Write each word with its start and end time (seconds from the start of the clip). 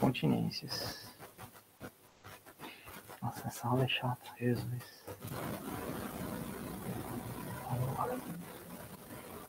continências. 0.00 1.06
Nossa, 3.22 3.46
essa 3.46 3.68
aula 3.68 3.84
é 3.84 3.88
chata, 3.88 4.30
Jesus. 4.38 5.04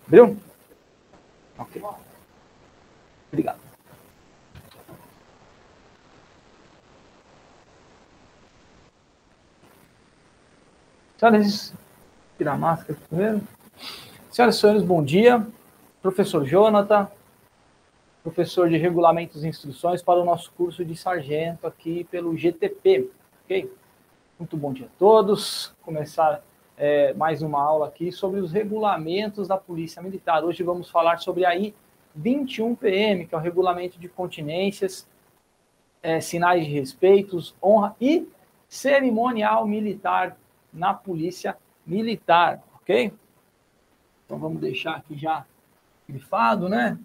Abriu? 0.05 0.37
Ok. 1.57 1.81
Obrigado. 3.31 3.61
Senhoras, 11.17 11.73
tirar 12.37 12.53
a 12.53 12.57
máscara 12.57 12.99
primeiro. 13.07 13.41
Senhoras 14.31 14.55
e 14.55 14.59
senhores, 14.59 14.83
bom 14.83 15.01
dia. 15.01 15.47
Professor 16.01 16.43
Jonathan, 16.45 17.09
professor 18.23 18.69
de 18.69 18.77
regulamentos 18.77 19.43
e 19.43 19.47
instruções 19.47 20.01
para 20.01 20.19
o 20.19 20.25
nosso 20.25 20.51
curso 20.51 20.85
de 20.85 20.95
sargento 20.95 21.65
aqui 21.65 22.03
pelo 22.05 22.37
GTP, 22.37 23.09
ok? 23.43 23.71
Muito 24.37 24.55
bom 24.55 24.71
dia 24.71 24.85
a 24.85 24.99
todos. 24.99 25.73
Começar 25.81 26.43
é, 26.77 27.13
mais 27.13 27.41
uma 27.41 27.61
aula 27.61 27.87
aqui 27.87 28.11
sobre 28.11 28.39
os 28.39 28.51
regulamentos 28.51 29.47
da 29.47 29.57
Polícia 29.57 30.01
Militar. 30.01 30.43
Hoje 30.43 30.61
vamos 30.63 30.89
falar 30.89 31.17
sobre 31.17 31.45
a 31.45 31.55
I-21PM, 31.55 33.27
que 33.27 33.33
é 33.33 33.37
o 33.37 33.41
regulamento 33.41 33.99
de 33.99 34.07
continências, 34.07 35.07
é, 36.03 36.19
sinais 36.19 36.65
de 36.65 36.71
respeitos, 36.71 37.55
honra 37.61 37.95
e 37.99 38.27
cerimonial 38.67 39.67
militar 39.67 40.37
na 40.71 40.93
Polícia 40.93 41.57
Militar, 41.85 42.63
ok? 42.75 43.11
Então 44.25 44.37
vamos 44.37 44.61
deixar 44.61 44.95
aqui 44.95 45.17
já 45.17 45.45
grifado, 46.07 46.69
né? 46.69 46.97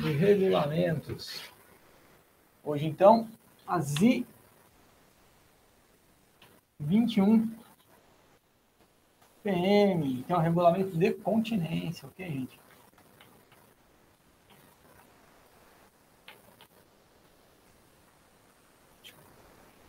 de 0.00 0.09
regulamentos. 0.20 1.50
Hoje, 2.62 2.86
então, 2.86 3.26
as 3.66 3.96
I 4.02 4.26
21 6.78 7.50
PM, 9.42 10.22
que 10.22 10.32
é 10.32 10.36
o 10.36 10.40
regulamento 10.40 10.96
de 10.96 11.12
continência, 11.12 12.06
ok, 12.06 12.26
gente? 12.26 12.60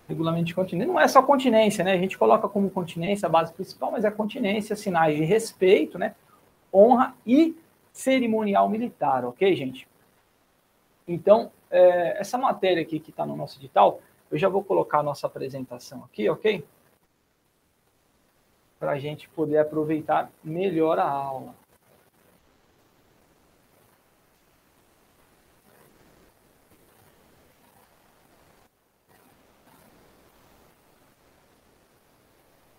Regulamento 0.08 0.46
de 0.46 0.56
continência. 0.56 0.92
Não 0.92 1.00
é 1.00 1.08
só 1.08 1.22
continência, 1.22 1.84
né? 1.84 1.94
A 1.94 1.98
gente 1.98 2.18
coloca 2.18 2.48
como 2.48 2.70
continência 2.70 3.26
a 3.26 3.30
base 3.30 3.54
principal, 3.54 3.92
mas 3.92 4.06
é 4.06 4.12
continência, 4.12 4.76
sinais 4.76 5.18
de 5.18 5.24
respeito, 5.24 5.98
né? 5.98 6.16
Honra 6.74 7.14
e 7.26 7.58
cerimonial 7.92 8.70
militar, 8.70 9.26
ok, 9.26 9.54
gente? 9.56 9.91
Então, 11.08 11.52
é, 11.70 12.20
essa 12.20 12.38
matéria 12.38 12.82
aqui 12.82 13.00
que 13.00 13.10
está 13.10 13.26
no 13.26 13.36
nosso 13.36 13.60
edital, 13.60 14.02
eu 14.32 14.38
já 14.38 14.48
vou 14.48 14.64
colocar 14.64 15.00
a 15.00 15.04
nossa 15.04 15.28
apresentação 15.28 16.04
aqui, 16.04 16.30
ok? 16.30 16.66
Para 18.80 18.92
a 18.92 19.00
gente 19.00 19.30
poder 19.30 19.58
aproveitar 19.58 20.32
melhor 20.44 21.00
a 21.00 21.10
aula. 21.10 21.54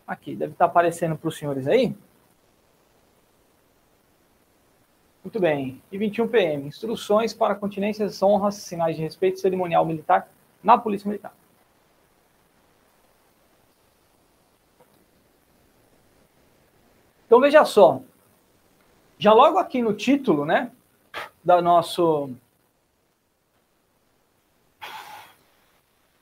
Aqui, 0.06 0.34
deve 0.34 0.52
estar 0.52 0.66
tá 0.66 0.70
aparecendo 0.70 1.16
para 1.16 1.28
os 1.28 1.36
senhores 1.38 1.66
aí. 1.66 1.94
Muito 5.32 5.40
bem. 5.40 5.82
E 5.90 5.96
21 5.96 6.28
PM. 6.28 6.66
Instruções 6.66 7.32
para 7.32 7.54
continências, 7.54 8.22
honras, 8.22 8.56
sinais 8.56 8.96
de 8.96 9.02
respeito 9.02 9.40
cerimonial 9.40 9.82
militar 9.82 10.28
na 10.62 10.76
Polícia 10.76 11.08
Militar. 11.08 11.32
Então 17.24 17.40
veja 17.40 17.64
só. 17.64 18.02
Já 19.16 19.32
logo 19.32 19.56
aqui 19.56 19.80
no 19.80 19.94
título, 19.94 20.44
né, 20.44 20.70
da 21.42 21.62
nosso 21.62 22.30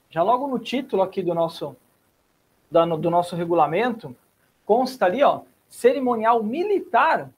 Já 0.09 0.23
logo 0.23 0.47
no 0.47 0.57
título 0.57 1.01
aqui 1.01 1.21
do 1.21 1.33
nosso 1.33 1.75
do 2.69 3.09
nosso 3.09 3.35
regulamento 3.35 4.15
consta 4.65 5.05
ali, 5.05 5.21
ó, 5.21 5.41
cerimonial 5.67 6.41
militar 6.41 7.29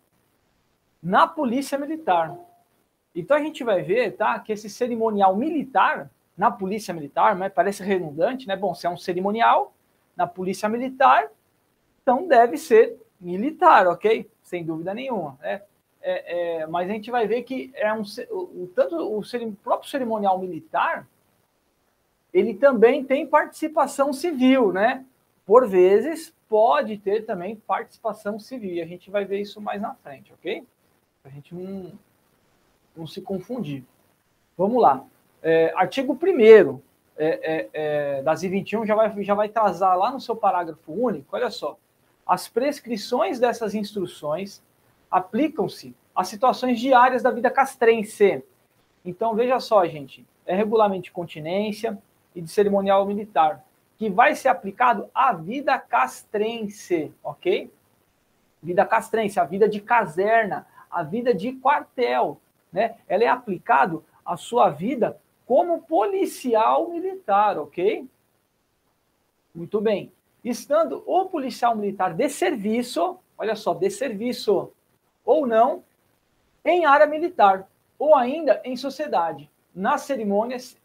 na 1.04 1.28
Polícia 1.28 1.78
Militar. 1.78 2.34
Então 3.14 3.36
a 3.38 3.40
gente 3.40 3.64
vai 3.64 3.82
ver, 3.82 4.16
tá, 4.16 4.40
que 4.40 4.54
esse 4.54 4.70
cerimonial 4.70 5.36
militar 5.36 6.10
na 6.36 6.50
Polícia 6.50 6.94
Militar, 6.94 7.36
né, 7.36 7.50
parece 7.50 7.84
redundante, 7.84 8.48
né? 8.48 8.56
Bom, 8.56 8.74
se 8.74 8.88
é 8.88 8.90
um 8.90 8.98
cerimonial 8.98 9.74
na 10.16 10.26
Polícia 10.26 10.68
Militar, 10.68 11.30
então 12.02 12.28
deve 12.28 12.58
ser 12.58 12.98
militar, 13.20 13.88
ok? 13.88 14.30
Sem 14.42 14.64
dúvida 14.64 14.94
nenhuma, 14.94 15.38
né? 15.42 15.62
É, 16.02 16.62
é, 16.62 16.68
mas 16.68 16.90
a 16.90 16.94
gente 16.94 17.10
vai 17.12 17.28
ver 17.28 17.44
que 17.44 17.72
é 17.76 17.94
um, 17.94 18.02
o, 18.32 18.70
tanto 18.76 18.96
o, 18.98 19.20
o 19.20 19.56
próprio 19.64 19.90
cerimonial 19.90 20.38
militar 20.38 21.08
ele 22.34 22.56
também 22.56 23.06
tem 23.06 23.28
participação 23.28 24.12
civil, 24.12 24.74
né? 24.74 25.06
Por 25.46 25.68
vezes 25.68 26.34
pode 26.50 26.98
ter 26.98 27.26
também 27.26 27.56
participação 27.56 28.40
civil. 28.40 28.74
E 28.74 28.82
a 28.82 28.86
gente 28.86 29.12
vai 29.12 29.24
ver 29.24 29.40
isso 29.40 29.62
mais 29.62 29.80
na 29.82 29.94
frente, 29.96 30.34
ok? 30.34 30.66
A 31.24 31.30
gente 31.30 31.56
não, 31.56 31.94
não 32.96 33.08
se 33.08 33.22
confundir. 33.22 33.84
Vamos 34.58 34.82
lá. 34.82 35.06
É, 35.42 35.74
artigo 35.74 36.18
1 36.22 36.82
é, 37.16 37.26
é, 37.26 37.70
é, 37.74 38.22
das 38.24 38.42
I21 38.44 38.86
já 38.86 38.94
vai, 38.94 39.24
já 39.24 39.34
vai 39.34 39.48
trazar 39.48 39.98
lá 39.98 40.12
no 40.12 40.20
seu 40.20 40.36
parágrafo 40.36 40.92
único, 40.92 41.34
olha 41.34 41.50
só. 41.50 41.78
As 42.28 42.50
prescrições 42.50 43.40
dessas 43.40 43.74
instruções 43.74 44.62
aplicam-se 45.10 45.96
às 46.14 46.28
situações 46.28 46.80
diárias 46.80 47.24
da 47.24 47.32
vida 47.32 47.50
castrense. 47.50 48.44
Então, 49.06 49.34
veja 49.34 49.60
só, 49.62 49.86
gente, 49.86 50.26
é 50.46 50.54
regulamento 50.54 51.04
de 51.04 51.12
continência 51.12 51.98
e 52.36 52.42
de 52.42 52.50
cerimonial 52.50 53.06
militar, 53.06 53.64
que 53.98 54.10
vai 54.10 54.36
ser 54.36 54.50
aplicado 54.50 55.10
à 55.14 55.32
vida 55.32 55.78
castrense, 55.80 57.14
ok? 57.24 57.72
Vida 58.62 58.86
castrense, 58.86 59.40
a 59.40 59.46
vida 59.46 59.70
de 59.70 59.80
caserna, 59.80 60.66
a 60.94 61.04
vida 61.04 61.34
de 61.34 61.54
quartel, 61.54 62.40
né? 62.72 62.96
Ela 63.08 63.24
é 63.24 63.28
aplicado 63.28 64.04
à 64.26 64.38
sua 64.38 64.70
vida 64.70 65.20
como 65.46 65.82
policial 65.82 66.90
militar, 66.90 67.58
ok? 67.58 68.08
Muito 69.54 69.82
bem. 69.82 70.12
Estando 70.44 71.04
o 71.06 71.26
policial 71.26 71.76
militar 71.76 72.14
de 72.14 72.30
serviço, 72.30 73.20
olha 73.38 73.56
só, 73.56 73.74
de 73.74 73.90
serviço 73.90 74.72
ou 75.26 75.48
não, 75.48 75.84
em 76.64 76.86
área 76.86 77.06
militar, 77.06 77.68
ou 78.00 78.16
ainda 78.16 78.62
em 78.64 78.76
sociedade, 78.76 79.50
nas 79.74 80.02
cerimônias 80.02 80.78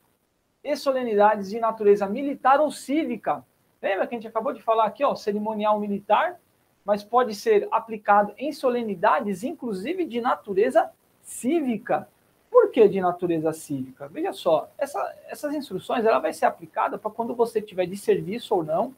e 0.62 0.76
solenidades 0.76 1.50
de 1.50 1.60
natureza 1.60 2.06
militar 2.06 2.60
ou 2.60 2.70
cívica. 2.70 3.44
Lembra 3.80 4.06
que 4.06 4.14
a 4.14 4.18
gente 4.18 4.28
acabou 4.28 4.52
de 4.52 4.62
falar 4.62 4.86
aqui, 4.86 5.04
ó, 5.04 5.14
cerimonial 5.14 5.78
militar 5.78 6.40
mas 6.88 7.04
pode 7.04 7.34
ser 7.34 7.68
aplicado 7.70 8.32
em 8.38 8.50
solenidades, 8.50 9.44
inclusive 9.44 10.06
de 10.06 10.22
natureza 10.22 10.90
cívica. 11.20 12.08
Por 12.50 12.70
que 12.70 12.88
de 12.88 12.98
natureza 12.98 13.52
cívica? 13.52 14.08
Veja 14.08 14.32
só, 14.32 14.70
essa, 14.78 15.14
essas 15.28 15.52
instruções 15.52 16.06
ela 16.06 16.18
vai 16.18 16.32
ser 16.32 16.46
aplicada 16.46 16.96
para 16.96 17.10
quando 17.10 17.34
você 17.34 17.60
tiver 17.60 17.84
de 17.84 17.94
serviço 17.94 18.54
ou 18.54 18.64
não, 18.64 18.94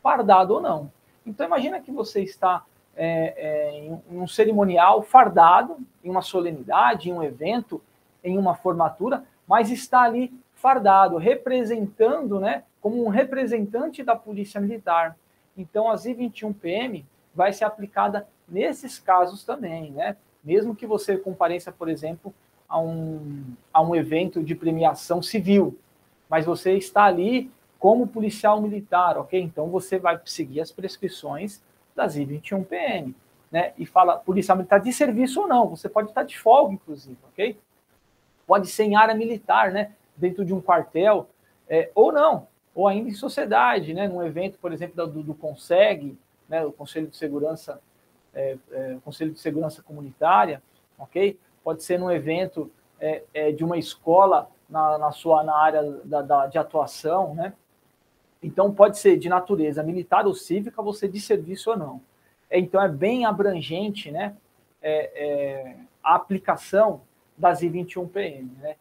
fardado 0.00 0.54
ou 0.54 0.60
não. 0.60 0.92
Então 1.26 1.44
imagina 1.44 1.80
que 1.80 1.90
você 1.90 2.22
está 2.22 2.64
é, 2.94 3.34
é, 3.36 3.86
em 4.08 4.20
um 4.20 4.28
cerimonial 4.28 5.02
fardado, 5.02 5.78
em 6.04 6.10
uma 6.10 6.22
solenidade, 6.22 7.10
em 7.10 7.12
um 7.12 7.24
evento, 7.24 7.82
em 8.22 8.38
uma 8.38 8.54
formatura, 8.54 9.24
mas 9.48 9.68
está 9.68 10.02
ali 10.02 10.32
fardado, 10.54 11.16
representando, 11.16 12.38
né, 12.38 12.62
como 12.80 13.04
um 13.04 13.08
representante 13.08 14.04
da 14.04 14.14
Polícia 14.14 14.60
Militar. 14.60 15.18
Então, 15.56 15.90
as 15.90 16.06
I-21PM, 16.06 17.04
vai 17.34 17.52
ser 17.52 17.64
aplicada 17.64 18.26
nesses 18.48 18.98
casos 18.98 19.44
também, 19.44 19.90
né? 19.90 20.16
Mesmo 20.44 20.74
que 20.74 20.86
você 20.86 21.16
compareça, 21.16 21.70
por 21.70 21.88
exemplo, 21.88 22.34
a 22.68 22.78
um, 22.78 23.44
a 23.72 23.80
um 23.80 23.94
evento 23.94 24.42
de 24.42 24.54
premiação 24.54 25.22
civil, 25.22 25.78
mas 26.28 26.44
você 26.44 26.72
está 26.72 27.04
ali 27.04 27.50
como 27.78 28.06
policial 28.06 28.60
militar, 28.60 29.18
ok? 29.18 29.40
Então 29.40 29.68
você 29.68 29.98
vai 29.98 30.20
seguir 30.24 30.60
as 30.60 30.70
prescrições 30.70 31.62
das 31.94 32.16
I-21PM. 32.16 33.14
né, 33.50 33.74
e 33.76 33.84
fala 33.84 34.16
policial 34.16 34.56
militar 34.56 34.80
de 34.80 34.90
serviço 34.94 35.42
ou 35.42 35.46
não, 35.46 35.68
você 35.68 35.86
pode 35.86 36.08
estar 36.08 36.22
de 36.22 36.38
folga, 36.38 36.72
inclusive, 36.72 37.18
ok? 37.30 37.58
Pode 38.46 38.66
ser 38.68 38.84
em 38.84 38.96
área 38.96 39.14
militar, 39.14 39.70
né, 39.70 39.92
dentro 40.16 40.42
de 40.42 40.54
um 40.54 40.60
quartel, 40.60 41.28
é, 41.68 41.90
ou 41.94 42.10
não, 42.10 42.46
ou 42.74 42.88
ainda 42.88 43.10
em 43.10 43.14
sociedade, 43.14 43.92
né, 43.92 44.08
num 44.08 44.22
evento, 44.22 44.58
por 44.58 44.72
exemplo, 44.72 45.06
do, 45.06 45.22
do 45.22 45.34
CONSEG, 45.34 46.16
né, 46.52 46.62
o 46.66 46.70
Conselho 46.70 47.06
de 47.06 47.16
Segurança, 47.16 47.80
é, 48.34 48.58
é, 48.70 48.98
Conselho 49.02 49.32
de 49.32 49.40
Segurança 49.40 49.82
Comunitária, 49.82 50.62
ok? 50.98 51.38
Pode 51.64 51.82
ser 51.82 51.98
num 51.98 52.10
evento 52.10 52.70
é, 53.00 53.22
é, 53.32 53.52
de 53.52 53.64
uma 53.64 53.78
escola 53.78 54.50
na, 54.68 54.98
na 54.98 55.12
sua 55.12 55.42
na 55.42 55.56
área 55.56 55.82
da, 56.04 56.20
da, 56.20 56.46
de 56.46 56.58
atuação, 56.58 57.34
né? 57.34 57.54
Então 58.42 58.70
pode 58.70 58.98
ser 58.98 59.16
de 59.16 59.30
natureza 59.30 59.82
militar 59.82 60.26
ou 60.26 60.34
cívica, 60.34 60.82
você 60.82 61.08
de 61.08 61.20
serviço 61.22 61.70
ou 61.70 61.76
não. 61.76 62.02
É, 62.50 62.58
então 62.58 62.82
é 62.82 62.88
bem 62.88 63.24
abrangente, 63.24 64.10
né? 64.10 64.36
A 66.02 66.16
aplicação 66.16 67.00
das 67.38 67.60
I21PM, 67.60 68.50
né? 68.58 68.76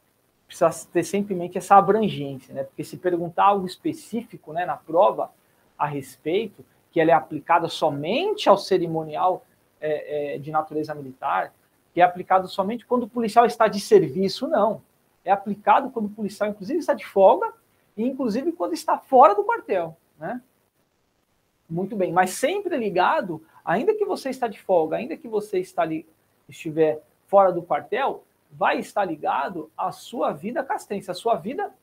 Precisa 0.46 0.70
ter 0.92 1.04
sempre 1.06 1.34
em 1.34 1.38
mente 1.38 1.58
essa 1.58 1.76
abrangência, 1.78 2.54
né? 2.54 2.64
Porque 2.66 2.84
se 2.84 2.98
perguntar 2.98 3.46
algo 3.46 3.66
específico, 3.66 4.52
né, 4.52 4.66
na 4.66 4.76
prova 4.76 5.32
a 5.78 5.86
respeito, 5.86 6.66
que 6.92 7.00
ela 7.00 7.12
é 7.12 7.14
aplicada 7.14 7.68
somente 7.68 8.50
ao 8.50 8.58
cerimonial 8.58 9.46
é, 9.80 10.36
é, 10.36 10.38
de 10.38 10.52
natureza 10.52 10.94
militar, 10.94 11.54
que 11.94 12.02
é 12.02 12.04
aplicado 12.04 12.48
somente 12.48 12.86
quando 12.86 13.04
o 13.04 13.10
policial 13.10 13.46
está 13.46 13.68
de 13.68 13.80
serviço, 13.80 14.48
não. 14.48 14.82
É 15.24 15.32
aplicado 15.32 15.90
quando 15.90 16.06
o 16.06 16.10
policial, 16.10 16.50
inclusive, 16.50 16.80
está 16.80 16.94
de 16.94 17.06
folga 17.06 17.54
e, 17.96 18.04
inclusive, 18.04 18.52
quando 18.52 18.74
está 18.74 18.98
fora 18.98 19.34
do 19.34 19.44
quartel, 19.44 19.96
né? 20.20 20.42
Muito 21.70 21.96
bem, 21.96 22.12
mas 22.12 22.32
sempre 22.32 22.76
ligado, 22.78 23.42
ainda 23.64 23.94
que 23.94 24.04
você 24.04 24.30
está 24.30 24.48
de 24.48 24.60
folga, 24.60 24.98
ainda 24.98 25.16
que 25.16 25.28
você 25.28 25.60
está 25.60 25.84
ali, 25.84 26.06
estiver 26.50 27.02
fora 27.28 27.52
do 27.52 27.62
quartel, 27.62 28.26
vai 28.52 28.80
estar 28.80 29.06
ligado 29.06 29.72
à 29.78 29.92
sua 29.92 30.34
vida 30.34 30.64
castrense, 30.64 31.10
à 31.10 31.14
sua 31.14 31.36
vida 31.36 31.74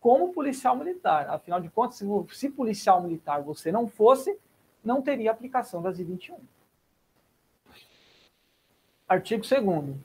como 0.00 0.32
policial 0.32 0.76
militar. 0.76 1.28
Afinal 1.28 1.60
de 1.60 1.68
contas, 1.68 2.00
se 2.30 2.48
policial 2.50 3.02
militar 3.02 3.42
você 3.42 3.72
não 3.72 3.88
fosse, 3.88 4.38
não 4.84 5.00
teria 5.02 5.30
aplicação 5.30 5.80
das 5.80 5.98
I-21. 5.98 6.36
Artigo 9.08 9.42
2 9.42 9.96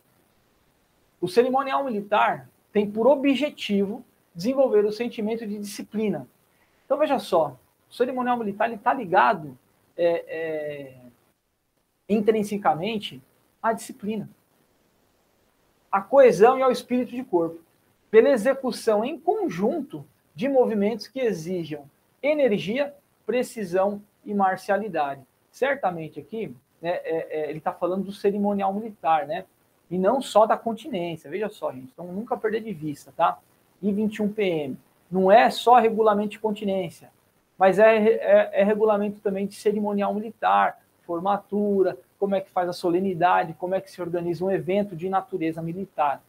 O 1.21 1.27
cerimonial 1.27 1.83
militar 1.83 2.50
tem 2.71 2.89
por 2.89 3.07
objetivo 3.07 4.03
desenvolver 4.35 4.85
o 4.85 4.91
sentimento 4.91 5.47
de 5.47 5.57
disciplina. 5.57 6.27
Então, 6.85 6.97
veja 6.97 7.18
só, 7.18 7.57
o 7.89 7.94
cerimonial 7.94 8.38
militar 8.38 8.71
está 8.71 8.94
ligado 8.94 9.57
é, 9.97 10.25
é, 10.27 10.97
intrinsecamente 12.07 13.21
à 13.62 13.73
disciplina, 13.73 14.30
à 15.91 16.01
coesão 16.01 16.59
e 16.59 16.62
ao 16.62 16.71
espírito 16.71 17.12
de 17.12 17.23
corpo, 17.23 17.59
pela 18.12 18.30
execução 18.30 19.03
em 19.03 19.19
conjunto 19.19 20.06
de 20.35 20.47
movimentos 20.47 21.07
que 21.07 21.19
exijam 21.19 21.89
energia, 22.21 22.94
precisão 23.25 24.01
e 24.27 24.33
marcialidade. 24.33 25.21
Certamente 25.51 26.19
aqui, 26.19 26.56
né, 26.81 27.00
é, 27.03 27.27
é, 27.29 27.50
ele 27.50 27.57
está 27.57 27.71
falando 27.71 28.03
do 28.03 28.12
cerimonial 28.12 28.74
militar, 28.74 29.25
né? 29.25 29.45
E 29.89 29.97
não 29.97 30.21
só 30.21 30.45
da 30.45 30.57
continência. 30.57 31.29
Veja 31.31 31.50
só, 31.50 31.71
gente. 31.71 31.89
Então, 31.94 32.06
nunca 32.07 32.35
perder 32.38 32.62
de 32.62 32.74
vista, 32.74 33.12
tá? 33.15 33.39
I 33.81 33.91
21 33.91 34.33
PM. 34.33 34.77
Não 35.09 35.31
é 35.31 35.50
só 35.50 35.77
regulamento 35.77 36.31
de 36.31 36.39
continência, 36.39 37.09
mas 37.57 37.79
é, 37.79 37.95
é, 37.95 38.50
é 38.62 38.63
regulamento 38.63 39.21
também 39.21 39.47
de 39.47 39.56
cerimonial 39.56 40.13
militar, 40.13 40.80
formatura, 41.03 41.97
como 42.19 42.35
é 42.35 42.41
que 42.41 42.50
faz 42.50 42.68
a 42.68 42.73
solenidade, 42.73 43.53
como 43.53 43.73
é 43.73 43.80
que 43.80 43.89
se 43.89 44.01
organiza 44.01 44.44
um 44.44 44.51
evento 44.51 44.95
de 44.95 45.07
natureza 45.07 45.62
militar. 45.62 46.21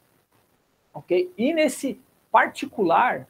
Ok? 0.94 1.32
E 1.36 1.52
nesse 1.52 2.00
particular, 2.30 3.26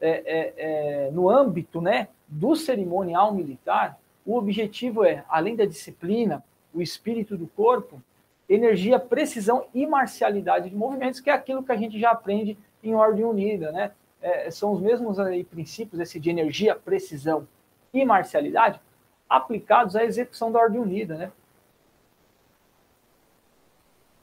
é, 0.00 0.10
é, 0.10 0.54
é, 0.56 1.10
no 1.10 1.28
âmbito 1.28 1.80
né, 1.80 2.08
do 2.32 2.56
cerimonial 2.56 3.34
militar, 3.34 3.98
o 4.24 4.36
objetivo 4.36 5.04
é, 5.04 5.22
além 5.28 5.54
da 5.54 5.66
disciplina, 5.66 6.42
o 6.72 6.80
espírito 6.80 7.36
do 7.36 7.46
corpo, 7.46 8.02
energia, 8.48 8.98
precisão 8.98 9.66
e 9.74 9.86
marcialidade 9.86 10.70
de 10.70 10.76
movimentos, 10.76 11.20
que 11.20 11.28
é 11.28 11.32
aquilo 11.34 11.62
que 11.62 11.72
a 11.72 11.76
gente 11.76 12.00
já 12.00 12.10
aprende 12.10 12.56
em 12.82 12.94
ordem 12.94 13.24
unida, 13.24 13.70
né? 13.70 13.92
É, 14.22 14.50
são 14.50 14.72
os 14.72 14.80
mesmos 14.80 15.18
aí, 15.18 15.44
princípios, 15.44 16.00
esse 16.00 16.18
de 16.18 16.30
energia, 16.30 16.74
precisão 16.74 17.46
e 17.92 18.04
marcialidade, 18.04 18.80
aplicados 19.28 19.94
à 19.94 20.04
execução 20.04 20.50
da 20.50 20.58
ordem 20.58 20.80
unida, 20.80 21.16
né? 21.16 21.32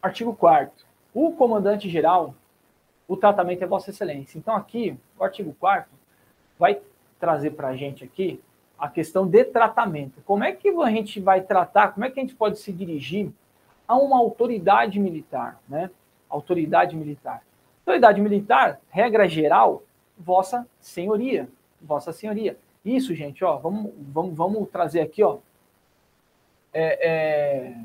Artigo 0.02 0.34
4 0.34 0.74
O 1.14 1.34
comandante-geral, 1.34 2.34
o 3.08 3.16
tratamento 3.16 3.64
é 3.64 3.68
Vossa 3.68 3.92
Excelência. 3.92 4.40
Então, 4.40 4.56
aqui, 4.56 4.98
o 5.18 5.24
artigo 5.24 5.56
4 5.60 5.92
vai 6.58 6.82
trazer 7.20 7.52
para 7.52 7.70
a 7.70 7.76
gente 7.76 8.04
aqui 8.04 8.42
a 8.78 8.88
questão 8.88 9.28
de 9.28 9.44
tratamento. 9.44 10.22
Como 10.26 10.44
é 10.44 10.54
que 10.54 10.70
a 10.70 10.90
gente 10.90 11.20
vai 11.20 11.42
tratar, 11.42 11.90
como 11.90 12.06
é 12.06 12.10
que 12.10 12.20
a 12.20 12.24
gente 12.24 12.36
pode 12.36 12.58
se 12.60 12.72
dirigir 12.72 13.32
a 13.88 13.96
uma 13.96 14.18
autoridade 14.18 15.00
militar, 15.00 15.60
né? 15.68 15.92
Autoridade 16.30 16.96
militar. 16.96 17.44
Autoridade 17.80 18.22
militar, 18.22 18.80
regra 18.90 19.28
geral, 19.28 19.84
Vossa 20.18 20.66
Senhoria. 20.80 21.50
Vossa 21.82 22.14
Senhoria. 22.14 22.58
Isso, 22.86 23.14
gente, 23.14 23.44
ó, 23.44 23.58
vamos, 23.58 23.92
vamos, 23.98 24.36
vamos 24.36 24.70
trazer 24.70 25.02
aqui, 25.02 25.24
ó, 25.24 25.40
é, 26.72 27.10
é, 27.10 27.78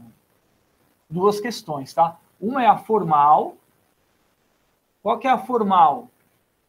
duas 1.10 1.40
questões, 1.40 1.92
tá? 1.92 2.18
Uma 2.40 2.62
é 2.62 2.66
a 2.66 2.76
formal. 2.76 3.56
Qual 5.02 5.18
que 5.18 5.26
é 5.26 5.30
a 5.30 5.38
formal? 5.38 6.08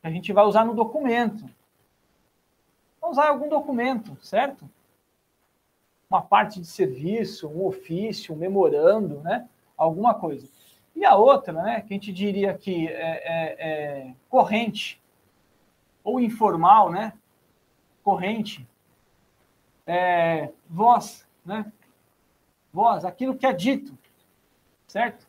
Que 0.01 0.07
a 0.07 0.12
gente 0.12 0.33
vai 0.33 0.45
usar 0.45 0.65
no 0.65 0.73
documento 0.73 1.45
usar 3.10 3.30
algum 3.30 3.50
documento, 3.50 4.18
certo? 4.22 4.69
Uma 6.10 6.22
parte 6.22 6.60
de 6.60 6.68
serviço, 6.68 7.48
um 7.48 7.66
ofício, 7.66 8.34
um 8.34 8.38
memorando, 8.38 9.19
né? 9.22 9.48
Alguma 9.78 10.13
coisa. 10.13 10.48
E 10.96 11.04
a 11.04 11.16
outra, 11.16 11.52
né, 11.52 11.81
que 11.81 11.94
a 11.94 11.96
gente 11.96 12.13
diria 12.13 12.54
que 12.54 12.88
é, 12.88 12.94
é, 12.94 13.56
é 13.60 14.13
corrente 14.30 15.02
ou 16.04 16.19
informal, 16.19 16.90
né? 16.92 17.13
Corrente, 18.04 18.66
é, 19.86 20.50
voz, 20.69 21.28
né? 21.46 21.72
Voz, 22.72 23.04
aquilo 23.04 23.36
que 23.36 23.46
é 23.46 23.54
dito, 23.54 23.98
certo? 24.88 25.28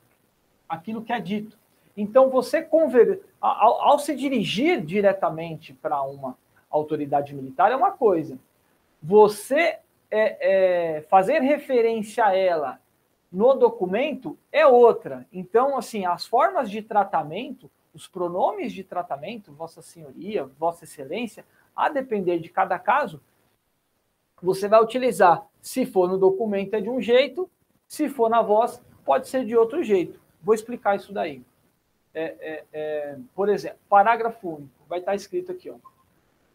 Aquilo 0.69 1.03
que 1.03 1.13
é 1.13 1.21
dito. 1.21 1.59
Então, 1.97 2.29
você 2.29 2.63
conver... 2.63 3.23
ao, 3.41 3.81
ao 3.81 3.99
se 3.99 4.15
dirigir 4.15 4.85
diretamente 4.85 5.73
para 5.73 6.03
uma 6.03 6.37
autoridade 6.71 7.35
militar 7.35 7.73
é 7.73 7.77
uma 7.77 7.93
coisa. 7.93 8.39
Você 9.03 9.79
é, 10.11 10.97
é, 10.97 11.01
fazer 11.03 11.41
referência 11.41 12.25
a 12.25 12.35
ela 12.35 12.81
no 13.31 13.55
documento 13.55 14.39
é 14.53 14.67
outra. 14.67 15.27
Então, 15.33 15.77
assim, 15.77 16.07
as 16.07 16.27
formas 16.27 16.71
de 16.71 16.81
tratamento, 16.83 17.71
os 17.93 18.07
pronomes 18.07 18.73
de 18.73 18.85
tratamento, 18.85 19.53
Vossa 19.53 19.83
Senhoria, 19.83 20.45
Vossa 20.59 20.85
Excelência, 20.85 21.45
a 21.75 21.89
depender 21.89 22.39
de 22.39 22.49
cada 22.49 22.79
caso, 22.79 23.21
você 24.41 24.69
vai 24.69 24.83
utilizar. 24.83 25.47
Se 25.61 25.85
for 25.85 26.09
no 26.09 26.19
documento 26.19 26.75
é 26.75 26.81
de 26.81 26.89
um 26.89 27.01
jeito, 27.01 27.51
se 27.87 28.09
for 28.09 28.29
na 28.31 28.43
voz, 28.43 28.83
pode 29.05 29.29
ser 29.29 29.45
de 29.45 29.57
outro 29.57 29.83
jeito. 29.83 30.21
Vou 30.43 30.55
explicar 30.55 30.97
isso 30.97 31.13
daí. 31.13 31.43
É, 32.15 32.25
é, 32.41 32.65
é, 32.73 33.19
por 33.35 33.49
exemplo, 33.49 33.79
parágrafo 33.89 34.49
único, 34.49 34.71
vai 34.89 35.01
estar 35.01 35.15
escrito 35.15 35.53
aqui, 35.53 35.69
ó. 35.71 35.77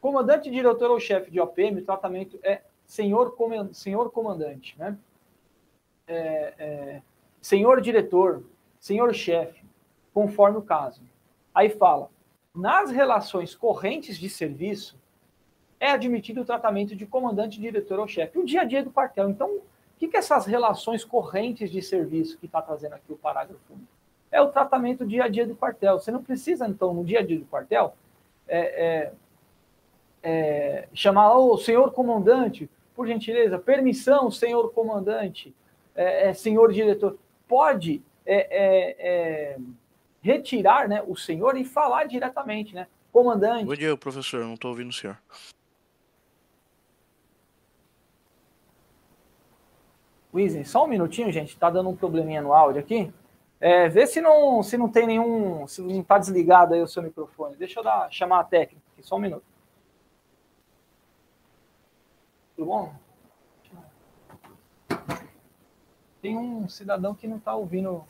Comandante, 0.01 0.49
diretor 0.49 0.89
ou 0.89 0.99
chefe 0.99 1.29
de 1.29 1.39
OPM, 1.39 1.79
o 1.79 1.85
tratamento 1.85 2.39
é 2.41 2.61
senhor, 2.83 3.35
senhor 3.71 4.09
comandante, 4.11 4.75
né? 4.77 4.97
É, 6.07 6.53
é, 6.57 7.01
senhor 7.39 7.79
diretor, 7.79 8.43
senhor 8.79 9.13
chefe, 9.13 9.63
conforme 10.11 10.57
o 10.57 10.61
caso. 10.63 11.01
Aí 11.53 11.69
fala, 11.69 12.09
nas 12.53 12.89
relações 12.89 13.53
correntes 13.53 14.17
de 14.17 14.27
serviço, 14.27 14.99
é 15.79 15.91
admitido 15.91 16.41
o 16.41 16.45
tratamento 16.45 16.95
de 16.95 17.05
comandante, 17.05 17.61
diretor 17.61 17.99
ou 17.99 18.07
chefe. 18.07 18.39
O 18.39 18.45
dia 18.45 18.61
a 18.61 18.63
dia 18.65 18.83
do 18.83 18.91
quartel. 18.91 19.29
Então, 19.29 19.49
o 19.57 19.61
que, 19.97 20.07
que 20.07 20.17
essas 20.17 20.47
relações 20.47 21.05
correntes 21.05 21.71
de 21.71 21.81
serviço 21.81 22.39
que 22.39 22.47
está 22.47 22.61
trazendo 22.61 22.93
aqui 22.93 23.13
o 23.13 23.17
parágrafo? 23.17 23.77
É 24.31 24.41
o 24.41 24.49
tratamento 24.49 25.05
dia 25.05 25.25
a 25.25 25.27
dia 25.27 25.45
do 25.45 25.55
quartel. 25.55 25.99
Você 25.99 26.11
não 26.11 26.23
precisa, 26.23 26.67
então, 26.67 26.93
no 26.93 27.05
dia 27.05 27.19
a 27.19 27.23
dia 27.25 27.37
do 27.37 27.45
quartel, 27.45 27.95
é, 28.47 29.11
é, 30.23 30.87
chamar 30.93 31.35
o 31.35 31.57
senhor 31.57 31.91
comandante, 31.91 32.69
por 32.95 33.07
gentileza, 33.07 33.57
permissão, 33.57 34.29
senhor 34.29 34.71
comandante, 34.71 35.55
é, 35.95 36.29
é, 36.29 36.33
senhor 36.33 36.71
diretor, 36.71 37.17
pode 37.47 38.01
é, 38.25 38.35
é, 38.35 38.95
é, 38.99 39.57
retirar 40.21 40.87
né, 40.87 41.03
o 41.07 41.15
senhor 41.15 41.57
e 41.57 41.65
falar 41.65 42.05
diretamente, 42.05 42.75
né? 42.75 42.87
Comandante. 43.11 43.65
Bom 43.65 43.75
dia, 43.75 43.97
professor, 43.97 44.41
não 44.45 44.53
estou 44.53 44.71
ouvindo 44.71 44.89
o 44.89 44.93
senhor. 44.93 45.17
Wizen, 50.33 50.63
só 50.63 50.85
um 50.85 50.87
minutinho, 50.87 51.31
gente. 51.31 51.57
Tá 51.57 51.69
dando 51.69 51.89
um 51.89 51.95
probleminha 51.95 52.41
no 52.41 52.53
áudio 52.53 52.79
aqui. 52.79 53.11
É, 53.59 53.89
vê 53.89 54.07
se 54.07 54.21
não, 54.21 54.63
se 54.63 54.77
não 54.77 54.87
tem 54.89 55.05
nenhum. 55.05 55.67
Se 55.67 55.81
não 55.81 56.01
tá 56.03 56.17
desligado 56.17 56.73
aí 56.73 56.81
o 56.81 56.87
seu 56.87 57.03
microfone. 57.03 57.57
Deixa 57.57 57.79
eu 57.79 57.83
dar, 57.83 58.09
chamar 58.11 58.39
a 58.39 58.43
técnica 58.45 58.81
aqui, 58.93 59.05
só 59.05 59.17
um 59.17 59.19
minuto. 59.19 59.50
Tudo 62.61 62.69
bom? 62.69 62.93
Tem 66.21 66.37
um 66.37 66.69
cidadão 66.69 67.15
que 67.15 67.27
não 67.27 67.39
tá 67.39 67.55
ouvindo. 67.55 68.05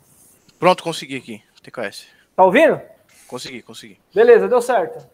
Pronto, 0.58 0.84
consegui 0.84 1.16
aqui. 1.16 1.42
TKS. 1.62 2.06
Tá 2.36 2.44
ouvindo? 2.44 2.78
Consegui, 3.26 3.62
consegui. 3.62 3.98
Beleza, 4.14 4.46
deu 4.46 4.60
certo. 4.60 5.08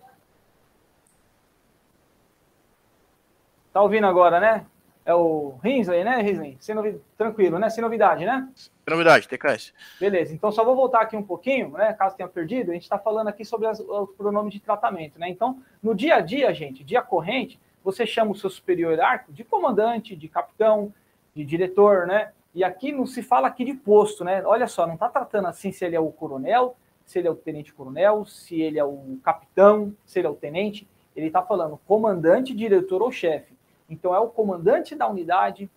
Tá 3.72 3.80
ouvindo 3.80 4.08
agora, 4.08 4.40
né? 4.40 4.66
É 5.04 5.14
o 5.14 5.56
Rinsley, 5.62 6.02
né, 6.02 6.20
Rinsley? 6.20 6.56
Sem 6.58 6.74
novi... 6.74 7.00
Tranquilo, 7.16 7.60
né? 7.60 7.70
Sem 7.70 7.80
novidade, 7.80 8.26
né? 8.26 8.50
Sem 8.56 8.72
novidade, 8.88 9.28
TKS. 9.28 9.72
Beleza, 10.00 10.34
então 10.34 10.50
só 10.50 10.64
vou 10.64 10.74
voltar 10.74 11.02
aqui 11.02 11.16
um 11.16 11.22
pouquinho, 11.22 11.70
né? 11.70 11.92
Caso 11.92 12.16
tenha 12.16 12.28
perdido, 12.28 12.72
a 12.72 12.74
gente 12.74 12.82
está 12.82 12.98
falando 12.98 13.28
aqui 13.28 13.44
sobre 13.44 13.68
as, 13.68 13.78
os 13.78 14.10
pronomes 14.16 14.52
de 14.52 14.58
tratamento, 14.58 15.16
né? 15.16 15.28
Então, 15.28 15.62
no 15.80 15.94
dia 15.94 16.16
a 16.16 16.20
dia, 16.20 16.52
gente, 16.52 16.82
dia 16.82 17.00
corrente, 17.02 17.56
você 17.82 18.06
chama 18.06 18.32
o 18.32 18.34
seu 18.34 18.50
superior 18.50 18.92
hierárquico 18.92 19.32
de 19.32 19.44
comandante, 19.44 20.16
de 20.16 20.28
capitão, 20.28 20.92
de 21.34 21.44
diretor, 21.44 22.06
né? 22.06 22.32
E 22.54 22.64
aqui 22.64 22.90
não 22.92 23.06
se 23.06 23.22
fala 23.22 23.48
aqui 23.48 23.64
de 23.64 23.74
posto, 23.74 24.24
né? 24.24 24.42
Olha 24.44 24.66
só, 24.66 24.86
não 24.86 24.94
está 24.94 25.08
tratando 25.08 25.48
assim 25.48 25.70
se 25.70 25.84
ele 25.84 25.96
é 25.96 26.00
o 26.00 26.10
coronel, 26.10 26.76
se 27.04 27.18
ele 27.18 27.28
é 27.28 27.30
o 27.30 27.36
tenente-coronel, 27.36 28.24
se 28.24 28.60
ele 28.60 28.78
é 28.78 28.84
o 28.84 29.18
capitão, 29.22 29.94
se 30.04 30.18
ele 30.18 30.26
é 30.26 30.30
o 30.30 30.34
tenente. 30.34 30.86
Ele 31.14 31.28
está 31.28 31.42
falando 31.42 31.80
comandante, 31.86 32.54
diretor 32.54 33.02
ou 33.02 33.10
chefe. 33.10 33.54
Então, 33.88 34.14
é 34.14 34.18
o 34.18 34.28
comandante 34.28 34.94
da 34.94 35.08
unidade, 35.08 35.70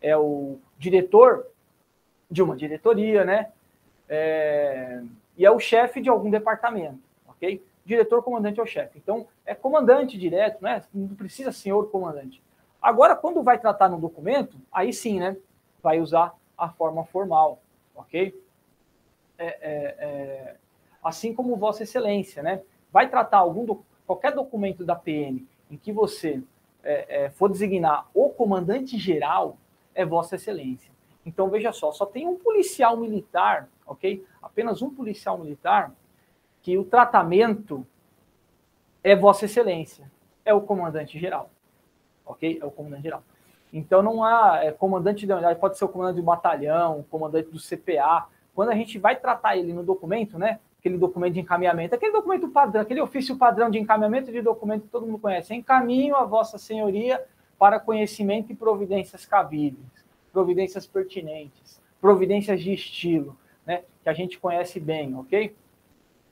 é 0.00 0.16
o 0.16 0.58
diretor 0.78 1.46
de 2.30 2.42
uma 2.42 2.56
diretoria, 2.56 3.24
né? 3.24 3.52
É, 4.08 5.02
e 5.36 5.44
é 5.44 5.50
o 5.50 5.58
chefe 5.58 6.00
de 6.00 6.08
algum 6.08 6.30
departamento, 6.30 6.98
ok? 7.28 7.62
Diretor, 7.90 8.22
comandante 8.22 8.60
é 8.60 8.62
o 8.62 8.66
chefe. 8.66 8.98
Então, 8.98 9.26
é 9.44 9.52
comandante 9.52 10.16
direto, 10.16 10.62
né? 10.62 10.80
Não 10.94 11.08
precisa 11.08 11.50
senhor 11.50 11.90
comandante. 11.90 12.40
Agora, 12.80 13.16
quando 13.16 13.42
vai 13.42 13.58
tratar 13.58 13.88
no 13.88 13.98
documento, 13.98 14.56
aí 14.70 14.92
sim, 14.92 15.18
né? 15.18 15.36
Vai 15.82 15.98
usar 15.98 16.32
a 16.56 16.68
forma 16.68 17.04
formal, 17.04 17.60
ok? 17.92 18.32
É, 19.36 19.44
é, 19.44 19.96
é, 19.98 20.56
assim 21.02 21.34
como 21.34 21.56
Vossa 21.56 21.82
Excelência, 21.82 22.44
né? 22.44 22.62
Vai 22.92 23.10
tratar 23.10 23.38
algum 23.38 23.64
do, 23.64 23.84
qualquer 24.06 24.32
documento 24.36 24.84
da 24.84 24.94
PM 24.94 25.48
em 25.68 25.76
que 25.76 25.90
você 25.90 26.40
é, 26.84 27.24
é, 27.24 27.30
for 27.30 27.50
designar 27.50 28.08
o 28.14 28.30
comandante 28.30 28.96
geral, 28.98 29.58
é 29.96 30.06
Vossa 30.06 30.36
Excelência. 30.36 30.92
Então, 31.26 31.50
veja 31.50 31.72
só, 31.72 31.90
só 31.90 32.06
tem 32.06 32.28
um 32.28 32.36
policial 32.36 32.96
militar, 32.96 33.68
ok? 33.84 34.24
Apenas 34.40 34.80
um 34.80 34.90
policial 34.90 35.36
militar, 35.38 35.92
que 36.62 36.76
o 36.76 36.84
tratamento 36.84 37.86
é 39.02 39.16
Vossa 39.16 39.46
Excelência, 39.46 40.10
é 40.44 40.52
o 40.52 40.60
comandante 40.60 41.18
geral, 41.18 41.50
ok? 42.24 42.58
É 42.60 42.64
o 42.64 42.70
comandante 42.70 43.02
geral. 43.02 43.22
Então, 43.72 44.02
não 44.02 44.24
há 44.24 44.60
é, 44.62 44.72
comandante 44.72 45.26
da 45.26 45.36
unidade, 45.36 45.60
pode 45.60 45.78
ser 45.78 45.84
o 45.84 45.88
comandante 45.88 46.16
do 46.16 46.22
batalhão, 46.22 47.04
comandante 47.10 47.50
do 47.50 47.58
CPA. 47.58 48.26
Quando 48.54 48.70
a 48.70 48.74
gente 48.74 48.98
vai 48.98 49.16
tratar 49.16 49.56
ele 49.56 49.72
no 49.72 49.82
documento, 49.82 50.38
né? 50.38 50.58
aquele 50.80 50.96
documento 50.96 51.34
de 51.34 51.40
encaminhamento, 51.40 51.94
aquele 51.94 52.12
documento 52.12 52.48
padrão, 52.48 52.80
aquele 52.80 53.00
ofício 53.00 53.36
padrão 53.36 53.70
de 53.70 53.78
encaminhamento 53.78 54.32
de 54.32 54.40
documento 54.40 54.82
que 54.82 54.88
todo 54.88 55.06
mundo 55.06 55.18
conhece. 55.18 55.54
Encaminho 55.54 56.16
a 56.16 56.24
Vossa 56.24 56.58
Senhoria 56.58 57.22
para 57.58 57.78
conhecimento 57.78 58.50
e 58.50 58.56
providências 58.56 59.26
cabíveis, 59.26 59.84
providências 60.32 60.86
pertinentes, 60.86 61.80
providências 62.00 62.62
de 62.62 62.72
estilo, 62.72 63.36
né, 63.66 63.82
que 64.02 64.08
a 64.08 64.14
gente 64.14 64.38
conhece 64.38 64.80
bem, 64.80 65.14
ok? 65.14 65.54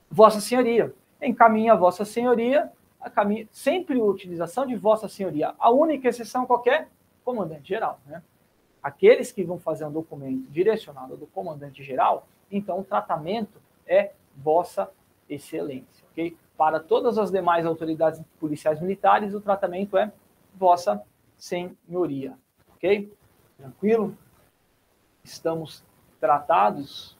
Vossa 0.09 0.41
Senhoria, 0.41 0.93
encaminha 1.21 1.73
a 1.73 1.75
Vossa 1.75 2.03
Senhoria, 2.03 2.71
a 2.99 3.09
caminho, 3.09 3.47
sempre 3.51 3.99
a 3.99 4.03
utilização 4.03 4.65
de 4.65 4.75
Vossa 4.75 5.07
Senhoria. 5.07 5.53
A 5.59 5.69
única 5.69 6.09
exceção 6.09 6.45
qualquer, 6.45 6.89
comandante 7.23 7.69
geral, 7.69 7.99
né? 8.05 8.23
Aqueles 8.81 9.31
que 9.31 9.43
vão 9.43 9.59
fazer 9.59 9.85
um 9.85 9.91
documento 9.91 10.49
direcionado 10.49 11.15
do 11.15 11.27
comandante 11.27 11.83
geral, 11.83 12.27
então 12.49 12.79
o 12.79 12.83
tratamento 12.83 13.61
é 13.85 14.13
Vossa 14.35 14.89
Excelência, 15.29 16.05
ok? 16.11 16.35
Para 16.57 16.79
todas 16.79 17.17
as 17.17 17.29
demais 17.29 17.65
autoridades 17.65 18.21
policiais 18.39 18.81
militares, 18.81 19.33
o 19.33 19.41
tratamento 19.41 19.97
é 19.97 20.11
Vossa 20.55 21.01
Senhoria, 21.37 22.37
ok? 22.75 23.13
Tranquilo? 23.57 24.17
Estamos 25.23 25.83
tratados 26.19 27.17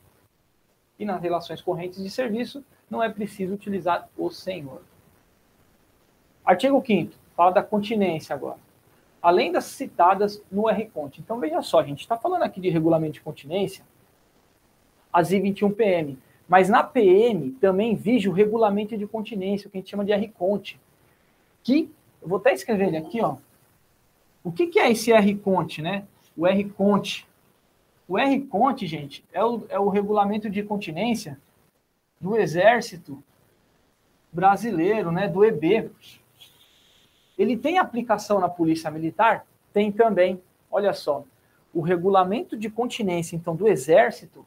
e 0.97 1.05
nas 1.05 1.21
relações 1.21 1.61
correntes 1.61 2.01
de 2.01 2.09
serviço 2.09 2.63
não 2.89 3.03
é 3.03 3.09
preciso 3.09 3.53
utilizar 3.53 4.09
o 4.17 4.29
senhor. 4.29 4.81
Artigo 6.43 6.83
5 6.85 7.13
fala 7.35 7.51
da 7.51 7.63
continência 7.63 8.35
agora. 8.35 8.57
Além 9.21 9.51
das 9.51 9.65
citadas 9.65 10.41
no 10.51 10.67
RCONT. 10.67 11.19
Então 11.19 11.39
veja 11.39 11.61
só, 11.61 11.79
a 11.79 11.83
gente 11.83 12.01
está 12.01 12.17
falando 12.17 12.43
aqui 12.43 12.59
de 12.59 12.69
regulamento 12.69 13.13
de 13.13 13.21
continência, 13.21 13.83
as 15.11 15.29
I21PM. 15.29 16.17
Mas 16.47 16.67
na 16.67 16.83
PM 16.83 17.51
também 17.51 17.95
vige 17.95 18.27
o 18.27 18.31
regulamento 18.31 18.97
de 18.97 19.05
continência, 19.05 19.67
o 19.67 19.71
que 19.71 19.77
a 19.77 19.81
gente 19.81 19.89
chama 19.89 20.03
de 20.03 20.13
RCONT, 20.13 20.79
que, 21.63 21.91
eu 22.21 22.27
vou 22.27 22.39
até 22.39 22.53
escrever 22.53 22.87
ele 22.87 22.97
aqui, 22.97 23.21
ó. 23.21 23.37
O 24.43 24.51
que, 24.51 24.67
que 24.67 24.79
é 24.79 24.89
esse 24.89 25.13
RCONT, 25.13 25.81
né? 25.81 26.05
O 26.35 26.47
RCONT. 26.47 27.27
O 28.07 28.17
RCONT, 28.17 28.87
gente, 28.87 29.23
é 29.31 29.43
o, 29.45 29.63
é 29.69 29.79
o 29.79 29.89
regulamento 29.89 30.49
de 30.49 30.63
continência 30.63 31.39
do 32.19 32.37
Exército 32.37 33.23
Brasileiro, 34.31 35.11
né? 35.11 35.27
Do 35.27 35.43
EB. 35.43 35.91
Ele 37.37 37.55
tem 37.55 37.77
aplicação 37.79 38.39
na 38.39 38.49
Polícia 38.49 38.91
Militar? 38.91 39.45
Tem 39.73 39.91
também. 39.91 40.41
Olha 40.69 40.93
só. 40.93 41.23
O 41.73 41.81
regulamento 41.81 42.57
de 42.57 42.69
continência, 42.69 43.35
então, 43.35 43.55
do 43.55 43.67
Exército, 43.67 44.45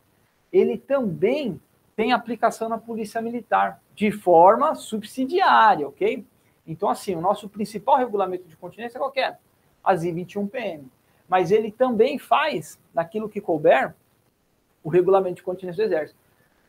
ele 0.52 0.76
também 0.76 1.60
tem 1.96 2.12
aplicação 2.12 2.68
na 2.68 2.78
Polícia 2.78 3.20
Militar, 3.20 3.80
de 3.94 4.10
forma 4.10 4.74
subsidiária, 4.74 5.86
ok? 5.86 6.24
Então, 6.66 6.88
assim, 6.88 7.14
o 7.14 7.20
nosso 7.20 7.48
principal 7.48 7.96
regulamento 7.96 8.48
de 8.48 8.56
continência 8.56 8.98
é 8.98 9.00
qualquer, 9.00 9.38
as 9.82 10.04
I-21PM. 10.04 10.84
Mas 11.28 11.50
ele 11.50 11.70
também 11.70 12.18
faz, 12.18 12.78
naquilo 12.94 13.28
que 13.28 13.40
couber, 13.40 13.94
o 14.82 14.88
regulamento 14.88 15.36
de 15.36 15.42
continência 15.42 15.84
do 15.84 15.86
Exército. 15.88 16.21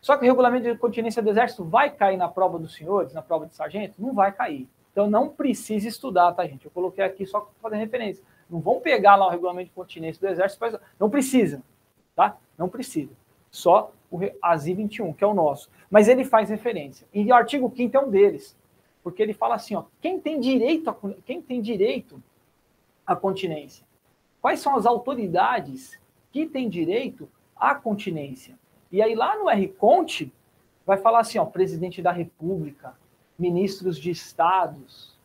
Só 0.04 0.18
que 0.18 0.26
o 0.26 0.28
regulamento 0.28 0.70
de 0.70 0.78
continência 0.78 1.24
do 1.24 1.30
Exército 1.30 1.64
vai 1.64 1.90
cair 1.90 2.18
na 2.18 2.28
prova 2.28 2.60
dos 2.60 2.74
senhores, 2.74 3.14
na 3.14 3.22
prova 3.22 3.46
de 3.46 3.56
sargento? 3.56 3.96
Não 3.98 4.14
vai 4.14 4.34
cair. 4.34 4.68
Então, 4.92 5.10
não 5.10 5.30
precisa 5.30 5.88
estudar, 5.88 6.34
tá, 6.34 6.46
gente? 6.46 6.66
Eu 6.66 6.72
coloquei 6.72 7.06
aqui 7.06 7.26
só 7.26 7.40
para 7.40 7.54
fazer 7.62 7.78
referência. 7.78 8.22
Não 8.50 8.60
vão 8.60 8.82
pegar 8.82 9.16
lá 9.16 9.28
o 9.28 9.30
regulamento 9.30 9.70
de 9.70 9.74
continência 9.74 10.20
do 10.20 10.30
Exército, 10.30 10.78
não 11.00 11.10
precisa, 11.10 11.64
tá? 12.14 12.38
Não 12.58 12.68
precisa. 12.68 13.14
Só 13.50 13.94
o 14.12 14.20
ASI 14.42 14.74
21, 14.74 15.14
que 15.14 15.24
é 15.24 15.28
o 15.28 15.34
nosso. 15.34 15.70
Mas 15.90 16.10
ele 16.10 16.26
faz 16.26 16.50
referência. 16.50 17.08
E 17.14 17.26
o 17.32 17.34
artigo 17.34 17.72
5 17.74 17.96
é 17.96 18.00
um 18.02 18.10
deles. 18.10 18.58
Porque 19.02 19.24
ele 19.24 19.34
fala 19.34 19.56
assim, 19.56 19.74
ó, 19.74 19.86
quem 20.02 20.20
tem 20.20 20.38
direito 20.38 20.90
a, 20.90 20.96
quem 21.26 21.42
tem 21.42 21.62
direito 21.62 22.22
à 23.08 23.16
continência? 23.16 23.86
Quais 24.42 24.60
são 24.60 24.76
as 24.76 24.86
autoridades 24.86 25.98
que 26.30 26.46
têm 26.46 26.68
direito 26.68 27.30
à 27.56 27.74
continência? 27.74 28.62
E 28.94 29.02
aí 29.02 29.16
lá 29.16 29.36
no 29.36 29.50
RConte 29.50 30.32
vai 30.86 30.98
falar 30.98 31.22
assim, 31.22 31.40
ó, 31.40 31.46
presidente 31.46 32.00
da 32.00 32.12
República, 32.12 32.94
ministros 33.40 33.98
de 33.98 34.12
estados, 34.12 35.18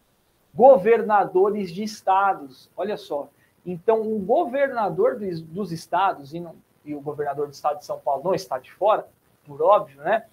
governadores 0.55 1.71
de 1.71 1.83
estados. 1.83 2.71
Olha 2.75 2.97
só. 2.97 3.29
Então, 3.67 4.01
o 4.01 4.19
governador 4.21 5.19
dos, 5.19 5.43
dos 5.43 5.71
estados, 5.71 6.33
e 6.33 6.41
não, 6.41 6.57
e 6.83 6.95
o 6.95 7.01
governador 7.03 7.47
do 7.47 7.53
estado 7.53 7.81
de 7.81 7.85
São 7.85 7.99
Paulo 7.99 8.25
não 8.25 8.35
está 8.35 8.59
de 8.59 8.73
fora, 8.73 9.07
por 9.47 9.61
óbvio, 9.61 10.01
né? 10.01 10.25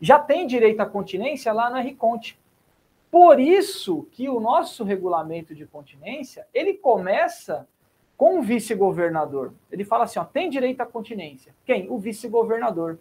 Já 0.00 0.18
tem 0.18 0.46
direito 0.46 0.80
à 0.80 0.86
continência 0.86 1.52
lá 1.52 1.68
no 1.68 1.78
RConte. 1.78 2.40
Por 3.10 3.38
isso 3.38 4.08
que 4.12 4.26
o 4.30 4.40
nosso 4.40 4.84
regulamento 4.84 5.54
de 5.54 5.66
continência, 5.66 6.46
ele 6.54 6.72
começa 6.72 7.68
com 8.20 8.38
o 8.38 8.42
vice-governador. 8.42 9.54
Ele 9.72 9.82
fala 9.82 10.04
assim, 10.04 10.18
ó, 10.18 10.24
tem 10.26 10.50
direito 10.50 10.82
à 10.82 10.84
continência. 10.84 11.54
Quem? 11.64 11.90
O 11.90 11.96
vice-governador. 11.96 12.98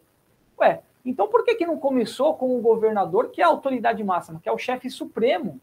Ué, 0.58 0.82
então 1.04 1.28
por 1.28 1.44
que, 1.44 1.56
que 1.56 1.66
não 1.66 1.78
começou 1.78 2.36
com 2.36 2.58
o 2.58 2.62
governador, 2.62 3.30
que 3.30 3.42
é 3.42 3.44
a 3.44 3.50
autoridade 3.50 4.02
máxima, 4.02 4.40
que 4.42 4.48
é 4.48 4.52
o 4.54 4.58
chefe 4.58 4.90
supremo 4.90 5.60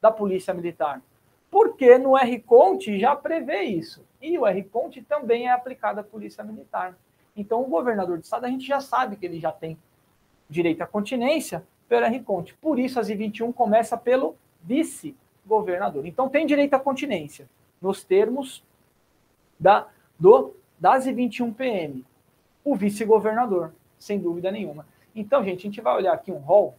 da 0.00 0.10
Polícia 0.10 0.54
Militar? 0.54 1.02
Porque 1.50 1.98
no 1.98 2.16
RConte 2.16 2.98
já 2.98 3.14
prevê 3.14 3.64
isso. 3.64 4.02
E 4.22 4.38
o 4.38 4.46
R-Conte 4.46 5.02
também 5.02 5.48
é 5.48 5.50
aplicado 5.50 6.00
à 6.00 6.02
Polícia 6.02 6.42
Militar. 6.42 6.96
Então, 7.36 7.60
o 7.60 7.66
governador 7.66 8.16
do 8.16 8.24
estado, 8.24 8.46
a 8.46 8.48
gente 8.48 8.66
já 8.66 8.80
sabe 8.80 9.16
que 9.16 9.26
ele 9.26 9.38
já 9.38 9.52
tem 9.52 9.76
direito 10.48 10.80
à 10.80 10.86
continência 10.86 11.62
pelo 11.90 12.06
R-Conte. 12.06 12.54
Por 12.54 12.78
isso, 12.78 12.98
as 12.98 13.10
I-21 13.10 13.52
começa 13.52 13.98
pelo 13.98 14.34
vice-governador. 14.62 16.06
Então, 16.06 16.26
tem 16.26 16.46
direito 16.46 16.72
à 16.72 16.78
continência, 16.78 17.46
nos 17.82 18.02
termos 18.02 18.64
da, 19.58 19.88
do 20.18 20.54
das 20.78 21.06
I21 21.06 21.54
PM? 21.54 22.04
O 22.64 22.74
vice-governador, 22.74 23.72
sem 23.98 24.18
dúvida 24.18 24.50
nenhuma. 24.50 24.86
Então, 25.14 25.44
gente, 25.44 25.60
a 25.60 25.62
gente 25.62 25.80
vai 25.80 25.96
olhar 25.96 26.12
aqui 26.12 26.32
um 26.32 26.38
rol 26.38 26.74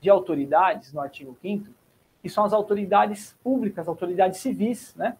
de 0.00 0.10
autoridades 0.10 0.92
no 0.92 1.00
artigo 1.00 1.36
5 1.40 1.78
que 2.22 2.28
são 2.28 2.44
as 2.44 2.52
autoridades 2.52 3.36
públicas, 3.42 3.88
autoridades 3.88 4.40
civis, 4.40 4.94
né, 4.96 5.16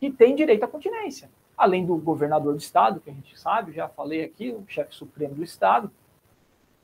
que 0.00 0.10
têm 0.10 0.34
direito 0.34 0.64
à 0.64 0.68
continência. 0.68 1.30
Além 1.56 1.84
do 1.84 1.96
governador 1.96 2.54
do 2.54 2.60
estado, 2.60 3.00
que 3.00 3.10
a 3.10 3.12
gente 3.12 3.38
sabe, 3.38 3.72
já 3.72 3.88
falei 3.88 4.24
aqui, 4.24 4.50
o 4.50 4.64
chefe 4.66 4.94
supremo 4.94 5.34
do 5.34 5.42
estado 5.42 5.90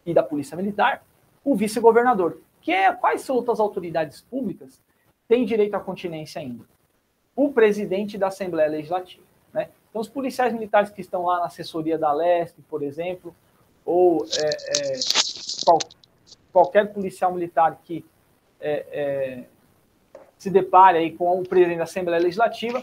e 0.05 0.13
da 0.13 0.23
polícia 0.23 0.57
militar, 0.57 1.05
o 1.45 1.55
vice-governador. 1.55 2.41
Que 2.61 2.73
é, 2.73 2.93
quais 2.93 3.23
são 3.23 3.37
outras 3.37 3.61
autoridades 3.61 4.23
públicas 4.23 4.83
têm 5.29 5.45
direito 5.45 5.75
à 5.75 5.81
continência 5.81 6.41
ainda? 6.41 6.65
O 7.37 7.53
presidente 7.53 8.19
da 8.19 8.29
Assembleia 8.29 8.69
Legislativa. 8.69 9.25
Então, 9.95 10.03
os 10.03 10.09
policiais 10.09 10.53
militares 10.53 10.91
que 10.91 11.01
estão 11.01 11.27
lá 11.27 11.39
na 11.39 11.47
assessoria 11.47 11.97
da 11.97 12.13
Leste, 12.13 12.61
por 12.63 12.83
exemplo, 12.83 13.33
ou 13.87 14.27
é, 14.27 14.49
é, 14.49 14.99
qual, 15.65 15.79
qualquer 16.53 16.93
policial 16.93 17.33
militar 17.33 17.79
que 17.85 18.05
é, 18.61 18.87
é, 18.91 19.45
se 20.37 20.51
depare 20.51 20.99
aí 20.99 21.13
com 21.13 21.41
o 21.41 21.49
presidente 21.49 21.79
da 21.79 21.85
Assembleia 21.85 22.21
Legislativa, 22.21 22.81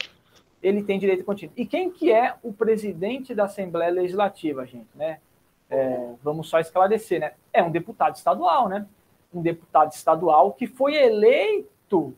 ele 0.62 0.82
tem 0.82 0.98
direito 0.98 1.22
contínuo. 1.22 1.52
E 1.54 1.66
quem 1.66 1.90
que 1.90 2.10
é 2.10 2.34
o 2.42 2.50
presidente 2.50 3.34
da 3.34 3.44
Assembleia 3.44 3.92
Legislativa, 3.92 4.64
gente? 4.64 4.88
Né? 4.94 5.20
É, 5.68 6.14
vamos 6.22 6.48
só 6.48 6.60
esclarecer, 6.60 7.20
né? 7.20 7.34
É 7.52 7.62
um 7.62 7.70
deputado 7.70 8.16
estadual, 8.16 8.70
né? 8.70 8.86
Um 9.34 9.42
deputado 9.42 9.92
estadual 9.92 10.54
que 10.54 10.66
foi 10.66 10.94
eleito 10.94 12.14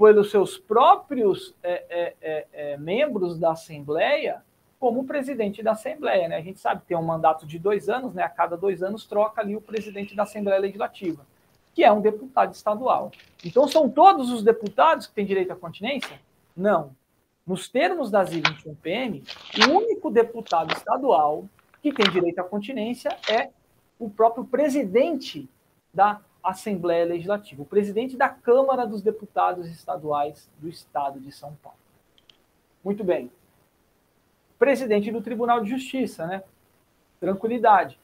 pelos 0.00 0.30
seus 0.30 0.56
próprios 0.56 1.54
é, 1.62 1.84
é, 1.90 2.16
é, 2.22 2.46
é 2.52 2.76
membros 2.78 3.38
da 3.38 3.52
Assembleia 3.52 4.42
como 4.78 5.04
presidente 5.04 5.62
da 5.62 5.72
Assembleia, 5.72 6.26
né? 6.26 6.36
A 6.36 6.40
gente 6.40 6.58
sabe 6.58 6.80
que 6.80 6.86
tem 6.86 6.96
um 6.96 7.02
mandato 7.02 7.46
de 7.46 7.58
dois 7.58 7.90
anos, 7.90 8.14
né? 8.14 8.22
A 8.22 8.28
cada 8.30 8.56
dois 8.56 8.82
anos 8.82 9.04
troca 9.04 9.42
ali 9.42 9.54
o 9.54 9.60
presidente 9.60 10.16
da 10.16 10.22
Assembleia 10.22 10.58
Legislativa, 10.58 11.26
que 11.74 11.84
é 11.84 11.92
um 11.92 12.00
deputado 12.00 12.54
estadual. 12.54 13.10
Então 13.44 13.68
são 13.68 13.90
todos 13.90 14.32
os 14.32 14.42
deputados 14.42 15.06
que 15.06 15.12
têm 15.12 15.26
direito 15.26 15.52
à 15.52 15.56
continência? 15.56 16.18
Não. 16.56 16.96
Nos 17.46 17.68
termos 17.68 18.10
das 18.10 18.30
I21PM, 18.30 19.22
o 19.66 19.70
único 19.70 20.10
deputado 20.10 20.72
estadual 20.72 21.44
que 21.82 21.92
tem 21.92 22.10
direito 22.10 22.38
à 22.38 22.44
continência 22.44 23.10
é 23.28 23.50
o 23.98 24.08
próprio 24.08 24.46
presidente 24.46 25.46
da 25.92 26.22
Assembleia 26.42 27.04
Legislativa, 27.04 27.62
o 27.62 27.66
presidente 27.66 28.16
da 28.16 28.28
Câmara 28.28 28.86
dos 28.86 29.02
Deputados 29.02 29.68
Estaduais 29.68 30.48
do 30.58 30.68
Estado 30.68 31.20
de 31.20 31.32
São 31.32 31.54
Paulo. 31.62 31.78
Muito 32.84 33.04
bem 33.04 33.30
presidente 34.60 35.10
do 35.10 35.22
Tribunal 35.22 35.62
de 35.62 35.70
Justiça, 35.70 36.26
né? 36.26 36.42
Tranquilidade. 37.18 37.98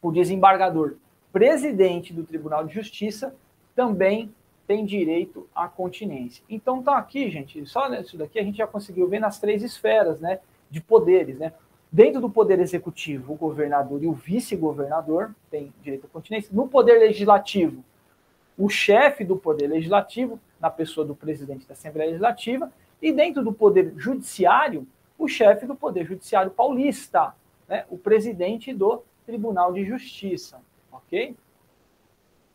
O 0.00 0.12
desembargador, 0.12 0.94
presidente 1.32 2.12
do 2.12 2.22
Tribunal 2.22 2.64
de 2.64 2.72
Justiça, 2.72 3.34
também 3.74 4.32
tem 4.64 4.84
direito 4.84 5.48
à 5.52 5.66
continência. 5.66 6.44
Então 6.48 6.80
tá 6.80 6.96
aqui, 6.96 7.28
gente, 7.28 7.66
só 7.66 7.90
nisso 7.90 8.16
daqui 8.16 8.38
a 8.38 8.44
gente 8.44 8.58
já 8.58 8.66
conseguiu 8.66 9.08
ver 9.08 9.18
nas 9.18 9.40
três 9.40 9.60
esferas, 9.64 10.20
né, 10.20 10.38
de 10.70 10.80
poderes, 10.80 11.36
né? 11.36 11.52
Dentro 11.92 12.22
do 12.22 12.30
poder 12.30 12.58
executivo, 12.58 13.34
o 13.34 13.36
governador 13.36 14.02
e 14.02 14.06
o 14.06 14.14
vice-governador 14.14 15.34
têm 15.50 15.70
direito 15.82 16.06
à 16.06 16.08
continência. 16.08 16.48
No 16.50 16.66
poder 16.66 16.98
legislativo, 16.98 17.84
o 18.56 18.70
chefe 18.70 19.24
do 19.24 19.36
poder 19.36 19.66
legislativo, 19.66 20.40
na 20.58 20.70
pessoa 20.70 21.06
do 21.06 21.14
presidente 21.14 21.66
da 21.66 21.74
Assembleia 21.74 22.08
Legislativa, 22.08 22.72
e 23.00 23.12
dentro 23.12 23.44
do 23.44 23.52
poder 23.52 23.92
judiciário, 23.96 24.86
o 25.18 25.28
chefe 25.28 25.66
do 25.66 25.74
Poder 25.74 26.04
Judiciário 26.04 26.50
Paulista, 26.50 27.34
né, 27.68 27.84
o 27.90 27.98
presidente 27.98 28.72
do 28.72 29.02
Tribunal 29.26 29.72
de 29.72 29.84
Justiça, 29.84 30.60
ok? 30.90 31.36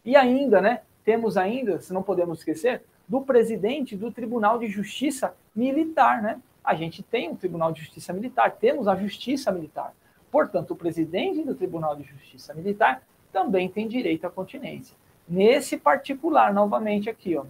E 0.04 0.16
ainda, 0.16 0.60
né, 0.60 0.82
temos 1.06 1.38
ainda, 1.38 1.80
se 1.80 1.94
não 1.94 2.02
podemos 2.02 2.40
esquecer, 2.40 2.82
do 3.08 3.22
presidente 3.22 3.96
do 3.96 4.12
Tribunal 4.12 4.60
de 4.60 4.68
Justiça 4.68 5.34
Militar, 5.56 6.22
né? 6.22 6.42
A 6.68 6.76
gente 6.76 7.02
tem 7.02 7.30
um 7.30 7.36
Tribunal 7.36 7.72
de 7.72 7.82
Justiça 7.82 8.12
Militar, 8.12 8.52
temos 8.52 8.88
a 8.88 8.96
Justiça 8.96 9.52
Militar. 9.52 9.94
Portanto, 10.30 10.72
o 10.72 10.76
presidente 10.76 11.44
do 11.44 11.56
Tribunal 11.56 11.96
de 11.96 12.04
Justiça 12.04 12.54
Militar 12.54 13.02
também 13.32 13.70
tem 13.70 13.88
direito 13.88 14.28
à 14.28 14.30
continência. 14.30 14.96
Nesse 15.28 15.78
particular, 15.78 16.54
novamente 16.54 17.10
aqui, 17.10 17.38
ó, 17.38 17.46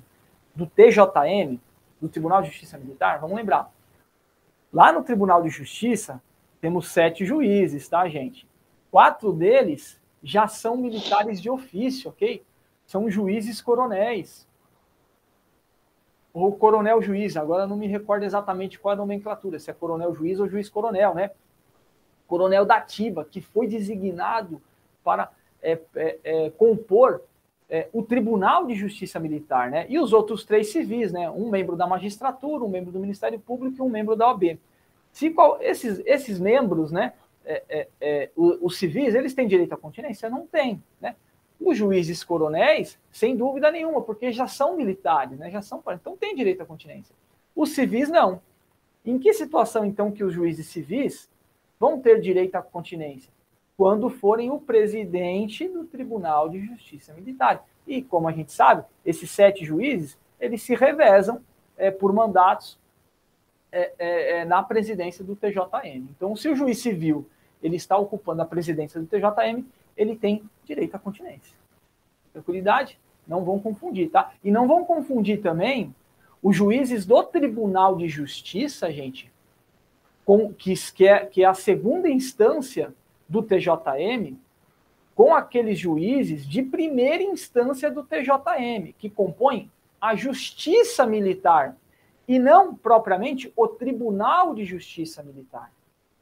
do 0.56 0.68
TJM, 0.68 1.60
do 2.00 2.08
Tribunal 2.08 2.42
de 2.42 2.50
Justiça 2.50 2.78
Militar, 2.78 3.20
vamos 3.20 3.36
lembrar, 3.36 3.72
Lá 4.72 4.92
no 4.92 5.04
Tribunal 5.04 5.42
de 5.42 5.50
Justiça, 5.50 6.22
temos 6.60 6.90
sete 6.90 7.26
juízes, 7.26 7.88
tá, 7.88 8.08
gente? 8.10 8.46
Quatro 8.92 9.32
deles 9.32 10.00
já 10.22 10.48
são 10.48 10.76
militares 10.76 11.42
de 11.42 11.50
ofício, 11.50 12.10
ok? 12.10 12.44
São 12.86 13.10
juízes 13.10 13.62
coronéis. 13.62 14.48
Ou 16.34 16.56
coronel 16.56 17.02
juiz, 17.02 17.36
agora 17.36 17.66
não 17.66 17.76
me 17.76 17.88
recordo 17.88 18.24
exatamente 18.24 18.78
qual 18.80 18.94
é 18.94 18.96
a 18.96 18.98
nomenclatura, 18.98 19.60
se 19.60 19.72
é 19.72 19.74
coronel 19.74 20.14
juiz 20.14 20.40
ou 20.40 20.48
juiz 20.48 20.70
coronel, 20.70 21.16
né? 21.16 21.32
Coronel 22.28 22.66
da 22.66 22.82
Tiba, 22.82 23.26
que 23.26 23.42
foi 23.42 23.68
designado 23.68 24.62
para 25.04 25.32
é, 25.62 25.80
é, 25.96 26.20
é, 26.24 26.50
compor 26.52 27.22
é, 27.70 27.88
o 27.92 28.04
Tribunal 28.04 28.66
de 28.66 28.76
Justiça 28.76 29.20
Militar, 29.20 29.72
né? 29.72 29.86
E 29.90 30.00
os 30.00 30.14
outros 30.14 30.46
três 30.46 30.72
civis, 30.72 31.12
né? 31.12 31.30
Um 31.30 31.50
membro 31.50 31.76
da 31.76 31.88
magistratura, 31.88 32.64
um 32.64 32.70
membro 32.70 32.92
do 32.92 33.00
Ministério 33.00 33.40
Público 33.40 33.78
e 33.78 33.82
um 33.82 33.90
membro 33.90 34.16
da 34.16 34.28
OAB. 34.28 34.60
Se 35.12 35.30
qual, 35.32 35.62
esses, 35.62 36.02
esses 36.06 36.40
membros, 36.40 36.92
né? 36.92 37.14
É, 37.50 38.30
os, 38.36 38.58
os 38.62 38.78
civis, 38.78 39.16
eles 39.16 39.34
têm 39.34 39.48
direito 39.48 39.74
à 39.74 39.78
continência? 39.78 40.30
Não 40.30 40.46
tem, 40.46 40.84
né? 41.00 41.16
Os 41.60 41.78
juízes 41.78 42.24
coronéis, 42.24 43.00
sem 43.12 43.36
dúvida 43.36 43.72
nenhuma, 43.72 44.02
porque 44.02 44.32
já 44.32 44.48
são 44.48 44.76
militares, 44.76 45.38
né? 45.38 45.50
Já 45.50 45.62
são, 45.62 45.84
então 45.92 46.16
tem 46.16 46.36
direito 46.36 46.62
à 46.62 46.66
continência. 46.66 47.16
Os 47.56 47.72
civis 47.72 48.10
não. 48.10 48.42
Em 49.06 49.18
que 49.18 49.34
situação 49.34 49.86
então 49.86 50.12
que 50.12 50.24
os 50.24 50.34
juízes 50.34 50.68
civis 50.68 51.30
vão 51.80 52.00
ter 52.00 52.20
direito 52.20 52.56
à 52.56 52.62
continência? 52.62 53.32
quando 53.78 54.10
forem 54.10 54.50
o 54.50 54.60
presidente 54.60 55.68
do 55.68 55.86
Tribunal 55.86 56.50
de 56.50 56.60
Justiça 56.60 57.14
Militar. 57.14 57.64
E, 57.86 58.02
como 58.02 58.28
a 58.28 58.32
gente 58.32 58.52
sabe, 58.52 58.84
esses 59.06 59.30
sete 59.30 59.64
juízes, 59.64 60.18
eles 60.40 60.64
se 60.64 60.74
revezam 60.74 61.40
é, 61.78 61.92
por 61.92 62.12
mandatos 62.12 62.78
é, 63.72 63.94
é, 64.00 64.40
é 64.40 64.46
na 64.46 64.64
presidência 64.64 65.24
do 65.24 65.36
TJM. 65.36 66.10
Então, 66.10 66.36
se 66.36 66.50
o 66.50 66.56
juiz 66.56 66.80
civil 66.80 67.30
ele 67.62 67.76
está 67.76 67.96
ocupando 67.98 68.42
a 68.42 68.46
presidência 68.46 69.00
do 69.00 69.06
TJM, 69.06 69.64
ele 69.98 70.16
tem 70.16 70.44
direito 70.64 70.96
à 70.96 71.00
continência. 71.00 71.56
Tranquilidade? 72.32 73.00
Não 73.28 73.44
vão 73.44 73.60
confundir, 73.60 74.10
tá? 74.10 74.32
E 74.44 74.52
não 74.52 74.68
vão 74.68 74.86
confundir 74.86 75.42
também 75.42 75.94
os 76.42 76.56
juízes 76.56 77.06
do 77.06 77.22
Tribunal 77.24 77.98
de 77.98 78.08
Justiça, 78.08 78.92
gente, 78.92 79.32
com, 80.24 80.54
que, 80.54 80.76
é, 81.06 81.26
que 81.26 81.44
é 81.44 81.48
a 81.48 81.54
segunda 81.54 82.08
instância 82.08 82.94
do 83.28 83.42
TJM 83.42 84.38
com 85.18 85.34
aqueles 85.34 85.80
juízes 85.80 86.48
de 86.48 86.62
primeira 86.62 87.24
instância 87.24 87.90
do 87.90 88.04
TJM, 88.04 88.94
que 89.00 89.10
compõem 89.10 89.72
a 90.00 90.16
Justiça 90.16 91.08
Militar 91.08 91.76
e 92.28 92.38
não 92.38 92.76
propriamente 92.76 93.52
o 93.56 93.68
Tribunal 93.68 94.54
de 94.54 94.64
Justiça 94.64 95.24
Militar, 95.24 95.72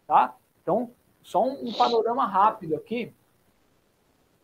tá? 0.08 0.34
Então, 0.62 0.92
só 1.22 1.44
um, 1.44 1.68
um 1.68 1.74
panorama 1.74 2.26
rápido 2.26 2.74
aqui. 2.76 3.12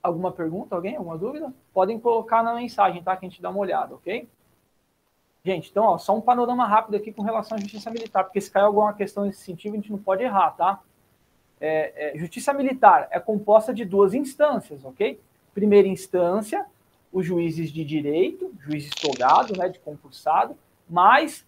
Alguma 0.01 0.31
pergunta, 0.31 0.75
alguém? 0.75 0.95
Alguma 0.95 1.17
dúvida? 1.17 1.53
Podem 1.73 1.99
colocar 1.99 2.43
na 2.43 2.55
mensagem, 2.55 3.03
tá? 3.03 3.15
Que 3.15 3.25
a 3.25 3.29
gente 3.29 3.41
dá 3.41 3.49
uma 3.49 3.59
olhada, 3.59 3.95
ok? 3.95 4.27
Gente, 5.43 5.69
então, 5.69 5.85
ó, 5.85 5.97
só 5.97 6.15
um 6.15 6.21
panorama 6.21 6.65
rápido 6.65 6.95
aqui 6.95 7.11
com 7.11 7.21
relação 7.23 7.57
à 7.57 7.61
justiça 7.61 7.89
militar, 7.89 8.23
porque 8.23 8.39
se 8.39 8.51
cair 8.51 8.63
alguma 8.63 8.93
questão 8.93 9.25
nesse 9.25 9.41
sentido, 9.41 9.73
a 9.73 9.75
gente 9.77 9.91
não 9.91 9.97
pode 9.97 10.23
errar, 10.23 10.51
tá? 10.51 10.81
é, 11.61 12.15
é, 12.15 12.17
justiça 12.17 12.51
militar 12.51 13.07
é 13.11 13.19
composta 13.19 13.71
de 13.71 13.85
duas 13.85 14.15
instâncias, 14.15 14.83
ok? 14.83 15.19
Primeira 15.53 15.87
instância, 15.87 16.65
os 17.13 17.25
juízes 17.25 17.71
de 17.71 17.85
direito, 17.85 18.51
juiz 18.59 18.89
togado, 18.89 19.55
né, 19.55 19.69
de 19.69 19.79
concursado, 19.79 20.57
mais 20.89 21.45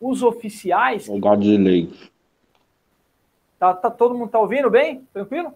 os 0.00 0.22
oficiais. 0.22 1.06
Togado 1.06 1.42
de 1.42 1.56
lei. 1.56 1.92
Tá, 3.58 3.74
tá, 3.74 3.90
todo 3.90 4.14
mundo 4.14 4.30
tá 4.30 4.38
ouvindo 4.38 4.70
bem? 4.70 5.04
Tranquilo? 5.12 5.52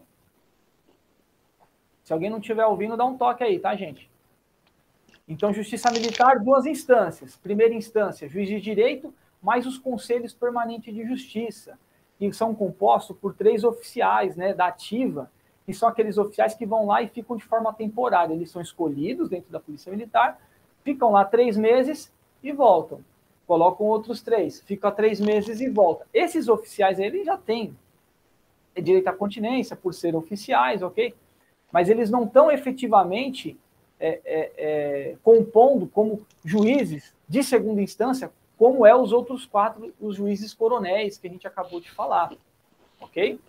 Se 2.02 2.12
alguém 2.12 2.30
não 2.30 2.38
estiver 2.38 2.66
ouvindo, 2.66 2.96
dá 2.96 3.04
um 3.04 3.16
toque 3.16 3.44
aí, 3.44 3.58
tá, 3.58 3.74
gente? 3.76 4.10
Então, 5.28 5.52
justiça 5.52 5.90
militar, 5.90 6.40
duas 6.40 6.66
instâncias. 6.66 7.36
Primeira 7.36 7.74
instância, 7.74 8.28
juiz 8.28 8.48
de 8.48 8.60
direito, 8.60 9.14
mais 9.40 9.66
os 9.66 9.78
conselhos 9.78 10.34
permanentes 10.34 10.94
de 10.94 11.06
justiça 11.06 11.78
que 12.18 12.32
são 12.32 12.54
compostos 12.54 13.16
por 13.16 13.34
três 13.34 13.64
oficiais 13.64 14.36
né, 14.36 14.54
da 14.54 14.66
ativa, 14.66 15.30
que 15.66 15.72
são 15.72 15.88
aqueles 15.88 16.18
oficiais 16.18 16.54
que 16.54 16.64
vão 16.64 16.86
lá 16.86 17.02
e 17.02 17.08
ficam 17.08 17.36
de 17.36 17.44
forma 17.44 17.72
temporária. 17.72 18.32
Eles 18.32 18.50
são 18.50 18.62
escolhidos 18.62 19.28
dentro 19.28 19.50
da 19.50 19.58
Polícia 19.58 19.90
Militar, 19.90 20.40
ficam 20.84 21.10
lá 21.10 21.24
três 21.24 21.56
meses 21.56 22.12
e 22.42 22.52
voltam. 22.52 23.00
Colocam 23.46 23.86
outros 23.86 24.22
três, 24.22 24.60
ficam 24.60 24.90
três 24.92 25.20
meses 25.20 25.60
e 25.60 25.68
voltam. 25.68 26.06
Esses 26.14 26.48
oficiais 26.48 26.98
eles 26.98 27.26
já 27.26 27.36
têm 27.36 27.76
direito 28.76 29.08
à 29.08 29.12
continência 29.12 29.76
por 29.76 29.92
ser 29.92 30.14
oficiais, 30.14 30.82
ok? 30.82 31.14
Mas 31.72 31.88
eles 31.88 32.10
não 32.10 32.24
estão 32.24 32.52
efetivamente 32.52 33.58
é, 33.98 34.20
é, 34.24 34.52
é, 34.56 35.16
compondo 35.22 35.86
como 35.86 36.26
juízes 36.44 37.14
de 37.28 37.42
segunda 37.42 37.80
instância, 37.80 38.30
como 38.58 38.84
é 38.84 38.94
os 38.94 39.12
outros 39.12 39.46
quatro, 39.46 39.92
os 40.00 40.16
juízes 40.16 40.52
coronéis 40.52 41.16
que 41.16 41.26
a 41.26 41.30
gente 41.30 41.46
acabou 41.46 41.80
de 41.80 41.90
falar, 41.90 42.32
ok? 43.00 43.40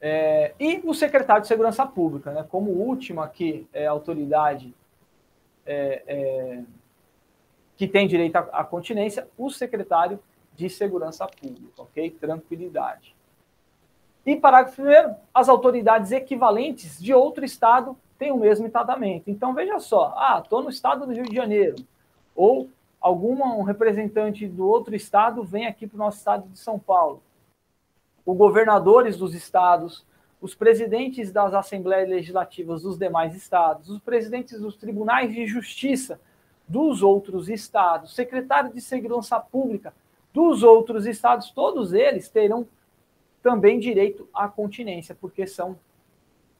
É, 0.00 0.54
e 0.58 0.80
o 0.84 0.92
secretário 0.92 1.42
de 1.42 1.48
Segurança 1.48 1.86
Pública, 1.86 2.32
né, 2.32 2.46
como 2.48 2.70
última 2.70 3.24
aqui 3.24 3.66
é, 3.72 3.86
autoridade 3.86 4.74
é, 5.64 6.62
que 7.76 7.88
tem 7.88 8.06
direito 8.06 8.36
à, 8.36 8.40
à 8.52 8.64
continência, 8.64 9.28
o 9.38 9.48
secretário 9.48 10.18
de 10.54 10.68
Segurança 10.68 11.26
Pública, 11.26 11.82
ok? 11.82 12.10
Tranquilidade. 12.10 13.14
E 14.24 14.36
parágrafo 14.36 14.76
primeiro, 14.76 15.14
as 15.34 15.48
autoridades 15.48 16.12
equivalentes 16.12 17.00
de 17.00 17.12
outro 17.12 17.44
estado 17.44 17.96
têm 18.18 18.30
o 18.30 18.36
mesmo 18.36 18.70
tratamento. 18.70 19.28
Então 19.28 19.52
veja 19.52 19.78
só, 19.80 20.14
ah, 20.16 20.40
estou 20.42 20.62
no 20.62 20.70
estado 20.70 21.06
do 21.06 21.12
Rio 21.12 21.24
de 21.24 21.34
Janeiro, 21.34 21.76
ou 22.34 22.68
algum 23.00 23.42
um 23.42 23.62
representante 23.62 24.46
do 24.46 24.66
outro 24.66 24.94
estado 24.94 25.42
vem 25.42 25.66
aqui 25.66 25.88
para 25.88 25.96
o 25.96 25.98
nosso 25.98 26.18
estado 26.18 26.48
de 26.48 26.58
São 26.58 26.78
Paulo. 26.78 27.20
Os 28.24 28.36
governadores 28.36 29.16
dos 29.16 29.34
estados, 29.34 30.06
os 30.40 30.54
presidentes 30.54 31.32
das 31.32 31.52
assembleias 31.52 32.08
legislativas 32.08 32.82
dos 32.82 32.96
demais 32.96 33.34
estados, 33.34 33.90
os 33.90 33.98
presidentes 33.98 34.60
dos 34.60 34.76
tribunais 34.76 35.32
de 35.32 35.44
justiça 35.46 36.20
dos 36.68 37.02
outros 37.02 37.48
estados, 37.48 38.14
secretário 38.14 38.72
de 38.72 38.80
segurança 38.80 39.38
pública 39.40 39.92
dos 40.32 40.62
outros 40.62 41.06
estados, 41.06 41.50
todos 41.50 41.92
eles 41.92 42.28
terão 42.28 42.66
também 43.42 43.78
direito 43.78 44.28
à 44.32 44.48
continência, 44.48 45.16
porque 45.20 45.46
são 45.46 45.78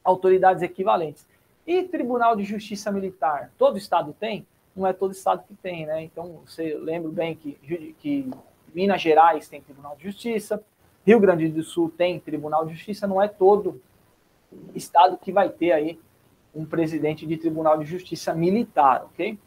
autoridades 0.03 0.63
equivalentes. 0.63 1.27
E 1.67 1.85
Tribunal 1.85 2.35
de 2.35 2.45
Justiça 2.45 2.91
Militar, 2.91 3.53
todo 3.57 3.79
estado 3.79 4.15
tem? 4.19 4.47
Não 4.75 4.87
é 4.87 4.93
todo 4.93 5.13
estado 5.13 5.45
que 5.47 5.55
tem, 5.55 5.87
né? 5.87 6.03
Então, 6.03 6.41
você 6.45 6.75
lembra 6.75 7.11
bem 7.11 7.37
que, 7.37 7.53
que 8.01 8.31
Minas 8.75 9.01
Gerais 9.01 9.49
tem 9.49 9.61
Tribunal 9.61 9.97
de 9.97 10.05
Justiça, 10.05 10.63
Rio 11.07 11.21
Grande 11.21 11.49
do 11.49 11.63
Sul 11.63 11.91
tem 11.91 12.19
Tribunal 12.19 12.67
de 12.67 12.75
Justiça, 12.75 13.07
não 13.07 13.23
é 13.23 13.29
todo 13.29 13.81
estado 14.75 15.17
que 15.17 15.33
vai 15.33 15.49
ter 15.49 15.73
aí 15.73 15.99
um 16.55 16.65
presidente 16.65 17.27
de 17.27 17.37
Tribunal 17.37 17.79
de 17.79 17.85
Justiça 17.85 18.35
militar, 18.35 19.05
ok? 19.05 19.39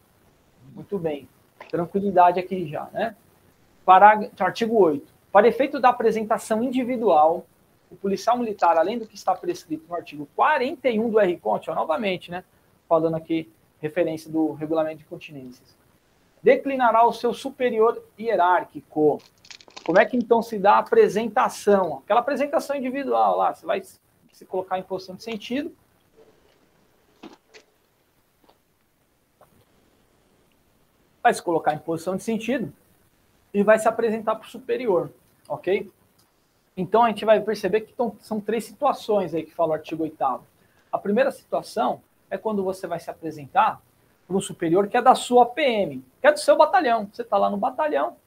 Muito 0.74 0.98
bem. 0.98 1.28
Tranquilidade 1.70 2.40
aqui 2.40 2.68
já, 2.68 2.90
né? 2.94 3.16
Parágrafo, 3.86 4.44
artigo 4.44 4.76
8. 4.76 5.15
Para 5.36 5.50
efeito 5.50 5.82
da 5.82 5.90
apresentação 5.90 6.64
individual, 6.64 7.46
o 7.92 7.96
policial 7.98 8.38
militar, 8.38 8.78
além 8.78 8.98
do 8.98 9.06
que 9.06 9.16
está 9.16 9.36
prescrito 9.36 9.86
no 9.86 9.94
artigo 9.94 10.30
41 10.34 11.10
do 11.10 11.20
RCONT, 11.20 11.68
novamente, 11.72 12.32
né? 12.32 12.46
Falando 12.88 13.16
aqui, 13.16 13.52
referência 13.82 14.32
do 14.32 14.54
regulamento 14.54 15.00
de 15.00 15.04
continências, 15.04 15.76
declinará 16.42 17.06
o 17.06 17.12
seu 17.12 17.34
superior 17.34 18.02
hierárquico. 18.18 19.22
Como 19.86 20.00
é 20.00 20.06
que 20.06 20.16
então 20.16 20.42
se 20.42 20.58
dá 20.58 20.76
a 20.76 20.80
apresentação? 20.80 21.98
Aquela 21.98 22.22
apresentação 22.22 22.74
individual 22.74 23.36
lá, 23.36 23.54
você 23.54 23.66
vai 23.66 23.82
se 23.84 24.46
colocar 24.46 24.80
em 24.80 24.84
posição 24.84 25.18
de 25.18 25.24
sentido. 25.24 25.76
Vai 31.22 31.34
se 31.34 31.44
colocar 31.44 31.74
em 31.74 31.80
posição 31.80 32.16
de 32.16 32.24
sentido 32.24 32.72
e 33.54 33.64
vai 33.64 33.78
se 33.78 33.90
apresentar 33.90 34.36
para 34.36 34.48
o 34.48 34.50
superior, 34.50 35.12
ok? 35.48 35.92
Então 36.78 37.04
a 37.04 37.10
gente 37.10 37.24
vai 37.24 37.40
perceber 37.40 37.82
que 37.82 37.96
são 38.20 38.42
três 38.42 38.66
situações 38.66 39.34
aí 39.34 39.44
que 39.44 39.54
fala 39.54 39.72
o 39.72 39.74
artigo 39.74 40.04
8 40.04 40.42
A 40.92 40.98
primeira 40.98 41.32
situação 41.32 42.02
é 42.30 42.38
quando 42.38 42.64
você 42.64 42.86
vai 42.88 43.00
se 43.00 43.10
apresentar 43.10 43.82
para 44.28 44.36
um 44.36 44.42
superior 44.42 44.88
que 44.88 44.98
é 44.98 45.02
da 45.02 45.16
sua 45.16 45.46
PM, 45.46 46.04
que 46.20 46.28
é 46.28 46.32
do 46.32 46.40
seu 46.40 46.58
batalhão. 46.58 47.10
Você 47.12 47.22
está 47.22 47.38
lá 47.38 47.50
no 47.50 47.58
batalhão, 47.58 48.18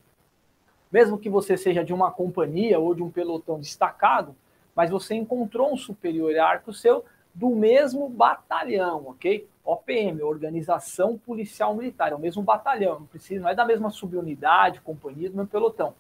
mesmo 0.91 1.19
que 1.19 1.29
você 1.29 1.57
seja 1.57 1.85
de 1.85 1.93
uma 1.93 2.11
companhia 2.11 2.79
ou 2.79 2.95
de 2.95 3.03
um 3.03 3.11
pelotão 3.11 3.59
destacado, 3.59 4.35
mas 4.75 4.91
você 4.91 5.15
encontrou 5.15 5.73
um 5.73 5.77
superior 5.77 6.31
hierárquico 6.31 6.73
seu 6.73 7.05
do 7.35 7.51
mesmo 7.51 8.09
batalhão, 8.09 9.09
ok? 9.09 9.47
OPM, 9.65 10.23
Organização 10.23 11.19
Policial 11.19 11.75
Militar, 11.75 12.13
é 12.13 12.15
o 12.15 12.19
mesmo 12.19 12.43
batalhão, 12.43 13.01
não 13.01 13.07
precisa, 13.07 13.43
não 13.43 13.51
é 13.51 13.55
da 13.55 13.67
mesma 13.67 13.91
subunidade, 13.91 14.81
companhia, 14.81 15.29
do 15.29 15.37
mesmo 15.37 15.51
pelotão, 15.51 15.95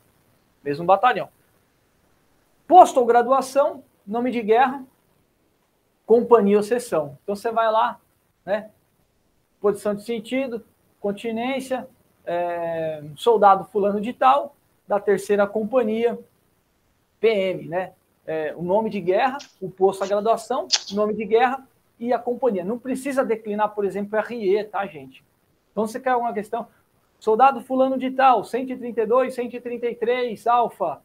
mesmo 0.62 0.84
batalhão. 0.84 1.28
Posto 2.66 3.00
ou 3.00 3.06
graduação, 3.06 3.82
nome 4.06 4.30
de 4.30 4.42
guerra, 4.42 4.84
companhia 6.04 6.56
ou 6.56 6.62
seção. 6.62 7.18
Então 7.22 7.34
você 7.34 7.50
vai 7.50 7.70
lá, 7.70 8.00
né? 8.44 8.70
Posição 9.60 9.94
de 9.94 10.02
sentido, 10.04 10.64
continência, 11.00 11.88
é, 12.24 13.02
soldado 13.16 13.64
fulano 13.64 14.00
de 14.00 14.12
tal, 14.12 14.54
da 14.86 15.00
terceira 15.00 15.46
companhia, 15.46 16.18
PM, 17.20 17.68
né? 17.68 17.92
É, 18.26 18.54
o 18.54 18.62
nome 18.62 18.90
de 18.90 19.00
guerra, 19.00 19.38
o 19.60 19.70
posto, 19.70 20.04
a 20.04 20.06
graduação, 20.06 20.68
nome 20.92 21.14
de 21.14 21.24
guerra, 21.24 21.66
e 21.98 22.12
a 22.12 22.18
companhia. 22.18 22.64
Não 22.64 22.78
precisa 22.78 23.24
declinar, 23.24 23.70
por 23.70 23.84
exemplo, 23.84 24.18
RE, 24.20 24.64
tá, 24.64 24.86
gente? 24.86 25.24
Então, 25.72 25.86
você 25.86 25.98
quer 25.98 26.10
alguma 26.10 26.32
questão? 26.32 26.66
Soldado 27.18 27.60
fulano 27.60 27.98
de 27.98 28.10
tal, 28.10 28.44
132, 28.44 29.34
133, 29.34 30.46
alfa, 30.46 31.02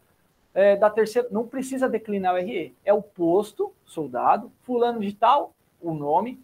é, 0.53 0.75
da 0.75 0.89
terceira. 0.89 1.27
Não 1.31 1.47
precisa 1.47 1.89
declinar 1.89 2.35
o 2.35 2.37
RE. 2.37 2.75
É 2.85 2.93
o 2.93 3.01
posto, 3.01 3.73
soldado, 3.85 4.51
fulano 4.61 4.99
de 4.99 5.13
tal, 5.13 5.53
o 5.81 5.93
nome, 5.93 6.39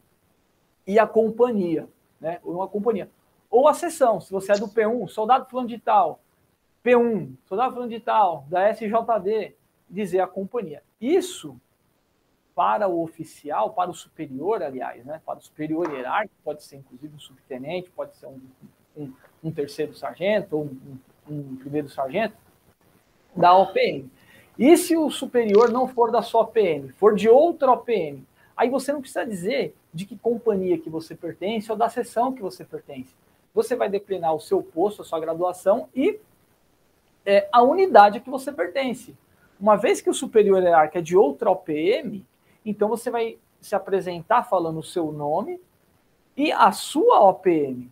e 0.85 0.97
a 0.97 1.05
companhia, 1.05 1.87
né? 2.19 2.39
Uma 2.43 2.67
companhia. 2.67 3.09
Ou 3.49 3.67
a 3.67 3.73
seção, 3.73 4.19
se 4.19 4.31
você 4.31 4.53
é 4.53 4.57
do 4.57 4.67
P1, 4.67 5.07
soldado 5.07 5.45
fulano 5.49 5.67
de 5.67 5.77
tal, 5.77 6.19
P1, 6.83 7.35
soldado 7.45 7.73
fulano 7.73 7.91
de 7.91 7.99
tal, 7.99 8.45
da 8.47 8.69
SJD, 8.69 9.55
dizer 9.89 10.19
a 10.19 10.27
companhia. 10.27 10.83
Isso 10.99 11.59
para 12.55 12.87
o 12.87 13.01
oficial, 13.01 13.71
para 13.71 13.89
o 13.89 13.93
superior, 13.93 14.61
aliás, 14.61 15.05
né, 15.05 15.21
para 15.25 15.39
o 15.39 15.41
superior 15.41 15.91
hierárquico, 15.91 16.35
pode 16.43 16.63
ser 16.63 16.77
inclusive 16.77 17.15
um 17.15 17.19
subtenente, 17.19 17.89
pode 17.91 18.17
ser 18.17 18.27
um, 18.27 18.41
um, 18.97 19.13
um 19.43 19.51
terceiro 19.51 19.93
sargento 19.95 20.57
ou 20.57 20.63
um, 20.65 20.97
um, 21.29 21.55
primeiro 21.55 21.89
sargento, 21.89 22.35
da 23.35 23.55
OPM. 23.55 24.09
E 24.57 24.75
se 24.75 24.97
o 24.97 25.09
superior 25.09 25.69
não 25.69 25.87
for 25.87 26.11
da 26.11 26.21
sua 26.21 26.41
OPM, 26.41 26.89
for 26.97 27.15
de 27.15 27.29
outra 27.29 27.71
OPM, 27.71 28.25
aí 28.55 28.69
você 28.69 28.91
não 28.91 28.99
precisa 28.99 29.25
dizer 29.25 29.73
de 29.93 30.05
que 30.05 30.17
companhia 30.17 30.77
que 30.77 30.89
você 30.89 31.15
pertence 31.15 31.71
ou 31.71 31.77
da 31.77 31.89
seção 31.89 32.33
que 32.33 32.41
você 32.41 32.65
pertence. 32.65 33.13
Você 33.53 33.75
vai 33.75 33.89
declinar 33.89 34.35
o 34.35 34.39
seu 34.39 34.61
posto, 34.61 35.01
a 35.01 35.05
sua 35.05 35.19
graduação 35.19 35.87
e 35.95 36.19
é, 37.25 37.47
a 37.51 37.61
unidade 37.61 38.19
que 38.19 38.29
você 38.29 38.51
pertence. 38.51 39.15
Uma 39.59 39.75
vez 39.75 40.01
que 40.01 40.09
o 40.09 40.13
superior 40.13 40.61
hierárquico 40.61 40.97
é 40.97 41.01
de 41.01 41.17
outra 41.17 41.49
OPM, 41.49 42.25
então 42.65 42.87
você 42.87 43.09
vai 43.09 43.37
se 43.59 43.75
apresentar 43.75 44.43
falando 44.43 44.79
o 44.79 44.83
seu 44.83 45.11
nome 45.11 45.59
e 46.35 46.51
a 46.51 46.71
sua 46.71 47.21
OPM, 47.27 47.91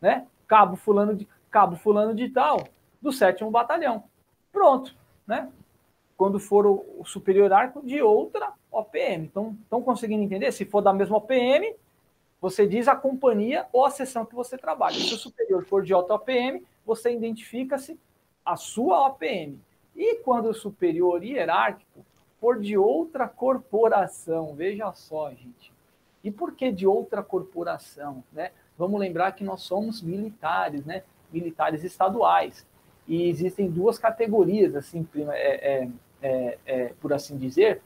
né? 0.00 0.26
Cabo 0.48 0.74
fulano 0.74 1.14
de 1.14 1.28
cabo 1.50 1.76
fulano 1.76 2.14
de 2.14 2.28
tal 2.28 2.64
do 3.00 3.12
sétimo 3.12 3.50
batalhão. 3.50 4.04
Pronto, 4.50 4.94
né? 5.26 5.50
Quando 6.16 6.40
for 6.40 6.66
o, 6.66 6.84
o 6.98 7.04
superior 7.04 7.52
arco 7.52 7.80
de 7.86 8.02
outra 8.02 8.52
OPM. 8.70 9.24
Então, 9.24 9.56
estão 9.62 9.80
conseguindo 9.80 10.24
entender? 10.24 10.50
Se 10.50 10.64
for 10.64 10.80
da 10.80 10.92
mesma 10.92 11.16
OPM, 11.16 11.74
você 12.40 12.66
diz 12.66 12.88
a 12.88 12.96
companhia 12.96 13.66
ou 13.72 13.84
a 13.84 13.90
seção 13.90 14.26
que 14.26 14.34
você 14.34 14.58
trabalha. 14.58 14.96
Se 14.96 15.14
o 15.14 15.18
superior 15.18 15.64
for 15.64 15.82
de 15.82 15.94
outra 15.94 16.16
OPM, 16.16 16.64
você 16.84 17.12
identifica-se 17.12 17.98
a 18.44 18.56
sua 18.56 19.06
OPM. 19.06 19.60
E 19.94 20.16
quando 20.16 20.50
o 20.50 20.54
superior 20.54 21.22
hierárquico 21.22 22.04
for 22.40 22.60
de 22.60 22.76
outra 22.76 23.28
corporação. 23.28 24.54
Veja 24.54 24.92
só, 24.92 25.30
gente. 25.30 25.72
E 26.22 26.30
por 26.30 26.52
que 26.54 26.70
de 26.70 26.86
outra 26.86 27.22
corporação? 27.22 28.22
Né? 28.32 28.52
Vamos 28.78 29.00
lembrar 29.00 29.32
que 29.32 29.42
nós 29.42 29.62
somos 29.62 30.00
militares, 30.00 30.84
né? 30.86 31.02
militares 31.32 31.84
estaduais. 31.84 32.64
E 33.06 33.28
existem 33.28 33.70
duas 33.70 33.98
categorias, 33.98 34.76
assim, 34.76 35.06
é, 35.16 35.82
é, 35.82 35.88
é, 36.22 36.58
é, 36.66 36.92
por 37.00 37.12
assim 37.12 37.36
dizer, 37.36 37.82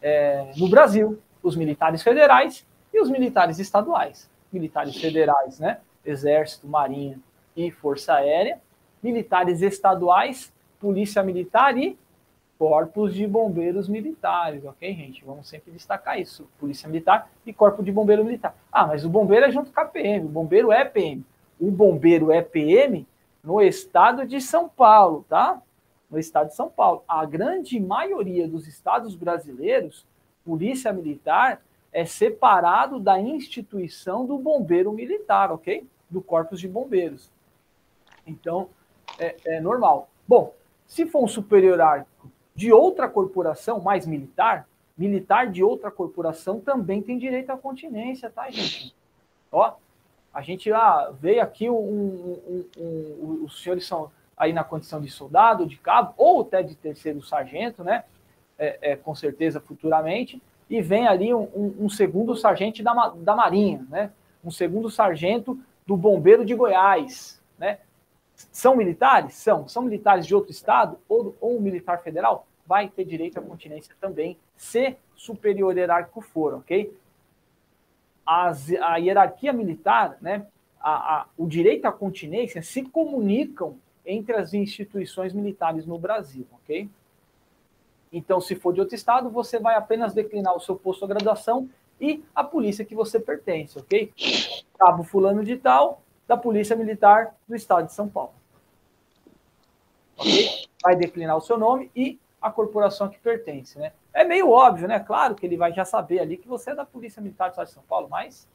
é, 0.00 0.50
no 0.56 0.68
Brasil: 0.68 1.18
os 1.42 1.54
militares 1.54 2.02
federais 2.02 2.66
e 2.92 3.00
os 3.00 3.08
militares 3.10 3.58
estaduais. 3.58 4.30
Militares 4.52 4.96
federais, 4.96 5.58
né? 5.58 5.78
Exército, 6.04 6.66
Marinha 6.66 7.18
e 7.56 7.70
Força 7.70 8.14
Aérea. 8.14 8.60
Militares 9.02 9.62
estaduais, 9.62 10.52
Polícia 10.80 11.22
Militar 11.22 11.76
e 11.76 11.98
corpos 12.62 13.12
de 13.12 13.26
bombeiros 13.26 13.88
militares, 13.88 14.64
ok, 14.64 14.94
gente? 14.94 15.24
Vamos 15.24 15.48
sempre 15.48 15.72
destacar 15.72 16.20
isso. 16.20 16.48
Polícia 16.60 16.88
Militar 16.88 17.28
e 17.44 17.52
Corpo 17.52 17.82
de 17.82 17.90
Bombeiro 17.90 18.24
Militar. 18.24 18.54
Ah, 18.70 18.86
mas 18.86 19.04
o 19.04 19.08
bombeiro 19.08 19.46
é 19.46 19.50
junto 19.50 19.72
com 19.72 19.80
a 19.80 19.84
PM, 19.84 20.26
o 20.26 20.28
bombeiro 20.28 20.70
é 20.70 20.84
PM. 20.84 21.26
O 21.58 21.72
bombeiro 21.72 22.30
é 22.30 22.40
PM 22.40 23.04
no 23.42 23.60
estado 23.60 24.24
de 24.24 24.40
São 24.40 24.68
Paulo, 24.68 25.26
tá? 25.28 25.60
no 26.08 26.20
estado 26.20 26.50
de 26.50 26.54
São 26.54 26.68
Paulo. 26.68 27.02
A 27.08 27.24
grande 27.24 27.80
maioria 27.80 28.46
dos 28.46 28.68
estados 28.68 29.16
brasileiros, 29.16 30.06
polícia 30.44 30.92
militar 30.92 31.60
é 31.92 32.04
separado 32.04 33.00
da 33.00 33.18
instituição 33.18 34.24
do 34.24 34.38
bombeiro 34.38 34.92
militar, 34.92 35.50
ok? 35.50 35.84
Do 36.08 36.22
corpus 36.22 36.60
de 36.60 36.68
bombeiros. 36.68 37.28
Então, 38.24 38.68
é, 39.18 39.34
é 39.46 39.60
normal. 39.60 40.08
Bom, 40.28 40.54
se 40.86 41.06
for 41.06 41.24
um 41.24 41.28
superior 41.28 41.80
de 42.54 42.72
outra 42.72 43.08
corporação, 43.08 43.80
mais 43.80 44.06
militar, 44.06 44.68
militar 44.96 45.50
de 45.50 45.62
outra 45.62 45.90
corporação 45.90 46.60
também 46.60 47.02
tem 47.02 47.18
direito 47.18 47.50
à 47.50 47.56
continência, 47.56 48.30
tá, 48.30 48.50
gente? 48.50 48.94
Ó, 49.50 49.74
a 50.32 50.42
gente 50.42 50.72
ah, 50.72 51.12
veio 51.20 51.42
aqui, 51.42 51.68
um, 51.68 51.74
um, 51.76 52.64
um, 52.78 53.44
os 53.44 53.62
senhores 53.62 53.86
são 53.86 54.10
aí 54.36 54.52
na 54.52 54.64
condição 54.64 55.00
de 55.00 55.10
soldado, 55.10 55.66
de 55.66 55.76
cabo, 55.76 56.14
ou 56.16 56.42
até 56.42 56.62
de 56.62 56.74
terceiro 56.74 57.22
sargento, 57.22 57.84
né? 57.84 58.04
É, 58.58 58.92
é, 58.92 58.96
com 58.96 59.14
certeza 59.14 59.60
futuramente, 59.60 60.40
e 60.68 60.80
vem 60.80 61.08
ali 61.08 61.34
um, 61.34 61.74
um, 61.80 61.88
segundo 61.88 62.36
sargento 62.36 62.82
da, 62.82 63.08
da 63.16 63.34
Marinha, 63.34 63.84
né? 63.88 64.10
Um 64.44 64.50
segundo 64.50 64.88
sargento 64.90 65.58
do 65.86 65.96
Bombeiro 65.96 66.44
de 66.44 66.54
Goiás, 66.54 67.40
né? 67.58 67.78
São 68.50 68.76
militares? 68.76 69.34
São. 69.34 69.68
São 69.68 69.82
militares 69.82 70.26
de 70.26 70.34
outro 70.34 70.50
estado 70.50 70.98
ou, 71.08 71.36
ou 71.40 71.56
um 71.56 71.60
militar 71.60 72.02
federal? 72.02 72.46
Vai 72.66 72.88
ter 72.88 73.04
direito 73.04 73.38
à 73.38 73.42
continência 73.42 73.94
também, 74.00 74.38
se 74.56 74.96
superior 75.14 75.76
hierárquico 75.76 76.20
for, 76.20 76.54
ok? 76.54 76.96
As, 78.24 78.70
a 78.72 78.96
hierarquia 78.96 79.52
militar, 79.52 80.16
né? 80.20 80.46
A, 80.80 81.20
a, 81.20 81.26
o 81.36 81.46
direito 81.46 81.84
à 81.86 81.92
continência 81.92 82.62
se 82.62 82.82
comunicam 82.82 83.76
entre 84.04 84.34
as 84.34 84.52
instituições 84.52 85.32
militares 85.32 85.86
no 85.86 85.98
Brasil, 85.98 86.46
ok? 86.52 86.88
Então, 88.12 88.40
se 88.40 88.54
for 88.54 88.72
de 88.72 88.80
outro 88.80 88.94
estado, 88.94 89.30
você 89.30 89.58
vai 89.58 89.74
apenas 89.74 90.12
declinar 90.12 90.54
o 90.54 90.60
seu 90.60 90.76
posto 90.76 91.06
de 91.06 91.14
graduação 91.14 91.68
e 92.00 92.22
a 92.34 92.44
polícia 92.44 92.84
que 92.84 92.94
você 92.94 93.18
pertence, 93.18 93.78
ok? 93.78 94.12
Cabo 94.78 95.04
fulano 95.04 95.44
de 95.44 95.56
tal, 95.56 96.02
da 96.32 96.36
Polícia 96.36 96.74
Militar 96.74 97.34
do 97.46 97.54
Estado 97.54 97.86
de 97.86 97.92
São 97.92 98.08
Paulo. 98.08 98.32
Ok? 100.16 100.66
Vai 100.82 100.96
declinar 100.96 101.36
o 101.36 101.42
seu 101.42 101.58
nome 101.58 101.90
e 101.94 102.18
a 102.40 102.50
corporação 102.50 103.08
que 103.08 103.18
pertence, 103.18 103.78
né? 103.78 103.92
É 104.14 104.24
meio 104.24 104.50
óbvio, 104.50 104.88
né? 104.88 104.98
Claro 104.98 105.34
que 105.34 105.44
ele 105.44 105.56
vai 105.56 105.72
já 105.72 105.84
saber 105.84 106.20
ali 106.20 106.36
que 106.36 106.48
você 106.48 106.70
é 106.70 106.74
da 106.74 106.86
Polícia 106.86 107.20
Militar 107.20 107.48
do 107.48 107.50
Estado 107.50 107.66
de 107.66 107.72
São 107.72 107.82
Paulo, 107.82 108.08
mas, 108.10 108.48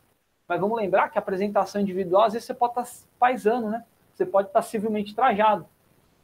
mas 0.47 0.59
vamos 0.59 0.75
lembrar 0.75 1.09
que 1.09 1.17
a 1.17 1.21
apresentação 1.21 1.79
individual, 1.79 2.23
às 2.23 2.33
vezes 2.33 2.47
você 2.47 2.53
pode 2.53 2.79
estar 2.79 3.07
paisando, 3.19 3.69
né? 3.69 3.85
você 4.13 4.25
pode 4.25 4.47
estar 4.47 4.61
civilmente 4.63 5.15
trajado. 5.15 5.65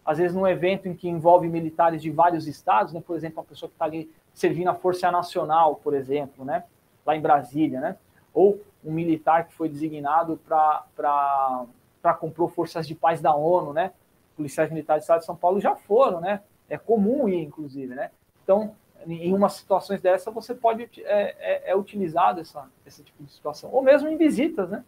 Às 0.04 0.18
vezes, 0.18 0.36
num 0.36 0.48
evento 0.48 0.88
em 0.88 0.96
que 0.96 1.08
envolve 1.08 1.48
militares 1.48 2.02
de 2.02 2.10
vários 2.10 2.48
estados, 2.48 2.92
né? 2.92 3.02
por 3.06 3.16
exemplo, 3.16 3.39
uma 3.39 3.46
pessoa 3.46 3.70
que 3.70 3.76
está 3.76 3.86
ali 3.86 4.12
servindo 4.34 4.70
a 4.70 4.76
Força 4.76 5.10
Nacional, 5.12 5.76
por 5.76 5.94
exemplo, 5.94 6.44
né? 6.44 6.63
lá 7.06 7.16
em 7.16 7.22
Brasília, 7.22 7.80
né? 7.80 7.96
ou 8.34 8.60
um 8.86 8.91
militar 8.91 9.48
que 9.48 9.54
foi 9.54 9.69
designado 9.69 10.39
para 10.46 12.13
compor 12.19 12.52
forças 12.52 12.88
de 12.88 12.96
paz 12.96 13.22
da 13.22 13.36
ONU, 13.36 13.74
né? 13.74 13.91
policiais 14.36 14.69
militares 14.72 15.02
do 15.02 15.06
Estado 15.06 15.19
de 15.19 15.26
São 15.26 15.36
Paulo 15.36 15.60
já 15.60 15.76
foram, 15.76 16.19
né? 16.19 16.41
é 16.69 16.78
comum 16.78 17.30
ir, 17.30 17.41
inclusive. 17.41 17.93
Né? 17.93 18.10
Então, 18.43 18.76
em 19.06 19.34
umas 19.34 19.54
situações 19.54 20.02
dessa, 20.02 20.32
você 20.32 20.56
pode 20.56 20.89
é, 21.04 21.36
é, 21.39 21.72
é 21.72 21.76
utilizado 21.76 22.41
essa, 22.41 22.67
esse 22.86 23.04
tipo 23.04 23.24
de 23.24 23.32
situação. 23.32 23.69
Ou 23.72 23.82
mesmo 23.82 24.08
em 24.08 24.17
visitas, 24.17 24.69
né? 24.69 24.84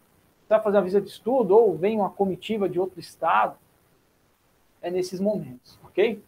vai 0.48 0.60
fazer 0.60 0.76
uma 0.76 0.84
visita 0.84 1.02
de 1.02 1.10
estudo 1.10 1.56
ou 1.56 1.76
vem 1.76 1.98
uma 1.98 2.10
comitiva 2.10 2.68
de 2.68 2.78
outro 2.78 3.00
estado. 3.00 3.56
É 4.82 4.90
nesses 4.90 5.18
momentos, 5.18 5.78
ok? 5.84 6.22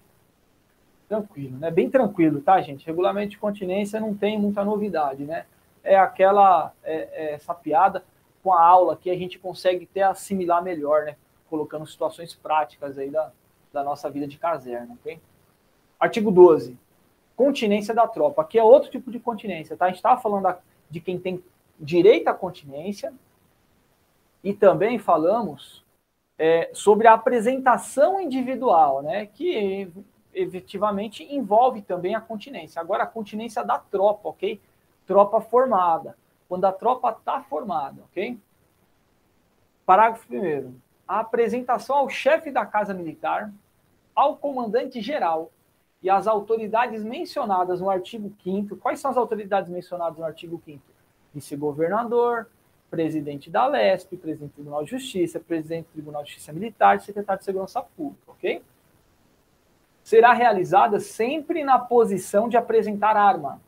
Tranquilo, 1.09 1.59
né? 1.59 1.71
Bem 1.71 1.89
tranquilo, 1.89 2.41
tá, 2.41 2.61
gente? 2.61 2.85
Regulamento 2.85 3.31
de 3.31 3.39
continência 3.39 4.01
não 4.01 4.15
tem 4.15 4.39
muita 4.39 4.65
novidade, 4.65 5.25
né? 5.25 5.47
É 5.83 5.97
aquela 5.97 6.73
é, 6.83 7.09
é 7.13 7.33
essa 7.35 7.55
piada 7.55 8.05
com 8.43 8.53
a 8.53 8.63
aula 8.63 8.97
que 8.97 9.11
a 9.11 9.17
gente 9.17 9.39
consegue 9.39 9.89
até 9.91 10.03
assimilar 10.03 10.63
melhor, 10.63 11.05
né? 11.05 11.17
Colocando 11.49 11.87
situações 11.87 12.35
práticas 12.35 12.99
aí 12.99 13.11
da, 13.11 13.33
da 13.73 13.83
nossa 13.83 14.11
vida 14.11 14.27
de 14.27 14.39
caserna, 14.39 14.95
ok? 15.01 15.21
Artigo 15.99 16.31
12. 16.31 16.77
Continência 17.37 17.95
da 17.95 18.07
tropa. 18.07 18.43
Aqui 18.43 18.59
é 18.59 18.63
outro 18.63 18.91
tipo 18.91 19.11
de 19.11 19.19
continência, 19.19 19.77
tá? 19.77 19.87
A 19.87 19.89
gente 19.89 19.97
estava 19.97 20.21
falando 20.21 20.55
de 20.91 21.01
quem 21.01 21.19
tem 21.19 21.43
direito 21.79 22.29
à 22.29 22.35
continência, 22.35 23.13
e 24.43 24.53
também 24.53 24.99
falamos 24.99 25.85
é, 26.39 26.71
sobre 26.73 27.07
a 27.07 27.15
apresentação 27.15 28.21
individual, 28.21 29.03
né, 29.03 29.27
que 29.27 29.91
efetivamente 30.33 31.25
envolve 31.25 31.83
também 31.83 32.15
a 32.15 32.21
continência. 32.21 32.81
Agora, 32.81 33.03
a 33.03 33.07
continência 33.07 33.65
da 33.65 33.79
tropa, 33.79 34.29
ok? 34.29 34.61
Tropa 35.09 35.41
formada. 35.41 36.17
Quando 36.47 36.67
a 36.67 36.73
tropa 36.73 37.11
está 37.11 37.41
formada, 37.43 38.03
ok? 38.03 38.39
Parágrafo 39.87 40.27
1. 40.31 40.75
A 41.09 41.21
apresentação 41.21 41.97
ao 41.97 42.11
chefe 42.11 42.51
da 42.51 42.67
Casa 42.67 42.93
Militar, 42.93 43.51
ao 44.15 44.37
comandante 44.37 45.01
geral 45.01 45.51
e 46.03 46.11
às 46.11 46.27
autoridades 46.27 47.03
mencionadas 47.03 47.81
no 47.81 47.89
artigo 47.89 48.31
5. 48.45 48.77
Quais 48.77 49.01
são 49.01 49.11
as 49.11 49.17
autoridades 49.17 49.71
mencionadas 49.71 50.19
no 50.19 50.25
artigo 50.25 50.61
5? 50.63 50.83
Vice-governador, 51.33 52.51
presidente 52.91 53.51
da 53.51 53.67
LESP, 53.67 54.17
presidente 54.19 54.51
do 54.51 54.55
Tribunal 54.57 54.85
de 54.85 54.91
Justiça, 54.91 55.41
presidente 55.41 55.87
do 55.87 55.93
Tribunal 55.93 56.23
de 56.23 56.31
Justiça 56.31 56.53
Militar 56.53 57.01
secretário 57.01 57.39
de 57.39 57.47
Segurança 57.47 57.81
Pública, 57.81 58.31
ok? 58.31 58.63
Será 60.03 60.35
realizada 60.35 61.01
sempre 61.01 61.65
na 61.65 61.79
posição 61.79 62.47
de 62.47 62.59
apresentar 62.59 63.17
arma, 63.17 63.61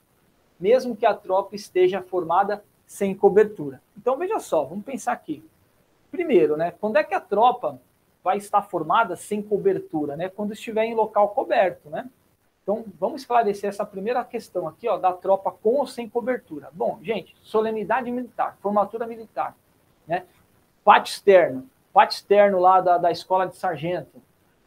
mesmo 0.60 0.94
que 0.94 1.06
a 1.06 1.14
tropa 1.14 1.56
esteja 1.56 2.02
formada 2.02 2.62
sem 2.86 3.14
cobertura. 3.14 3.80
Então, 3.96 4.16
veja 4.16 4.38
só, 4.38 4.64
vamos 4.64 4.84
pensar 4.84 5.12
aqui. 5.12 5.42
Primeiro, 6.10 6.56
né, 6.56 6.72
quando 6.80 6.96
é 6.96 7.04
que 7.04 7.14
a 7.14 7.20
tropa 7.20 7.80
vai 8.22 8.36
estar 8.36 8.62
formada 8.62 9.16
sem 9.16 9.40
cobertura? 9.40 10.16
Né? 10.16 10.28
Quando 10.28 10.52
estiver 10.52 10.84
em 10.84 10.94
local 10.94 11.30
coberto, 11.30 11.88
né? 11.88 12.08
Então, 12.62 12.84
vamos 13.00 13.22
esclarecer 13.22 13.70
essa 13.70 13.86
primeira 13.86 14.22
questão 14.24 14.68
aqui, 14.68 14.86
ó, 14.86 14.98
da 14.98 15.12
tropa 15.12 15.50
com 15.50 15.76
ou 15.76 15.86
sem 15.86 16.08
cobertura. 16.08 16.68
Bom, 16.72 16.98
gente, 17.02 17.34
solenidade 17.42 18.10
militar, 18.10 18.58
formatura 18.60 19.06
militar, 19.06 19.56
né? 20.06 20.24
Pátio 20.84 21.12
externo, 21.12 21.68
pátio 21.92 22.16
externo 22.16 22.60
lá 22.60 22.80
da, 22.80 22.98
da 22.98 23.10
escola 23.10 23.46
de 23.46 23.56
sargento, 23.56 24.22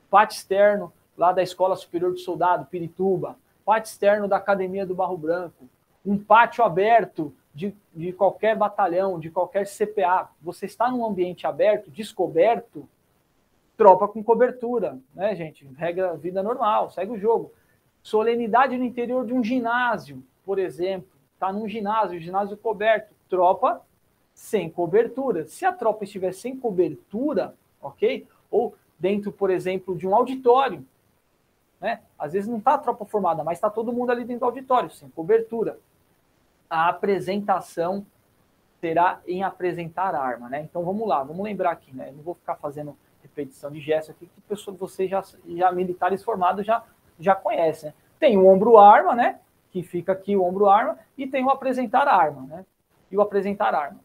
pátio 0.10 0.36
externo 0.36 0.92
lá 1.18 1.32
da 1.32 1.44
Escola 1.44 1.76
Superior 1.76 2.14
de 2.14 2.22
Soldado, 2.22 2.66
Pirituba, 2.66 3.38
pátio 3.64 3.92
externo 3.92 4.28
da 4.28 4.38
Academia 4.38 4.86
do 4.86 4.96
Barro 4.96 5.18
Branco, 5.18 5.70
um 6.06 6.18
pátio 6.18 6.64
aberto 6.64 7.34
de, 7.54 7.76
de 7.94 8.12
qualquer 8.12 8.56
batalhão, 8.56 9.20
de 9.20 9.30
qualquer 9.30 9.66
CPA. 9.66 10.30
Você 10.42 10.66
está 10.66 10.90
num 10.90 11.06
ambiente 11.06 11.46
aberto, 11.46 11.92
descoberto, 11.92 12.88
tropa 13.78 14.08
com 14.08 14.24
cobertura, 14.24 15.00
né, 15.14 15.36
gente? 15.36 15.66
Regra 15.78 16.16
vida 16.16 16.42
normal, 16.42 16.90
segue 16.90 17.12
o 17.12 17.18
jogo. 17.18 17.52
Solenidade 18.02 18.78
no 18.78 18.84
interior 18.84 19.26
de 19.26 19.34
um 19.34 19.44
ginásio, 19.44 20.24
por 20.46 20.60
exemplo. 20.60 21.10
Está 21.34 21.52
num 21.54 21.68
ginásio, 21.68 22.20
ginásio 22.20 22.58
coberto. 22.58 23.14
Tropa 23.30 23.82
sem 24.34 24.70
cobertura. 24.70 25.46
Se 25.46 25.66
a 25.66 25.72
tropa 25.72 26.04
estiver 26.04 26.34
sem 26.34 26.58
cobertura, 26.58 27.56
ok? 27.82 28.28
Ou 28.50 28.76
dentro, 29.00 29.32
por 29.32 29.50
exemplo, 29.50 29.96
de 29.96 30.08
um 30.08 30.16
auditório, 30.16 30.86
né? 31.80 32.02
Às 32.18 32.34
vezes 32.34 32.50
não 32.50 32.58
está 32.58 32.76
a 32.76 32.78
tropa 32.78 33.06
formada, 33.06 33.44
mas 33.44 33.58
está 33.58 33.70
todo 33.70 33.92
mundo 33.92 34.12
ali 34.12 34.24
dentro 34.24 34.42
do 34.42 34.46
auditório, 34.46 34.90
sem 34.90 35.10
cobertura. 35.10 35.78
A 36.70 36.90
apresentação 36.90 38.06
será 38.80 39.22
em 39.28 39.44
apresentar 39.44 40.16
arma, 40.16 40.50
né? 40.50 40.62
Então 40.62 40.84
vamos 40.84 41.08
lá, 41.08 41.24
vamos 41.24 41.44
lembrar 41.44 41.72
aqui, 41.72 41.96
né? 41.96 42.10
Eu 42.10 42.14
não 42.14 42.24
vou 42.24 42.36
ficar 42.36 42.56
fazendo 42.56 42.98
repetição 43.22 43.72
de 43.72 43.80
gesto 43.80 44.12
aqui, 44.12 44.26
que 44.26 44.42
pessoa, 44.42 44.76
vocês 44.76 45.10
já, 45.10 45.24
já 45.48 45.72
militares 45.72 46.24
formados 46.24 46.66
já 46.66 46.84
já 47.20 47.36
conhece. 47.36 47.88
Né? 47.88 47.94
Tem 48.20 48.38
o 48.38 48.48
ombro 48.48 48.78
arma, 48.78 49.16
né? 49.16 49.40
Que 49.72 49.82
fica 49.84 50.12
aqui 50.12 50.36
o 50.36 50.44
ombro 50.44 50.70
arma, 50.70 51.00
e 51.18 51.26
tem 51.28 51.44
o 51.44 51.50
apresentar 51.50 52.08
arma, 52.08 52.42
né? 52.42 52.66
E 53.12 53.18
o 53.18 53.22
apresentar 53.22 53.74
arma. 53.74 54.00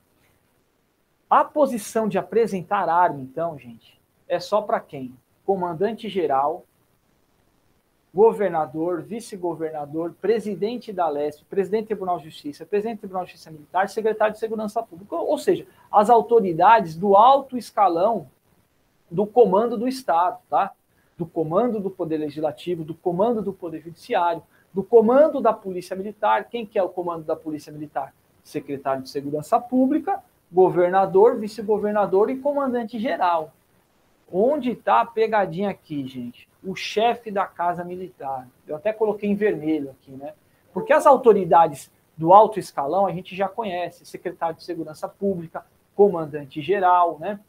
A 1.28 1.44
posição 1.44 2.08
de 2.08 2.18
apresentar 2.18 2.88
arma, 2.88 3.20
então, 3.20 3.58
gente, 3.58 4.00
é 4.26 4.40
só 4.40 4.62
para 4.62 4.80
quem? 4.80 5.14
Comandante 5.44 6.08
geral, 6.08 6.64
governador, 8.18 9.00
vice-governador, 9.00 10.12
presidente 10.20 10.92
da 10.92 11.08
LESP, 11.08 11.44
presidente 11.44 11.84
do 11.84 11.86
Tribunal 11.86 12.18
de 12.18 12.24
Justiça, 12.24 12.66
presidente 12.66 12.96
do 12.96 13.00
Tribunal 13.02 13.24
de 13.24 13.30
Justiça 13.30 13.52
Militar, 13.52 13.88
secretário 13.88 14.32
de 14.32 14.40
Segurança 14.40 14.82
Pública, 14.82 15.14
ou 15.14 15.38
seja, 15.38 15.64
as 15.88 16.10
autoridades 16.10 16.96
do 16.96 17.14
alto 17.14 17.56
escalão 17.56 18.28
do 19.08 19.24
comando 19.24 19.78
do 19.78 19.86
Estado, 19.86 20.40
tá? 20.50 20.72
do 21.16 21.24
comando 21.24 21.78
do 21.78 21.90
Poder 21.90 22.18
Legislativo, 22.18 22.82
do 22.82 22.92
comando 22.92 23.40
do 23.40 23.52
Poder 23.52 23.82
Judiciário, 23.82 24.42
do 24.74 24.82
comando 24.82 25.40
da 25.40 25.52
Polícia 25.52 25.94
Militar. 25.94 26.48
Quem 26.48 26.66
que 26.66 26.76
é 26.76 26.82
o 26.82 26.88
comando 26.88 27.22
da 27.22 27.36
Polícia 27.36 27.72
Militar? 27.72 28.12
Secretário 28.42 29.04
de 29.04 29.10
Segurança 29.10 29.60
Pública, 29.60 30.20
governador, 30.50 31.36
vice-governador 31.36 32.30
e 32.30 32.38
comandante 32.38 32.98
geral. 32.98 33.52
Onde 34.30 34.72
está 34.72 35.00
a 35.00 35.06
pegadinha 35.06 35.70
aqui, 35.70 36.06
gente? 36.06 36.48
O 36.62 36.74
chefe 36.74 37.30
da 37.30 37.46
Casa 37.46 37.82
Militar. 37.82 38.46
Eu 38.66 38.76
até 38.76 38.92
coloquei 38.92 39.30
em 39.30 39.34
vermelho 39.34 39.90
aqui, 39.90 40.10
né? 40.10 40.34
Porque 40.72 40.92
as 40.92 41.06
autoridades 41.06 41.90
do 42.16 42.32
alto 42.32 42.58
escalão 42.58 43.06
a 43.06 43.12
gente 43.12 43.34
já 43.34 43.48
conhece: 43.48 44.04
secretário 44.04 44.56
de 44.56 44.64
Segurança 44.64 45.08
Pública, 45.08 45.64
comandante-geral, 45.94 47.18
né? 47.18 47.40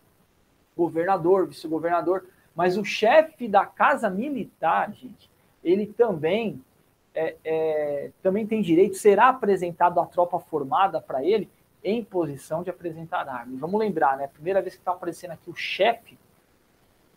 governador, 0.78 1.48
vice-governador. 1.48 2.26
Mas 2.56 2.78
o 2.78 2.86
chefe 2.86 3.48
da 3.48 3.65
Casa 3.65 4.10
Militar, 4.10 4.92
gente, 4.94 5.30
ele 5.63 5.86
também, 5.86 6.63
é, 7.13 7.36
é, 7.44 8.12
também 8.24 8.48
tem 8.48 8.62
direito, 8.62 8.96
será 8.96 9.30
apresentado 9.30 10.00
a 10.00 10.06
tropa 10.06 10.39
formada 10.39 11.02
para 11.02 11.24
ele 11.24 11.50
em 11.84 12.04
posição 12.04 12.63
de 12.63 12.70
apresentar 12.70 13.28
armas. 13.28 13.60
Vamos 13.60 13.80
lembrar, 13.80 14.18
né? 14.18 14.28
Primeira 14.28 14.62
vez 14.62 14.76
que 14.76 14.82
está 14.82 14.92
aparecendo 14.92 15.32
aqui 15.32 15.50
o 15.50 15.56
chefe 15.56 16.18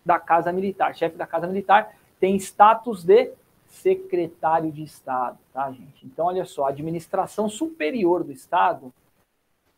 da 0.04 0.18
Casa 0.18 0.52
Militar. 0.52 0.94
Chefe 0.94 1.16
da 1.16 1.26
Casa 1.26 1.46
Militar 1.46 1.94
tem 2.18 2.36
status 2.36 3.04
de 3.04 3.32
secretário 3.66 4.70
de 4.70 4.82
Estado, 4.82 5.38
tá, 5.52 5.70
gente? 5.72 6.04
Então, 6.04 6.26
olha 6.26 6.44
só, 6.44 6.66
a 6.66 6.68
administração 6.68 7.48
superior 7.48 8.22
do 8.22 8.30
Estado, 8.30 8.92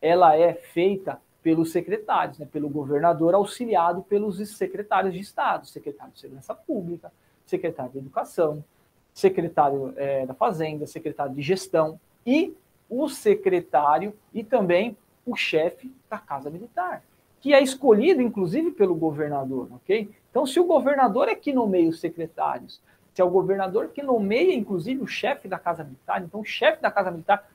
ela 0.03 0.37
é 0.37 0.53
feita 0.53 1.21
pelos 1.43 1.71
secretários, 1.71 2.39
né, 2.39 2.49
pelo 2.51 2.69
governador 2.69 3.35
auxiliado 3.35 4.03
pelos 4.03 4.37
secretários 4.57 5.13
de 5.13 5.21
Estado, 5.21 5.67
secretário 5.67 6.13
de 6.13 6.19
Segurança 6.19 6.55
Pública, 6.55 7.13
secretário 7.47 7.93
de 7.93 7.99
Educação, 7.99 8.65
secretário 9.13 9.93
é, 9.97 10.27
da 10.27 10.35
Fazenda, 10.35 10.87
secretário 10.87 11.35
de 11.35 11.43
Gestão 11.43 12.01
e 12.27 12.57
o 12.89 13.09
secretário 13.09 14.15
e 14.33 14.43
também 14.43 14.97
o 15.25 15.37
chefe 15.37 15.95
da 16.11 16.19
Casa 16.19 16.51
Militar, 16.51 17.03
que 17.45 17.53
é 17.53 17.63
escolhido 17.63 18.23
inclusive 18.23 18.71
pelo 18.71 18.95
governador, 18.95 19.69
ok? 19.71 20.11
Então, 20.31 20.47
se 20.47 20.59
o 20.59 20.65
governador 20.65 21.29
é 21.29 21.35
que 21.35 21.53
nomeia 21.53 21.91
os 21.91 22.01
secretários, 22.01 22.81
se 23.13 23.21
é 23.21 23.25
o 23.25 23.29
governador 23.29 23.89
que 23.89 24.03
nomeia, 24.03 24.55
inclusive, 24.55 25.03
o 25.03 25.07
chefe 25.07 25.47
da 25.47 25.59
Casa 25.59 25.85
Militar. 25.85 26.23
Então, 26.23 26.41
o 26.41 26.45
chefe 26.45 26.81
da 26.81 26.91
Casa 26.91 27.11
Militar, 27.11 27.47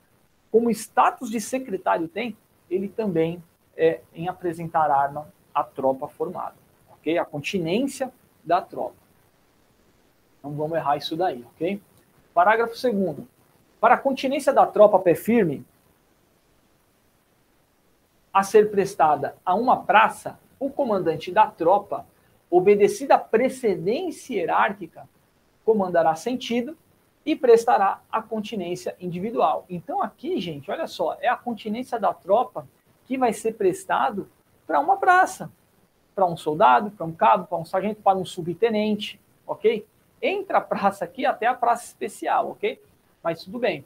como 0.52 0.70
status 0.70 1.28
de 1.28 1.40
secretário 1.40 2.06
tem, 2.06 2.36
ele 2.70 2.86
também 2.86 3.42
é 3.76 3.98
em 4.14 4.28
apresentar 4.28 4.92
arma 4.92 5.26
à 5.52 5.64
tropa 5.64 6.06
formada. 6.06 6.54
Ok? 6.92 7.18
A 7.18 7.24
continência 7.24 8.12
da 8.44 8.62
tropa. 8.62 8.94
Não 10.40 10.52
vamos 10.52 10.78
errar 10.78 10.98
isso 10.98 11.16
daí, 11.16 11.44
ok? 11.56 11.82
Parágrafo 12.32 12.80
2. 12.80 13.16
Para 13.80 13.96
a 13.96 13.98
continência 13.98 14.52
da 14.52 14.64
tropa 14.66 15.00
pé 15.00 15.16
firme 15.16 15.64
a 18.32 18.42
ser 18.42 18.70
prestada 18.70 19.36
a 19.44 19.54
uma 19.54 19.82
praça, 19.84 20.38
o 20.58 20.70
comandante 20.70 21.32
da 21.32 21.46
tropa, 21.46 22.06
obedecida 22.50 23.14
a 23.14 23.18
precedência 23.18 24.34
hierárquica, 24.34 25.08
comandará 25.64 26.14
sentido 26.14 26.76
e 27.24 27.36
prestará 27.36 28.00
a 28.10 28.22
continência 28.22 28.96
individual. 29.00 29.64
Então 29.68 30.02
aqui, 30.02 30.40
gente, 30.40 30.70
olha 30.70 30.86
só, 30.86 31.16
é 31.20 31.28
a 31.28 31.36
continência 31.36 31.98
da 31.98 32.12
tropa 32.12 32.66
que 33.04 33.18
vai 33.18 33.32
ser 33.32 33.52
prestado 33.52 34.28
para 34.66 34.80
uma 34.80 34.96
praça, 34.96 35.50
para 36.14 36.26
um 36.26 36.36
soldado, 36.36 36.90
para 36.90 37.06
um 37.06 37.12
cabo, 37.12 37.46
para 37.46 37.58
um 37.58 37.64
sargento, 37.64 38.02
para 38.02 38.16
um 38.16 38.24
subtenente, 38.24 39.20
ok? 39.46 39.86
Entra 40.22 40.58
a 40.58 40.60
praça 40.60 41.04
aqui 41.04 41.26
até 41.26 41.46
a 41.46 41.54
praça 41.54 41.84
especial, 41.84 42.50
ok? 42.50 42.80
Mas 43.22 43.44
tudo 43.44 43.58
bem. 43.58 43.84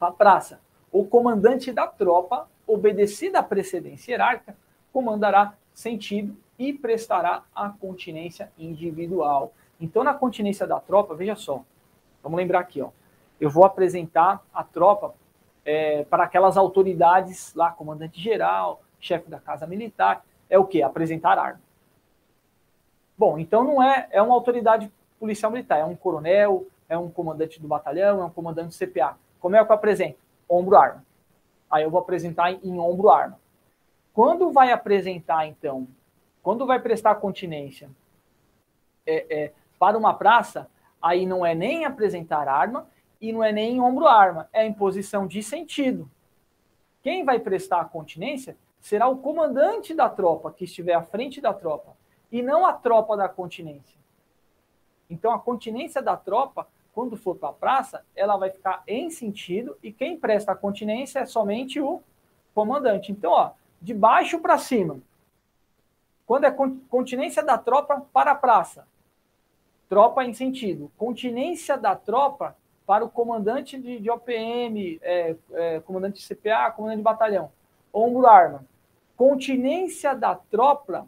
A 0.00 0.10
praça, 0.10 0.60
o 0.92 1.04
comandante 1.04 1.72
da 1.72 1.86
tropa, 1.86 2.48
obedecida 2.66 3.38
à 3.38 3.42
precedência 3.42 4.12
hierárquica, 4.12 4.56
comandará 4.92 5.54
sentido 5.72 6.36
e 6.58 6.72
prestará 6.72 7.44
a 7.54 7.68
continência 7.68 8.50
individual. 8.58 9.52
Então, 9.80 10.02
na 10.02 10.14
continência 10.14 10.66
da 10.66 10.80
tropa, 10.80 11.14
veja 11.14 11.36
só, 11.36 11.62
vamos 12.22 12.38
lembrar 12.38 12.60
aqui, 12.60 12.80
ó, 12.80 12.90
eu 13.40 13.50
vou 13.50 13.64
apresentar 13.64 14.42
a 14.52 14.64
tropa 14.64 15.14
é, 15.64 16.04
para 16.04 16.24
aquelas 16.24 16.56
autoridades 16.56 17.54
lá, 17.54 17.70
comandante-geral, 17.70 18.80
chefe 18.98 19.28
da 19.28 19.38
casa 19.38 19.66
militar, 19.66 20.24
é 20.48 20.58
o 20.58 20.64
que? 20.64 20.82
Apresentar 20.82 21.38
arma. 21.38 21.60
Bom, 23.18 23.38
então 23.38 23.64
não 23.64 23.82
é, 23.82 24.08
é 24.10 24.22
uma 24.22 24.34
autoridade 24.34 24.90
policial 25.18 25.50
militar, 25.50 25.78
é 25.78 25.84
um 25.84 25.96
coronel, 25.96 26.66
é 26.88 26.96
um 26.96 27.10
comandante 27.10 27.60
do 27.60 27.68
batalhão, 27.68 28.20
é 28.20 28.24
um 28.24 28.30
comandante 28.30 28.68
do 28.68 28.86
CPA. 28.86 29.18
Como 29.40 29.56
é 29.56 29.64
que 29.64 29.70
eu 29.70 29.74
apresento? 29.74 30.18
Ombro 30.48 30.76
arma. 30.76 31.05
Aí 31.70 31.82
eu 31.82 31.90
vou 31.90 32.00
apresentar 32.00 32.52
em, 32.52 32.60
em 32.62 32.78
ombro 32.78 33.10
arma. 33.10 33.38
Quando 34.12 34.50
vai 34.50 34.72
apresentar, 34.72 35.46
então, 35.46 35.86
quando 36.42 36.64
vai 36.64 36.80
prestar 36.80 37.16
continência 37.16 37.90
é, 39.06 39.26
é, 39.28 39.52
para 39.78 39.98
uma 39.98 40.14
praça, 40.14 40.70
aí 41.02 41.26
não 41.26 41.44
é 41.44 41.54
nem 41.54 41.84
apresentar 41.84 42.48
arma 42.48 42.88
e 43.20 43.32
não 43.32 43.42
é 43.42 43.52
nem 43.52 43.80
ombro 43.80 44.06
arma, 44.06 44.48
é 44.52 44.66
imposição 44.66 45.26
de 45.26 45.42
sentido. 45.42 46.10
Quem 47.02 47.24
vai 47.24 47.38
prestar 47.38 47.80
a 47.80 47.84
continência 47.84 48.56
será 48.80 49.08
o 49.08 49.18
comandante 49.18 49.94
da 49.94 50.08
tropa 50.08 50.52
que 50.52 50.64
estiver 50.64 50.94
à 50.94 51.02
frente 51.02 51.40
da 51.40 51.52
tropa 51.52 51.96
e 52.30 52.42
não 52.42 52.64
a 52.64 52.72
tropa 52.72 53.16
da 53.16 53.28
continência. 53.28 53.98
Então 55.08 55.32
a 55.32 55.38
continência 55.38 56.02
da 56.02 56.16
tropa, 56.16 56.66
quando 56.96 57.14
for 57.14 57.36
para 57.36 57.50
a 57.50 57.52
praça, 57.52 58.02
ela 58.16 58.38
vai 58.38 58.48
ficar 58.48 58.82
em 58.88 59.10
sentido 59.10 59.76
e 59.82 59.92
quem 59.92 60.18
presta 60.18 60.52
a 60.52 60.56
continência 60.56 61.18
é 61.18 61.26
somente 61.26 61.78
o 61.78 62.02
comandante. 62.54 63.12
Então, 63.12 63.32
ó, 63.32 63.50
de 63.82 63.92
baixo 63.92 64.38
para 64.38 64.56
cima. 64.56 64.98
Quando 66.24 66.44
é 66.44 66.50
continência 66.88 67.42
da 67.42 67.58
tropa 67.58 68.00
para 68.14 68.30
a 68.30 68.34
praça, 68.34 68.88
tropa 69.90 70.24
em 70.24 70.32
sentido. 70.32 70.90
Continência 70.96 71.76
da 71.76 71.94
tropa 71.94 72.56
para 72.86 73.04
o 73.04 73.10
comandante 73.10 73.78
de, 73.78 74.00
de 74.00 74.10
OPM, 74.10 74.98
é, 75.02 75.36
é, 75.52 75.80
comandante 75.80 76.18
de 76.18 76.34
CPA, 76.34 76.70
comandante 76.70 77.00
de 77.00 77.04
batalhão. 77.04 77.52
Ombro 77.92 78.26
arma. 78.26 78.64
Continência 79.18 80.14
da 80.14 80.34
tropa 80.34 81.06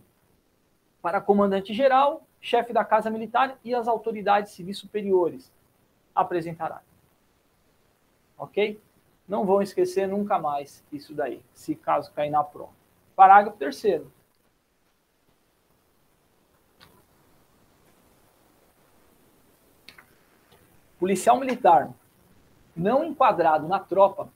para 1.01 1.19
comandante 1.19 1.73
geral, 1.73 2.27
chefe 2.43 2.75
da 2.75 2.85
Casa 2.85 3.09
Militar 3.09 3.59
e 3.65 3.75
as 3.75 3.89
autoridades 3.89 4.53
civis 4.53 4.77
superiores. 4.77 5.51
Apresentará. 6.19 6.83
Ok? 8.37 8.81
Não 9.29 9.45
vão 9.45 9.63
esquecer 9.63 10.09
nunca 10.09 10.39
mais 10.39 10.85
isso 10.91 11.15
daí, 11.15 11.41
se 11.55 11.77
caso 11.77 12.13
cair 12.13 12.31
na 12.31 12.43
prova. 12.43 12.73
Parágrafo 13.15 13.57
terceiro. 13.57 14.11
policial 20.99 21.39
militar 21.39 21.95
não 22.75 23.05
enquadrado 23.05 23.69
na 23.69 23.79
tropa, 23.79 24.29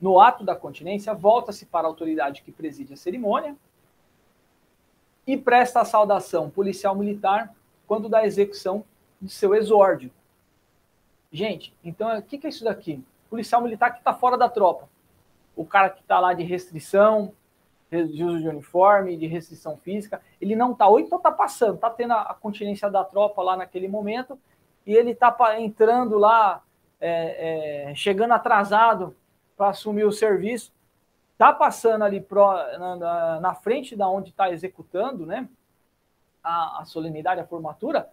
no 0.00 0.20
ato 0.20 0.44
da 0.44 0.54
continência, 0.54 1.12
volta-se 1.12 1.66
para 1.66 1.86
a 1.86 1.90
autoridade 1.90 2.42
que 2.42 2.52
preside 2.52 2.92
a 2.92 2.96
cerimônia 2.96 3.56
e 5.26 5.36
presta 5.36 5.80
a 5.80 5.84
saudação 5.84 6.50
policial 6.50 6.94
militar 6.94 7.52
quando 7.86 8.08
dá 8.08 8.24
execução 8.24 8.84
de 9.20 9.32
seu 9.32 9.54
exórdio. 9.54 10.10
Gente, 11.34 11.76
então 11.82 12.16
o 12.16 12.22
que 12.22 12.46
é 12.46 12.48
isso 12.48 12.62
daqui? 12.62 13.04
Policial 13.28 13.60
militar 13.60 13.90
que 13.90 13.98
está 13.98 14.14
fora 14.14 14.38
da 14.38 14.48
tropa. 14.48 14.88
O 15.56 15.64
cara 15.64 15.90
que 15.90 16.00
está 16.00 16.20
lá 16.20 16.32
de 16.32 16.44
restrição, 16.44 17.32
de 17.90 18.22
uso 18.22 18.38
de 18.38 18.48
uniforme, 18.48 19.16
de 19.16 19.26
restrição 19.26 19.76
física, 19.76 20.22
ele 20.40 20.54
não 20.54 20.70
está, 20.70 20.86
ou 20.86 21.00
então 21.00 21.18
está 21.18 21.32
passando, 21.32 21.74
está 21.74 21.90
tendo 21.90 22.12
a 22.12 22.36
continência 22.40 22.88
da 22.88 23.02
tropa 23.02 23.42
lá 23.42 23.56
naquele 23.56 23.88
momento, 23.88 24.38
e 24.86 24.94
ele 24.94 25.10
está 25.10 25.36
entrando 25.58 26.18
lá, 26.18 26.62
é, 27.00 27.88
é, 27.90 27.94
chegando 27.96 28.30
atrasado 28.30 29.16
para 29.56 29.70
assumir 29.70 30.04
o 30.04 30.12
serviço, 30.12 30.72
está 31.32 31.52
passando 31.52 32.04
ali 32.04 32.20
pro, 32.20 32.46
na, 32.78 33.40
na, 33.40 33.54
frente 33.56 33.96
da 33.96 34.08
onde 34.08 34.30
está 34.30 34.52
executando 34.52 35.26
né, 35.26 35.48
a, 36.44 36.82
a 36.82 36.84
solenidade, 36.84 37.40
a 37.40 37.46
formatura, 37.46 38.08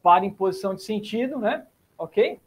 para 0.00 0.24
em 0.24 0.30
posição 0.30 0.76
de 0.76 0.82
sentido, 0.82 1.38
né? 1.40 1.66
Ok? 1.98 2.40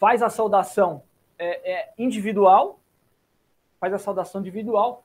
Faz 0.00 0.20
a 0.20 0.28
saudação 0.28 1.04
é, 1.38 1.72
é, 1.72 1.94
individual, 1.96 2.80
faz 3.78 3.94
a 3.94 3.98
saudação 3.98 4.40
individual, 4.40 5.04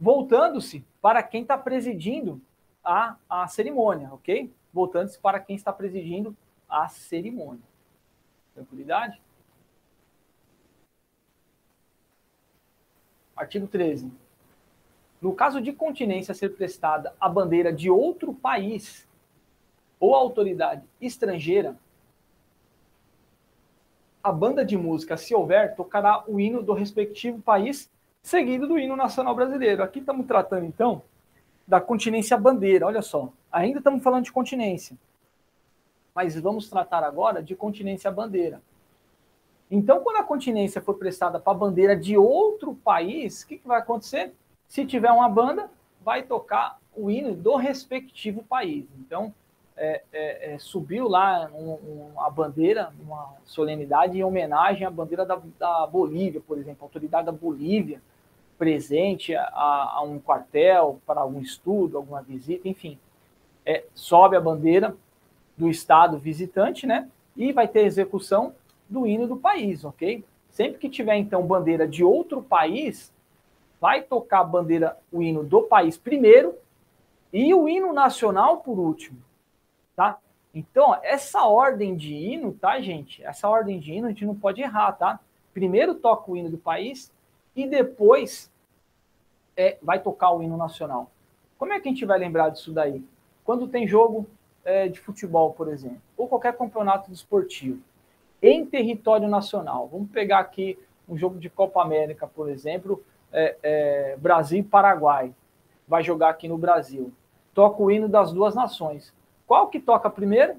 voltando-se 0.00 0.84
para 1.00 1.22
quem 1.22 1.42
está 1.42 1.56
presidindo 1.56 2.42
a, 2.82 3.14
a 3.28 3.46
cerimônia, 3.46 4.12
ok? 4.12 4.52
voltando-se 4.72 5.18
para 5.18 5.40
quem 5.40 5.56
está 5.56 5.72
presidindo 5.72 6.36
a 6.68 6.88
cerimônia. 6.88 7.62
Tranquilidade? 8.54 9.20
Artigo 13.36 13.66
13. 13.66 14.12
No 15.20 15.34
caso 15.34 15.60
de 15.60 15.72
continência 15.72 16.34
ser 16.34 16.50
prestada 16.50 17.14
a 17.20 17.28
bandeira 17.28 17.72
de 17.72 17.90
outro 17.90 18.32
país 18.32 19.06
ou 19.98 20.14
autoridade 20.14 20.86
estrangeira, 21.00 21.76
a 24.22 24.30
banda 24.30 24.64
de 24.64 24.76
música, 24.76 25.16
se 25.16 25.34
houver, 25.34 25.74
tocará 25.74 26.24
o 26.26 26.38
hino 26.38 26.62
do 26.62 26.72
respectivo 26.72 27.40
país, 27.40 27.90
seguido 28.22 28.66
do 28.66 28.78
hino 28.78 28.96
nacional 28.96 29.34
brasileiro. 29.34 29.82
Aqui 29.82 30.00
estamos 30.00 30.26
tratando, 30.26 30.66
então, 30.66 31.02
da 31.66 31.80
continência 31.80 32.36
bandeira. 32.36 32.86
Olha 32.86 33.02
só, 33.02 33.32
ainda 33.50 33.78
estamos 33.78 34.02
falando 34.02 34.24
de 34.24 34.32
continência, 34.32 34.96
mas 36.14 36.38
vamos 36.38 36.68
tratar 36.68 37.02
agora 37.02 37.42
de 37.42 37.56
continência 37.56 38.10
bandeira. 38.10 38.60
Então, 39.70 40.00
quando 40.00 40.16
a 40.16 40.24
continência 40.24 40.80
for 40.80 40.94
prestada 40.94 41.38
para 41.38 41.52
a 41.52 41.56
bandeira 41.56 41.96
de 41.96 42.16
outro 42.16 42.74
país, 42.74 43.42
o 43.42 43.46
que, 43.46 43.58
que 43.58 43.68
vai 43.68 43.78
acontecer? 43.78 44.34
Se 44.66 44.84
tiver 44.84 45.12
uma 45.12 45.28
banda, 45.28 45.70
vai 46.02 46.24
tocar 46.24 46.78
o 46.94 47.10
hino 47.10 47.34
do 47.34 47.54
respectivo 47.56 48.42
país. 48.42 48.86
Então, 48.98 49.32
é, 49.82 50.02
é, 50.12 50.52
é, 50.52 50.58
subiu 50.58 51.08
lá 51.08 51.50
um, 51.54 51.70
um, 51.70 52.20
a 52.20 52.28
bandeira, 52.28 52.92
uma 53.02 53.34
solenidade 53.46 54.18
em 54.18 54.22
homenagem 54.22 54.86
à 54.86 54.90
bandeira 54.90 55.24
da, 55.24 55.40
da 55.58 55.86
Bolívia, 55.86 56.42
por 56.46 56.58
exemplo, 56.58 56.82
a 56.82 56.84
autoridade 56.84 57.24
da 57.24 57.32
Bolívia 57.32 58.02
presente 58.58 59.34
a, 59.34 59.94
a, 59.94 60.02
um 60.02 60.18
quartel 60.18 61.00
para 61.06 61.22
algum 61.22 61.40
estudo, 61.40 61.96
alguma 61.96 62.20
visita, 62.20 62.68
enfim. 62.68 62.98
É, 63.64 63.84
sobe 63.94 64.36
a 64.36 64.40
bandeira 64.40 64.94
do 65.56 65.70
estado 65.70 66.18
visitante, 66.18 66.86
né? 66.86 67.08
E 67.34 67.50
vai 67.50 67.66
ter 67.66 67.86
execução 67.86 68.54
do 68.86 69.06
hino 69.06 69.26
do 69.26 69.36
país, 69.38 69.82
ok? 69.82 70.22
Sempre 70.50 70.78
que 70.78 70.90
tiver, 70.90 71.16
então, 71.16 71.46
bandeira 71.46 71.88
de 71.88 72.04
outro 72.04 72.42
país, 72.42 73.10
vai 73.80 74.02
tocar 74.02 74.40
a 74.40 74.44
bandeira, 74.44 74.96
o 75.10 75.22
hino 75.22 75.42
do 75.42 75.62
país 75.62 75.96
primeiro 75.96 76.54
e 77.32 77.54
o 77.54 77.66
hino 77.66 77.94
nacional 77.94 78.58
por 78.58 78.78
último, 78.78 79.18
tá? 80.00 80.18
Então, 80.54 80.98
essa 81.02 81.44
ordem 81.44 81.94
de 81.94 82.14
hino, 82.14 82.54
tá, 82.54 82.80
gente? 82.80 83.22
Essa 83.22 83.50
ordem 83.50 83.78
de 83.78 83.92
hino 83.92 84.06
a 84.06 84.08
gente 84.08 84.24
não 84.24 84.34
pode 84.34 84.62
errar, 84.62 84.92
tá? 84.92 85.20
Primeiro 85.52 85.94
toca 85.94 86.30
o 86.30 86.36
hino 86.38 86.48
do 86.48 86.56
país 86.56 87.12
e 87.54 87.66
depois 87.66 88.50
é, 89.54 89.76
vai 89.82 90.00
tocar 90.00 90.30
o 90.30 90.42
hino 90.42 90.56
nacional. 90.56 91.10
Como 91.58 91.74
é 91.74 91.78
que 91.78 91.86
a 91.86 91.92
gente 91.92 92.06
vai 92.06 92.18
lembrar 92.18 92.48
disso 92.48 92.72
daí? 92.72 93.04
Quando 93.44 93.68
tem 93.68 93.86
jogo 93.86 94.26
é, 94.64 94.88
de 94.88 94.98
futebol, 94.98 95.52
por 95.52 95.68
exemplo, 95.68 96.00
ou 96.16 96.26
qualquer 96.26 96.56
campeonato 96.56 97.12
esportivo 97.12 97.82
em 98.40 98.64
território 98.64 99.28
nacional. 99.28 99.86
Vamos 99.86 100.10
pegar 100.10 100.38
aqui 100.38 100.78
um 101.06 101.18
jogo 101.18 101.38
de 101.38 101.50
Copa 101.50 101.82
América, 101.82 102.26
por 102.26 102.48
exemplo, 102.48 103.04
é, 103.30 103.56
é, 103.62 104.16
Brasil 104.16 104.60
e 104.60 104.62
Paraguai. 104.62 105.34
Vai 105.86 106.02
jogar 106.02 106.30
aqui 106.30 106.48
no 106.48 106.56
Brasil. 106.56 107.12
Toca 107.52 107.82
o 107.82 107.90
hino 107.90 108.08
das 108.08 108.32
duas 108.32 108.54
nações. 108.54 109.12
Qual 109.50 109.66
que 109.66 109.80
toca 109.80 110.08
primeiro? 110.08 110.58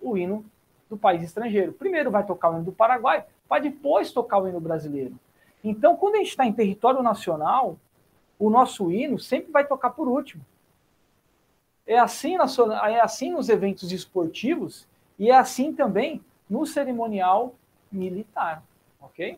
O 0.00 0.16
hino 0.16 0.44
do 0.88 0.96
país 0.96 1.24
estrangeiro. 1.24 1.72
Primeiro 1.72 2.08
vai 2.08 2.24
tocar 2.24 2.50
o 2.50 2.54
hino 2.54 2.62
do 2.62 2.70
Paraguai, 2.70 3.24
para 3.48 3.60
depois 3.60 4.12
tocar 4.12 4.38
o 4.38 4.48
hino 4.48 4.60
brasileiro. 4.60 5.18
Então, 5.64 5.96
quando 5.96 6.14
a 6.14 6.18
gente 6.18 6.28
está 6.28 6.46
em 6.46 6.52
território 6.52 7.02
nacional, 7.02 7.76
o 8.38 8.48
nosso 8.48 8.92
hino 8.92 9.18
sempre 9.18 9.50
vai 9.50 9.66
tocar 9.66 9.90
por 9.90 10.06
último. 10.06 10.46
É 11.84 11.98
assim, 11.98 12.36
na, 12.36 12.46
é 12.88 13.00
assim 13.00 13.32
nos 13.32 13.48
eventos 13.48 13.90
esportivos 13.90 14.86
e 15.18 15.28
é 15.28 15.36
assim 15.36 15.72
também 15.72 16.24
no 16.48 16.64
cerimonial 16.64 17.56
militar, 17.90 18.62
ok? 19.00 19.36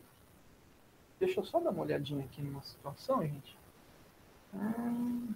Deixa 1.19 1.39
eu 1.39 1.43
só 1.43 1.59
dar 1.59 1.71
uma 1.71 1.81
olhadinha 1.81 2.23
aqui 2.23 2.39
numa 2.39 2.61
situação, 2.61 3.23
gente. 3.23 3.57
Hum... 4.53 5.33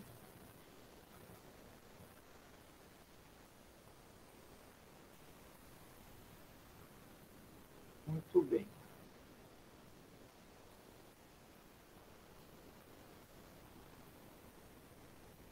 Muito 8.09 8.41
bem. 8.41 8.65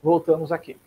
Voltamos 0.01 0.51
aqui. 0.51 0.77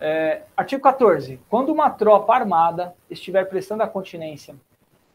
É, 0.00 0.42
artigo 0.56 0.82
14. 0.82 1.40
Quando 1.48 1.72
uma 1.72 1.90
tropa 1.90 2.34
armada 2.34 2.94
estiver 3.08 3.44
prestando 3.48 3.82
a 3.82 3.88
continência 3.88 4.54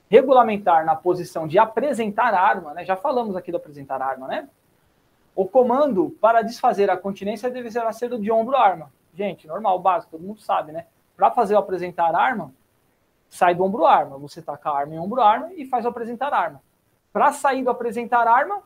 regulamentar 0.09 0.83
na 0.83 0.95
posição 0.95 1.47
de 1.47 1.59
apresentar 1.59 2.33
arma, 2.33 2.73
né? 2.73 2.83
Já 2.83 2.95
falamos 2.95 3.35
aqui 3.35 3.51
do 3.51 3.57
apresentar 3.57 4.01
arma, 4.01 4.27
né? 4.27 4.49
O 5.35 5.45
comando 5.45 6.09
para 6.19 6.41
desfazer 6.41 6.89
a 6.89 6.97
continência 6.97 7.49
deverá 7.49 7.93
ser 7.93 8.17
de 8.17 8.31
ombro 8.31 8.57
arma. 8.57 8.91
Gente, 9.13 9.47
normal, 9.47 9.79
básico, 9.79 10.11
todo 10.11 10.25
mundo 10.25 10.41
sabe, 10.41 10.71
né? 10.71 10.87
Para 11.15 11.29
fazer 11.29 11.53
o 11.53 11.59
apresentar 11.59 12.15
arma, 12.15 12.51
sai 13.29 13.53
do 13.53 13.63
ombro 13.63 13.85
arma. 13.85 14.17
Você 14.17 14.41
taca 14.41 14.71
a 14.71 14.77
arma 14.77 14.95
em 14.95 14.99
ombro 14.99 15.21
arma 15.21 15.53
e 15.53 15.65
faz 15.65 15.85
o 15.85 15.89
apresentar 15.89 16.33
arma. 16.33 16.61
Para 17.13 17.31
sair 17.31 17.63
do 17.63 17.69
apresentar 17.69 18.27
arma, 18.27 18.63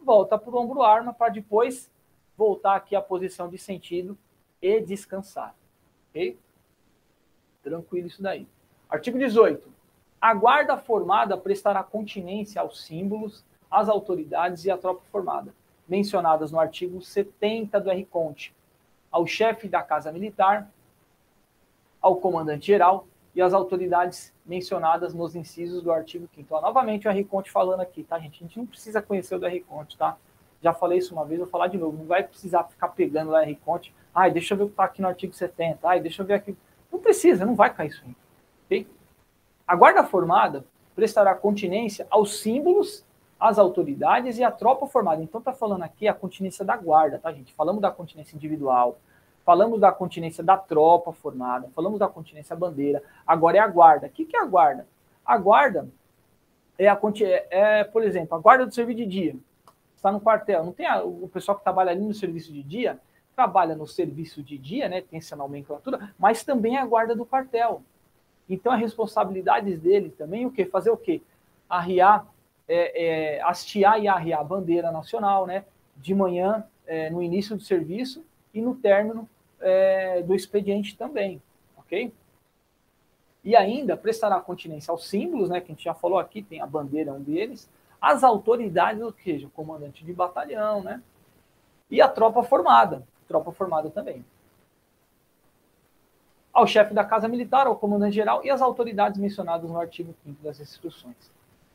volta 0.00 0.36
para 0.36 0.50
o 0.50 0.58
ombro 0.58 0.82
arma 0.82 1.12
para 1.12 1.28
depois 1.28 1.90
voltar 2.36 2.76
aqui 2.76 2.94
à 2.94 3.00
posição 3.00 3.48
de 3.48 3.58
sentido 3.58 4.16
e 4.60 4.80
descansar. 4.80 5.54
Ok? 6.10 6.38
Tranquilo 7.62 8.06
isso 8.06 8.22
daí. 8.22 8.46
Artigo 8.88 9.18
18. 9.18 9.68
A 10.20 10.34
guarda 10.34 10.76
formada 10.76 11.36
prestará 11.36 11.82
continência 11.82 12.60
aos 12.60 12.84
símbolos, 12.84 13.44
às 13.70 13.88
autoridades 13.88 14.64
e 14.64 14.70
à 14.70 14.78
tropa 14.78 15.02
formada, 15.10 15.54
mencionadas 15.88 16.52
no 16.52 16.58
artigo 16.58 17.00
70 17.02 17.80
do 17.80 17.90
RCONT, 17.90 18.54
ao 19.10 19.26
chefe 19.26 19.68
da 19.68 19.82
Casa 19.82 20.12
Militar, 20.12 20.70
ao 22.00 22.16
comandante-geral 22.16 23.06
e 23.34 23.42
às 23.42 23.52
autoridades 23.52 24.32
mencionadas 24.44 25.12
nos 25.12 25.34
incisos 25.34 25.82
do 25.82 25.92
artigo 25.92 26.28
5 26.34 26.54
Ó, 26.54 26.60
novamente 26.60 27.08
o 27.08 27.10
RCONT 27.10 27.50
falando 27.50 27.80
aqui, 27.80 28.04
tá, 28.04 28.18
gente? 28.18 28.42
A 28.42 28.46
gente 28.46 28.58
não 28.58 28.66
precisa 28.66 29.02
conhecer 29.02 29.34
o 29.34 29.38
do 29.38 29.46
RCONT, 29.46 29.96
tá? 29.96 30.16
Já 30.62 30.72
falei 30.72 30.98
isso 30.98 31.14
uma 31.14 31.24
vez, 31.24 31.38
vou 31.40 31.48
falar 31.48 31.68
de 31.68 31.78
novo. 31.78 31.98
Não 31.98 32.06
vai 32.06 32.22
precisar 32.22 32.64
ficar 32.64 32.88
pegando 32.88 33.30
lá 33.30 33.42
RCONT 33.42 33.92
Ai, 34.16 34.30
deixa 34.30 34.54
eu 34.54 34.58
ver 34.58 34.64
o 34.64 34.66
que 34.68 34.72
está 34.72 34.84
aqui 34.84 35.02
no 35.02 35.08
artigo 35.08 35.34
70. 35.34 35.86
Ai, 35.86 36.00
deixa 36.00 36.22
eu 36.22 36.26
ver 36.26 36.32
aqui. 36.32 36.56
Não 36.90 36.98
precisa, 36.98 37.44
não 37.44 37.54
vai 37.54 37.72
cair 37.72 37.88
isso 37.88 38.02
aí. 38.02 38.16
Okay? 38.64 38.88
A 39.66 39.76
guarda 39.76 40.02
formada 40.04 40.64
prestará 40.94 41.34
continência 41.34 42.06
aos 42.08 42.40
símbolos, 42.40 43.04
às 43.38 43.58
autoridades 43.58 44.38
e 44.38 44.42
à 44.42 44.50
tropa 44.50 44.86
formada. 44.86 45.22
Então 45.22 45.38
está 45.38 45.52
falando 45.52 45.82
aqui 45.82 46.08
a 46.08 46.14
continência 46.14 46.64
da 46.64 46.74
guarda, 46.78 47.18
tá, 47.18 47.30
gente? 47.30 47.52
Falamos 47.52 47.82
da 47.82 47.90
continência 47.90 48.34
individual, 48.34 48.98
falamos 49.44 49.78
da 49.78 49.92
continência 49.92 50.42
da 50.42 50.56
tropa 50.56 51.12
formada, 51.12 51.68
falamos 51.74 51.98
da 51.98 52.08
continência 52.08 52.56
bandeira. 52.56 53.02
Agora 53.26 53.58
é 53.58 53.60
a 53.60 53.68
guarda. 53.68 54.06
O 54.06 54.10
que, 54.10 54.24
que 54.24 54.34
é 54.34 54.40
a 54.40 54.46
guarda? 54.46 54.86
A 55.26 55.36
guarda 55.36 55.90
é, 56.78 56.88
a, 56.88 56.98
é, 57.20 57.46
é, 57.50 57.84
por 57.84 58.02
exemplo, 58.02 58.34
a 58.34 58.40
guarda 58.40 58.64
do 58.64 58.74
serviço 58.74 58.96
de 58.96 59.06
dia. 59.06 59.36
Está 60.06 60.12
no 60.12 60.20
quartel. 60.20 60.64
Não 60.64 60.72
tem 60.72 60.86
a, 60.86 61.02
o 61.02 61.28
pessoal 61.28 61.58
que 61.58 61.64
trabalha 61.64 61.90
ali 61.90 62.00
no 62.00 62.14
serviço 62.14 62.52
de 62.52 62.62
dia 62.62 63.00
trabalha 63.34 63.74
no 63.74 63.86
serviço 63.86 64.40
de 64.40 64.56
dia, 64.56 64.88
né, 64.88 65.02
tem 65.02 65.18
essa 65.18 65.36
nomenclatura, 65.36 66.14
mas 66.18 66.42
também 66.42 66.76
é 66.76 66.80
a 66.80 66.86
guarda 66.86 67.14
do 67.14 67.26
quartel. 67.26 67.82
Então, 68.48 68.72
as 68.72 68.80
responsabilidades 68.80 69.78
dele 69.78 70.08
também 70.16 70.46
o 70.46 70.50
quê? 70.50 70.64
Fazer 70.64 70.90
o 70.90 70.96
quê? 70.96 71.20
Arriar, 71.68 72.26
é, 72.66 73.34
é, 73.36 73.42
hastear 73.42 74.00
e 74.00 74.08
arriar 74.08 74.40
a 74.40 74.44
bandeira 74.44 74.90
nacional, 74.90 75.44
né? 75.44 75.64
De 75.96 76.14
manhã, 76.14 76.64
é, 76.86 77.10
no 77.10 77.22
início 77.22 77.56
do 77.56 77.62
serviço 77.62 78.24
e 78.54 78.62
no 78.62 78.74
término 78.74 79.28
é, 79.60 80.22
do 80.22 80.34
expediente 80.34 80.96
também, 80.96 81.42
ok? 81.76 82.14
E 83.44 83.54
ainda 83.54 83.96
prestará 83.96 84.40
continência 84.40 84.92
aos 84.92 85.06
símbolos, 85.08 85.50
né? 85.50 85.60
Que 85.60 85.72
a 85.72 85.74
gente 85.74 85.84
já 85.84 85.94
falou 85.94 86.18
aqui, 86.18 86.42
tem 86.42 86.62
a 86.62 86.66
bandeira, 86.66 87.12
um 87.12 87.20
deles, 87.20 87.68
as 88.06 88.22
autoridades, 88.22 89.02
ou 89.02 89.12
seja, 89.12 89.48
o 89.48 89.50
comandante 89.50 90.04
de 90.04 90.12
batalhão, 90.12 90.80
né? 90.80 91.02
E 91.90 92.00
a 92.00 92.08
tropa 92.08 92.40
formada, 92.44 93.04
tropa 93.26 93.50
formada 93.50 93.90
também. 93.90 94.24
Ao 96.52 96.68
chefe 96.68 96.94
da 96.94 97.04
Casa 97.04 97.26
Militar, 97.26 97.66
ao 97.66 97.76
comandante-geral 97.76 98.44
e 98.44 98.50
às 98.50 98.62
autoridades 98.62 99.20
mencionadas 99.20 99.68
no 99.68 99.80
artigo 99.80 100.14
5 100.22 100.40
das 100.40 100.60
instruções. 100.60 101.16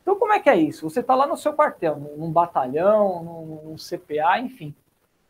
Então, 0.00 0.18
como 0.18 0.32
é 0.32 0.40
que 0.40 0.48
é 0.48 0.56
isso? 0.56 0.88
Você 0.88 1.00
está 1.00 1.14
lá 1.14 1.26
no 1.26 1.36
seu 1.36 1.52
quartel, 1.52 1.96
num 1.96 2.32
batalhão, 2.32 3.22
num, 3.22 3.76
CPA, 3.76 4.38
enfim. 4.40 4.74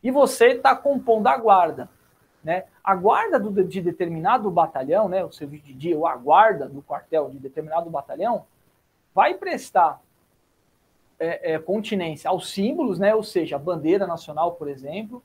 E 0.01 0.09
você 0.09 0.53
está 0.53 0.73
compondo 0.73 1.27
a 1.27 1.37
guarda. 1.37 1.89
Né? 2.41 2.63
A 2.81 2.95
guarda 2.95 3.37
do, 3.37 3.63
de 3.63 3.81
determinado 3.81 4.49
batalhão, 4.49 5.09
né, 5.09 5.23
o 5.23 5.31
serviço 5.33 5.65
de 5.65 5.73
dia, 5.73 5.97
ou 5.97 6.07
a 6.07 6.15
guarda 6.15 6.67
do 6.67 6.81
quartel 6.81 7.29
de 7.29 7.39
determinado 7.39 7.89
batalhão, 7.89 8.45
vai 9.13 9.33
prestar 9.33 10.01
é, 11.23 11.53
é, 11.53 11.59
continência 11.59 12.29
aos 12.29 12.51
símbolos, 12.51 12.99
né, 12.99 13.15
ou 13.15 13.23
seja, 13.23 13.55
a 13.55 13.59
bandeira 13.59 14.05
nacional, 14.05 14.53
por 14.53 14.67
exemplo, 14.67 15.23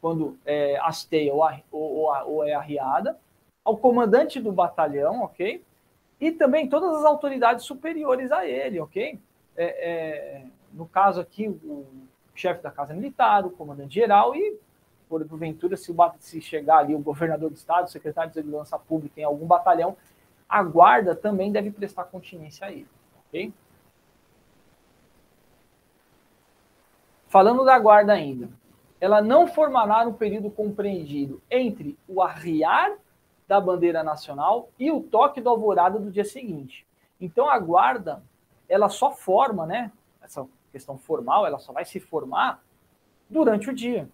quando 0.00 0.38
é, 0.46 0.78
hasteia 0.78 1.32
ou, 1.34 1.42
ou, 1.70 2.08
ou 2.26 2.44
é 2.44 2.54
arriada, 2.54 3.18
ao 3.64 3.76
comandante 3.76 4.40
do 4.40 4.52
batalhão, 4.52 5.22
ok? 5.22 5.64
E 6.20 6.30
também 6.30 6.68
todas 6.68 6.96
as 6.98 7.04
autoridades 7.04 7.64
superiores 7.64 8.30
a 8.30 8.46
ele, 8.46 8.80
ok? 8.80 9.18
É, 9.56 9.64
é, 9.64 10.44
no 10.72 10.86
caso 10.86 11.20
aqui, 11.20 11.48
o 11.48 11.86
chefe 12.34 12.62
da 12.62 12.70
Casa 12.70 12.94
Militar, 12.94 13.44
o 13.44 13.50
comandante-geral 13.50 14.34
e, 14.34 14.58
por 15.08 15.24
porventura, 15.26 15.76
se, 15.76 15.94
se 16.20 16.40
chegar 16.40 16.78
ali 16.78 16.94
o 16.94 17.00
governador 17.00 17.50
do 17.50 17.56
estado, 17.56 17.86
o 17.86 17.90
secretário 17.90 18.30
de 18.30 18.34
Segurança 18.34 18.78
Pública 18.78 19.20
em 19.20 19.24
algum 19.24 19.46
batalhão, 19.46 19.96
a 20.48 20.62
guarda 20.62 21.14
também 21.14 21.50
deve 21.50 21.70
prestar 21.70 22.04
continência 22.04 22.66
a 22.66 22.72
ele, 22.72 22.88
ok? 23.28 23.52
Falando 27.32 27.64
da 27.64 27.78
guarda 27.78 28.12
ainda, 28.12 28.50
ela 29.00 29.22
não 29.22 29.46
formará 29.46 30.04
no 30.04 30.12
período 30.12 30.50
compreendido 30.50 31.40
entre 31.50 31.98
o 32.06 32.20
arriar 32.20 32.92
da 33.48 33.58
bandeira 33.58 34.02
nacional 34.02 34.68
e 34.78 34.90
o 34.90 35.02
toque 35.02 35.40
do 35.40 35.48
alvorada 35.48 35.98
do 35.98 36.10
dia 36.10 36.26
seguinte. 36.26 36.86
Então 37.18 37.48
a 37.48 37.58
guarda, 37.58 38.22
ela 38.68 38.90
só 38.90 39.12
forma, 39.12 39.64
né? 39.64 39.90
Essa 40.20 40.46
questão 40.70 40.98
formal, 40.98 41.46
ela 41.46 41.58
só 41.58 41.72
vai 41.72 41.86
se 41.86 41.98
formar 41.98 42.62
durante 43.30 43.70
o 43.70 43.74
dia. 43.74 44.06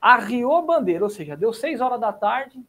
Arriou 0.00 0.56
a 0.56 0.62
bandeira, 0.62 1.04
ou 1.04 1.10
seja, 1.10 1.36
deu 1.36 1.52
seis 1.52 1.80
horas 1.80 2.00
da 2.00 2.12
tarde, 2.12 2.60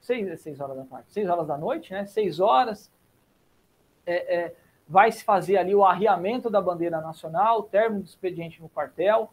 seis, 0.00 0.40
seis 0.40 0.58
horas 0.58 0.74
da 0.74 0.84
tarde, 0.84 1.04
seis 1.10 1.28
horas 1.28 1.46
da 1.46 1.58
noite, 1.58 1.92
né? 1.92 2.06
Seis 2.06 2.40
horas, 2.40 2.90
é, 4.06 4.36
é, 4.38 4.56
vai 4.88 5.12
se 5.12 5.22
fazer 5.22 5.58
ali 5.58 5.74
o 5.74 5.84
arriamento 5.84 6.48
da 6.48 6.60
bandeira 6.60 7.00
nacional, 7.00 7.64
término 7.64 8.02
do 8.02 8.06
expediente 8.06 8.62
no 8.62 8.68
quartel, 8.68 9.30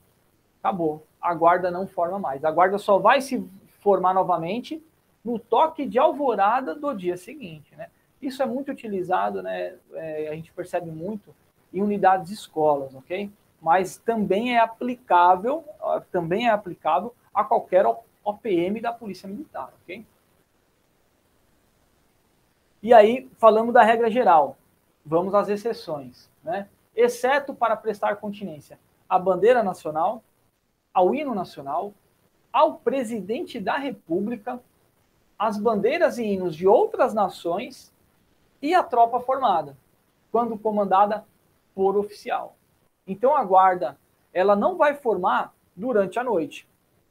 acabou. 0.59 1.05
A 1.21 1.33
guarda 1.33 1.71
não 1.71 1.87
forma 1.87 2.19
mais. 2.19 2.43
A 2.43 2.51
guarda 2.51 2.77
só 2.77 2.97
vai 2.97 3.21
se 3.21 3.47
formar 3.79 4.13
novamente 4.13 4.83
no 5.23 5.39
toque 5.39 5.85
de 5.85 5.97
alvorada 5.97 6.75
do 6.75 6.93
dia 6.93 7.15
seguinte, 7.15 7.73
né? 7.75 7.89
Isso 8.21 8.43
é 8.43 8.45
muito 8.45 8.71
utilizado, 8.71 9.41
né? 9.41 9.75
É, 9.93 10.29
a 10.29 10.35
gente 10.35 10.51
percebe 10.51 10.91
muito 10.91 11.33
em 11.73 11.81
unidades 11.81 12.27
de 12.27 12.33
escolas, 12.33 12.93
ok? 12.93 13.31
Mas 13.61 13.97
também 13.97 14.55
é 14.55 14.59
aplicável, 14.59 15.63
também 16.11 16.47
é 16.47 16.51
aplicável 16.51 17.13
a 17.33 17.43
qualquer 17.43 17.85
OPM 18.23 18.81
da 18.81 18.91
Polícia 18.91 19.27
Militar, 19.27 19.71
ok? 19.81 20.05
E 22.83 22.93
aí, 22.93 23.27
falamos 23.37 23.73
da 23.73 23.83
regra 23.83 24.11
geral. 24.11 24.57
Vamos 25.05 25.35
às 25.35 25.49
exceções, 25.49 26.29
né? 26.43 26.67
Exceto 26.95 27.53
para 27.53 27.75
prestar 27.75 28.15
continência 28.15 28.79
à 29.07 29.19
bandeira 29.19 29.61
nacional, 29.61 30.23
ao 30.93 31.13
hino 31.13 31.35
nacional, 31.35 31.93
ao 32.51 32.75
presidente 32.75 33.59
da 33.59 33.77
República, 33.77 34.59
as 35.37 35.57
bandeiras 35.57 36.17
e 36.17 36.23
hinos 36.23 36.55
de 36.55 36.65
outras 36.65 37.13
nações 37.13 37.93
e 38.61 38.73
a 38.73 38.81
tropa 38.81 39.19
formada, 39.19 39.77
quando 40.31 40.57
comandada 40.57 41.25
por 41.75 41.97
oficial. 41.97 42.55
Então 43.05 43.35
a 43.35 43.43
guarda, 43.43 43.97
ela 44.33 44.55
não 44.55 44.77
vai 44.77 44.95
formar 44.95 45.53
durante 45.75 46.17
a 46.17 46.23
noite, 46.23 46.67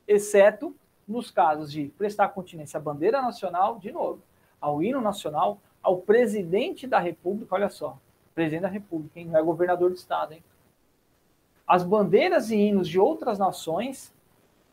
exceto 0.09 0.75
nos 1.07 1.31
casos 1.31 1.71
de 1.71 1.89
prestar 1.99 2.31
continência 2.31 2.79
à 2.79 2.83
bandeira 2.83 3.21
nacional, 3.21 3.79
de 3.79 3.93
novo, 3.93 4.23
ao 4.61 4.83
hino 4.83 5.01
nacional, 5.01 5.59
ao 5.85 5.99
presidente 5.99 6.87
da 6.87 6.99
República, 6.99 7.55
olha 7.55 7.69
só, 7.69 7.99
presidente 8.35 8.63
da 8.63 8.69
República, 8.69 9.21
hein? 9.21 9.27
não 9.27 9.39
é 9.39 9.43
governador 9.43 9.91
do 9.91 9.97
estado, 9.97 10.33
hein? 10.33 10.43
As 11.67 11.85
bandeiras 11.85 12.51
e 12.51 12.57
hinos 12.57 12.89
de 12.89 12.99
outras 12.99 13.39
nações, 13.39 14.13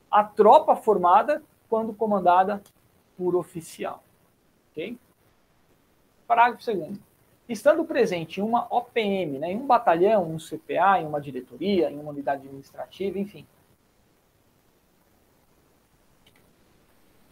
a 0.10 0.24
tropa 0.24 0.76
formada 0.76 1.44
quando 1.70 1.94
comandada 1.94 2.62
por 3.18 3.36
oficial. 3.36 4.04
Ok? 4.72 4.98
Parágrafo 6.26 6.66
2 6.66 7.00
Estando 7.48 7.84
presente 7.84 8.40
em 8.40 8.44
uma 8.44 8.66
OPM, 8.70 9.40
né, 9.40 9.52
em 9.52 9.58
um 9.58 9.68
batalhão, 9.68 10.32
um 10.32 10.38
CPA, 10.38 11.02
em 11.02 11.06
uma 11.06 11.20
diretoria, 11.20 11.92
em 11.92 12.00
uma 12.00 12.12
unidade 12.12 12.44
administrativa, 12.44 13.20
enfim, 13.20 13.46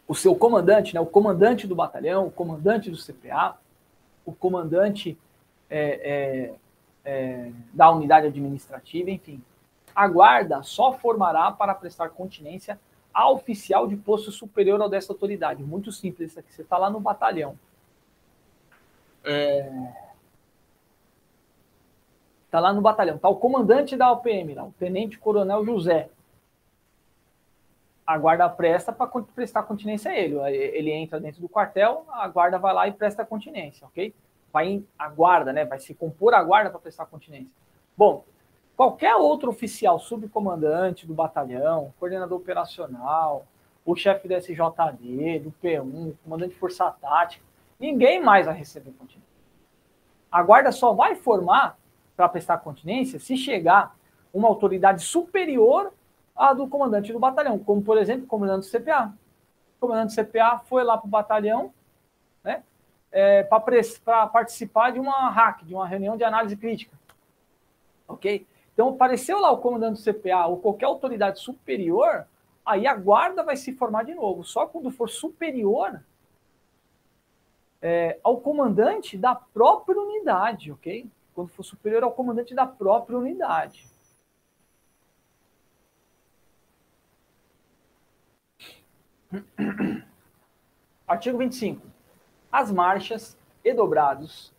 o 0.06 0.14
seu 0.14 0.34
comandante, 0.34 0.92
né, 0.92 1.00
o 1.00 1.06
comandante 1.06 1.66
do 1.66 1.74
batalhão, 1.74 2.26
o 2.26 2.30
comandante 2.30 2.90
do 2.90 2.98
CPA, 2.98 3.56
o 4.24 4.32
comandante 4.32 5.18
é, 5.68 6.52
é, 6.54 6.54
é, 7.04 7.52
da 7.72 7.90
unidade 7.90 8.26
administrativa, 8.26 9.10
enfim. 9.10 9.42
A 9.94 10.06
guarda 10.08 10.62
só 10.62 10.92
formará 10.92 11.50
para 11.50 11.74
prestar 11.74 12.10
continência 12.10 12.78
a 13.12 13.28
oficial 13.30 13.88
de 13.88 13.96
posto 13.96 14.30
superior 14.30 14.80
ao 14.80 14.88
dessa 14.88 15.12
autoridade. 15.12 15.62
Muito 15.62 15.90
simples 15.90 16.30
isso 16.30 16.40
aqui. 16.40 16.52
Você 16.52 16.62
está 16.62 16.78
lá 16.78 16.88
no 16.88 17.00
batalhão. 17.00 17.58
Está 19.22 19.32
é, 22.52 22.60
lá 22.60 22.72
no 22.72 22.80
batalhão. 22.80 23.16
Está 23.16 23.28
o 23.28 23.36
comandante 23.36 23.96
da 23.96 24.12
OPM, 24.12 24.56
o 24.58 24.72
tenente 24.78 25.18
coronel 25.18 25.64
José 25.64 26.08
a 28.10 28.18
guarda 28.18 28.48
presta 28.48 28.92
para 28.92 29.08
prestar 29.32 29.62
continência 29.62 30.10
a 30.10 30.18
ele. 30.18 30.34
Ele 30.50 30.90
entra 30.90 31.20
dentro 31.20 31.40
do 31.40 31.48
quartel, 31.48 32.04
a 32.10 32.26
guarda 32.26 32.58
vai 32.58 32.74
lá 32.74 32.88
e 32.88 32.92
presta 32.92 33.24
continência, 33.24 33.86
ok? 33.86 34.12
Vai 34.52 34.82
a 34.98 35.08
guarda, 35.08 35.52
né? 35.52 35.64
Vai 35.64 35.78
se 35.78 35.94
compor 35.94 36.34
a 36.34 36.42
guarda 36.42 36.70
para 36.70 36.80
prestar 36.80 37.06
continência. 37.06 37.52
Bom, 37.96 38.24
qualquer 38.76 39.14
outro 39.14 39.50
oficial 39.50 40.00
subcomandante 40.00 41.06
do 41.06 41.14
batalhão, 41.14 41.94
coordenador 42.00 42.36
operacional, 42.36 43.46
o 43.86 43.94
chefe 43.94 44.26
do 44.26 44.34
SJD, 44.34 45.38
do 45.38 45.54
P1, 45.62 46.14
comandante 46.24 46.54
de 46.54 46.58
força 46.58 46.90
tática, 46.90 47.44
ninguém 47.78 48.20
mais 48.20 48.46
vai 48.46 48.56
receber 48.56 48.90
continência. 48.90 49.30
A 50.32 50.42
guarda 50.42 50.72
só 50.72 50.92
vai 50.92 51.14
formar 51.14 51.78
para 52.16 52.28
prestar 52.28 52.58
continência 52.58 53.20
se 53.20 53.36
chegar 53.36 53.94
uma 54.34 54.48
autoridade 54.48 55.00
superior 55.00 55.92
a 56.40 56.54
do 56.54 56.66
comandante 56.66 57.12
do 57.12 57.18
batalhão, 57.18 57.58
como, 57.58 57.82
por 57.82 57.98
exemplo, 57.98 58.24
o 58.24 58.26
comandante 58.26 58.66
do 58.66 58.78
CPA. 58.78 59.12
O 59.76 59.80
comandante 59.80 60.16
do 60.16 60.24
CPA 60.24 60.58
foi 60.64 60.82
lá 60.82 60.96
para 60.96 61.06
o 61.06 61.10
batalhão 61.10 61.70
né, 62.42 62.62
é, 63.12 63.42
para 63.42 64.26
participar 64.26 64.90
de 64.90 64.98
uma 64.98 65.28
hack, 65.28 65.62
de 65.66 65.74
uma 65.74 65.86
reunião 65.86 66.16
de 66.16 66.24
análise 66.24 66.56
crítica. 66.56 66.98
Ok? 68.08 68.46
Então, 68.72 68.88
apareceu 68.88 69.38
lá 69.38 69.50
o 69.50 69.58
comandante 69.58 70.02
do 70.02 70.12
CPA 70.12 70.46
ou 70.46 70.56
qualquer 70.56 70.86
autoridade 70.86 71.40
superior, 71.40 72.26
aí 72.64 72.86
a 72.86 72.94
guarda 72.94 73.42
vai 73.42 73.56
se 73.56 73.74
formar 73.74 74.04
de 74.04 74.14
novo. 74.14 74.42
Só 74.42 74.66
quando 74.66 74.90
for 74.90 75.10
superior 75.10 76.02
é, 77.82 78.18
ao 78.24 78.38
comandante 78.38 79.18
da 79.18 79.34
própria 79.34 80.00
unidade, 80.00 80.72
ok? 80.72 81.06
Quando 81.34 81.48
for 81.48 81.62
superior 81.64 82.02
ao 82.02 82.12
comandante 82.12 82.54
da 82.54 82.66
própria 82.66 83.18
unidade. 83.18 83.89
Artigo 91.06 91.38
25. 91.38 91.86
As 92.50 92.70
marchas 92.72 93.36
e 93.64 93.72
dobrados 93.72 94.52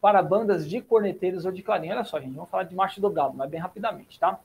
para 0.00 0.22
bandas 0.22 0.68
de 0.68 0.80
corneteiros 0.80 1.44
ou 1.44 1.52
de 1.52 1.62
clarim. 1.62 1.90
Olha 1.90 2.04
só, 2.04 2.20
gente, 2.20 2.34
vamos 2.34 2.50
falar 2.50 2.64
de 2.64 2.74
marcha 2.74 2.98
e 2.98 3.02
dobrado, 3.02 3.34
mas 3.36 3.50
bem 3.50 3.60
rapidamente, 3.60 4.18
tá? 4.18 4.38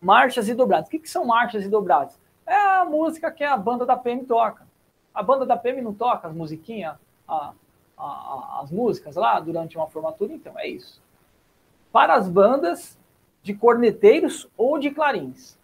Marchas 0.00 0.48
e 0.48 0.54
dobrados. 0.54 0.88
O 0.88 0.90
que, 0.90 0.98
que 0.98 1.10
são 1.10 1.24
marchas 1.24 1.64
e 1.64 1.68
dobrados? 1.68 2.18
É 2.46 2.54
a 2.54 2.84
música 2.84 3.30
que 3.30 3.44
a 3.44 3.56
banda 3.56 3.84
da 3.84 3.96
PM 3.96 4.24
toca. 4.24 4.66
A 5.14 5.22
banda 5.22 5.44
da 5.44 5.56
PM 5.56 5.82
não 5.82 5.92
toca 5.92 6.28
as 6.28 6.34
musiquinhas, 6.34 6.96
a, 7.28 7.52
a, 7.96 8.04
a, 8.04 8.60
as 8.62 8.70
músicas 8.70 9.16
lá 9.16 9.38
durante 9.38 9.76
uma 9.76 9.86
formatura, 9.88 10.32
então 10.32 10.58
é 10.58 10.66
isso. 10.66 11.02
Para 11.92 12.14
as 12.14 12.28
bandas 12.28 12.98
de 13.42 13.54
corneteiros 13.54 14.48
ou 14.56 14.78
de 14.78 14.90
clarins. 14.90 15.58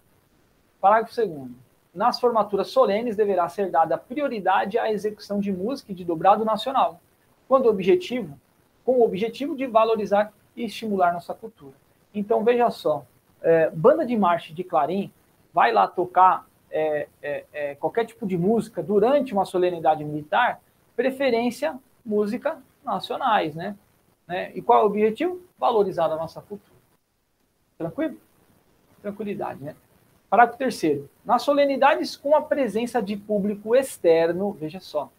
Parágrafo 0.80 1.14
2 1.14 1.50
nas 1.94 2.20
formaturas 2.20 2.68
solenes 2.68 3.16
deverá 3.16 3.48
ser 3.48 3.70
dada 3.70 3.96
prioridade 3.96 4.78
à 4.78 4.90
execução 4.90 5.40
de 5.40 5.52
música 5.52 5.92
de 5.94 6.04
dobrado 6.04 6.44
nacional, 6.44 7.00
quando 7.46 7.68
objetivo, 7.68 8.38
com 8.84 8.98
o 8.98 9.04
objetivo 9.04 9.56
de 9.56 9.66
valorizar 9.66 10.32
e 10.54 10.64
estimular 10.64 11.12
nossa 11.12 11.34
cultura. 11.34 11.74
Então 12.14 12.44
veja 12.44 12.70
só, 12.70 13.04
é, 13.42 13.70
banda 13.70 14.04
de 14.04 14.16
marcha 14.16 14.52
de 14.52 14.64
clarim 14.64 15.12
vai 15.52 15.72
lá 15.72 15.86
tocar 15.86 16.46
é, 16.70 17.08
é, 17.22 17.44
é 17.52 17.74
qualquer 17.74 18.04
tipo 18.04 18.26
de 18.26 18.36
música 18.36 18.82
durante 18.82 19.32
uma 19.32 19.44
solenidade 19.44 20.04
militar, 20.04 20.60
preferência 20.94 21.78
música 22.04 22.58
nacionais, 22.84 23.54
né? 23.54 23.76
né? 24.26 24.52
E 24.54 24.60
qual 24.60 24.80
é 24.80 24.82
o 24.82 24.86
objetivo? 24.86 25.40
Valorizar 25.58 26.06
a 26.06 26.16
nossa 26.16 26.40
cultura. 26.40 26.78
Tranquilo? 27.76 28.16
Tranquilidade, 29.00 29.62
né? 29.62 29.74
Parágrafo 30.30 30.58
terceiro. 30.58 31.08
Nas 31.24 31.42
solenidades 31.42 32.14
com 32.14 32.36
a 32.36 32.42
presença 32.42 33.00
de 33.00 33.16
público 33.16 33.74
externo, 33.74 34.52
veja 34.52 34.78
só, 34.78 35.10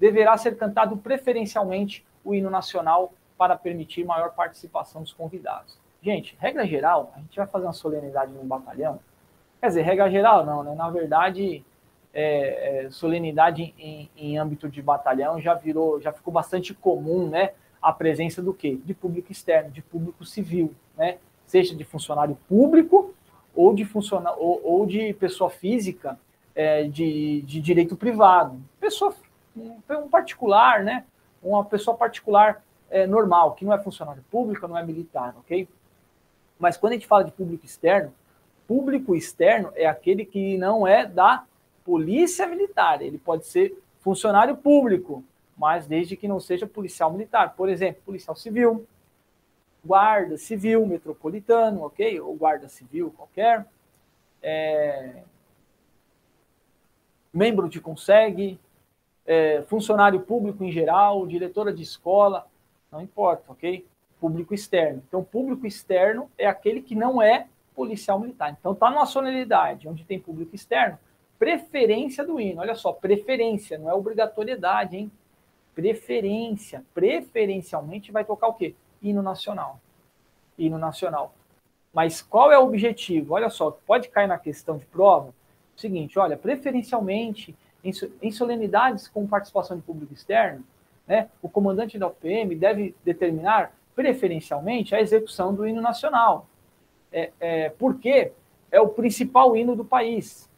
deverá 0.00 0.36
ser 0.38 0.56
cantado 0.56 0.96
preferencialmente 0.96 2.04
o 2.24 2.34
hino 2.34 2.48
nacional 2.48 3.12
para 3.36 3.56
permitir 3.56 4.04
maior 4.04 4.30
participação 4.30 5.02
dos 5.02 5.12
convidados. 5.12 5.78
Gente, 6.00 6.36
regra 6.38 6.66
geral, 6.66 7.12
a 7.14 7.20
gente 7.20 7.36
vai 7.36 7.46
fazer 7.46 7.66
uma 7.66 7.72
solenidade 7.74 8.32
num 8.32 8.46
batalhão. 8.46 9.00
Quer 9.60 9.68
dizer, 9.68 9.82
regra 9.82 10.10
geral 10.10 10.46
não, 10.46 10.62
né? 10.62 10.74
Na 10.74 10.88
verdade, 10.88 11.64
é, 12.12 12.84
é, 12.86 12.90
solenidade 12.90 13.74
em, 13.78 14.10
em 14.16 14.38
âmbito 14.38 14.68
de 14.68 14.80
batalhão 14.80 15.40
já 15.40 15.54
virou, 15.54 16.00
já 16.00 16.12
ficou 16.12 16.32
bastante 16.32 16.72
comum, 16.72 17.28
né? 17.28 17.52
A 17.82 17.92
presença 17.92 18.40
do 18.42 18.54
quê? 18.54 18.78
De 18.82 18.94
público 18.94 19.30
externo, 19.30 19.70
de 19.70 19.82
público 19.82 20.24
civil, 20.24 20.74
né? 20.96 21.18
Seja 21.46 21.74
de 21.74 21.84
funcionário 21.84 22.38
público 22.48 23.13
ou 23.54 23.74
de 23.74 23.84
funcionar 23.84 24.34
ou, 24.38 24.60
ou 24.64 24.86
de 24.86 25.12
pessoa 25.14 25.50
física 25.50 26.18
é, 26.54 26.84
de, 26.84 27.42
de 27.42 27.60
direito 27.60 27.96
privado, 27.96 28.60
pessoa 28.80 29.14
um 29.56 30.08
particular, 30.08 30.82
né? 30.82 31.04
Uma 31.42 31.64
pessoa 31.64 31.96
particular 31.96 32.64
é, 32.90 33.06
normal, 33.06 33.52
que 33.52 33.64
não 33.64 33.72
é 33.72 33.78
funcionário 33.78 34.24
público, 34.30 34.66
não 34.66 34.76
é 34.76 34.84
militar, 34.84 35.34
ok? 35.38 35.68
Mas 36.58 36.76
quando 36.76 36.92
a 36.92 36.94
gente 36.96 37.06
fala 37.06 37.24
de 37.24 37.30
público 37.30 37.64
externo, 37.64 38.12
Público 38.66 39.14
externo 39.14 39.70
é 39.74 39.86
aquele 39.86 40.24
que 40.24 40.56
não 40.56 40.86
é 40.86 41.06
da 41.06 41.44
polícia 41.84 42.46
militar. 42.46 43.02
Ele 43.02 43.18
pode 43.18 43.46
ser 43.46 43.76
funcionário 44.00 44.56
público, 44.56 45.22
mas 45.56 45.86
desde 45.86 46.16
que 46.16 46.26
não 46.26 46.40
seja 46.40 46.66
policial 46.66 47.12
militar. 47.12 47.54
Por 47.56 47.68
exemplo, 47.68 48.02
policial 48.04 48.34
civil, 48.34 48.86
guarda 49.84 50.36
civil 50.36 50.86
metropolitano, 50.86 51.82
ok? 51.82 52.20
Ou 52.20 52.34
guarda 52.34 52.68
civil 52.68 53.12
qualquer. 53.16 53.66
É... 54.42 55.22
Membro 57.32 57.68
de 57.68 57.80
consegue, 57.80 58.58
é... 59.26 59.62
funcionário 59.62 60.20
público 60.20 60.64
em 60.64 60.72
geral, 60.72 61.26
diretora 61.26 61.72
de 61.72 61.82
escola, 61.82 62.46
não 62.90 63.00
importa, 63.00 63.44
ok? 63.52 63.84
Público 64.20 64.54
externo. 64.54 65.02
Então, 65.06 65.22
público 65.22 65.66
externo 65.66 66.30
é 66.38 66.46
aquele 66.46 66.80
que 66.80 66.94
não 66.94 67.20
é 67.20 67.46
policial 67.74 68.18
militar. 68.20 68.56
Então, 68.58 68.72
está 68.72 68.90
numa 68.90 69.04
sonoridade 69.04 69.88
onde 69.88 70.04
tem 70.04 70.18
público 70.18 70.54
externo, 70.54 70.98
preferência 71.38 72.24
do 72.24 72.40
hino. 72.40 72.60
Olha 72.60 72.74
só, 72.74 72.92
preferência, 72.92 73.76
não 73.76 73.90
é 73.90 73.94
obrigatoriedade, 73.94 74.96
hein? 74.96 75.12
Preferência. 75.74 76.84
Preferencialmente 76.94 78.12
vai 78.12 78.24
tocar 78.24 78.46
o 78.46 78.54
quê? 78.54 78.74
Hino 79.04 79.22
nacional. 79.22 79.78
Hino 80.58 80.78
nacional. 80.78 81.34
Mas 81.92 82.22
qual 82.22 82.50
é 82.50 82.58
o 82.58 82.64
objetivo? 82.64 83.34
Olha 83.34 83.50
só, 83.50 83.70
pode 83.70 84.08
cair 84.08 84.26
na 84.26 84.38
questão 84.38 84.78
de 84.78 84.86
prova. 84.86 85.32
Seguinte, 85.76 86.18
olha, 86.18 86.36
preferencialmente, 86.36 87.54
em 87.84 88.32
solenidades 88.32 89.06
com 89.06 89.26
participação 89.26 89.76
de 89.76 89.82
público 89.82 90.14
externo, 90.14 90.64
né, 91.06 91.28
o 91.42 91.48
comandante 91.48 91.98
da 91.98 92.06
UPM 92.06 92.54
deve 92.56 92.94
determinar 93.04 93.72
preferencialmente 93.94 94.94
a 94.94 95.00
execução 95.00 95.54
do 95.54 95.66
hino 95.66 95.80
nacional. 95.80 96.46
É, 97.12 97.30
é, 97.38 97.68
porque 97.70 98.32
é 98.72 98.80
o 98.80 98.88
principal 98.88 99.56
hino 99.56 99.76
do 99.76 99.84
país. 99.84 100.50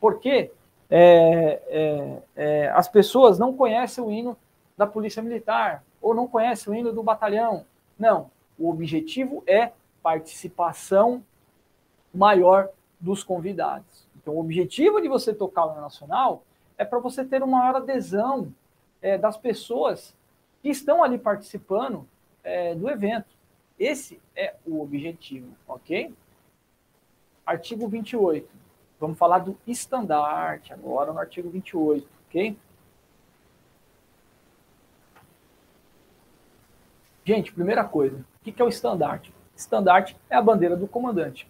Porque 0.00 0.52
é, 0.88 1.62
é, 1.68 2.22
é, 2.36 2.68
as 2.70 2.88
pessoas 2.88 3.38
não 3.38 3.56
conhecem 3.56 4.04
o 4.04 4.10
hino 4.10 4.36
da 4.76 4.86
Polícia 4.86 5.22
Militar 5.22 5.82
ou 6.00 6.14
não 6.14 6.26
conhecem 6.26 6.72
o 6.72 6.76
hino 6.76 6.92
do 6.92 7.02
batalhão. 7.02 7.64
Não. 7.98 8.30
O 8.58 8.70
objetivo 8.70 9.42
é 9.46 9.72
participação 10.02 11.22
maior 12.12 12.70
dos 12.98 13.22
convidados. 13.22 14.06
Então, 14.16 14.34
o 14.34 14.40
objetivo 14.40 15.00
de 15.00 15.08
você 15.08 15.32
tocar 15.32 15.66
o 15.66 15.72
hino 15.72 15.80
nacional 15.80 16.42
é 16.76 16.84
para 16.84 16.98
você 16.98 17.24
ter 17.24 17.42
uma 17.42 17.58
maior 17.58 17.76
adesão 17.76 18.52
é, 19.00 19.16
das 19.16 19.36
pessoas 19.36 20.14
que 20.62 20.68
estão 20.68 21.02
ali 21.02 21.18
participando 21.18 22.06
é, 22.42 22.74
do 22.74 22.88
evento. 22.88 23.28
Esse 23.78 24.20
é 24.36 24.54
o 24.66 24.82
objetivo, 24.82 25.48
ok? 25.66 26.14
Artigo 27.46 27.88
28. 27.88 28.48
Vamos 28.98 29.18
falar 29.18 29.38
do 29.38 29.56
estandarte 29.66 30.72
agora 30.72 31.12
no 31.12 31.18
artigo 31.18 31.48
28, 31.48 32.06
ok? 32.28 32.56
Gente, 37.24 37.52
primeira 37.52 37.84
coisa, 37.84 38.16
o 38.16 38.44
que 38.44 38.60
é 38.60 38.64
o 38.64 38.68
estandarte? 38.68 39.32
Estandarte 39.54 40.16
é 40.28 40.36
a 40.36 40.42
bandeira 40.42 40.76
do 40.76 40.88
comandante. 40.88 41.46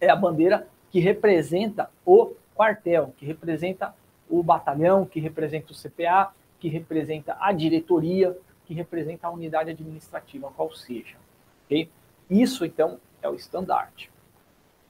É 0.00 0.10
a 0.10 0.16
bandeira 0.16 0.66
que 0.90 0.98
representa 0.98 1.88
o 2.04 2.34
quartel, 2.54 3.14
que 3.16 3.24
representa 3.24 3.94
o 4.28 4.42
batalhão, 4.42 5.06
que 5.06 5.20
representa 5.20 5.72
o 5.72 5.76
CPA, 5.76 6.32
que 6.58 6.68
representa 6.68 7.36
a 7.38 7.52
diretoria, 7.52 8.36
que 8.64 8.74
representa 8.74 9.28
a 9.28 9.30
unidade 9.30 9.70
administrativa, 9.70 10.50
qual 10.56 10.74
seja. 10.74 11.16
Okay? 11.64 11.88
Isso, 12.28 12.64
então, 12.64 12.98
é 13.22 13.28
o 13.28 13.34
estandarte. 13.34 14.10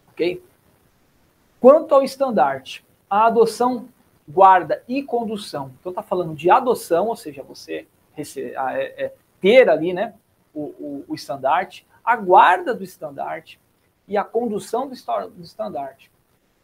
Ok? 0.09 0.43
Quanto 1.61 1.95
ao 1.95 2.03
estandarte, 2.03 2.85
a 3.09 3.27
adoção, 3.27 3.89
guarda 4.27 4.83
e 4.89 5.03
condução. 5.03 5.73
Então, 5.79 5.91
está 5.91 6.03
falando 6.03 6.35
de 6.35 6.51
adoção, 6.51 7.09
ou 7.09 7.17
seja, 7.17 7.43
você 7.43 7.87
receber, 8.15 8.55
é, 8.57 9.05
é, 9.05 9.15
ter 9.41 9.69
ali 9.69 9.93
né, 9.93 10.15
o, 10.55 11.05
o, 11.09 11.15
estandarte, 11.15 11.87
a 12.05 12.17
guarda 12.17 12.75
do 12.75 12.83
estandarte 12.83 13.61
e 14.09 14.17
a 14.17 14.25
condução 14.25 14.89
do, 14.89 14.95
do 15.31 15.43
estandarte. 15.43 16.11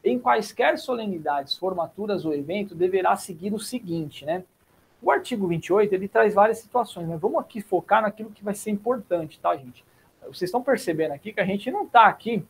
Em 0.05 0.19
quaisquer 0.19 0.79
solenidades, 0.79 1.57
formaturas 1.57 2.25
ou 2.25 2.35
evento, 2.35 2.75
deverá 2.75 3.17
seguir 3.17 3.53
o 3.55 3.59
seguinte, 3.59 4.25
né? 4.25 4.45
O 5.01 5.11
artigo 5.11 5.49
28, 5.49 5.93
ele 5.95 6.09
traz 6.09 6.35
várias 6.35 6.59
situações, 6.59 7.09
mas 7.09 7.21
vamos 7.21 7.41
aqui 7.41 7.61
focar 7.61 8.03
naquilo 8.03 8.31
que 8.31 8.45
vai 8.45 8.55
ser 8.55 8.71
importante, 8.71 9.39
tá, 9.41 9.57
gente? 9.57 9.85
Vocês 10.23 10.43
estão 10.43 10.63
percebendo 10.63 11.13
aqui 11.13 11.33
que 11.33 11.41
a 11.41 11.45
gente 11.45 11.71
não 11.71 11.85
está 11.85 12.07
aqui 12.07 12.45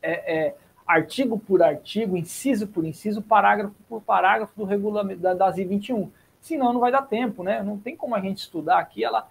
é, 0.00 0.36
é, 0.36 0.54
artigo 0.86 1.38
por 1.38 1.62
artigo, 1.62 2.16
inciso 2.16 2.66
por 2.66 2.84
inciso, 2.84 3.20
parágrafo 3.20 3.74
por 3.88 4.00
parágrafo 4.00 4.52
do 4.56 4.64
regulamento 4.64 5.20
da, 5.20 5.34
das 5.34 5.56
I21. 5.56 6.08
Senão 6.40 6.72
não 6.72 6.80
vai 6.80 6.92
dar 6.92 7.02
tempo, 7.02 7.42
né? 7.42 7.62
Não 7.62 7.78
tem 7.78 7.96
como 7.96 8.14
a 8.14 8.20
gente 8.20 8.38
estudar 8.38 8.78
aqui 8.78 9.04
ela 9.04 9.28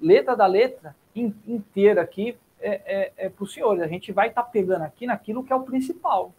letra 0.00 0.34
da 0.34 0.46
letra 0.46 0.96
in, 1.14 1.34
inteira 1.46 2.02
aqui 2.02 2.36
é, 2.60 2.80
é, 2.84 3.12
é 3.26 3.28
para 3.28 3.44
os 3.44 3.52
senhores. 3.52 3.82
A 3.82 3.86
gente 3.86 4.12
vai 4.12 4.28
estar 4.28 4.42
tá 4.42 4.48
pegando 4.48 4.82
aqui 4.82 5.06
naquilo 5.06 5.44
que 5.44 5.52
é 5.52 5.56
o 5.56 5.62
principal, 5.62 6.32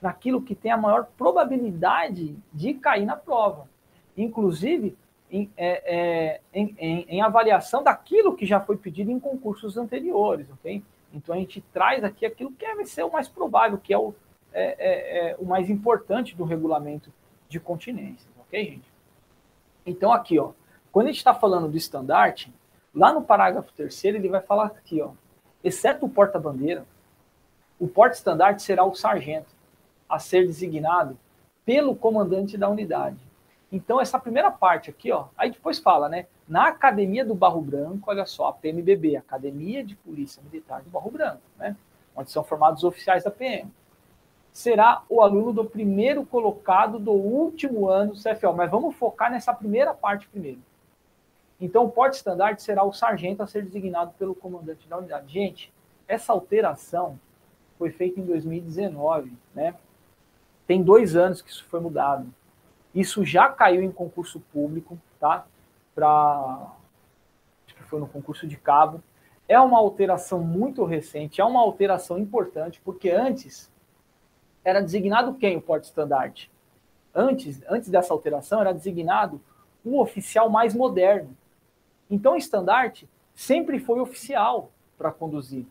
naquilo 0.00 0.42
que 0.42 0.54
tem 0.54 0.70
a 0.70 0.76
maior 0.76 1.06
probabilidade 1.16 2.36
de 2.52 2.74
cair 2.74 3.06
na 3.06 3.16
prova. 3.16 3.68
Inclusive, 4.16 4.96
em, 5.30 5.50
é, 5.56 5.82
é, 5.84 6.40
em, 6.52 6.74
em, 6.78 7.06
em, 7.08 7.20
avaliação 7.20 7.82
daquilo 7.82 8.36
que 8.36 8.46
já 8.46 8.60
foi 8.60 8.76
pedido 8.76 9.10
em 9.10 9.18
concursos 9.18 9.76
anteriores, 9.76 10.46
ok? 10.50 10.82
Então 11.12 11.34
a 11.34 11.38
gente 11.38 11.60
traz 11.72 12.04
aqui 12.04 12.26
aquilo 12.26 12.52
que 12.52 12.74
vai 12.74 12.84
ser 12.84 13.02
o 13.04 13.12
mais 13.12 13.28
provável, 13.28 13.78
que 13.78 13.92
é 13.92 13.98
o, 13.98 14.14
é, 14.52 15.30
é 15.30 15.36
o 15.38 15.44
mais 15.44 15.68
importante 15.70 16.36
do 16.36 16.44
regulamento 16.44 17.12
de 17.48 17.58
continência, 17.58 18.30
ok, 18.38 18.64
gente? 18.64 18.93
Então 19.86 20.12
aqui, 20.12 20.38
ó, 20.38 20.52
quando 20.92 21.06
a 21.06 21.10
gente 21.10 21.18
está 21.18 21.34
falando 21.34 21.68
do 21.68 21.76
estandarte, 21.76 22.52
lá 22.94 23.12
no 23.12 23.22
parágrafo 23.22 23.72
terceiro 23.72 24.16
ele 24.16 24.28
vai 24.28 24.40
falar 24.40 24.66
aqui, 24.66 25.00
ó, 25.00 25.10
exceto 25.62 26.06
o 26.06 26.08
porta-bandeira, 26.08 26.86
o 27.78 27.88
porta-estandarte 27.88 28.62
será 28.62 28.84
o 28.84 28.94
sargento 28.94 29.54
a 30.08 30.18
ser 30.18 30.46
designado 30.46 31.18
pelo 31.64 31.96
comandante 31.96 32.56
da 32.56 32.68
unidade 32.68 33.18
então, 33.74 34.00
essa 34.00 34.20
primeira 34.20 34.52
parte 34.52 34.88
aqui, 34.88 35.10
ó, 35.10 35.26
aí 35.36 35.50
depois 35.50 35.80
fala, 35.80 36.08
né? 36.08 36.26
Na 36.46 36.68
Academia 36.68 37.24
do 37.24 37.34
Barro 37.34 37.60
Branco, 37.60 38.08
olha 38.08 38.24
só, 38.24 38.46
a 38.46 38.52
PMBB, 38.52 39.16
Academia 39.16 39.82
de 39.82 39.96
Polícia 39.96 40.40
Militar 40.44 40.80
do 40.80 40.90
Barro 40.90 41.10
Branco, 41.10 41.42
né? 41.58 41.76
Onde 42.14 42.30
são 42.30 42.44
formados 42.44 42.84
oficiais 42.84 43.24
da 43.24 43.32
PM. 43.32 43.68
Será 44.54 45.02
o 45.08 45.20
aluno 45.20 45.52
do 45.52 45.64
primeiro 45.64 46.24
colocado 46.24 47.00
do 47.00 47.10
último 47.10 47.88
ano 47.88 48.12
do 48.12 48.18
CFO. 48.18 48.54
Mas 48.54 48.70
vamos 48.70 48.94
focar 48.94 49.28
nessa 49.30 49.52
primeira 49.52 49.92
parte 49.92 50.28
primeiro. 50.28 50.60
Então, 51.60 51.84
o 51.84 51.90
porte 51.90 52.14
estandarte 52.14 52.62
será 52.62 52.84
o 52.84 52.92
sargento 52.92 53.42
a 53.42 53.48
ser 53.48 53.64
designado 53.64 54.12
pelo 54.16 54.32
comandante 54.32 54.86
da 54.88 54.96
unidade. 54.96 55.32
Gente, 55.32 55.72
essa 56.06 56.32
alteração 56.32 57.18
foi 57.76 57.90
feita 57.90 58.20
em 58.20 58.24
2019, 58.24 59.32
né? 59.52 59.74
Tem 60.68 60.82
dois 60.82 61.16
anos 61.16 61.42
que 61.42 61.50
isso 61.50 61.64
foi 61.64 61.80
mudado. 61.80 62.32
Isso 62.94 63.24
já 63.24 63.48
caiu 63.48 63.82
em 63.82 63.90
concurso 63.90 64.38
público, 64.52 64.96
tá? 65.18 65.46
Para 65.96 66.70
acho 67.66 67.74
que 67.74 67.82
foi 67.82 67.98
no 67.98 68.06
concurso 68.06 68.46
de 68.46 68.56
cabo. 68.56 69.02
É 69.48 69.58
uma 69.60 69.78
alteração 69.78 70.40
muito 70.40 70.84
recente, 70.84 71.40
é 71.40 71.44
uma 71.44 71.60
alteração 71.60 72.18
importante, 72.18 72.80
porque 72.84 73.10
antes 73.10 73.68
era 74.64 74.80
designado 74.80 75.34
quem 75.34 75.56
o 75.56 75.60
porte-estandarte? 75.60 76.50
Antes, 77.14 77.62
antes 77.68 77.88
dessa 77.88 78.12
alteração, 78.12 78.60
era 78.60 78.72
designado 78.72 79.40
o 79.84 80.00
oficial 80.00 80.48
mais 80.48 80.74
moderno. 80.74 81.36
Então, 82.10 82.32
o 82.32 82.36
estandarte 82.36 83.08
sempre 83.34 83.78
foi 83.78 84.00
oficial 84.00 84.70
para 84.96 85.12
conduzir. 85.12 85.66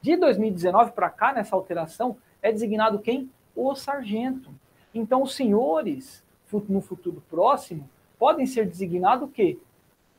De 0.00 0.16
2019 0.16 0.92
para 0.92 1.08
cá, 1.08 1.32
nessa 1.32 1.54
alteração, 1.54 2.16
é 2.42 2.50
designado 2.50 2.98
quem? 2.98 3.30
O 3.54 3.74
sargento. 3.74 4.50
Então, 4.92 5.22
os 5.22 5.34
senhores 5.34 6.22
no 6.68 6.80
futuro 6.80 7.22
próximo, 7.30 7.88
podem 8.18 8.46
ser 8.46 8.66
designados 8.66 9.28
o 9.28 9.32
quê? 9.32 9.58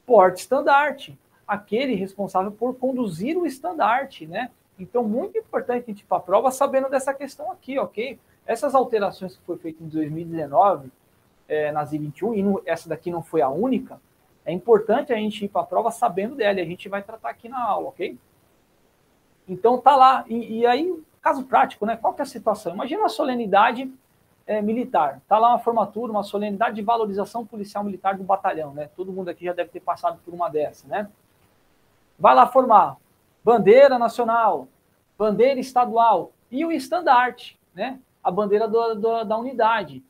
Porte-estandarte, 0.05 1.17
aquele 1.47 1.95
responsável 1.95 2.51
por 2.51 2.75
conduzir 2.75 3.37
o 3.37 3.45
estandarte, 3.45 4.25
né? 4.25 4.49
Então, 4.79 5.03
muito 5.03 5.37
importante 5.37 5.83
a 5.83 5.87
gente 5.87 6.01
ir 6.01 6.05
para 6.05 6.17
a 6.17 6.21
prova 6.21 6.51
sabendo 6.51 6.89
dessa 6.89 7.13
questão 7.13 7.51
aqui, 7.51 7.77
ok? 7.77 8.19
Essas 8.45 8.73
alterações 8.75 9.35
que 9.35 9.43
foi 9.45 9.57
feita 9.57 9.83
em 9.83 9.87
2019, 9.87 10.91
é, 11.47 11.71
nas 11.71 11.93
I-21, 11.93 12.37
e 12.37 12.43
não, 12.43 12.61
essa 12.65 12.89
daqui 12.89 13.11
não 13.11 13.21
foi 13.21 13.41
a 13.41 13.49
única, 13.49 13.99
é 14.45 14.51
importante 14.51 15.13
a 15.13 15.15
gente 15.15 15.45
ir 15.45 15.47
para 15.47 15.61
a 15.61 15.65
prova 15.65 15.91
sabendo 15.91 16.35
dela, 16.35 16.59
e 16.59 16.61
a 16.61 16.65
gente 16.65 16.89
vai 16.89 17.01
tratar 17.01 17.29
aqui 17.29 17.47
na 17.47 17.63
aula, 17.63 17.89
ok? 17.89 18.17
Então, 19.47 19.77
tá 19.77 19.95
lá. 19.95 20.25
E, 20.27 20.59
e 20.59 20.65
aí, 20.65 21.01
caso 21.21 21.43
prático, 21.43 21.85
né? 21.85 21.95
Qual 21.95 22.13
que 22.13 22.21
é 22.21 22.23
a 22.23 22.25
situação? 22.25 22.73
Imagina 22.73 23.01
uma 23.01 23.09
solenidade 23.09 23.91
é, 24.45 24.61
militar. 24.61 25.19
Está 25.23 25.37
lá 25.37 25.49
uma 25.49 25.59
formatura, 25.59 26.11
uma 26.11 26.23
solenidade 26.23 26.75
de 26.75 26.81
valorização 26.81 27.45
policial 27.45 27.83
militar 27.83 28.17
do 28.17 28.23
batalhão, 28.23 28.73
né? 28.73 28.89
Todo 28.95 29.11
mundo 29.11 29.29
aqui 29.29 29.45
já 29.45 29.53
deve 29.53 29.69
ter 29.69 29.79
passado 29.79 30.19
por 30.23 30.33
uma 30.33 30.49
dessa, 30.49 30.87
né? 30.87 31.09
Vai 32.17 32.35
lá 32.35 32.47
formar 32.47 32.97
bandeira 33.43 33.99
nacional, 33.99 34.67
bandeira 35.17 35.59
estadual, 35.59 36.31
e 36.49 36.63
o 36.65 36.71
estandarte, 36.71 37.59
né? 37.73 37.99
A 38.23 38.29
bandeira 38.29 38.67
do, 38.67 38.95
do, 38.95 39.23
da 39.23 39.37
unidade. 39.37 40.03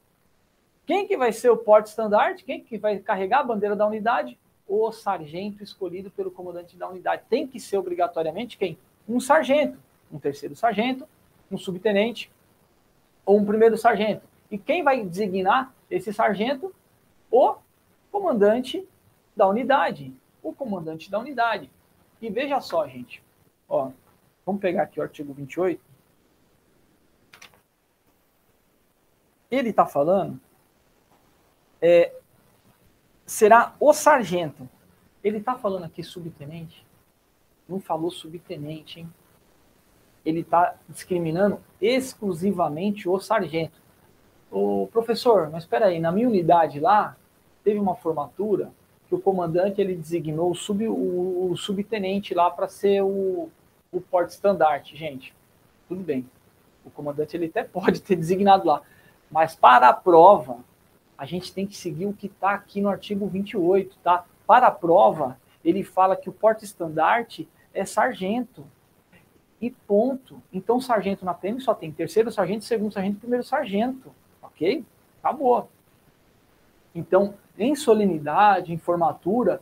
Quem 0.86 1.08
que 1.08 1.16
vai 1.16 1.32
ser 1.32 1.50
o 1.50 1.58
porte-estandarte? 1.58 2.44
Quem 2.44 2.62
que 2.62 2.78
vai 2.78 3.00
carregar 3.00 3.40
a 3.40 3.44
bandeira 3.44 3.76
da 3.76 3.88
unidade? 3.88 4.38
O 4.68 4.92
sargento 4.92 5.64
escolhido 5.64 6.12
pelo 6.12 6.30
comandante 6.30 6.76
da 6.76 6.90
unidade. 6.90 7.24
Tem 7.30 7.48
que 7.48 7.60
ser 7.60 7.78
obrigatoriamente 7.78 8.58
quem? 8.58 8.78
Um 9.08 9.20
sargento, 9.20 9.80
um 10.12 10.20
terceiro 10.20 10.56
sargento, 10.56 11.08
um 11.50 11.58
subtenente 11.58 12.30
ou 13.26 13.40
um 13.40 13.46
primeiro 13.46 13.78
sargento. 13.78 14.28
E 14.52 14.58
quem 14.58 14.84
vai 14.84 15.04
designar 15.04 15.74
esse 15.90 16.12
sargento? 16.14 16.76
O 17.32 17.56
comandante 18.12 18.86
da 19.36 19.48
unidade. 19.48 20.14
O 20.44 20.54
comandante 20.54 21.10
da 21.10 21.20
unidade. 21.20 21.72
E 22.22 22.30
veja 22.30 22.60
só, 22.60 22.86
gente. 22.86 23.23
Ó, 23.74 23.90
vamos 24.46 24.62
pegar 24.62 24.84
aqui 24.84 25.00
o 25.00 25.04
artigo 25.04 25.34
28. 25.34 25.82
Ele 29.50 29.70
está 29.70 29.84
falando 29.84 30.40
é, 31.82 32.14
será 33.26 33.76
o 33.80 33.92
sargento. 33.92 34.70
Ele 35.24 35.40
está 35.40 35.56
falando 35.56 35.86
aqui 35.86 36.04
subtenente? 36.04 36.86
Não 37.68 37.80
falou 37.80 38.12
subtenente, 38.12 39.00
hein? 39.00 39.12
Ele 40.24 40.42
está 40.42 40.76
discriminando 40.88 41.60
exclusivamente 41.82 43.10
o 43.10 43.20
sargento. 43.20 43.82
O 44.52 44.88
professor, 44.92 45.50
mas 45.50 45.64
espera 45.64 45.88
aí, 45.88 46.00
na 46.00 46.12
minha 46.12 46.28
unidade 46.28 46.80
lá, 46.80 47.18
teve 47.64 47.80
uma 47.80 47.96
formatura 47.96 48.72
que 49.08 49.16
o 49.16 49.20
comandante 49.20 49.82
ele 49.82 49.96
designou 49.96 50.52
o, 50.52 50.56
sub, 50.56 50.88
o, 50.88 51.52
o 51.52 51.58
subtenente 51.58 52.36
lá 52.36 52.52
para 52.52 52.68
ser 52.68 53.02
o, 53.02 53.50
o 53.94 54.02
porte-estandarte. 54.02 54.98
Gente, 54.98 55.34
tudo 55.88 56.02
bem. 56.02 56.30
O 56.84 56.90
comandante 56.90 57.38
ele 57.38 57.46
até 57.46 57.64
pode 57.66 58.02
ter 58.02 58.16
designado 58.16 58.68
lá. 58.68 58.82
Mas 59.32 59.56
para 59.56 59.90
a 59.90 59.94
prova, 59.94 60.60
a 61.18 61.26
gente 61.26 61.54
tem 61.54 61.66
que 61.66 61.78
seguir 61.78 62.06
o 62.06 62.14
que 62.14 62.28
está 62.28 62.52
aqui 62.52 62.82
no 62.82 62.90
artigo 62.90 63.28
28, 63.28 63.98
tá? 64.04 64.26
Para 64.46 64.68
a 64.68 64.72
prova, 64.72 65.40
ele 65.64 65.84
fala 65.84 66.16
que 66.16 66.30
o 66.30 66.34
porte-estandarte 66.34 67.48
é 67.74 67.86
sargento. 67.86 68.66
E 69.62 69.72
ponto. 69.72 70.44
Então, 70.52 70.82
sargento 70.82 71.24
na 71.24 71.34
PM 71.34 71.62
só 71.62 71.74
tem 71.74 71.90
terceiro 71.92 72.30
sargento, 72.30 72.66
segundo 72.66 72.92
sargento 72.92 73.20
primeiro 73.20 73.46
sargento. 73.46 74.12
Ok? 74.42 74.84
Acabou. 75.20 75.70
Então, 76.94 77.36
em 77.58 77.74
solenidade, 77.76 78.74
em 78.74 78.78
formatura, 78.78 79.62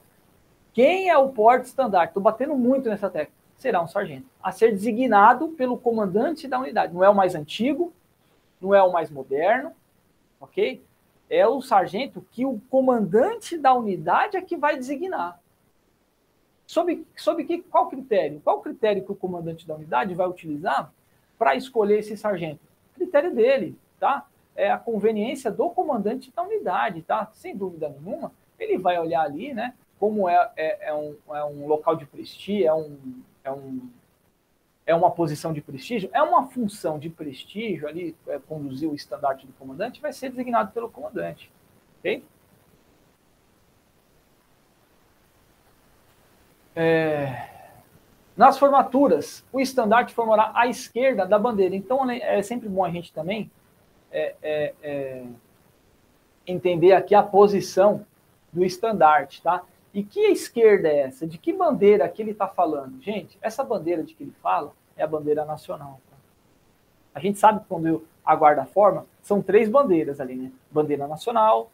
quem 0.73 1.09
é 1.09 1.17
o 1.17 1.29
porte-estandarte? 1.29 2.09
Estou 2.09 2.23
batendo 2.23 2.55
muito 2.55 2.89
nessa 2.89 3.09
técnica. 3.09 3.40
Será 3.61 3.81
um 3.81 3.87
sargento. 3.87 4.25
A 4.41 4.51
ser 4.51 4.71
designado 4.71 5.49
pelo 5.49 5.77
comandante 5.77 6.47
da 6.47 6.59
unidade. 6.59 6.93
Não 6.93 7.03
é 7.03 7.09
o 7.09 7.15
mais 7.15 7.35
antigo, 7.35 7.93
não 8.59 8.73
é 8.73 8.81
o 8.81 8.91
mais 8.91 9.09
moderno, 9.09 9.71
ok? 10.39 10.83
é 11.31 11.47
o 11.47 11.61
sargento 11.61 12.25
que 12.29 12.45
o 12.45 12.59
comandante 12.69 13.57
da 13.57 13.73
unidade 13.73 14.35
é 14.35 14.41
que 14.41 14.57
vai 14.57 14.75
designar. 14.75 15.39
Sob, 16.67 17.07
sob 17.15 17.45
que, 17.45 17.61
qual 17.61 17.87
critério? 17.87 18.41
Qual 18.43 18.59
critério 18.59 19.03
que 19.03 19.13
o 19.13 19.15
comandante 19.15 19.65
da 19.65 19.75
unidade 19.75 20.13
vai 20.13 20.27
utilizar 20.27 20.91
para 21.39 21.55
escolher 21.55 21.99
esse 21.99 22.17
sargento? 22.17 22.59
Critério 22.93 23.33
dele, 23.33 23.77
tá? 23.97 24.27
É 24.53 24.69
a 24.69 24.77
conveniência 24.77 25.49
do 25.49 25.69
comandante 25.69 26.29
da 26.35 26.43
unidade, 26.43 27.01
tá? 27.01 27.29
Sem 27.33 27.55
dúvida 27.55 27.87
nenhuma. 27.87 28.33
Ele 28.59 28.77
vai 28.77 28.99
olhar 28.99 29.21
ali, 29.21 29.53
né? 29.53 29.73
Como 29.97 30.27
é, 30.27 30.51
é, 30.57 30.89
é 30.89 30.93
um, 30.93 31.15
é 31.29 31.45
um 31.45 31.65
local 31.65 31.95
de 31.95 32.05
prestígio, 32.05 32.67
é 32.67 32.73
um, 32.73 32.97
é 33.43 33.51
um 33.51 33.89
é 34.85 34.95
uma 34.95 35.11
posição 35.11 35.53
de 35.53 35.61
prestígio, 35.61 36.09
é 36.11 36.21
uma 36.21 36.47
função 36.47 36.97
de 36.97 37.09
prestígio 37.09 37.87
ali, 37.87 38.15
é, 38.27 38.39
conduzir 38.39 38.89
o 38.89 38.95
estandarte 38.95 39.45
do 39.45 39.53
comandante, 39.53 40.01
vai 40.01 40.11
ser 40.11 40.29
designado 40.29 40.71
pelo 40.71 40.89
comandante. 40.89 41.51
Ok? 41.99 42.23
É, 46.75 47.47
nas 48.35 48.57
formaturas, 48.57 49.45
o 49.51 49.59
estandarte 49.59 50.13
formará 50.13 50.51
à 50.55 50.67
esquerda 50.67 51.25
da 51.25 51.37
bandeira. 51.37 51.75
Então, 51.75 52.09
é 52.09 52.41
sempre 52.41 52.67
bom 52.67 52.83
a 52.83 52.89
gente 52.89 53.13
também 53.13 53.51
é, 54.11 54.35
é, 54.41 54.73
é 54.81 55.23
entender 56.47 56.93
aqui 56.93 57.13
a 57.13 57.21
posição 57.21 58.05
do 58.51 58.65
estandarte, 58.65 59.41
tá? 59.41 59.63
E 59.93 60.03
que 60.03 60.21
esquerda 60.27 60.87
é 60.87 61.01
essa? 61.01 61.27
De 61.27 61.37
que 61.37 61.51
bandeira 61.51 62.07
que 62.07 62.21
ele 62.21 62.31
está 62.31 62.47
falando? 62.47 63.01
Gente, 63.01 63.37
essa 63.41 63.63
bandeira 63.63 64.03
de 64.03 64.13
que 64.13 64.23
ele 64.23 64.33
fala 64.41 64.73
é 64.95 65.03
a 65.03 65.07
bandeira 65.07 65.43
nacional. 65.43 65.99
Tá? 66.09 66.15
A 67.13 67.19
gente 67.19 67.37
sabe 67.37 67.59
que 67.59 67.65
quando 67.67 68.05
a 68.23 68.35
guarda 68.35 68.65
forma, 68.65 69.05
são 69.21 69.41
três 69.41 69.67
bandeiras 69.67 70.19
ali, 70.19 70.35
né? 70.35 70.51
Bandeira 70.71 71.07
nacional, 71.07 71.71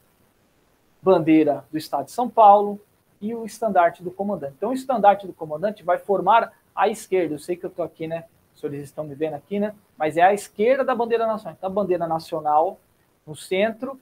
bandeira 1.01 1.65
do 1.71 1.77
Estado 1.77 2.05
de 2.05 2.11
São 2.11 2.29
Paulo 2.29 2.79
e 3.21 3.35
o 3.35 3.45
estandarte 3.45 4.03
do 4.03 4.11
comandante. 4.11 4.55
Então, 4.57 4.69
o 4.69 4.73
estandarte 4.73 5.27
do 5.27 5.33
comandante 5.33 5.83
vai 5.83 5.97
formar 5.97 6.53
à 6.75 6.87
esquerda. 6.87 7.35
Eu 7.35 7.39
sei 7.39 7.55
que 7.55 7.65
eu 7.65 7.69
estou 7.69 7.85
aqui, 7.85 8.07
né? 8.07 8.23
Os 8.53 8.61
senhores 8.61 8.83
estão 8.83 9.03
me 9.03 9.13
vendo 9.13 9.35
aqui, 9.35 9.59
né? 9.59 9.75
Mas 9.97 10.17
é 10.17 10.21
à 10.21 10.33
esquerda 10.33 10.83
da 10.83 10.95
bandeira 10.95 11.27
nacional. 11.27 11.55
Então, 11.57 11.69
a 11.69 11.73
bandeira 11.73 12.07
nacional 12.07 12.79
no 13.25 13.35
centro 13.35 13.99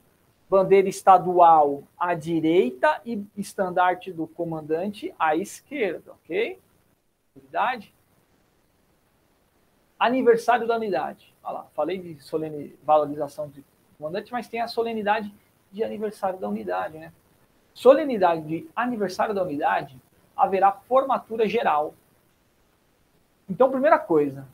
bandeira 0.48 0.88
estadual 0.88 1.82
à 1.98 2.14
direita 2.14 3.00
e 3.04 3.24
estandarte 3.36 4.12
do 4.12 4.26
comandante 4.26 5.14
à 5.18 5.34
esquerda, 5.36 6.12
ok? 6.12 6.58
Unidade. 7.34 7.92
Aniversário 9.98 10.66
da 10.66 10.76
unidade. 10.76 11.34
Olha 11.42 11.58
lá, 11.58 11.66
falei 11.74 11.98
de 11.98 12.20
solene 12.22 12.78
valorização 12.84 13.48
de 13.48 13.64
comandante, 13.98 14.30
mas 14.30 14.48
tem 14.48 14.60
a 14.60 14.68
solenidade 14.68 15.34
de 15.72 15.82
aniversário 15.82 16.38
da 16.38 16.48
unidade, 16.48 16.98
né? 16.98 17.12
Solenidade 17.74 18.42
de 18.42 18.70
aniversário 18.74 19.34
da 19.34 19.42
unidade, 19.42 20.00
haverá 20.36 20.72
formatura 20.72 21.48
geral. 21.48 21.94
Então, 23.48 23.70
primeira 23.70 23.98
coisa, 23.98 24.46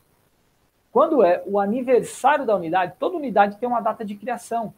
quando 0.91 1.23
é 1.23 1.43
o 1.45 1.59
aniversário 1.59 2.45
da 2.45 2.55
unidade, 2.55 2.95
toda 2.99 3.17
unidade 3.17 3.57
tem 3.57 3.67
uma 3.67 3.81
data 3.81 4.03
de 4.03 4.15
criação 4.15 4.73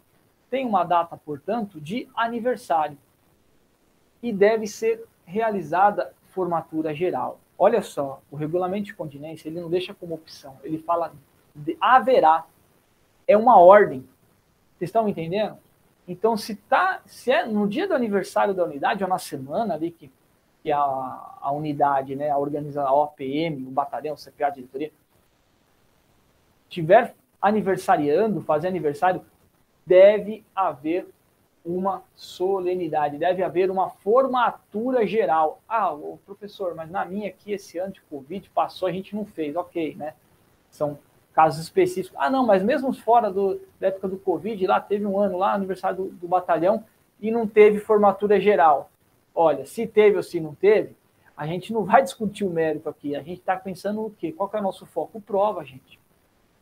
tem 0.56 0.66
uma 0.66 0.86
data, 0.86 1.18
portanto, 1.18 1.82
de 1.82 2.08
aniversário 2.16 2.98
e 4.24 4.32
deve 4.32 4.68
ser 4.68 5.04
realizada 5.26 6.14
formatura 6.30 6.96
geral. 6.96 7.42
Olha 7.60 7.82
só, 7.82 8.22
o 8.32 8.38
regulamento 8.38 8.86
de 8.86 8.94
continência 8.94 9.50
ele 9.50 9.60
não 9.60 9.70
deixa 9.70 9.94
como 9.94 10.16
opção, 10.16 10.58
ele 10.64 10.78
fala 10.78 11.12
de 11.54 11.76
haverá, 11.82 12.46
é 13.28 13.36
uma 13.36 13.60
ordem. 13.60 14.08
Vocês 14.78 14.88
estão 14.88 15.10
entendendo? 15.10 15.58
Então, 16.08 16.38
se 16.38 16.56
tá, 16.56 17.02
se 17.06 17.34
é 17.34 17.46
no 17.46 17.68
dia 17.68 17.86
do 17.86 17.94
aniversário 17.94 18.54
da 18.54 18.64
unidade 18.64 19.04
ou 19.04 19.10
na 19.10 19.20
semana 19.20 19.74
ali 19.74 19.92
que, 19.92 20.10
que 20.64 20.72
a, 20.72 20.80
a 20.80 21.52
unidade, 21.52 22.16
né, 22.16 22.30
a 22.30 22.38
organização, 22.38 22.88
a 22.88 23.04
OPM, 23.04 23.68
o 23.68 23.72
batalhão, 23.72 24.14
o 24.14 24.18
CPA, 24.18 24.48
a 24.48 24.52
diretoria, 24.52 24.94
tiver 26.70 27.14
aniversariando, 27.42 28.40
fazer 28.40 28.70
aniversário, 28.70 29.22
deve 29.86 30.44
haver 30.56 31.08
uma 31.66 32.04
solenidade, 32.14 33.18
deve 33.18 33.44
haver 33.44 33.72
uma 33.72 33.90
formatura 33.90 35.06
geral. 35.08 35.62
Ah, 35.68 35.92
o 35.94 36.20
professor, 36.26 36.76
mas 36.76 36.90
na 36.92 37.04
minha 37.04 37.30
aqui 37.30 37.52
esse 37.52 37.78
ano 37.80 37.94
de 37.94 38.02
Covid 38.02 38.50
passou, 38.52 38.88
a 38.88 38.92
gente 38.92 39.16
não 39.16 39.26
fez. 39.26 39.56
Ok, 39.56 39.96
né? 39.96 40.14
São 40.70 41.00
casos 41.34 41.64
específicos. 41.64 42.18
Ah, 42.22 42.30
não, 42.30 42.46
mas 42.46 42.64
mesmo 42.64 42.94
fora 42.94 43.32
do, 43.32 43.60
da 43.80 43.88
época 43.88 44.08
do 44.08 44.18
Covid, 44.18 44.66
lá 44.68 44.80
teve 44.80 45.06
um 45.06 45.20
ano 45.20 45.38
lá, 45.38 45.54
aniversário 45.54 45.98
do, 45.98 46.10
do 46.10 46.28
batalhão, 46.28 46.84
e 47.20 47.32
não 47.32 47.48
teve 47.48 47.80
formatura 47.80 48.40
geral. 48.40 48.90
Olha, 49.34 49.66
se 49.66 49.88
teve 49.88 50.18
ou 50.18 50.24
se 50.24 50.40
não 50.40 50.54
teve, 50.54 50.96
a 51.36 51.46
gente 51.46 51.74
não 51.74 51.84
vai 51.84 52.02
discutir 52.04 52.46
o 52.46 52.50
mérito 52.50 52.88
aqui. 52.88 53.16
A 53.16 53.22
gente 53.22 53.40
está 53.40 53.58
pensando 53.58 54.06
o 54.06 54.12
quê? 54.12 54.32
Qual 54.32 54.48
que 54.48 54.56
é 54.56 54.60
o 54.60 54.64
nosso 54.64 54.86
foco? 54.86 55.20
Prova, 55.20 55.66
gente. 55.66 56.00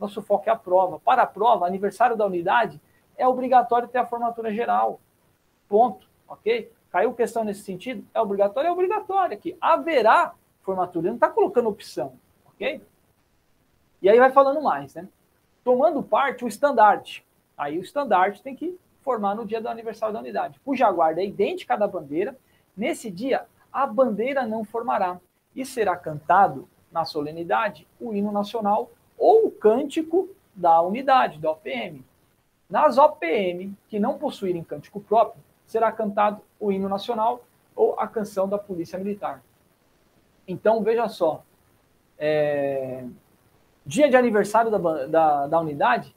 Nosso 0.00 0.20
foco 0.22 0.48
é 0.48 0.52
a 0.52 0.56
prova. 0.56 0.98
Para 0.98 1.22
a 1.22 1.26
prova, 1.26 1.66
aniversário 1.66 2.16
da 2.16 2.26
unidade, 2.26 2.80
é 3.16 3.26
obrigatório 3.26 3.88
ter 3.88 3.98
a 3.98 4.06
formatura 4.06 4.52
geral. 4.52 5.00
Ponto. 5.68 6.08
Ok? 6.28 6.72
Caiu 6.90 7.14
questão 7.14 7.44
nesse 7.44 7.62
sentido? 7.62 8.06
É 8.14 8.20
obrigatório? 8.20 8.68
É 8.68 8.72
obrigatório 8.72 9.34
aqui. 9.34 9.56
Haverá 9.60 10.34
formatura. 10.62 11.06
Ele 11.06 11.10
não 11.10 11.16
está 11.16 11.28
colocando 11.28 11.68
opção. 11.68 12.14
Ok? 12.46 12.80
E 14.00 14.08
aí 14.08 14.18
vai 14.18 14.30
falando 14.30 14.62
mais, 14.62 14.94
né? 14.94 15.08
Tomando 15.62 16.02
parte 16.02 16.44
o 16.44 16.48
estandarte. 16.48 17.24
Aí 17.56 17.78
o 17.78 17.82
estandarte 17.82 18.42
tem 18.42 18.54
que 18.54 18.78
formar 19.04 19.34
no 19.34 19.44
dia 19.44 19.60
do 19.60 19.68
aniversário 19.68 20.14
da 20.14 20.20
unidade, 20.20 20.58
cuja 20.64 20.90
guarda 20.90 21.20
é 21.20 21.26
idêntica 21.26 21.74
à 21.74 21.76
da 21.76 21.86
bandeira. 21.86 22.36
Nesse 22.76 23.10
dia, 23.10 23.46
a 23.72 23.86
bandeira 23.86 24.46
não 24.46 24.64
formará 24.64 25.20
e 25.54 25.64
será 25.64 25.94
cantado 25.94 26.68
na 26.90 27.04
solenidade 27.04 27.86
o 28.00 28.14
hino 28.14 28.32
nacional 28.32 28.90
ou 29.16 29.46
o 29.46 29.50
cântico 29.50 30.28
da 30.54 30.80
unidade, 30.80 31.38
da 31.38 31.50
OPM. 31.50 32.04
Nas 32.74 32.98
OPM 32.98 33.72
que 33.88 34.00
não 34.00 34.18
possuírem 34.18 34.64
cântico 34.64 35.00
próprio, 35.00 35.40
será 35.64 35.92
cantado 35.92 36.40
o 36.58 36.72
hino 36.72 36.88
nacional 36.88 37.44
ou 37.72 37.94
a 37.96 38.08
canção 38.08 38.48
da 38.48 38.58
Polícia 38.58 38.98
Militar. 38.98 39.44
Então, 40.44 40.82
veja 40.82 41.08
só. 41.08 41.44
É... 42.18 43.04
dia 43.86 44.10
de 44.10 44.16
aniversário 44.16 44.72
da, 44.72 45.06
da, 45.06 45.46
da 45.46 45.60
unidade, 45.60 46.16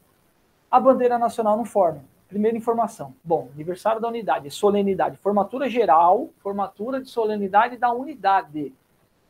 a 0.71 0.79
bandeira 0.79 1.19
nacional 1.19 1.55
não 1.55 1.63
forma. 1.63 2.03
Primeira 2.27 2.57
informação. 2.57 3.13
Bom, 3.23 3.49
aniversário 3.53 4.01
da 4.01 4.07
unidade, 4.07 4.49
solenidade, 4.49 5.15
formatura 5.17 5.69
geral, 5.69 6.29
formatura 6.39 6.99
de 6.99 7.07
solenidade 7.07 7.77
da 7.77 7.91
unidade, 7.91 8.73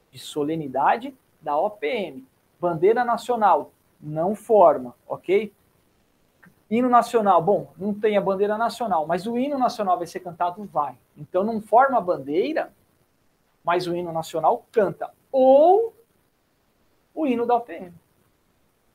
de 0.09 0.17
solenidade 0.17 1.13
da 1.41 1.57
OPM. 1.57 2.25
Bandeira 2.57 3.03
nacional 3.03 3.73
não 3.99 4.33
forma, 4.33 4.95
ok? 5.05 5.51
Hino 6.69 6.89
nacional, 6.89 7.41
bom, 7.41 7.71
não 7.77 7.93
tem 7.93 8.17
a 8.17 8.21
bandeira 8.21 8.57
nacional, 8.57 9.07
mas 9.07 9.25
o 9.25 9.37
hino 9.37 9.57
nacional 9.57 9.97
vai 9.97 10.05
ser 10.05 10.19
cantado? 10.19 10.63
Vai. 10.65 10.97
Então 11.15 11.43
não 11.43 11.61
forma 11.61 11.97
a 11.97 12.01
bandeira, 12.01 12.73
mas 13.63 13.87
o 13.87 13.95
hino 13.95 14.11
nacional 14.11 14.65
canta. 14.71 15.11
Ou 15.31 15.93
o 17.15 17.25
hino 17.25 17.45
da 17.45 17.55
OPM. 17.55 17.93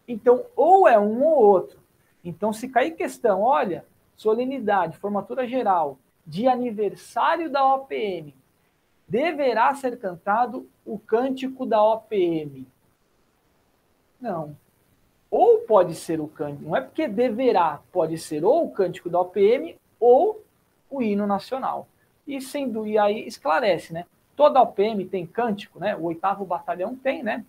Então, 0.07 0.45
ou 0.55 0.87
é 0.87 0.99
um 0.99 1.25
ou 1.25 1.43
outro. 1.43 1.81
Então, 2.25 2.53
se 2.53 2.68
cair 2.68 2.93
questão, 2.93 3.43
olha, 3.43 3.85
solenidade, 4.16 4.99
formatura 4.99 5.47
geral, 5.47 5.99
de 6.27 6.47
aniversário 6.47 7.51
da 7.51 7.66
OPM, 7.75 8.35
deverá 9.09 9.75
ser 9.75 9.99
cantado 9.99 10.68
o 10.87 10.99
cântico 10.99 11.66
da 11.66 11.83
OPM. 11.83 12.66
Não. 14.20 14.57
Ou 15.33 15.61
pode 15.61 15.95
ser 15.95 16.20
o 16.20 16.28
cântico, 16.28 16.68
não 16.68 16.76
é 16.76 16.83
porque 16.83 17.09
deverá, 17.09 17.80
pode 17.91 18.18
ser 18.18 18.45
ou 18.45 18.66
o 18.66 18.70
cântico 18.70 19.09
da 19.09 19.18
OPM 19.18 19.74
ou 19.99 20.45
o 20.91 21.01
hino 21.01 21.26
nacional. 21.26 21.89
E 22.26 22.39
sendo 22.39 22.87
e 22.87 22.99
aí 22.99 23.26
esclarece, 23.26 23.95
né? 23.95 24.05
Toda 24.37 24.61
OPM 24.61 25.07
tem 25.07 25.26
cântico, 25.26 25.80
né? 25.80 25.97
O 25.97 26.03
oitavo 26.03 26.45
batalhão 26.45 26.95
tem, 26.95 27.22
né? 27.22 27.47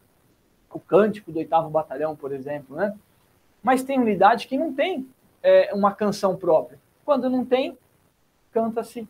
O 0.73 0.79
cântico 0.79 1.29
do 1.29 1.39
oitavo 1.39 1.69
batalhão, 1.69 2.15
por 2.15 2.31
exemplo, 2.31 2.77
né? 2.77 2.97
Mas 3.61 3.83
tem 3.83 3.99
unidade 3.99 4.47
que 4.47 4.57
não 4.57 4.73
tem 4.73 5.05
é, 5.41 5.73
uma 5.73 5.91
canção 5.91 6.37
própria. 6.37 6.79
Quando 7.03 7.29
não 7.29 7.43
tem, 7.43 7.77
canta-se, 8.53 9.05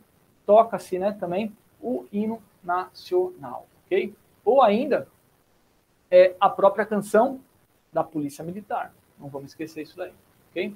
toca-se 0.47 0.97
né, 0.97 1.15
também 1.19 1.55
o 1.79 2.07
hino 2.11 2.41
nacional, 2.63 3.67
ok? 3.85 4.15
Ou 4.43 4.63
ainda 4.63 5.07
é, 6.09 6.35
a 6.39 6.49
própria 6.49 6.87
canção 6.87 7.39
da 7.93 8.03
Polícia 8.03 8.43
Militar. 8.43 8.93
Não 9.19 9.29
vamos 9.29 9.51
esquecer 9.51 9.83
isso 9.83 9.95
daí, 9.95 10.11
ok? 10.49 10.75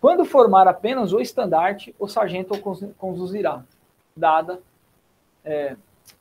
Quando 0.00 0.24
formar 0.24 0.66
apenas 0.66 1.12
o 1.12 1.20
estandarte, 1.20 1.94
o 1.98 2.08
sargento 2.08 2.58
conduzirá, 2.96 3.62
dada 4.16 4.60
é, 5.44 5.76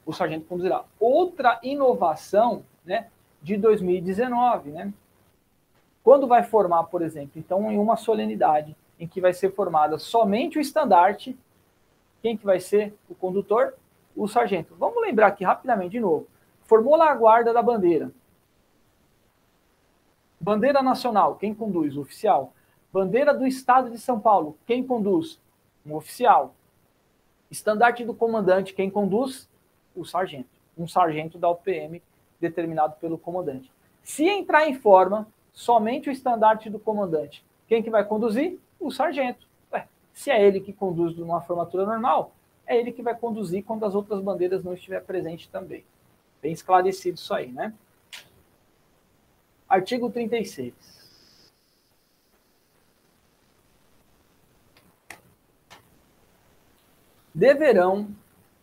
o 0.05 0.11
sargento 0.11 0.45
conduzirá. 0.45 0.83
Outra 0.99 1.59
inovação, 1.63 2.63
né, 2.85 3.07
de 3.41 3.55
2019, 3.55 4.71
né? 4.71 4.93
Quando 6.03 6.27
vai 6.27 6.43
formar, 6.43 6.85
por 6.85 7.01
exemplo, 7.01 7.33
então 7.35 7.71
em 7.71 7.77
uma 7.77 7.95
solenidade 7.95 8.75
em 8.99 9.07
que 9.07 9.21
vai 9.21 9.31
ser 9.31 9.53
formada 9.53 9.97
somente 9.97 10.57
o 10.57 10.61
estandarte, 10.61 11.37
quem 12.21 12.35
que 12.35 12.45
vai 12.45 12.59
ser 12.59 12.93
o 13.09 13.15
condutor? 13.15 13.73
O 14.15 14.27
sargento. 14.27 14.75
Vamos 14.75 15.01
lembrar 15.01 15.27
aqui 15.27 15.45
rapidamente 15.45 15.91
de 15.91 15.99
novo. 16.01 16.27
Formou 16.69 16.95
lá 16.95 17.09
a 17.09 17.15
guarda 17.15 17.51
da 17.51 17.63
bandeira. 17.63 18.11
Bandeira 20.39 20.83
nacional, 20.83 21.35
quem 21.35 21.51
conduz? 21.51 21.97
O 21.97 22.01
oficial. 22.01 22.53
Bandeira 22.93 23.33
do 23.33 23.47
estado 23.47 23.89
de 23.89 23.97
São 23.97 24.19
Paulo, 24.19 24.55
quem 24.67 24.85
conduz? 24.85 25.39
Um 25.83 25.95
oficial. 25.95 26.53
Estandarte 27.49 28.05
do 28.05 28.13
comandante, 28.13 28.75
quem 28.75 28.87
conduz? 28.87 29.49
O 29.95 30.05
sargento. 30.05 30.47
Um 30.77 30.87
sargento 30.87 31.39
da 31.39 31.49
UPM 31.49 32.03
determinado 32.39 32.97
pelo 32.97 33.17
comandante. 33.17 33.71
Se 34.03 34.29
entrar 34.29 34.69
em 34.69 34.75
forma, 34.75 35.27
somente 35.51 36.07
o 36.07 36.11
estandarte 36.11 36.69
do 36.69 36.77
comandante. 36.77 37.43
Quem 37.67 37.81
que 37.81 37.89
vai 37.89 38.05
conduzir? 38.05 38.59
O 38.79 38.91
sargento. 38.91 39.47
Ué, 39.73 39.87
se 40.13 40.29
é 40.29 40.39
ele 40.45 40.59
que 40.59 40.71
conduz 40.71 41.17
numa 41.17 41.41
formatura 41.41 41.83
normal, 41.83 42.31
é 42.67 42.77
ele 42.77 42.91
que 42.91 43.01
vai 43.01 43.15
conduzir 43.15 43.63
quando 43.63 43.85
as 43.85 43.95
outras 43.95 44.21
bandeiras 44.21 44.63
não 44.63 44.75
estiver 44.75 45.03
presente 45.03 45.49
também. 45.49 45.83
Bem 46.41 46.53
esclarecido 46.53 47.17
isso 47.17 47.33
aí, 47.33 47.51
né? 47.51 47.73
Artigo 49.67 50.09
36. 50.09 50.73
Deverão 57.33 58.09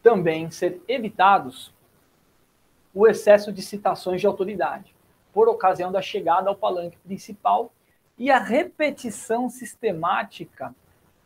também 0.03 0.51
ser 0.51 0.83
evitados 0.89 1.72
o 2.93 3.07
excesso 3.07 3.53
de 3.53 3.62
citações 3.62 4.20
de 4.20 4.27
autoridade, 4.27 4.95
por 5.33 5.49
ocasião 5.49 5.93
da 5.93 6.01
chegada 6.01 6.49
ao 6.49 6.57
palanque 6.57 6.97
principal 6.99 7.72
e 8.18 8.31
a 8.31 8.39
repetição 8.39 9.51
sistemática 9.51 10.74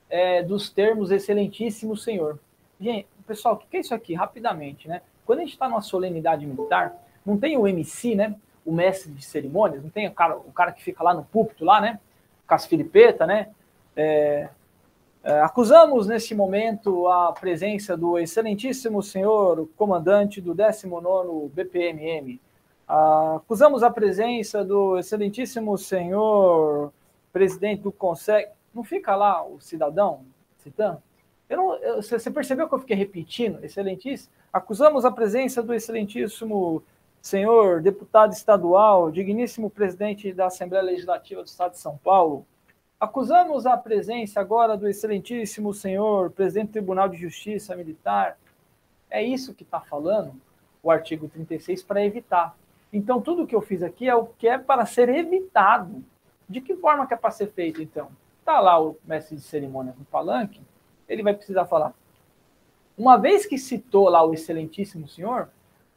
é, 0.09 0.43
dos 0.43 0.69
termos 0.69 1.11
excelentíssimo 1.11 1.97
senhor. 1.97 2.39
Gente, 2.81 3.07
pessoal, 3.27 3.55
o 3.55 3.59
que 3.59 3.77
é 3.77 3.81
isso 3.81 3.95
aqui? 3.95 4.15
Rapidamente, 4.15 4.89
né? 4.89 5.03
Quando 5.31 5.39
a 5.39 5.43
gente 5.43 5.53
está 5.53 5.69
numa 5.69 5.81
solenidade 5.81 6.45
militar, 6.45 6.93
não 7.25 7.39
tem 7.39 7.57
o 7.57 7.69
MC, 7.69 8.17
né? 8.17 8.35
O 8.67 8.73
mestre 8.73 9.13
de 9.13 9.25
cerimônias, 9.25 9.81
não 9.81 9.89
tem 9.89 10.09
o 10.09 10.13
cara, 10.13 10.37
o 10.37 10.51
cara 10.51 10.73
que 10.73 10.83
fica 10.83 11.05
lá 11.05 11.15
no 11.15 11.23
púlpito, 11.23 11.65
lá, 11.65 11.81
né? 11.81 12.01
Com 12.49 12.55
as 12.57 12.67
filipetas, 12.67 13.29
né? 13.29 13.49
É, 13.95 14.49
é, 15.23 15.41
acusamos 15.41 16.09
neste 16.09 16.35
momento 16.35 17.07
a 17.07 17.33
presença 17.33 17.97
do 17.97 18.19
excelentíssimo 18.19 19.01
senhor 19.05 19.69
comandante 19.77 20.41
do 20.41 20.53
19 20.53 21.49
BPMM. 21.55 22.41
acusamos 22.89 23.85
a 23.85 23.91
presença 23.91 24.65
do 24.65 24.99
excelentíssimo 24.99 25.79
senhor 25.79 26.93
presidente 27.33 27.83
do 27.83 27.93
Conselho. 27.93 28.49
Não 28.75 28.83
fica 28.83 29.15
lá 29.15 29.47
o 29.47 29.61
cidadão 29.61 30.23
citando? 30.59 31.01
Eu 31.49 31.57
não, 31.57 31.77
eu, 31.77 32.03
você 32.03 32.29
percebeu 32.33 32.69
que 32.69 32.75
eu 32.75 32.81
fiquei 32.81 32.97
repetindo? 32.97 33.65
Excelentíssimo. 33.65 34.40
Acusamos 34.53 35.05
a 35.05 35.11
presença 35.11 35.63
do 35.63 35.73
excelentíssimo 35.73 36.83
senhor 37.21 37.81
deputado 37.83 38.33
estadual, 38.33 39.11
digníssimo 39.11 39.71
presidente 39.71 40.33
da 40.33 40.47
Assembleia 40.47 40.85
Legislativa 40.85 41.43
do 41.43 41.47
Estado 41.47 41.73
de 41.73 41.79
São 41.79 41.97
Paulo, 41.99 42.47
Acusamos 43.01 43.65
a 43.65 43.79
presença 43.79 44.41
agora 44.41 44.77
do 44.77 44.87
excelentíssimo 44.87 45.73
senhor 45.73 46.31
presidente 46.33 46.67
do 46.67 46.73
Tribunal 46.73 47.09
de 47.09 47.17
Justiça 47.17 47.75
Militar. 47.75 48.37
É 49.09 49.23
isso 49.23 49.55
que 49.55 49.63
está 49.63 49.81
falando 49.81 50.35
o 50.83 50.91
artigo 50.91 51.27
36 51.27 51.83
para 51.83 52.05
evitar. 52.05 52.55
Então, 52.93 53.19
tudo 53.19 53.47
que 53.47 53.55
eu 53.57 53.63
fiz 53.63 53.83
aqui 53.83 54.07
é 54.07 54.15
o 54.15 54.27
que 54.27 54.47
é 54.47 54.59
para 54.59 54.85
ser 54.85 55.09
evitado. 55.09 56.05
De 56.47 56.61
que 56.61 56.77
forma 56.77 57.07
que 57.07 57.15
é 57.15 57.17
para 57.17 57.31
ser 57.31 57.47
feito, 57.47 57.81
então? 57.81 58.11
Está 58.41 58.61
lá 58.61 58.79
o 58.79 58.99
mestre 59.03 59.35
de 59.35 59.43
cerimônia 59.43 59.95
no 59.99 60.05
palanque, 60.05 60.61
ele 61.09 61.23
vai 61.23 61.33
precisar 61.33 61.65
falar. 61.65 61.95
Uma 63.01 63.17
vez 63.17 63.47
que 63.47 63.57
citou 63.57 64.11
lá 64.11 64.23
o 64.23 64.35
excelentíssimo 64.35 65.09
senhor, 65.09 65.49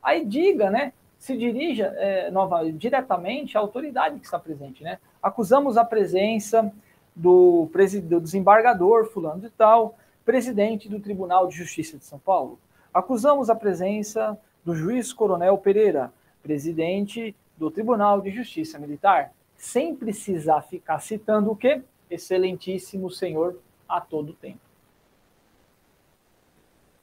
aí 0.01 0.23
diga, 0.23 0.69
né? 0.69 0.93
Se 1.19 1.35
dirija 1.35 1.87
é, 1.97 2.31
nova, 2.31 2.63
diretamente 2.71 3.57
à 3.57 3.59
autoridade 3.59 4.21
que 4.21 4.25
está 4.25 4.39
presente, 4.39 4.81
né? 4.81 4.97
Acusamos 5.21 5.75
a 5.75 5.83
presença 5.83 6.73
do, 7.13 7.69
do 8.03 8.21
desembargador 8.21 9.07
fulano 9.07 9.41
de 9.41 9.49
tal, 9.49 9.97
presidente 10.23 10.87
do 10.87 10.97
Tribunal 10.97 11.45
de 11.45 11.57
Justiça 11.57 11.97
de 11.97 12.05
São 12.05 12.17
Paulo. 12.17 12.57
Acusamos 12.93 13.49
a 13.49 13.55
presença 13.55 14.39
do 14.63 14.73
juiz 14.73 15.11
Coronel 15.11 15.57
Pereira, 15.57 16.09
presidente 16.41 17.35
do 17.57 17.69
Tribunal 17.69 18.21
de 18.21 18.31
Justiça 18.31 18.79
Militar, 18.79 19.33
sem 19.57 19.93
precisar 19.93 20.61
ficar 20.61 21.01
citando 21.01 21.51
o 21.51 21.55
quê? 21.55 21.81
Excelentíssimo 22.09 23.11
senhor 23.11 23.59
a 23.89 23.99
todo 23.99 24.31
tempo. 24.31 24.62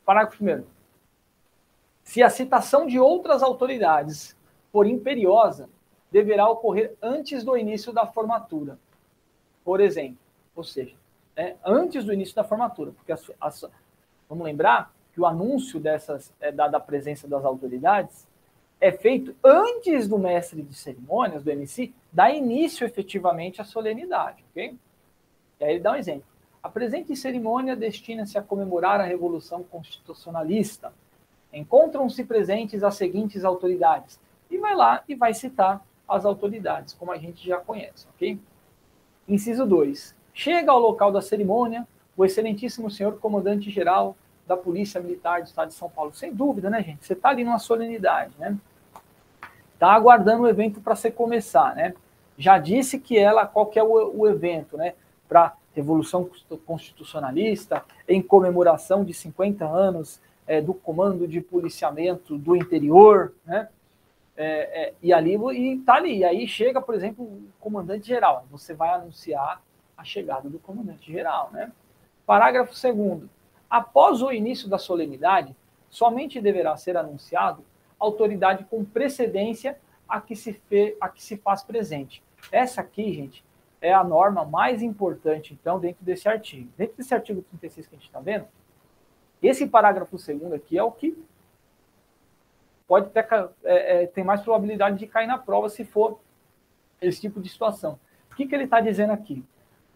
Parágrafo 0.05 0.45
1. 0.45 0.65
Se 2.03 2.23
a 2.23 2.31
citação 2.31 2.87
de 2.87 2.99
outras 2.99 3.43
autoridades 3.43 4.37
for 4.73 4.87
imperiosa, 4.87 5.69
deverá 6.11 6.49
ocorrer 6.49 6.97
antes 7.01 7.45
do 7.45 7.57
início 7.57 7.93
da 7.93 8.07
formatura 8.07 8.79
por 9.65 9.81
exemplo. 9.81 10.19
Ou 10.55 10.65
seja, 10.65 10.95
é, 11.37 11.55
antes 11.65 12.05
do 12.05 12.13
início 12.13 12.35
da 12.35 12.45
formatura, 12.45 12.93
porque 12.93 13.13
vamos 14.29 14.45
lembrar 14.45 14.93
que 15.13 15.21
o 15.21 15.27
anúncio 15.27 15.81
dessas 15.81 16.33
é, 16.41 16.51
da, 16.51 16.69
da, 16.69 16.81
presença 16.81 17.29
das 17.29 17.45
autoridades 17.45 18.27
é 18.81 18.91
feito 18.91 19.35
antes 19.45 20.09
do 20.09 20.19
mestre 20.19 20.63
de 20.63 20.75
cerimônias, 20.75 21.43
do 21.43 21.51
MC, 21.51 21.93
dar 22.13 22.35
início 22.35 22.85
efetivamente 22.85 23.61
à 23.61 23.65
solenidade, 23.65 24.45
ok? 24.51 24.77
E 25.61 25.65
aí 25.65 25.71
ele 25.75 25.81
dá 25.81 25.93
um 25.93 25.97
exemplo. 25.97 26.25
A 26.63 26.69
presente 26.69 27.17
cerimônia 27.17 27.75
destina-se 27.75 28.37
a 28.37 28.43
comemorar 28.43 29.01
a 29.01 29.05
Revolução 29.05 29.63
Constitucionalista. 29.63 30.93
Encontram-se 31.53 32.23
presentes 32.25 32.85
as 32.85 32.95
seguintes 32.97 33.45
autoridades. 33.45 34.21
E 34.51 34.59
vai 34.59 34.75
lá 34.75 35.03
e 35.09 35.15
vai 35.15 35.33
citar 35.33 35.85
as 36.09 36.25
autoridades, 36.25 36.93
como 36.93 37.13
a 37.13 37.17
gente 37.17 37.47
já 37.47 37.59
conhece, 37.59 38.07
ok? 38.15 38.39
Inciso 39.29 39.65
2. 39.65 40.15
Chega 40.35 40.73
ao 40.73 40.79
local 40.79 41.13
da 41.13 41.23
cerimônia 41.23 41.87
o 42.17 42.25
excelentíssimo 42.25 42.91
senhor 42.91 43.19
comandante-geral 43.19 44.17
da 44.47 44.57
Polícia 44.57 45.01
Militar 45.01 45.41
do 45.41 45.47
Estado 45.47 45.69
de 45.69 45.75
São 45.75 45.89
Paulo. 45.89 46.13
Sem 46.13 46.35
dúvida, 46.35 46.69
né, 46.69 46.83
gente? 46.83 47.07
Você 47.07 47.13
está 47.13 47.29
ali 47.29 47.45
numa 47.45 47.59
solenidade, 47.59 48.35
né? 48.39 48.59
Está 49.75 49.93
aguardando 49.93 50.43
o 50.43 50.49
evento 50.49 50.81
para 50.81 50.97
você 50.97 51.11
começar, 51.11 51.75
né? 51.75 51.95
Já 52.37 52.59
disse 52.59 52.99
que 52.99 53.17
ela, 53.17 53.47
qual 53.47 53.67
que 53.67 53.79
é 53.79 53.83
o, 53.83 54.19
o 54.19 54.29
evento, 54.29 54.77
né? 54.77 54.95
Para 55.29 55.55
Revolução 55.75 56.29
Constitucionalista, 56.67 57.85
em 58.09 58.21
comemoração 58.21 59.05
de 59.05 59.15
50 59.15 59.65
anos 59.65 60.21
é, 60.47 60.61
do 60.61 60.75
Comando 60.75 61.29
de 61.29 61.41
Policiamento 61.41 62.37
do 62.37 62.57
Interior, 62.57 63.33
né? 63.45 63.69
É, 64.37 64.83
é, 64.83 64.95
e 65.03 65.13
ali 65.13 65.35
e 65.35 65.79
tá 65.79 65.95
ali. 65.95 66.19
E 66.19 66.25
aí 66.25 66.49
chega, 66.49 66.81
por 66.81 66.95
exemplo, 66.95 67.25
o 67.25 67.43
comandante 67.61 68.07
geral. 68.07 68.47
Você 68.51 68.73
vai 68.73 68.91
anunciar 68.91 69.63
a 69.97 70.03
chegada 70.03 70.49
do 70.49 70.59
comandante 70.59 71.13
geral, 71.13 71.51
né? 71.53 71.71
Parágrafo 72.27 72.73
2 72.73 73.29
Após 73.69 74.23
o 74.23 74.33
início 74.33 74.69
da 74.69 74.79
solenidade, 74.79 75.55
somente 75.91 76.41
deverá 76.41 76.77
ser 76.77 76.97
anunciado 76.97 77.65
autoridade 77.99 78.65
com 78.65 78.85
precedência 78.85 79.79
a 80.09 80.21
que 80.21 80.35
se, 80.35 80.53
fe, 80.53 80.97
a 81.01 81.09
que 81.09 81.23
se 81.23 81.37
faz 81.37 81.63
presente. 81.63 82.23
Essa 82.51 82.81
aqui, 82.81 83.13
gente, 83.13 83.45
é 83.81 83.93
a 83.93 84.05
norma 84.05 84.45
mais 84.45 84.83
importante, 84.83 85.55
então, 85.55 85.81
dentro 85.81 86.05
desse 86.05 86.29
artigo. 86.29 86.71
Dentro 86.77 86.97
desse 86.97 87.15
artigo 87.15 87.43
36 87.43 87.87
que 87.87 87.95
a 87.95 87.99
gente 87.99 88.07
está 88.07 88.21
vendo, 88.21 88.47
esse 89.43 89.67
parágrafo 89.67 90.19
segundo 90.19 90.55
aqui 90.55 90.77
é 90.77 90.83
o 90.83 90.93
que 90.93 91.17
pode 92.87 93.11
ter, 93.11 93.27
é, 93.65 94.03
é, 94.03 94.07
tem 94.07 94.25
mais 94.25 94.43
probabilidade 94.43 94.99
de 94.99 95.07
cair 95.07 95.27
na 95.27 95.39
prova 95.39 95.69
se 95.69 95.85
for 95.85 96.19
esse 97.01 97.21
tipo 97.21 97.41
de 97.41 97.49
situação. 97.49 97.99
O 98.31 98.35
que, 98.35 98.47
que 98.47 98.55
ele 98.55 98.65
está 98.65 98.81
dizendo 98.81 99.13
aqui? 99.13 99.45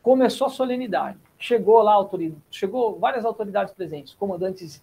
Começou 0.03 0.47
a 0.47 0.51
solenidade, 0.51 1.18
chegou 1.39 1.82
lá 1.82 1.93
autoridade, 1.93 2.41
chegou 2.51 2.99
várias 2.99 3.24
autoridades 3.24 3.74
presentes, 3.74 4.14
comandantes. 4.14 4.82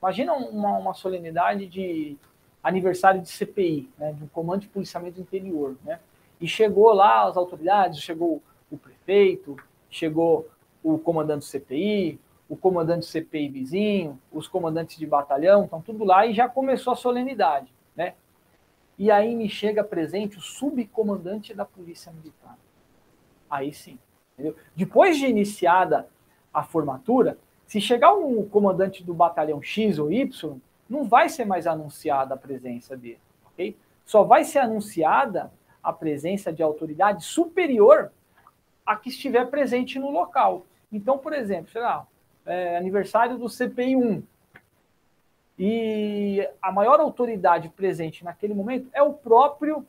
Imagina 0.00 0.32
uma, 0.32 0.78
uma 0.78 0.94
solenidade 0.94 1.66
de 1.66 2.16
aniversário 2.62 3.20
de 3.20 3.28
CPI, 3.28 3.90
né, 3.98 4.12
de 4.12 4.24
um 4.24 4.28
comando 4.28 4.62
de 4.62 4.68
policiamento 4.68 5.20
interior, 5.20 5.76
né? 5.84 6.00
E 6.40 6.48
chegou 6.48 6.92
lá 6.92 7.24
as 7.24 7.36
autoridades, 7.36 8.00
chegou 8.00 8.42
o 8.70 8.78
prefeito, 8.78 9.56
chegou 9.90 10.48
o 10.82 10.98
comandante 10.98 11.40
do 11.40 11.44
CPI, 11.44 12.18
o 12.48 12.56
comandante 12.56 13.00
do 13.00 13.04
CPI 13.06 13.48
vizinho, 13.48 14.18
os 14.32 14.48
comandantes 14.48 14.96
de 14.96 15.06
batalhão, 15.06 15.64
estão 15.64 15.80
tudo 15.80 16.04
lá 16.04 16.26
e 16.26 16.32
já 16.32 16.48
começou 16.48 16.92
a 16.92 16.96
solenidade, 16.96 17.72
né? 17.94 18.14
E 18.98 19.10
aí 19.10 19.34
me 19.34 19.48
chega 19.48 19.84
presente 19.84 20.38
o 20.38 20.40
subcomandante 20.40 21.54
da 21.54 21.64
Polícia 21.64 22.12
Militar. 22.12 22.58
Aí 23.48 23.72
sim, 23.72 23.98
entendeu? 24.32 24.56
Depois 24.74 25.18
de 25.18 25.26
iniciada 25.26 26.08
a 26.52 26.62
formatura, 26.62 27.38
se 27.66 27.80
chegar 27.80 28.14
um 28.14 28.46
comandante 28.48 29.04
do 29.04 29.14
batalhão 29.14 29.62
X 29.62 29.98
ou 29.98 30.10
Y, 30.10 30.58
não 30.88 31.04
vai 31.04 31.28
ser 31.28 31.44
mais 31.44 31.66
anunciada 31.66 32.34
a 32.34 32.36
presença 32.36 32.96
dele, 32.96 33.20
ok? 33.46 33.76
Só 34.04 34.24
vai 34.24 34.44
ser 34.44 34.58
anunciada 34.58 35.52
a 35.82 35.92
presença 35.92 36.52
de 36.52 36.62
autoridade 36.62 37.24
superior 37.24 38.10
a 38.84 38.96
que 38.96 39.08
estiver 39.08 39.46
presente 39.46 39.98
no 39.98 40.10
local. 40.10 40.66
Então, 40.92 41.18
por 41.18 41.32
exemplo, 41.32 41.70
sei 41.70 41.80
lá, 41.80 42.06
é, 42.44 42.76
aniversário 42.76 43.38
do 43.38 43.48
CPI 43.48 43.96
1. 43.96 44.22
E 45.58 46.48
a 46.60 46.72
maior 46.72 46.98
autoridade 47.00 47.68
presente 47.68 48.24
naquele 48.24 48.54
momento 48.54 48.88
é 48.92 49.02
o 49.02 49.12
próprio 49.12 49.86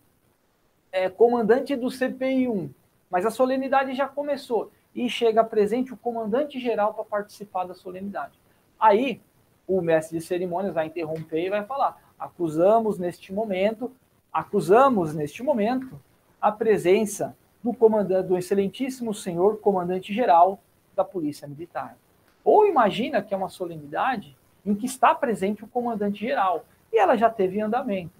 é, 0.91 1.09
comandante 1.09 1.75
do 1.75 1.89
CPI 1.89 2.47
1. 2.47 2.69
Mas 3.09 3.25
a 3.25 3.31
solenidade 3.31 3.93
já 3.93 4.07
começou. 4.07 4.71
E 4.93 5.09
chega 5.09 5.43
presente 5.43 5.93
o 5.93 5.97
comandante 5.97 6.59
geral 6.59 6.93
para 6.93 7.05
participar 7.05 7.63
da 7.63 7.73
solenidade. 7.73 8.37
Aí, 8.79 9.21
o 9.65 9.81
mestre 9.81 10.17
de 10.17 10.23
cerimônias 10.23 10.73
vai 10.73 10.87
interromper 10.87 11.45
e 11.45 11.49
vai 11.49 11.63
falar: 11.63 11.97
acusamos 12.19 12.99
neste 12.99 13.31
momento, 13.31 13.91
acusamos 14.31 15.13
neste 15.13 15.43
momento 15.43 15.99
a 16.41 16.51
presença 16.51 17.35
do 17.63 17.75
do 18.23 18.37
excelentíssimo 18.37 19.13
senhor 19.13 19.59
comandante 19.59 20.13
geral 20.13 20.59
da 20.95 21.03
Polícia 21.03 21.47
Militar. 21.47 21.95
Ou 22.43 22.65
imagina 22.65 23.21
que 23.21 23.33
é 23.33 23.37
uma 23.37 23.49
solenidade 23.49 24.35
em 24.65 24.73
que 24.73 24.85
está 24.85 25.13
presente 25.13 25.63
o 25.63 25.67
comandante-geral 25.67 26.65
e 26.91 26.97
ela 26.97 27.15
já 27.15 27.29
teve 27.29 27.61
andamento. 27.61 28.13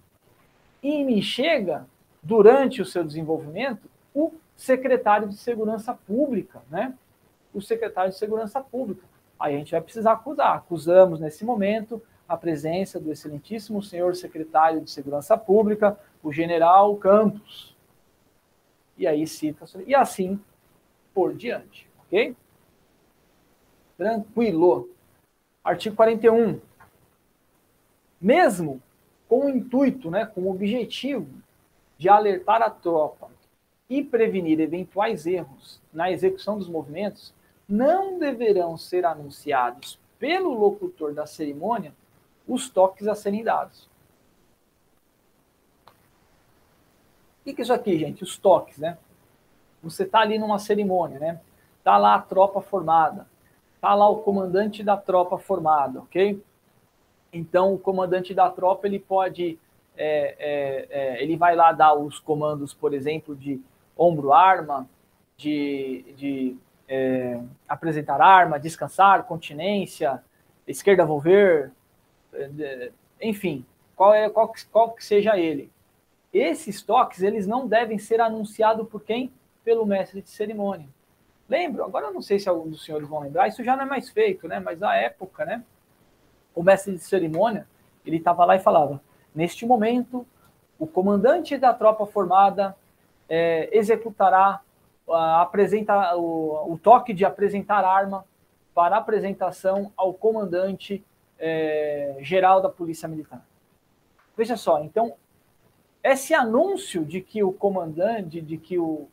E 0.81 1.03
me 1.03 1.21
chega, 1.21 1.85
durante 2.21 2.81
o 2.81 2.85
seu 2.85 3.03
desenvolvimento, 3.03 3.89
o 4.13 4.31
secretário 4.55 5.27
de 5.27 5.35
Segurança 5.35 5.93
Pública, 5.93 6.61
né? 6.69 6.93
O 7.53 7.61
secretário 7.61 8.11
de 8.11 8.17
Segurança 8.17 8.61
Pública. 8.61 9.03
Aí 9.39 9.55
a 9.55 9.57
gente 9.57 9.71
vai 9.71 9.81
precisar 9.81 10.13
acusar. 10.13 10.55
Acusamos, 10.55 11.19
nesse 11.19 11.43
momento, 11.43 12.01
a 12.31 12.37
presença 12.37 12.97
do 12.97 13.11
excelentíssimo 13.11 13.83
senhor 13.83 14.15
secretário 14.15 14.79
de 14.79 14.89
Segurança 14.89 15.37
Pública, 15.37 15.99
o 16.23 16.31
general 16.31 16.95
Campos. 16.95 17.75
E 18.97 19.05
aí 19.05 19.27
cita, 19.27 19.65
e 19.85 19.93
assim 19.93 20.39
por 21.13 21.35
diante, 21.35 21.89
ok? 22.05 22.33
Tranquilo. 23.97 24.89
Artigo 25.61 25.93
41. 25.93 26.61
Mesmo 28.21 28.81
com 29.27 29.47
o 29.47 29.49
intuito, 29.49 30.09
né, 30.09 30.25
com 30.25 30.43
o 30.43 30.51
objetivo 30.51 31.27
de 31.97 32.07
alertar 32.07 32.61
a 32.61 32.69
tropa 32.69 33.29
e 33.89 34.01
prevenir 34.01 34.61
eventuais 34.61 35.25
erros 35.25 35.81
na 35.91 36.09
execução 36.09 36.57
dos 36.57 36.69
movimentos, 36.69 37.33
não 37.67 38.17
deverão 38.17 38.77
ser 38.77 39.05
anunciados 39.05 39.99
pelo 40.17 40.53
locutor 40.53 41.13
da 41.13 41.25
cerimônia 41.25 41.93
os 42.47 42.69
toques 42.69 43.07
a 43.07 43.15
serem 43.15 43.43
dados. 43.43 43.89
O 47.41 47.43
que 47.43 47.59
é 47.59 47.63
isso 47.63 47.73
aqui, 47.73 47.97
gente? 47.97 48.23
Os 48.23 48.37
toques, 48.37 48.77
né? 48.77 48.97
Você 49.81 50.03
está 50.03 50.19
ali 50.19 50.37
numa 50.37 50.59
cerimônia, 50.59 51.19
né? 51.19 51.41
Está 51.79 51.97
lá 51.97 52.15
a 52.15 52.21
tropa 52.21 52.61
formada. 52.61 53.27
Está 53.75 53.95
lá 53.95 54.07
o 54.07 54.17
comandante 54.17 54.83
da 54.83 54.95
tropa 54.95 55.39
formado, 55.39 55.99
ok? 55.99 56.41
Então, 57.33 57.73
o 57.73 57.79
comandante 57.79 58.33
da 58.33 58.49
tropa 58.49 58.85
ele 58.85 58.99
pode, 58.99 59.57
é, 59.97 60.35
é, 60.37 60.87
é, 60.89 61.23
ele 61.23 61.35
vai 61.35 61.55
lá 61.55 61.71
dar 61.71 61.95
os 61.95 62.19
comandos, 62.19 62.73
por 62.73 62.93
exemplo, 62.93 63.35
de 63.35 63.59
ombro 63.97 64.33
arma, 64.33 64.87
de, 65.35 66.05
de 66.15 66.57
é, 66.87 67.41
apresentar 67.67 68.21
arma, 68.21 68.59
descansar, 68.59 69.23
continência, 69.23 70.23
esquerda 70.67 71.05
volver, 71.05 71.71
enfim, 73.21 73.65
qual 73.95 74.13
é 74.13 74.29
qual, 74.29 74.51
qual 74.71 74.91
que 74.91 75.03
seja 75.03 75.37
ele. 75.37 75.71
Esses 76.33 76.81
toques 76.81 77.21
eles 77.21 77.45
não 77.45 77.67
devem 77.67 77.97
ser 77.97 78.21
anunciados 78.21 78.87
por 78.87 79.01
quem? 79.01 79.31
Pelo 79.63 79.85
mestre 79.85 80.21
de 80.21 80.29
cerimônia. 80.29 80.87
Lembro, 81.47 81.83
agora 81.83 82.07
eu 82.07 82.13
não 82.13 82.21
sei 82.21 82.39
se 82.39 82.47
alguns 82.47 82.71
dos 82.71 82.85
senhores 82.85 83.07
vão 83.07 83.19
lembrar, 83.19 83.47
isso 83.47 83.63
já 83.63 83.75
não 83.75 83.83
é 83.83 83.85
mais 83.85 84.09
feito, 84.09 84.47
né? 84.47 84.59
Mas 84.59 84.79
na 84.79 84.95
época, 84.95 85.45
né? 85.45 85.63
O 86.55 86.63
mestre 86.63 86.93
de 86.93 86.99
cerimônia, 86.99 87.67
ele 88.05 88.17
estava 88.17 88.45
lá 88.45 88.55
e 88.55 88.59
falava: 88.59 89.01
neste 89.35 89.65
momento, 89.65 90.25
o 90.79 90.87
comandante 90.87 91.57
da 91.57 91.73
tropa 91.73 92.05
formada 92.05 92.75
é, 93.29 93.69
executará 93.71 94.61
a, 95.09 95.41
apresenta, 95.41 96.15
o, 96.15 96.73
o, 96.73 96.77
toque 96.77 97.13
de 97.13 97.25
apresentar 97.25 97.83
arma 97.83 98.25
para 98.73 98.97
apresentação 98.97 99.91
ao 99.95 100.13
comandante 100.13 101.03
é, 101.41 102.17
geral 102.21 102.61
da 102.61 102.69
Polícia 102.69 103.09
Militar. 103.09 103.43
Veja 104.37 104.55
só, 104.55 104.79
então, 104.81 105.15
esse 106.03 106.33
anúncio 106.33 107.03
de 107.03 107.19
que 107.19 107.43
o 107.43 107.51
comandante, 107.51 108.39
de 108.39 108.57
que 108.57 108.77
o, 108.77 109.07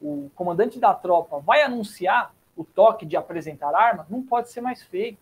o 0.00 0.30
comandante 0.34 0.80
da 0.80 0.94
tropa 0.94 1.38
vai 1.38 1.62
anunciar 1.62 2.34
o 2.56 2.64
toque 2.64 3.04
de 3.04 3.16
apresentar 3.16 3.74
arma, 3.74 4.06
não 4.08 4.22
pode 4.22 4.50
ser 4.50 4.60
mais 4.60 4.82
feito. 4.82 5.18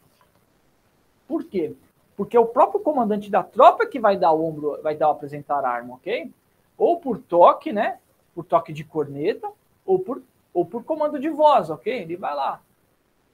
Por 1.27 1.45
quê? 1.45 1.75
Porque 2.17 2.39
o 2.39 2.47
próprio 2.47 2.81
comandante 2.81 3.31
da 3.31 3.43
tropa 3.43 3.87
que 3.87 3.99
vai 3.99 4.17
dar 4.17 4.33
o 4.33 4.45
ombro, 4.45 4.81
vai 4.83 4.95
dar 4.95 5.11
apresentar 5.11 5.65
arma, 5.65 5.95
ok? 5.95 6.33
Ou 6.79 7.01
por 7.01 7.19
toque, 7.19 7.73
né? 7.73 7.99
Por 8.35 8.45
toque 8.45 8.73
de 8.73 8.85
corneta, 8.85 9.51
ou 9.85 9.99
por, 9.99 10.23
ou 10.55 10.65
por 10.65 10.85
comando 10.85 11.19
de 11.19 11.29
voz, 11.29 11.71
ok? 11.71 11.93
Ele 12.03 12.17
vai 12.17 12.35
lá 12.35 12.61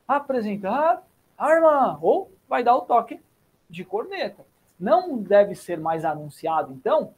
apresentar 0.06 1.02
arma, 1.36 1.98
ou 2.00 2.30
vai 2.48 2.64
dar 2.64 2.76
o 2.76 2.82
toque 2.82 3.20
de 3.68 3.84
corneta. 3.84 4.44
Não 4.78 5.18
deve 5.18 5.54
ser 5.54 5.78
mais 5.78 6.04
anunciado, 6.04 6.72
então, 6.72 7.14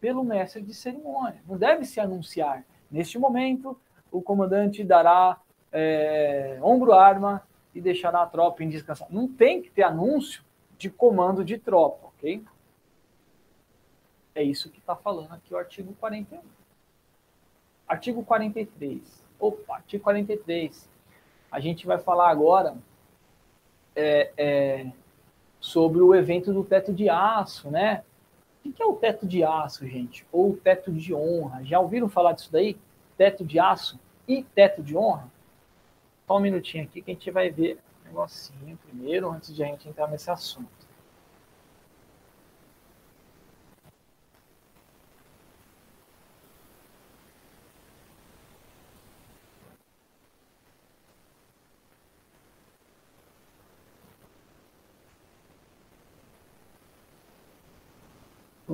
pelo 0.00 0.24
mestre 0.24 0.60
de 0.62 0.74
cerimônia. 0.74 1.40
Não 1.46 1.56
deve 1.56 1.84
se 1.84 2.00
anunciar 2.00 2.64
Neste 2.94 3.18
momento, 3.18 3.76
o 4.08 4.22
comandante 4.22 4.84
dará 4.84 5.40
é, 5.72 6.60
ombro-arma 6.62 7.42
e 7.74 7.80
deixará 7.80 8.22
a 8.22 8.26
tropa 8.26 8.62
em 8.62 8.68
descansar. 8.68 9.08
Não 9.10 9.26
tem 9.26 9.60
que 9.60 9.68
ter 9.68 9.82
anúncio 9.82 10.44
de 10.78 10.88
comando 10.88 11.44
de 11.44 11.58
tropa, 11.58 12.06
ok? 12.06 12.44
É 14.32 14.44
isso 14.44 14.70
que 14.70 14.78
está 14.78 14.94
falando 14.94 15.32
aqui 15.32 15.52
o 15.52 15.56
artigo 15.56 15.92
41. 15.94 16.40
Artigo 17.88 18.24
43. 18.24 19.26
Opa, 19.40 19.74
artigo 19.74 20.04
43. 20.04 20.88
A 21.50 21.58
gente 21.58 21.84
vai 21.84 21.98
falar 21.98 22.30
agora 22.30 22.76
é, 23.94 24.32
é, 24.36 24.86
sobre 25.60 26.00
o 26.00 26.14
evento 26.14 26.52
do 26.52 26.64
teto 26.64 26.92
de 26.92 27.08
aço, 27.08 27.70
né? 27.70 28.02
O 28.64 28.72
que 28.72 28.82
é 28.82 28.86
o 28.86 28.94
teto 28.94 29.26
de 29.26 29.44
aço, 29.44 29.86
gente? 29.86 30.26
Ou 30.32 30.50
o 30.50 30.56
teto 30.56 30.90
de 30.90 31.14
honra? 31.14 31.62
Já 31.64 31.78
ouviram 31.80 32.08
falar 32.08 32.32
disso 32.32 32.50
daí? 32.50 32.76
Teto 33.16 33.44
de 33.44 33.58
aço 33.58 33.98
e 34.26 34.42
teto 34.42 34.82
de 34.82 34.96
honra? 34.96 35.28
Só 36.26 36.38
um 36.38 36.40
minutinho 36.40 36.84
aqui 36.84 37.02
que 37.02 37.10
a 37.10 37.14
gente 37.14 37.30
vai 37.30 37.50
ver 37.50 37.78
um 38.02 38.08
negocinho 38.08 38.78
primeiro, 38.88 39.30
antes 39.30 39.54
de 39.54 39.62
a 39.62 39.66
gente 39.66 39.88
entrar 39.88 40.08
nesse 40.08 40.30
assunto. 40.30 40.83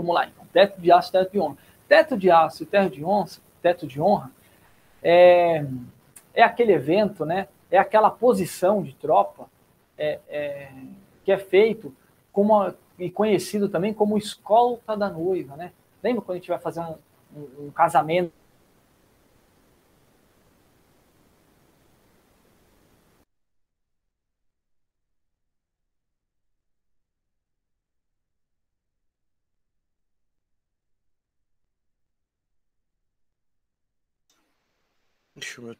Vamos 0.00 0.14
lá, 0.14 0.26
então. 0.26 0.46
Teto 0.52 0.80
de 0.80 0.90
aço, 0.90 1.12
teto 1.12 1.32
de 1.32 1.38
honra. 1.38 1.56
Teto 1.86 2.16
de 2.16 2.30
aço 2.30 2.62
e 2.62 2.66
teto 2.66 2.94
de 2.94 3.04
honra, 3.04 3.28
teto 3.60 3.86
de 3.86 4.00
honra 4.00 4.30
é, 5.02 5.64
é 6.32 6.42
aquele 6.42 6.72
evento, 6.72 7.24
né? 7.26 7.48
É 7.70 7.78
aquela 7.78 8.10
posição 8.10 8.82
de 8.82 8.94
tropa 8.94 9.46
é, 9.98 10.18
é, 10.28 10.72
que 11.24 11.30
é 11.30 11.38
feito 11.38 11.94
como 12.32 12.72
e 12.98 13.10
conhecido 13.10 13.68
também 13.68 13.92
como 13.92 14.16
escolta 14.16 14.96
da 14.96 15.10
noiva, 15.10 15.56
né? 15.56 15.72
Lembra 16.02 16.22
quando 16.22 16.36
a 16.36 16.38
gente 16.38 16.48
vai 16.48 16.58
fazer 16.58 16.80
um, 16.80 16.96
um, 17.36 17.66
um 17.66 17.70
casamento 17.70 18.32
Ixi, 35.50 35.60
o 35.60 35.74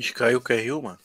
Ixi, 0.00 0.12
caiu 0.14 0.38
o 0.38 0.42
QRU, 0.46 0.82
mano. 0.82 0.98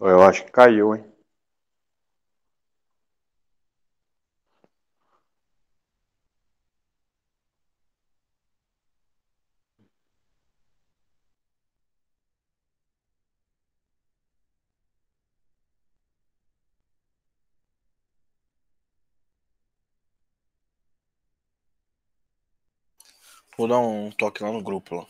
Eu 0.00 0.22
acho 0.22 0.42
que 0.44 0.50
caiu, 0.50 0.94
hein? 0.94 1.04
Vou 23.56 23.66
dar 23.66 23.78
um 23.78 24.10
toque 24.10 24.42
lá 24.42 24.52
no 24.52 24.62
grupo 24.62 24.96
lá. 24.96 25.06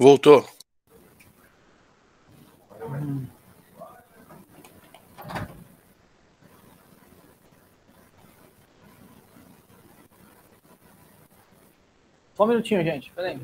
Voltou. 0.00 0.42
Só 12.32 12.44
um 12.44 12.46
minutinho, 12.46 12.82
gente. 12.82 13.12
Peraí. 13.12 13.38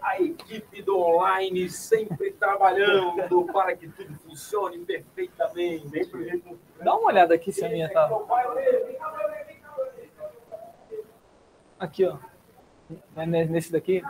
A 0.00 0.20
equipe 0.22 0.82
do 0.82 1.00
online 1.00 1.68
sempre 1.68 2.30
trabalhando 2.38 3.46
para 3.52 3.74
que 3.74 3.88
tudo 3.88 4.14
funcione 4.20 4.78
perfeitamente. 4.84 6.08
Dá 6.80 6.94
uma 6.94 7.08
olhada 7.08 7.34
aqui 7.34 7.50
se 7.50 7.64
a 7.64 7.68
minha 7.68 7.92
tá. 7.92 8.08
Aqui, 11.82 12.04
ó. 12.06 12.16
Vai 13.12 13.26
nesse 13.26 13.72
daqui. 13.72 14.00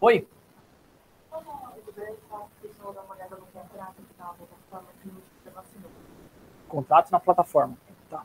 Oi. 0.00 0.26
Contrato 6.68 7.10
na 7.10 7.18
plataforma. 7.18 7.76
Tá. 8.10 8.22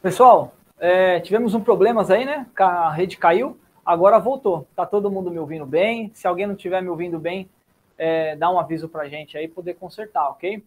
Pessoal, 0.00 0.54
é, 0.78 1.20
tivemos 1.20 1.54
um 1.54 1.60
problemas 1.60 2.10
aí, 2.10 2.24
né? 2.24 2.46
A 2.58 2.90
rede 2.90 3.16
caiu, 3.16 3.58
agora 3.84 4.18
voltou. 4.18 4.66
Tá 4.76 4.86
todo 4.86 5.10
mundo 5.10 5.30
me 5.30 5.38
ouvindo 5.38 5.66
bem? 5.66 6.10
Se 6.14 6.26
alguém 6.26 6.46
não 6.46 6.54
estiver 6.54 6.80
me 6.80 6.88
ouvindo 6.88 7.18
bem, 7.18 7.48
é, 7.98 8.36
dá 8.36 8.50
um 8.50 8.60
aviso 8.60 8.88
pra 8.88 9.08
gente 9.08 9.36
aí 9.36 9.48
poder 9.48 9.74
consertar, 9.74 10.28
ok? 10.28 10.62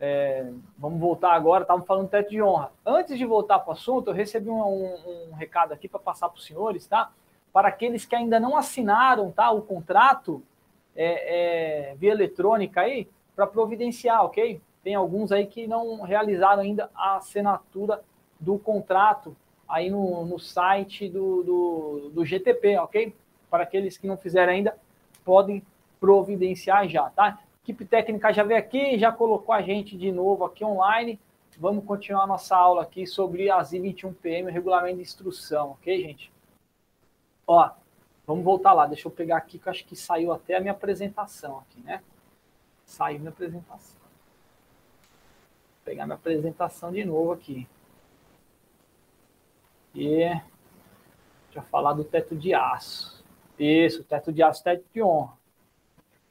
É, 0.00 0.52
vamos 0.78 1.00
voltar 1.00 1.32
agora, 1.32 1.62
estávamos 1.62 1.86
falando 1.86 2.06
do 2.06 2.10
teto 2.10 2.30
de 2.30 2.40
honra. 2.40 2.70
Antes 2.86 3.18
de 3.18 3.24
voltar 3.24 3.58
para 3.58 3.70
o 3.70 3.72
assunto, 3.72 4.10
eu 4.10 4.14
recebi 4.14 4.48
um, 4.48 4.62
um, 4.62 5.28
um 5.30 5.34
recado 5.34 5.72
aqui 5.72 5.88
para 5.88 5.98
passar 5.98 6.28
para 6.28 6.38
os 6.38 6.46
senhores, 6.46 6.86
tá? 6.86 7.10
Para 7.52 7.68
aqueles 7.68 8.04
que 8.04 8.14
ainda 8.14 8.38
não 8.38 8.56
assinaram 8.56 9.32
tá, 9.32 9.50
o 9.50 9.62
contrato 9.62 10.42
é, 10.94 11.90
é, 11.90 11.94
via 11.96 12.12
eletrônica 12.12 12.80
aí, 12.80 13.08
para 13.34 13.46
providenciar, 13.46 14.24
ok? 14.24 14.60
Tem 14.84 14.94
alguns 14.94 15.32
aí 15.32 15.46
que 15.46 15.66
não 15.66 16.02
realizaram 16.02 16.62
ainda 16.62 16.90
a 16.94 17.16
assinatura 17.16 18.02
do 18.38 18.58
contrato 18.58 19.36
aí 19.68 19.90
no, 19.90 20.24
no 20.24 20.38
site 20.38 21.08
do, 21.08 21.42
do, 21.42 22.10
do 22.14 22.24
GTP, 22.24 22.78
ok? 22.78 23.14
Para 23.50 23.64
aqueles 23.64 23.98
que 23.98 24.06
não 24.06 24.16
fizeram 24.16 24.52
ainda, 24.52 24.76
podem 25.24 25.62
providenciar 26.00 26.88
já, 26.88 27.10
tá? 27.10 27.40
Equipe 27.68 27.84
técnica 27.84 28.32
já 28.32 28.42
veio 28.42 28.58
aqui, 28.58 28.98
já 28.98 29.12
colocou 29.12 29.54
a 29.54 29.60
gente 29.60 29.96
de 29.96 30.10
novo 30.10 30.44
aqui 30.44 30.64
online. 30.64 31.20
Vamos 31.58 31.84
continuar 31.84 32.26
nossa 32.26 32.56
aula 32.56 32.82
aqui 32.82 33.06
sobre 33.06 33.50
as 33.50 33.72
I21PM, 33.72 34.44
o 34.44 34.50
regulamento 34.50 34.96
de 34.96 35.02
instrução, 35.02 35.72
ok, 35.72 36.00
gente? 36.00 36.32
Ó, 37.46 37.70
vamos 38.26 38.44
voltar 38.44 38.72
lá. 38.72 38.86
Deixa 38.86 39.06
eu 39.06 39.12
pegar 39.12 39.36
aqui, 39.36 39.58
que 39.58 39.68
eu 39.68 39.70
acho 39.70 39.84
que 39.84 39.96
saiu 39.96 40.32
até 40.32 40.56
a 40.56 40.60
minha 40.60 40.72
apresentação 40.72 41.58
aqui, 41.58 41.80
né? 41.80 42.02
Saiu 42.86 43.18
minha 43.18 43.30
apresentação. 43.30 44.00
Vou 44.00 45.84
pegar 45.84 46.06
minha 46.06 46.14
apresentação 46.14 46.90
de 46.90 47.04
novo 47.04 47.32
aqui. 47.32 47.68
E 49.94 50.40
eu 51.54 51.62
falar 51.62 51.92
do 51.92 52.04
teto 52.04 52.36
de 52.36 52.54
aço. 52.54 53.22
Isso, 53.58 54.04
teto 54.04 54.32
de 54.32 54.42
aço, 54.42 54.62
teto 54.62 54.84
de 54.94 55.02
honra. 55.02 55.37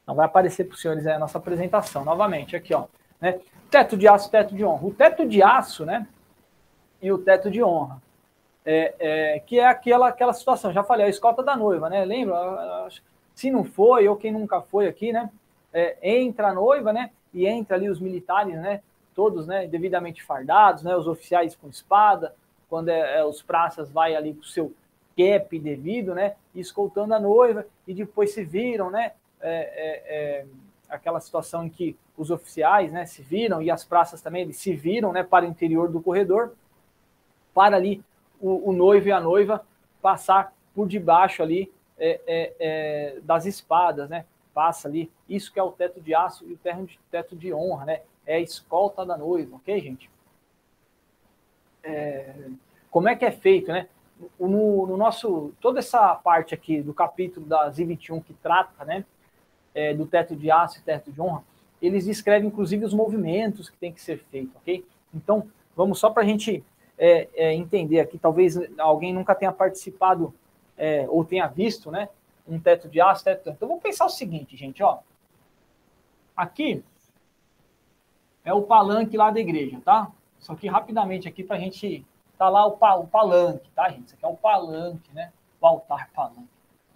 Não 0.07 0.15
vai 0.15 0.25
aparecer 0.25 0.63
para 0.63 0.75
os 0.75 0.81
senhores 0.81 1.05
aí 1.05 1.13
a 1.13 1.19
nossa 1.19 1.37
apresentação. 1.37 2.05
Novamente, 2.05 2.55
aqui, 2.55 2.73
ó. 2.73 2.85
Né? 3.19 3.41
Teto 3.69 3.97
de 3.97 4.07
aço, 4.07 4.31
teto 4.31 4.55
de 4.55 4.63
honra. 4.63 4.87
O 4.87 4.93
teto 4.93 5.27
de 5.27 5.43
aço, 5.43 5.85
né? 5.85 6.07
E 7.01 7.11
o 7.11 7.17
teto 7.17 7.51
de 7.51 7.61
honra. 7.61 8.01
É, 8.65 8.95
é, 8.99 9.39
que 9.39 9.59
é 9.59 9.67
aquela, 9.67 10.07
aquela 10.07 10.33
situação, 10.33 10.73
já 10.73 10.83
falei, 10.83 11.05
a 11.05 11.09
escolta 11.09 11.43
da 11.43 11.55
noiva, 11.55 11.89
né? 11.89 12.05
Lembra? 12.05 12.87
Se 13.35 13.51
não 13.51 13.65
foi, 13.65 14.07
ou 14.07 14.15
quem 14.15 14.31
nunca 14.31 14.61
foi 14.61 14.87
aqui, 14.87 15.11
né? 15.11 15.29
É, 15.73 15.97
entra 16.01 16.47
a 16.47 16.53
noiva, 16.53 16.93
né? 16.93 17.11
E 17.33 17.45
entra 17.45 17.75
ali 17.75 17.89
os 17.89 17.99
militares, 17.99 18.55
né? 18.55 18.81
Todos, 19.13 19.45
né? 19.45 19.67
Devidamente 19.67 20.23
fardados, 20.23 20.83
né? 20.83 20.95
Os 20.95 21.07
oficiais 21.07 21.55
com 21.55 21.67
espada, 21.67 22.33
quando 22.69 22.89
é, 22.89 23.19
é 23.19 23.25
os 23.25 23.41
praças 23.41 23.91
vai 23.91 24.15
ali 24.15 24.33
com 24.33 24.41
o 24.41 24.45
seu 24.45 24.73
cap 25.17 25.59
devido, 25.59 26.15
né? 26.15 26.35
Escoltando 26.55 27.13
a 27.13 27.19
noiva 27.19 27.65
e 27.85 27.93
depois 27.93 28.33
se 28.33 28.43
viram, 28.43 28.89
né? 28.89 29.11
É, 29.41 29.49
é, 29.49 30.41
é, 30.41 30.45
aquela 30.89 31.19
situação 31.19 31.65
em 31.65 31.69
que 31.69 31.95
os 32.17 32.31
oficiais 32.31 32.91
né, 32.91 33.05
se 33.05 33.21
viram 33.21 33.61
e 33.61 33.69
as 33.69 33.83
praças 33.83 34.21
também 34.21 34.41
eles 34.41 34.57
se 34.57 34.73
viram 34.73 35.11
né, 35.11 35.23
para 35.23 35.45
o 35.45 35.47
interior 35.47 35.89
do 35.89 36.01
corredor, 36.01 36.53
para 37.53 37.75
ali 37.75 38.03
o, 38.39 38.69
o 38.69 38.73
noivo 38.73 39.07
e 39.07 39.11
a 39.11 39.19
noiva 39.19 39.65
passar 40.01 40.53
por 40.73 40.87
debaixo 40.87 41.43
ali 41.43 41.71
é, 41.97 42.21
é, 42.27 42.53
é, 42.59 43.19
das 43.21 43.45
espadas, 43.45 44.09
né? 44.09 44.25
Passa 44.53 44.87
ali, 44.87 45.11
isso 45.27 45.51
que 45.51 45.59
é 45.59 45.63
o 45.63 45.71
teto 45.71 45.99
de 45.99 46.15
aço 46.15 46.45
e 46.45 46.53
o 46.53 46.59
teto 47.11 47.35
de 47.35 47.53
honra, 47.53 47.85
né? 47.85 48.01
É 48.25 48.35
a 48.35 48.39
escolta 48.39 49.05
da 49.05 49.17
noiva, 49.17 49.55
ok, 49.55 49.79
gente? 49.81 50.09
como 52.91 53.07
é 53.07 53.15
que 53.15 53.23
é 53.23 53.31
feito, 53.31 53.71
né? 53.71 53.87
No, 54.37 54.85
no, 54.87 54.97
nosso, 54.97 55.53
toda 55.61 55.79
essa 55.79 56.13
parte 56.15 56.53
aqui 56.53 56.81
do 56.81 56.93
capítulo 56.93 57.45
das 57.45 57.79
I-21 57.79 58.21
que 58.21 58.33
trata, 58.33 58.83
né? 58.83 59.05
É, 59.77 59.93
do 59.93 60.07
teto 60.07 60.35
de 60.35 60.49
aço 60.49 60.79
e 60.79 60.81
teto 60.81 61.11
de 61.11 61.21
honra, 61.21 61.43
eles 61.79 62.05
descrevem 62.05 62.47
inclusive 62.47 62.83
os 62.83 62.95
movimentos 62.95 63.69
que 63.69 63.77
tem 63.77 63.93
que 63.93 64.01
ser 64.01 64.17
feito, 64.31 64.57
ok? 64.57 64.83
Então, 65.13 65.47
vamos 65.75 65.99
só 65.99 66.09
para 66.09 66.23
a 66.23 66.25
gente 66.25 66.63
é, 66.97 67.29
é, 67.35 67.53
entender 67.53 67.99
aqui, 67.99 68.17
talvez 68.17 68.57
alguém 68.79 69.13
nunca 69.13 69.35
tenha 69.35 69.51
participado 69.51 70.33
é, 70.75 71.05
ou 71.09 71.23
tenha 71.23 71.45
visto, 71.45 71.91
né? 71.91 72.09
Um 72.47 72.59
teto 72.59 72.89
de 72.89 72.99
aço, 72.99 73.23
teto 73.23 73.43
de. 73.43 73.49
Então, 73.51 73.67
vamos 73.67 73.83
pensar 73.83 74.05
o 74.05 74.09
seguinte, 74.09 74.57
gente, 74.57 74.81
ó. 74.81 74.99
Aqui 76.35 76.83
é 78.43 78.53
o 78.53 78.63
palanque 78.63 79.15
lá 79.15 79.29
da 79.29 79.39
igreja, 79.39 79.79
tá? 79.85 80.11
Só 80.39 80.55
que 80.55 80.67
rapidamente 80.67 81.27
aqui 81.27 81.43
para 81.43 81.57
a 81.57 81.59
gente 81.59 82.03
tá 82.35 82.49
lá 82.49 82.65
o, 82.65 82.71
pa, 82.71 82.95
o, 82.95 83.05
palanque, 83.05 83.69
tá, 83.75 83.89
gente? 83.89 84.07
Isso 84.07 84.15
aqui 84.15 84.25
é 84.25 84.27
o 84.27 84.37
palanque, 84.37 85.13
né? 85.13 85.31
O 85.61 85.67
altar 85.67 86.09
palanque. 86.13 86.47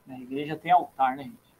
Na 0.07 0.19
igreja 0.19 0.55
tem 0.55 0.71
altar, 0.71 1.15
né, 1.15 1.23
gente? 1.23 1.50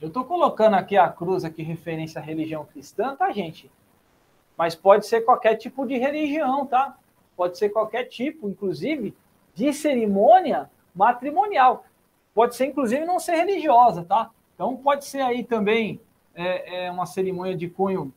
Eu 0.00 0.08
estou 0.08 0.24
colocando 0.24 0.74
aqui 0.74 0.96
a 0.96 1.08
cruz 1.08 1.44
aqui 1.44 1.62
referência 1.62 2.20
à 2.20 2.24
religião 2.24 2.64
cristã, 2.66 3.16
tá, 3.16 3.30
gente? 3.32 3.70
Mas 4.56 4.74
pode 4.74 5.06
ser 5.06 5.22
qualquer 5.22 5.56
tipo 5.56 5.86
de 5.86 5.96
religião, 5.96 6.66
tá? 6.66 6.98
Pode 7.34 7.56
ser 7.56 7.70
qualquer 7.70 8.04
tipo, 8.04 8.48
inclusive, 8.48 9.14
de 9.54 9.72
cerimônia 9.72 10.70
matrimonial. 10.94 11.84
Pode 12.34 12.56
ser, 12.56 12.66
inclusive, 12.66 13.04
não 13.06 13.18
ser 13.18 13.36
religiosa, 13.36 14.04
tá? 14.04 14.30
Então, 14.54 14.76
pode 14.76 15.06
ser 15.06 15.22
aí 15.22 15.42
também 15.42 16.00
é, 16.34 16.84
é 16.84 16.90
uma 16.90 17.06
cerimônia 17.06 17.56
de 17.56 17.68
cunho 17.68 18.12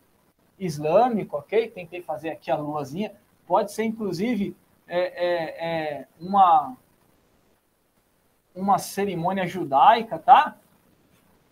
islâmico, 0.59 1.37
ok? 1.37 1.69
Tentei 1.69 2.01
fazer 2.01 2.29
aqui 2.29 2.51
a 2.51 2.57
luazinha. 2.57 3.13
Pode 3.47 3.71
ser, 3.71 3.83
inclusive, 3.83 4.55
é, 4.85 4.99
é, 4.99 5.99
é 5.99 6.07
uma, 6.19 6.75
uma 8.53 8.77
cerimônia 8.77 9.47
judaica, 9.47 10.19
tá? 10.19 10.57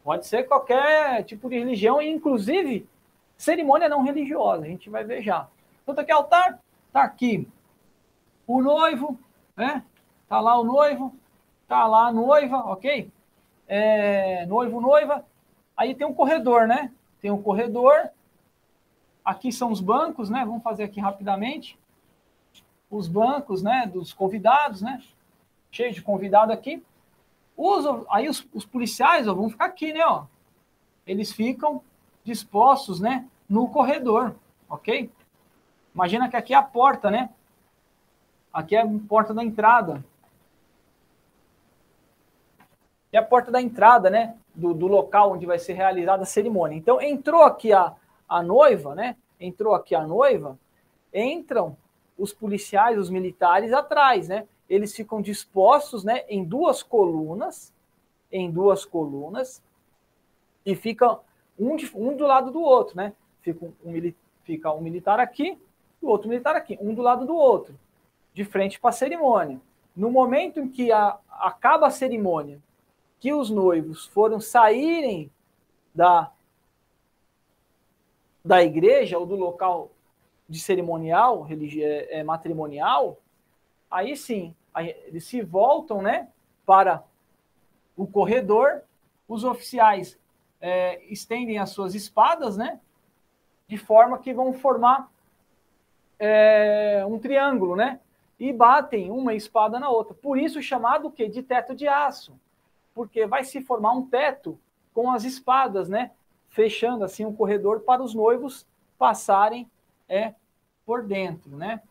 Pode 0.08 0.26
ser 0.26 0.48
qualquer 0.48 1.22
tipo 1.26 1.50
de 1.50 1.60
religião, 1.60 2.02
inclusive 2.02 2.88
cerimônia 3.36 3.90
não 3.90 4.04
religiosa. 4.04 4.64
A 4.64 4.68
gente 4.70 4.90
vai 4.90 5.04
ver 5.04 5.22
já. 5.22 5.50
Então, 5.84 5.94
tá 5.94 6.02
aqui 6.02 6.12
altar, 6.14 6.62
tá 6.94 7.02
aqui 7.02 7.46
o 8.48 8.62
noivo, 8.62 9.20
né? 9.54 9.84
Tá 10.30 10.40
lá 10.40 10.58
o 10.58 10.64
noivo, 10.64 11.14
tá 11.68 11.86
lá 11.86 12.08
a 12.08 12.14
noiva, 12.14 12.56
ok? 12.72 13.12
É, 13.68 14.46
noivo, 14.46 14.80
noiva. 14.80 15.26
Aí 15.76 15.94
tem 15.94 16.08
um 16.08 16.14
corredor, 16.14 16.70
né? 16.70 16.90
Tem 17.20 17.30
um 17.30 17.44
corredor. 17.44 18.10
Aqui 19.26 19.52
são 19.52 19.74
os 19.74 19.82
bancos, 19.82 20.30
né? 20.30 20.46
Vamos 20.46 20.64
fazer 20.64 20.86
aqui 20.86 21.02
rapidamente. 21.02 21.78
Os 22.90 23.10
bancos, 23.10 23.62
né? 23.62 23.92
Dos 23.94 24.14
convidados, 24.14 24.82
né? 24.82 25.04
Cheio 25.70 25.92
de 25.92 26.02
convidado 26.02 26.54
aqui. 26.54 26.82
Os, 27.58 27.86
aí 28.12 28.30
os, 28.30 28.48
os 28.54 28.66
policiais 28.66 29.28
ó, 29.28 29.34
vão 29.34 29.50
ficar 29.50 29.66
aqui, 29.66 29.92
né? 29.92 30.06
Ó. 30.06 30.26
Eles 31.08 31.34
ficam 31.34 31.82
dispostos, 32.24 33.00
né? 33.00 33.28
No 33.50 33.68
corredor, 33.68 34.36
ok? 34.70 35.10
Imagina 35.96 36.30
que 36.30 36.38
aqui 36.38 36.54
é 36.54 36.58
a 36.58 36.62
porta, 36.62 37.10
né? 37.10 37.32
Aqui 38.54 38.76
é 38.76 38.82
a 38.82 38.88
porta 39.10 39.34
da 39.34 39.44
entrada. 39.44 40.06
É 43.12 43.18
a 43.18 43.24
porta 43.24 43.50
da 43.50 43.60
entrada, 43.60 44.10
né? 44.10 44.36
Do, 44.54 44.74
do 44.74 44.86
local 44.86 45.32
onde 45.32 45.46
vai 45.46 45.58
ser 45.58 45.74
realizada 45.74 46.24
a 46.24 46.26
cerimônia. 46.26 46.78
Então, 46.78 47.02
entrou 47.02 47.42
aqui 47.44 47.74
a, 47.74 47.96
a 48.30 48.44
noiva, 48.44 48.94
né? 48.94 49.16
Entrou 49.40 49.74
aqui 49.74 49.96
a 49.96 50.06
noiva, 50.06 50.60
entram 51.14 51.76
os 52.18 52.34
policiais, 52.34 52.98
os 52.98 53.10
militares 53.10 53.74
atrás, 53.74 54.28
né? 54.28 54.48
Eles 54.70 54.96
ficam 54.96 55.22
dispostos 55.22 56.04
né, 56.04 56.24
em 56.28 56.44
duas 56.44 56.84
colunas, 56.84 57.74
em 58.32 58.52
duas 58.52 58.86
colunas, 58.86 59.62
e 60.66 60.76
ficam 60.76 61.22
um, 61.58 61.76
um 61.96 62.16
do 62.16 62.26
lado 62.26 62.52
do 62.52 62.62
outro, 62.62 62.98
né? 62.98 63.14
Fica 63.42 63.66
um, 63.66 64.14
fica 64.44 64.74
um 64.74 64.82
militar 64.82 65.20
aqui 65.20 65.58
o 66.02 66.08
outro 66.08 66.30
militar 66.30 66.56
aqui, 66.56 66.78
um 66.82 66.94
do 66.94 67.02
lado 67.02 67.26
do 67.26 67.36
outro, 67.36 67.78
de 68.34 68.44
frente 68.46 68.80
para 68.80 68.92
a 68.92 68.94
cerimônia. 68.94 69.60
No 69.96 70.12
momento 70.12 70.60
em 70.60 70.68
que 70.68 70.92
a, 70.92 71.18
acaba 71.30 71.88
a 71.88 71.92
cerimônia, 71.92 72.60
que 73.20 73.34
os 73.34 73.50
noivos 73.50 74.06
foram 74.06 74.40
saírem 74.40 75.32
da, 75.94 76.32
da 78.46 78.64
igreja 78.64 79.18
ou 79.18 79.26
do 79.26 79.36
local 79.36 79.90
de 80.48 80.60
cerimonial, 80.60 81.42
religi- 81.42 81.84
é, 81.84 82.20
é, 82.20 82.24
matrimonial, 82.24 83.18
aí 83.90 84.16
sim, 84.16 84.56
aí 84.74 84.96
eles 85.06 85.26
se 85.26 85.42
voltam 85.42 86.02
né, 86.02 86.30
para 86.66 87.04
o 87.96 88.06
corredor, 88.06 88.82
os 89.28 89.44
oficiais 89.44 90.18
é, 90.62 91.04
estendem 91.06 91.58
as 91.58 91.70
suas 91.70 91.96
espadas, 91.96 92.58
né? 92.58 92.80
de 93.68 93.78
forma 93.78 94.18
que 94.18 94.34
vão 94.34 94.54
formar 94.54 95.12
é, 96.18 97.04
um 97.08 97.20
triângulo, 97.20 97.76
né? 97.76 98.00
E 98.40 98.54
batem 98.54 99.12
uma 99.12 99.34
espada 99.34 99.80
na 99.80 99.90
outra. 99.90 100.14
Por 100.14 100.38
isso 100.38 100.62
chamado 100.62 101.08
o 101.08 101.12
quê? 101.12 101.28
De 101.28 101.44
teto 101.44 101.76
de 101.76 101.88
aço. 101.88 102.34
Porque 102.94 103.26
vai 103.26 103.44
se 103.44 103.62
formar 103.62 103.92
um 103.92 104.08
teto 104.08 104.58
com 104.94 105.12
as 105.12 105.24
espadas, 105.24 105.90
né? 105.90 106.12
Fechando 106.50 107.04
assim 107.04 107.26
um 107.26 107.36
corredor 107.36 107.82
para 107.82 108.02
os 108.02 108.14
noivos 108.14 108.66
passarem 108.98 109.70
é, 110.08 110.34
por 110.86 111.04
dentro, 111.04 111.56
né? 111.58 111.82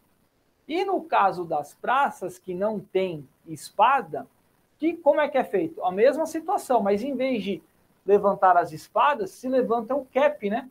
E 0.69 0.85
no 0.85 1.03
caso 1.03 1.45
das 1.45 1.75
praças 1.75 2.39
que 2.39 2.53
não 2.55 2.81
tem 2.81 3.27
espada, 3.47 4.27
que 4.79 4.97
como 4.97 5.21
é 5.21 5.29
que 5.29 5.39
é 5.39 5.45
feito? 5.45 5.83
A 5.85 5.93
mesma 5.93 6.27
situação, 6.27 6.83
mas 6.83 7.03
em 7.03 7.15
vez 7.15 7.43
de 7.43 7.63
levantar 8.05 8.57
as 8.57 8.73
espadas, 8.73 9.31
se 9.31 9.49
levanta 9.49 9.95
o 9.95 10.05
cap, 10.07 10.49
né? 10.49 10.69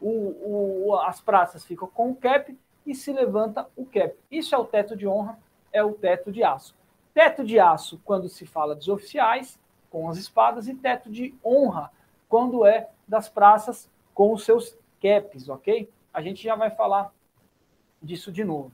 O, 0.00 0.88
o, 0.88 0.96
as 0.96 1.20
praças 1.20 1.64
ficam 1.64 1.88
com 1.88 2.10
o 2.10 2.16
cap 2.16 2.56
e 2.86 2.94
se 2.94 3.12
levanta 3.12 3.68
o 3.76 3.84
cap. 3.84 4.14
Isso 4.30 4.54
é 4.54 4.58
o 4.58 4.64
teto 4.64 4.96
de 4.96 5.06
honra, 5.06 5.38
é 5.72 5.82
o 5.82 5.92
teto 5.92 6.32
de 6.32 6.42
aço. 6.42 6.74
Teto 7.14 7.44
de 7.44 7.58
aço, 7.58 8.00
quando 8.04 8.28
se 8.28 8.46
fala 8.46 8.74
dos 8.74 8.88
oficiais, 8.88 9.58
com 9.90 10.08
as 10.08 10.16
espadas, 10.16 10.66
e 10.66 10.74
teto 10.74 11.10
de 11.10 11.34
honra, 11.44 11.90
quando 12.28 12.64
é 12.64 12.88
das 13.06 13.28
praças 13.28 13.90
com 14.14 14.32
os 14.32 14.44
seus 14.44 14.76
caps, 15.00 15.48
ok? 15.48 15.88
A 16.12 16.22
gente 16.22 16.42
já 16.42 16.54
vai 16.54 16.70
falar 16.70 17.12
disso 18.02 18.32
de 18.32 18.44
novo. 18.44 18.72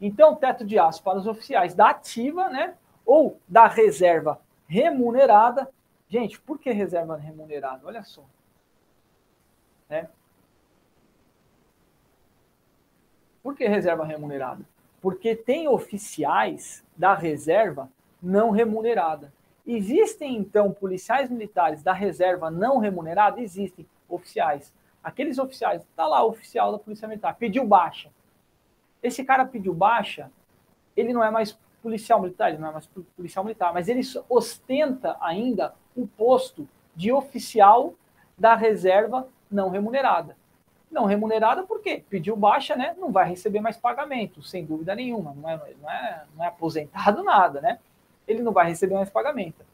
Então, 0.00 0.34
teto 0.34 0.64
de 0.64 0.78
aço 0.78 1.02
para 1.02 1.18
os 1.18 1.26
oficiais 1.26 1.74
da 1.74 1.90
ativa, 1.90 2.48
né? 2.48 2.74
Ou 3.04 3.40
da 3.48 3.66
reserva 3.66 4.40
remunerada. 4.66 5.70
Gente, 6.08 6.40
por 6.40 6.58
que 6.58 6.70
reserva 6.70 7.16
remunerada? 7.16 7.86
Olha 7.86 8.02
só. 8.02 8.24
Né? 9.88 10.08
Por 13.42 13.54
que 13.54 13.66
reserva 13.66 14.04
remunerada? 14.04 14.64
Porque 15.00 15.34
tem 15.36 15.68
oficiais 15.68 16.84
da 16.96 17.14
reserva 17.14 17.88
não 18.20 18.50
remunerada. 18.50 19.32
Existem, 19.66 20.36
então, 20.36 20.72
policiais 20.72 21.30
militares 21.30 21.82
da 21.82 21.92
reserva 21.92 22.50
não 22.50 22.78
remunerada? 22.78 23.40
Existem 23.40 23.86
oficiais. 24.08 24.72
Aqueles 25.02 25.38
oficiais, 25.38 25.86
tá 25.94 26.06
lá 26.06 26.24
o 26.24 26.30
oficial 26.30 26.72
da 26.72 26.78
Polícia 26.78 27.06
Militar, 27.06 27.36
pediu 27.36 27.64
baixa. 27.64 28.10
Esse 29.02 29.24
cara 29.24 29.44
pediu 29.44 29.74
baixa, 29.74 30.30
ele 30.96 31.12
não 31.12 31.22
é 31.22 31.30
mais 31.30 31.58
policial 31.82 32.20
militar, 32.20 32.50
ele 32.50 32.58
não 32.58 32.68
é 32.68 32.72
mais 32.72 32.86
policial 33.16 33.44
militar, 33.44 33.72
mas 33.72 33.88
ele 33.88 34.00
ostenta 34.28 35.16
ainda 35.20 35.74
o 35.94 36.06
posto 36.06 36.68
de 36.94 37.12
oficial 37.12 37.94
da 38.36 38.54
reserva 38.54 39.28
não 39.50 39.70
remunerada. 39.70 40.36
Não 40.90 41.04
remunerada 41.04 41.62
por 41.64 41.80
quê? 41.80 42.02
Pediu 42.08 42.36
baixa, 42.36 42.76
né? 42.76 42.94
Não 42.98 43.10
vai 43.10 43.28
receber 43.28 43.60
mais 43.60 43.76
pagamento, 43.76 44.42
sem 44.42 44.64
dúvida 44.64 44.94
nenhuma. 44.94 45.34
Não 45.34 45.48
é, 45.48 45.56
não 45.80 45.90
é, 45.90 46.24
não 46.36 46.44
é 46.44 46.48
aposentado 46.48 47.22
nada, 47.22 47.60
né? 47.60 47.78
Ele 48.26 48.42
não 48.42 48.52
vai 48.52 48.68
receber 48.68 48.94
mais 48.94 49.10
pagamento. 49.10 49.64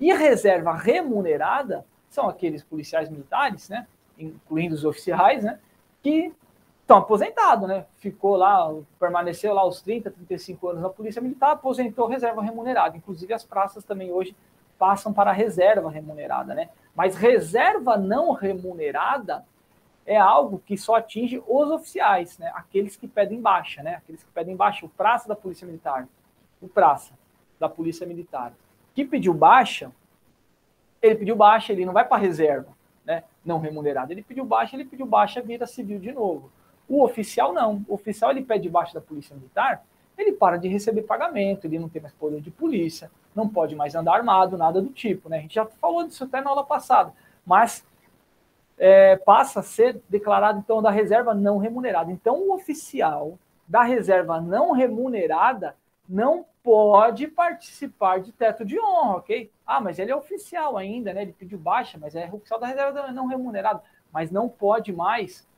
E 0.00 0.12
reserva 0.12 0.74
remunerada 0.74 1.84
são 2.08 2.28
aqueles 2.28 2.62
policiais 2.62 3.08
militares, 3.08 3.68
né? 3.68 3.86
Incluindo 4.18 4.74
os 4.74 4.84
oficiais, 4.84 5.44
né? 5.44 5.58
Que 6.02 6.32
estão 6.82 6.98
aposentados, 6.98 7.66
né? 7.66 7.86
Ficou 7.98 8.36
lá, 8.36 8.72
permaneceu 8.98 9.54
lá 9.54 9.64
os 9.66 9.80
30, 9.80 10.10
35 10.10 10.68
anos 10.68 10.82
na 10.82 10.90
Polícia 10.90 11.22
Militar, 11.22 11.52
aposentou 11.52 12.06
reserva 12.06 12.42
remunerada. 12.42 12.96
Inclusive 12.96 13.32
as 13.32 13.44
praças 13.44 13.84
também 13.84 14.12
hoje 14.12 14.36
passam 14.78 15.12
para 15.12 15.32
reserva 15.32 15.90
remunerada, 15.90 16.54
né? 16.54 16.68
Mas 16.94 17.16
reserva 17.16 17.96
não 17.96 18.32
remunerada 18.32 19.44
é 20.04 20.16
algo 20.16 20.60
que 20.66 20.76
só 20.76 20.96
atinge 20.96 21.42
os 21.46 21.70
oficiais, 21.70 22.36
né? 22.38 22.50
Aqueles 22.54 22.96
que 22.96 23.06
pedem 23.06 23.40
baixa, 23.40 23.82
né? 23.82 23.94
Aqueles 23.94 24.22
que 24.22 24.30
pedem 24.30 24.56
baixa, 24.56 24.84
o 24.84 24.88
praça 24.88 25.28
da 25.28 25.36
Polícia 25.36 25.66
Militar, 25.66 26.08
o 26.60 26.68
praça 26.68 27.12
da 27.60 27.68
Polícia 27.68 28.06
Militar, 28.06 28.52
que 28.92 29.04
pediu 29.04 29.32
baixa, 29.32 29.92
ele 31.00 31.14
pediu 31.14 31.36
baixa, 31.36 31.72
ele 31.72 31.86
não 31.86 31.92
vai 31.92 32.04
para 32.04 32.16
reserva, 32.20 32.68
né? 33.04 33.22
Não 33.44 33.60
remunerada. 33.60 34.12
Ele 34.12 34.22
pediu 34.22 34.44
baixa, 34.44 34.74
ele 34.74 34.84
pediu 34.84 35.06
baixa, 35.06 35.40
vira 35.40 35.66
civil 35.66 36.00
de 36.00 36.10
novo. 36.12 36.50
O 36.92 37.02
oficial 37.02 37.54
não. 37.54 37.82
O 37.88 37.94
oficial 37.94 38.30
ele 38.32 38.44
pede 38.44 38.68
baixa 38.68 38.92
da 38.92 39.00
polícia 39.00 39.34
militar, 39.34 39.82
ele 40.18 40.30
para 40.30 40.58
de 40.58 40.68
receber 40.68 41.00
pagamento, 41.04 41.64
ele 41.64 41.78
não 41.78 41.88
tem 41.88 42.02
mais 42.02 42.12
poder 42.12 42.42
de 42.42 42.50
polícia, 42.50 43.10
não 43.34 43.48
pode 43.48 43.74
mais 43.74 43.94
andar 43.94 44.12
armado, 44.12 44.58
nada 44.58 44.78
do 44.78 44.90
tipo, 44.90 45.30
né? 45.30 45.38
A 45.38 45.40
gente 45.40 45.54
já 45.54 45.64
falou 45.64 46.06
disso 46.06 46.22
até 46.24 46.42
na 46.42 46.50
aula 46.50 46.62
passada, 46.62 47.14
mas 47.46 47.82
é, 48.76 49.16
passa 49.16 49.60
a 49.60 49.62
ser 49.62 50.02
declarado 50.06 50.58
então 50.58 50.82
da 50.82 50.90
reserva 50.90 51.32
não 51.32 51.56
remunerada. 51.56 52.12
Então 52.12 52.46
o 52.46 52.52
oficial 52.52 53.38
da 53.66 53.82
reserva 53.82 54.38
não 54.38 54.72
remunerada 54.72 55.74
não 56.06 56.44
pode 56.62 57.26
participar 57.26 58.20
de 58.20 58.32
teto 58.32 58.66
de 58.66 58.78
honra, 58.78 59.16
ok? 59.16 59.50
Ah, 59.66 59.80
mas 59.80 59.98
ele 59.98 60.10
é 60.10 60.14
oficial 60.14 60.76
ainda, 60.76 61.14
né? 61.14 61.22
Ele 61.22 61.32
pediu 61.32 61.58
baixa, 61.58 61.96
mas 61.98 62.14
é 62.14 62.28
oficial 62.30 62.60
da 62.60 62.66
reserva 62.66 63.10
não 63.10 63.28
remunerado, 63.28 63.80
mas 64.12 64.30
não 64.30 64.46
pode 64.46 64.92
mais 64.92 65.50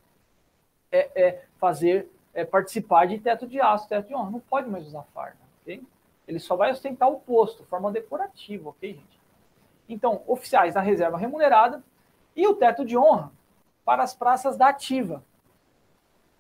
é, 0.95 1.11
é 1.15 1.45
fazer 1.59 2.09
é, 2.33 2.45
participar 2.45 3.07
de 3.07 3.19
teto 3.19 3.47
de 3.47 3.61
aço, 3.61 3.89
teto 3.89 4.09
de 4.09 4.15
honra. 4.15 4.31
Não 4.31 4.41
pode 4.41 4.71
mais 4.71 4.87
usar 4.87 5.03
farda, 5.15 5.39
ok? 5.63 5.83
Ele 6.27 6.39
só 6.39 6.57
vai 6.57 6.71
ostentar 6.71 7.11
o 7.11 7.21
posto, 7.21 7.65
forma 7.65 7.91
decorativa, 7.91 8.71
ok, 8.71 8.95
gente? 8.95 9.21
Então, 9.89 10.23
oficiais 10.27 10.75
da 10.75 10.81
reserva 10.81 11.19
remunerada 11.19 11.83
e 12.35 12.47
o 12.47 12.55
teto 12.55 12.85
de 12.85 12.97
honra 12.97 13.31
para 13.85 14.03
as 14.03 14.15
praças 14.15 14.57
da 14.57 14.69
ativa, 14.69 15.23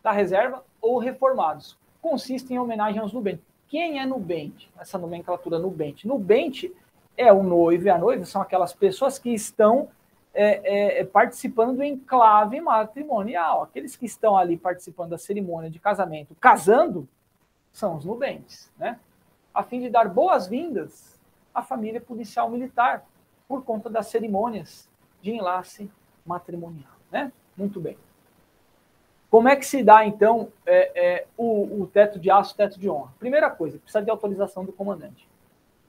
da 0.02 0.12
reserva 0.12 0.64
ou 0.80 0.98
reformados. 0.98 1.78
Consiste 2.00 2.52
em 2.52 2.58
homenagem 2.58 3.00
aos 3.00 3.12
nubentes. 3.12 3.44
Quem 3.68 3.98
é 3.98 4.06
nubente? 4.06 4.70
Essa 4.78 4.96
nomenclatura 4.96 5.58
nubente. 5.58 6.06
Nubente 6.06 6.74
é 7.16 7.32
o 7.32 7.42
noivo 7.42 7.86
e 7.86 7.90
a 7.90 7.98
noiva, 7.98 8.24
são 8.24 8.40
aquelas 8.40 8.72
pessoas 8.72 9.18
que 9.18 9.30
estão 9.30 9.88
é, 10.34 10.98
é, 10.98 11.00
é, 11.00 11.04
participando 11.04 11.76
do 11.76 11.84
enclave 11.84 12.60
matrimonial. 12.60 13.62
Aqueles 13.62 13.96
que 13.96 14.04
estão 14.04 14.36
ali 14.36 14.56
participando 14.56 15.10
da 15.10 15.18
cerimônia 15.18 15.70
de 15.70 15.78
casamento, 15.78 16.34
casando, 16.34 17.08
são 17.72 17.96
os 17.96 18.04
nubentes, 18.04 18.70
né? 18.76 18.98
A 19.52 19.62
fim 19.62 19.80
de 19.80 19.88
dar 19.88 20.08
boas-vindas 20.08 21.20
à 21.54 21.62
família 21.62 22.00
policial 22.00 22.50
militar 22.50 23.04
por 23.46 23.64
conta 23.64 23.88
das 23.88 24.08
cerimônias 24.08 24.88
de 25.22 25.30
enlace 25.32 25.90
matrimonial, 26.26 26.92
né? 27.10 27.32
Muito 27.56 27.80
bem. 27.80 27.96
Como 29.30 29.48
é 29.48 29.56
que 29.56 29.66
se 29.66 29.82
dá, 29.82 30.06
então, 30.06 30.52
é, 30.64 30.92
é, 30.94 31.26
o, 31.36 31.82
o, 31.82 31.86
teto 31.88 32.20
de 32.20 32.30
aço, 32.30 32.56
teto 32.56 32.78
de 32.78 32.88
honra? 32.88 33.12
Primeira 33.18 33.50
coisa, 33.50 33.78
precisa 33.78 34.02
de 34.02 34.10
autorização 34.10 34.64
do 34.64 34.72
comandante. 34.72 35.28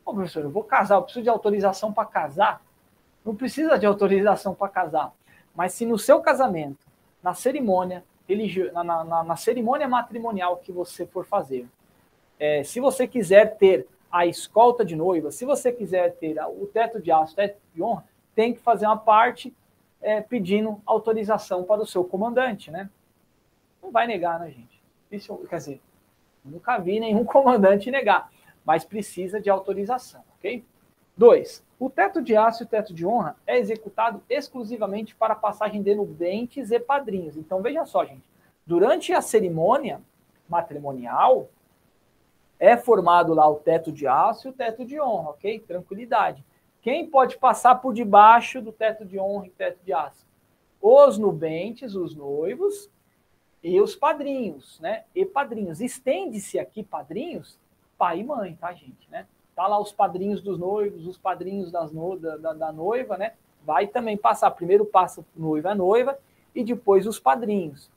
Professor, 0.03 0.43
eu 0.43 0.49
vou 0.49 0.63
casar, 0.63 0.95
eu 0.95 1.03
preciso 1.03 1.23
de 1.23 1.30
autorização 1.30 1.93
para 1.93 2.05
casar? 2.05 2.65
Não 3.26 3.35
precisa 3.35 3.77
de 3.77 3.85
autorização 3.85 4.53
para 4.53 4.69
casar. 4.69 5.11
Mas 5.56 5.73
se 5.73 5.85
no 5.85 5.97
seu 5.97 6.22
casamento, 6.22 6.85
na 7.23 7.34
cerimônia 7.34 8.03
religio... 8.27 8.72
na, 8.72 8.84
na, 8.84 9.23
na 9.23 9.35
cerimônia 9.35 9.88
matrimonial 9.88 10.57
que 10.57 10.72
você 10.72 11.06
for 11.06 11.26
fazer, 11.26 11.68
é, 12.39 12.64
se 12.64 12.80
você 12.80 13.07
quiser 13.07 13.57
ter 13.57 13.88
a 14.11 14.26
escolta 14.26 14.85
de 14.85 14.95
noiva, 14.95 15.31
se 15.31 15.45
você 15.45 15.72
quiser 15.72 16.14
ter 16.15 16.38
o 16.39 16.68
teto 16.68 17.02
de 17.02 17.11
aço, 17.11 17.35
teto 17.35 17.57
de 17.73 17.81
honra, 17.81 18.06
tem 18.35 18.53
que 18.53 18.60
fazer 18.60 18.85
uma 18.85 18.97
parte 18.97 19.53
é, 20.02 20.22
pedindo 20.22 20.81
autorização 20.85 21.64
para 21.64 21.81
o 21.81 21.85
seu 21.85 22.03
comandante, 22.03 22.69
né? 22.69 22.89
Não 23.81 23.91
vai 23.91 24.06
negar, 24.06 24.39
né, 24.39 24.52
gente? 24.52 24.81
Isso, 25.11 25.35
quer 25.49 25.57
dizer, 25.57 25.81
nunca 26.43 26.77
vi 26.77 26.99
nenhum 26.99 27.23
comandante 27.26 27.89
negar, 27.89 28.30
mas 28.64 28.84
precisa 28.84 29.39
de 29.39 29.49
autorização, 29.49 30.23
ok? 30.38 30.64
Dois, 31.18 31.64
o 31.80 31.90
teto 31.90 32.22
de 32.22 32.36
aço 32.36 32.64
e 32.64 32.66
o 32.66 32.68
teto 32.68 32.94
de 32.94 33.06
honra 33.06 33.38
é 33.48 33.58
executado 33.58 34.22
exclusivamente 34.30 35.16
para 35.16 35.36
passagem 35.36 35.82
de 35.82 35.96
nubentes 35.96 36.72
e 36.72 36.80
padrinhos. 36.80 37.38
Então, 37.38 37.62
veja 37.62 37.86
só, 37.86 38.04
gente. 38.04 38.24
Durante 38.66 39.14
a 39.14 39.22
cerimônia 39.22 40.02
matrimonial, 40.50 41.48
é 42.60 42.76
formado 42.76 43.34
lá 43.34 43.50
o 43.50 43.56
teto 43.56 43.92
de 43.92 44.08
aço 44.08 44.48
e 44.48 44.52
o 44.52 44.54
teto 44.54 44.86
de 44.86 45.00
honra, 45.00 45.32
ok? 45.32 45.60
Tranquilidade. 45.60 46.44
Quem 46.82 47.08
pode 47.08 47.38
passar 47.38 47.76
por 47.76 47.94
debaixo 47.94 48.62
do 48.62 48.72
teto 48.72 49.06
de 49.06 49.20
honra 49.20 49.48
e 49.48 49.52
teto 49.52 49.84
de 49.84 49.94
aço? 49.94 50.26
Os 50.82 51.18
nubentes, 51.18 51.96
os 51.96 52.16
noivos 52.16 52.90
e 53.64 53.82
os 53.82 53.96
padrinhos, 53.96 54.80
né? 54.80 55.04
E 55.14 55.26
padrinhos. 55.26 55.82
Estende-se 55.82 56.60
aqui 56.60 56.84
padrinhos, 56.84 57.58
pai 57.98 58.20
e 58.20 58.24
mãe, 58.24 58.56
tá, 58.56 58.74
gente, 58.74 59.10
né? 59.10 59.26
Tá 59.56 59.68
lá 59.68 59.80
os 59.80 59.91
padrinhos 59.91 60.41
dos 60.41 60.60
noivos, 60.60 61.07
os 61.07 61.18
padrinhos 61.18 61.72
das 61.72 61.91
no, 61.91 62.18
da, 62.18 62.36
da, 62.36 62.53
da, 62.53 62.72
noiva, 62.72 63.18
né? 63.18 63.34
Vai 63.64 63.88
também 63.88 64.18
passar. 64.18 64.52
Primeiro 64.52 64.86
passa 64.86 65.26
noiva 65.36 65.72
a 65.72 65.76
noiva 65.76 66.19
e 66.53 66.64
depois 66.64 67.07
os 67.07 67.19
padrinhos. 67.19 67.90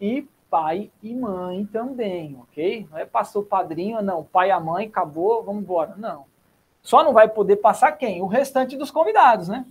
E 0.00 0.26
pai 0.48 0.90
e 1.02 1.14
mãe 1.14 1.66
também, 1.66 2.38
ok? 2.40 2.88
Não 2.90 2.98
é 2.98 3.04
passou 3.04 3.42
o 3.42 3.44
padrinho, 3.44 4.00
não, 4.00 4.24
pai 4.24 4.48
e 4.48 4.50
a 4.50 4.58
mãe, 4.58 4.86
acabou, 4.86 5.42
vamos 5.42 5.62
embora. 5.62 5.94
Não. 5.96 6.24
Só 6.82 7.04
não 7.04 7.12
vai 7.12 7.28
poder 7.28 7.56
passar 7.56 7.92
quem? 7.92 8.22
O 8.22 8.26
restante 8.26 8.74
dos 8.76 8.90
convidados, 8.90 9.48
né? 9.48 9.66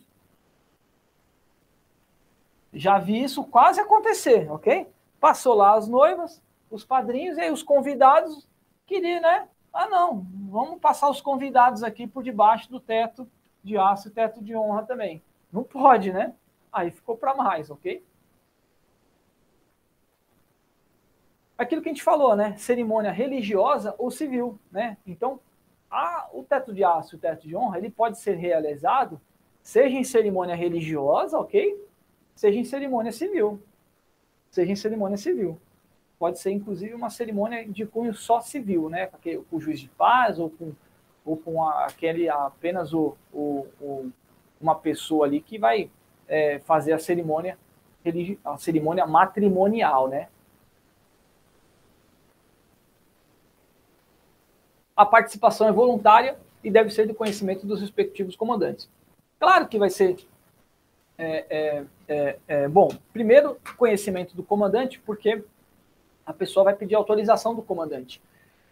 Já 2.72 3.00
vi 3.00 3.24
isso 3.24 3.44
quase 3.44 3.80
acontecer, 3.80 4.52
ok? 4.52 4.88
Passou 5.20 5.56
lá 5.56 5.74
as 5.74 5.88
noivas, 5.88 6.40
os 6.70 6.86
padrinhos, 6.86 7.38
e 7.38 7.42
aí 7.42 7.52
os 7.52 7.64
convidados 7.64 8.48
queriam, 8.86 9.20
né? 9.20 9.48
Ah, 9.80 9.88
não, 9.88 10.26
vamos 10.50 10.80
passar 10.80 11.08
os 11.08 11.22
convidados 11.22 11.84
aqui 11.84 12.08
por 12.08 12.24
debaixo 12.24 12.68
do 12.68 12.80
teto 12.80 13.30
de 13.64 13.78
aço 13.78 14.08
e 14.08 14.12
teto 14.12 14.44
de 14.44 14.56
honra 14.56 14.82
também. 14.82 15.22
Não 15.54 15.64
pode, 15.64 16.12
né? 16.12 16.34
Aí 16.74 16.90
ficou 16.90 17.16
para 17.16 17.36
mais, 17.36 17.70
ok? 17.70 18.04
Aquilo 21.56 21.80
que 21.84 21.90
a 21.90 21.92
gente 21.92 22.02
falou, 22.02 22.36
né? 22.36 22.58
Cerimônia 22.58 23.12
religiosa 23.12 23.94
ou 24.00 24.10
civil, 24.10 24.60
né? 24.72 24.98
Então, 25.06 25.40
a, 25.92 26.28
o 26.34 26.42
teto 26.42 26.74
de 26.74 26.84
aço 26.84 27.14
e 27.14 27.18
o 27.18 27.22
teto 27.22 27.48
de 27.48 27.56
honra, 27.56 27.78
ele 27.78 27.92
pode 27.92 28.18
ser 28.18 28.34
realizado 28.34 29.22
seja 29.62 29.96
em 29.96 30.04
cerimônia 30.04 30.56
religiosa, 30.56 31.38
ok? 31.38 31.80
Seja 32.34 32.58
em 32.58 32.64
cerimônia 32.64 33.12
civil. 33.12 33.62
Seja 34.50 34.72
em 34.72 34.76
cerimônia 34.76 35.18
civil. 35.18 35.62
Pode 36.20 36.40
ser, 36.40 36.52
inclusive, 36.52 36.94
uma 36.94 37.10
cerimônia 37.10 37.68
de 37.68 37.86
cunho 37.86 38.14
só 38.14 38.42
civil, 38.42 38.90
né? 38.90 39.08
Com 39.08 39.58
o 39.58 39.60
juiz 39.60 39.80
de 39.80 39.90
paz 39.90 40.40
ou 40.40 40.50
com, 40.50 40.74
ou 41.24 41.38
com 41.38 41.64
a, 41.64 41.86
aquele 41.86 42.28
apenas 42.28 42.94
o, 42.94 43.16
o, 43.32 43.68
o, 43.80 44.12
uma 44.60 44.76
pessoa 44.76 45.26
ali 45.28 45.42
que 45.42 45.60
vai 45.60 45.92
é, 46.28 46.60
fazer 46.60 46.94
a 46.94 47.00
cerimônia 47.00 47.58
a 48.46 48.58
cerimônia 48.58 49.06
matrimonial, 49.06 50.08
né? 50.08 50.30
A 54.96 55.06
participação 55.06 55.68
é 55.68 55.72
voluntária 55.72 56.38
e 56.64 56.72
deve 56.72 56.90
ser 56.90 57.06
do 57.06 57.14
conhecimento 57.14 57.68
dos 57.68 57.82
respectivos 57.82 58.36
comandantes. 58.36 58.90
Claro 59.40 59.68
que 59.68 59.78
vai 59.78 59.90
ser. 59.90 60.18
É, 61.20 61.46
é, 61.50 61.86
é, 62.08 62.40
é, 62.48 62.68
bom, 62.68 62.90
primeiro, 63.12 63.58
conhecimento 63.76 64.36
do 64.36 64.44
comandante, 64.44 65.00
porque 65.00 65.44
a 66.28 66.34
pessoa 66.34 66.66
vai 66.66 66.76
pedir 66.76 66.94
autorização 66.94 67.56
do 67.56 67.62
comandante. 67.62 68.22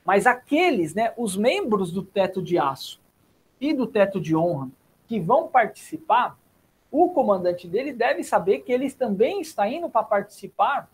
Mas 0.03 0.27
aqueles, 0.27 0.93
né, 0.93 1.13
os 1.17 1.37
membros 1.37 1.91
do 1.91 2.03
teto 2.03 2.41
de 2.41 2.59
aço 2.59 2.99
e 3.59 3.73
do 3.73 3.87
teto 3.87 4.19
de 4.19 4.35
honra 4.35 4.69
que 5.07 5.19
vão 5.19 5.47
participar, 5.47 6.37
o 6.91 7.09
comandante 7.09 7.67
dele 7.67 7.93
deve 7.93 8.23
saber 8.23 8.59
que 8.59 8.71
eles 8.71 8.93
também 8.93 9.39
está 9.39 9.67
indo 9.67 9.89
para 9.89 10.03
participar 10.03 10.89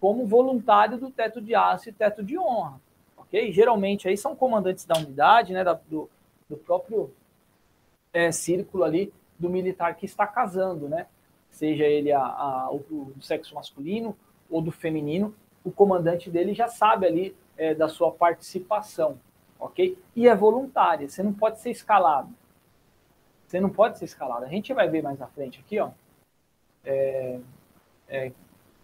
como 0.00 0.26
voluntário 0.26 0.98
do 0.98 1.10
teto 1.10 1.40
de 1.40 1.54
aço 1.54 1.88
e 1.88 1.92
teto 1.92 2.22
de 2.24 2.38
honra, 2.38 2.80
ok? 3.16 3.52
Geralmente 3.52 4.08
aí 4.08 4.16
são 4.16 4.34
comandantes 4.34 4.84
da 4.84 4.96
unidade, 4.96 5.52
né, 5.52 5.62
da, 5.62 5.74
do, 5.74 6.08
do 6.48 6.56
próprio 6.56 7.12
é, 8.12 8.32
círculo 8.32 8.84
ali 8.84 9.12
do 9.38 9.50
militar 9.50 9.94
que 9.96 10.06
está 10.06 10.26
casando, 10.26 10.88
né? 10.88 11.06
Seja 11.50 11.84
ele 11.84 12.12
a, 12.12 12.22
a, 12.22 12.70
do 12.88 13.14
sexo 13.20 13.54
masculino 13.54 14.16
ou 14.50 14.60
do 14.60 14.70
feminino, 14.70 15.34
o 15.66 15.72
comandante 15.72 16.30
dele 16.30 16.54
já 16.54 16.68
sabe 16.68 17.06
ali 17.06 17.36
é, 17.58 17.74
da 17.74 17.88
sua 17.88 18.12
participação, 18.12 19.18
ok? 19.58 19.98
E 20.14 20.28
é 20.28 20.34
voluntária, 20.34 21.08
você 21.08 21.24
não 21.24 21.32
pode 21.32 21.58
ser 21.58 21.70
escalado. 21.70 22.32
Você 23.48 23.58
não 23.60 23.68
pode 23.68 23.98
ser 23.98 24.04
escalado. 24.04 24.44
A 24.44 24.48
gente 24.48 24.72
vai 24.72 24.88
ver 24.88 25.02
mais 25.02 25.20
à 25.20 25.26
frente 25.26 25.58
aqui, 25.58 25.80
ó, 25.80 25.90
é, 26.84 27.40
é, 28.08 28.32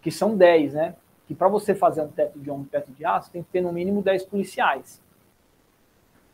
que 0.01 0.11
são 0.11 0.35
10, 0.35 0.73
né? 0.73 0.95
Que 1.25 1.33
para 1.33 1.47
você 1.47 1.73
fazer 1.73 2.01
um 2.01 2.09
teto 2.09 2.37
de 2.37 2.51
um 2.51 2.65
teto 2.65 2.91
de 2.91 3.05
aço, 3.05 3.31
tem 3.31 3.43
que 3.43 3.49
ter 3.49 3.61
no 3.61 3.71
mínimo 3.71 4.01
10 4.01 4.25
policiais. 4.25 5.01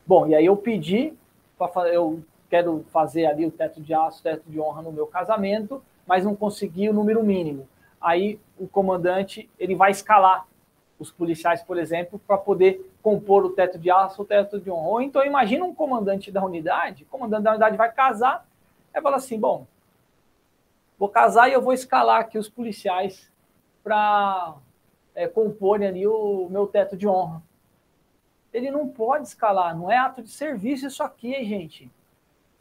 Bom, 0.06 0.26
e 0.26 0.34
aí 0.34 0.48
eu 0.48 0.58
pedi 0.58 1.14
para 1.60 1.90
eu 1.90 2.24
quero 2.50 2.84
fazer 2.90 3.28
ali 3.28 3.46
o 3.46 3.52
teto 3.52 3.80
de 3.80 3.94
aço, 3.94 4.24
teto 4.24 4.50
de 4.50 4.60
honra 4.60 4.82
no 4.82 4.92
meu 4.92 5.06
casamento, 5.06 5.84
mas 6.08 6.26
não 6.26 6.36
consegui 6.36 6.90
o 6.90 6.94
número 6.94 7.24
mínimo. 7.24 7.68
Aí 8.00 8.40
o 8.58 8.68
comandante 8.68 9.50
ele 9.60 9.76
vai 9.76 9.92
escalar 9.92 10.46
os 10.98 11.12
policiais, 11.12 11.64
por 11.64 11.78
exemplo, 11.78 12.20
para 12.20 12.38
poder 12.38 12.94
compor 13.02 13.46
o 13.46 13.52
teto 13.52 13.78
de 13.78 13.90
aço, 13.90 14.22
o 14.22 14.26
teto 14.26 14.60
de 14.60 14.70
honra. 14.70 15.04
Então 15.04 15.26
imagina 15.26 15.64
um 15.64 15.74
comandante 15.74 16.32
da 16.32 16.44
unidade, 16.44 17.04
o 17.04 17.08
comandante 17.08 17.44
da 17.44 17.52
unidade 17.52 17.78
vai 17.78 17.92
casar, 17.92 18.46
e 18.94 19.02
fala 19.02 19.16
assim, 19.16 19.40
bom, 19.40 19.66
vou 20.98 21.08
casar 21.08 21.50
e 21.50 21.54
eu 21.54 21.62
vou 21.62 21.74
escalar 21.74 22.22
aqui 22.22 22.38
os 22.38 22.50
policiais 22.50 23.32
para 23.84 24.56
é, 25.16 25.28
comporem 25.28 25.88
ali 25.88 26.08
o 26.08 26.48
meu 26.50 26.68
teto 26.68 26.98
de 26.98 27.08
honra. 27.08 27.42
Ele 28.52 28.70
não 28.72 28.88
pode 28.88 29.28
escalar, 29.28 29.78
não 29.78 29.90
é 29.90 29.98
ato 29.98 30.22
de 30.22 30.30
serviço 30.30 30.88
isso 30.88 31.04
aqui, 31.04 31.34
hein, 31.34 31.46
gente 31.46 31.92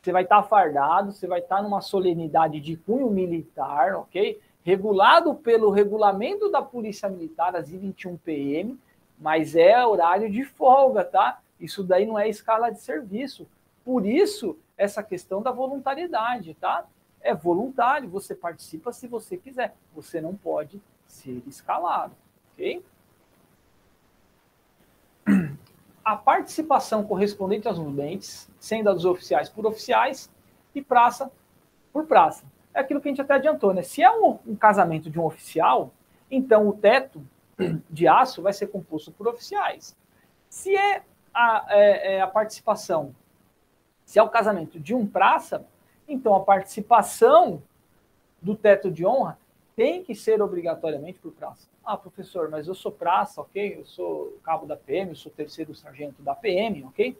você 0.08 0.12
vai 0.12 0.22
estar 0.22 0.42
fardado, 0.42 1.12
você 1.12 1.26
vai 1.26 1.40
estar 1.40 1.62
numa 1.62 1.80
solenidade 1.80 2.60
de 2.60 2.76
cunho 2.76 3.10
militar, 3.10 3.94
ok? 3.94 4.40
Regulado 4.68 5.34
pelo 5.34 5.70
regulamento 5.70 6.50
da 6.50 6.60
Polícia 6.60 7.08
Militar, 7.08 7.56
às 7.56 7.70
21 7.70 8.18
PM, 8.18 8.78
mas 9.18 9.56
é 9.56 9.82
horário 9.86 10.30
de 10.30 10.44
folga, 10.44 11.02
tá? 11.02 11.40
Isso 11.58 11.82
daí 11.82 12.04
não 12.04 12.18
é 12.18 12.28
escala 12.28 12.68
de 12.68 12.78
serviço. 12.78 13.48
Por 13.82 14.04
isso, 14.04 14.58
essa 14.76 15.02
questão 15.02 15.40
da 15.40 15.50
voluntariedade, 15.50 16.52
tá? 16.52 16.84
É 17.22 17.34
voluntário, 17.34 18.10
você 18.10 18.34
participa 18.34 18.92
se 18.92 19.08
você 19.08 19.38
quiser. 19.38 19.74
Você 19.94 20.20
não 20.20 20.36
pode 20.36 20.82
ser 21.06 21.42
escalado, 21.46 22.14
ok? 22.52 22.84
a 26.04 26.14
participação 26.14 27.04
correspondente 27.04 27.66
aos 27.66 27.78
movimentos, 27.78 28.46
sendo 28.60 28.90
a 28.90 28.92
dos 28.92 29.06
oficiais 29.06 29.48
por 29.48 29.64
oficiais 29.64 30.30
e 30.74 30.82
praça 30.82 31.32
por 31.90 32.04
praça. 32.04 32.44
É 32.78 32.80
aquilo 32.80 33.00
que 33.00 33.08
a 33.08 33.10
gente 33.10 33.20
até 33.20 33.34
adiantou, 33.34 33.74
né? 33.74 33.82
Se 33.82 34.04
é 34.04 34.08
um, 34.08 34.38
um 34.46 34.54
casamento 34.54 35.10
de 35.10 35.18
um 35.18 35.24
oficial, 35.24 35.90
então 36.30 36.68
o 36.68 36.72
teto 36.72 37.20
de 37.90 38.06
aço 38.06 38.40
vai 38.40 38.52
ser 38.52 38.68
composto 38.68 39.10
por 39.10 39.26
oficiais. 39.26 39.96
Se 40.48 40.76
é 40.76 41.02
a, 41.34 41.66
é, 41.70 42.14
é 42.14 42.20
a 42.20 42.28
participação, 42.28 43.12
se 44.04 44.16
é 44.16 44.22
o 44.22 44.28
casamento 44.28 44.78
de 44.78 44.94
um 44.94 45.04
praça, 45.04 45.66
então 46.06 46.36
a 46.36 46.40
participação 46.40 47.60
do 48.40 48.54
teto 48.54 48.92
de 48.92 49.04
honra 49.04 49.36
tem 49.74 50.04
que 50.04 50.14
ser 50.14 50.40
obrigatoriamente 50.40 51.18
por 51.18 51.32
praça. 51.32 51.66
Ah, 51.84 51.96
professor, 51.96 52.48
mas 52.48 52.68
eu 52.68 52.76
sou 52.76 52.92
praça, 52.92 53.40
ok? 53.40 53.78
Eu 53.78 53.86
sou 53.86 54.38
cabo 54.44 54.66
da 54.66 54.76
PM, 54.76 55.10
eu 55.10 55.16
sou 55.16 55.32
terceiro 55.32 55.74
sargento 55.74 56.22
da 56.22 56.34
PM, 56.36 56.84
ok? 56.84 57.18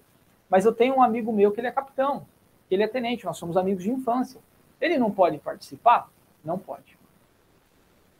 Mas 0.49 0.65
eu 0.65 0.73
tenho 0.73 0.95
um 0.95 1.03
amigo 1.03 1.33
meu 1.33 1.51
que 1.51 1.59
ele 1.59 1.67
é 1.67 1.73
capitão, 1.73 2.25
que 2.69 2.77
ele 2.77 2.85
é 2.85 2.89
tenente, 2.89 3.25
nós 3.25 3.37
somos 3.37 3.57
amigos 3.57 3.83
de 3.83 3.91
infância. 3.91 4.41
Ele 4.81 4.99
não 4.99 5.11
pode 5.11 5.39
participar? 5.39 6.09
Não 6.45 6.59
pode. 6.59 6.99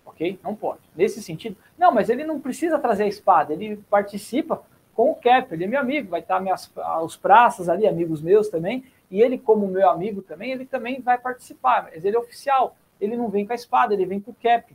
Ok? 0.05 0.39
Não 0.43 0.55
pode. 0.55 0.81
Nesse 0.97 1.23
sentido, 1.23 1.57
não, 1.77 1.93
mas 1.93 2.09
ele 2.09 2.25
não 2.25 2.41
precisa 2.41 2.79
trazer 2.79 3.05
a 3.05 3.09
espada, 3.09 3.53
ele 3.53 3.77
participa 3.91 4.63
com 4.95 5.11
o 5.13 5.15
cap, 5.15 5.53
ele 5.53 5.65
é 5.65 5.67
meu 5.69 5.81
amigo, 5.81 6.11
vai 6.11 6.21
estar 6.21 6.41
minhas, 6.41 6.71
os 7.03 7.17
praças 7.17 7.69
ali, 7.69 7.87
amigos 7.87 8.21
meus 8.21 8.49
também, 8.49 8.85
e 9.11 9.23
ele, 9.23 9.39
como 9.39 9.69
meu 9.69 9.89
amigo 9.89 10.23
também, 10.23 10.51
ele 10.51 10.67
também 10.67 11.01
vai 11.01 11.17
participar, 11.17 11.85
mas 11.85 12.05
ele 12.05 12.17
é 12.17 12.19
oficial, 12.19 12.77
ele 13.01 13.17
não 13.17 13.29
vem 13.29 13.47
com 13.47 13.53
a 13.53 13.57
espada, 13.57 13.95
ele 13.95 14.05
vem 14.05 14.21
com 14.21 14.33
o 14.33 14.35
cap 14.35 14.75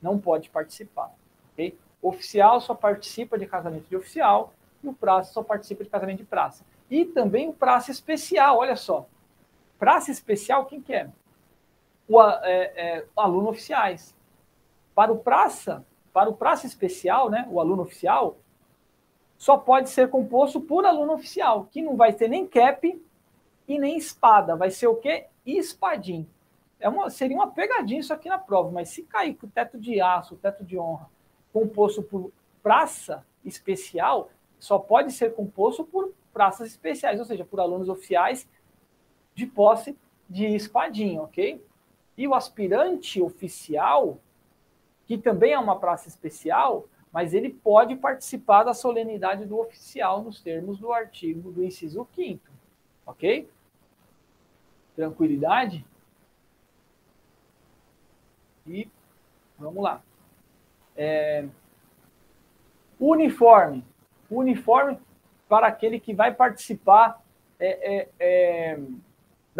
não 0.00 0.18
pode 0.18 0.48
participar. 0.50 1.12
Okay? 1.52 1.76
Oficial 2.02 2.60
só 2.60 2.74
participa 2.74 3.38
de 3.38 3.46
casamento 3.46 3.86
de 3.88 3.96
oficial 3.96 4.52
e 4.82 4.88
o 4.88 4.92
praça 4.92 5.32
só 5.32 5.42
participa 5.42 5.84
de 5.84 5.90
casamento 5.90 6.18
de 6.18 6.24
praça. 6.24 6.64
E 6.90 7.04
também 7.04 7.48
o 7.48 7.52
praça 7.52 7.90
especial, 7.90 8.58
olha 8.58 8.76
só. 8.76 9.06
Praça 9.80 10.12
especial, 10.12 10.66
quem 10.66 10.80
que 10.80 10.94
é? 10.94 11.10
O 12.06 12.22
é, 12.22 12.38
é, 12.76 13.06
aluno 13.16 13.48
oficiais. 13.48 14.14
Para 14.94 15.12
o 15.12 15.18
praça, 15.18 15.84
para 16.12 16.30
o 16.30 16.34
praça 16.34 16.66
especial, 16.66 17.28
né, 17.28 17.48
o 17.50 17.58
aluno 17.58 17.82
oficial, 17.82 18.36
só 19.36 19.56
pode 19.56 19.90
ser 19.90 20.08
composto 20.08 20.60
por 20.60 20.86
aluno 20.86 21.14
oficial, 21.14 21.66
que 21.68 21.82
não 21.82 21.96
vai 21.96 22.12
ter 22.12 22.28
nem 22.28 22.46
cap 22.46 23.02
e 23.66 23.78
nem 23.78 23.96
espada. 23.96 24.54
Vai 24.54 24.70
ser 24.70 24.86
o 24.86 24.94
quê? 24.94 25.26
Espadim 25.44 26.28
é 26.80 26.88
uma, 26.88 27.10
seria 27.10 27.36
uma 27.36 27.50
pegadinha 27.50 28.00
isso 28.00 28.12
aqui 28.12 28.28
na 28.28 28.38
prova, 28.38 28.70
mas 28.70 28.88
se 28.88 29.02
cair 29.02 29.34
com 29.34 29.46
o 29.46 29.50
teto 29.50 29.78
de 29.78 30.00
aço, 30.00 30.34
o 30.34 30.38
teto 30.38 30.64
de 30.64 30.78
honra, 30.78 31.08
composto 31.52 32.02
por 32.02 32.32
praça 32.62 33.24
especial, 33.44 34.30
só 34.58 34.78
pode 34.78 35.12
ser 35.12 35.34
composto 35.34 35.84
por 35.84 36.12
praças 36.32 36.68
especiais, 36.68 37.20
ou 37.20 37.26
seja, 37.26 37.44
por 37.44 37.60
alunos 37.60 37.88
oficiais 37.88 38.48
de 39.40 39.46
posse 39.46 39.96
de 40.28 40.46
espadinha, 40.46 41.22
ok? 41.22 41.64
E 42.16 42.28
o 42.28 42.34
aspirante 42.34 43.20
oficial, 43.22 44.18
que 45.06 45.16
também 45.16 45.52
é 45.52 45.58
uma 45.58 45.78
praça 45.78 46.08
especial, 46.08 46.86
mas 47.10 47.32
ele 47.32 47.50
pode 47.50 47.96
participar 47.96 48.62
da 48.62 48.74
solenidade 48.74 49.46
do 49.46 49.58
oficial 49.58 50.22
nos 50.22 50.40
termos 50.40 50.78
do 50.78 50.92
artigo 50.92 51.50
do 51.50 51.64
inciso 51.64 52.06
5 52.14 52.40
ok? 53.06 53.50
Tranquilidade? 54.94 55.84
E 58.66 58.88
vamos 59.58 59.82
lá. 59.82 60.02
É, 60.94 61.48
uniforme. 63.00 63.84
Uniforme 64.30 64.98
para 65.48 65.66
aquele 65.66 65.98
que 65.98 66.14
vai 66.14 66.32
participar 66.32 67.20
é, 67.58 67.96
é, 67.96 68.08
é, 68.20 68.78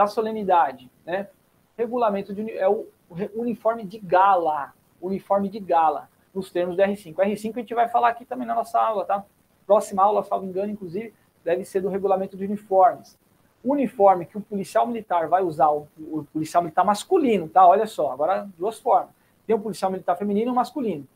da 0.00 0.06
solenidade. 0.06 0.90
Né? 1.04 1.28
Regulamento 1.76 2.32
de, 2.32 2.50
é 2.56 2.66
o 2.66 2.86
uniforme 3.34 3.84
de 3.84 3.98
gala, 3.98 4.72
uniforme 4.98 5.50
de 5.50 5.60
gala, 5.60 6.08
nos 6.34 6.50
termos 6.50 6.74
do 6.74 6.82
R5. 6.82 7.12
O 7.12 7.20
R5 7.20 7.52
a 7.54 7.60
gente 7.60 7.74
vai 7.74 7.86
falar 7.86 8.08
aqui 8.08 8.24
também 8.24 8.46
na 8.46 8.54
nossa 8.54 8.80
aula, 8.80 9.04
tá? 9.04 9.22
Próxima 9.66 10.02
aula, 10.02 10.22
salvo 10.22 10.46
engano, 10.46 10.72
inclusive, 10.72 11.12
deve 11.44 11.66
ser 11.66 11.82
do 11.82 11.90
regulamento 11.90 12.34
de 12.34 12.46
uniformes. 12.46 13.18
Uniforme 13.62 14.24
que 14.24 14.38
o 14.38 14.40
policial 14.40 14.86
militar 14.86 15.28
vai 15.28 15.42
usar, 15.42 15.68
o, 15.68 15.86
o 15.98 16.26
policial 16.32 16.62
militar 16.62 16.84
masculino, 16.84 17.46
tá? 17.46 17.66
Olha 17.66 17.86
só, 17.86 18.10
agora 18.10 18.48
duas 18.56 18.78
formas. 18.78 19.10
Tem 19.46 19.54
o 19.54 19.60
policial 19.60 19.90
militar 19.90 20.16
feminino 20.16 20.50
e 20.50 20.52
o 20.52 20.54
masculino. 20.54 21.06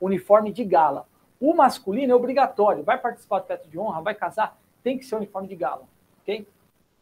Uniforme 0.00 0.52
de 0.52 0.64
gala. 0.64 1.04
O 1.40 1.52
masculino 1.52 2.12
é 2.12 2.14
obrigatório. 2.14 2.84
Vai 2.84 2.98
participar 2.98 3.40
do 3.40 3.46
teto 3.46 3.68
de 3.68 3.76
honra, 3.76 4.02
vai 4.02 4.14
casar, 4.14 4.56
tem 4.84 4.96
que 4.96 5.04
ser 5.04 5.16
uniforme 5.16 5.48
de 5.48 5.56
gala, 5.56 5.82
ok? 6.22 6.46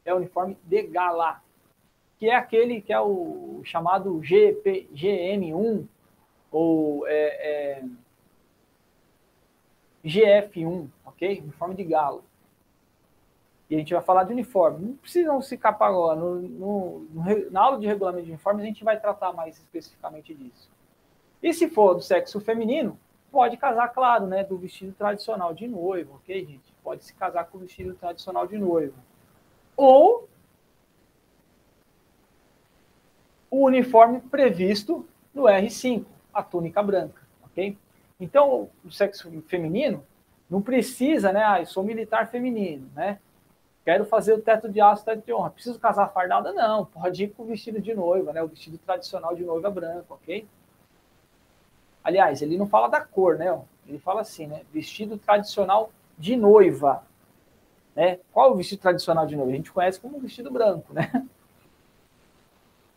É 0.06 0.14
o 0.14 0.16
uniforme 0.16 0.56
de 0.64 0.82
gala, 0.84 1.42
que 2.18 2.30
é 2.30 2.34
aquele 2.34 2.80
que 2.80 2.92
é 2.92 3.00
o 3.00 3.60
chamado 3.64 4.22
GP, 4.22 4.88
GM1 4.94 5.86
ou 6.50 7.06
é, 7.06 7.80
é, 7.80 7.84
GF1, 10.04 10.88
ok? 11.04 11.40
Uniforme 11.40 11.74
de 11.74 11.84
gala. 11.84 12.22
E 13.68 13.74
a 13.74 13.78
gente 13.78 13.92
vai 13.92 14.02
falar 14.02 14.24
de 14.24 14.32
uniforme. 14.32 14.86
Não 14.86 14.96
precisam 14.96 15.42
se 15.42 15.58
capar 15.58 15.90
agora. 15.90 16.18
No, 16.18 16.40
no, 16.40 17.06
na 17.50 17.60
aula 17.60 17.78
de 17.78 17.86
regulamento 17.86 18.24
de 18.24 18.30
uniformes, 18.30 18.62
a 18.62 18.66
gente 18.66 18.84
vai 18.84 18.98
tratar 18.98 19.32
mais 19.32 19.58
especificamente 19.58 20.32
disso. 20.32 20.70
E 21.42 21.52
se 21.52 21.68
for 21.68 21.94
do 21.94 22.00
sexo 22.00 22.40
feminino, 22.40 22.98
pode 23.30 23.56
casar, 23.56 23.88
claro, 23.88 24.26
né? 24.26 24.44
Do 24.44 24.56
vestido 24.56 24.92
tradicional 24.92 25.52
de 25.52 25.66
noivo, 25.66 26.14
ok, 26.14 26.46
gente? 26.46 26.72
Pode 26.82 27.04
se 27.04 27.12
casar 27.14 27.44
com 27.46 27.58
o 27.58 27.60
vestido 27.60 27.94
tradicional 27.94 28.46
de 28.46 28.56
noivo. 28.56 28.94
Ou 29.76 30.28
o 33.50 33.64
uniforme 33.64 34.20
previsto 34.20 35.06
no 35.34 35.44
R5, 35.44 36.04
a 36.32 36.42
túnica 36.42 36.82
branca, 36.82 37.22
ok? 37.44 37.76
Então, 38.18 38.68
o 38.84 38.90
sexo 38.90 39.30
feminino 39.42 40.04
não 40.48 40.62
precisa, 40.62 41.32
né? 41.32 41.44
Ah, 41.44 41.60
eu 41.60 41.66
sou 41.66 41.84
militar 41.84 42.28
feminino, 42.28 42.90
né? 42.94 43.18
Quero 43.84 44.04
fazer 44.04 44.32
o 44.32 44.40
teto 44.40 44.68
de 44.68 44.80
aço, 44.80 45.04
teto 45.04 45.24
de 45.24 45.32
honra. 45.32 45.50
Preciso 45.50 45.78
casar 45.78 46.08
fardada? 46.08 46.52
Não, 46.52 46.86
pode 46.86 47.24
ir 47.24 47.28
com 47.28 47.44
o 47.44 47.46
vestido 47.46 47.80
de 47.80 47.94
noiva, 47.94 48.32
né? 48.32 48.42
O 48.42 48.48
vestido 48.48 48.78
tradicional 48.78 49.34
de 49.36 49.44
noiva 49.44 49.70
branca, 49.70 50.06
ok? 50.08 50.46
Aliás, 52.02 52.42
ele 52.42 52.56
não 52.58 52.66
fala 52.66 52.88
da 52.88 53.00
cor, 53.00 53.38
né? 53.38 53.60
Ele 53.86 53.98
fala 53.98 54.22
assim, 54.22 54.46
né? 54.46 54.62
Vestido 54.72 55.16
tradicional 55.18 55.90
de 56.18 56.36
noiva. 56.36 57.04
Né? 57.96 58.20
Qual 58.30 58.52
o 58.52 58.56
vestido 58.56 58.82
tradicional 58.82 59.26
de 59.26 59.34
noiva? 59.34 59.50
A 59.50 59.56
gente 59.56 59.72
conhece 59.72 59.98
como 59.98 60.20
vestido 60.20 60.50
branco, 60.50 60.92
né? 60.92 61.26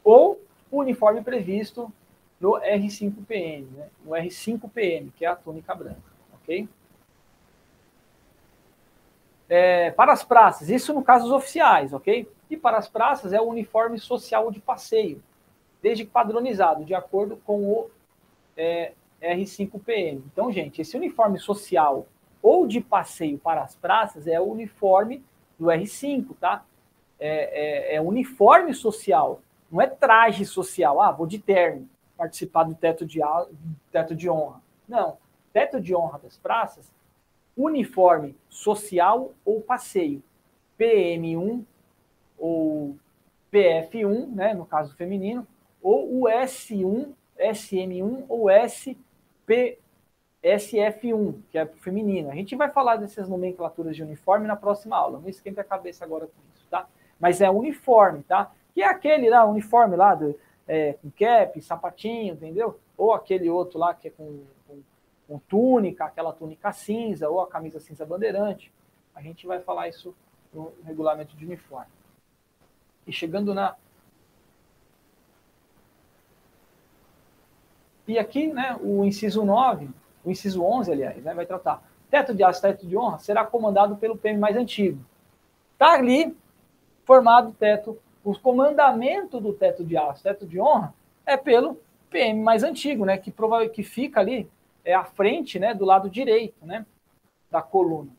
Ou 0.03 0.41
o 0.69 0.79
uniforme 0.79 1.23
previsto 1.23 1.91
no 2.39 2.59
R5PM, 2.59 3.65
né? 3.71 3.89
no 4.03 4.11
R5PM, 4.11 5.11
que 5.15 5.23
é 5.25 5.29
a 5.29 5.35
túnica 5.37 5.73
branca, 5.73 6.03
ok? 6.33 6.67
É, 9.47 9.91
para 9.91 10.11
as 10.11 10.23
praças, 10.23 10.69
isso 10.69 10.93
no 10.93 11.01
caso 11.01 11.23
dos 11.25 11.33
oficiais, 11.33 11.93
ok? 11.93 12.29
E 12.49 12.57
para 12.57 12.77
as 12.77 12.87
praças 12.87 13.31
é 13.31 13.39
o 13.39 13.45
uniforme 13.45 13.97
social 13.97 14.51
de 14.51 14.59
passeio, 14.59 15.23
desde 15.81 16.05
padronizado, 16.05 16.83
de 16.83 16.93
acordo 16.93 17.37
com 17.45 17.63
o 17.63 17.89
é, 18.55 18.91
R5PM. 19.21 20.21
Então, 20.31 20.51
gente, 20.51 20.81
esse 20.81 20.95
uniforme 20.97 21.39
social 21.39 22.05
ou 22.41 22.67
de 22.67 22.81
passeio 22.81 23.37
para 23.37 23.61
as 23.61 23.75
praças 23.75 24.27
é 24.27 24.39
o 24.39 24.45
uniforme 24.45 25.23
do 25.57 25.65
R5, 25.65 26.35
tá? 26.39 26.63
É, 27.19 27.93
é, 27.93 27.95
é 27.95 28.01
uniforme 28.01 28.73
social, 28.73 29.41
não 29.71 29.81
é 29.81 29.87
traje 29.87 30.45
social. 30.45 31.01
Ah, 31.01 31.11
vou 31.11 31.27
de 31.27 31.37
terno 31.37 31.87
participar 32.17 32.63
do 32.63 32.75
teto 32.75 33.05
de, 33.05 33.19
teto 33.91 34.15
de 34.15 34.29
honra. 34.29 34.61
Não. 34.87 35.17
Teto 35.53 35.79
de 35.79 35.95
honra 35.95 36.19
das 36.19 36.37
praças, 36.37 36.91
uniforme 37.55 38.35
social 38.49 39.31
ou 39.45 39.61
passeio. 39.61 40.21
PM1 40.77 41.63
ou 42.37 42.95
PF1, 43.51 44.27
né, 44.27 44.53
no 44.53 44.65
caso 44.65 44.95
feminino, 44.95 45.45
ou 45.81 46.21
o 46.21 46.23
S1, 46.25 47.09
SM1 47.37 48.25
ou 48.29 48.47
SP, 48.49 49.79
SF1, 50.43 51.41
que 51.49 51.57
é 51.57 51.65
feminino. 51.65 52.31
A 52.31 52.35
gente 52.35 52.55
vai 52.55 52.69
falar 52.69 52.95
dessas 52.95 53.27
nomenclaturas 53.27 53.95
de 53.95 54.03
uniforme 54.03 54.47
na 54.47 54.55
próxima 54.55 54.95
aula. 54.95 55.19
Não 55.19 55.29
esquenta 55.29 55.61
a 55.61 55.65
cabeça 55.65 56.05
agora 56.05 56.27
com 56.27 56.41
isso, 56.55 56.65
tá? 56.69 56.87
Mas 57.19 57.41
é 57.41 57.49
uniforme, 57.49 58.23
tá? 58.23 58.51
Que 58.73 58.81
é 58.81 58.85
aquele 58.87 59.29
lá, 59.29 59.43
uniforme 59.45 59.95
lá, 59.97 60.15
do, 60.15 60.39
é, 60.67 60.93
com 60.93 61.11
cap, 61.11 61.61
sapatinho, 61.61 62.33
entendeu? 62.33 62.79
Ou 62.97 63.13
aquele 63.13 63.49
outro 63.49 63.77
lá 63.77 63.93
que 63.93 64.07
é 64.07 64.11
com, 64.11 64.43
com, 64.67 64.81
com 65.27 65.39
túnica, 65.39 66.05
aquela 66.05 66.31
túnica 66.31 66.71
cinza, 66.71 67.29
ou 67.29 67.41
a 67.41 67.47
camisa 67.47 67.79
cinza 67.79 68.05
bandeirante. 68.05 68.71
A 69.13 69.21
gente 69.21 69.45
vai 69.45 69.59
falar 69.59 69.89
isso 69.89 70.15
no 70.53 70.71
regulamento 70.85 71.35
de 71.35 71.45
uniforme. 71.45 71.91
E 73.05 73.11
chegando 73.11 73.53
na. 73.53 73.75
E 78.07 78.17
aqui, 78.17 78.47
né, 78.47 78.77
o 78.81 79.03
inciso 79.03 79.43
9, 79.43 79.89
o 80.29 80.31
inciso 80.31 80.63
11, 80.63 80.91
aliás, 80.91 81.23
né, 81.23 81.33
vai 81.33 81.45
tratar. 81.45 81.83
Teto 82.09 82.33
de 82.33 82.43
aço, 82.43 82.61
teto 82.61 82.87
de 82.87 82.97
honra 82.97 83.19
será 83.19 83.45
comandado 83.45 83.95
pelo 83.97 84.17
PM 84.17 84.39
mais 84.39 84.55
antigo. 84.55 85.03
Está 85.73 85.93
ali 85.93 86.35
formado 87.05 87.49
o 87.49 87.53
teto 87.53 87.99
o 88.23 88.37
comandamento 88.37 89.39
do 89.39 89.53
teto 89.53 89.83
de 89.83 89.97
aço, 89.97 90.23
teto 90.23 90.45
de 90.45 90.59
honra, 90.59 90.93
é 91.25 91.37
pelo 91.37 91.79
PM 92.09 92.41
mais 92.41 92.63
antigo, 92.63 93.05
né? 93.05 93.17
Que 93.17 93.31
provavelmente 93.31 93.75
que 93.75 93.83
fica 93.83 94.19
ali 94.19 94.49
é 94.83 94.93
à 94.93 95.03
frente, 95.03 95.57
né? 95.57 95.73
Do 95.73 95.85
lado 95.85 96.09
direito, 96.09 96.65
né? 96.65 96.85
Da 97.49 97.61
coluna, 97.61 98.11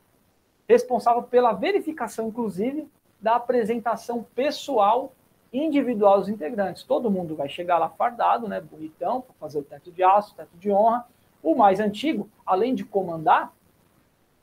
responsável 0.69 1.23
pela 1.23 1.53
verificação, 1.53 2.29
inclusive, 2.29 2.89
da 3.21 3.37
apresentação 3.37 4.25
pessoal 4.35 5.13
individual 5.53 6.21
dos 6.21 6.29
integrantes. 6.29 6.83
Todo 6.83 7.11
mundo 7.11 7.37
vai 7.37 7.49
chegar 7.49 7.79
lá 7.79 7.89
fardado, 7.89 8.49
né? 8.49 8.61
Bonitão 8.61 9.21
para 9.21 9.35
fazer 9.39 9.59
o 9.59 9.63
teto 9.63 9.93
de 9.93 10.03
aço, 10.03 10.35
teto 10.35 10.57
de 10.57 10.71
honra. 10.71 11.07
O 11.43 11.55
mais 11.55 11.81
antigo, 11.81 12.29
além 12.45 12.75
de 12.75 12.85
comandar, 12.85 13.53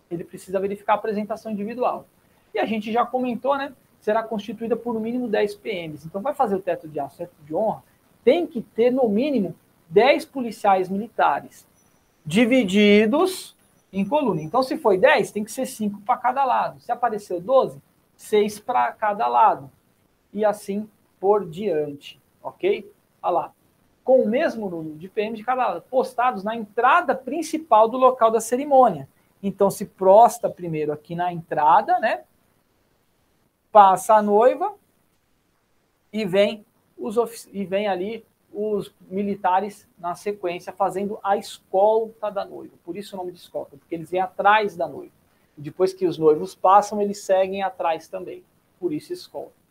ele 0.10 0.24
precisa 0.24 0.60
verificar 0.60 0.94
a 0.94 0.96
apresentação 0.96 1.52
individual. 1.52 2.08
E 2.54 2.60
a 2.60 2.66
gente 2.66 2.92
já 2.92 3.06
comentou, 3.06 3.58
né? 3.58 3.74
será 4.00 4.24
constituída 4.24 4.76
por 4.76 4.94
no 4.94 5.00
mínimo 5.00 5.28
10 5.28 5.56
PMs. 5.56 6.06
Então, 6.06 6.22
vai 6.22 6.34
fazer 6.34 6.56
o 6.56 6.62
teto 6.62 6.88
de 6.88 7.00
aço, 7.00 7.18
teto 7.18 7.36
de 7.44 7.54
honra, 7.54 7.84
tem 8.24 8.48
que 8.48 8.62
ter 8.62 8.90
no 8.92 9.08
mínimo 9.10 9.56
10 9.90 10.26
policiais 10.26 10.90
militares, 10.90 11.68
divididos 12.26 13.56
em 13.92 14.06
coluna. 14.08 14.42
Então, 14.42 14.64
se 14.64 14.78
foi 14.78 14.98
10, 14.98 15.32
tem 15.32 15.44
que 15.44 15.52
ser 15.52 15.66
5 15.66 16.02
para 16.02 16.18
cada 16.18 16.46
lado. 16.46 16.80
Se 16.80 16.92
apareceu 16.92 17.42
12, 17.42 17.82
6 18.16 18.60
para 18.60 18.92
cada 18.94 19.28
lado. 19.28 19.70
E 20.34 20.46
assim 20.46 20.90
por 21.20 21.46
diante, 21.46 22.18
ok? 22.42 22.90
Olha 23.22 23.32
lá. 23.34 23.54
Com 24.08 24.22
o 24.22 24.28
mesmo 24.30 24.70
número 24.70 24.96
de 24.96 25.10
PM 25.10 25.36
de 25.36 25.44
cada 25.44 25.68
lado, 25.68 25.82
postados 25.90 26.42
na 26.42 26.56
entrada 26.56 27.14
principal 27.14 27.90
do 27.90 27.98
local 27.98 28.32
da 28.32 28.40
cerimônia. 28.40 29.06
Então, 29.44 29.70
se 29.70 29.86
prosta 29.86 30.50
primeiro 30.50 30.94
aqui 30.94 31.14
na 31.14 31.34
entrada, 31.34 32.00
né? 32.00 32.24
passa 33.78 34.16
a 34.16 34.22
noiva 34.22 34.74
e 36.12 36.26
vem 36.26 36.66
os 36.98 37.16
e 37.52 37.66
vem 37.66 37.88
ali 37.88 38.26
os 38.52 38.92
militares 39.02 39.88
na 40.00 40.16
sequência 40.16 40.72
fazendo 40.72 41.20
a 41.22 41.38
escolta 41.38 42.32
da 42.32 42.46
noiva. 42.46 42.74
Por 42.84 42.96
isso 42.96 43.16
o 43.16 43.20
nome 43.20 43.34
de 43.34 43.40
escolta, 43.40 43.76
porque 43.78 43.94
eles 43.94 44.10
vêm 44.10 44.22
atrás 44.22 44.76
da 44.76 44.88
noiva. 44.88 45.12
Depois 45.56 45.94
que 45.94 46.08
os 46.08 46.18
noivos 46.18 46.56
passam, 46.56 47.02
eles 47.02 47.20
seguem 47.20 47.62
atrás 47.62 48.08
também. 48.08 48.44
Por 48.80 48.94
isso 48.94 49.12
escolta? 49.12 49.67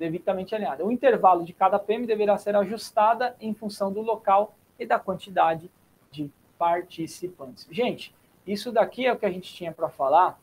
Devidamente 0.00 0.54
alinhada. 0.54 0.82
O 0.82 0.90
intervalo 0.90 1.44
de 1.44 1.52
cada 1.52 1.78
PM 1.78 2.06
deverá 2.06 2.38
ser 2.38 2.56
ajustada 2.56 3.36
em 3.38 3.52
função 3.52 3.92
do 3.92 4.00
local 4.00 4.54
e 4.78 4.86
da 4.86 4.98
quantidade 4.98 5.70
de 6.10 6.30
participantes. 6.58 7.68
Gente, 7.70 8.14
isso 8.46 8.72
daqui 8.72 9.04
é 9.04 9.12
o 9.12 9.18
que 9.18 9.26
a 9.26 9.30
gente 9.30 9.52
tinha 9.52 9.70
para 9.70 9.90
falar 9.90 10.40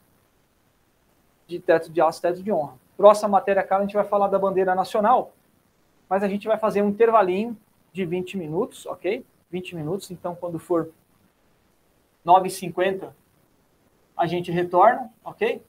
de 1.47 1.59
teto 1.59 1.91
de 1.91 1.99
aço, 1.99 2.21
teto 2.21 2.43
de 2.43 2.51
honra. 2.51 2.75
Próxima 2.95 3.29
matéria, 3.29 3.63
cara, 3.63 3.81
a 3.81 3.85
gente 3.87 3.95
vai 3.95 4.05
falar 4.05 4.27
da 4.27 4.37
bandeira 4.37 4.75
nacional, 4.75 5.33
mas 6.07 6.21
a 6.21 6.27
gente 6.27 6.47
vai 6.47 6.59
fazer 6.59 6.83
um 6.83 6.89
intervalinho 6.89 7.57
de 7.91 8.05
20 8.05 8.37
minutos, 8.37 8.85
ok? 8.85 9.25
20 9.49 9.75
minutos, 9.75 10.11
então 10.11 10.35
quando 10.35 10.59
for 10.59 10.91
9h50, 12.23 13.09
a 14.15 14.27
gente 14.27 14.51
retorna, 14.51 15.11
ok? 15.25 15.63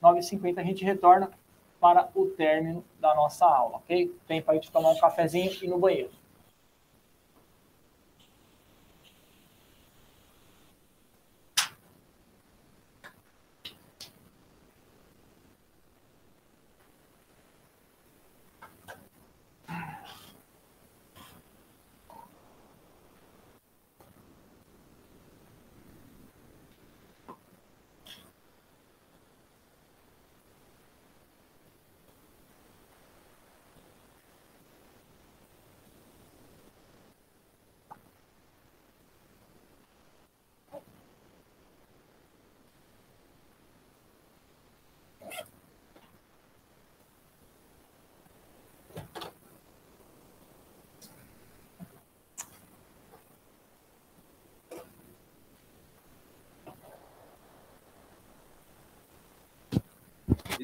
9h50 0.00 0.58
a 0.58 0.62
gente 0.62 0.84
retorna 0.84 1.32
para 1.84 2.08
o 2.14 2.24
término 2.30 2.82
da 2.98 3.14
nossa 3.14 3.44
aula, 3.44 3.76
ok? 3.76 4.10
Tempo 4.26 4.50
aí 4.50 4.58
de 4.58 4.70
tomar 4.70 4.88
um 4.88 4.98
cafezinho 4.98 5.52
e 5.52 5.66
ir 5.66 5.68
no 5.68 5.78
banheiro. 5.78 6.08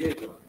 dietro. 0.00 0.39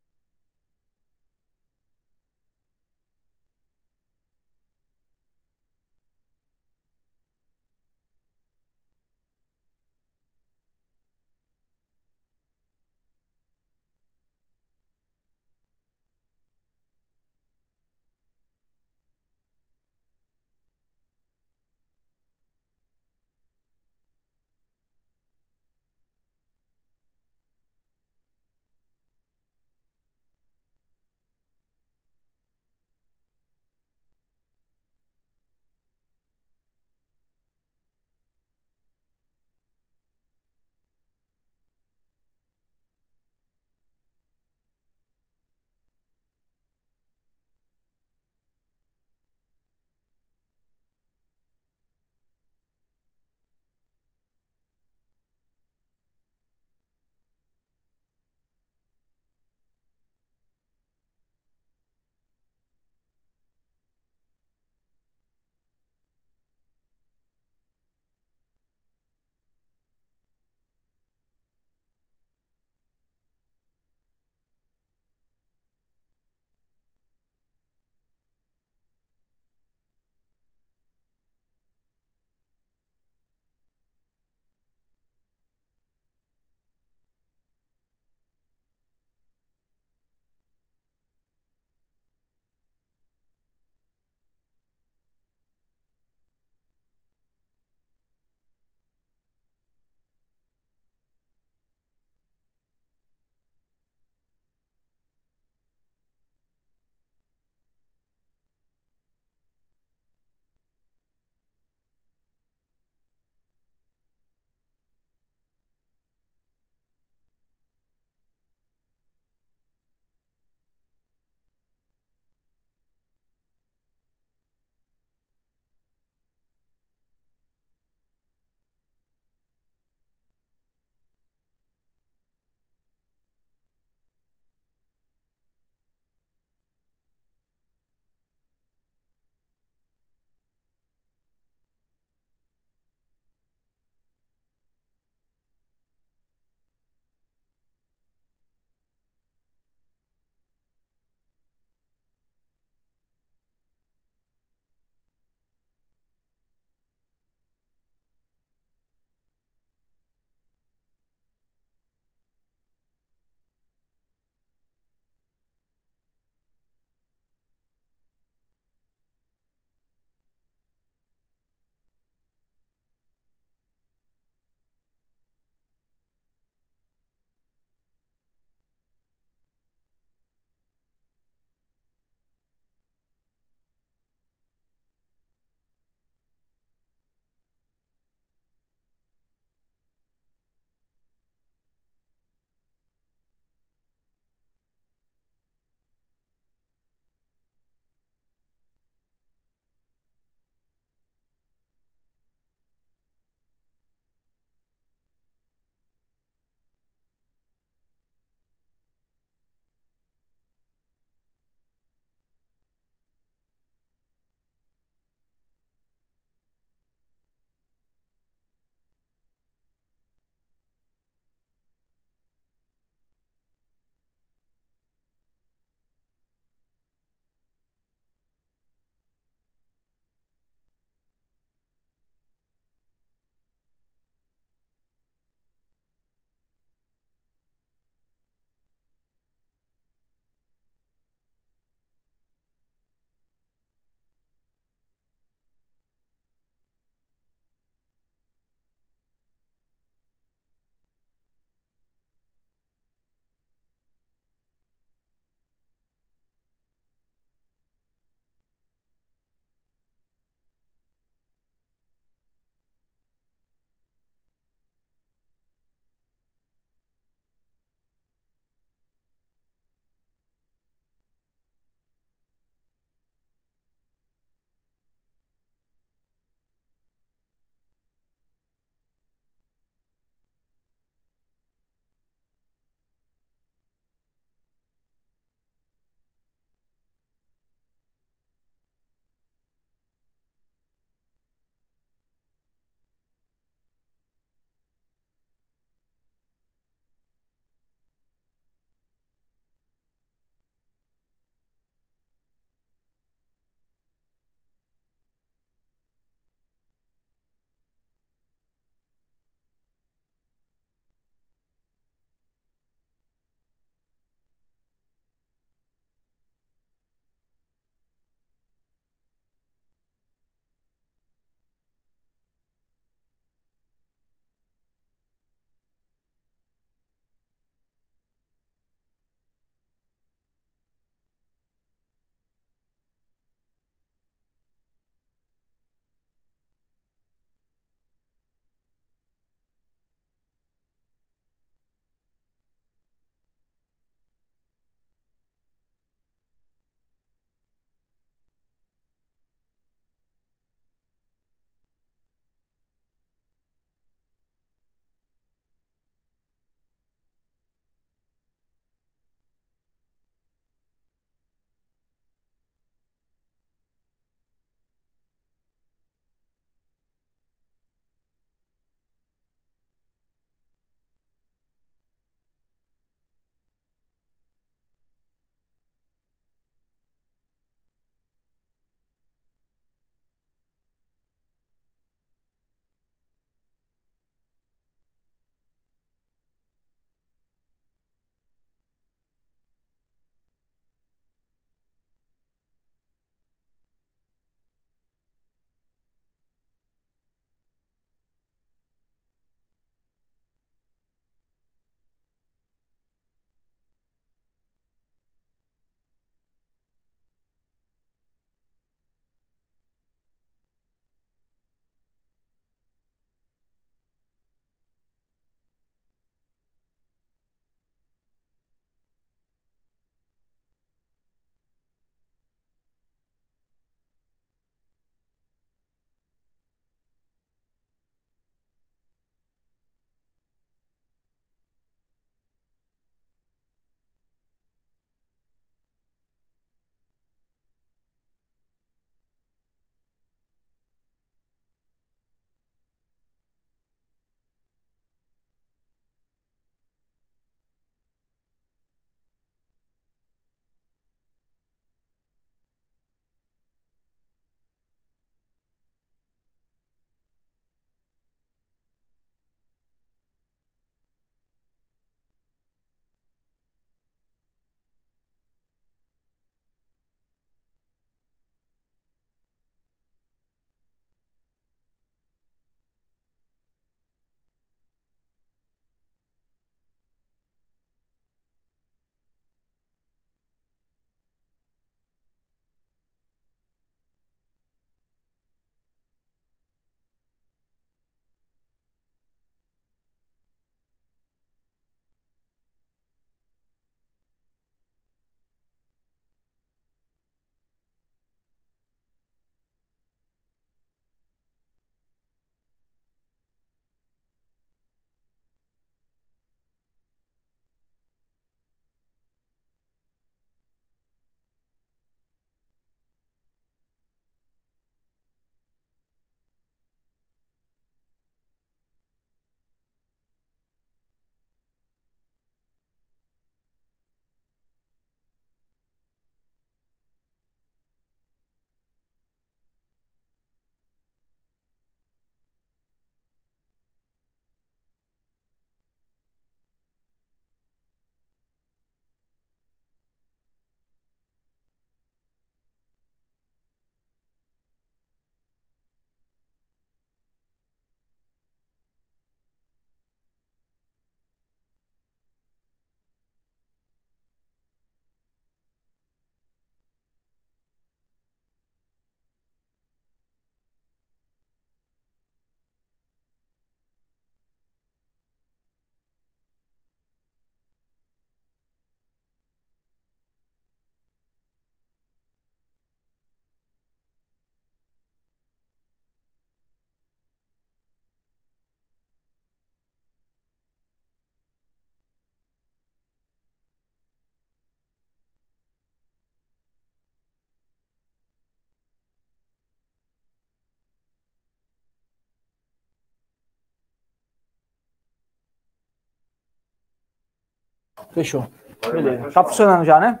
Fechou. 597.92 598.26
Beleza. 598.70 599.10
Tá 599.10 599.24
funcionando 599.24 599.64
já, 599.64 599.80
né? 599.80 600.00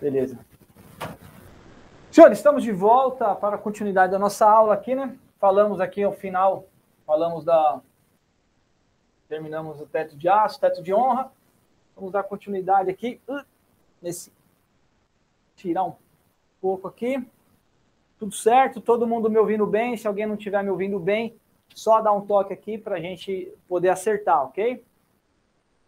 Beleza. 0.00 0.38
Senhores, 2.10 2.38
estamos 2.38 2.62
de 2.62 2.72
volta 2.72 3.34
para 3.34 3.56
a 3.56 3.58
continuidade 3.58 4.12
da 4.12 4.18
nossa 4.18 4.46
aula 4.46 4.74
aqui, 4.74 4.94
né? 4.94 5.16
Falamos 5.38 5.80
aqui 5.80 6.02
ao 6.02 6.12
final, 6.12 6.66
falamos 7.06 7.44
da. 7.44 7.80
Terminamos 9.28 9.80
o 9.80 9.86
teto 9.86 10.16
de 10.16 10.28
aço, 10.28 10.60
teto 10.60 10.82
de 10.82 10.92
honra. 10.92 11.32
Vamos 11.96 12.12
dar 12.12 12.22
continuidade 12.22 12.90
aqui 12.90 13.20
uh, 13.28 13.42
nesse. 14.00 14.32
Tirar 15.56 15.84
um 15.84 15.94
pouco 16.60 16.86
aqui. 16.86 17.26
Tudo 18.18 18.34
certo? 18.34 18.80
Todo 18.80 19.06
mundo 19.06 19.30
me 19.30 19.38
ouvindo 19.38 19.66
bem? 19.66 19.96
Se 19.96 20.06
alguém 20.06 20.26
não 20.26 20.34
estiver 20.34 20.62
me 20.62 20.70
ouvindo 20.70 20.98
bem, 20.98 21.34
só 21.74 22.00
dá 22.00 22.12
um 22.12 22.26
toque 22.26 22.52
aqui 22.52 22.76
para 22.76 22.96
a 22.96 23.00
gente 23.00 23.52
poder 23.66 23.88
acertar, 23.88 24.44
ok? 24.44 24.84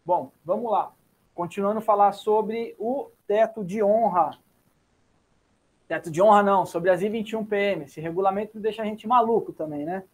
Bom, 0.07 0.33
vamos 0.45 0.71
lá. 0.71 0.93
Continuando 1.35 1.79
a 1.79 1.83
falar 1.83 2.13
sobre 2.13 2.77
o 2.79 3.11
teto 3.27 3.65
de 3.65 3.83
honra. 3.83 4.39
Teto 5.89 6.11
de 6.11 6.21
honra 6.21 6.43
não, 6.43 6.67
sobre 6.67 6.91
as 6.91 7.01
I-21PM. 7.01 7.85
Esse 7.85 8.03
regulamento 8.03 8.61
deixa 8.61 8.83
a 8.83 8.85
gente 8.85 9.09
maluco 9.09 9.51
também, 9.51 9.87
né? 9.87 10.05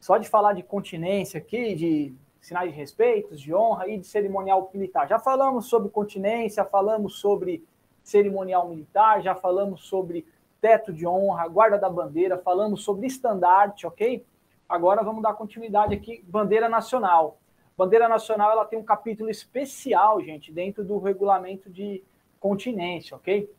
Só 0.00 0.16
de 0.16 0.26
falar 0.26 0.54
de 0.54 0.62
continência 0.62 1.36
aqui, 1.36 1.74
de 1.74 2.14
sinais 2.40 2.70
de 2.70 2.76
respeito, 2.78 3.36
de 3.36 3.54
honra 3.54 3.88
e 3.88 3.98
de 3.98 4.06
cerimonial 4.06 4.70
militar. 4.72 5.06
Já 5.06 5.18
falamos 5.18 5.66
sobre 5.66 5.90
continência, 5.90 6.64
falamos 6.64 7.20
sobre 7.20 7.62
cerimonial 8.02 8.70
militar, 8.70 9.20
já 9.20 9.34
falamos 9.34 9.82
sobre 9.86 10.26
teto 10.62 10.94
de 10.94 11.06
honra, 11.06 11.46
guarda 11.46 11.76
da 11.76 11.90
bandeira, 11.90 12.38
falamos 12.38 12.82
sobre 12.82 13.06
estandarte, 13.06 13.86
ok? 13.86 14.24
Agora 14.66 15.02
vamos 15.02 15.22
dar 15.22 15.34
continuidade 15.34 15.94
aqui, 15.94 16.24
bandeira 16.26 16.70
nacional. 16.70 17.36
Bandeira 17.80 18.10
nacional 18.10 18.50
ela 18.50 18.66
tem 18.66 18.78
um 18.78 18.84
capítulo 18.84 19.30
especial, 19.30 20.20
gente, 20.20 20.52
dentro 20.52 20.84
do 20.84 20.98
regulamento 20.98 21.70
de 21.70 22.04
continência, 22.38 23.16
ok? 23.16 23.50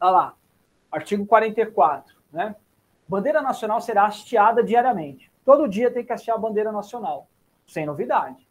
Olha 0.00 0.10
lá, 0.10 0.34
artigo 0.90 1.24
44, 1.24 2.16
né? 2.32 2.56
Bandeira 3.06 3.40
nacional 3.40 3.80
será 3.80 4.06
hasteada 4.06 4.60
diariamente. 4.60 5.30
Todo 5.44 5.68
dia 5.68 5.88
tem 5.88 6.04
que 6.04 6.12
hastear 6.12 6.36
a 6.36 6.40
bandeira 6.40 6.72
nacional, 6.72 7.28
sem 7.64 7.86
novidade. 7.86 8.44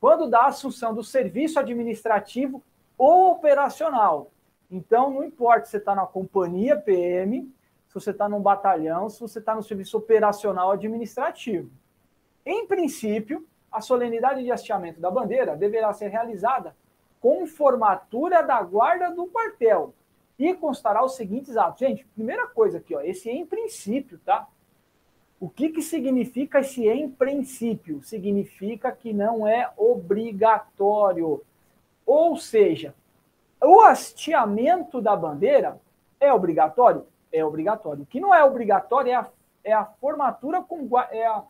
Quando 0.00 0.30
dá 0.30 0.46
assunção 0.46 0.94
do 0.94 1.04
serviço 1.04 1.60
administrativo 1.60 2.62
ou 2.96 3.32
operacional. 3.32 4.30
Então, 4.70 5.10
não 5.10 5.24
importa 5.24 5.66
se 5.66 5.72
você 5.72 5.76
está 5.76 5.94
na 5.94 6.06
companhia 6.06 6.74
PM, 6.74 7.52
se 7.86 7.92
você 7.92 8.12
está 8.12 8.26
num 8.30 8.40
batalhão, 8.40 9.10
se 9.10 9.20
você 9.20 9.40
está 9.40 9.54
no 9.54 9.62
serviço 9.62 9.98
operacional 9.98 10.70
administrativo. 10.70 11.70
Em 12.46 12.66
princípio, 12.66 13.46
a 13.76 13.80
solenidade 13.80 14.42
de 14.42 14.50
hasteamento 14.50 15.00
da 15.00 15.10
bandeira 15.10 15.56
deverá 15.56 15.92
ser 15.92 16.08
realizada 16.08 16.74
com 17.20 17.46
formatura 17.46 18.42
da 18.42 18.62
guarda 18.62 19.10
do 19.10 19.26
quartel 19.26 19.92
e 20.38 20.54
constará 20.54 21.04
os 21.04 21.16
seguintes 21.16 21.56
atos. 21.56 21.80
Gente, 21.80 22.04
primeira 22.14 22.46
coisa 22.46 22.78
aqui, 22.78 22.94
ó, 22.94 23.00
esse 23.00 23.28
em 23.30 23.44
princípio, 23.44 24.18
tá? 24.24 24.46
O 25.38 25.48
que, 25.48 25.68
que 25.68 25.82
significa 25.82 26.60
esse 26.60 26.88
em 26.88 27.10
princípio? 27.10 28.02
Significa 28.02 28.90
que 28.90 29.12
não 29.12 29.46
é 29.46 29.70
obrigatório. 29.76 31.42
Ou 32.06 32.36
seja, 32.36 32.94
o 33.62 33.80
hasteamento 33.80 35.00
da 35.00 35.14
bandeira 35.14 35.78
é 36.18 36.32
obrigatório? 36.32 37.06
é 37.32 37.44
obrigatório. 37.44 38.02
O 38.02 38.06
que 38.06 38.20
não 38.20 38.34
é 38.34 38.44
obrigatório 38.44 39.10
é 39.10 39.14
a, 39.14 39.26
é 39.64 39.72
a 39.72 39.84
formatura 39.84 40.62
com 40.62 40.88
é, 41.10 41.26
a, 41.26 41.42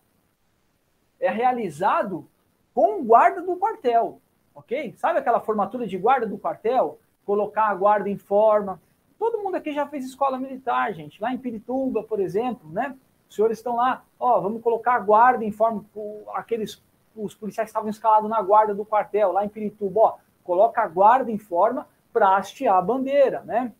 é 1.20 1.30
realizado 1.30 2.28
com 2.74 3.04
guarda 3.04 3.42
do 3.42 3.56
quartel, 3.56 4.20
ok? 4.54 4.94
Sabe 4.96 5.18
aquela 5.18 5.40
formatura 5.40 5.86
de 5.86 5.96
guarda 5.96 6.26
do 6.26 6.38
quartel? 6.38 6.98
Colocar 7.24 7.68
a 7.68 7.74
guarda 7.74 8.08
em 8.08 8.16
forma. 8.16 8.80
Todo 9.18 9.38
mundo 9.38 9.56
aqui 9.56 9.72
já 9.72 9.86
fez 9.86 10.04
escola 10.04 10.38
militar, 10.38 10.92
gente. 10.92 11.20
Lá 11.20 11.32
em 11.32 11.38
Pirituba, 11.38 12.02
por 12.02 12.20
exemplo, 12.20 12.70
né? 12.70 12.96
Os 13.28 13.34
senhores 13.34 13.58
estão 13.58 13.76
lá, 13.76 14.04
ó, 14.20 14.40
vamos 14.40 14.62
colocar 14.62 14.94
a 14.94 15.00
guarda 15.00 15.44
em 15.44 15.50
forma, 15.50 15.84
aqueles 16.34 16.82
os 17.16 17.34
policiais 17.34 17.70
estavam 17.70 17.88
escalados 17.88 18.28
na 18.28 18.40
guarda 18.42 18.74
do 18.74 18.84
quartel, 18.84 19.32
lá 19.32 19.44
em 19.44 19.48
Pirituba, 19.48 20.00
ó, 20.00 20.16
coloca 20.44 20.82
a 20.82 20.86
guarda 20.86 21.30
em 21.32 21.38
forma 21.38 21.88
para 22.12 22.36
hastear 22.36 22.76
a 22.76 22.82
bandeira, 22.82 23.40
né? 23.40 23.72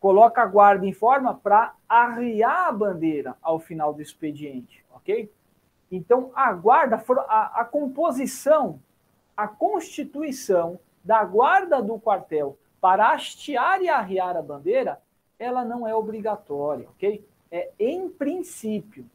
coloca 0.00 0.42
a 0.42 0.46
guarda 0.46 0.86
em 0.86 0.92
forma 0.92 1.34
para 1.34 1.74
arriar 1.88 2.68
a 2.68 2.72
bandeira 2.72 3.36
ao 3.42 3.58
final 3.58 3.92
do 3.92 4.00
expediente, 4.00 4.84
ok? 4.94 5.30
Então, 5.90 6.30
a 6.34 6.52
guarda, 6.52 7.02
a, 7.28 7.60
a 7.60 7.64
composição, 7.64 8.80
a 9.36 9.46
constituição 9.46 10.78
da 11.04 11.24
guarda 11.24 11.80
do 11.80 11.98
quartel 11.98 12.58
para 12.80 13.12
hastear 13.12 13.80
e 13.80 13.88
arriar 13.88 14.36
a 14.36 14.42
bandeira, 14.42 15.00
ela 15.38 15.64
não 15.64 15.86
é 15.86 15.94
obrigatória, 15.94 16.88
ok? 16.90 17.24
É 17.50 17.70
em 17.78 18.08
princípio. 18.08 19.06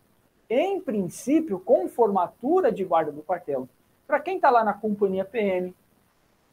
Em 0.50 0.80
princípio, 0.80 1.60
com 1.60 1.88
formatura 1.88 2.72
de 2.72 2.84
guarda 2.84 3.12
do 3.12 3.22
quartel. 3.22 3.68
Para 4.08 4.20
quem 4.20 4.36
está 4.36 4.50
lá 4.50 4.64
na 4.64 4.74
companhia 4.74 5.26
PM, 5.26 5.74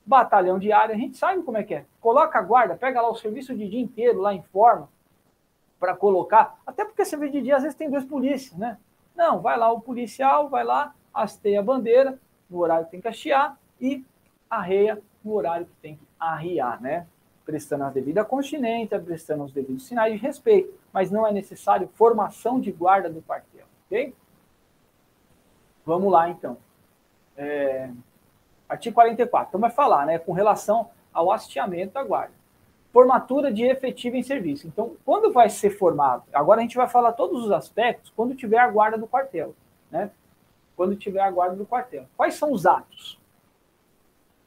batalhão 0.05 0.59
de 0.59 0.73
área, 0.73 0.95
a 0.95 0.99
gente 0.99 1.17
sabe 1.17 1.43
como 1.43 1.59
é 1.59 1.63
que 1.63 1.75
é. 1.75 1.85
Coloca 2.01 2.39
a 2.39 2.43
guarda, 2.43 2.77
pega 2.77 3.01
lá 3.01 3.11
o 3.11 3.15
serviço 3.15 3.55
de 3.55 3.69
dia 3.69 3.81
inteiro 3.81 4.21
lá 4.21 4.33
em 4.33 4.43
forma 4.43 4.89
para 5.79 5.95
colocar, 5.95 6.59
até 6.67 6.85
porque 6.85 7.05
serviço 7.05 7.33
de 7.33 7.43
dia 7.43 7.57
às 7.57 7.63
vezes 7.63 7.77
tem 7.77 7.91
dois 7.91 8.05
polícias, 8.05 8.59
né? 8.59 8.79
Não, 9.19 9.41
vai 9.41 9.59
lá 9.59 9.73
o 9.73 9.81
policial, 9.81 10.49
vai 10.49 10.63
lá, 10.63 10.95
hasteia 11.13 11.59
a 11.59 11.63
bandeira 11.63 12.17
no 12.49 12.61
horário 12.61 12.85
que 12.85 12.93
tem 12.93 13.01
que 13.01 13.09
hastear 13.09 13.59
e 13.81 14.05
arreia 14.49 15.03
no 15.25 15.35
horário 15.35 15.67
que 15.67 15.75
tem 15.83 15.97
que 15.97 16.07
arriar, 16.21 16.81
né? 16.81 17.05
Prestando 17.45 17.83
a 17.83 17.91
devida 17.91 18.25
continência, 18.25 19.01
prestando 19.01 19.43
os 19.43 19.53
devidos 19.53 19.89
sinais 19.89 20.13
de 20.13 20.21
respeito, 20.21 20.73
mas 20.93 21.11
não 21.11 21.27
é 21.27 21.33
necessário 21.33 21.91
formação 21.95 22.61
de 22.61 22.71
guarda 22.71 23.11
do 23.11 23.21
quartel, 23.21 23.67
ok? 23.87 24.15
Vamos 25.85 26.13
lá, 26.13 26.31
então. 26.31 26.57
É, 27.37 27.91
Artigo 28.69 28.95
44. 28.95 29.49
Então 29.49 29.61
vai 29.61 29.71
falar, 29.71 30.07
né, 30.07 30.21
com 30.21 30.33
relação 30.33 30.91
ao 31.13 31.33
hasteamento 31.33 31.95
da 31.95 32.05
guarda. 32.05 32.38
Formatura 32.93 33.53
de 33.53 33.65
efetivo 33.65 34.17
em 34.17 34.23
serviço. 34.23 34.67
Então, 34.67 34.97
quando 35.05 35.33
vai 35.33 35.51
ser 35.51 35.71
formado? 35.71 36.25
Agora 36.33 36.61
a 36.61 36.63
gente 36.63 36.77
vai 36.77 36.89
falar 36.89 37.13
todos 37.13 37.45
os 37.45 37.51
aspectos 37.51 38.13
quando 38.17 38.35
tiver 38.35 38.59
a 38.59 38.69
guarda 38.69 38.97
do 38.97 39.07
quartel, 39.07 39.55
né? 39.91 40.11
Quando 40.77 40.97
tiver 40.97 41.21
a 41.21 41.31
guarda 41.31 41.57
do 41.57 41.67
quartel. 41.67 42.07
Quais 42.17 42.35
são 42.35 42.53
os 42.53 42.67
atos? 42.67 43.19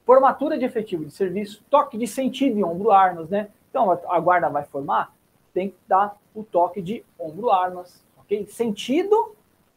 Formatura 0.05 0.57
de 0.57 0.65
efetivo 0.65 1.05
de 1.05 1.11
serviço, 1.11 1.63
toque 1.69 1.97
de 1.97 2.07
sentido 2.07 2.57
em 2.57 2.63
ombro 2.63 2.91
armas, 2.91 3.29
né? 3.29 3.49
Então 3.69 3.91
a 3.91 4.19
guarda 4.19 4.49
vai 4.49 4.63
formar, 4.65 5.13
tem 5.53 5.69
que 5.69 5.77
dar 5.87 6.17
o 6.33 6.43
toque 6.43 6.81
de 6.81 7.05
ombro 7.19 7.49
armas, 7.51 8.03
ok? 8.17 8.47
Sentido 8.47 9.35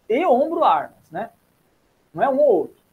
e 0.08 0.24
ombro 0.24 0.64
armas, 0.64 1.10
né? 1.10 1.30
Não 2.12 2.22
é 2.22 2.28
um 2.28 2.38
ou 2.38 2.46
outro 2.46 2.84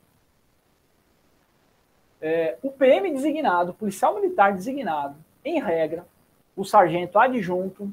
é, 2.22 2.58
o 2.62 2.70
PM 2.72 3.12
designado, 3.12 3.74
policial 3.74 4.14
militar 4.14 4.54
designado, 4.54 5.16
em 5.44 5.60
regra, 5.60 6.06
o 6.56 6.64
sargento 6.64 7.18
adjunto, 7.18 7.92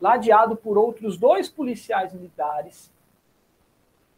ladeado 0.00 0.56
por 0.56 0.76
outros 0.78 1.16
dois 1.16 1.48
policiais 1.48 2.12
militares, 2.12 2.92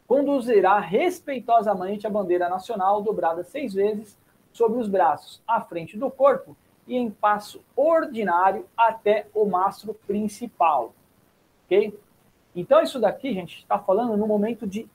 conduzirá 0.07 0.79
respeitosamente 0.79 2.07
a 2.07 2.09
bandeira 2.09 2.49
nacional 2.49 3.01
dobrada 3.01 3.43
seis 3.43 3.73
vezes 3.73 4.17
sobre 4.51 4.79
os 4.79 4.87
braços, 4.87 5.41
à 5.47 5.61
frente 5.61 5.97
do 5.97 6.09
corpo 6.09 6.55
e 6.87 6.95
em 6.95 7.11
passo 7.11 7.61
ordinário 7.75 8.65
até 8.75 9.27
o 9.33 9.45
mastro 9.45 9.93
principal. 9.93 10.93
Ok? 11.65 11.97
Então, 12.55 12.81
isso 12.81 12.99
daqui, 12.99 13.31
gente, 13.33 13.59
está 13.59 13.77
falando 13.77 14.17
no 14.17 14.25
momento 14.25 14.65
de 14.65 14.89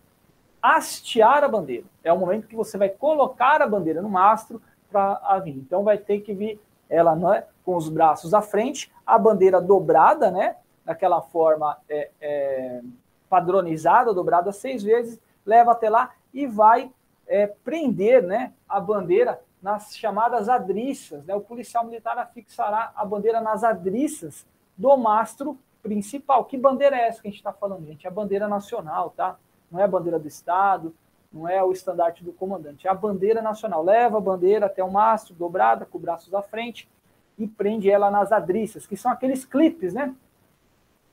hastear 0.61 1.45
a 1.45 1.49
bandeira. 1.49 1.85
É 2.03 2.13
o 2.13 2.19
momento 2.19 2.49
que 2.49 2.57
você 2.57 2.79
vai 2.79 2.89
colocar 2.89 3.61
a 3.61 3.69
bandeira 3.69 4.01
no 4.01 4.09
mastro 4.09 4.61
para 4.91 5.39
vir. 5.41 5.57
Então 5.57 5.85
vai 5.85 5.99
ter 5.99 6.21
que 6.21 6.33
vir 6.33 6.59
ela 6.95 7.15
né, 7.15 7.45
com 7.65 7.77
os 7.77 7.89
braços 7.89 8.35
à 8.35 8.41
frente, 8.41 8.93
a 9.07 9.19
bandeira 9.19 9.61
dobrada, 9.61 10.31
né? 10.31 10.57
Daquela 10.85 11.23
forma 11.23 11.79
é, 11.89 12.11
é, 12.21 12.83
padronizada, 13.29 14.13
dobrada 14.13 14.53
seis 14.53 14.83
vezes, 14.83 15.19
leva 15.45 15.73
até 15.73 15.89
lá 15.89 16.11
e 16.33 16.47
vai 16.47 16.91
é, 17.27 17.47
prender 17.47 18.23
né, 18.23 18.53
a 18.69 18.79
bandeira 18.79 19.41
nas 19.63 19.97
chamadas 19.97 20.49
adriças. 20.49 21.25
Né? 21.25 21.35
O 21.35 21.41
policial 21.41 21.85
militar 21.85 22.19
afixará 22.19 22.93
a 22.95 23.05
bandeira 23.05 23.41
nas 23.41 23.65
adriças 23.65 24.47
do 24.77 24.95
mastro 24.97 25.59
principal. 25.83 26.45
Que 26.45 26.59
bandeira 26.59 26.97
é 26.97 27.09
essa 27.09 27.23
que 27.23 27.29
a 27.29 27.31
gente 27.31 27.41
está 27.41 27.53
falando, 27.53 27.87
gente? 27.87 28.07
É 28.07 28.11
a 28.11 28.13
bandeira 28.13 28.47
nacional, 28.47 29.11
tá? 29.17 29.39
não 29.75 29.81
é 29.81 29.85
a 29.85 29.89
bandeira 29.89 30.19
do 30.19 30.29
Estado, 30.29 30.95
não 31.35 31.49
é 31.49 31.63
o 31.65 31.73
estandarte 31.73 32.23
do 32.23 32.33
comandante, 32.33 32.87
é 32.87 32.91
a 32.91 32.95
bandeira 32.95 33.43
nacional. 33.43 33.83
Leva 33.83 34.19
a 34.19 34.21
bandeira 34.21 34.67
até 34.67 34.85
o 34.85 34.91
mastro, 34.91 35.35
dobrada, 35.35 35.85
com 35.85 35.99
braços 35.99 36.33
à 36.33 36.41
frente, 36.41 36.89
e 37.37 37.45
prende 37.45 37.91
ela 37.91 38.09
nas 38.09 38.31
adriças, 38.31 38.87
que 38.87 38.97
são 38.97 39.11
aqueles 39.11 39.45
clipes, 39.45 39.93
né? 39.93 40.15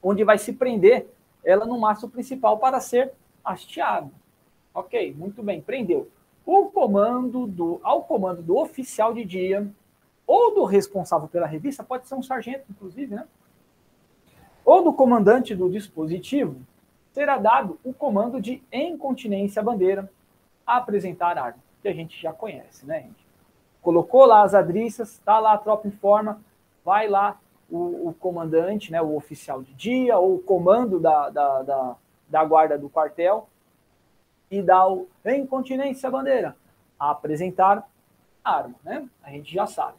Onde 0.01 0.23
vai 0.23 0.37
se 0.37 0.53
prender 0.53 1.07
ela 1.43 1.65
no 1.65 1.79
mastro 1.79 2.07
principal 2.07 2.59
para 2.59 2.79
ser 2.79 3.11
hasteado. 3.43 4.11
Ok, 4.71 5.11
muito 5.17 5.41
bem, 5.41 5.59
prendeu. 5.59 6.07
o 6.45 6.65
comando 6.67 7.47
do, 7.47 7.79
ao 7.81 8.03
comando 8.03 8.43
do 8.43 8.55
oficial 8.57 9.15
de 9.15 9.25
dia 9.25 9.67
ou 10.27 10.53
do 10.53 10.63
responsável 10.65 11.27
pela 11.27 11.47
revista, 11.47 11.83
pode 11.83 12.07
ser 12.07 12.13
um 12.13 12.21
sargento, 12.21 12.65
inclusive, 12.69 13.15
né? 13.15 13.27
Ou 14.63 14.83
do 14.83 14.93
comandante 14.93 15.55
do 15.55 15.67
dispositivo, 15.67 16.61
será 17.11 17.37
dado 17.37 17.79
o 17.83 17.93
comando 17.93 18.41
de 18.41 18.63
incontinência 18.71 19.61
bandeira 19.61 20.09
a 20.65 20.77
apresentar 20.77 21.37
arma, 21.37 21.59
que 21.81 21.87
a 21.87 21.93
gente 21.93 22.19
já 22.21 22.31
conhece, 22.31 22.85
né, 22.85 23.01
gente? 23.01 23.25
Colocou 23.81 24.25
lá 24.25 24.43
as 24.43 24.53
adriças, 24.53 25.19
tá 25.25 25.39
lá 25.39 25.53
a 25.53 25.57
tropa 25.57 25.87
em 25.87 25.91
forma, 25.91 26.39
vai 26.85 27.07
lá 27.07 27.39
o, 27.69 28.09
o 28.09 28.13
comandante, 28.13 28.91
né, 28.91 29.01
o 29.01 29.15
oficial 29.15 29.63
de 29.63 29.73
dia, 29.73 30.17
ou 30.17 30.35
o 30.35 30.39
comando 30.39 30.99
da, 30.99 31.29
da, 31.29 31.63
da, 31.63 31.95
da 32.29 32.45
guarda 32.45 32.77
do 32.77 32.89
quartel, 32.89 33.47
e 34.49 34.61
dá 34.61 34.87
o 34.87 35.07
incontinência 35.25 36.09
bandeira 36.11 36.55
a 36.99 37.11
apresentar 37.11 37.89
arma, 38.43 38.75
né? 38.83 39.07
A 39.23 39.29
gente 39.29 39.53
já 39.53 39.65
sabe. 39.65 39.97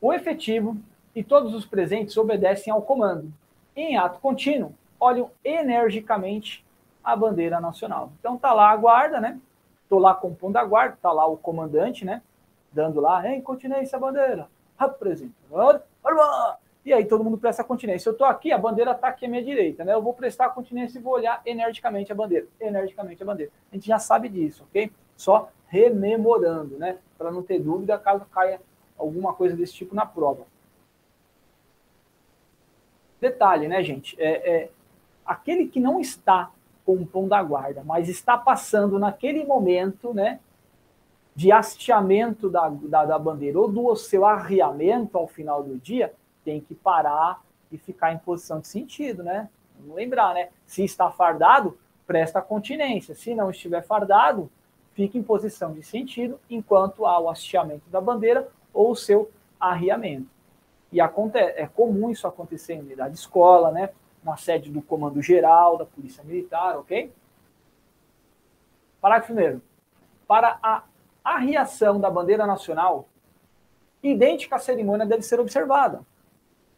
O 0.00 0.12
efetivo 0.12 0.76
e 1.14 1.22
todos 1.22 1.54
os 1.54 1.66
presentes 1.66 2.16
obedecem 2.16 2.72
ao 2.72 2.82
comando. 2.82 3.32
Em 3.76 3.96
ato 3.96 4.18
contínuo, 4.18 4.74
olham 4.98 5.30
energicamente 5.44 6.64
a 7.02 7.14
bandeira 7.14 7.60
nacional. 7.60 8.12
Então 8.18 8.36
tá 8.36 8.52
lá 8.52 8.70
a 8.70 8.76
guarda, 8.76 9.20
né? 9.20 9.38
Tô 9.88 9.98
lá 9.98 10.14
compondo 10.14 10.56
a 10.56 10.64
guarda, 10.64 10.98
tá 11.00 11.12
lá 11.12 11.26
o 11.26 11.36
comandante, 11.36 12.04
né? 12.04 12.22
Dando 12.72 13.00
lá, 13.00 13.28
em 13.28 13.40
continência 13.40 13.98
bandeira, 13.98 14.48
apresentando, 14.78 15.82
e 16.84 16.92
aí 16.92 17.06
todo 17.06 17.24
mundo 17.24 17.38
presta 17.38 17.64
continência. 17.64 18.10
Eu 18.10 18.16
tô 18.16 18.24
aqui, 18.24 18.52
a 18.52 18.58
bandeira 18.58 18.94
tá 18.94 19.08
aqui 19.08 19.24
à 19.24 19.28
minha 19.28 19.42
direita, 19.42 19.84
né? 19.84 19.94
Eu 19.94 20.02
vou 20.02 20.12
prestar 20.12 20.50
continência 20.50 20.98
e 20.98 21.02
vou 21.02 21.14
olhar 21.14 21.40
energicamente 21.46 22.12
a 22.12 22.14
bandeira, 22.14 22.46
energicamente 22.60 23.22
a 23.22 23.26
bandeira. 23.26 23.50
A 23.72 23.74
gente 23.74 23.86
já 23.86 23.98
sabe 23.98 24.28
disso, 24.28 24.64
ok? 24.68 24.92
Só 25.16 25.48
rememorando, 25.68 26.76
né? 26.76 26.98
Para 27.16 27.30
não 27.30 27.42
ter 27.42 27.58
dúvida 27.58 27.96
caso 27.96 28.26
caia 28.26 28.60
alguma 28.98 29.32
coisa 29.32 29.56
desse 29.56 29.72
tipo 29.72 29.94
na 29.94 30.04
prova. 30.04 30.44
Detalhe, 33.18 33.66
né, 33.66 33.82
gente? 33.82 34.20
É, 34.20 34.54
é, 34.54 34.70
aquele 35.24 35.66
que 35.66 35.80
não 35.80 36.00
está 36.00 36.50
compondo 36.84 37.32
a 37.32 37.42
guarda, 37.42 37.82
mas 37.84 38.08
está 38.08 38.36
passando 38.36 38.98
naquele 38.98 39.44
momento, 39.44 40.12
né, 40.12 40.38
de 41.34 41.50
hasteamento 41.50 42.48
da, 42.48 42.68
da, 42.68 43.04
da 43.04 43.18
bandeira 43.18 43.58
ou 43.58 43.70
do 43.70 43.96
seu 43.96 44.24
arriamento 44.24 45.18
ao 45.18 45.26
final 45.26 45.62
do 45.62 45.76
dia, 45.78 46.14
tem 46.44 46.60
que 46.60 46.74
parar 46.74 47.42
e 47.72 47.78
ficar 47.78 48.12
em 48.12 48.18
posição 48.18 48.60
de 48.60 48.68
sentido, 48.68 49.22
né? 49.22 49.48
Vamos 49.80 49.96
lembrar, 49.96 50.34
né? 50.34 50.50
Se 50.64 50.84
está 50.84 51.10
fardado, 51.10 51.76
presta 52.06 52.40
continência. 52.40 53.14
Se 53.14 53.34
não 53.34 53.50
estiver 53.50 53.82
fardado, 53.82 54.48
fica 54.92 55.18
em 55.18 55.22
posição 55.22 55.72
de 55.72 55.82
sentido 55.82 56.38
enquanto 56.48 57.04
há 57.04 57.18
o 57.18 57.28
hasteamento 57.28 57.88
da 57.90 58.00
bandeira 58.00 58.48
ou 58.72 58.92
o 58.92 58.96
seu 58.96 59.30
arriamento. 59.58 60.28
E 60.92 61.00
acontece, 61.00 61.60
é 61.60 61.66
comum 61.66 62.10
isso 62.10 62.28
acontecer 62.28 62.74
em 62.74 62.80
unidade 62.80 63.16
escola, 63.16 63.72
né? 63.72 63.90
Na 64.24 64.36
sede 64.36 64.70
do 64.70 64.80
Comando 64.80 65.20
Geral 65.20 65.76
da 65.76 65.84
Polícia 65.84 66.24
Militar, 66.24 66.78
ok? 66.78 67.12
Parágrafo 69.00 69.34
primeiro. 69.34 69.60
Para 70.26 70.58
a 70.62 70.82
arriação 71.22 72.00
da 72.00 72.10
bandeira 72.10 72.46
nacional, 72.46 73.06
idêntica 74.02 74.58
cerimônia 74.58 75.04
deve 75.04 75.22
ser 75.22 75.38
observada, 75.38 76.00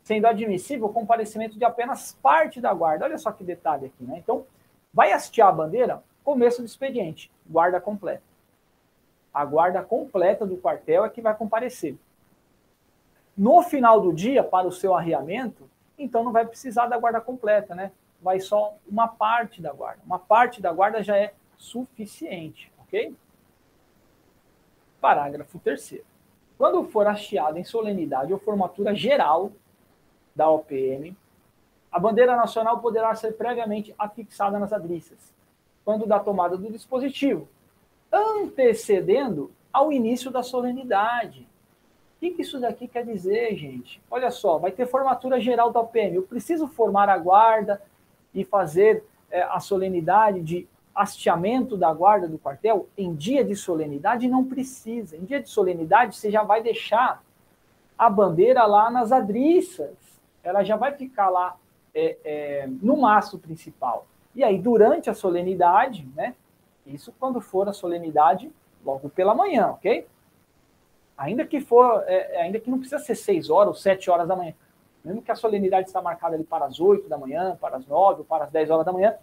sendo 0.03 0.27
admissível 0.27 0.89
o 0.89 0.93
comparecimento 0.93 1.57
de 1.57 1.65
apenas 1.65 2.19
parte 2.21 2.61
da 2.61 2.75
guarda. 2.75 3.05
Olha 3.05 3.17
só 3.17 3.31
que 3.31 3.45
detalhe 3.45 3.87
aqui, 3.87 4.03
né? 4.05 4.19
Então, 4.19 4.45
vai 4.93 5.13
hastear 5.13 5.49
a 5.49 5.53
bandeira, 5.53 6.03
começo 6.25 6.61
do 6.61 6.67
expediente, 6.67 7.31
guarda 7.49 7.81
completa. 7.81 8.23
A 9.33 9.45
guarda 9.45 9.83
completa 9.83 10.45
do 10.45 10.57
quartel 10.57 11.05
é 11.05 11.09
que 11.09 11.21
vai 11.21 11.35
comparecer. 11.35 11.97
No 13.37 13.63
final 13.63 14.01
do 14.01 14.13
dia, 14.13 14.43
para 14.43 14.67
o 14.67 14.73
seu 14.73 14.95
arriamento, 14.95 15.69
então 15.99 16.25
não 16.25 16.33
vai 16.33 16.47
precisar 16.47 16.87
da 16.87 16.99
guarda 16.99 17.21
completa, 17.21 17.75
né? 17.75 17.93
Vai 18.21 18.41
só 18.41 18.75
uma 18.89 19.09
parte 19.09 19.61
da 19.61 19.73
guarda. 19.73 20.03
Uma 20.05 20.19
parte 20.19 20.61
da 20.61 20.73
guarda 20.73 21.03
já 21.03 21.17
é 21.17 21.35
suficiente, 21.57 22.73
ok? 22.79 23.15
Parágrafo 25.01 25.59
3 25.59 26.01
Quando 26.59 26.85
for 26.85 27.07
hasteado 27.07 27.59
em 27.59 27.65
solenidade 27.65 28.33
ou 28.33 28.39
formatura 28.39 28.95
geral 28.95 29.53
da 30.35 30.51
OPM, 30.51 31.17
a 31.91 31.99
bandeira 31.99 32.37
nacional 32.37 32.81
poderá 32.81 33.15
ser 33.15 33.33
previamente 33.33 33.95
afixada 33.99 34.59
nas 34.59 34.73
adriças, 34.73 35.33
quando 35.85 36.07
da 36.07 36.19
tomada 36.19 36.57
do 36.57 36.71
dispositivo, 36.71 37.49
antecedendo 38.13 39.51
ao 39.73 39.93
início 39.93 40.31
da 40.31 40.43
solenidade. 40.43 41.47
O 42.17 42.19
que, 42.19 42.43
isso 42.43 42.59
daqui 42.59 42.89
quer 42.89 43.05
dizer, 43.05 43.55
gente? 43.57 44.01
Olha 44.11 44.31
só, 44.31 44.59
vai 44.59 44.73
ter 44.73 44.87
formatura 44.87 45.39
geral 45.39 45.71
da 45.71 45.81
OPM. 45.81 46.15
Eu 46.15 46.23
preciso 46.23 46.67
formar 46.67 47.09
a 47.11 47.19
guarda 47.19 47.81
e 48.35 48.43
fazer 48.43 49.05
é, 49.31 49.43
a 49.43 49.61
solenidade 49.61 50.41
de 50.41 50.67
hasteamento 50.95 51.77
da 51.77 51.93
guarda 51.93 52.27
do 52.27 52.39
quartel 52.39 52.89
em 52.97 53.15
dia 53.15 53.45
de 53.45 53.55
solenidade? 53.55 54.27
Não 54.27 54.43
precisa. 54.43 55.17
Em 55.17 55.25
dia 55.25 55.43
de 55.43 55.51
solenidade, 55.51 56.17
você 56.17 56.31
já 56.31 56.43
vai 56.43 56.63
deixar 56.63 57.23
a 57.99 58.09
bandeira 58.09 58.65
lá 58.65 58.91
nas 58.91 59.13
adriças. 59.13 59.95
Ela 60.43 60.65
já 60.65 60.77
vai 60.77 60.93
ficar 60.93 61.29
lá 61.29 61.57
é, 61.95 62.17
é, 62.25 62.69
no 62.81 62.97
mastro 62.97 63.39
principal. 63.39 64.07
E 64.35 64.43
aí, 64.43 64.59
durante 64.59 65.11
a 65.11 65.15
solenidade, 65.15 66.09
né? 66.15 66.35
Isso 66.87 67.13
quando 67.19 67.41
for 67.41 67.69
a 67.69 67.73
solenidade 67.73 68.51
logo 68.85 69.09
pela 69.09 69.35
manhã, 69.35 69.69
ok? 69.69 70.07
Ainda 71.17 71.47
que 71.47 71.61
for, 71.61 72.05
é, 72.07 72.37
é, 72.37 72.43
ainda 72.43 72.61
que 72.61 72.71
não 72.71 72.79
precisa 72.79 72.99
ser 72.99 73.15
6 73.15 73.49
horas 73.49 73.69
ou 73.69 73.75
7 73.75 74.11
horas 74.11 74.29
da 74.29 74.37
manhã. 74.37 74.55
Mesmo 75.05 75.23
que 75.23 75.31
a 75.31 75.37
solenidade 75.37 75.87
está 75.87 76.03
marcada 76.03 76.35
ali 76.35 76.45
para 76.45 76.67
as 76.67 76.79
8 76.79 77.09
da 77.09 77.17
manhã, 77.17 77.57
para 77.61 77.77
as 77.77 77.87
9 77.87 78.21
ou 78.21 78.25
para 78.25 78.45
as 78.45 78.51
10 78.51 78.71
horas 78.71 78.85
da 78.85 78.93
manhã, 78.93 79.15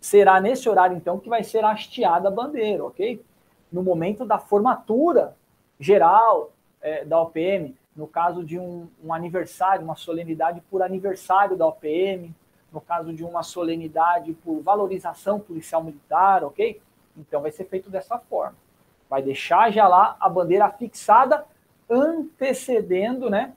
será 0.00 0.40
nesse 0.40 0.68
horário, 0.68 0.96
então, 0.96 1.18
que 1.18 1.28
vai 1.28 1.42
ser 1.42 1.64
hasteada 1.64 2.28
a 2.28 2.30
bandeira, 2.30 2.84
ok? 2.84 3.24
No 3.72 3.82
momento 3.82 4.24
da 4.24 4.38
formatura 4.38 5.36
geral 5.80 6.52
é, 6.80 7.04
da 7.04 7.20
OPM, 7.22 7.74
no 7.94 8.06
caso 8.06 8.44
de 8.44 8.58
um, 8.58 8.88
um, 9.02 9.12
aniversário, 9.12 9.84
uma 9.84 9.96
solenidade 9.96 10.60
por 10.70 10.82
aniversário 10.82 11.56
da 11.56 11.66
OPM, 11.66 12.34
no 12.70 12.80
caso 12.80 13.12
de 13.12 13.24
uma 13.24 13.42
solenidade 13.42 14.34
por 14.34 14.60
valorização 14.60 15.40
policial 15.40 15.82
militar, 15.82 16.44
ok? 16.44 16.80
Então 17.16 17.40
vai 17.40 17.50
ser 17.50 17.64
feito 17.64 17.88
dessa 17.88 18.18
forma. 18.18 18.65
Vai 19.08 19.22
deixar 19.22 19.70
já 19.70 19.86
lá 19.86 20.16
a 20.18 20.28
bandeira 20.28 20.68
fixada 20.70 21.44
antecedendo, 21.88 23.30
né, 23.30 23.54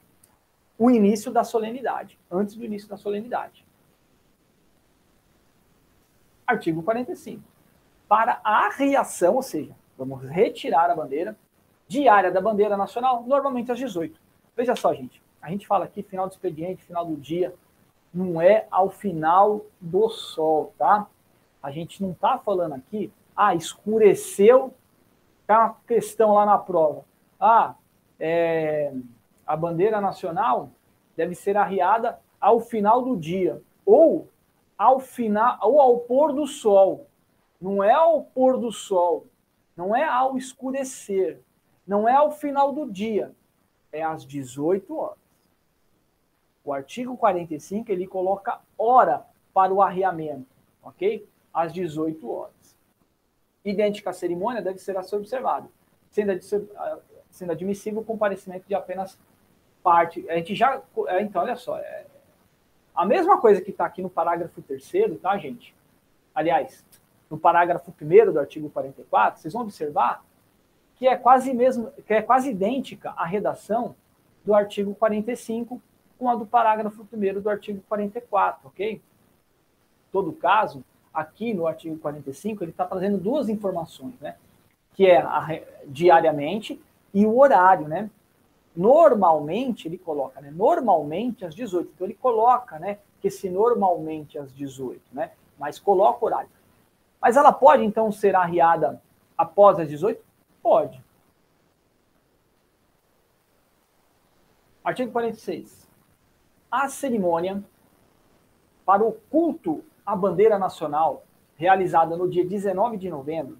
o 0.77 0.89
início 0.89 1.31
da 1.31 1.43
solenidade, 1.43 2.17
antes 2.31 2.55
do 2.55 2.63
início 2.63 2.87
da 2.87 2.97
solenidade. 2.97 3.65
Artigo 6.47 6.81
45. 6.81 7.43
Para 8.07 8.39
a 8.43 8.67
arriação, 8.67 9.35
ou 9.35 9.43
seja, 9.43 9.75
vamos 9.97 10.23
retirar 10.23 10.89
a 10.89 10.95
bandeira 10.95 11.35
diária 11.87 12.31
da 12.31 12.39
bandeira 12.39 12.77
nacional, 12.77 13.23
normalmente 13.23 13.71
às 13.71 13.77
18. 13.77 14.19
Veja 14.55 14.75
só, 14.75 14.93
gente, 14.93 15.21
a 15.41 15.49
gente 15.49 15.67
fala 15.67 15.85
aqui 15.85 16.01
final 16.03 16.27
do 16.27 16.31
expediente, 16.31 16.83
final 16.83 17.05
do 17.05 17.15
dia, 17.15 17.53
não 18.13 18.41
é 18.41 18.67
ao 18.71 18.89
final 18.89 19.65
do 19.79 20.09
sol, 20.09 20.73
tá? 20.77 21.07
A 21.61 21.71
gente 21.71 22.01
não 22.01 22.11
está 22.11 22.37
falando 22.37 22.73
aqui, 22.73 23.11
ah, 23.35 23.53
escureceu, 23.53 24.73
tá 25.49 25.65
uma 25.65 25.75
questão 25.87 26.33
lá 26.33 26.45
na 26.45 26.59
prova. 26.59 27.03
Ah, 27.39 27.73
é, 28.19 28.93
a 29.47 29.57
bandeira 29.57 29.99
nacional 29.99 30.69
deve 31.17 31.33
ser 31.33 31.57
arriada 31.57 32.19
ao 32.39 32.59
final 32.59 33.01
do 33.01 33.17
dia, 33.17 33.59
ou 33.83 34.29
ao 34.77 34.99
final, 34.99 35.57
ou 35.63 35.81
ao 35.81 35.97
pôr 36.01 36.33
do 36.33 36.45
sol. 36.45 37.07
Não 37.59 37.83
é 37.83 37.91
ao 37.91 38.21
pôr 38.21 38.59
do 38.59 38.71
sol, 38.71 39.25
não 39.75 39.95
é 39.95 40.03
ao 40.03 40.37
escurecer, 40.37 41.41
não 41.85 42.07
é 42.07 42.13
ao 42.13 42.29
final 42.29 42.71
do 42.71 42.85
dia, 42.85 43.33
é 43.91 44.03
às 44.03 44.23
18 44.23 44.95
horas. 44.95 45.17
O 46.63 46.71
artigo 46.71 47.17
45 47.17 47.91
ele 47.91 48.05
coloca 48.05 48.61
hora 48.77 49.25
para 49.51 49.73
o 49.73 49.81
arriamento, 49.81 50.45
ok? 50.83 51.27
Às 51.51 51.73
18 51.73 52.29
horas. 52.29 52.58
Idêntica 53.69 54.13
cerimônia 54.13 54.61
deve 54.61 54.79
ser 54.79 54.97
a 54.97 55.03
ser 55.03 55.15
observada, 55.15 55.67
sendo, 56.09 56.31
sendo 57.29 57.51
admissível 57.51 58.01
o 58.01 58.05
comparecimento 58.05 58.67
de 58.67 58.75
apenas 58.75 59.17
parte. 59.83 60.27
A 60.29 60.35
gente 60.35 60.55
já. 60.55 60.81
É, 61.07 61.21
então, 61.21 61.41
olha 61.41 61.55
só. 61.55 61.77
É, 61.77 62.05
a 62.95 63.05
mesma 63.05 63.39
coisa 63.39 63.61
que 63.61 63.71
está 63.71 63.85
aqui 63.85 64.01
no 64.01 64.09
parágrafo 64.09 64.61
3, 64.61 65.19
tá, 65.21 65.37
gente? 65.37 65.73
Aliás, 66.35 66.85
no 67.29 67.37
parágrafo 67.37 67.93
1 68.01 68.31
do 68.33 68.39
artigo 68.39 68.69
44, 68.69 69.39
vocês 69.39 69.53
vão 69.53 69.63
observar 69.63 70.23
que 70.95 71.07
é 71.07 71.15
quase 71.15 71.53
mesmo, 71.53 71.91
que 72.05 72.13
é 72.13 72.21
quase 72.21 72.49
idêntica 72.49 73.11
à 73.11 73.25
redação 73.25 73.95
do 74.43 74.53
artigo 74.53 74.93
45 74.95 75.81
com 76.17 76.29
a 76.29 76.35
do 76.35 76.45
parágrafo 76.45 77.07
1 77.13 77.41
do 77.41 77.49
artigo 77.49 77.81
44, 77.87 78.67
ok? 78.67 79.01
Todo 80.11 80.33
caso, 80.33 80.83
aqui 81.13 81.53
no 81.53 81.67
artigo 81.67 81.97
45, 81.97 82.63
ele 82.63 82.71
está 82.71 82.85
trazendo 82.85 83.17
duas 83.17 83.49
informações, 83.49 84.13
né? 84.19 84.35
Que 84.93 85.07
é 85.07 85.17
a, 85.17 85.61
diariamente 85.87 86.81
e 87.13 87.25
o 87.25 87.37
horário, 87.37 87.87
né? 87.87 88.09
Normalmente, 88.75 89.87
ele 89.87 89.97
coloca, 89.97 90.39
né? 90.39 90.51
Normalmente 90.51 91.45
às 91.45 91.53
18. 91.55 91.91
Então, 91.93 92.07
ele 92.07 92.13
coloca, 92.13 92.77
né? 92.79 92.99
Que 93.21 93.29
se 93.29 93.49
normalmente 93.49 94.37
às 94.37 94.53
18, 94.53 95.01
né? 95.11 95.31
Mas 95.57 95.79
coloca 95.79 96.23
o 96.23 96.27
horário. 96.27 96.49
Mas 97.21 97.35
ela 97.35 97.51
pode, 97.51 97.83
então, 97.83 98.11
ser 98.11 98.35
arriada 98.35 99.01
após 99.37 99.79
as 99.79 99.89
18? 99.89 100.23
Pode. 100.61 101.03
Artigo 104.83 105.11
46. 105.11 105.87
A 106.71 106.87
cerimônia 106.87 107.63
para 108.85 109.03
o 109.03 109.11
culto 109.29 109.83
à 110.09 110.15
bandeira 110.15 110.57
nacional, 110.57 111.23
realizada 111.55 112.17
no 112.17 112.27
dia 112.27 112.43
19 112.43 112.97
de 112.97 113.11
novembro, 113.11 113.57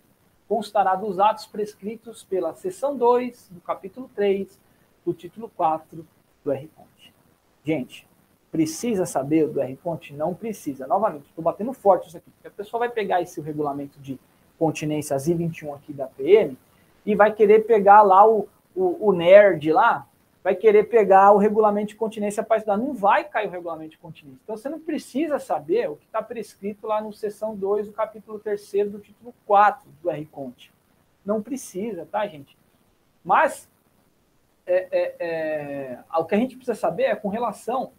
constará 0.47 0.95
dos 0.95 1.19
atos 1.19 1.45
prescritos 1.45 2.23
pela 2.23 2.55
seção 2.55 2.97
2 2.97 3.49
do 3.51 3.61
capítulo 3.61 4.09
3 4.15 4.59
do 5.05 5.13
título 5.13 5.47
4 5.55 6.03
do 6.43 6.51
R-Ponte. 6.51 7.13
Gente, 7.63 8.07
precisa 8.51 9.05
saber 9.05 9.47
do 9.47 9.61
R-Ponte? 9.61 10.11
Não 10.11 10.33
precisa. 10.33 10.87
Novamente, 10.87 11.27
estou 11.27 11.43
batendo 11.43 11.71
forte 11.71 12.07
isso 12.07 12.17
aqui, 12.17 12.31
porque 12.31 12.47
a 12.47 12.51
pessoa 12.51 12.79
vai 12.79 12.89
pegar 12.89 13.21
esse 13.21 13.39
regulamento 13.39 13.99
de 13.99 14.19
continências 14.57 15.27
I-21 15.27 15.75
aqui 15.75 15.93
da 15.93 16.07
PM 16.07 16.57
e 17.05 17.13
vai 17.13 17.31
querer 17.31 17.67
pegar 17.67 18.01
lá 18.01 18.27
o, 18.27 18.49
o, 18.75 19.09
o 19.09 19.13
nerd 19.13 19.71
lá, 19.71 20.07
vai 20.43 20.55
querer 20.55 20.85
pegar 20.85 21.31
o 21.31 21.37
regulamento 21.37 21.89
de 21.89 21.95
continência 21.95 22.43
para 22.43 22.57
estudar. 22.57 22.77
Não 22.77 22.93
vai 22.93 23.23
cair 23.23 23.47
o 23.47 23.51
regulamento 23.51 23.91
de 23.91 23.97
continência. 23.97 24.39
Então, 24.43 24.55
você 24.55 24.69
não 24.69 24.79
precisa 24.79 25.37
saber 25.39 25.89
o 25.89 25.95
que 25.95 26.05
está 26.05 26.21
prescrito 26.21 26.87
lá 26.87 27.01
no 27.01 27.11
seção 27.11 27.55
2 27.55 27.87
do 27.87 27.93
capítulo 27.93 28.39
3 28.39 28.89
do 28.89 28.99
título 28.99 29.33
4 29.45 29.89
do 30.01 30.09
R-Conte. 30.09 30.71
Não 31.25 31.41
precisa, 31.41 32.07
tá, 32.09 32.25
gente? 32.25 32.57
Mas 33.23 33.69
é, 34.65 34.87
é, 34.91 35.15
é, 35.19 35.99
o 36.17 36.25
que 36.25 36.35
a 36.35 36.37
gente 36.37 36.55
precisa 36.55 36.75
saber 36.75 37.03
é 37.03 37.15
com 37.15 37.27
relação 37.27 37.91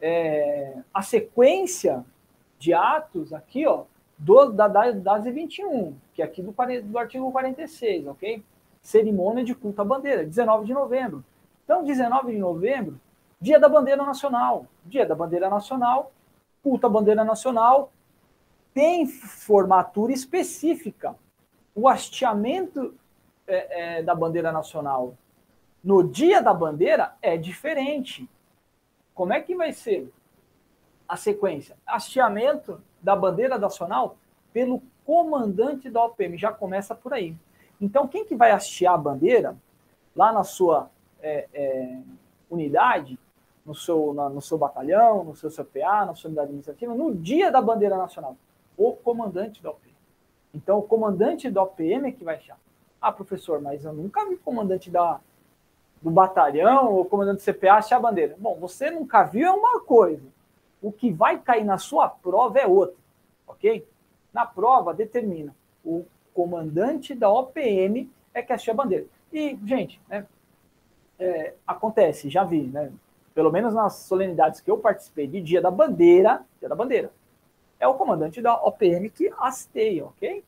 é, 0.00 0.76
à 0.92 1.02
sequência 1.02 2.04
de 2.58 2.72
atos 2.72 3.32
aqui, 3.32 3.66
ó, 3.66 3.84
do, 4.18 4.46
da, 4.46 4.66
da, 4.66 4.90
das 4.92 5.24
21, 5.24 5.94
que 6.14 6.22
é 6.22 6.24
aqui 6.24 6.42
do, 6.42 6.54
do 6.84 6.98
artigo 6.98 7.30
46, 7.30 8.06
ok? 8.06 8.42
Cerimônia 8.80 9.44
de 9.44 9.54
culto 9.54 9.82
à 9.82 9.84
bandeira, 9.84 10.24
19 10.24 10.64
de 10.64 10.72
novembro. 10.72 11.24
Então, 11.66 11.82
19 11.82 12.30
de 12.30 12.38
novembro, 12.38 13.00
dia 13.40 13.58
da 13.58 13.68
bandeira 13.68 14.06
nacional. 14.06 14.66
Dia 14.84 15.04
da 15.04 15.16
bandeira 15.16 15.50
nacional, 15.50 16.12
culto 16.62 16.86
à 16.86 16.88
bandeira 16.88 17.24
nacional, 17.24 17.92
tem 18.72 19.04
formatura 19.04 20.12
específica. 20.12 21.16
O 21.74 21.88
hasteamento 21.88 22.94
é, 23.48 23.98
é, 23.98 24.02
da 24.04 24.14
bandeira 24.14 24.52
nacional 24.52 25.16
no 25.82 26.02
dia 26.02 26.40
da 26.40 26.54
bandeira 26.54 27.14
é 27.20 27.36
diferente. 27.36 28.28
Como 29.12 29.32
é 29.32 29.40
que 29.40 29.56
vai 29.56 29.72
ser 29.72 30.12
a 31.08 31.16
sequência? 31.16 31.76
Hasteamento 31.84 32.80
da 33.02 33.16
bandeira 33.16 33.58
nacional 33.58 34.16
pelo 34.52 34.82
comandante 35.04 35.90
da 35.90 36.04
OPM. 36.04 36.38
Já 36.38 36.52
começa 36.52 36.94
por 36.94 37.12
aí. 37.12 37.36
Então, 37.80 38.06
quem 38.06 38.24
que 38.24 38.36
vai 38.36 38.52
hastear 38.52 38.94
a 38.94 38.98
bandeira 38.98 39.56
lá 40.14 40.32
na 40.32 40.44
sua 40.44 40.90
é, 41.26 41.48
é, 41.52 41.98
unidade, 42.48 43.18
no 43.64 43.74
seu, 43.74 44.14
na, 44.14 44.28
no 44.28 44.40
seu 44.40 44.56
batalhão, 44.56 45.24
no 45.24 45.34
seu 45.34 45.50
CPA, 45.50 46.06
na 46.06 46.14
sua 46.14 46.28
unidade 46.28 46.46
administrativa, 46.46 46.94
no 46.94 47.12
dia 47.12 47.50
da 47.50 47.60
bandeira 47.60 47.96
nacional, 47.96 48.36
o 48.76 48.92
comandante 48.92 49.60
da 49.60 49.70
OPM. 49.70 49.96
Então, 50.54 50.78
o 50.78 50.82
comandante 50.82 51.50
da 51.50 51.64
OPM 51.64 52.08
é 52.08 52.12
que 52.12 52.24
vai 52.24 52.36
achar. 52.36 52.56
Ah, 53.00 53.10
professor, 53.10 53.60
mas 53.60 53.84
eu 53.84 53.92
nunca 53.92 54.24
vi 54.28 54.36
comandante 54.36 54.88
da, 54.88 55.20
do 56.00 56.10
batalhão 56.10 56.92
ou 56.92 57.04
comandante 57.04 57.44
do 57.44 57.52
CPA 57.52 57.74
achar 57.74 57.96
a 57.96 58.00
bandeira. 58.00 58.36
Bom, 58.38 58.56
você 58.58 58.90
nunca 58.90 59.24
viu 59.24 59.48
é 59.48 59.50
uma 59.50 59.80
coisa. 59.80 60.26
O 60.80 60.92
que 60.92 61.10
vai 61.10 61.38
cair 61.38 61.64
na 61.64 61.76
sua 61.76 62.08
prova 62.08 62.58
é 62.60 62.66
outra, 62.66 62.96
ok? 63.46 63.86
Na 64.32 64.46
prova, 64.46 64.94
determina. 64.94 65.54
O 65.84 66.04
comandante 66.32 67.14
da 67.14 67.28
OPM 67.28 68.08
é 68.32 68.42
que 68.42 68.52
achou 68.52 68.72
a 68.72 68.76
bandeira. 68.76 69.06
E, 69.32 69.58
gente, 69.64 70.00
né, 70.08 70.24
é, 71.18 71.54
acontece, 71.66 72.28
já 72.28 72.44
vi, 72.44 72.62
né? 72.62 72.92
Pelo 73.34 73.52
menos 73.52 73.74
nas 73.74 73.94
solenidades 73.94 74.60
que 74.60 74.70
eu 74.70 74.78
participei 74.78 75.26
de 75.26 75.40
Dia 75.40 75.60
da 75.60 75.70
Bandeira, 75.70 76.42
Dia 76.58 76.68
da 76.68 76.74
Bandeira, 76.74 77.10
é 77.78 77.86
o 77.86 77.94
comandante 77.94 78.40
da 78.40 78.54
OPM 78.54 79.10
que 79.10 79.32
hasteia, 79.38 80.06
ok? 80.06 80.42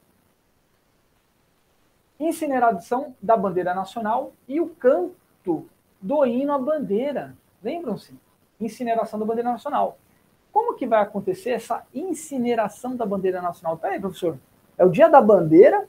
Incineração 2.18 3.14
da 3.22 3.36
bandeira 3.36 3.74
nacional 3.74 4.32
e 4.48 4.60
o 4.60 4.68
canto 4.70 5.66
do 6.00 6.26
hino 6.26 6.52
à 6.52 6.58
bandeira. 6.58 7.36
Lembram-se? 7.62 8.14
Incineração 8.60 9.20
da 9.20 9.26
bandeira 9.26 9.52
nacional. 9.52 9.98
Como 10.50 10.74
que 10.74 10.86
vai 10.86 11.00
acontecer 11.02 11.50
essa 11.50 11.86
incineração 11.94 12.96
da 12.96 13.06
bandeira 13.06 13.40
nacional? 13.40 13.76
Peraí, 13.76 14.00
professor, 14.00 14.38
é 14.76 14.84
o 14.84 14.90
dia 14.90 15.08
da 15.08 15.20
bandeira 15.20 15.86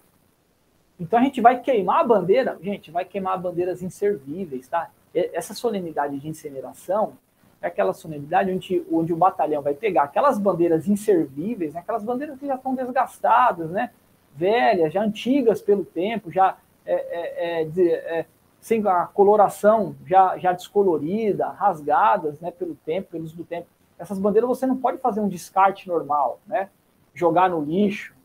então 0.99 1.17
a 1.19 1.23
gente 1.23 1.39
vai 1.39 1.61
queimar 1.61 2.01
a 2.01 2.03
bandeira, 2.03 2.57
gente, 2.61 2.91
vai 2.91 3.05
queimar 3.05 3.39
bandeiras 3.39 3.81
inservíveis, 3.81 4.67
tá? 4.67 4.89
Essa 5.13 5.53
solenidade 5.53 6.19
de 6.19 6.27
incineração 6.27 7.13
é 7.61 7.67
aquela 7.67 7.93
solenidade 7.93 8.51
onde, 8.51 8.85
onde 8.91 9.13
o 9.13 9.17
batalhão 9.17 9.61
vai 9.61 9.73
pegar 9.73 10.03
aquelas 10.03 10.38
bandeiras 10.38 10.88
inservíveis, 10.88 11.73
né? 11.73 11.80
aquelas 11.80 12.03
bandeiras 12.03 12.38
que 12.38 12.45
já 12.45 12.55
estão 12.55 12.76
desgastadas, 12.76 13.69
né? 13.69 13.91
Velhas, 14.35 14.93
já 14.93 15.01
antigas 15.01 15.61
pelo 15.61 15.84
tempo, 15.84 16.31
já 16.31 16.57
é, 16.85 16.93
é, 16.93 17.63
é, 17.63 18.19
é, 18.19 18.26
sem 18.61 18.85
a 18.88 19.05
coloração 19.05 19.95
já, 20.05 20.38
já 20.38 20.53
descolorida, 20.53 21.49
rasgadas 21.49 22.39
né, 22.39 22.51
pelo 22.51 22.76
tempo, 22.76 23.11
pelo 23.11 23.23
uso 23.23 23.35
do 23.35 23.43
tempo. 23.43 23.67
Essas 23.97 24.19
bandeiras 24.19 24.47
você 24.47 24.65
não 24.65 24.77
pode 24.77 24.97
fazer 24.99 25.19
um 25.19 25.27
descarte 25.27 25.88
normal, 25.88 26.39
né? 26.47 26.69
Jogar 27.13 27.49
no 27.49 27.61
lixo, 27.61 28.15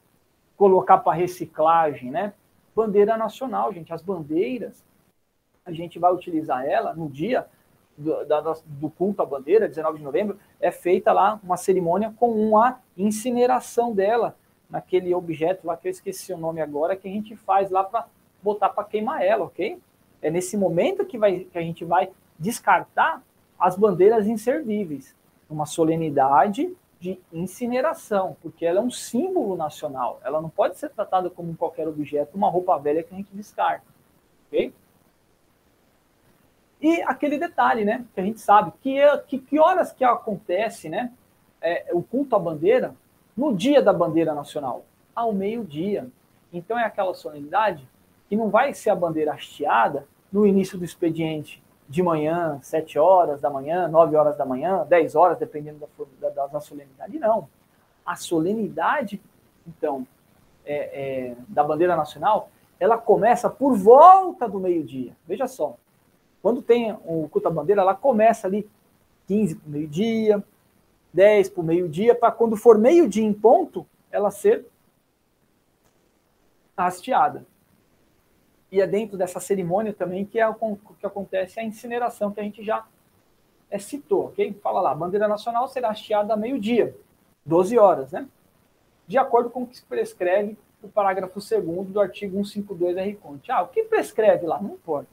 colocar 0.57 0.99
para 0.99 1.15
reciclagem, 1.15 2.11
né? 2.13 2.33
Bandeira 2.75 3.17
nacional, 3.17 3.73
gente. 3.73 3.93
As 3.93 4.03
bandeiras, 4.03 4.85
a 5.65 5.73
gente 5.73 5.99
vai 5.99 6.13
utilizar 6.13 6.65
ela 6.65 6.95
no 6.95 7.09
dia 7.09 7.47
do, 7.97 8.25
da, 8.25 8.41
do 8.41 8.91
culto 8.91 9.23
à 9.23 9.27
bandeira, 9.27 9.69
19 9.69 9.99
de 9.99 10.05
novembro, 10.05 10.39
é 10.61 10.71
feita 10.71 11.13
lá 11.13 11.41
uma 11.43 11.57
cerimônia 11.57 12.13
com 12.19 12.31
uma 12.31 12.81
incineração 12.97 13.95
dela, 13.95 14.37
naquele 14.69 15.15
objeto 15.15 15.67
lá 15.67 15.77
que 15.77 15.87
eu 15.87 15.91
esqueci 15.91 16.33
o 16.33 16.39
nome 16.39 16.61
agora, 16.61 16.97
que 16.97 17.07
a 17.07 17.11
gente 17.11 17.37
faz 17.37 17.71
lá 17.71 17.85
para 17.85 18.07
botar 18.43 18.71
para 18.71 18.85
queimar 18.85 19.23
ela, 19.23 19.45
ok? 19.45 19.79
É 20.21 20.31
nesse 20.31 20.57
momento 20.57 21.05
que, 21.05 21.17
vai, 21.17 21.41
que 21.41 21.57
a 21.57 21.63
gente 21.63 21.85
vai 21.85 22.11
descartar 22.39 23.23
as 23.59 23.77
bandeiras 23.77 24.27
inservíveis. 24.27 25.15
Uma 25.49 25.67
solenidade 25.67 26.75
de 27.05 27.21
incineração, 27.31 28.35
porque 28.41 28.65
ela 28.65 28.79
é 28.79 28.83
um 28.83 28.91
símbolo 28.91 29.57
nacional. 29.59 30.19
Ela 30.25 30.41
não 30.41 30.49
pode 30.49 30.79
ser 30.79 30.89
tratada 30.89 31.29
como 31.29 31.55
qualquer 31.55 31.87
objeto, 31.87 32.35
uma 32.35 32.49
roupa 32.49 32.79
velha 32.79 33.03
que 33.03 33.13
a 33.13 33.17
gente 33.19 33.29
descarta. 33.35 33.85
Ok? 34.47 34.73
E 36.81 37.03
aquele 37.03 37.39
detalhe, 37.39 37.85
né, 37.85 38.07
que 38.15 38.21
a 38.21 38.25
gente 38.25 38.41
sabe, 38.41 38.73
que, 38.81 38.99
é, 38.99 39.19
que, 39.19 39.39
que 39.39 39.59
horas 39.59 39.93
que 39.93 40.03
acontece, 40.03 40.89
né, 40.89 41.13
é, 41.61 41.91
o 41.93 42.03
culto 42.03 42.37
à 42.37 42.39
bandeira 42.39 42.95
no 43.37 43.55
dia 43.55 43.83
da 43.83 43.93
bandeira 43.93 44.33
nacional? 44.35 44.87
Ao 45.15 45.31
meio-dia. 45.31 46.09
Então 46.51 46.79
é 46.79 46.85
aquela 46.85 47.13
solenidade 47.13 47.87
que 48.31 48.37
não 48.37 48.49
vai 48.49 48.73
ser 48.73 48.89
a 48.89 48.97
bandeira 48.97 49.35
hasteada 49.35 50.07
no 50.33 50.47
início 50.47 50.79
do 50.79 50.85
expediente, 50.87 51.63
de 51.89 52.03
manhã, 52.03 52.59
7 52.63 52.99
horas 52.99 53.41
da 53.41 53.51
manhã, 53.51 53.89
9 53.89 54.17
horas 54.17 54.37
da 54.37 54.45
manhã, 54.45 54.85
10 54.89 55.15
horas, 55.15 55.39
dependendo 55.39 55.87
da, 56.21 56.31
da, 56.31 56.47
da 56.47 56.61
solenidade. 56.61 57.19
Não. 57.19 57.49
A 58.05 58.17
solenidade, 58.17 59.21
então, 59.67 60.07
é, 60.65 60.75
é, 60.75 61.37
da 61.49 61.63
bandeira 61.63 61.97
nacional, 61.97 62.49
ela 62.81 62.99
começa 62.99 63.49
por 63.49 63.77
volta 63.77 64.49
do 64.49 64.59
meio-dia. 64.59 65.15
Veja 65.27 65.47
só. 65.47 65.77
Quando 66.43 66.63
tem 66.63 66.93
o 67.05 67.29
culto 67.29 67.49
à 67.49 67.51
bandeira, 67.51 67.83
ela 67.83 67.95
começa 67.95 68.47
ali 68.47 68.69
15 69.27 69.57
para 69.57 69.69
o 69.69 69.71
meio-dia, 69.71 70.45
10 71.13 71.49
para 71.51 71.61
o 71.61 71.65
meio-dia, 71.65 72.15
para 72.15 72.33
quando 72.33 72.57
for 72.57 72.77
meio-dia 72.77 73.25
em 73.25 73.33
ponto, 73.33 73.87
ela 74.11 74.31
ser 74.31 74.67
hasteada 76.77 77.47
e 78.75 78.81
é 78.81 78.87
dentro 78.89 79.17
dessa 79.17 79.39
cerimônia 79.39 79.93
também 79.93 80.25
que 80.25 80.41
é 80.41 80.49
o 80.49 80.77
que 80.99 81.07
acontece 81.07 81.61
a 81.61 81.63
incineração 81.63 82.33
que 82.33 82.41
a 82.41 82.43
gente 82.43 82.65
já 82.65 82.85
é, 83.71 83.79
citou, 83.79 84.27
ok? 84.27 84.53
Fala 84.61 84.81
lá, 84.81 84.91
a 84.91 84.95
bandeira 84.97 85.29
nacional 85.29 85.69
será 85.69 85.91
hasteada 85.91 86.35
a 86.35 86.37
meio-dia, 86.37 86.93
12 87.47 87.79
horas, 87.79 88.11
né? 88.11 88.27
De 89.07 89.17
acordo 89.17 89.49
com 89.49 89.63
o 89.63 89.67
que 89.67 89.81
prescreve 89.83 90.59
o 90.83 90.89
parágrafo 90.89 91.39
2 91.39 91.87
do 91.89 92.01
artigo 92.01 92.45
152 92.45 92.97
da 92.97 93.05
RCONT. 93.05 93.53
Ah, 93.53 93.63
o 93.63 93.69
que 93.69 93.85
prescreve 93.85 94.45
lá? 94.45 94.61
Não 94.61 94.73
importa. 94.73 95.09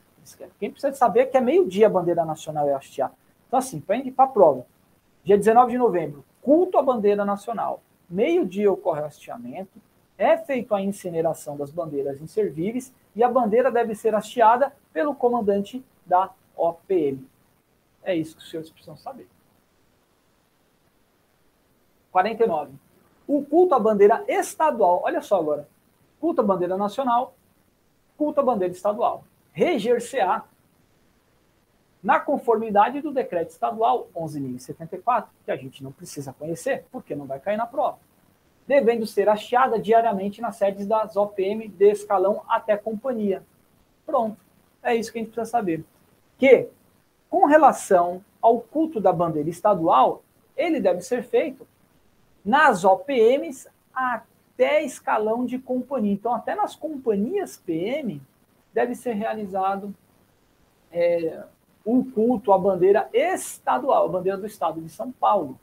Quem 0.60 0.72
precisa 0.72 0.94
saber 0.94 1.20
é 1.20 1.26
que 1.26 1.38
é 1.38 1.42
meio-dia 1.42 1.86
a 1.86 1.90
bandeira 1.90 2.26
nacional 2.26 2.68
é 2.68 2.74
hasteada. 2.74 3.14
Então, 3.48 3.60
assim, 3.60 3.80
para 3.80 4.26
a 4.26 4.28
prova, 4.28 4.66
dia 5.24 5.38
19 5.38 5.72
de 5.72 5.78
novembro, 5.78 6.26
culto 6.42 6.80
à 6.80 6.82
bandeira 6.82 7.24
nacional. 7.24 7.84
meio-dia 8.10 8.72
ocorre 8.72 9.02
o 9.02 9.06
hasteamento, 9.06 9.80
é 10.22 10.38
feita 10.38 10.76
a 10.76 10.82
incineração 10.82 11.58
das 11.58 11.72
bandeiras 11.72 12.22
inservíveis 12.22 12.94
e 13.16 13.24
a 13.24 13.30
bandeira 13.30 13.72
deve 13.72 13.96
ser 13.96 14.14
hasteada 14.14 14.72
pelo 14.94 15.16
comandante 15.16 15.84
da 16.06 16.30
OPM. 16.56 17.28
É 18.04 18.16
isso 18.16 18.38
que 18.38 18.44
os 18.44 18.50
senhores 18.50 18.70
precisam 18.70 18.96
saber. 18.96 19.28
49. 22.12 22.72
O 23.28 23.44
culto 23.44 23.74
à 23.74 23.80
bandeira 23.80 24.24
estadual, 24.28 25.02
olha 25.04 25.22
só 25.22 25.40
agora, 25.40 25.68
culto 26.20 26.42
à 26.42 26.44
bandeira 26.44 26.78
nacional, 26.78 27.34
culto 28.16 28.42
à 28.42 28.44
bandeira 28.44 28.74
estadual. 28.74 29.24
Reger-se-á 29.52 30.44
na 32.04 32.20
conformidade 32.20 33.02
do 33.02 33.12
decreto 33.12 33.50
estadual 33.50 34.08
11.074, 34.16 35.28
que 35.46 35.52
a 35.52 35.56
gente 35.56 35.84
não 35.84 35.92
precisa 35.92 36.32
conhecer, 36.32 36.86
porque 36.92 37.16
não 37.16 37.26
vai 37.26 37.40
cair 37.40 37.58
na 37.58 37.66
prova, 37.66 37.98
devendo 38.68 39.06
ser 39.06 39.28
hasteada 39.28 39.80
diariamente 39.80 40.42
nas 40.42 40.56
sedes 40.56 40.86
das 40.86 41.16
OPM 41.16 41.68
de 41.68 41.92
escalão 41.92 42.44
até 42.48 42.78
companhia. 42.78 43.44
Pronto, 44.06 44.38
é 44.84 44.96
isso 44.96 45.12
que 45.12 45.20
a 45.20 45.22
gente 45.22 45.32
precisa 45.32 45.50
saber. 45.50 45.84
Que, 46.38 46.68
com 47.30 47.46
relação 47.46 48.24
ao 48.42 48.60
culto 48.60 49.00
da 49.00 49.14
bandeira 49.14 49.50
estadual, 49.50 50.24
ele 50.56 50.80
deve 50.80 51.02
ser 51.02 51.24
feito 51.24 51.68
nas 52.44 52.84
OPMs 52.84 53.68
até 53.94 54.84
escalão 54.84 55.46
de 55.46 55.60
companhia. 55.60 56.14
Então, 56.14 56.34
até 56.34 56.56
nas 56.56 56.76
companhias 56.76 57.58
PM, 57.58 58.22
deve 58.74 58.96
ser 58.96 59.14
realizado 59.14 59.94
é, 60.92 61.44
o 61.86 62.04
culto 62.04 62.52
à 62.52 62.58
bandeira 62.58 63.10
estadual, 63.14 64.06
a 64.06 64.10
bandeira 64.10 64.38
do 64.38 64.46
estado 64.46 64.82
de 64.82 64.90
São 64.90 65.12
Paulo. 65.12 65.60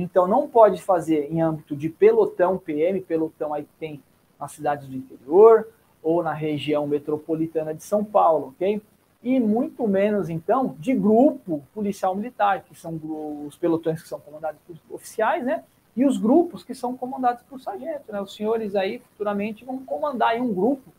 Então, 0.00 0.28
não 0.28 0.46
pode 0.46 0.80
fazer 0.80 1.28
em 1.28 1.42
âmbito 1.42 1.74
de 1.74 1.88
pelotão 1.88 2.56
PM, 2.56 3.00
pelotão 3.00 3.52
aí 3.52 3.66
tem 3.80 4.00
nas 4.38 4.52
cidades 4.52 4.86
do 4.86 4.94
interior 4.94 5.66
ou 6.00 6.22
na 6.22 6.32
região 6.32 6.86
metropolitana 6.86 7.74
de 7.74 7.82
São 7.82 8.04
Paulo, 8.04 8.54
ok? 8.54 8.80
E 9.24 9.40
muito 9.40 9.88
menos, 9.88 10.30
então, 10.30 10.76
de 10.78 10.94
grupo 10.94 11.64
policial 11.74 12.14
militar, 12.14 12.62
que 12.62 12.78
são 12.78 13.00
os 13.44 13.56
pelotões 13.56 14.00
que 14.00 14.08
são 14.08 14.20
comandados 14.20 14.60
por 14.64 14.76
oficiais, 14.94 15.44
né? 15.44 15.64
E 15.96 16.06
os 16.06 16.16
grupos 16.16 16.62
que 16.62 16.76
são 16.76 16.96
comandados 16.96 17.42
por 17.42 17.60
sargento, 17.60 18.12
né? 18.12 18.20
Os 18.20 18.36
senhores 18.36 18.76
aí 18.76 19.00
futuramente 19.00 19.64
vão 19.64 19.78
comandar 19.78 20.28
aí 20.28 20.40
um 20.40 20.54
grupo 20.54 20.92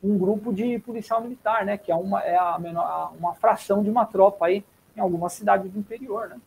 um 0.00 0.16
grupo 0.16 0.52
de 0.52 0.78
policial 0.80 1.22
militar, 1.22 1.64
né? 1.64 1.78
Que 1.78 1.90
é 1.90 1.96
uma, 1.96 2.20
é 2.20 2.36
a 2.36 2.58
menor, 2.58 3.14
uma 3.18 3.34
fração 3.34 3.82
de 3.82 3.88
uma 3.88 4.04
tropa 4.04 4.46
aí 4.46 4.62
em 4.94 5.00
alguma 5.00 5.30
cidade 5.30 5.68
do 5.68 5.78
interior, 5.78 6.28
né? 6.28 6.38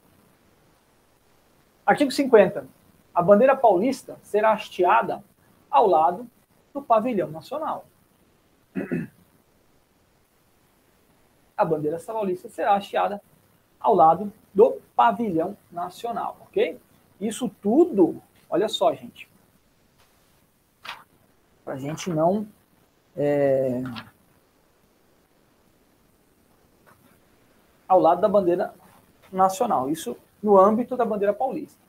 Artigo 1.86 2.12
50. 2.12 2.68
A 3.14 3.22
bandeira 3.22 3.56
paulista 3.56 4.18
será 4.24 4.54
hasteada 4.54 5.24
ao 5.70 5.88
lado 5.88 6.30
do 6.74 6.82
pavilhão 6.82 7.30
nacional. 7.30 7.86
A 11.58 11.66
bandeira 11.66 12.00
paulista 12.00 12.50
será 12.50 12.76
hasteada 12.76 13.22
ao 13.80 13.94
lado 13.94 14.32
do 14.54 14.82
pavilhão 14.96 15.58
nacional, 15.72 16.38
ok? 16.42 16.80
Isso 17.20 17.50
tudo, 17.62 18.22
olha 18.50 18.68
só, 18.68 18.94
gente, 18.94 19.30
para 21.64 21.74
a 21.74 21.78
gente 21.78 22.10
não 22.10 22.48
é, 23.16 23.84
ao 27.88 28.00
lado 28.00 28.22
da 28.22 28.30
bandeira 28.30 28.74
nacional. 29.32 29.90
Isso 29.90 30.18
no 30.42 30.58
âmbito 30.60 30.98
da 30.98 31.06
bandeira 31.06 31.34
paulista. 31.34 31.80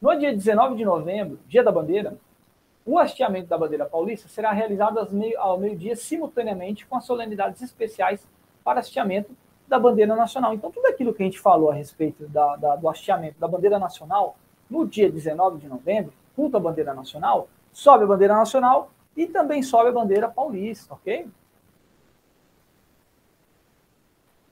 No 0.00 0.14
dia 0.16 0.34
19 0.34 0.76
de 0.76 0.84
novembro, 0.84 1.38
dia 1.46 1.62
da 1.62 1.72
bandeira, 1.72 2.18
o 2.84 2.98
hasteamento 2.98 3.48
da 3.48 3.58
bandeira 3.58 3.86
paulista 3.86 4.28
será 4.28 4.52
realizado 4.52 4.98
ao 5.38 5.58
meio-dia 5.58 5.96
simultaneamente 5.96 6.86
com 6.86 6.96
as 6.96 7.04
solenidades 7.04 7.60
especiais 7.62 8.26
para 8.62 8.80
hasteamento 8.80 9.34
da 9.66 9.78
bandeira 9.78 10.14
nacional. 10.14 10.54
Então, 10.54 10.70
tudo 10.70 10.86
aquilo 10.86 11.12
que 11.12 11.22
a 11.22 11.26
gente 11.26 11.40
falou 11.40 11.70
a 11.70 11.74
respeito 11.74 12.28
da, 12.28 12.56
da, 12.56 12.76
do 12.76 12.88
hasteamento 12.88 13.40
da 13.40 13.48
bandeira 13.48 13.78
nacional, 13.78 14.36
no 14.70 14.86
dia 14.86 15.10
19 15.10 15.58
de 15.58 15.66
novembro, 15.66 16.12
culto 16.36 16.56
à 16.56 16.60
bandeira 16.60 16.94
nacional, 16.94 17.48
sobe 17.72 18.04
a 18.04 18.06
bandeira 18.06 18.36
nacional 18.36 18.90
e 19.16 19.26
também 19.26 19.62
sobe 19.62 19.88
a 19.88 19.92
bandeira 19.92 20.28
paulista, 20.28 20.94
ok? 20.94 21.26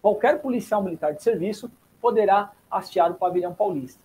Qualquer 0.03 0.41
policial 0.41 0.83
militar 0.83 1.15
de 1.15 1.23
serviço 1.23 1.71
poderá 2.01 2.53
hastear 2.75 3.11
o 3.11 3.15
pavilhão 3.15 3.55
paulista. 3.55 4.01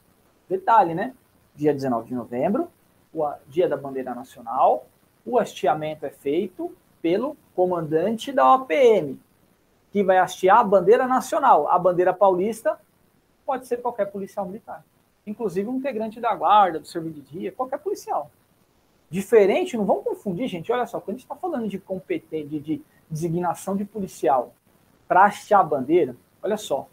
Detalhe, 0.48 0.94
né? 0.94 1.14
Dia 1.56 1.74
19 1.74 2.08
de 2.08 2.16
novembro, 2.16 2.70
o 3.14 3.28
dia 3.48 3.68
da 3.68 3.76
bandeira 3.76 4.14
nacional, 4.16 4.86
o 5.26 5.38
hasteamento 5.38 6.06
é 6.06 6.10
feito 6.10 6.74
pelo 7.02 7.36
comandante 7.56 8.32
da 8.32 8.56
OPM, 8.56 9.20
que 9.92 10.04
vai 10.04 10.18
hastear 10.18 10.60
a 10.60 10.64
bandeira 10.64 11.08
nacional. 11.08 11.68
A 11.68 11.78
bandeira 11.78 12.14
paulista 12.14 12.80
pode 13.46 13.68
ser 13.68 13.78
qualquer 13.78 14.06
policial 14.06 14.46
militar, 14.46 14.84
inclusive 15.26 15.68
um 15.68 15.76
integrante 15.76 16.20
da 16.20 16.34
guarda, 16.36 16.80
do 16.80 16.88
serviço 16.88 17.16
de 17.16 17.22
dia, 17.22 17.52
qualquer 17.52 17.80
policial. 17.80 18.30
Diferente, 19.10 19.76
não 19.76 19.86
vamos 19.86 20.04
confundir, 20.04 20.48
gente. 20.48 20.72
Olha 20.72 20.86
só, 20.86 21.00
quando 21.00 21.16
a 21.16 21.18
gente 21.18 21.26
está 21.26 21.36
falando 21.36 21.68
de 21.68 21.80
competência, 21.80 22.48
de, 22.48 22.60
de 22.60 22.82
designação 23.10 23.76
de 23.76 23.84
policial 23.84 24.54
para 25.08 25.26
hastear 25.26 25.62
a 25.62 25.64
bandeira, 25.64 26.16
olha 26.44 26.58
só. 26.58 26.88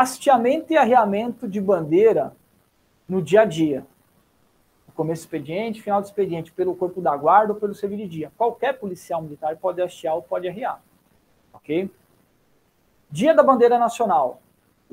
Hasteamento 0.00 0.72
e 0.72 0.78
arreamento 0.78 1.46
de 1.46 1.60
bandeira 1.60 2.34
no 3.06 3.20
dia 3.20 3.42
a 3.42 3.44
dia. 3.44 3.86
Começo 4.94 5.20
do 5.20 5.24
expediente, 5.26 5.82
final 5.82 6.00
do 6.00 6.06
expediente, 6.06 6.50
pelo 6.50 6.74
corpo 6.74 7.02
da 7.02 7.14
guarda 7.14 7.52
ou 7.52 7.60
pelo 7.60 7.74
serviço 7.74 8.04
de 8.04 8.08
dia. 8.08 8.32
Qualquer 8.34 8.78
policial 8.78 9.20
militar 9.20 9.54
pode 9.58 9.82
hastear 9.82 10.14
ou 10.14 10.22
pode 10.22 10.48
arrear. 10.48 10.80
Ok? 11.52 11.90
Dia 13.10 13.34
da 13.34 13.42
bandeira 13.42 13.78
nacional. 13.78 14.40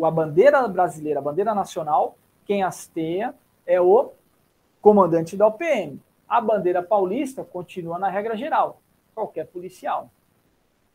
A 0.04 0.12
bandeira 0.12 0.68
brasileira, 0.68 1.22
a 1.22 1.24
bandeira 1.24 1.56
nacional, 1.56 2.18
quem 2.46 2.62
hasteia 2.62 3.34
é 3.66 3.80
o 3.80 4.12
comandante 4.82 5.38
da 5.38 5.48
OPM. 5.48 6.02
A 6.28 6.42
bandeira 6.42 6.84
paulista 6.84 7.46
continua 7.46 7.98
na 7.98 8.10
regra 8.10 8.36
geral, 8.36 8.82
qualquer 9.16 9.48
policial. 9.48 10.10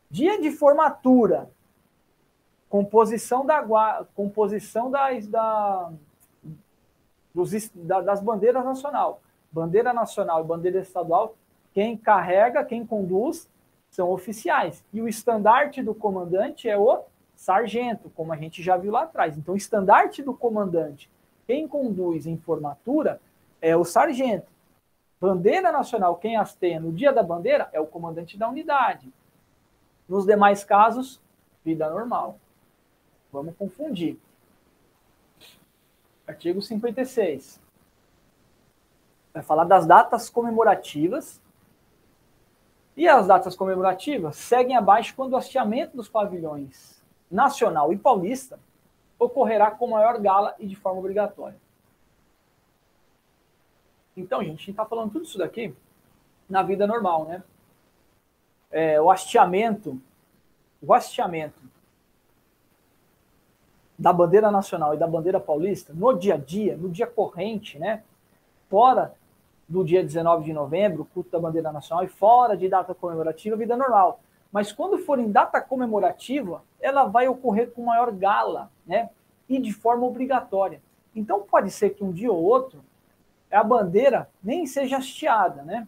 Dia 0.07 0.39
de 0.39 0.51
formatura, 0.51 1.49
composição 2.73 3.45
da 3.45 4.03
composição 4.15 4.89
das, 4.89 5.27
da, 5.27 5.91
dos, 7.31 7.69
da, 7.69 8.01
das 8.01 8.19
bandeiras 8.19 8.65
nacional. 8.65 9.21
Bandeira 9.51 9.93
nacional 9.93 10.43
e 10.43 10.47
bandeira 10.47 10.79
estadual, 10.79 11.35
quem 11.71 11.95
carrega, 11.95 12.65
quem 12.65 12.83
conduz 12.83 13.47
são 13.91 14.09
oficiais. 14.09 14.83
E 14.91 15.03
o 15.03 15.07
estandarte 15.07 15.83
do 15.83 15.93
comandante 15.93 16.67
é 16.67 16.75
o 16.75 17.03
sargento, 17.35 18.09
como 18.09 18.33
a 18.33 18.37
gente 18.37 18.63
já 18.63 18.75
viu 18.75 18.91
lá 18.91 19.03
atrás. 19.03 19.37
Então, 19.37 19.53
o 19.53 19.57
estandarte 19.57 20.23
do 20.23 20.33
comandante, 20.33 21.11
quem 21.45 21.67
conduz 21.67 22.25
em 22.25 22.37
formatura, 22.37 23.21
é 23.61 23.77
o 23.77 23.85
sargento. 23.85 24.51
Bandeira 25.21 25.71
nacional, 25.71 26.15
quem 26.15 26.37
as 26.37 26.55
tem 26.55 26.79
no 26.79 26.91
dia 26.91 27.13
da 27.13 27.21
bandeira 27.21 27.69
é 27.71 27.79
o 27.79 27.85
comandante 27.85 28.35
da 28.35 28.49
unidade. 28.49 29.13
Nos 30.09 30.25
demais 30.25 30.63
casos, 30.63 31.21
vida 31.63 31.87
normal. 31.87 32.39
Vamos 33.33 33.55
confundir. 33.57 34.19
Artigo 36.27 36.61
56. 36.61 37.59
Vai 39.33 39.41
falar 39.41 39.63
das 39.63 39.87
datas 39.87 40.29
comemorativas. 40.29 41.41
E 42.95 43.07
as 43.07 43.25
datas 43.25 43.55
comemorativas 43.55 44.35
seguem 44.35 44.77
abaixo 44.77 45.15
quando 45.15 45.33
o 45.33 45.37
hasteamento 45.37 45.97
dos 45.97 46.07
pavilhões 46.07 47.01
nacional 47.29 47.91
e 47.91 47.97
paulista 47.97 48.59
ocorrerá 49.17 49.71
com 49.71 49.87
maior 49.87 50.19
gala 50.19 50.55
e 50.59 50.67
de 50.67 50.75
forma 50.75 50.99
obrigatória. 50.99 51.57
Então, 54.15 54.41
gente, 54.43 54.49
a 54.49 54.57
gente 54.57 54.69
está 54.69 54.85
falando 54.85 55.11
tudo 55.11 55.25
isso 55.25 55.39
daqui 55.39 55.75
na 56.47 56.61
vida 56.61 56.85
normal, 56.85 57.25
né? 57.25 57.43
É, 58.69 59.01
o 59.01 59.09
hasteamento, 59.09 59.99
o 60.79 60.93
hasteamento 60.93 61.72
da 64.03 64.11
bandeira 64.11 64.51
nacional 64.51 64.93
e 64.93 64.97
da 64.97 65.07
bandeira 65.07 65.39
paulista 65.39 65.93
no 65.95 66.11
dia 66.11 66.33
a 66.33 66.37
dia, 66.37 66.75
no 66.75 66.89
dia 66.89 67.07
corrente, 67.07 67.79
né? 67.79 68.03
Fora 68.69 69.13
do 69.65 69.81
dia 69.81 70.03
19 70.03 70.43
de 70.43 70.51
novembro, 70.51 71.07
culto 71.13 71.29
da 71.29 71.39
bandeira 71.39 71.71
nacional, 71.71 72.03
e 72.03 72.09
fora 72.09 72.57
de 72.57 72.67
data 72.67 72.93
comemorativa, 72.93 73.55
vida 73.55 73.77
normal. 73.77 74.19
Mas 74.51 74.73
quando 74.73 74.97
for 74.97 75.19
em 75.19 75.31
data 75.31 75.61
comemorativa, 75.61 76.61
ela 76.81 77.05
vai 77.05 77.29
ocorrer 77.29 77.71
com 77.71 77.85
maior 77.85 78.11
gala, 78.11 78.69
né? 78.85 79.09
E 79.47 79.57
de 79.57 79.71
forma 79.71 80.05
obrigatória. 80.05 80.81
Então 81.15 81.43
pode 81.43 81.71
ser 81.71 81.91
que 81.91 82.03
um 82.03 82.11
dia 82.11 82.29
ou 82.29 82.43
outro 82.43 82.83
a 83.49 83.63
bandeira 83.63 84.29
nem 84.43 84.65
seja 84.65 84.97
hasteada, 84.97 85.63
né? 85.63 85.87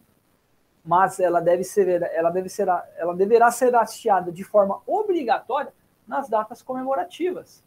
Mas 0.85 1.19
ela 1.19 1.41
deve 1.41 1.65
ser, 1.65 2.01
ela 2.13 2.29
deve 2.29 2.47
ser, 2.47 2.69
ela 2.95 3.13
deverá 3.13 3.51
ser 3.51 3.75
hasteada 3.75 4.31
de 4.31 4.45
forma 4.45 4.81
obrigatória 4.87 5.73
nas 6.07 6.29
datas 6.29 6.61
comemorativas. 6.61 7.64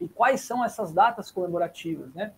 E 0.00 0.08
quais 0.08 0.40
são 0.42 0.64
essas 0.64 0.92
datas 0.92 1.30
comemorativas, 1.30 2.12
né? 2.14 2.32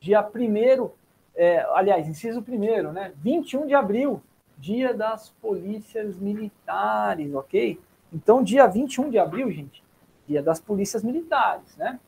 Dia 0.00 0.22
1 0.22 0.90
é, 1.34 1.60
aliás, 1.74 2.08
inciso 2.08 2.44
1 2.46 2.92
né? 2.92 3.12
21 3.16 3.66
de 3.66 3.74
abril, 3.74 4.22
dia 4.58 4.92
das 4.92 5.30
polícias 5.30 6.16
militares, 6.16 7.34
ok? 7.34 7.80
Então, 8.12 8.42
dia 8.42 8.66
21 8.66 9.10
de 9.10 9.18
abril, 9.18 9.50
gente, 9.50 9.82
dia 10.26 10.42
das 10.42 10.60
polícias 10.60 11.02
militares, 11.02 11.76
né? 11.76 11.98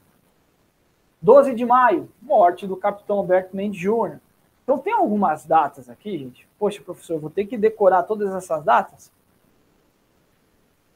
12 1.21 1.55
de 1.55 1.65
maio, 1.65 2.11
morte 2.21 2.67
do 2.67 2.77
capitão 2.77 3.19
Alberto 3.19 3.57
Mendes 3.57 3.81
Júnior. 3.81 4.21
Então, 4.65 4.79
tem 4.79 4.93
algumas 4.93 5.47
datas 5.47 5.89
aqui, 5.89 6.19
gente. 6.19 6.49
Poxa, 6.59 6.83
professor, 6.83 7.21
vou 7.21 7.31
ter 7.31 7.47
que 7.47 7.57
decorar 7.57 8.03
todas 8.03 8.35
essas 8.35 8.65
datas? 8.65 9.11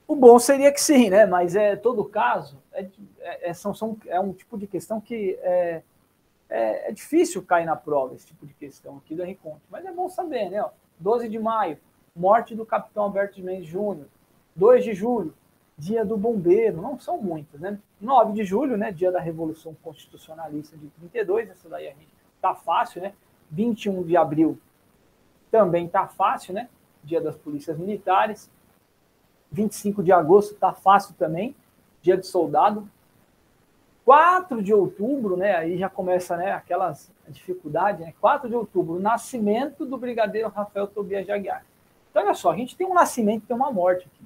O 0.06 0.14
bom 0.14 0.38
seria 0.38 0.72
que 0.72 0.80
sim, 0.80 1.10
né? 1.10 1.26
Mas 1.26 1.56
é 1.56 1.74
todo 1.74 2.04
caso 2.04 2.58
é, 2.72 2.86
é, 3.26 3.54
são, 3.54 3.74
são, 3.74 3.96
é 4.06 4.20
um 4.20 4.32
tipo 4.32 4.56
de 4.58 4.66
questão 4.66 5.00
que 5.00 5.38
é, 5.42 5.82
é, 6.48 6.88
é, 6.88 6.92
difícil 6.92 7.42
cair 7.42 7.66
na 7.66 7.76
prova, 7.76 8.14
esse 8.14 8.26
tipo 8.26 8.46
de 8.46 8.54
questão 8.54 8.98
aqui 8.98 9.14
do 9.14 9.24
Reconto. 9.24 9.60
Mas 9.70 9.84
é 9.84 9.92
bom 9.92 10.08
saber, 10.08 10.50
né? 10.50 10.64
12 10.98 11.28
de 11.28 11.38
maio, 11.38 11.78
morte 12.14 12.54
do 12.54 12.64
capitão 12.64 13.04
Alberto 13.04 13.36
de 13.36 13.42
Mendes 13.42 13.66
Júnior. 13.66 14.06
2 14.54 14.84
de 14.84 14.94
julho, 14.94 15.34
dia 15.76 16.04
do 16.04 16.16
bombeiro. 16.16 16.80
Não 16.80 16.98
são 16.98 17.20
muitas, 17.20 17.60
né? 17.60 17.78
9 18.00 18.32
de 18.32 18.44
julho, 18.44 18.76
né? 18.76 18.90
Dia 18.90 19.12
da 19.12 19.20
Revolução 19.20 19.76
Constitucionalista 19.82 20.76
de 20.76 20.88
32. 20.88 21.50
Essa 21.50 21.68
daí 21.68 21.88
a 21.88 21.90
gente 21.90 22.08
tá 22.40 22.54
fácil, 22.54 23.02
né? 23.02 23.12
21 23.50 24.02
de 24.02 24.16
abril 24.16 24.58
também 25.50 25.88
tá 25.88 26.06
fácil, 26.06 26.54
né? 26.54 26.68
Dia 27.04 27.20
das 27.20 27.36
Polícias 27.36 27.76
Militares. 27.78 28.50
25 29.50 30.02
de 30.02 30.12
agosto 30.12 30.54
tá 30.54 30.72
fácil 30.72 31.14
também, 31.14 31.54
dia 32.02 32.16
de 32.16 32.26
soldado. 32.26 32.88
4 34.06 34.62
de 34.62 34.72
outubro, 34.72 35.36
né? 35.36 35.56
Aí 35.56 35.76
já 35.76 35.88
começa, 35.88 36.36
né, 36.36 36.52
aquelas 36.52 37.10
dificuldades, 37.26 38.00
né? 38.02 38.14
4 38.20 38.48
de 38.48 38.54
outubro, 38.54 39.00
nascimento 39.00 39.84
do 39.84 39.98
brigadeiro 39.98 40.48
Rafael 40.48 40.86
Tobias 40.86 41.26
Jaguar. 41.26 41.66
Então, 42.08 42.22
olha 42.22 42.32
só, 42.32 42.52
a 42.52 42.56
gente 42.56 42.76
tem 42.76 42.86
um 42.86 42.94
nascimento 42.94 43.42
e 43.42 43.46
tem 43.48 43.56
uma 43.56 43.72
morte 43.72 44.06
aqui. 44.06 44.24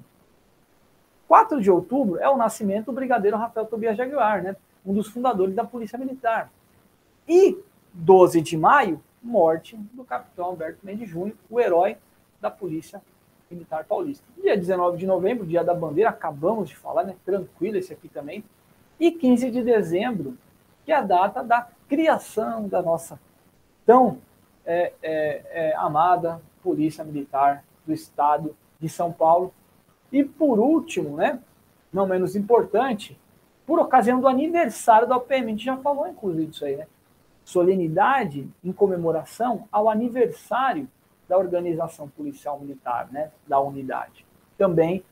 4 1.27 1.59
de 1.59 1.71
outubro 1.71 2.19
é 2.19 2.29
o 2.29 2.37
nascimento 2.37 2.85
do 2.85 2.91
brigadeiro 2.91 3.37
Rafael 3.37 3.65
Tobias 3.65 3.97
Jaguar, 3.97 4.43
né? 4.43 4.55
Um 4.85 4.93
dos 4.93 5.07
fundadores 5.07 5.55
da 5.55 5.63
Polícia 5.63 5.97
Militar. 5.97 6.51
E 7.27 7.57
12 7.91 8.39
de 8.39 8.55
maio, 8.55 9.01
morte 9.19 9.75
do 9.93 10.03
capitão 10.03 10.45
Alberto 10.45 10.85
Mendes 10.85 11.09
Júnior, 11.09 11.35
o 11.49 11.59
herói 11.59 11.97
da 12.39 12.51
Polícia 12.51 13.01
Militar 13.49 13.83
Paulista. 13.85 14.23
Dia 14.39 14.55
19 14.55 14.97
de 14.97 15.07
novembro, 15.07 15.43
dia 15.43 15.63
da 15.63 15.73
bandeira, 15.73 16.11
acabamos 16.11 16.69
de 16.69 16.77
falar, 16.77 17.03
né? 17.03 17.15
Tranquilo 17.25 17.77
esse 17.77 17.91
aqui 17.91 18.07
também. 18.07 18.43
E 19.01 19.11
15 19.11 19.49
de 19.49 19.63
dezembro, 19.63 20.37
que 20.85 20.91
é 20.91 20.95
a 20.95 21.01
data 21.01 21.43
da 21.43 21.67
criação 21.89 22.67
da 22.67 22.83
nossa 22.83 23.19
tão 23.83 24.19
é, 24.63 24.93
é, 25.01 25.41
é, 25.51 25.75
amada 25.75 26.39
Polícia 26.61 27.03
Militar 27.03 27.63
do 27.83 27.91
Estado 27.91 28.55
de 28.79 28.87
São 28.87 29.11
Paulo. 29.11 29.51
E 30.11 30.23
por 30.23 30.59
último, 30.59 31.17
né? 31.17 31.39
Não 31.91 32.05
menos 32.05 32.35
importante, 32.35 33.19
por 33.65 33.79
ocasião 33.79 34.21
do 34.21 34.27
aniversário 34.27 35.07
da 35.07 35.17
OPM, 35.17 35.45
a 35.45 35.47
gente 35.47 35.65
já 35.65 35.77
falou 35.77 36.07
inclusive 36.07 36.45
disso 36.45 36.63
aí, 36.63 36.75
né? 36.75 36.85
Solenidade 37.43 38.47
em 38.63 38.71
comemoração 38.71 39.67
ao 39.71 39.89
aniversário 39.89 40.87
da 41.27 41.39
organização 41.39 42.07
policial 42.07 42.59
militar, 42.59 43.07
né, 43.11 43.31
da 43.47 43.59
unidade. 43.59 44.23
Também 44.59 45.03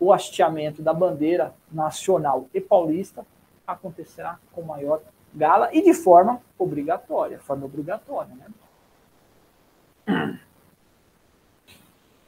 o 0.00 0.12
hasteamento 0.12 0.82
da 0.82 0.92
bandeira 0.92 1.54
nacional 1.70 2.48
e 2.54 2.60
paulista 2.60 3.26
acontecerá 3.66 4.38
com 4.52 4.62
maior 4.62 5.00
gala 5.34 5.68
e 5.72 5.82
de 5.82 5.92
forma 5.92 6.40
obrigatória, 6.58 7.38
forma 7.38 7.66
obrigatória, 7.66 8.34
né? 8.34 8.46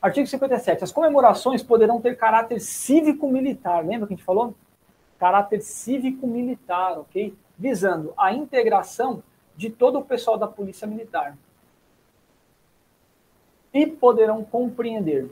Artigo 0.03 0.27
57. 0.27 0.83
As 0.83 0.93
comemorações 0.93 1.63
poderão 1.63 2.01
ter 2.01 2.17
caráter 2.17 2.59
cívico-militar. 2.61 3.85
Lembra 3.85 4.07
que 4.07 4.15
a 4.15 4.17
gente 4.17 4.25
falou? 4.25 4.55
Caráter 5.19 5.61
cívico-militar, 5.61 6.99
ok? 6.99 7.35
Visando 7.59 8.15
a 8.17 8.33
integração 8.33 9.23
de 9.55 9.69
todo 9.69 9.99
o 9.99 10.05
pessoal 10.05 10.39
da 10.39 10.49
Polícia 10.49 10.87
Militar 10.87 11.37
e 13.75 13.87
poderão 13.87 14.43
compreender. 14.43 15.31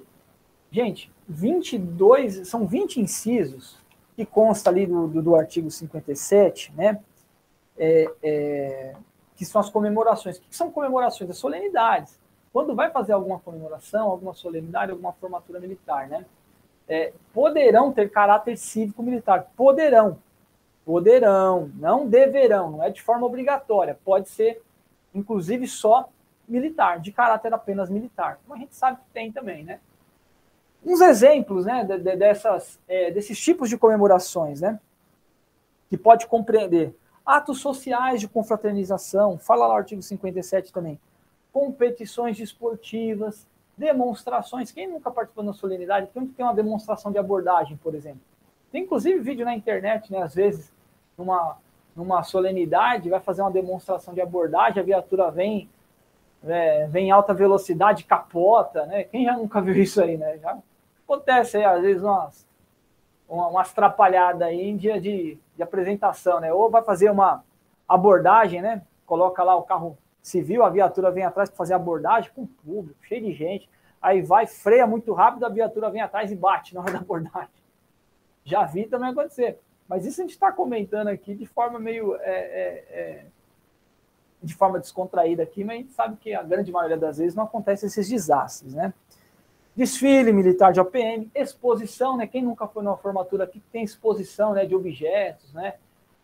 Gente, 0.71 1.11
22, 1.29 2.49
são 2.49 2.67
20 2.67 3.01
incisos 3.01 3.79
que 4.15 4.27
consta 4.27 4.71
ali 4.71 4.87
do, 4.87 5.09
do, 5.09 5.23
do 5.23 5.37
artigo 5.37 5.71
57, 5.71 6.73
né? 6.75 7.01
É, 7.77 8.11
é, 8.23 8.97
que 9.37 9.45
são 9.45 9.61
as 9.61 9.71
comemorações. 9.71 10.39
O 10.39 10.41
que 10.41 10.57
são 10.57 10.71
comemorações? 10.71 11.31
As 11.31 11.39
solenidades. 11.39 12.19
Quando 12.53 12.75
vai 12.75 12.91
fazer 12.91 13.13
alguma 13.13 13.39
comemoração, 13.39 14.11
alguma 14.11 14.35
solenidade, 14.35 14.91
alguma 14.91 15.13
formatura 15.13 15.61
militar, 15.61 16.09
né? 16.09 16.27
É, 16.89 17.13
poderão 17.33 17.93
ter 17.93 18.11
caráter 18.11 18.57
cívico-militar. 18.57 19.51
Poderão. 19.57 20.19
Poderão, 20.85 21.71
não 21.75 22.09
deverão, 22.09 22.71
não 22.71 22.83
é 22.83 22.91
de 22.91 23.03
forma 23.03 23.27
obrigatória. 23.27 23.99
Pode 24.05 24.29
ser, 24.29 24.63
inclusive, 25.15 25.67
só 25.69 26.09
militar, 26.49 26.99
de 26.99 27.13
caráter 27.13 27.53
apenas 27.53 27.91
militar, 27.91 28.41
como 28.43 28.55
a 28.55 28.59
gente 28.59 28.75
sabe 28.75 28.97
que 28.97 29.11
tem 29.13 29.31
também, 29.31 29.63
né? 29.63 29.81
Uns 30.89 31.03
exemplos, 31.03 31.67
né, 31.67 31.85
de, 31.85 31.99
de, 31.99 32.17
dessas, 32.17 32.81
é, 32.89 33.11
desses 33.11 33.39
tipos 33.39 33.69
de 33.69 33.77
comemorações, 33.77 34.63
né, 34.63 34.81
que 35.91 35.99
pode 35.99 36.27
compreender 36.27 36.97
atos 37.27 37.61
sociais 37.61 38.23
de 38.23 38.27
confraternização, 38.27 39.37
fala 39.37 39.67
lá 39.67 39.75
o 39.75 39.77
artigo 39.77 40.01
57 40.01 40.73
também, 40.73 40.99
competições 41.53 42.39
desportivas, 42.39 43.47
demonstrações. 43.77 44.73
Quem 44.73 44.89
nunca 44.89 45.11
participou 45.11 45.45
da 45.45 45.53
solenidade, 45.53 46.09
quem 46.11 46.27
tem 46.27 46.43
uma 46.43 46.55
demonstração 46.55 47.13
de 47.13 47.19
abordagem, 47.19 47.77
por 47.77 47.95
exemplo? 47.95 48.23
Tem 48.73 48.85
inclusive 48.85 49.19
vídeo 49.19 49.45
na 49.45 49.55
internet, 49.55 50.11
né? 50.11 50.23
Às 50.23 50.35
vezes, 50.35 50.73
numa, 51.19 51.59
numa 51.95 52.23
solenidade, 52.23 53.11
vai 53.11 53.21
fazer 53.21 53.43
uma 53.43 53.51
demonstração 53.51 54.15
de 54.15 54.23
abordagem, 54.23 54.81
a 54.81 54.87
viatura 54.87 55.31
vem 55.31 55.69
é, 56.43 56.87
vem 56.87 57.09
em 57.09 57.11
alta 57.11 57.35
velocidade, 57.35 58.05
capota, 58.05 58.87
né? 58.87 59.05
Quem 59.05 59.27
já 59.27 59.37
nunca 59.37 59.61
viu 59.61 59.75
isso 59.75 60.01
aí, 60.01 60.17
né? 60.17 60.39
Já 60.39 60.59
acontece 61.09 61.57
aí, 61.57 61.65
às 61.65 61.81
vezes, 61.81 62.03
umas, 62.03 62.47
umas 63.29 63.71
atrapalhadas 63.71 64.43
aí 64.43 64.61
em 64.61 64.77
dia 64.77 65.01
de, 65.01 65.39
de 65.57 65.63
apresentação, 65.63 66.39
né? 66.39 66.53
Ou 66.53 66.71
vai 66.71 66.83
fazer 66.83 67.11
uma 67.11 67.43
abordagem, 67.89 68.61
né? 68.61 68.83
Coloca 69.07 69.43
lá 69.43 69.57
o 69.57 69.63
carro 69.63 69.97
civil, 70.23 70.63
a 70.63 70.69
viatura 70.69 71.11
vem 71.11 71.25
atrás 71.25 71.49
para 71.49 71.57
fazer 71.57 71.73
abordagem 71.73 72.31
com 72.35 72.43
o 72.43 72.47
público, 72.47 73.03
cheio 73.03 73.25
de 73.25 73.33
gente. 73.33 73.69
Aí 74.01 74.21
vai, 74.21 74.47
freia 74.47 74.87
muito 74.87 75.13
rápido, 75.15 75.47
a 75.47 75.49
viatura 75.49 75.91
vem 75.91 76.03
atrás 76.03 76.31
e 76.31 76.37
bate 76.37 76.75
na 76.75 76.83
hora 76.83 76.93
da 76.93 76.99
abordagem. 76.99 77.49
Já 78.45 78.65
vi 78.65 78.87
também 78.87 79.11
acontecer. 79.11 79.59
Mas 79.89 80.05
isso 80.05 80.21
a 80.21 80.25
gente 80.25 80.33
está 80.33 80.53
comentando 80.53 81.09
aqui 81.09 81.35
de 81.35 81.47
forma 81.47 81.79
meio 81.79 82.15
é, 82.17 82.21
é, 82.21 82.85
é 82.91 83.27
de 84.43 84.55
forma 84.55 84.79
descontraída 84.79 85.43
aqui, 85.43 85.65
mas 85.65 85.75
a 85.75 85.79
gente 85.79 85.93
sabe 85.93 86.17
que 86.17 86.33
a 86.35 86.43
grande 86.43 86.71
maioria 86.71 86.97
das 86.97 87.19
vezes 87.19 87.35
não 87.35 87.45
acontece 87.45 87.87
esses 87.87 88.09
desastres, 88.09 88.75
né? 88.75 88.93
Desfile 89.79 90.33
militar 90.33 90.73
de 90.73 90.81
OPM, 90.81 91.31
exposição, 91.33 92.17
né? 92.17 92.27
Quem 92.27 92.43
nunca 92.43 92.67
foi 92.67 92.83
numa 92.83 92.97
formatura 92.97 93.45
aqui 93.45 93.63
tem 93.71 93.85
exposição 93.85 94.53
né, 94.53 94.67
de 94.67 94.75
objetos, 94.75 95.53
né? 95.53 95.75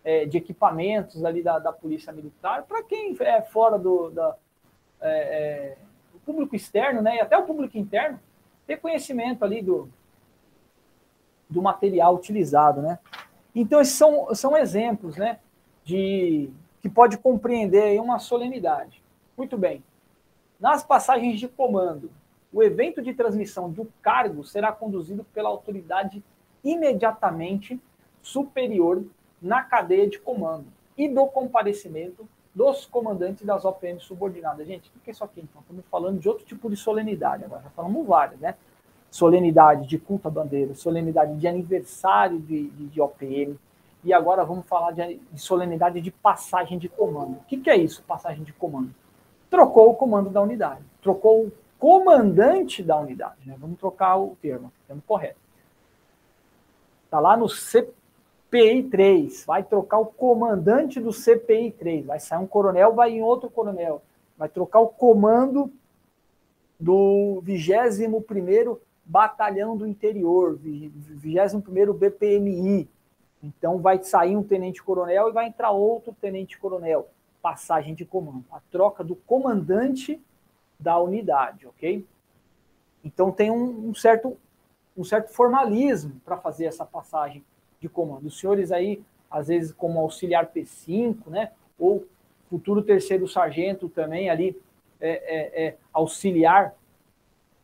É, 0.02 0.26
de 0.26 0.36
equipamentos 0.36 1.24
ali 1.24 1.40
da, 1.40 1.60
da 1.60 1.72
Polícia 1.72 2.12
Militar. 2.12 2.64
Para 2.64 2.82
quem 2.82 3.16
é 3.20 3.40
fora 3.42 3.78
do 3.78 4.10
da, 4.10 4.36
é, 5.00 5.08
é, 5.08 5.76
público 6.26 6.56
externo, 6.56 7.00
né? 7.00 7.14
E 7.14 7.20
até 7.20 7.38
o 7.38 7.44
público 7.44 7.78
interno, 7.78 8.18
ter 8.66 8.78
conhecimento 8.78 9.44
ali 9.44 9.62
do, 9.62 9.88
do 11.48 11.62
material 11.62 12.16
utilizado, 12.16 12.82
né? 12.82 12.98
Então, 13.54 13.80
esses 13.80 13.94
são, 13.94 14.34
são 14.34 14.56
exemplos, 14.56 15.16
né? 15.16 15.38
De, 15.84 16.50
que 16.82 16.88
pode 16.88 17.18
compreender 17.18 18.00
uma 18.00 18.18
solenidade. 18.18 19.00
Muito 19.38 19.56
bem. 19.56 19.84
Nas 20.58 20.82
passagens 20.82 21.38
de 21.38 21.46
comando, 21.46 22.10
o 22.54 22.62
evento 22.62 23.02
de 23.02 23.12
transmissão 23.12 23.68
do 23.68 23.90
cargo 24.00 24.44
será 24.44 24.70
conduzido 24.70 25.24
pela 25.34 25.48
autoridade 25.48 26.22
imediatamente 26.62 27.80
superior 28.22 29.04
na 29.42 29.64
cadeia 29.64 30.08
de 30.08 30.20
comando 30.20 30.66
e 30.96 31.08
do 31.08 31.26
comparecimento 31.26 32.28
dos 32.54 32.86
comandantes 32.86 33.44
das 33.44 33.64
OPM 33.64 33.98
subordinadas. 33.98 34.68
Gente, 34.68 34.88
o 34.96 35.00
que 35.00 35.10
é 35.10 35.12
isso 35.12 35.24
aqui? 35.24 35.40
Então, 35.40 35.60
estamos 35.62 35.84
falando 35.90 36.20
de 36.20 36.28
outro 36.28 36.46
tipo 36.46 36.70
de 36.70 36.76
solenidade 36.76 37.44
agora, 37.44 37.62
já 37.62 37.70
falamos 37.70 38.06
várias, 38.06 38.38
né? 38.38 38.54
Solenidade 39.10 39.88
de 39.88 39.98
culto 39.98 40.28
à 40.28 40.30
bandeira, 40.30 40.74
solenidade 40.74 41.36
de 41.36 41.48
aniversário 41.48 42.38
de, 42.38 42.68
de, 42.68 42.86
de 42.86 43.00
OPM, 43.00 43.58
e 44.04 44.12
agora 44.12 44.44
vamos 44.44 44.64
falar 44.66 44.92
de, 44.92 45.16
de 45.16 45.40
solenidade 45.40 46.00
de 46.00 46.12
passagem 46.12 46.78
de 46.78 46.88
comando. 46.88 47.38
O 47.38 47.44
que, 47.48 47.56
que 47.56 47.68
é 47.68 47.76
isso, 47.76 48.00
passagem 48.04 48.44
de 48.44 48.52
comando? 48.52 48.94
Trocou 49.50 49.90
o 49.90 49.94
comando 49.96 50.30
da 50.30 50.40
unidade, 50.40 50.82
trocou 51.02 51.50
comandante 51.84 52.82
da 52.82 52.98
unidade. 52.98 53.46
Né? 53.46 53.54
Vamos 53.58 53.78
trocar 53.78 54.16
o 54.16 54.34
termo, 54.40 54.72
termo 54.86 55.02
correto. 55.06 55.38
Está 57.04 57.20
lá 57.20 57.36
no 57.36 57.46
CPI 57.46 58.84
3, 58.84 59.44
vai 59.44 59.62
trocar 59.62 59.98
o 59.98 60.06
comandante 60.06 60.98
do 60.98 61.12
CPI 61.12 61.72
3, 61.72 62.06
vai 62.06 62.18
sair 62.18 62.38
um 62.38 62.46
coronel, 62.46 62.94
vai 62.94 63.10
em 63.10 63.22
outro 63.22 63.50
coronel, 63.50 64.00
vai 64.38 64.48
trocar 64.48 64.80
o 64.80 64.88
comando 64.88 65.70
do 66.80 67.42
21º 67.44 68.78
Batalhão 69.04 69.76
do 69.76 69.86
Interior, 69.86 70.58
21º 70.58 71.92
BPMI. 71.92 72.88
Então 73.42 73.76
vai 73.76 74.02
sair 74.02 74.34
um 74.34 74.42
tenente-coronel 74.42 75.28
e 75.28 75.32
vai 75.32 75.48
entrar 75.48 75.70
outro 75.70 76.16
tenente-coronel. 76.18 77.10
Passagem 77.42 77.94
de 77.94 78.06
comando. 78.06 78.46
A 78.50 78.60
troca 78.70 79.04
do 79.04 79.14
comandante 79.14 80.18
da 80.84 81.00
unidade, 81.00 81.66
ok? 81.66 82.06
Então 83.02 83.32
tem 83.32 83.50
um, 83.50 83.88
um 83.88 83.94
certo, 83.94 84.36
um 84.94 85.02
certo 85.02 85.32
formalismo 85.32 86.20
para 86.22 86.36
fazer 86.36 86.66
essa 86.66 86.84
passagem 86.84 87.42
de 87.80 87.88
comando. 87.88 88.26
Os 88.26 88.38
senhores 88.38 88.70
aí, 88.70 89.02
às 89.30 89.48
vezes, 89.48 89.72
como 89.72 89.98
auxiliar 89.98 90.52
P5, 90.52 91.26
né? 91.28 91.52
Ou 91.78 92.06
futuro 92.50 92.82
terceiro 92.82 93.26
sargento 93.26 93.88
também 93.88 94.28
ali, 94.28 94.60
é, 95.00 95.10
é, 95.10 95.66
é, 95.66 95.76
auxiliar 95.90 96.74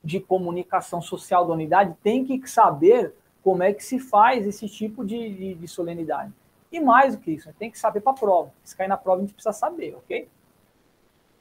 de 0.03 0.19
comunicação 0.19 1.03
social 1.03 1.47
da 1.47 1.53
unidade, 1.53 1.95
tem 2.03 2.25
que 2.25 2.49
saber 2.49 3.15
como 3.43 3.63
é 3.63 3.73
que 3.75 3.85
se 3.85 3.99
faz 3.99 4.47
esse 4.47 4.67
tipo 4.67 5.05
de, 5.05 5.35
de, 5.35 5.55
de 5.55 5.69
solenidade. 5.69 6.33
E 6.73 6.81
mais 6.81 7.15
do 7.15 7.21
que 7.21 7.33
isso, 7.33 7.53
tem 7.59 7.71
que 7.71 7.79
saber 7.79 8.01
para 8.01 8.13
a 8.13 8.15
prova. 8.17 8.51
Se 8.65 8.75
cair 8.75 8.89
na 8.89 8.97
prova, 8.97 9.19
a 9.19 9.21
gente 9.25 9.35
precisa 9.35 9.53
saber, 9.53 9.95
ok? 9.97 10.27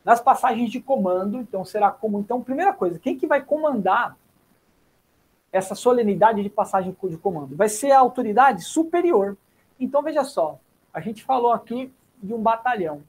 Nas 0.09 0.19
passagens 0.19 0.71
de 0.71 0.81
comando, 0.81 1.37
então 1.37 1.63
será 1.63 1.91
como. 1.91 2.19
Então, 2.19 2.41
primeira 2.41 2.73
coisa, 2.73 2.97
quem 2.97 3.15
que 3.15 3.27
vai 3.27 3.43
comandar 3.43 4.17
essa 5.51 5.75
solenidade 5.75 6.41
de 6.41 6.49
passagem 6.49 6.97
de 7.03 7.17
comando? 7.17 7.55
Vai 7.55 7.69
ser 7.69 7.91
a 7.91 7.99
autoridade 7.99 8.63
superior. 8.63 9.37
Então, 9.79 10.01
veja 10.01 10.23
só, 10.23 10.57
a 10.91 10.99
gente 10.99 11.23
falou 11.23 11.51
aqui 11.51 11.93
de 12.23 12.33
um 12.33 12.41
batalhão. 12.41 13.03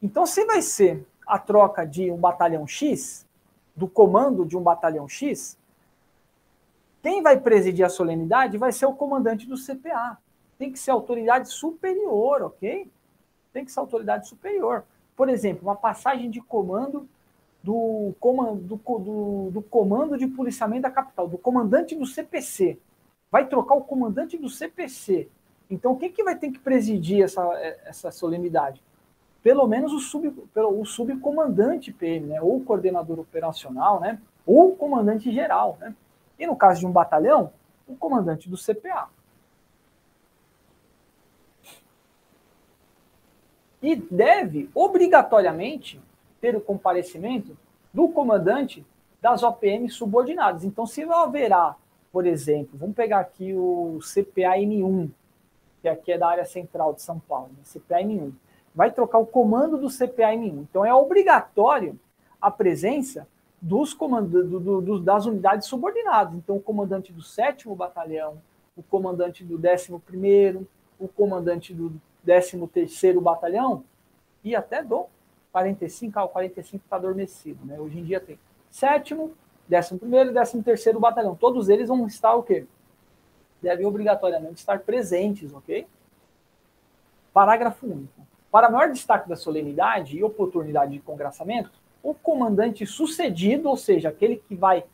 Então, 0.00 0.24
se 0.24 0.44
vai 0.44 0.62
ser 0.62 1.04
a 1.26 1.36
troca 1.36 1.84
de 1.84 2.12
um 2.12 2.16
batalhão 2.16 2.64
X, 2.64 3.26
do 3.74 3.88
comando 3.88 4.46
de 4.46 4.56
um 4.56 4.62
batalhão 4.62 5.08
X, 5.08 5.58
quem 7.02 7.24
vai 7.24 7.40
presidir 7.40 7.84
a 7.84 7.88
solenidade 7.88 8.56
vai 8.56 8.70
ser 8.70 8.86
o 8.86 8.94
comandante 8.94 9.48
do 9.48 9.56
CPA. 9.56 10.16
Tem 10.56 10.70
que 10.70 10.78
ser 10.78 10.92
autoridade 10.92 11.50
superior, 11.50 12.42
ok? 12.42 12.88
Tem 13.52 13.64
que 13.64 13.72
ser 13.72 13.80
autoridade 13.80 14.28
superior. 14.28 14.84
Por 15.20 15.28
exemplo, 15.28 15.68
uma 15.68 15.76
passagem 15.76 16.30
de 16.30 16.40
comando 16.40 17.06
do 17.62 18.14
comando, 18.18 18.62
do, 18.62 18.76
do, 18.76 19.50
do 19.50 19.60
comando 19.60 20.16
de 20.16 20.26
policiamento 20.26 20.80
da 20.80 20.90
capital, 20.90 21.28
do 21.28 21.36
comandante 21.36 21.94
do 21.94 22.06
CPC. 22.06 22.78
Vai 23.30 23.46
trocar 23.46 23.74
o 23.74 23.82
comandante 23.82 24.38
do 24.38 24.48
CPC. 24.48 25.28
Então, 25.68 25.94
quem 25.94 26.10
que 26.10 26.24
vai 26.24 26.36
ter 26.36 26.50
que 26.50 26.58
presidir 26.58 27.22
essa, 27.22 27.42
essa 27.84 28.10
solenidade? 28.10 28.82
Pelo 29.42 29.66
menos 29.66 29.92
o, 29.92 29.98
sub, 29.98 30.34
o 30.56 30.84
subcomandante 30.86 31.92
PM, 31.92 32.28
né? 32.28 32.40
ou 32.40 32.56
o 32.56 32.64
coordenador 32.64 33.20
operacional, 33.20 34.00
né? 34.00 34.18
ou 34.46 34.70
o 34.70 34.74
comandante 34.74 35.30
geral. 35.30 35.76
Né? 35.82 35.94
E 36.38 36.46
no 36.46 36.56
caso 36.56 36.80
de 36.80 36.86
um 36.86 36.92
batalhão, 36.92 37.52
o 37.86 37.94
comandante 37.94 38.48
do 38.48 38.56
CPA. 38.56 39.10
E 43.82 43.96
deve, 43.96 44.68
obrigatoriamente, 44.74 46.00
ter 46.40 46.56
o 46.56 46.60
comparecimento 46.60 47.56
do 47.92 48.08
comandante 48.08 48.84
das 49.20 49.42
OPM 49.42 49.88
subordinadas. 49.88 50.64
Então, 50.64 50.86
se 50.86 51.02
haverá, 51.02 51.76
por 52.12 52.26
exemplo, 52.26 52.78
vamos 52.78 52.96
pegar 52.96 53.20
aqui 53.20 53.54
o 53.54 53.98
CPA-M1, 54.00 55.10
que 55.82 55.88
aqui 55.88 56.12
é 56.12 56.18
da 56.18 56.28
área 56.28 56.44
central 56.44 56.94
de 56.94 57.02
São 57.02 57.18
Paulo, 57.18 57.50
né? 57.56 57.62
CPA-M1, 57.64 58.32
vai 58.74 58.90
trocar 58.90 59.18
o 59.18 59.26
comando 59.26 59.76
do 59.76 59.88
CPA-M1. 59.88 60.66
Então, 60.70 60.84
é 60.84 60.94
obrigatório 60.94 61.98
a 62.40 62.50
presença 62.50 63.26
dos 63.60 63.92
comandantes 63.92 64.48
do, 64.48 64.80
do, 64.80 65.00
das 65.00 65.26
unidades 65.26 65.68
subordinadas. 65.68 66.34
Então, 66.34 66.56
o 66.56 66.62
comandante 66.62 67.12
do 67.12 67.22
7 67.22 67.68
Batalhão, 67.74 68.40
o 68.76 68.82
comandante 68.82 69.44
do 69.44 69.56
11, 69.56 70.66
o 70.98 71.08
comandante 71.08 71.74
do 71.74 71.92
13 72.24 72.58
Batalhão 73.20 73.84
e 74.42 74.54
até 74.54 74.82
do 74.82 75.06
45, 75.52 76.18
ah, 76.18 76.24
o 76.24 76.28
45 76.28 76.84
está 76.84 76.96
adormecido, 76.96 77.64
né? 77.64 77.78
Hoje 77.78 77.98
em 77.98 78.04
dia 78.04 78.20
tem 78.20 78.38
7 78.70 79.14
11 79.14 79.32
e 80.58 80.62
13 80.62 80.92
Batalhão. 80.94 81.34
Todos 81.34 81.68
eles 81.68 81.88
vão 81.88 82.06
estar 82.06 82.34
o 82.34 82.42
quê? 82.42 82.66
Devem 83.60 83.86
obrigatoriamente 83.86 84.60
estar 84.60 84.80
presentes, 84.80 85.52
ok? 85.52 85.86
Parágrafo 87.32 87.86
único. 87.86 88.26
Para 88.50 88.70
maior 88.70 88.90
destaque 88.90 89.28
da 89.28 89.36
solenidade 89.36 90.16
e 90.16 90.24
oportunidade 90.24 90.92
de 90.92 91.00
congraçamento, 91.00 91.70
o 92.02 92.14
comandante 92.14 92.86
sucedido, 92.86 93.68
ou 93.68 93.76
seja, 93.76 94.08
aquele 94.08 94.36
que 94.36 94.54
vai 94.54 94.84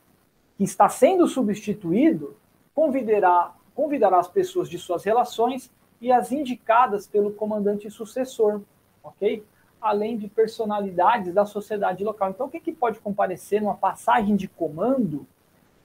que 0.56 0.64
está 0.64 0.88
sendo 0.88 1.26
substituído, 1.26 2.36
convidará, 2.74 3.54
convidará 3.74 4.18
as 4.18 4.28
pessoas 4.28 4.68
de 4.68 4.78
suas 4.78 5.04
relações 5.04 5.70
e 6.00 6.12
as 6.12 6.32
indicadas 6.32 7.06
pelo 7.06 7.32
comandante 7.32 7.90
sucessor, 7.90 8.60
ok? 9.02 9.44
Além 9.80 10.16
de 10.16 10.28
personalidades 10.28 11.32
da 11.32 11.44
sociedade 11.44 12.04
local. 12.04 12.30
Então, 12.30 12.46
o 12.46 12.50
que, 12.50 12.60
que 12.60 12.72
pode 12.72 12.98
comparecer 12.98 13.60
numa 13.60 13.76
passagem 13.76 14.36
de 14.36 14.48
comando? 14.48 15.26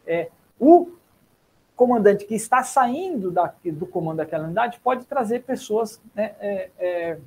É, 0.05 0.29
o 0.59 0.91
comandante 1.75 2.25
que 2.25 2.35
está 2.35 2.63
saindo 2.63 3.31
da, 3.31 3.53
do 3.63 3.87
comando 3.87 4.17
daquela 4.17 4.45
unidade 4.45 4.79
pode 4.79 5.05
trazer 5.05 5.43
pessoas 5.43 6.01
né, 6.13 6.35
é, 6.39 6.69
é, 6.77 7.19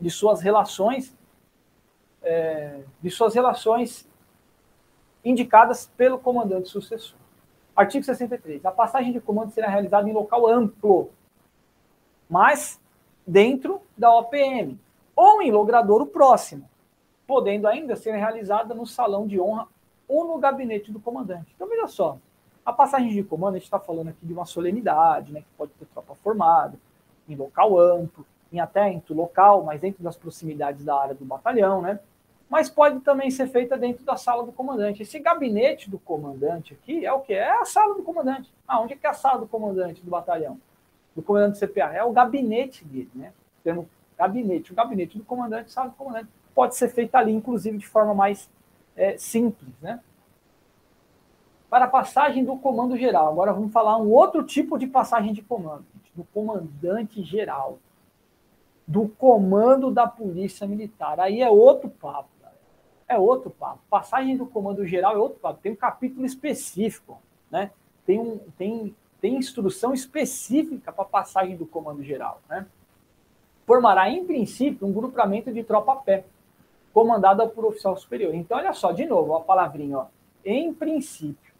de 0.00 0.10
suas 0.10 0.40
relações 0.40 1.14
é, 2.22 2.80
de 3.02 3.10
suas 3.10 3.34
relações 3.34 4.08
indicadas 5.24 5.90
pelo 5.96 6.18
comandante 6.18 6.68
sucessor. 6.68 7.18
Artigo 7.74 8.04
63. 8.04 8.64
A 8.64 8.70
passagem 8.70 9.12
de 9.12 9.20
comando 9.20 9.50
será 9.50 9.68
realizada 9.68 10.08
em 10.08 10.12
local 10.12 10.46
amplo, 10.46 11.10
mas 12.32 12.80
dentro 13.26 13.82
da 13.94 14.10
OPM, 14.10 14.80
ou 15.14 15.42
em 15.42 15.50
logradouro 15.50 16.06
próximo, 16.06 16.66
podendo 17.26 17.68
ainda 17.68 17.94
ser 17.94 18.12
realizada 18.12 18.74
no 18.74 18.86
salão 18.86 19.26
de 19.26 19.38
honra 19.38 19.68
ou 20.08 20.26
no 20.26 20.38
gabinete 20.38 20.90
do 20.90 20.98
comandante. 20.98 21.52
Então, 21.54 21.68
veja 21.68 21.86
só, 21.88 22.16
a 22.64 22.72
passagem 22.72 23.10
de 23.10 23.22
comando, 23.22 23.56
a 23.56 23.58
gente 23.58 23.66
está 23.66 23.78
falando 23.78 24.08
aqui 24.08 24.24
de 24.24 24.32
uma 24.32 24.46
solenidade, 24.46 25.30
né, 25.30 25.40
que 25.40 25.46
pode 25.58 25.72
ter 25.72 25.84
tropa 25.84 26.14
formada, 26.14 26.78
em 27.28 27.36
local 27.36 27.78
amplo, 27.78 28.24
em 28.50 28.60
atento 28.60 29.12
local, 29.12 29.62
mas 29.64 29.78
dentro 29.78 30.02
das 30.02 30.16
proximidades 30.16 30.86
da 30.86 30.98
área 30.98 31.14
do 31.14 31.26
batalhão, 31.26 31.82
né? 31.82 32.00
mas 32.48 32.70
pode 32.70 33.00
também 33.00 33.30
ser 33.30 33.46
feita 33.46 33.76
dentro 33.76 34.04
da 34.04 34.16
sala 34.16 34.42
do 34.42 34.52
comandante. 34.52 35.02
Esse 35.02 35.18
gabinete 35.18 35.90
do 35.90 35.98
comandante 35.98 36.72
aqui 36.72 37.04
é 37.04 37.12
o 37.12 37.20
que? 37.20 37.34
É 37.34 37.50
a 37.60 37.64
sala 37.66 37.94
do 37.94 38.02
comandante. 38.02 38.50
Ah, 38.66 38.80
onde 38.80 38.94
é 38.94 38.96
que 38.96 39.06
é 39.06 39.10
a 39.10 39.14
sala 39.14 39.40
do 39.40 39.46
comandante 39.46 40.02
do 40.02 40.10
batalhão? 40.10 40.58
Do 41.14 41.22
comandante 41.22 41.58
do 41.58 41.66
CPA? 41.66 41.92
É 41.94 42.04
o 42.04 42.12
gabinete 42.12 42.84
dele, 42.84 43.10
né? 43.14 43.32
Tendo 43.62 43.88
gabinete. 44.16 44.72
O 44.72 44.74
gabinete 44.74 45.18
do 45.18 45.24
comandante, 45.24 45.70
sala 45.70 45.90
do 45.90 45.96
comandante. 45.96 46.28
Pode 46.54 46.76
ser 46.76 46.88
feita 46.88 47.18
ali, 47.18 47.32
inclusive, 47.32 47.78
de 47.78 47.86
forma 47.86 48.14
mais 48.14 48.48
é, 48.96 49.16
simples, 49.16 49.74
né? 49.80 50.00
Para 51.68 51.86
a 51.86 51.88
passagem 51.88 52.44
do 52.44 52.56
comando 52.56 52.96
geral. 52.96 53.28
Agora 53.28 53.52
vamos 53.52 53.72
falar 53.72 53.96
um 53.96 54.10
outro 54.10 54.42
tipo 54.42 54.78
de 54.78 54.86
passagem 54.86 55.32
de 55.32 55.42
comando, 55.42 55.84
do 56.14 56.24
comandante 56.24 57.22
geral. 57.22 57.78
Do 58.86 59.08
comando 59.08 59.90
da 59.90 60.06
Polícia 60.06 60.66
Militar. 60.66 61.18
Aí 61.20 61.40
é 61.40 61.48
outro 61.48 61.88
papo 61.88 62.28
é 63.12 63.18
outro 63.18 63.50
papo. 63.50 63.80
Passagem 63.90 64.36
do 64.36 64.46
comando 64.46 64.86
geral 64.86 65.14
é 65.14 65.18
outro 65.18 65.38
papo. 65.38 65.60
Tem 65.62 65.72
um 65.72 65.76
capítulo 65.76 66.24
específico, 66.24 67.20
né? 67.50 67.70
Tem, 68.06 68.18
um, 68.18 68.38
tem, 68.56 68.96
tem 69.22 69.36
instrução 69.36 69.94
específica 69.94 70.90
para 70.92 71.04
passagem 71.04 71.56
do 71.56 71.64
comando 71.64 72.02
geral, 72.02 72.42
né? 72.50 72.66
Formará, 73.64 74.10
em 74.10 74.26
princípio, 74.26 74.84
um 74.84 74.92
grupamento 74.92 75.52
de 75.52 75.62
tropa 75.62 75.92
a 75.92 75.96
pé, 75.96 76.24
comandado 76.92 77.48
por 77.50 77.64
oficial 77.64 77.96
superior. 77.96 78.34
Então, 78.34 78.58
olha 78.58 78.72
só, 78.72 78.90
de 78.90 79.06
novo, 79.06 79.36
a 79.36 79.40
palavrinha, 79.40 79.98
ó, 79.98 80.06
em 80.44 80.74
princípio. 80.74 81.52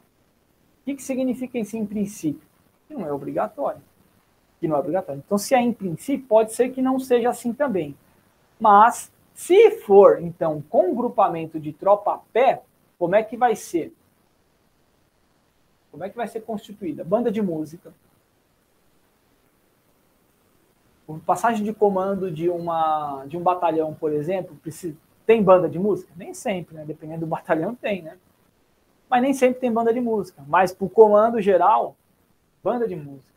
O 0.80 0.84
que, 0.84 0.96
que 0.96 1.02
significa 1.02 1.56
isso 1.56 1.76
em 1.76 1.86
princípio? 1.86 2.42
Que 2.88 2.94
não 2.94 3.06
é 3.06 3.12
obrigatório. 3.12 3.80
Que 4.58 4.66
não 4.66 4.74
é 4.74 4.80
obrigatório. 4.80 5.22
Então, 5.24 5.38
se 5.38 5.54
é 5.54 5.60
em 5.60 5.72
princípio, 5.72 6.26
pode 6.26 6.52
ser 6.52 6.70
que 6.70 6.82
não 6.82 6.98
seja 6.98 7.30
assim 7.30 7.52
também. 7.52 7.96
Mas 8.58 9.12
se 9.32 9.70
for, 9.82 10.20
então, 10.20 10.60
com 10.68 10.92
grupamento 10.96 11.60
de 11.60 11.72
tropa 11.72 12.14
a 12.14 12.18
pé, 12.32 12.64
como 12.98 13.14
é 13.14 13.22
que 13.22 13.36
vai 13.36 13.54
ser? 13.54 13.94
Como 15.92 16.02
é 16.02 16.08
que 16.08 16.16
vai 16.16 16.26
ser 16.26 16.40
constituída? 16.40 17.04
Banda 17.04 17.30
de 17.30 17.42
música. 17.42 17.92
Passagem 21.26 21.62
de 21.62 21.74
comando 21.74 22.30
de, 22.30 22.48
uma, 22.48 23.26
de 23.26 23.36
um 23.36 23.42
batalhão, 23.42 23.92
por 23.92 24.10
exemplo, 24.10 24.56
precisa, 24.56 24.96
tem 25.26 25.42
banda 25.42 25.68
de 25.68 25.78
música? 25.78 26.10
Nem 26.16 26.32
sempre, 26.32 26.74
né? 26.74 26.86
Dependendo 26.86 27.20
do 27.20 27.26
batalhão, 27.28 27.74
tem, 27.74 28.00
né? 28.00 28.16
Mas 29.10 29.20
nem 29.20 29.34
sempre 29.34 29.60
tem 29.60 29.70
banda 29.70 29.92
de 29.92 30.00
música. 30.00 30.42
Mas 30.48 30.72
para 30.72 30.86
o 30.86 30.88
comando 30.88 31.38
geral, 31.42 31.94
banda 32.64 32.88
de 32.88 32.96
música. 32.96 33.30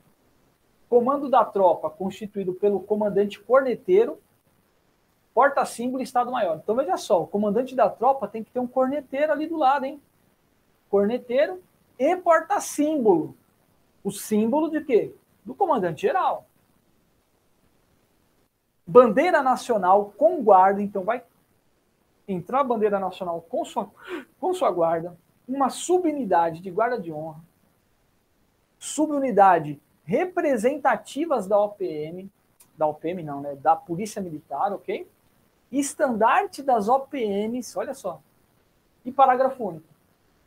Comando 0.88 1.30
da 1.30 1.44
tropa, 1.44 1.90
constituído 1.90 2.54
pelo 2.54 2.80
comandante 2.80 3.38
corneteiro, 3.42 4.18
porta-símbolo 5.34 6.02
e 6.02 6.06
Estado-Maior. 6.06 6.62
Então, 6.64 6.78
veja 6.78 6.96
só, 6.96 7.22
o 7.22 7.28
comandante 7.28 7.76
da 7.76 7.90
tropa 7.90 8.26
tem 8.26 8.42
que 8.42 8.52
ter 8.52 8.60
um 8.60 8.68
corneteiro 8.68 9.34
ali 9.34 9.48
do 9.48 9.58
lado, 9.58 9.84
hein? 9.84 10.00
Corneteiro 10.90 11.62
e 11.98 12.16
porta-símbolo. 12.16 13.36
O 14.04 14.12
símbolo 14.12 14.70
de 14.70 14.82
quê? 14.82 15.14
Do 15.44 15.56
comandante 15.56 16.02
geral. 16.02 16.46
Bandeira 18.86 19.42
nacional 19.42 20.14
com 20.18 20.44
guarda, 20.44 20.82
então 20.82 21.04
vai 21.04 21.24
entrar 22.28 22.62
a 22.62 22.64
bandeira 22.64 23.00
nacional 23.00 23.42
com 23.42 23.64
sua, 23.66 23.90
com 24.40 24.54
sua 24.54 24.72
guarda, 24.72 25.18
uma 25.48 25.70
subunidade 25.70 26.62
de 26.62 26.72
guarda 26.72 27.00
de 27.00 27.12
honra, 27.12 27.40
subunidade 28.80 29.80
representativas 30.04 31.48
da 31.48 31.58
OPM, 31.60 32.30
da 32.78 32.88
OPM 32.88 33.24
não, 33.24 33.42
né, 33.42 33.56
da 33.56 33.76
Polícia 33.76 34.22
Militar, 34.22 34.74
ok? 34.74 35.08
Estandarte 35.72 36.62
das 36.62 36.88
OPMs, 36.88 37.78
olha 37.78 37.94
só. 37.94 38.22
E 39.04 39.12
parágrafo 39.12 39.64
único. 39.64 39.95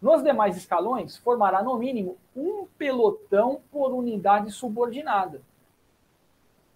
Nos 0.01 0.23
demais 0.23 0.57
escalões, 0.57 1.17
formará 1.17 1.63
no 1.63 1.77
mínimo 1.77 2.17
um 2.37 2.67
pelotão 2.79 3.61
por 3.71 3.93
unidade 3.93 4.51
subordinada, 4.53 5.43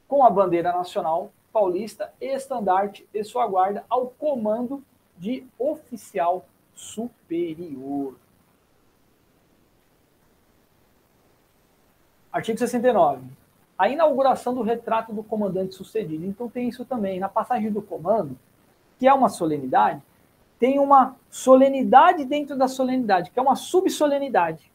com 0.08 0.24
a 0.24 0.30
bandeira 0.30 0.72
nacional 0.72 1.30
paulista, 1.52 2.12
estandarte 2.20 3.06
e 3.12 3.22
sua 3.22 3.46
guarda 3.46 3.84
ao 3.88 4.06
comando 4.06 4.82
de 5.18 5.46
oficial 5.58 6.44
superior. 6.74 8.16
Artigo 12.32 12.58
69. 12.58 13.22
A 13.76 13.88
inauguração 13.88 14.54
do 14.54 14.62
retrato 14.62 15.12
do 15.12 15.22
comandante 15.22 15.74
sucedido. 15.74 16.24
Então 16.24 16.48
tem 16.48 16.68
isso 16.68 16.84
também. 16.84 17.20
Na 17.20 17.28
passagem 17.28 17.70
do 17.70 17.82
comando, 17.82 18.36
que 18.98 19.06
é 19.06 19.12
uma 19.12 19.28
solenidade, 19.28 20.00
tem 20.62 20.78
uma 20.78 21.16
solenidade 21.28 22.24
dentro 22.24 22.56
da 22.56 22.68
solenidade, 22.68 23.32
que 23.32 23.38
é 23.40 23.42
uma 23.42 23.56
subsolenidade. 23.56 24.70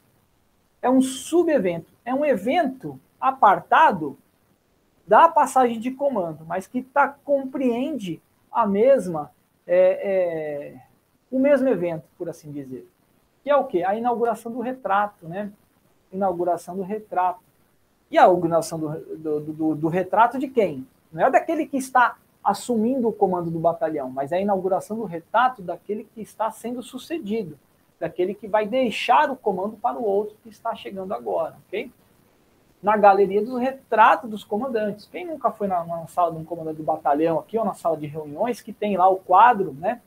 É 0.82 0.90
um 0.90 1.02
subevento. 1.02 1.94
É 2.04 2.14
um 2.14 2.26
evento 2.26 3.00
apartado 3.18 4.18
da 5.08 5.30
passagem 5.30 5.80
de 5.80 5.90
comando, 5.92 6.44
mas 6.46 6.68
que 6.68 6.82
tá, 6.82 7.08
compreende 7.24 8.22
a 8.52 8.68
mesma, 8.68 9.32
é, 9.66 10.76
é, 10.76 10.82
o 11.32 11.40
mesmo 11.40 11.70
evento, 11.70 12.04
por 12.18 12.28
assim 12.28 12.52
dizer. 12.52 12.86
Que 13.42 13.50
é 13.50 13.56
o 13.56 13.64
quê? 13.64 13.86
A 13.86 13.96
inauguração 13.96 14.52
do 14.52 14.60
retrato, 14.60 15.26
né? 15.26 15.54
Inauguração 16.12 16.76
do 16.76 16.84
retrato. 16.84 17.40
E 18.12 18.18
a 18.18 18.24
inauguração 18.24 18.78
do, 18.78 18.90
do, 19.16 19.40
do, 19.40 19.76
do 19.76 19.88
retrato 19.88 20.38
de 20.38 20.50
quem? 20.50 20.86
Não 21.14 21.26
é 21.26 21.32
daquele 21.32 21.66
que 21.66 21.78
está 21.78 22.18
assumindo 22.48 23.10
o 23.10 23.14
comando 23.14 23.52
do 23.52 23.60
batalhão, 23.60 24.10
mas 24.10 24.32
é 24.32 24.38
a 24.38 24.42
inauguração 24.42 24.96
do 24.96 25.04
retrato 25.04 25.62
daquele 25.62 26.06
que 26.06 26.22
está 26.22 26.50
sendo 26.50 26.82
sucedido, 26.82 27.60
daquele 28.00 28.34
que 28.34 28.48
vai 28.48 28.66
deixar 28.66 29.30
o 29.30 29.36
comando 29.36 29.76
para 29.76 29.98
o 29.98 30.06
outro 30.06 30.38
que 30.42 30.48
está 30.48 30.74
chegando 30.74 31.14
agora, 31.14 31.58
ok? 31.68 31.92
Na 32.82 32.96
galeria 32.96 33.44
do 33.44 33.58
retrato 33.58 34.30
dos 34.30 34.46
comandantes. 34.46 35.10
Quem 35.12 35.26
nunca 35.26 35.52
foi 35.52 35.68
na, 35.68 35.84
na 35.84 36.08
sala 36.08 36.32
de 36.32 36.38
um 36.38 36.46
comandante 36.46 36.78
do 36.78 36.84
batalhão 36.84 37.38
aqui 37.38 37.58
ou 37.58 37.66
na 37.66 37.74
sala 37.74 37.98
de 37.98 38.08
reuniões 38.08 38.62
que 38.62 38.72
tem 38.72 38.96
lá 38.96 39.10
o 39.10 39.18
quadro, 39.18 39.74
né? 39.74 40.02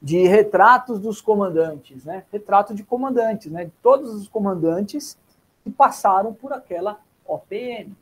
De 0.00 0.26
retratos 0.26 0.98
dos 0.98 1.20
comandantes, 1.20 2.06
né? 2.06 2.24
Retrato 2.32 2.74
de 2.74 2.82
comandantes, 2.82 3.52
né? 3.52 3.66
De 3.66 3.72
todos 3.82 4.14
os 4.14 4.26
comandantes 4.26 5.18
que 5.62 5.70
passaram 5.70 6.32
por 6.32 6.50
aquela 6.54 6.98
OPM 7.26 7.94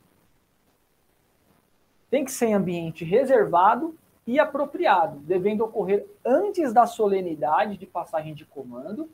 tem 2.13 2.23
que 2.23 2.31
ser 2.31 2.45
em 2.45 2.53
ambiente 2.53 3.03
reservado 3.03 3.97
e 4.27 4.39
apropriado, 4.39 5.17
devendo 5.21 5.63
ocorrer 5.63 6.05
antes 6.23 6.71
da 6.71 6.85
solenidade 6.85 7.75
de 7.75 7.87
passagem 7.87 8.35
de 8.35 8.45
comando, 8.45 9.09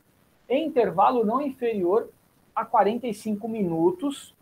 em 0.49 0.67
intervalo 0.67 1.23
não 1.23 1.41
inferior 1.41 2.09
a 2.53 2.65
45 2.65 3.47
minutos 3.47 4.35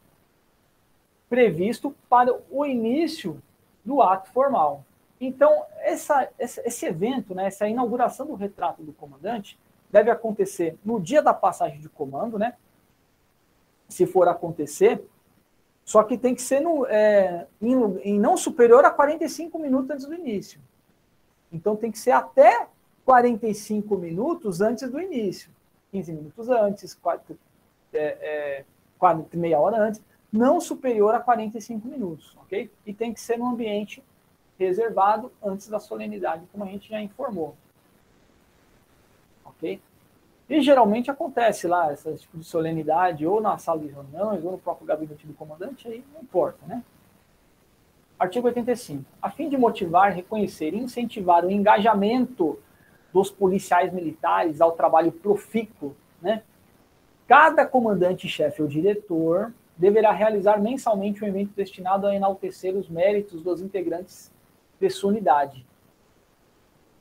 previsto 1.30 1.94
para 2.10 2.36
o 2.50 2.66
início 2.66 3.40
do 3.86 4.02
ato 4.02 4.32
formal. 4.32 4.84
Então, 5.22 5.64
essa, 5.82 6.28
esse 6.40 6.84
evento, 6.88 7.36
né, 7.36 7.46
essa 7.46 7.70
inauguração 7.70 8.26
do 8.26 8.34
retrato 8.34 8.82
do 8.82 8.92
comandante, 8.92 9.56
deve 9.88 10.10
acontecer 10.10 10.76
no 10.84 11.00
dia 11.00 11.22
da 11.22 11.32
passagem 11.32 11.80
de 11.80 11.90
comando, 11.90 12.40
né? 12.40 12.56
Se 13.88 14.08
for 14.08 14.28
acontecer, 14.28 15.08
só 15.88 16.04
que 16.04 16.18
tem 16.18 16.36
que 16.36 16.42
ser 16.42 16.60
no, 16.60 16.86
é, 16.86 17.48
em, 17.62 17.74
em, 18.04 18.20
não 18.20 18.36
superior 18.36 18.84
a 18.84 18.92
45 18.92 19.58
minutos 19.58 19.90
antes 19.90 20.06
do 20.06 20.14
início. 20.14 20.60
Então 21.50 21.78
tem 21.78 21.90
que 21.90 21.98
ser 21.98 22.12
até 22.12 22.68
45 23.06 23.96
minutos 23.96 24.60
antes 24.60 24.92
do 24.92 25.00
início. 25.00 25.50
15 25.94 26.12
minutos 26.12 26.50
antes, 26.50 26.94
4, 26.94 27.40
é, 27.94 28.66
é, 29.02 29.38
meia 29.38 29.58
hora 29.62 29.82
antes, 29.82 30.02
não 30.30 30.60
superior 30.60 31.16
a 31.16 31.22
45 31.22 31.88
minutos, 31.88 32.36
ok? 32.42 32.70
E 32.86 32.94
tem 32.94 33.14
que 33.14 33.22
ser 33.22 33.38
no 33.38 33.48
ambiente 33.48 34.04
reservado 34.60 35.32
antes 35.42 35.70
da 35.70 35.80
solenidade, 35.80 36.46
como 36.52 36.66
a 36.66 36.68
gente 36.68 36.90
já 36.90 37.02
informou. 37.02 37.56
Ok? 39.46 39.80
E 40.50 40.62
geralmente 40.62 41.12
acontece 41.12 41.68
lá, 41.68 41.92
esse 41.92 42.16
tipo 42.20 42.38
de 42.38 42.46
solenidade, 42.46 43.28
ou 43.28 43.42
na 43.42 43.58
sala 43.58 43.82
de 43.82 43.88
reuniões, 43.88 44.44
ou 44.44 44.52
no 44.52 44.58
próprio 44.58 44.88
gabinete 44.88 45.28
do 45.28 45.34
comandante, 45.34 45.88
aí 45.88 46.04
não 46.14 46.22
importa, 46.22 46.66
né? 46.66 46.84
Artigo 48.18 48.48
85. 48.48 49.04
A 49.22 49.30
fim 49.30 49.50
de 49.50 49.58
motivar, 49.58 50.14
reconhecer 50.14 50.74
e 50.74 50.78
incentivar 50.78 51.46
o 51.46 51.52
engajamento 51.52 52.58
dos 53.14 53.30
policiais 53.30 53.94
militares 53.94 54.62
ao 54.62 54.72
trabalho 54.72 55.12
profícuo, 55.12 55.96
né? 56.22 56.42
Cada 57.28 57.66
comandante-chefe 57.66 58.62
ou 58.62 58.68
diretor 58.68 59.54
deverá 59.78 60.12
realizar 60.12 60.60
mensalmente 60.60 61.24
um 61.24 61.28
evento 61.28 61.52
destinado 61.56 62.08
a 62.08 62.16
enaltecer 62.16 62.74
os 62.74 62.90
méritos 62.90 63.44
dos 63.44 63.62
integrantes 63.62 64.32
de 64.80 64.90
sua 64.90 65.12
unidade, 65.12 65.66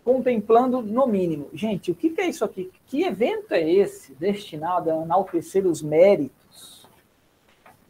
contemplando 0.06 0.80
no 0.82 1.04
mínimo. 1.04 1.50
Gente, 1.52 1.90
o 1.90 1.94
que, 1.96 2.14
é 2.20 2.28
isso 2.28 2.44
aqui? 2.44 2.70
Que 2.86 3.02
evento 3.02 3.50
é 3.50 3.68
esse 3.68 4.14
destinado 4.14 4.88
a 4.88 5.02
enaltecer 5.02 5.66
os 5.66 5.82
méritos 5.82 6.88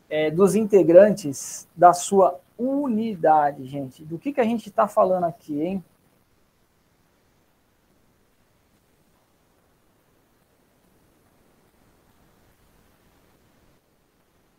é, 0.08 0.30
dos 0.30 0.54
integrantes 0.54 1.68
da 1.76 1.92
sua 1.92 2.40
unidade, 2.58 3.66
gente? 3.66 4.02
Do 4.02 4.18
que, 4.18 4.32
que 4.32 4.40
a 4.40 4.44
gente 4.44 4.70
está 4.70 4.88
falando 4.88 5.24
aqui, 5.24 5.60
hein? 5.60 5.84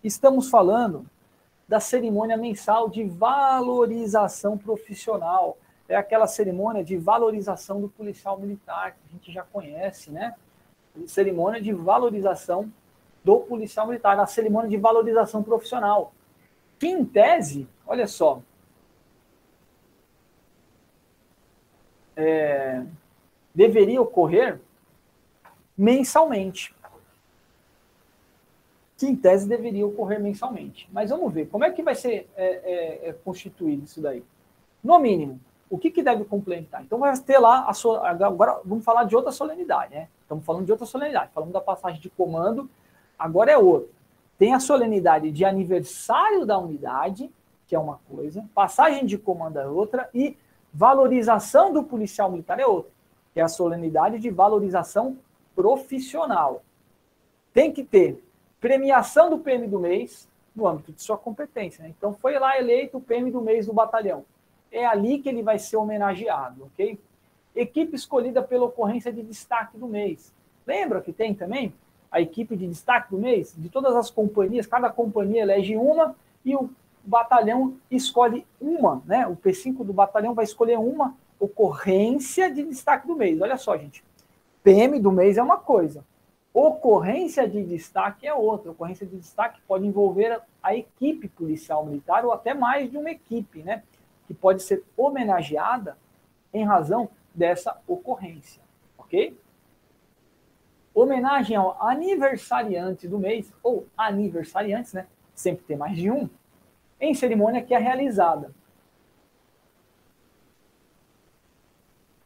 Estamos 0.04 0.48
falando 0.48 1.10
da 1.68 1.80
cerimônia 1.80 2.38
mensal 2.38 2.88
de 2.88 3.04
valorização 3.04 4.60
profissional 4.60 5.58
é 5.90 5.96
aquela 5.96 6.28
cerimônia 6.28 6.84
de 6.84 6.98
valorização 6.98 7.80
do 7.80 7.90
policial 7.90 8.38
militar, 8.38 8.92
que 8.92 9.00
a 9.08 9.12
gente 9.12 9.32
já 9.32 9.44
conhece, 9.44 10.12
né? 10.12 10.36
Cerimônia 11.06 11.62
de 11.62 11.72
valorização 11.72 12.72
do 13.24 13.40
policial 13.40 13.88
militar, 13.88 14.20
a 14.20 14.26
cerimônia 14.26 14.70
de 14.70 14.78
valorização 14.78 15.44
profissional. 15.44 16.14
Que, 16.80 16.88
em 16.88 17.06
tese, 17.06 17.68
olha 17.86 18.08
só, 18.08 18.42
é, 22.16 22.84
deveria 23.54 24.02
ocorrer 24.02 24.60
mensalmente. 25.78 26.76
Que, 28.98 29.06
em 29.06 29.16
tese, 29.16 29.48
deveria 29.48 29.86
ocorrer 29.86 30.20
mensalmente. 30.20 30.90
Mas 30.92 31.12
vamos 31.12 31.32
ver, 31.32 31.48
como 31.48 31.64
é 31.64 31.72
que 31.72 31.84
vai 31.84 31.96
ser 31.96 32.28
é, 32.36 32.46
é, 32.46 33.10
é 33.10 33.14
constituído 33.14 33.84
isso 33.84 34.02
daí? 34.02 34.24
No 34.84 35.00
mínimo, 35.00 35.40
o 35.70 35.78
que, 35.78 35.92
que 35.92 36.02
deve 36.02 36.24
complementar? 36.24 36.82
Então 36.82 37.00
vai 37.00 37.18
ter 37.20 37.38
lá 37.40 37.66
a 37.68 37.74
so... 37.74 37.96
agora 37.96 38.60
vamos 38.64 38.86
falar 38.86 39.04
de 39.04 39.16
outra 39.16 39.32
solenidade, 39.32 39.94
né? 39.94 40.08
Estamos 40.22 40.46
falando 40.46 40.66
de 40.66 40.72
outra 40.72 40.86
solenidade, 40.86 41.32
falamos 41.34 41.54
da 41.54 41.62
passagem 41.62 42.00
de 42.00 42.10
comando, 42.10 42.70
agora 43.18 43.52
é 43.52 43.58
outra. 43.58 43.90
Tem 44.38 44.54
a 44.54 44.60
solenidade 44.60 45.32
de 45.32 45.44
aniversário 45.44 46.46
da 46.46 46.58
unidade, 46.58 47.30
que 47.66 47.76
é 47.76 47.80
uma 47.80 48.00
coisa, 48.10 48.46
passagem 48.54 49.06
de 49.06 49.18
comando 49.18 49.60
é 49.60 49.68
outra 49.68 50.10
e 50.14 50.38
valorização 50.74 51.74
do 51.74 51.84
policial 51.84 52.32
militar 52.32 52.60
é 52.60 52.66
outra, 52.66 52.92
que 53.34 53.40
é 53.40 53.44
a 53.44 53.48
solenidade 53.48 54.20
de 54.20 54.30
valorização 54.30 55.18
profissional. 55.56 56.62
Tem 57.54 57.74
que 57.74 57.84
ter 57.84 58.24
premiação 58.60 59.30
do 59.30 59.40
PM 59.40 59.68
do 59.68 59.80
mês 59.80 60.30
no 60.56 60.68
âmbito 60.68 60.92
de 60.92 61.02
sua 61.02 61.18
competência. 61.18 61.84
Né? 61.84 61.94
Então 61.98 62.14
foi 62.14 62.38
lá 62.40 62.58
eleito 62.58 62.98
o 62.98 63.02
PM 63.02 63.32
do 63.32 63.42
mês 63.42 63.66
do 63.66 63.74
batalhão 63.74 64.24
é 64.72 64.86
ali 64.86 65.20
que 65.20 65.30
ele 65.30 65.44
vai 65.44 65.60
ser 65.60 65.78
homenageado, 65.78 66.66
ok? 66.66 67.00
Equipe 67.56 67.96
escolhida 67.96 68.42
pela 68.42 68.66
ocorrência 68.66 69.12
de 69.12 69.22
destaque 69.22 69.78
do 69.78 69.88
mês. 69.88 70.32
Lembra 70.66 71.02
que 71.02 71.12
tem 71.12 71.34
também 71.34 71.74
a 72.12 72.22
equipe 72.22 72.56
de 72.56 72.68
destaque 72.68 73.12
do 73.12 73.18
mês? 73.18 73.54
De 73.58 73.70
todas 73.70 73.96
as 73.96 74.10
companhias, 74.10 74.68
cada 74.68 74.90
companhia 74.90 75.42
elege 75.42 75.76
uma 75.76 76.16
e 76.44 76.56
o 76.56 76.70
batalhão 77.04 77.76
escolhe 77.90 78.46
uma, 78.60 79.02
né? 79.06 79.26
O 79.28 79.36
P5 79.36 79.84
do 79.84 79.94
batalhão 79.94 80.34
vai 80.34 80.46
escolher 80.46 80.78
uma 80.78 81.16
ocorrência 81.40 82.52
de 82.52 82.64
destaque 82.64 83.08
do 83.08 83.16
mês. 83.16 83.40
Olha 83.42 83.58
só, 83.58 83.78
gente. 83.78 84.04
PM 84.64 85.00
do 85.00 85.12
mês 85.12 85.38
é 85.38 85.44
uma 85.44 85.58
coisa. 85.58 86.04
Ocorrência 86.54 87.48
de 87.48 87.64
destaque 87.64 88.28
é 88.28 88.34
outra. 88.34 88.72
Ocorrência 88.72 89.06
de 89.06 89.16
destaque 89.16 89.62
pode 89.68 89.86
envolver 89.86 90.42
a 90.62 90.76
equipe 90.76 91.28
policial 91.30 91.86
militar 91.86 92.26
ou 92.26 92.34
até 92.34 92.54
mais 92.54 92.90
de 92.90 92.98
uma 92.98 93.12
equipe, 93.12 93.62
né? 93.62 93.84
Que 94.28 94.34
pode 94.34 94.62
ser 94.62 94.84
homenageada 94.96 95.98
em 96.54 96.66
razão 96.66 97.10
dessa 97.34 97.80
ocorrência, 97.88 98.62
ok? 98.98 99.40
Homenagem 100.94 101.56
ao 101.56 101.82
aniversariante 101.82 103.08
do 103.08 103.20
mês, 103.20 103.54
ou 103.62 103.88
aniversariantes, 103.96 104.94
né? 104.94 105.08
Sempre 105.36 105.64
tem 105.66 105.78
mais 105.78 105.96
de 105.96 106.10
um, 106.10 106.28
em 107.00 107.14
cerimônia 107.14 107.62
que 107.62 107.74
é 107.74 107.78
realizada. 107.78 108.52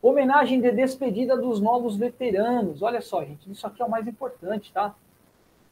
Homenagem 0.01 0.59
de 0.59 0.71
despedida 0.71 1.37
dos 1.37 1.61
novos 1.61 1.95
veteranos. 1.95 2.81
Olha 2.81 3.01
só, 3.01 3.23
gente, 3.23 3.51
isso 3.51 3.67
aqui 3.67 3.81
é 3.81 3.85
o 3.85 3.89
mais 3.89 4.07
importante, 4.07 4.71
tá? 4.73 4.95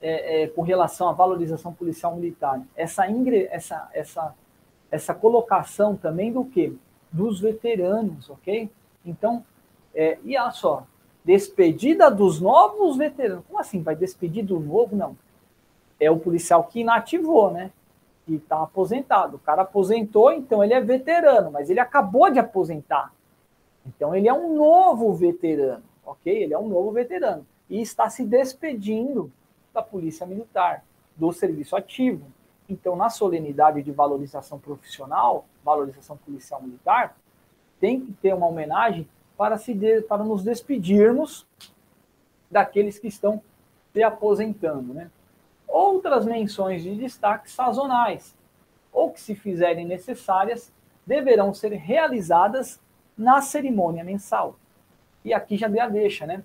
É, 0.02 0.44
é, 0.44 0.48
com 0.48 0.62
relação 0.62 1.10
à 1.10 1.14
valorização 1.14 1.74
policial 1.74 2.16
militar. 2.16 2.62
Essa, 2.76 3.10
ingre, 3.10 3.48
essa, 3.50 3.90
essa, 3.92 4.36
essa 4.92 5.14
colocação 5.14 5.96
também 5.96 6.32
do 6.32 6.46
quê? 6.46 6.74
Dos 7.12 7.40
veteranos, 7.40 8.30
ok? 8.30 8.70
Então, 9.06 9.44
é, 9.94 10.18
e 10.24 10.38
olha 10.38 10.52
só, 10.52 10.86
despedida 11.24 12.10
dos 12.10 12.40
novos 12.40 12.98
veteranos. 12.98 13.44
Como 13.48 13.60
assim? 13.60 13.82
Vai 13.82 13.96
despedir 13.96 14.46
do 14.46 14.60
novo? 14.60 14.96
Não. 14.96 15.18
É 16.00 16.10
o 16.10 16.20
policial 16.20 16.64
que 16.64 16.80
inativou, 16.80 17.52
né? 17.52 17.72
Que 18.26 18.36
está 18.36 18.62
aposentado. 18.64 19.36
O 19.38 19.40
cara 19.40 19.64
aposentou, 19.64 20.32
então 20.32 20.64
ele 20.64 20.74
é 20.74 20.82
veterano, 20.82 21.52
mas 21.52 21.70
ele 21.70 21.80
acabou 21.80 22.30
de 22.30 22.40
aposentar. 22.40 23.14
Então 23.86 24.16
ele 24.16 24.28
é 24.28 24.34
um 24.34 24.56
novo 24.56 25.14
veterano, 25.14 25.84
ok? 26.06 26.44
Ele 26.44 26.54
é 26.54 26.60
um 26.60 26.68
novo 26.68 26.92
veterano 26.92 27.46
e 27.70 27.82
está 27.82 28.10
se 28.10 28.24
despedindo 28.26 29.32
da 29.74 29.82
Polícia 29.82 30.26
Militar, 30.26 30.84
do 31.16 31.32
serviço 31.32 31.76
ativo. 31.76 32.26
Então, 32.70 32.96
na 32.96 33.10
solenidade 33.10 33.82
de 33.82 33.92
valorização 33.92 34.60
profissional, 34.60 35.46
valorização 35.64 36.16
policial 36.18 36.62
militar, 36.62 37.18
tem 37.80 38.00
que 38.00 38.14
ter 38.14 38.34
uma 38.34 38.48
homenagem 38.48 39.10
para, 39.36 39.58
se 39.58 39.74
de, 39.74 40.02
para 40.02 40.24
nos 40.24 40.44
despedirmos 40.44 41.48
daqueles 42.52 43.00
que 43.00 43.08
estão 43.08 43.42
se 43.92 44.04
aposentando. 44.04 44.94
Né? 44.94 45.10
Outras 45.68 46.26
menções 46.26 46.84
de 46.84 46.96
destaque 46.96 47.50
sazonais, 47.50 48.36
ou 48.92 49.12
que, 49.12 49.20
se 49.20 49.34
fizerem 49.34 49.86
necessárias, 49.86 50.72
deverão 51.06 51.54
ser 51.54 51.72
realizadas 51.74 52.80
na 53.18 53.42
cerimônia 53.42 54.04
mensal. 54.04 54.56
E 55.26 55.34
aqui 55.34 55.58
já 55.58 55.68
dei 55.68 55.82
a 55.82 55.90
deixa, 55.90 56.26
né? 56.26 56.44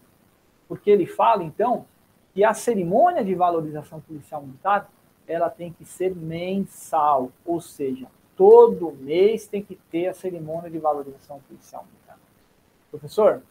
Porque 0.67 0.91
ele 0.91 1.07
fala, 1.07 1.45
então, 1.45 1.85
que 2.33 2.43
a 2.43 2.55
cerimônia 2.55 3.25
de 3.25 3.35
valorização 3.35 4.01
policial 4.01 4.43
militar 4.43 4.91
ela 5.27 5.49
tem 5.49 5.73
que 5.73 5.85
ser 5.85 6.15
mensal, 6.15 7.31
ou 7.45 7.61
seja, 7.61 8.07
todo 8.37 8.93
mês 8.93 9.47
tem 9.47 9.63
que 9.63 9.77
ter 9.91 10.09
a 10.09 10.15
cerimônia 10.15 10.71
de 10.71 10.79
valorização 10.79 11.41
militar. 11.49 12.19
Professor, 12.91 13.43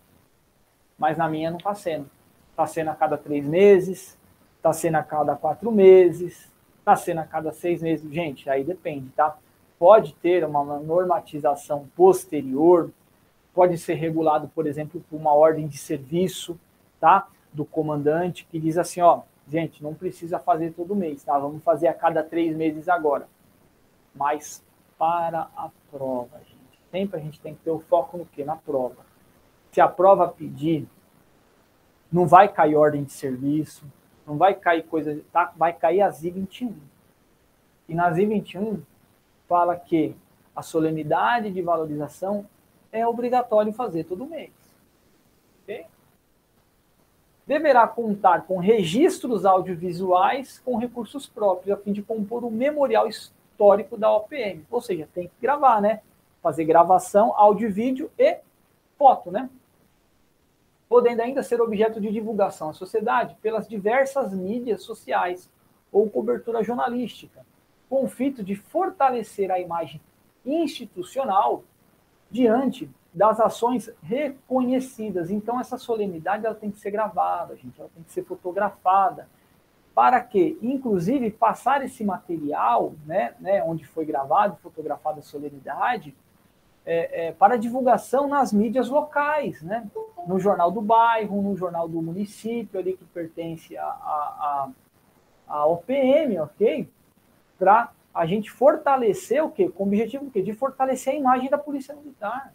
mas 0.97 1.17
na 1.17 1.27
minha 1.27 1.49
não 1.49 1.57
está 1.57 1.73
sendo. 1.75 2.09
Está 2.51 2.67
sendo 2.67 2.91
a 2.91 2.95
cada 2.95 3.17
três 3.17 3.45
meses, 3.45 4.17
está 4.57 4.71
sendo 4.71 4.95
a 4.95 5.03
cada 5.03 5.35
quatro 5.35 5.71
meses, 5.71 6.51
está 6.79 6.95
sendo 6.95 7.19
a 7.19 7.25
cada 7.25 7.51
seis 7.51 7.81
meses. 7.81 8.09
Gente, 8.11 8.49
aí 8.49 8.63
depende, 8.63 9.09
tá? 9.09 9.35
Pode 9.79 10.13
ter 10.15 10.45
uma 10.45 10.63
normatização 10.79 11.87
posterior, 11.95 12.91
pode 13.53 13.77
ser 13.77 13.95
regulado, 13.95 14.47
por 14.53 14.67
exemplo, 14.67 15.03
por 15.09 15.17
uma 15.17 15.33
ordem 15.33 15.67
de 15.67 15.77
serviço, 15.77 16.57
tá? 16.99 17.27
Do 17.51 17.65
comandante, 17.65 18.47
que 18.49 18.59
diz 18.59 18.77
assim, 18.77 19.01
ó, 19.01 19.23
gente, 19.47 19.83
não 19.83 19.93
precisa 19.93 20.39
fazer 20.39 20.71
todo 20.71 20.95
mês, 20.95 21.23
tá? 21.23 21.37
Vamos 21.37 21.63
fazer 21.63 21.87
a 21.87 21.93
cada 21.93 22.23
três 22.23 22.55
meses 22.55 22.87
agora. 22.87 23.27
Mas 24.15 24.63
para 24.97 25.49
a 25.55 25.69
prova, 25.91 26.37
gente. 26.39 26.79
Sempre 26.91 27.19
a 27.19 27.23
gente 27.23 27.41
tem 27.41 27.55
que 27.55 27.61
ter 27.61 27.71
o 27.71 27.79
foco 27.79 28.17
no 28.17 28.25
quê? 28.25 28.43
Na 28.43 28.55
prova. 28.55 29.05
Se 29.71 29.81
a 29.81 29.87
prova 29.87 30.27
pedir, 30.27 30.87
não 32.11 32.27
vai 32.27 32.47
cair 32.47 32.75
ordem 32.75 33.03
de 33.03 33.11
serviço, 33.11 33.83
não 34.25 34.37
vai 34.37 34.53
cair 34.53 34.83
coisa, 34.83 35.19
tá? 35.31 35.51
Vai 35.57 35.73
cair 35.73 36.01
a 36.01 36.09
ZI 36.09 36.29
21. 36.29 36.75
E 37.89 37.95
na 37.95 38.11
ZI 38.11 38.25
21 38.25 38.81
fala 39.47 39.75
que 39.75 40.15
a 40.55 40.61
solenidade 40.61 41.51
de 41.51 41.61
valorização 41.61 42.45
é 42.91 43.05
obrigatório 43.05 43.73
fazer 43.73 44.03
todo 44.03 44.25
mês. 44.25 44.51
Deverá 47.45 47.87
contar 47.87 48.45
com 48.47 48.57
registros 48.57 49.45
audiovisuais 49.45 50.59
com 50.59 50.77
recursos 50.77 51.27
próprios, 51.27 51.77
a 51.77 51.81
fim 51.81 51.91
de 51.91 52.01
compor 52.01 52.43
o 52.45 52.51
memorial 52.51 53.07
histórico 53.07 53.97
da 53.97 54.11
OPM. 54.11 54.65
Ou 54.71 54.81
seja, 54.81 55.07
tem 55.13 55.27
que 55.27 55.33
gravar, 55.41 55.81
né? 55.81 56.01
Fazer 56.41 56.63
gravação, 56.63 57.33
áudio 57.35 57.71
vídeo 57.71 58.09
e 58.17 58.37
foto, 58.97 59.29
né? 59.29 59.49
Podendo 60.87 61.21
ainda 61.21 61.43
ser 61.43 61.59
objeto 61.59 61.99
de 61.99 62.11
divulgação 62.11 62.69
à 62.69 62.73
sociedade 62.73 63.35
pelas 63.41 63.67
diversas 63.67 64.33
mídias 64.33 64.83
sociais 64.83 65.49
ou 65.91 66.09
cobertura 66.09 66.63
jornalística, 66.63 67.45
com 67.89 68.05
o 68.05 68.07
fito 68.07 68.43
de 68.43 68.55
fortalecer 68.55 69.51
a 69.51 69.59
imagem 69.59 70.01
institucional 70.45 71.63
diante 72.31 72.89
das 73.13 73.39
ações 73.39 73.91
reconhecidas. 74.01 75.29
Então, 75.29 75.59
essa 75.59 75.77
solenidade 75.77 76.45
ela 76.45 76.55
tem 76.55 76.71
que 76.71 76.79
ser 76.79 76.91
gravada, 76.91 77.55
gente, 77.55 77.79
ela 77.79 77.89
tem 77.93 78.03
que 78.03 78.11
ser 78.11 78.23
fotografada, 78.23 79.27
para 79.93 80.19
que, 80.21 80.57
inclusive, 80.61 81.29
passar 81.29 81.85
esse 81.85 82.03
material, 82.03 82.93
né, 83.05 83.35
né 83.39 83.63
onde 83.63 83.85
foi 83.85 84.05
gravado, 84.05 84.57
fotografada 84.57 85.19
a 85.19 85.23
solenidade, 85.23 86.15
é, 86.85 87.27
é, 87.27 87.31
para 87.31 87.57
divulgação 87.57 88.27
nas 88.27 88.51
mídias 88.51 88.89
locais, 88.89 89.61
né, 89.61 89.87
no 90.27 90.39
jornal 90.39 90.71
do 90.71 90.81
bairro, 90.81 91.41
no 91.41 91.55
jornal 91.55 91.87
do 91.87 92.01
município, 92.01 92.79
ali 92.79 92.97
que 92.97 93.05
pertence 93.05 93.77
à 93.77 93.85
a, 93.85 94.67
a, 95.47 95.55
a, 95.55 95.65
OPM, 95.67 96.39
ok? 96.39 96.89
Para 97.59 97.91
a 98.13 98.25
gente 98.25 98.49
fortalecer 98.51 99.43
o 99.43 99.51
quê? 99.51 99.69
Com 99.69 99.83
o 99.83 99.87
objetivo 99.87 100.29
quê? 100.31 100.41
de 100.41 100.53
fortalecer 100.53 101.13
a 101.13 101.17
imagem 101.17 101.49
da 101.49 101.57
Polícia 101.57 101.95
Militar. 101.95 102.51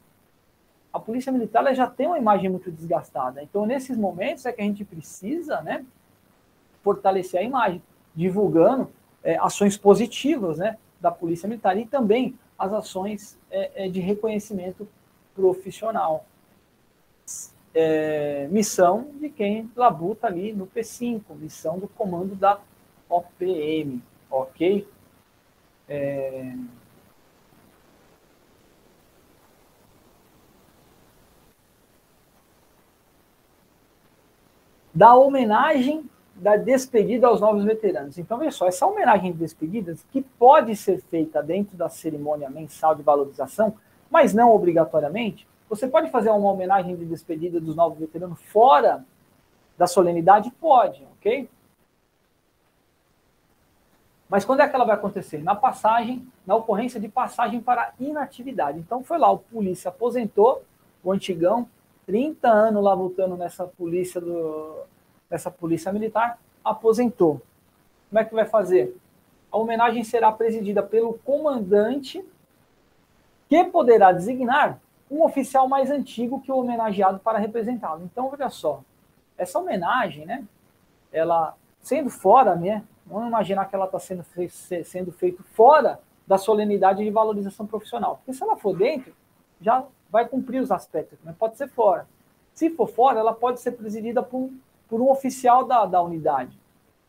A 0.92 0.99
Polícia 0.99 1.31
Militar 1.31 1.73
já 1.75 1.86
tem 1.86 2.07
uma 2.07 2.18
imagem 2.18 2.50
muito 2.50 2.70
desgastada. 2.70 3.42
Então, 3.42 3.67
nesses 3.67 3.97
momentos 3.97 4.47
é 4.47 4.52
que 4.52 4.60
a 4.60 4.65
gente 4.65 4.84
precisa 4.84 5.60
né, 5.60 5.84
fortalecer 6.83 7.41
a 7.41 7.42
imagem, 7.42 7.83
divulgando 8.15 8.91
é, 9.23 9.36
ações 9.39 9.76
positivas 9.76 10.58
né, 10.58 10.78
da 11.00 11.10
Polícia 11.10 11.49
Militar 11.49 11.76
e 11.76 11.86
também 11.86 12.39
as 12.58 12.73
ações 12.73 13.39
é, 13.50 13.86
é 13.86 13.89
de 13.89 14.00
reconhecimento 14.00 14.89
profissional. 15.34 16.25
É, 17.75 18.49
missão 18.50 19.10
de 19.20 19.28
quem 19.28 19.70
labuta 19.76 20.26
ali 20.26 20.52
no 20.52 20.67
P5, 20.67 21.23
missão 21.39 21.78
do 21.78 21.86
comando 21.86 22.34
da 22.34 22.58
OPM, 23.08 24.02
ok? 24.31 24.89
É... 25.89 26.52
Da 34.99 35.15
homenagem 35.15 36.10
da 36.35 36.57
despedida 36.57 37.28
aos 37.28 37.41
novos 37.41 37.62
veteranos. 37.62 38.18
Então, 38.18 38.36
veja 38.36 38.51
só, 38.51 38.67
essa 38.67 38.85
homenagem 38.85 39.31
de 39.31 39.39
despedidas, 39.39 40.05
que 40.10 40.20
pode 40.20 40.75
ser 40.75 41.01
feita 41.02 41.41
dentro 41.41 41.77
da 41.77 41.89
cerimônia 41.89 42.51
mensal 42.51 42.97
de 42.97 43.02
valorização, 43.05 43.77
mas 44.10 44.35
não 44.35 44.52
obrigatoriamente, 44.52 45.47
você 45.68 45.86
pode 45.86 46.10
fazer 46.10 46.31
uma 46.31 46.51
homenagem 46.51 46.97
de 46.97 47.05
despedida 47.05 47.60
dos 47.60 47.77
novos 47.77 47.97
veteranos 47.97 48.43
fora 48.43 49.05
da 49.77 49.86
solenidade? 49.86 50.51
Pode, 50.51 51.07
ok? 51.17 51.49
Mas 54.28 54.44
quando 54.44 54.62
é 54.62 54.68
que 54.68 54.75
ela 54.75 54.85
vai 54.85 54.97
acontecer? 54.97 55.44
Na 55.44 55.55
passagem, 55.55 56.27
na 56.44 56.57
ocorrência 56.57 56.99
de 56.99 57.09
passagem 57.09 57.60
para 57.60 57.93
inatividade. 58.01 58.81
Então 58.81 59.05
foi 59.05 59.17
lá, 59.18 59.31
o 59.31 59.39
polícia 59.39 59.91
aposentou, 59.91 60.65
o 61.05 61.12
antigão, 61.12 61.68
30 62.09 62.49
anos 62.49 62.83
lá 62.83 62.95
lutando 62.95 63.37
nessa 63.37 63.67
polícia 63.67 64.19
do, 64.19 64.83
nessa 65.31 65.51
polícia 65.51 65.93
militar, 65.93 66.39
aposentou. 66.65 67.43
Como 68.09 68.19
é 68.19 68.25
que 68.25 68.35
vai 68.35 68.47
fazer? 68.47 68.97
A 69.53 69.59
homenagem 69.59 70.03
será 70.03 70.33
presidida 70.33 70.83
pelo 70.83 71.15
comandante, 71.19 72.25
que 73.47 73.62
poderá 73.65 74.11
designar 74.11 74.81
um 75.11 75.23
oficial 75.23 75.69
mais 75.69 75.91
antigo 75.91 76.41
que 76.41 76.51
o 76.51 76.57
homenageado 76.57 77.19
para 77.19 77.39
representá-lo. 77.39 78.05
Então, 78.05 78.31
olha 78.33 78.49
só, 78.49 78.81
essa 79.37 79.59
homenagem, 79.59 80.25
né, 80.25 80.45
ela 81.12 81.55
sendo 81.83 82.09
fora, 82.09 82.57
né, 82.57 82.83
Vamos 83.09 83.28
imaginar 83.28 83.65
que 83.65 83.75
ela 83.75 83.87
está 83.87 83.99
sendo, 83.99 84.23
fe 84.23 84.49
sendo 84.85 85.11
feito 85.11 85.43
fora 85.55 85.99
da 86.27 86.37
solenidade 86.37 87.03
de 87.03 87.11
valorização 87.11 87.67
profissional. 87.67 88.17
Porque 88.17 88.35
se 88.35 88.43
ela 88.43 88.55
for 88.55 88.77
dentro, 88.77 89.15
já 89.61 89.83
vai 90.11 90.27
cumprir 90.27 90.61
os 90.61 90.70
aspectos, 90.70 91.19
mas 91.25 91.37
pode 91.37 91.57
ser 91.57 91.69
fora. 91.69 92.07
Se 92.55 92.70
for 92.70 92.89
fora, 92.89 93.20
ela 93.20 93.33
pode 93.33 93.61
ser 93.61 93.73
presidida 93.73 94.23
por 94.23 94.39
um, 94.39 94.59
por 94.89 95.01
um 95.01 95.11
oficial 95.11 95.65
da, 95.65 95.87
da 95.87 96.03
unidade. 96.03 96.59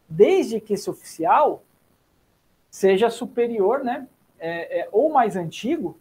Desde 0.08 0.60
que 0.60 0.74
esse 0.74 0.90
oficial 0.90 1.64
seja 2.70 3.10
superior, 3.10 3.84
né, 3.84 4.08
é, 4.40 4.82
é, 4.82 4.90
ou 4.92 5.12
mais 5.12 5.36
antigo 5.36 5.98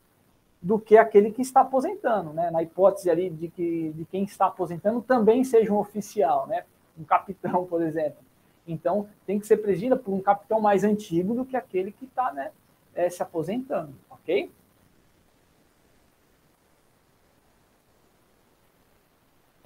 do 0.61 0.79
que 0.79 0.97
aquele 0.97 1.31
que 1.31 1.41
está 1.41 1.61
aposentando, 1.61 2.33
né? 2.33 2.51
Na 2.51 2.63
hipótese 2.63 3.09
ali 3.09 3.31
de 3.31 3.49
que 3.49 3.91
de 3.91 4.05
quem 4.05 4.25
está 4.25 4.47
aposentando 4.47 5.01
também 5.01 5.45
seja 5.45 5.73
um 5.73 5.79
oficial, 5.79 6.47
né? 6.47 6.65
Um 6.99 7.05
capitão, 7.05 7.65
por 7.65 7.81
exemplo. 7.81 8.19
Então, 8.67 9.09
tem 9.25 9.39
que 9.39 9.47
ser 9.47 9.59
presidida 9.59 9.97
por 9.97 10.13
um 10.13 10.21
capitão 10.21 10.61
mais 10.61 10.85
antigo 10.85 11.35
do 11.35 11.45
que 11.45 11.57
aquele 11.57 11.91
que 11.91 12.05
está 12.05 12.33
né, 12.33 12.51
é, 12.95 13.09
se 13.09 13.23
aposentando, 13.23 13.95
ok? 14.11 14.51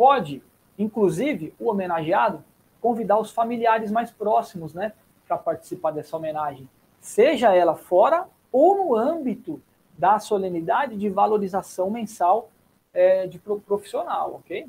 Pode, 0.02 0.42
inclusive, 0.76 1.54
o 1.60 1.70
homenageado 1.70 2.42
convidar 2.80 3.20
os 3.20 3.30
familiares 3.30 3.88
mais 3.92 4.10
próximos, 4.10 4.74
né, 4.74 4.94
para 5.28 5.38
participar 5.38 5.92
dessa 5.92 6.16
homenagem, 6.16 6.68
seja 7.00 7.54
ela 7.54 7.76
fora 7.76 8.26
ou 8.50 8.76
no 8.76 8.96
âmbito 8.96 9.62
da 9.96 10.18
solenidade 10.18 10.96
de 10.96 11.08
valorização 11.08 11.88
mensal 11.88 12.50
é, 12.92 13.28
de 13.28 13.38
profissional, 13.38 14.34
ok? 14.34 14.68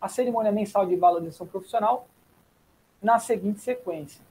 A 0.00 0.06
cerimônia 0.06 0.52
mensal 0.52 0.86
de 0.86 0.94
valorização 0.94 1.48
profissional 1.48 2.06
na 3.02 3.18
seguinte 3.18 3.58
sequência. 3.58 4.24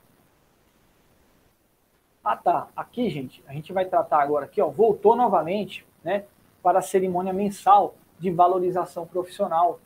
Ah, 2.24 2.38
tá. 2.38 2.68
Aqui, 2.74 3.10
gente, 3.10 3.44
a 3.46 3.52
gente 3.52 3.70
vai 3.70 3.84
tratar 3.84 4.22
agora 4.22 4.46
aqui, 4.46 4.62
ó, 4.62 4.70
voltou 4.70 5.14
novamente, 5.14 5.86
né, 6.02 6.24
para 6.62 6.78
a 6.78 6.82
cerimônia 6.82 7.34
mensal 7.34 7.94
de 8.18 8.30
valorização 8.30 9.06
profissional, 9.06 9.78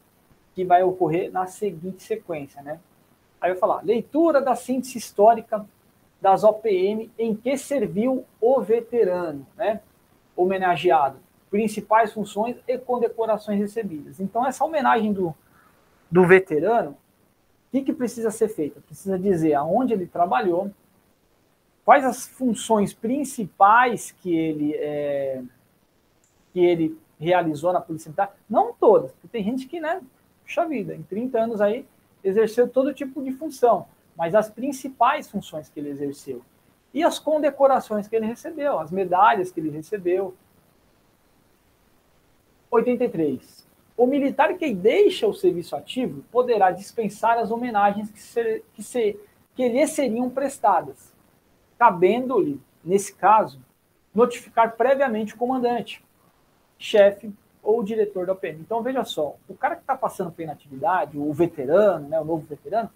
que 0.60 0.64
vai 0.64 0.82
ocorrer 0.82 1.32
na 1.32 1.46
seguinte 1.46 2.02
sequência, 2.02 2.60
né? 2.62 2.78
Aí 3.40 3.50
eu 3.50 3.56
falar, 3.56 3.82
leitura 3.82 4.40
da 4.40 4.54
síntese 4.54 4.98
histórica 4.98 5.64
das 6.20 6.44
OPM 6.44 7.10
em 7.18 7.34
que 7.34 7.56
serviu 7.56 8.24
o 8.40 8.60
veterano, 8.60 9.46
né? 9.56 9.80
Homenageado, 10.36 11.18
principais 11.50 12.12
funções 12.12 12.56
e 12.68 12.76
condecorações 12.76 13.58
recebidas. 13.58 14.20
Então, 14.20 14.46
essa 14.46 14.64
homenagem 14.64 15.12
do, 15.12 15.34
do 16.10 16.26
veterano 16.26 16.96
o 17.70 17.72
que, 17.72 17.82
que 17.82 17.92
precisa 17.92 18.32
ser 18.32 18.48
feito? 18.48 18.80
Precisa 18.80 19.16
dizer 19.16 19.54
aonde 19.54 19.92
ele 19.92 20.04
trabalhou, 20.04 20.72
quais 21.84 22.04
as 22.04 22.26
funções 22.26 22.92
principais 22.92 24.10
que 24.10 24.36
ele, 24.36 24.74
é, 24.74 25.40
que 26.52 26.58
ele 26.58 26.98
realizou 27.16 27.72
na 27.72 27.80
Polícia 27.80 28.08
Militar. 28.08 28.34
Não 28.48 28.72
todas, 28.72 29.12
porque 29.12 29.28
tem 29.28 29.44
gente 29.44 29.68
que, 29.68 29.78
né, 29.78 30.02
puxa 30.50 30.66
vida, 30.66 30.96
em 30.96 31.02
30 31.04 31.40
anos 31.40 31.60
aí, 31.60 31.86
exerceu 32.24 32.68
todo 32.68 32.92
tipo 32.92 33.22
de 33.22 33.30
função, 33.30 33.86
mas 34.16 34.34
as 34.34 34.50
principais 34.50 35.30
funções 35.30 35.68
que 35.68 35.78
ele 35.78 35.90
exerceu. 35.90 36.42
E 36.92 37.04
as 37.04 37.20
condecorações 37.20 38.08
que 38.08 38.16
ele 38.16 38.26
recebeu, 38.26 38.80
as 38.80 38.90
medalhas 38.90 39.52
que 39.52 39.60
ele 39.60 39.70
recebeu. 39.70 40.34
83. 42.68 43.64
O 43.96 44.06
militar 44.06 44.54
que 44.54 44.74
deixa 44.74 45.26
o 45.28 45.32
serviço 45.32 45.76
ativo 45.76 46.24
poderá 46.32 46.72
dispensar 46.72 47.38
as 47.38 47.52
homenagens 47.52 48.10
que, 48.10 48.20
ser, 48.20 48.64
que, 48.74 48.82
ser, 48.82 49.24
que 49.54 49.68
lhe 49.68 49.86
seriam 49.86 50.28
prestadas, 50.28 51.12
cabendo-lhe, 51.78 52.60
nesse 52.84 53.14
caso, 53.14 53.60
notificar 54.12 54.76
previamente 54.76 55.34
o 55.34 55.36
comandante, 55.36 56.04
chefe 56.76 57.32
ou 57.62 57.80
o 57.80 57.84
diretor 57.84 58.26
da 58.26 58.32
OPM. 58.32 58.60
Então, 58.60 58.82
veja 58.82 59.04
só, 59.04 59.36
o 59.48 59.54
cara 59.54 59.76
que 59.76 59.82
está 59.82 59.96
passando 59.96 60.30
pela 60.30 60.50
inatividade, 60.50 61.18
o 61.18 61.32
veterano, 61.32 62.08
né, 62.08 62.20
o 62.20 62.24
novo 62.24 62.46
veterano, 62.46 62.90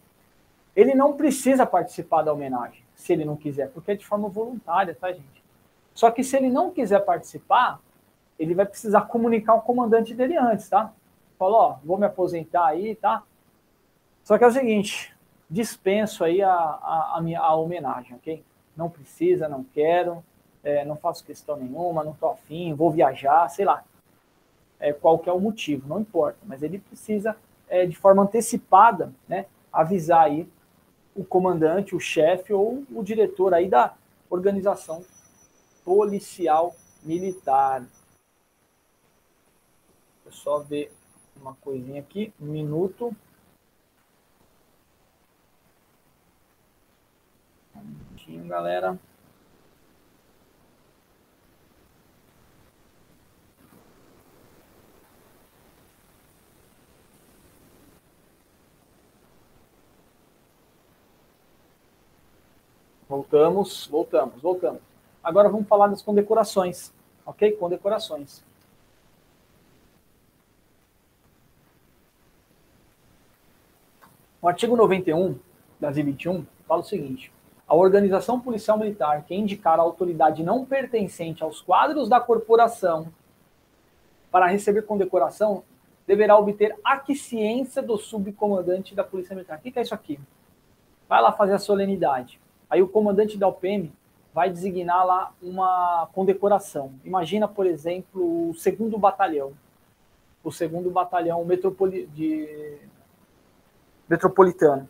ele 0.74 0.94
não 0.94 1.12
precisa 1.12 1.64
participar 1.64 2.22
da 2.22 2.32
homenagem, 2.32 2.82
se 2.94 3.12
ele 3.12 3.24
não 3.24 3.36
quiser, 3.36 3.70
porque 3.70 3.92
é 3.92 3.94
de 3.94 4.06
forma 4.06 4.28
voluntária, 4.28 4.96
tá, 4.98 5.12
gente? 5.12 5.44
Só 5.94 6.10
que 6.10 6.24
se 6.24 6.36
ele 6.36 6.50
não 6.50 6.70
quiser 6.70 7.00
participar, 7.04 7.80
ele 8.38 8.54
vai 8.54 8.66
precisar 8.66 9.02
comunicar 9.02 9.54
o 9.54 9.62
comandante 9.62 10.12
dele 10.14 10.36
antes, 10.36 10.68
tá? 10.68 10.92
Falou, 11.38 11.58
ó, 11.58 11.76
vou 11.84 11.96
me 11.96 12.06
aposentar 12.06 12.66
aí, 12.66 12.96
tá? 12.96 13.22
Só 14.24 14.36
que 14.36 14.44
é 14.44 14.46
o 14.46 14.50
seguinte, 14.50 15.14
dispenso 15.48 16.24
aí 16.24 16.42
a, 16.42 16.50
a, 16.50 17.14
a 17.16 17.20
minha 17.20 17.40
a 17.40 17.54
homenagem, 17.54 18.16
ok? 18.16 18.42
Não 18.76 18.90
precisa, 18.90 19.48
não 19.48 19.62
quero, 19.62 20.24
é, 20.64 20.84
não 20.84 20.96
faço 20.96 21.24
questão 21.24 21.56
nenhuma, 21.56 22.02
não 22.02 22.14
tô 22.14 22.28
afim, 22.28 22.74
vou 22.74 22.90
viajar, 22.90 23.48
sei 23.48 23.64
lá. 23.64 23.84
É, 24.84 24.92
qual 24.92 25.18
que 25.18 25.28
é 25.28 25.32
o 25.32 25.40
motivo, 25.40 25.88
não 25.88 26.00
importa, 26.00 26.38
mas 26.44 26.62
ele 26.62 26.78
precisa, 26.78 27.36
é, 27.68 27.86
de 27.86 27.96
forma 27.96 28.22
antecipada, 28.22 29.12
né, 29.26 29.46
avisar 29.72 30.26
aí 30.26 30.48
o 31.14 31.24
comandante, 31.24 31.94
o 31.94 32.00
chefe 32.00 32.52
ou 32.52 32.84
o 32.92 33.02
diretor 33.02 33.54
aí 33.54 33.68
da 33.68 33.94
organização 34.28 35.02
policial 35.84 36.74
militar 37.02 37.84
só 40.34 40.58
ver 40.58 40.92
uma 41.36 41.54
coisinha 41.54 42.00
aqui, 42.00 42.32
um 42.40 42.46
minuto. 42.46 43.14
Um 47.74 47.82
minutinho, 47.82 48.46
galera. 48.46 48.98
Voltamos, 63.14 63.86
voltamos, 63.86 64.42
voltamos. 64.42 64.80
Agora 65.22 65.48
vamos 65.48 65.68
falar 65.68 65.86
das 65.86 66.02
condecorações, 66.02 66.92
ok? 67.24 67.52
Condecorações. 67.52 68.42
O 74.42 74.48
artigo 74.48 74.76
91 74.76 75.38
da 75.78 75.92
Z21 75.92 76.44
fala 76.66 76.80
o 76.80 76.84
seguinte: 76.84 77.32
a 77.68 77.76
organização 77.76 78.40
policial 78.40 78.76
militar 78.76 79.22
que 79.22 79.32
indicar 79.32 79.78
a 79.78 79.82
autoridade 79.82 80.42
não 80.42 80.64
pertencente 80.64 81.44
aos 81.44 81.62
quadros 81.62 82.08
da 82.08 82.18
corporação 82.18 83.06
para 84.28 84.46
receber 84.46 84.82
condecoração 84.82 85.62
deverá 86.04 86.36
obter 86.36 86.76
aquiescência 86.82 87.80
do 87.80 87.96
subcomandante 87.96 88.92
da 88.92 89.04
Polícia 89.04 89.36
Militar. 89.36 89.58
O 89.58 89.60
que 89.60 89.78
é 89.78 89.82
isso 89.82 89.94
aqui? 89.94 90.18
Vai 91.08 91.22
lá 91.22 91.30
fazer 91.30 91.52
a 91.52 91.60
solenidade. 91.60 92.42
Aí 92.74 92.82
o 92.82 92.88
comandante 92.88 93.38
da 93.38 93.46
UPM 93.46 93.92
vai 94.34 94.50
designar 94.50 95.06
lá 95.06 95.32
uma 95.40 96.08
condecoração. 96.12 96.92
Imagina, 97.04 97.46
por 97.46 97.66
exemplo, 97.66 98.50
o 98.50 98.54
segundo 98.54 98.98
batalhão. 98.98 99.52
O 100.42 100.50
segundo 100.50 100.90
batalhão 100.90 101.44
metropoli 101.44 102.04
de 102.08 102.78
metropolitano. 104.08 104.88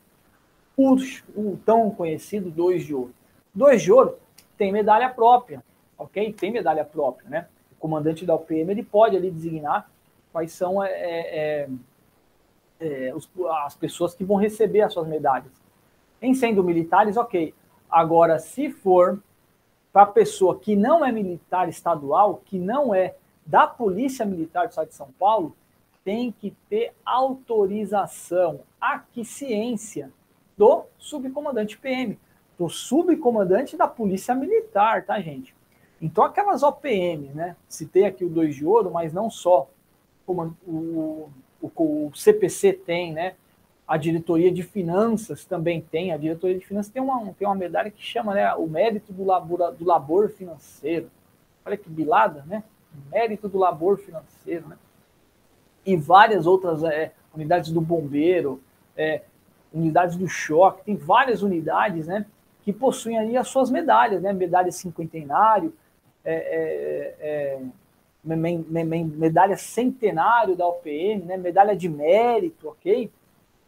O, 0.74 0.96
o 1.36 1.58
tão 1.58 1.90
conhecido 1.90 2.50
2 2.50 2.86
de 2.86 2.94
ouro. 2.94 3.14
2 3.54 3.82
de 3.82 3.92
ouro 3.92 4.16
tem 4.56 4.72
medalha 4.72 5.10
própria, 5.10 5.62
ok? 5.98 6.32
Tem 6.32 6.50
medalha 6.50 6.86
própria, 6.86 7.28
né? 7.28 7.48
O 7.70 7.74
comandante 7.74 8.24
da 8.24 8.34
UPM 8.34 8.70
ele 8.70 8.82
pode 8.82 9.14
ali 9.14 9.30
designar 9.30 9.90
quais 10.32 10.52
são 10.52 10.82
é, 10.82 10.88
é, 10.90 11.68
é, 12.80 13.08
é, 13.08 13.14
os, 13.14 13.28
as 13.66 13.74
pessoas 13.74 14.14
que 14.14 14.24
vão 14.24 14.38
receber 14.38 14.80
as 14.80 14.94
suas 14.94 15.06
medalhas. 15.06 15.52
Em 16.22 16.32
sendo 16.32 16.64
militares, 16.64 17.18
ok. 17.18 17.52
Agora, 17.90 18.38
se 18.38 18.70
for 18.70 19.22
para 19.92 20.06
pessoa 20.06 20.58
que 20.58 20.74
não 20.74 21.04
é 21.04 21.12
militar 21.12 21.68
estadual, 21.68 22.42
que 22.44 22.58
não 22.58 22.94
é 22.94 23.14
da 23.46 23.66
Polícia 23.66 24.24
Militar 24.24 24.66
do 24.66 24.70
Estado 24.70 24.88
de 24.88 24.94
São 24.94 25.10
Paulo, 25.18 25.54
tem 26.04 26.32
que 26.32 26.50
ter 26.68 26.92
autorização, 27.04 28.60
aquiescência 28.80 30.10
do 30.56 30.84
subcomandante 30.98 31.78
PM, 31.78 32.18
do 32.58 32.68
subcomandante 32.68 33.76
da 33.76 33.88
Polícia 33.88 34.34
Militar, 34.34 35.04
tá, 35.04 35.20
gente? 35.20 35.54
Então, 36.00 36.22
aquelas 36.24 36.62
OPM, 36.62 37.30
né? 37.34 37.56
Citei 37.68 38.04
aqui 38.04 38.24
o 38.24 38.28
2 38.28 38.56
de 38.56 38.66
ouro, 38.66 38.90
mas 38.90 39.12
não 39.12 39.30
só. 39.30 39.68
Como 40.26 40.56
o, 40.66 41.30
o, 41.62 41.70
o 41.76 42.10
CPC 42.14 42.72
tem, 42.72 43.12
né? 43.12 43.34
A 43.86 43.96
diretoria 43.96 44.50
de 44.50 44.62
finanças 44.62 45.44
também 45.44 45.80
tem. 45.80 46.12
A 46.12 46.16
diretoria 46.16 46.58
de 46.58 46.64
finanças 46.64 46.90
tem 46.92 47.02
uma, 47.02 47.32
tem 47.34 47.46
uma 47.46 47.54
medalha 47.54 47.90
que 47.90 48.02
chama 48.02 48.34
né, 48.34 48.54
o 48.54 48.66
mérito 48.66 49.12
do 49.12 49.24
labor, 49.24 49.72
do 49.72 49.84
labor 49.84 50.30
financeiro. 50.30 51.10
Olha 51.64 51.76
que 51.76 51.88
bilada, 51.88 52.44
né? 52.46 52.62
Mérito 53.10 53.48
do 53.48 53.58
labor 53.58 53.98
financeiro, 53.98 54.68
né? 54.68 54.76
e 55.84 55.96
várias 55.96 56.46
outras 56.46 56.82
é, 56.82 57.12
unidades 57.34 57.70
do 57.70 57.80
bombeiro, 57.80 58.60
é, 58.96 59.22
unidades 59.72 60.16
do 60.16 60.26
choque, 60.26 60.84
tem 60.84 60.96
várias 60.96 61.42
unidades, 61.42 62.06
né? 62.06 62.24
que 62.62 62.72
possuem 62.72 63.18
aí 63.18 63.36
as 63.36 63.48
suas 63.48 63.70
medalhas, 63.70 64.22
né? 64.22 64.32
Medalha 64.32 64.72
cinquentenário, 64.72 65.74
é, 66.24 66.34
é, 66.34 67.14
é, 67.20 67.60
me- 68.24 69.04
medalha 69.04 69.54
centenário 69.56 70.56
da 70.56 70.66
OPM, 70.66 71.24
né? 71.26 71.36
Medalha 71.36 71.76
de 71.76 71.90
mérito, 71.90 72.68
ok? 72.68 73.10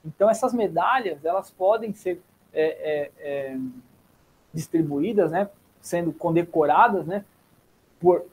Então 0.06 0.30
essas 0.30 0.54
medalhas 0.54 1.24
elas 1.24 1.50
podem 1.50 1.92
ser 1.92 2.22
é, 2.52 2.64
é, 2.64 3.12
é, 3.18 3.58
distribuídas, 4.54 5.30
né? 5.30 5.50
Sendo 5.80 6.12
condecoradas, 6.12 7.06
né? 7.06 7.24
Por 8.00 8.24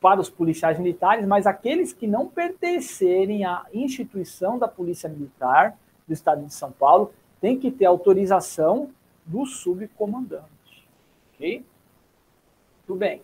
para 0.00 0.20
os 0.20 0.28
policiais 0.28 0.78
militares, 0.78 1.26
mas 1.26 1.46
aqueles 1.46 1.92
que 1.92 2.06
não 2.06 2.28
pertencerem 2.28 3.44
à 3.44 3.64
instituição 3.72 4.58
da 4.58 4.68
Polícia 4.68 5.08
Militar 5.08 5.76
do 6.06 6.12
Estado 6.12 6.44
de 6.44 6.52
São 6.52 6.70
Paulo 6.70 7.12
têm 7.40 7.58
que 7.58 7.70
ter 7.70 7.86
autorização 7.86 8.90
do 9.24 9.44
subcomandante. 9.46 10.86
Ok? 11.34 11.64
Tudo 12.86 12.98
bem. 12.98 13.22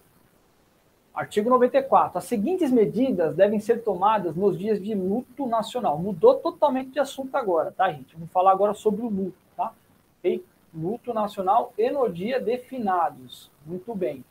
Artigo 1.15 1.51
94. 1.51 2.19
As 2.19 2.25
seguintes 2.25 2.73
medidas 2.73 3.37
devem 3.37 3.61
ser 3.61 3.83
tomadas 3.83 4.35
nos 4.35 4.59
dias 4.59 4.83
de 4.83 4.95
luto 4.95 5.47
nacional. 5.47 5.99
Mudou 5.99 6.37
totalmente 6.37 6.91
de 6.91 7.01
assunto 7.01 7.35
agora, 7.37 7.71
tá, 7.71 7.93
gente? 7.93 8.15
Vamos 8.15 8.31
falar 8.31 8.53
agora 8.53 8.73
sobre 8.73 9.03
o 9.03 9.09
luto, 9.09 9.37
tá? 9.55 9.75
Ok? 10.19 10.43
Luto 10.75 11.13
nacional 11.13 11.75
e 11.77 11.91
no 11.91 12.09
dia 12.09 12.41
de 12.41 12.57
finados. 12.57 13.51
Muito 13.67 13.95
bem. 13.95 14.25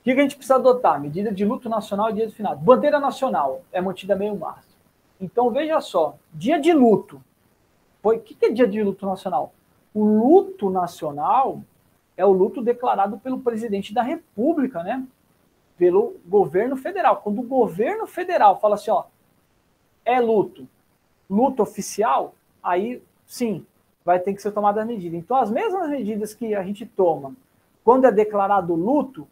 O 0.00 0.02
que 0.02 0.12
a 0.12 0.22
gente 0.22 0.36
precisa 0.36 0.54
adotar? 0.54 0.98
Medida 0.98 1.30
de 1.30 1.44
luto 1.44 1.68
nacional 1.68 2.08
e 2.08 2.14
dia 2.14 2.26
de 2.26 2.34
finados. 2.34 2.62
Bandeira 2.62 2.98
nacional 2.98 3.60
é 3.70 3.82
mantida 3.82 4.16
meio 4.16 4.34
mastro. 4.34 4.78
Então, 5.20 5.50
veja 5.50 5.78
só. 5.82 6.16
Dia 6.32 6.58
de 6.58 6.72
luto. 6.72 7.22
O 8.02 8.18
que 8.18 8.46
é 8.46 8.50
dia 8.50 8.66
de 8.66 8.82
luto 8.82 9.04
nacional? 9.04 9.52
O 9.92 10.02
luto 10.02 10.70
nacional 10.70 11.60
é 12.18 12.26
o 12.26 12.32
luto 12.32 12.60
declarado 12.60 13.16
pelo 13.20 13.40
presidente 13.40 13.94
da 13.94 14.02
República, 14.02 14.82
né? 14.82 15.06
Pelo 15.78 16.16
governo 16.26 16.76
federal. 16.76 17.18
Quando 17.18 17.38
o 17.38 17.44
governo 17.46 18.08
federal 18.08 18.60
fala 18.60 18.74
assim, 18.74 18.90
ó, 18.90 19.04
é 20.04 20.20
luto, 20.20 20.66
luto 21.30 21.62
oficial, 21.62 22.34
aí 22.60 23.00
sim, 23.24 23.64
vai 24.04 24.18
ter 24.18 24.34
que 24.34 24.42
ser 24.42 24.50
tomada 24.50 24.82
a 24.82 24.84
medida. 24.84 25.16
Então, 25.16 25.36
as 25.36 25.48
mesmas 25.48 25.88
medidas 25.88 26.34
que 26.34 26.56
a 26.56 26.62
gente 26.64 26.84
toma 26.84 27.34
quando 27.84 28.06
é 28.06 28.12
declarado 28.12 28.74
luto, 28.74 29.28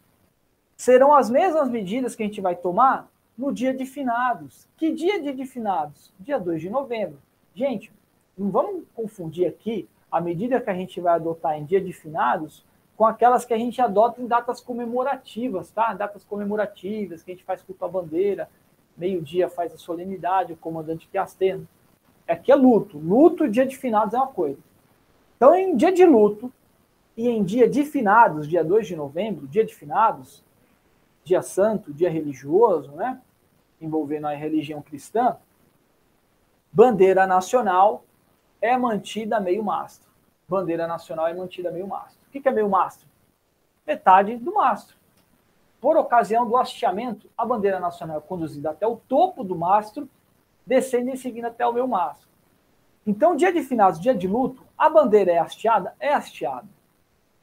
serão 0.77 1.13
as 1.13 1.29
mesmas 1.29 1.69
medidas 1.69 2.15
que 2.15 2.23
a 2.23 2.25
gente 2.25 2.39
vai 2.39 2.55
tomar 2.55 3.07
no 3.37 3.51
dia 3.51 3.73
de 3.73 3.85
finados. 3.85 4.65
Que 4.77 4.93
dia 4.93 5.17
é 5.17 5.19
de 5.19 5.45
finados? 5.45 6.13
Dia 6.19 6.39
2 6.39 6.61
de 6.61 6.69
novembro. 6.69 7.19
Gente, 7.53 7.91
não 8.37 8.49
vamos 8.49 8.85
confundir 8.95 9.45
aqui 9.45 9.89
a 10.09 10.21
medida 10.21 10.61
que 10.61 10.69
a 10.69 10.73
gente 10.73 11.01
vai 11.01 11.15
adotar 11.15 11.57
em 11.57 11.65
dia 11.65 11.81
de 11.81 11.91
finados 11.91 12.65
com 12.97 13.05
aquelas 13.05 13.45
que 13.45 13.53
a 13.53 13.57
gente 13.57 13.79
adota 13.79 14.19
em 14.19 14.25
datas 14.25 14.59
comemorativas, 14.59 15.69
tá? 15.69 15.93
Datas 15.93 16.23
comemorativas, 16.23 17.21
que 17.21 17.31
a 17.31 17.35
gente 17.35 17.45
faz 17.45 17.61
culto 17.61 17.85
à 17.85 17.87
bandeira, 17.87 18.49
meio-dia 18.97 19.47
faz 19.47 19.71
a 19.71 19.77
solenidade, 19.77 20.53
o 20.53 20.57
comandante 20.57 21.07
que 21.07 21.17
astena. 21.17 21.63
Aqui 22.27 22.51
é 22.51 22.55
luto. 22.55 22.97
Luto 22.97 23.45
e 23.45 23.49
dia 23.49 23.67
de 23.67 23.77
finados 23.77 24.15
é 24.15 24.17
uma 24.17 24.27
coisa. 24.27 24.57
Então, 25.35 25.53
em 25.53 25.75
dia 25.75 25.91
de 25.91 26.03
luto 26.03 26.51
e 27.15 27.29
em 27.29 27.43
dia 27.43 27.69
de 27.69 27.85
finados, 27.85 28.47
dia 28.47 28.63
2 28.63 28.87
de 28.87 28.95
novembro, 28.95 29.47
dia 29.47 29.63
de 29.63 29.75
finados, 29.75 30.43
dia 31.23 31.43
santo, 31.43 31.93
dia 31.93 32.09
religioso, 32.09 32.91
né? 32.93 33.21
Envolvendo 33.79 34.25
a 34.25 34.33
religião 34.33 34.81
cristã, 34.81 35.37
bandeira 36.73 37.27
nacional 37.27 38.03
é 38.59 38.75
mantida 38.75 39.39
meio 39.39 39.63
mastro. 39.63 40.09
Bandeira 40.49 40.87
nacional 40.87 41.27
é 41.27 41.33
mantida 41.35 41.69
meio 41.69 41.87
mastro. 41.87 42.16
O 42.37 42.41
que 42.41 42.49
é 42.49 42.51
meio 42.51 42.69
mastro? 42.69 43.07
Metade 43.85 44.37
do 44.37 44.53
mastro. 44.53 44.95
Por 45.79 45.95
ocasião 45.97 46.47
do 46.47 46.57
hasteamento, 46.57 47.29
a 47.37 47.45
bandeira 47.45 47.79
nacional 47.79 48.17
é 48.17 48.21
conduzida 48.21 48.71
até 48.71 48.85
o 48.85 48.97
topo 48.97 49.43
do 49.43 49.55
mastro, 49.55 50.09
descendo 50.65 51.09
e 51.11 51.17
seguindo 51.17 51.45
até 51.45 51.65
o 51.65 51.73
meio 51.73 51.87
mastro. 51.87 52.27
Então, 53.05 53.35
dia 53.35 53.53
de 53.53 53.61
finados, 53.61 53.99
dia 53.99 54.13
de 54.13 54.27
luto, 54.27 54.63
a 54.77 54.89
bandeira 54.89 55.31
é 55.31 55.37
hasteada? 55.37 55.95
É 55.99 56.13
hasteada. 56.13 56.67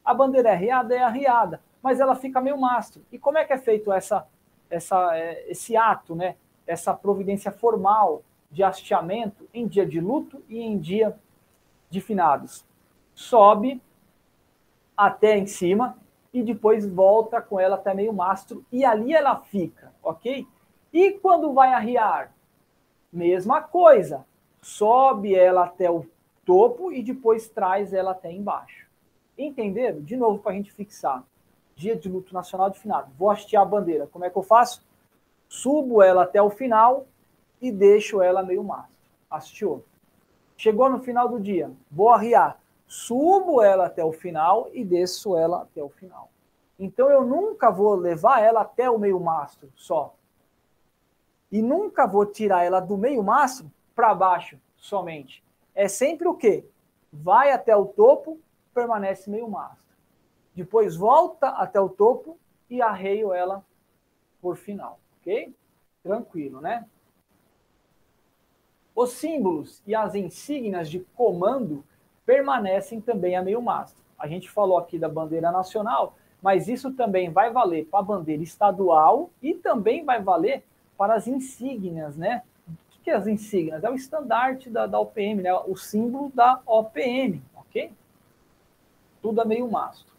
A 0.03 0.13
bandeira 0.13 0.49
é 0.49 0.53
arriada? 0.53 0.95
É 0.95 1.01
arriada. 1.01 1.61
Mas 1.81 1.99
ela 1.99 2.15
fica 2.15 2.39
meio 2.39 2.59
mastro. 2.59 3.01
E 3.11 3.17
como 3.17 3.37
é 3.37 3.45
que 3.45 3.53
é 3.53 3.57
feito 3.57 3.91
essa, 3.91 4.27
essa, 4.69 5.17
esse 5.47 5.75
ato, 5.75 6.15
né? 6.15 6.35
essa 6.67 6.93
providência 6.93 7.51
formal 7.51 8.23
de 8.51 8.63
hasteamento 8.63 9.47
em 9.53 9.67
dia 9.67 9.85
de 9.85 9.99
luto 9.99 10.43
e 10.47 10.59
em 10.59 10.77
dia 10.77 11.17
de 11.89 11.99
finados? 12.01 12.63
Sobe 13.13 13.81
até 14.95 15.37
em 15.37 15.45
cima 15.45 15.97
e 16.33 16.43
depois 16.43 16.85
volta 16.85 17.41
com 17.41 17.59
ela 17.59 17.75
até 17.75 17.93
meio 17.93 18.13
mastro 18.13 18.65
e 18.71 18.83
ali 18.83 19.13
ela 19.13 19.37
fica, 19.37 19.93
ok? 20.03 20.47
E 20.91 21.11
quando 21.11 21.53
vai 21.53 21.73
arriar? 21.73 22.33
Mesma 23.11 23.61
coisa. 23.61 24.25
Sobe 24.61 25.35
ela 25.35 25.65
até 25.65 25.89
o 25.89 26.05
topo 26.45 26.91
e 26.91 27.01
depois 27.01 27.47
traz 27.49 27.93
ela 27.93 28.11
até 28.11 28.31
embaixo. 28.31 28.85
Entenderam? 29.37 30.01
De 30.01 30.15
novo, 30.15 30.39
para 30.39 30.51
a 30.51 30.55
gente 30.55 30.71
fixar. 30.71 31.23
Dia 31.75 31.95
de 31.95 32.07
luto 32.07 32.33
nacional 32.33 32.69
de 32.69 32.79
finado. 32.79 33.11
Vou 33.17 33.29
hastear 33.29 33.63
a 33.63 33.65
bandeira. 33.65 34.07
Como 34.07 34.23
é 34.23 34.29
que 34.29 34.37
eu 34.37 34.43
faço? 34.43 34.85
Subo 35.47 36.01
ela 36.01 36.23
até 36.23 36.41
o 36.41 36.49
final 36.49 37.05
e 37.61 37.71
deixo 37.71 38.21
ela 38.21 38.43
meio 38.43 38.63
mastro. 38.63 38.95
Hasteou. 39.29 39.83
Chegou 40.57 40.89
no 40.89 40.99
final 40.99 41.27
do 41.27 41.39
dia. 41.39 41.71
Vou 41.91 42.09
arriar. 42.09 42.59
Subo 42.87 43.61
ela 43.61 43.87
até 43.87 44.03
o 44.03 44.11
final 44.11 44.69
e 44.71 44.83
desço 44.83 45.35
ela 45.35 45.63
até 45.63 45.83
o 45.83 45.89
final. 45.89 46.29
Então 46.77 47.09
eu 47.09 47.25
nunca 47.25 47.71
vou 47.71 47.95
levar 47.95 48.41
ela 48.41 48.61
até 48.61 48.89
o 48.89 48.99
meio 48.99 49.19
mastro 49.19 49.71
só. 49.75 50.13
E 51.51 51.61
nunca 51.61 52.05
vou 52.05 52.25
tirar 52.25 52.63
ela 52.63 52.79
do 52.79 52.97
meio 52.97 53.23
mastro 53.23 53.71
para 53.95 54.13
baixo 54.13 54.59
somente. 54.75 55.43
É 55.73 55.87
sempre 55.87 56.27
o 56.27 56.35
quê? 56.35 56.65
Vai 57.11 57.51
até 57.51 57.75
o 57.75 57.85
topo, 57.85 58.39
permanece 58.73 59.29
meio 59.29 59.49
mastro. 59.49 59.95
Depois 60.53 60.95
volta 60.95 61.49
até 61.49 61.79
o 61.79 61.89
topo 61.89 62.37
e 62.69 62.81
arreio 62.81 63.33
ela 63.33 63.63
por 64.41 64.57
final, 64.57 64.99
ok? 65.19 65.53
Tranquilo, 66.03 66.61
né? 66.61 66.85
Os 68.93 69.11
símbolos 69.11 69.81
e 69.85 69.93
as 69.93 70.15
insígnias 70.15 70.89
de 70.89 70.99
comando 71.15 71.83
permanecem 72.25 72.99
também 72.99 73.35
a 73.35 73.41
meio 73.41 73.61
mastro. 73.61 74.03
A 74.17 74.27
gente 74.27 74.49
falou 74.49 74.77
aqui 74.77 74.97
da 74.97 75.09
bandeira 75.09 75.51
nacional, 75.51 76.15
mas 76.41 76.67
isso 76.67 76.91
também 76.93 77.29
vai 77.29 77.51
valer 77.51 77.85
para 77.85 77.99
a 77.99 78.03
bandeira 78.03 78.43
estadual 78.43 79.29
e 79.41 79.53
também 79.53 80.03
vai 80.03 80.21
valer 80.21 80.63
para 80.97 81.15
as 81.15 81.27
insígnias, 81.27 82.15
né? 82.15 82.43
O 82.67 83.03
que 83.03 83.09
é 83.09 83.15
as 83.15 83.27
insígnias? 83.27 83.83
É 83.83 83.89
o 83.89 83.95
estandarte 83.95 84.69
da, 84.69 84.87
da 84.87 84.99
OPM, 84.99 85.41
né? 85.41 85.53
o 85.53 85.75
símbolo 85.75 86.31
da 86.33 86.61
OPM, 86.65 87.41
ok? 87.55 87.91
Tudo 89.21 89.41
a 89.41 89.45
meio 89.45 89.69
mastro. 89.69 90.13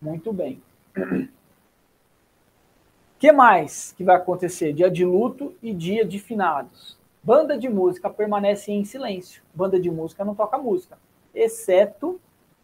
Muito 0.00 0.32
bem. 0.32 0.62
O 0.96 1.28
que 3.18 3.32
mais 3.32 3.92
que 3.92 4.04
vai 4.04 4.16
acontecer? 4.16 4.72
Dia 4.72 4.90
de 4.90 5.04
luto 5.04 5.54
e 5.62 5.74
dia 5.74 6.04
de 6.04 6.18
finados. 6.18 6.96
Banda 7.22 7.58
de 7.58 7.70
música 7.70 8.10
permanece 8.10 8.70
em 8.70 8.84
silêncio. 8.84 9.42
Banda 9.54 9.80
de 9.80 9.90
música 9.90 10.24
não 10.24 10.34
toca 10.34 10.58
música, 10.58 10.98
exceto 11.34 12.20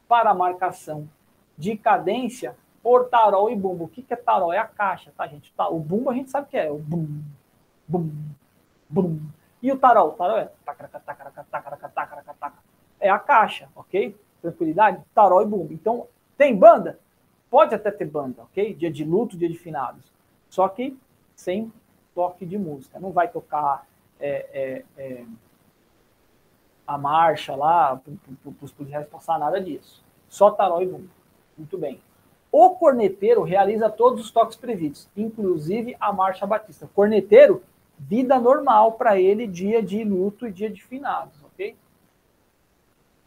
para 0.08 0.30
a 0.30 0.34
marcação 0.34 1.08
de 1.56 1.76
cadência 1.76 2.56
por 2.82 3.08
tarol 3.08 3.50
e 3.50 3.56
bumbo. 3.56 3.84
O 3.84 3.88
que 3.88 4.04
é 4.08 4.16
tarol? 4.16 4.52
É 4.52 4.58
a 4.58 4.66
caixa, 4.66 5.12
tá, 5.16 5.26
gente? 5.26 5.52
O 5.70 5.78
bumbo 5.78 6.10
a 6.10 6.14
gente 6.14 6.30
sabe 6.30 6.46
o 6.46 6.50
que 6.50 6.56
é. 6.56 6.70
O 6.70 6.78
bum, 6.78 7.22
bum, 7.86 8.10
bum. 8.88 9.20
E 9.62 9.70
o 9.70 9.78
tarol? 9.78 10.08
O 10.08 10.12
tarol 10.12 10.38
é 10.38 10.50
tacaraca, 10.64 11.00
tacaraca, 11.00 11.44
tacaraca, 11.44 11.88
tacaraca. 11.88 12.58
É 12.98 13.10
a 13.10 13.18
caixa, 13.18 13.68
ok? 13.74 14.16
Tranquilidade? 14.40 15.02
Tarol 15.14 15.42
e 15.42 15.46
bumbo. 15.46 15.72
Então, 15.72 16.06
tem 16.36 16.56
banda? 16.56 16.98
Pode 17.50 17.74
até 17.74 17.90
ter 17.90 18.06
banda, 18.06 18.42
ok? 18.42 18.74
Dia 18.74 18.90
de 18.90 19.04
luto, 19.04 19.36
dia 19.36 19.48
de 19.48 19.58
finados. 19.58 20.12
Só 20.48 20.68
que 20.68 20.98
sem 21.34 21.72
toque 22.14 22.46
de 22.46 22.58
música. 22.58 22.98
Não 22.98 23.10
vai 23.12 23.28
tocar 23.28 23.86
é, 24.18 24.84
é, 24.96 25.02
é, 25.02 25.24
a 26.90 26.98
marcha 26.98 27.54
lá 27.54 27.94
para 27.94 28.64
os 28.64 28.72
policiais 28.72 29.06
passar 29.06 29.38
nada 29.38 29.60
disso. 29.60 30.02
Só 30.28 30.50
tarol 30.50 30.82
e 30.82 30.86
bumbo. 30.86 31.08
Muito 31.56 31.78
bem. 31.78 32.00
O 32.50 32.70
corneteiro 32.70 33.44
realiza 33.44 33.88
todos 33.88 34.24
os 34.24 34.30
toques 34.32 34.56
previstos, 34.56 35.08
inclusive 35.16 35.96
a 36.00 36.12
marcha 36.12 36.44
batista. 36.44 36.90
Corneteiro, 36.92 37.62
vida 37.96 38.40
normal 38.40 38.92
para 38.92 39.20
ele, 39.20 39.46
dia 39.46 39.80
de 39.80 40.02
luto 40.02 40.48
e 40.48 40.52
dia 40.52 40.68
de 40.68 40.82
finados, 40.82 41.40
ok? 41.44 41.76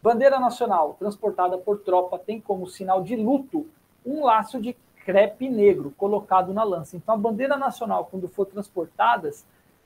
Bandeira 0.02 0.42
nacional 0.42 0.98
transportada 1.00 1.58
por 1.58 1.80
tropa 1.80 2.20
tem 2.20 2.42
como 2.42 2.68
sinal 2.68 3.02
de 3.02 3.16
luto 3.16 3.66
um 4.06 4.26
laço 4.26 4.60
de 4.60 4.76
crepe 5.06 5.48
negro 5.50 5.94
colocado 5.96 6.54
na 6.54 6.66
lança. 6.66 6.98
Então, 6.98 7.16
a 7.16 7.18
bandeira 7.18 7.56
nacional, 7.56 8.10
quando 8.12 8.28
for 8.28 8.46
transportadas 8.46 9.46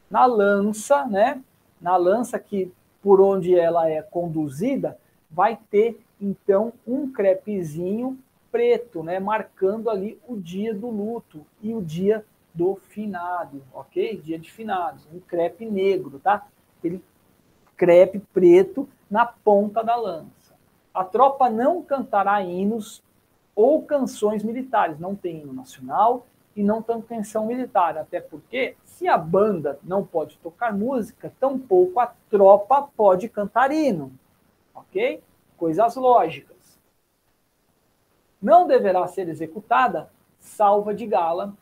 na 0.10 0.26
lança, 0.26 1.06
né, 1.06 1.44
na 1.80 1.96
lança 1.96 2.40
que 2.40 2.72
por 3.02 3.22
onde 3.22 3.58
ela 3.58 3.90
é 3.90 4.02
conduzida, 4.02 4.98
vai 5.30 5.58
ter 5.70 6.00
Então, 6.20 6.74
um 6.86 7.12
crepezinho 7.12 8.18
preto, 8.52 9.04
né, 9.04 9.20
marcando 9.20 9.88
ali 9.88 10.20
o 10.28 10.36
dia 10.36 10.74
do 10.74 10.90
luto 10.90 11.46
e 11.62 11.76
o 11.76 11.82
dia 11.82 12.26
do 12.54 12.76
finado, 12.76 13.62
ok? 13.72 14.18
Dia 14.18 14.40
de 14.40 14.52
finados, 14.52 15.08
um 15.14 15.20
crepe 15.20 15.64
negro, 15.64 16.18
tá? 16.18 16.48
Aquele 16.80 17.04
crepe 17.76 18.18
preto 18.34 18.90
na 19.10 19.28
ponta 19.28 19.84
da 19.84 19.96
lança. 19.96 20.56
A 20.92 21.04
tropa 21.04 21.52
não 21.52 21.84
cantará 21.84 22.42
hinos 22.42 23.04
ou 23.56 23.84
canções 23.84 24.44
militares, 24.44 25.00
não 25.00 25.14
tem 25.14 25.42
hino 25.42 25.54
nacional 25.54 26.26
e 26.58 26.64
não 26.64 26.82
tem 26.82 27.00
canção 27.00 27.46
militar, 27.46 27.96
até 28.00 28.20
porque 28.20 28.76
se 28.84 29.08
a 29.08 29.16
banda 29.16 29.80
não 29.84 30.04
pode 30.04 30.40
tocar 30.40 30.76
música, 30.76 31.32
tampouco 31.40 32.00
a 32.00 32.08
tropa 32.32 32.90
pode 32.98 33.30
cantar 33.30 33.72
hino, 33.72 34.12
ok? 34.74 35.22
Coisas 35.56 35.96
lógicas. 35.96 36.80
Não 38.42 38.66
deverá 38.66 39.06
ser 39.08 39.30
executada 39.30 40.10
salva 40.40 40.96
de 40.96 41.06
gala. 41.06 41.54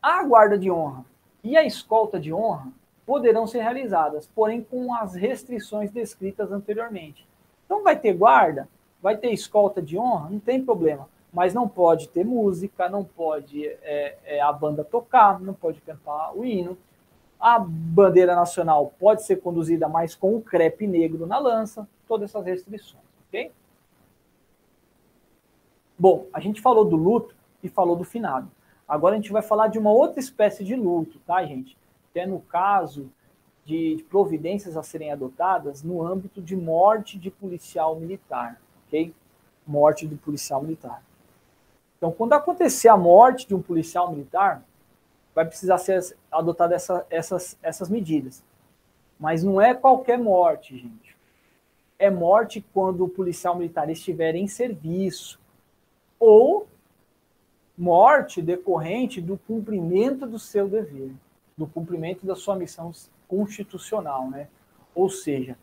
A 0.00 0.24
guarda 0.24 0.58
de 0.58 0.70
honra 0.70 1.04
e 1.42 1.54
a 1.54 1.62
escolta 1.62 2.18
de 2.18 2.32
honra 2.32 2.72
poderão 3.04 3.46
ser 3.46 3.60
realizadas, 3.60 4.26
porém 4.34 4.62
com 4.62 4.94
as 4.94 5.14
restrições 5.14 5.90
descritas 5.90 6.50
anteriormente. 6.50 7.28
Então 7.66 7.82
vai 7.82 7.98
ter 7.98 8.14
guarda, 8.14 8.66
vai 9.02 9.18
ter 9.18 9.30
escolta 9.30 9.82
de 9.82 9.98
honra, 9.98 10.30
não 10.30 10.40
tem 10.40 10.64
problema, 10.64 11.06
mas 11.34 11.52
não 11.52 11.68
pode 11.68 12.08
ter 12.08 12.24
música, 12.24 12.88
não 12.88 13.02
pode 13.04 13.66
é, 13.66 14.16
é, 14.24 14.40
a 14.40 14.52
banda 14.52 14.84
tocar, 14.84 15.40
não 15.40 15.52
pode 15.52 15.80
cantar 15.80 16.32
o 16.32 16.44
hino. 16.44 16.78
A 17.40 17.58
bandeira 17.58 18.36
nacional 18.36 18.94
pode 19.00 19.24
ser 19.24 19.40
conduzida 19.40 19.88
mais 19.88 20.14
com 20.14 20.36
o 20.36 20.40
crepe 20.40 20.86
negro 20.86 21.26
na 21.26 21.38
lança, 21.38 21.88
todas 22.06 22.30
essas 22.30 22.46
restrições, 22.46 23.02
ok? 23.26 23.50
Bom, 25.98 26.26
a 26.32 26.38
gente 26.38 26.60
falou 26.60 26.84
do 26.84 26.96
luto 26.96 27.34
e 27.62 27.68
falou 27.68 27.96
do 27.96 28.04
finado. 28.04 28.48
Agora 28.86 29.14
a 29.14 29.16
gente 29.16 29.32
vai 29.32 29.42
falar 29.42 29.66
de 29.68 29.78
uma 29.78 29.90
outra 29.90 30.20
espécie 30.20 30.62
de 30.62 30.76
luto, 30.76 31.18
tá, 31.26 31.44
gente? 31.44 31.76
Que 32.12 32.20
é 32.20 32.26
no 32.26 32.40
caso 32.40 33.10
de, 33.64 33.96
de 33.96 34.04
providências 34.04 34.76
a 34.76 34.82
serem 34.84 35.10
adotadas 35.10 35.82
no 35.82 36.06
âmbito 36.06 36.40
de 36.40 36.54
morte 36.54 37.18
de 37.18 37.30
policial 37.30 37.96
militar, 37.96 38.60
ok? 38.86 39.12
Morte 39.66 40.06
de 40.06 40.14
policial 40.14 40.62
militar. 40.62 41.02
Então, 41.96 42.12
quando 42.12 42.32
acontecer 42.32 42.88
a 42.88 42.96
morte 42.96 43.46
de 43.46 43.54
um 43.54 43.62
policial 43.62 44.10
militar, 44.10 44.62
vai 45.34 45.44
precisar 45.44 45.78
ser 45.78 46.16
adotada 46.30 46.74
essa, 46.74 47.06
essas, 47.10 47.58
essas 47.62 47.88
medidas. 47.88 48.42
Mas 49.18 49.42
não 49.42 49.60
é 49.60 49.74
qualquer 49.74 50.18
morte, 50.18 50.76
gente. 50.76 51.16
É 51.98 52.10
morte 52.10 52.64
quando 52.72 53.04
o 53.04 53.08
policial 53.08 53.56
militar 53.56 53.88
estiver 53.88 54.34
em 54.34 54.46
serviço, 54.46 55.40
ou 56.18 56.66
morte 57.76 58.40
decorrente 58.40 59.20
do 59.20 59.36
cumprimento 59.36 60.26
do 60.26 60.38
seu 60.38 60.68
dever, 60.68 61.12
do 61.56 61.66
cumprimento 61.66 62.24
da 62.24 62.36
sua 62.36 62.56
missão 62.56 62.92
constitucional, 63.26 64.30
né? 64.30 64.48
Ou 64.94 65.08
seja, 65.08 65.58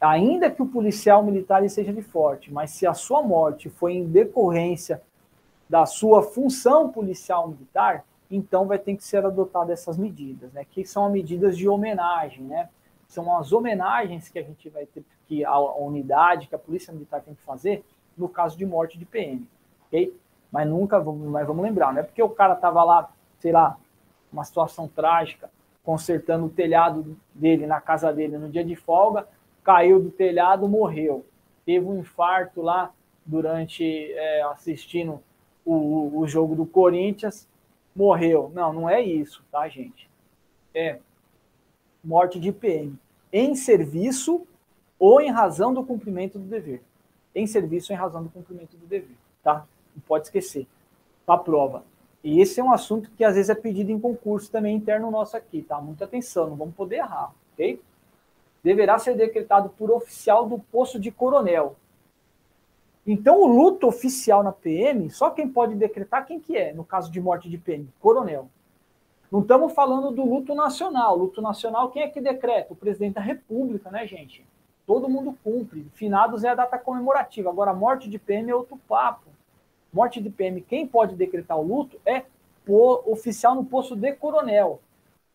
ainda 0.00 0.50
que 0.50 0.62
o 0.62 0.66
policial 0.66 1.22
militar 1.22 1.68
seja 1.68 1.92
de 1.92 2.02
forte, 2.02 2.52
mas 2.52 2.70
se 2.70 2.86
a 2.86 2.94
sua 2.94 3.22
morte 3.22 3.68
foi 3.68 3.94
em 3.94 4.06
decorrência 4.06 5.02
da 5.68 5.86
sua 5.86 6.22
função 6.22 6.90
policial 6.90 7.48
militar, 7.48 8.04
então 8.30 8.66
vai 8.66 8.78
ter 8.78 8.96
que 8.96 9.04
ser 9.04 9.24
adotada 9.24 9.72
essas 9.72 9.98
medidas, 9.98 10.52
né? 10.52 10.64
Que 10.64 10.84
são 10.84 11.06
as 11.06 11.12
medidas 11.12 11.56
de 11.56 11.68
homenagem, 11.68 12.44
né? 12.44 12.68
São 13.06 13.36
as 13.36 13.52
homenagens 13.52 14.28
que 14.28 14.38
a 14.38 14.42
gente 14.42 14.68
vai 14.68 14.86
ter 14.86 15.04
que 15.26 15.44
a 15.44 15.58
unidade 15.58 16.48
que 16.48 16.54
a 16.54 16.58
polícia 16.58 16.92
militar 16.92 17.20
tem 17.20 17.34
que 17.34 17.42
fazer 17.42 17.84
no 18.16 18.28
caso 18.28 18.58
de 18.58 18.66
morte 18.66 18.98
de 18.98 19.04
PM, 19.04 19.46
ok? 19.86 20.12
Mas 20.50 20.68
nunca, 20.68 21.00
mas 21.00 21.46
vamos 21.46 21.62
lembrar, 21.62 21.92
não 21.92 22.00
é 22.00 22.02
porque 22.02 22.22
o 22.22 22.28
cara 22.28 22.54
estava 22.54 22.82
lá, 22.82 23.10
sei 23.38 23.52
lá, 23.52 23.76
uma 24.32 24.42
situação 24.44 24.88
trágica, 24.88 25.48
consertando 25.84 26.46
o 26.46 26.50
telhado 26.50 27.16
dele 27.32 27.66
na 27.66 27.80
casa 27.80 28.12
dele 28.12 28.38
no 28.38 28.48
dia 28.48 28.64
de 28.64 28.74
folga, 28.74 29.26
caiu 29.62 30.00
do 30.00 30.10
telhado, 30.10 30.68
morreu. 30.68 31.24
Teve 31.64 31.86
um 31.86 32.00
infarto 32.00 32.62
lá 32.62 32.92
durante 33.24 33.84
é, 34.12 34.42
assistindo 34.42 35.22
o, 35.64 36.18
o 36.18 36.26
jogo 36.26 36.54
do 36.54 36.66
Corinthians, 36.66 37.48
morreu. 37.94 38.50
Não, 38.54 38.72
não 38.72 38.90
é 38.90 39.00
isso, 39.00 39.44
tá, 39.50 39.68
gente? 39.68 40.08
É 40.74 40.98
morte 42.02 42.40
de 42.40 42.50
PM 42.50 42.98
em 43.32 43.54
serviço 43.54 44.46
ou 44.98 45.20
em 45.20 45.30
razão 45.30 45.72
do 45.72 45.84
cumprimento 45.84 46.38
do 46.38 46.44
dever 46.44 46.82
em 47.34 47.46
serviço 47.46 47.92
em 47.92 47.96
razão 47.96 48.22
do 48.22 48.28
cumprimento 48.28 48.76
do 48.76 48.86
dever, 48.86 49.16
tá? 49.42 49.66
Não 49.94 50.02
pode 50.06 50.26
esquecer. 50.26 50.66
A 51.26 51.36
prova. 51.36 51.84
E 52.24 52.40
esse 52.40 52.58
é 52.58 52.64
um 52.64 52.72
assunto 52.72 53.10
que 53.16 53.22
às 53.22 53.36
vezes 53.36 53.50
é 53.50 53.54
pedido 53.54 53.92
em 53.92 54.00
concurso 54.00 54.50
também 54.50 54.76
interno 54.76 55.10
nosso 55.10 55.36
aqui, 55.36 55.62
tá? 55.62 55.80
Muita 55.80 56.04
atenção, 56.04 56.50
não 56.50 56.56
vamos 56.56 56.74
poder 56.74 56.96
errar, 56.96 57.32
ok? 57.52 57.80
Deverá 58.62 58.98
ser 58.98 59.16
decretado 59.16 59.70
por 59.70 59.90
oficial 59.90 60.46
do 60.46 60.58
posto 60.58 60.98
de 60.98 61.10
coronel. 61.10 61.76
Então, 63.06 63.40
o 63.40 63.46
luto 63.46 63.86
oficial 63.86 64.42
na 64.42 64.52
PM, 64.52 65.10
só 65.10 65.30
quem 65.30 65.48
pode 65.48 65.74
decretar 65.74 66.26
quem 66.26 66.38
que 66.38 66.56
é, 66.56 66.72
no 66.72 66.84
caso 66.84 67.10
de 67.10 67.20
morte 67.20 67.48
de 67.48 67.56
PM? 67.56 67.88
Coronel. 67.98 68.48
Não 69.32 69.40
estamos 69.40 69.72
falando 69.72 70.10
do 70.10 70.24
luto 70.24 70.54
nacional. 70.54 71.16
Luto 71.16 71.40
nacional, 71.40 71.90
quem 71.90 72.02
é 72.02 72.08
que 72.08 72.20
decreta? 72.20 72.72
O 72.72 72.76
presidente 72.76 73.14
da 73.14 73.20
República, 73.20 73.90
né, 73.90 74.06
gente? 74.06 74.44
todo 74.90 75.08
mundo 75.08 75.38
cumpre. 75.44 75.86
Finados 75.94 76.42
é 76.42 76.48
a 76.48 76.54
data 76.56 76.76
comemorativa. 76.76 77.48
Agora, 77.48 77.72
morte 77.72 78.10
de 78.10 78.18
PM 78.18 78.50
é 78.50 78.54
outro 78.56 78.76
papo. 78.88 79.30
Morte 79.92 80.20
de 80.20 80.28
PM, 80.28 80.60
quem 80.62 80.84
pode 80.84 81.14
decretar 81.14 81.56
o 81.56 81.62
luto 81.62 81.96
é 82.04 82.24
oficial 83.06 83.54
no 83.54 83.64
posto 83.64 83.94
de 83.94 84.12
coronel, 84.12 84.80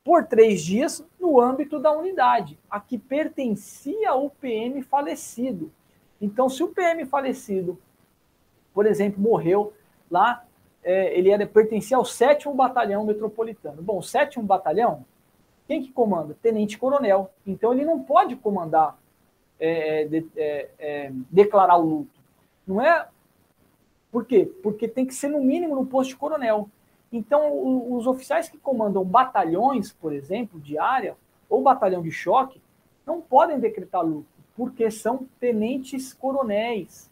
por 0.05 0.23
três 0.23 0.63
dias 0.63 1.03
no 1.19 1.41
âmbito 1.41 1.79
da 1.79 1.91
unidade, 1.91 2.59
a 2.69 2.79
que 2.79 2.95
pertencia 2.95 4.11
ao 4.11 4.29
PM 4.29 4.83
falecido. 4.83 5.71
Então, 6.21 6.47
se 6.47 6.63
o 6.63 6.67
PM 6.67 7.03
falecido, 7.05 7.81
por 8.71 8.85
exemplo, 8.85 9.19
morreu 9.19 9.73
lá, 10.09 10.45
é, 10.83 11.17
ele 11.17 11.31
era, 11.31 11.47
pertencia 11.47 11.97
ao 11.97 12.05
sétimo 12.05 12.53
batalhão 12.53 13.03
metropolitano. 13.03 13.81
Bom, 13.81 13.97
o 13.97 14.03
sétimo 14.03 14.45
batalhão, 14.45 15.03
quem 15.67 15.81
que 15.81 15.91
comanda? 15.91 16.37
Tenente 16.39 16.77
coronel. 16.77 17.31
Então, 17.45 17.73
ele 17.73 17.83
não 17.83 17.99
pode 17.99 18.35
comandar 18.35 18.95
é, 19.59 20.01
é, 20.01 20.05
de, 20.05 20.27
é, 20.35 20.69
é, 20.77 21.11
declarar 21.31 21.77
o 21.77 21.83
luto. 21.83 22.19
Não 22.67 22.79
é. 22.79 23.07
Por 24.11 24.23
quê? 24.23 24.45
Porque 24.61 24.87
tem 24.87 25.03
que 25.03 25.15
ser 25.15 25.29
no 25.29 25.41
mínimo 25.41 25.75
no 25.75 25.87
posto 25.87 26.09
de 26.09 26.15
coronel. 26.15 26.69
Então, 27.11 27.51
o, 27.51 27.95
os 27.95 28.07
oficiais 28.07 28.49
que 28.49 28.57
comandam 28.57 29.03
batalhões, 29.03 29.91
por 29.91 30.13
exemplo, 30.13 30.59
de 30.59 30.77
área, 30.77 31.15
ou 31.49 31.61
batalhão 31.61 32.01
de 32.01 32.11
choque, 32.11 32.61
não 33.05 33.21
podem 33.21 33.59
decretar 33.59 34.03
luto, 34.03 34.27
porque 34.55 34.89
são 34.89 35.27
tenentes 35.39 36.13
coronéis. 36.13 37.09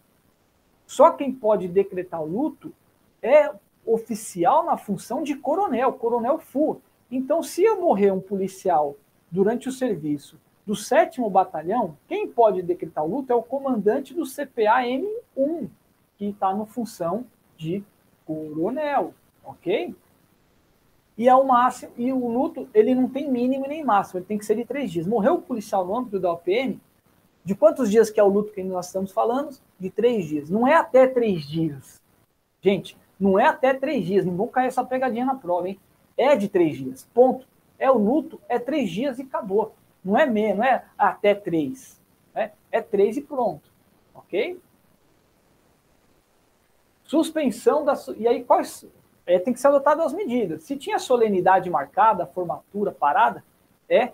Só 0.86 1.12
quem 1.12 1.32
pode 1.32 1.68
decretar 1.68 2.24
luto 2.24 2.74
é 3.22 3.52
oficial 3.86 4.66
na 4.66 4.78
função 4.78 5.24
de 5.24 5.36
coronel, 5.36 5.94
coronel 5.94 6.40
FU. 6.40 6.82
Então, 7.12 7.44
se 7.44 7.64
eu 7.64 7.80
morrer 7.80 8.12
um 8.12 8.20
policial 8.20 8.96
durante 9.30 9.70
o 9.70 9.72
serviço 9.72 10.40
do 10.66 10.76
sétimo 10.76 11.30
batalhão, 11.30 11.98
quem 12.08 12.28
pode 12.28 12.62
decretar 12.62 13.06
luto 13.06 13.32
é 13.32 13.36
o 13.36 13.44
comandante 13.44 14.14
do 14.14 14.24
CPA 14.24 14.84
M1, 14.84 15.70
que 16.18 16.26
está 16.26 16.54
no 16.54 16.66
função 16.66 17.26
de 17.58 17.84
coronel, 18.26 19.14
ok? 19.44 19.96
E 21.18 21.30
é 21.30 21.36
o 21.36 21.46
máximo, 21.46 21.92
e 21.96 22.12
o 22.12 22.28
luto 22.28 22.68
ele 22.74 22.96
não 22.96 23.08
tem 23.08 23.30
mínimo 23.30 23.68
nem 23.68 23.84
máximo, 23.84 24.20
ele 24.20 24.26
tem 24.26 24.38
que 24.38 24.46
ser 24.46 24.56
de 24.56 24.66
três 24.66 24.92
dias. 24.92 25.06
Morreu 25.06 25.36
o 25.36 25.42
policial 25.42 25.86
no 25.86 25.96
âmbito 25.96 26.20
da 26.20 26.32
OPM, 26.32 26.80
de 27.46 27.54
quantos 27.54 27.92
dias 27.92 28.10
que 28.10 28.20
é 28.20 28.24
o 28.24 28.30
luto 28.30 28.54
que 28.54 28.64
nós 28.64 28.88
estamos 28.88 29.12
falando? 29.12 29.58
De 29.80 29.90
três 29.90 30.26
dias. 30.26 30.50
Não 30.50 30.68
é 30.68 30.76
até 30.76 31.06
três 31.08 31.46
dias. 31.46 32.02
Gente, 32.62 32.98
não 33.20 33.38
é 33.38 33.46
até 33.46 33.74
três 33.74 34.06
dias. 34.06 34.26
Não 34.26 34.36
vão 34.36 34.48
cair 34.48 34.68
essa 34.68 34.84
pegadinha 34.84 35.26
na 35.26 35.36
prova, 35.36 35.68
hein? 35.68 35.80
É 36.18 36.36
de 36.36 36.48
três 36.48 36.78
dias. 36.78 37.08
Ponto. 37.14 37.46
É 37.78 37.92
o 37.92 37.98
luto, 37.98 38.40
é 38.48 38.58
três 38.58 38.90
dias 38.90 39.20
e 39.20 39.24
acabou. 39.24 39.76
Não 40.04 40.18
é 40.18 40.26
menos, 40.26 40.58
não 40.60 40.64
é 40.64 40.86
até 40.98 41.36
três. 41.36 42.00
Né? 42.34 42.52
É 42.72 42.82
três 42.82 43.18
e 43.18 43.22
pronto. 43.22 43.70
Ok? 44.14 44.60
Suspensão 47.04 47.84
da. 47.84 47.94
E 48.18 48.28
aí, 48.28 48.44
quais. 48.44 48.86
É, 49.26 49.40
tem 49.40 49.54
que 49.54 49.60
ser 49.60 49.68
adotadas 49.68 50.08
as 50.08 50.14
medidas. 50.14 50.64
Se 50.64 50.76
tinha 50.76 51.00
solenidade 51.00 51.70
marcada, 51.70 52.26
formatura 52.26 52.92
parada, 52.92 53.44
é 53.90 54.12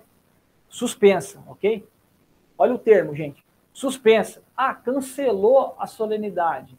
suspensa, 0.68 1.44
ok? 1.48 1.88
Olha 2.58 2.76
o 2.76 2.80
termo, 2.80 3.16
gente. 3.16 3.44
Suspensa. 3.74 4.42
Ah, 4.56 4.74
cancelou 4.74 5.76
a 5.80 5.88
solenidade. 5.88 6.78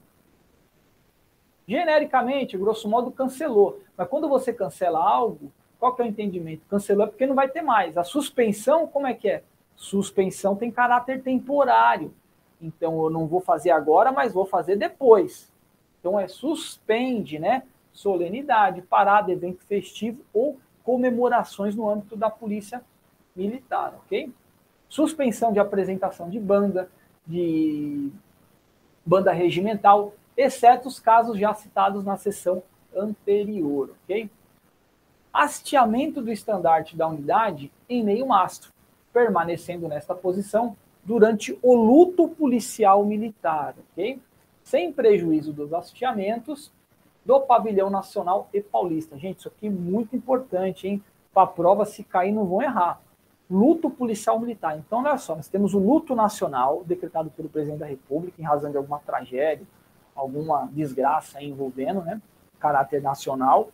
Genericamente, 1.67 2.59
grosso 2.59 2.89
modo, 2.89 3.11
cancelou. 3.11 3.81
Mas 3.97 4.09
quando 4.09 4.29
você 4.29 4.53
cancela 4.53 4.99
algo, 4.99 5.53
qual 5.79 5.95
que 5.95 6.03
é 6.03 6.05
o 6.05 6.09
entendimento? 6.09 6.63
Cancelou 6.69 7.07
é 7.07 7.09
porque 7.09 7.27
não 7.27 7.35
vai 7.35 7.49
ter 7.49 7.63
mais. 7.63 7.97
A 7.97 8.05
suspensão, 8.05 8.87
como 8.87 9.07
é 9.07 9.15
que 9.15 9.29
é? 9.29 9.43
Suspensão 9.75 10.55
tem 10.55 10.71
caráter 10.71 11.23
temporário. 11.23 12.13
Então 12.61 13.03
eu 13.03 13.09
não 13.09 13.27
vou 13.27 13.41
fazer 13.41 13.71
agora, 13.71 14.13
mas 14.13 14.35
vou 14.35 14.45
fazer 14.45 14.77
depois. 14.77 15.51
Então 15.99 16.21
é 16.21 16.29
suspende, 16.29 17.39
né? 17.39 17.63
Solenidade, 17.93 18.83
parada, 18.83 19.33
evento 19.33 19.65
festivo 19.65 20.21
ou 20.33 20.59
comemorações 20.83 21.75
no 21.75 21.89
âmbito 21.89 22.17
da 22.17 22.31
polícia 22.31 22.83
militar, 23.35 23.95
ok? 24.05 24.33
Suspensão 24.89 25.53
de 25.53 25.59
apresentação 25.59 26.29
de 26.29 26.41
banda, 26.41 26.91
de 27.27 28.11
banda 29.05 29.33
regimental, 29.33 30.15
exceto 30.37 30.89
os 30.89 30.99
casos 30.99 31.39
já 31.39 31.53
citados 31.55 32.05
na 32.05 32.17
sessão 32.17 32.63
anterior, 32.95 33.95
ok? 34.03 34.31
Hasteamento 35.33 36.21
do 36.21 36.31
estandarte 36.31 36.97
da 36.97 37.07
unidade 37.07 37.71
em 37.89 38.03
meio 38.03 38.27
mastro, 38.27 38.73
permanecendo 39.13 39.87
nesta 39.87 40.15
posição 40.15 40.77
durante 41.05 41.57
o 41.63 41.75
luto 41.75 42.29
policial 42.29 43.05
militar, 43.05 43.75
ok? 43.93 44.21
Sem 44.63 44.93
prejuízo 44.93 45.53
dos 45.53 45.73
hasteamentos 45.73 46.73
do 47.31 47.41
pavilhão 47.43 47.89
nacional 47.89 48.49
e 48.53 48.61
paulista. 48.61 49.17
Gente, 49.17 49.39
isso 49.39 49.47
aqui 49.47 49.69
é 49.69 49.71
muito 49.71 50.17
importante, 50.17 50.89
hein? 50.89 51.01
Para 51.33 51.45
a 51.45 51.47
prova, 51.47 51.85
se 51.85 52.03
cair, 52.03 52.33
não 52.33 52.45
vão 52.45 52.61
errar. 52.61 53.01
Luto 53.49 53.89
policial 53.89 54.41
militar. 54.41 54.77
Então, 54.77 54.99
olha 54.99 55.17
só, 55.17 55.37
nós 55.37 55.47
temos 55.47 55.73
o 55.73 55.79
luto 55.79 56.17
nacional, 56.17 56.83
decretado 56.85 57.31
pelo 57.31 57.49
presidente 57.49 57.79
da 57.79 57.87
República, 57.87 58.43
em 58.43 58.45
razão 58.45 58.73
de 58.73 58.77
alguma 58.77 58.99
tragédia, 58.99 59.65
alguma 60.13 60.69
desgraça 60.73 61.41
envolvendo, 61.41 62.01
né? 62.03 62.21
Caráter 62.59 63.01
nacional. 63.01 63.69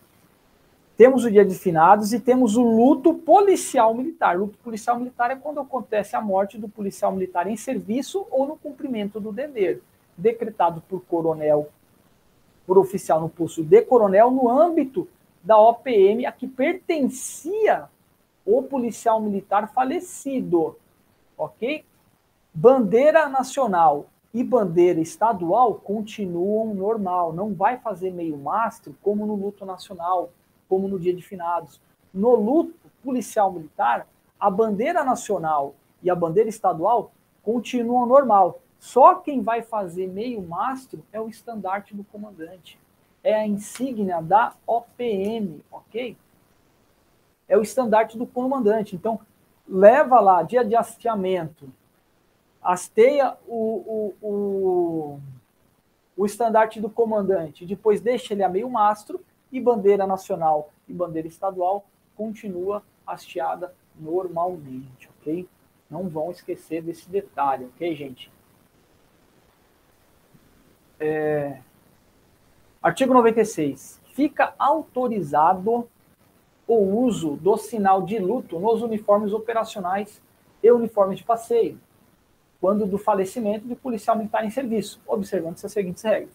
Temos 0.94 1.24
o 1.24 1.30
dia 1.30 1.44
de 1.44 1.54
finados 1.54 2.12
e 2.12 2.20
temos 2.20 2.56
o 2.56 2.62
luto 2.62 3.14
policial 3.14 3.94
militar. 3.94 4.38
Luto 4.38 4.58
policial 4.58 4.98
militar 4.98 5.30
é 5.30 5.36
quando 5.36 5.60
acontece 5.60 6.14
a 6.14 6.20
morte 6.20 6.58
do 6.58 6.68
policial 6.68 7.10
militar 7.10 7.46
em 7.46 7.56
serviço 7.56 8.26
ou 8.30 8.46
no 8.46 8.56
cumprimento 8.56 9.18
do 9.18 9.32
dever, 9.32 9.82
decretado 10.14 10.82
por 10.86 11.00
coronel, 11.06 11.70
por 12.66 12.78
oficial 12.78 13.20
no 13.20 13.28
posto 13.28 13.62
de 13.62 13.82
coronel, 13.82 14.30
no 14.30 14.50
âmbito 14.50 15.08
da 15.42 15.58
OPM 15.58 16.26
a 16.26 16.32
que 16.32 16.48
pertencia 16.48 17.88
o 18.44 18.62
policial 18.62 19.20
militar 19.20 19.72
falecido. 19.72 20.76
Ok? 21.38 21.84
Bandeira 22.52 23.28
nacional 23.28 24.06
e 24.32 24.42
bandeira 24.42 25.00
estadual 25.00 25.74
continuam 25.74 26.74
normal. 26.74 27.32
Não 27.32 27.54
vai 27.54 27.78
fazer 27.78 28.10
meio 28.10 28.36
mastro 28.36 28.94
como 29.02 29.24
no 29.26 29.34
luto 29.34 29.64
nacional 29.64 30.30
como 30.68 30.88
no 30.88 30.98
dia 30.98 31.14
de 31.14 31.22
finados. 31.22 31.80
No 32.12 32.34
luto 32.34 32.74
policial 33.02 33.52
militar, 33.52 34.06
a 34.38 34.50
bandeira 34.50 35.04
nacional 35.04 35.74
e 36.02 36.10
a 36.10 36.14
bandeira 36.14 36.48
estadual 36.48 37.12
continuam 37.42 38.06
normal. 38.06 38.60
Só 38.78 39.16
quem 39.16 39.42
vai 39.42 39.62
fazer 39.62 40.06
meio 40.06 40.42
mastro 40.42 41.04
é 41.12 41.20
o 41.20 41.28
estandarte 41.28 41.94
do 41.94 42.04
comandante. 42.04 42.78
É 43.22 43.34
a 43.34 43.46
insígnia 43.46 44.20
da 44.20 44.54
OPM, 44.66 45.62
ok? 45.70 46.16
É 47.48 47.56
o 47.56 47.62
estandarte 47.62 48.16
do 48.16 48.26
comandante. 48.26 48.94
Então, 48.94 49.20
leva 49.68 50.20
lá, 50.20 50.42
dia 50.42 50.64
de 50.64 50.76
hasteamento, 50.76 51.68
hasteia 52.62 53.36
o, 53.46 54.14
o, 54.20 54.26
o, 54.26 55.20
o 56.16 56.26
estandarte 56.26 56.80
do 56.80 56.90
comandante, 56.90 57.66
depois 57.66 58.00
deixa 58.00 58.34
ele 58.34 58.42
a 58.42 58.48
meio 58.48 58.68
mastro 58.70 59.20
e 59.50 59.60
bandeira 59.60 60.06
nacional 60.06 60.70
e 60.88 60.92
bandeira 60.92 61.28
estadual 61.28 61.84
continua 62.16 62.82
hasteada 63.06 63.74
normalmente, 63.98 65.08
ok? 65.20 65.48
Não 65.88 66.08
vão 66.08 66.30
esquecer 66.30 66.82
desse 66.82 67.08
detalhe, 67.08 67.66
ok, 67.66 67.94
gente? 67.94 68.30
É... 70.98 71.58
Artigo 72.82 73.12
96. 73.12 74.00
Fica 74.12 74.54
autorizado 74.58 75.88
o 76.66 76.74
uso 77.04 77.36
do 77.36 77.56
sinal 77.56 78.02
de 78.02 78.18
luto 78.18 78.58
nos 78.58 78.82
uniformes 78.82 79.32
operacionais 79.32 80.20
e 80.62 80.70
uniformes 80.70 81.18
de 81.18 81.24
passeio, 81.24 81.78
quando 82.60 82.86
do 82.86 82.98
falecimento 82.98 83.68
de 83.68 83.74
policial 83.74 84.16
militar 84.16 84.44
em 84.44 84.50
serviço, 84.50 85.00
observando 85.06 85.54
essas 85.54 85.72
seguintes 85.72 86.02
regras. 86.02 86.34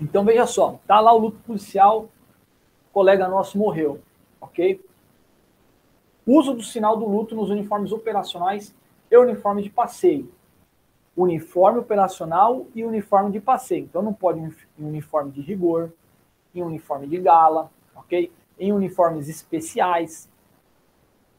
Então 0.00 0.24
veja 0.24 0.46
só, 0.46 0.78
tá 0.86 1.00
lá 1.00 1.12
o 1.12 1.18
luto 1.18 1.38
policial, 1.46 2.08
colega 2.92 3.28
nosso 3.28 3.56
morreu, 3.56 4.00
ok? 4.40 4.80
Uso 6.26 6.54
do 6.54 6.62
sinal 6.62 6.96
do 6.96 7.06
luto 7.06 7.36
nos 7.36 7.50
uniformes 7.50 7.92
operacionais 7.92 8.74
e 9.10 9.16
uniforme 9.16 9.62
de 9.62 9.70
passeio. 9.70 10.28
Uniforme 11.16 11.78
operacional 11.78 12.66
e 12.74 12.84
uniforme 12.84 13.30
de 13.30 13.40
passeio. 13.40 13.84
Então 13.84 14.02
não 14.02 14.12
pode 14.12 14.40
em 14.40 14.84
uniforme 14.84 15.30
de 15.30 15.40
rigor, 15.40 15.92
em 16.54 16.62
uniforme 16.62 17.06
de 17.06 17.18
gala, 17.18 17.70
ok? 17.94 18.30
Em 18.58 18.72
uniformes 18.72 19.28
especiais, 19.28 20.28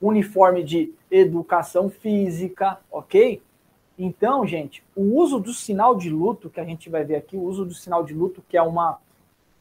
uniforme 0.01 0.63
de 0.63 0.93
educação 1.11 1.89
física, 1.89 2.79
ok? 2.91 3.41
Então, 3.97 4.45
gente, 4.45 4.83
o 4.95 5.15
uso 5.19 5.39
do 5.39 5.53
sinal 5.53 5.95
de 5.95 6.09
luto, 6.09 6.49
que 6.49 6.59
a 6.59 6.65
gente 6.65 6.89
vai 6.89 7.03
ver 7.03 7.15
aqui, 7.15 7.35
o 7.35 7.41
uso 7.41 7.65
do 7.65 7.73
sinal 7.73 8.03
de 8.03 8.13
luto, 8.13 8.43
que 8.47 8.55
é 8.55 8.61
uma 8.61 8.99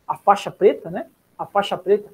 a 0.06 0.16
faixa 0.16 0.50
preta, 0.50 0.90
né? 0.90 1.08
A 1.38 1.46
faixa 1.46 1.76
preta 1.76 2.12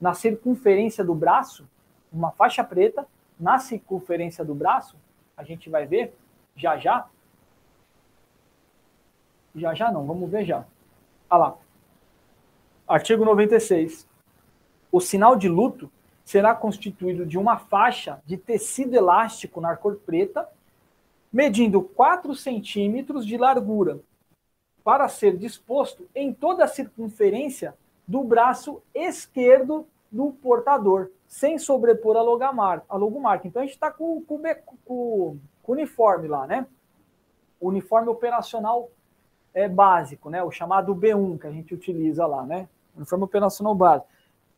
na 0.00 0.12
circunferência 0.12 1.04
do 1.04 1.14
braço, 1.14 1.66
uma 2.12 2.30
faixa 2.32 2.64
preta 2.64 3.06
na 3.38 3.58
circunferência 3.58 4.44
do 4.44 4.54
braço, 4.54 4.96
a 5.36 5.42
gente 5.42 5.70
vai 5.70 5.86
ver 5.86 6.14
já 6.54 6.76
já. 6.76 7.06
Já 9.54 9.74
já 9.74 9.90
não, 9.90 10.06
vamos 10.06 10.30
ver 10.30 10.44
já. 10.44 10.64
Olha 11.28 11.38
lá. 11.38 11.56
Artigo 12.86 13.24
96. 13.24 14.06
O 14.92 15.00
sinal 15.00 15.36
de 15.36 15.48
luto 15.48 15.90
será 16.24 16.54
constituído 16.54 17.24
de 17.24 17.38
uma 17.38 17.58
faixa 17.58 18.20
de 18.26 18.36
tecido 18.36 18.94
elástico 18.94 19.60
na 19.60 19.76
cor 19.76 19.96
preta 19.96 20.48
medindo 21.32 21.82
4 21.82 22.34
centímetros 22.34 23.24
de 23.24 23.36
largura, 23.36 24.00
para 24.82 25.08
ser 25.08 25.36
disposto 25.36 26.08
em 26.14 26.32
toda 26.32 26.64
a 26.64 26.68
circunferência 26.68 27.74
do 28.06 28.24
braço 28.24 28.82
esquerdo 28.92 29.86
do 30.10 30.32
portador, 30.32 31.10
sem 31.30 31.60
sobrepor 31.60 32.16
a 32.16 32.22
logomarca. 32.22 32.84
A 32.88 32.96
logomarca. 32.96 33.46
Então 33.46 33.62
a 33.62 33.64
gente 33.64 33.74
está 33.74 33.88
com, 33.88 34.20
com, 34.22 34.42
com, 34.84 35.38
o 35.64 35.72
uniforme 35.72 36.26
lá, 36.26 36.44
né? 36.44 36.66
Uniforme 37.60 38.08
operacional 38.08 38.90
é 39.54 39.68
básico, 39.68 40.28
né? 40.28 40.42
O 40.42 40.50
chamado 40.50 40.92
B1 40.92 41.38
que 41.38 41.46
a 41.46 41.52
gente 41.52 41.72
utiliza 41.72 42.26
lá, 42.26 42.44
né? 42.44 42.68
Uniforme 42.96 43.24
operacional 43.24 43.76
básico. 43.76 44.08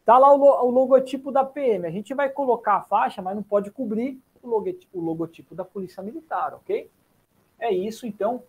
Tá 0.02 0.16
lá 0.16 0.34
o, 0.34 0.40
o 0.40 0.70
logotipo 0.70 1.30
da 1.30 1.44
PM. 1.44 1.86
A 1.86 1.90
gente 1.90 2.14
vai 2.14 2.30
colocar 2.30 2.76
a 2.76 2.82
faixa, 2.82 3.20
mas 3.20 3.36
não 3.36 3.42
pode 3.42 3.70
cobrir 3.70 4.18
o 4.42 4.48
logotipo, 4.48 4.98
o 4.98 5.04
logotipo 5.04 5.54
da 5.54 5.66
Polícia 5.66 6.02
Militar, 6.02 6.54
ok? 6.54 6.90
É 7.60 7.70
isso, 7.70 8.06
então, 8.06 8.42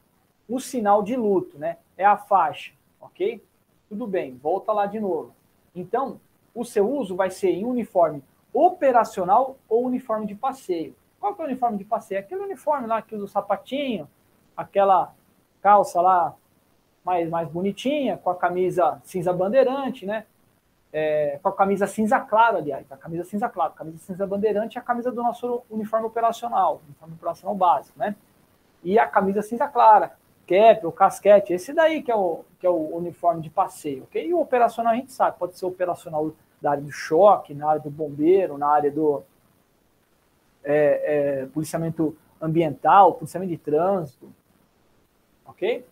o 0.47 0.61
sinal 0.61 1.03
de 1.03 1.17
luto, 1.17 1.59
né? 1.59 1.77
É 1.97 2.05
a 2.05 2.15
faixa, 2.15 2.71
ok? 3.01 3.43
Tudo 3.89 4.07
bem, 4.07 4.37
volta 4.37 4.71
lá 4.71 4.85
de 4.85 4.99
novo. 5.01 5.35
Então, 5.75 6.21
o 6.53 6.63
seu 6.63 6.89
uso 6.89 7.15
vai 7.15 7.29
ser 7.29 7.49
em 7.49 7.65
uniforme 7.65 8.23
operacional 8.53 9.57
ou 9.67 9.85
uniforme 9.85 10.25
de 10.25 10.35
passeio. 10.35 10.95
Qual 11.19 11.33
que 11.33 11.41
é 11.41 11.45
o 11.45 11.47
uniforme 11.47 11.77
de 11.77 11.85
passeio? 11.85 12.19
Aquele 12.19 12.41
uniforme 12.41 12.87
lá 12.87 13.01
que 13.01 13.15
usa 13.15 13.25
o 13.25 13.27
sapatinho, 13.27 14.07
aquela 14.55 15.13
calça 15.61 16.01
lá 16.01 16.35
mais, 17.03 17.29
mais 17.29 17.49
bonitinha, 17.49 18.17
com 18.17 18.29
a 18.29 18.35
camisa 18.35 19.01
cinza 19.03 19.33
bandeirante, 19.33 20.05
né? 20.05 20.25
é, 20.93 21.39
com 21.41 21.49
a 21.49 21.51
camisa 21.51 21.87
cinza 21.87 22.19
claro, 22.19 22.57
aliás, 22.57 22.89
a 22.91 22.95
camisa 22.95 23.23
cinza 23.23 23.49
claro, 23.49 23.73
a 23.73 23.75
camisa 23.75 23.97
cinza 23.97 24.27
bandeirante 24.27 24.77
é 24.77 24.81
a 24.81 24.83
camisa 24.83 25.11
do 25.11 25.23
nosso 25.23 25.63
uniforme 25.69 26.05
operacional, 26.05 26.81
uniforme 26.85 27.15
operacional 27.15 27.55
básico, 27.55 27.97
né? 27.97 28.15
E 28.83 28.99
a 28.99 29.07
camisa 29.07 29.41
cinza 29.41 29.67
clara, 29.67 30.15
cap, 30.47 30.85
o 30.85 30.91
casquete, 30.91 31.53
esse 31.53 31.73
daí 31.73 32.01
que 32.01 32.11
é 32.11 32.15
o, 32.15 32.43
que 32.59 32.65
é 32.65 32.69
o 32.69 32.95
uniforme 32.95 33.41
de 33.41 33.49
passeio, 33.49 34.03
ok? 34.03 34.25
E 34.25 34.33
o 34.33 34.39
operacional 34.39 34.93
a 34.93 34.95
gente 34.95 35.11
sabe, 35.11 35.37
pode 35.37 35.57
ser 35.57 35.65
operacional 35.65 36.31
da 36.61 36.71
área 36.71 36.83
do 36.83 36.91
choque, 36.91 37.53
na 37.53 37.69
área 37.69 37.81
do 37.81 37.89
bombeiro, 37.89 38.57
na 38.57 38.67
área 38.67 38.91
do 38.91 39.23
é, 40.63 41.41
é, 41.41 41.45
policiamento 41.47 42.15
ambiental, 42.41 43.13
policiamento 43.13 43.51
de 43.51 43.57
trânsito, 43.57 44.31
ok? 45.45 45.85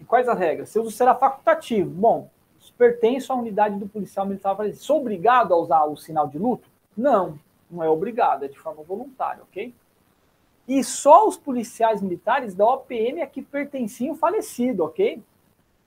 E 0.00 0.04
quais 0.04 0.28
as 0.28 0.38
regras? 0.38 0.68
Seu 0.68 0.82
uso 0.82 0.90
será 0.90 1.14
facultativo. 1.14 1.88
Bom, 1.88 2.28
pertenço 2.76 3.32
à 3.32 3.36
unidade 3.36 3.76
do 3.76 3.88
policial 3.88 4.26
militar 4.26 4.56
Sou 4.74 5.00
obrigado 5.00 5.52
a 5.54 5.56
usar 5.56 5.84
o 5.84 5.96
sinal 5.96 6.28
de 6.28 6.38
luto? 6.38 6.68
Não, 6.96 7.38
não 7.70 7.82
é 7.82 7.88
obrigado, 7.88 8.44
é 8.44 8.48
de 8.48 8.58
forma 8.58 8.82
voluntária, 8.82 9.42
ok? 9.42 9.74
E 10.72 10.82
só 10.82 11.28
os 11.28 11.36
policiais 11.36 12.00
militares 12.00 12.54
da 12.54 12.64
OPM 12.64 13.20
é 13.20 13.26
que 13.26 13.42
pertenciam 13.42 14.14
falecido, 14.14 14.84
ok? 14.84 15.22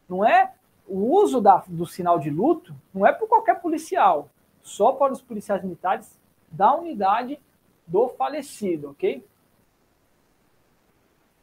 Não 0.07 0.23
é 0.23 0.53
o 0.87 1.11
uso 1.11 1.41
da, 1.41 1.63
do 1.65 1.87
sinal 1.87 2.19
de 2.19 2.29
luto, 2.29 2.71
não 2.93 3.03
é 3.03 3.11
por 3.11 3.27
qualquer 3.27 3.59
policial, 3.59 4.29
só 4.61 4.91
para 4.91 5.11
os 5.11 5.23
policiais 5.23 5.63
militares 5.63 6.15
da 6.51 6.75
unidade 6.75 7.39
do 7.87 8.09
falecido, 8.09 8.91
ok? 8.91 9.25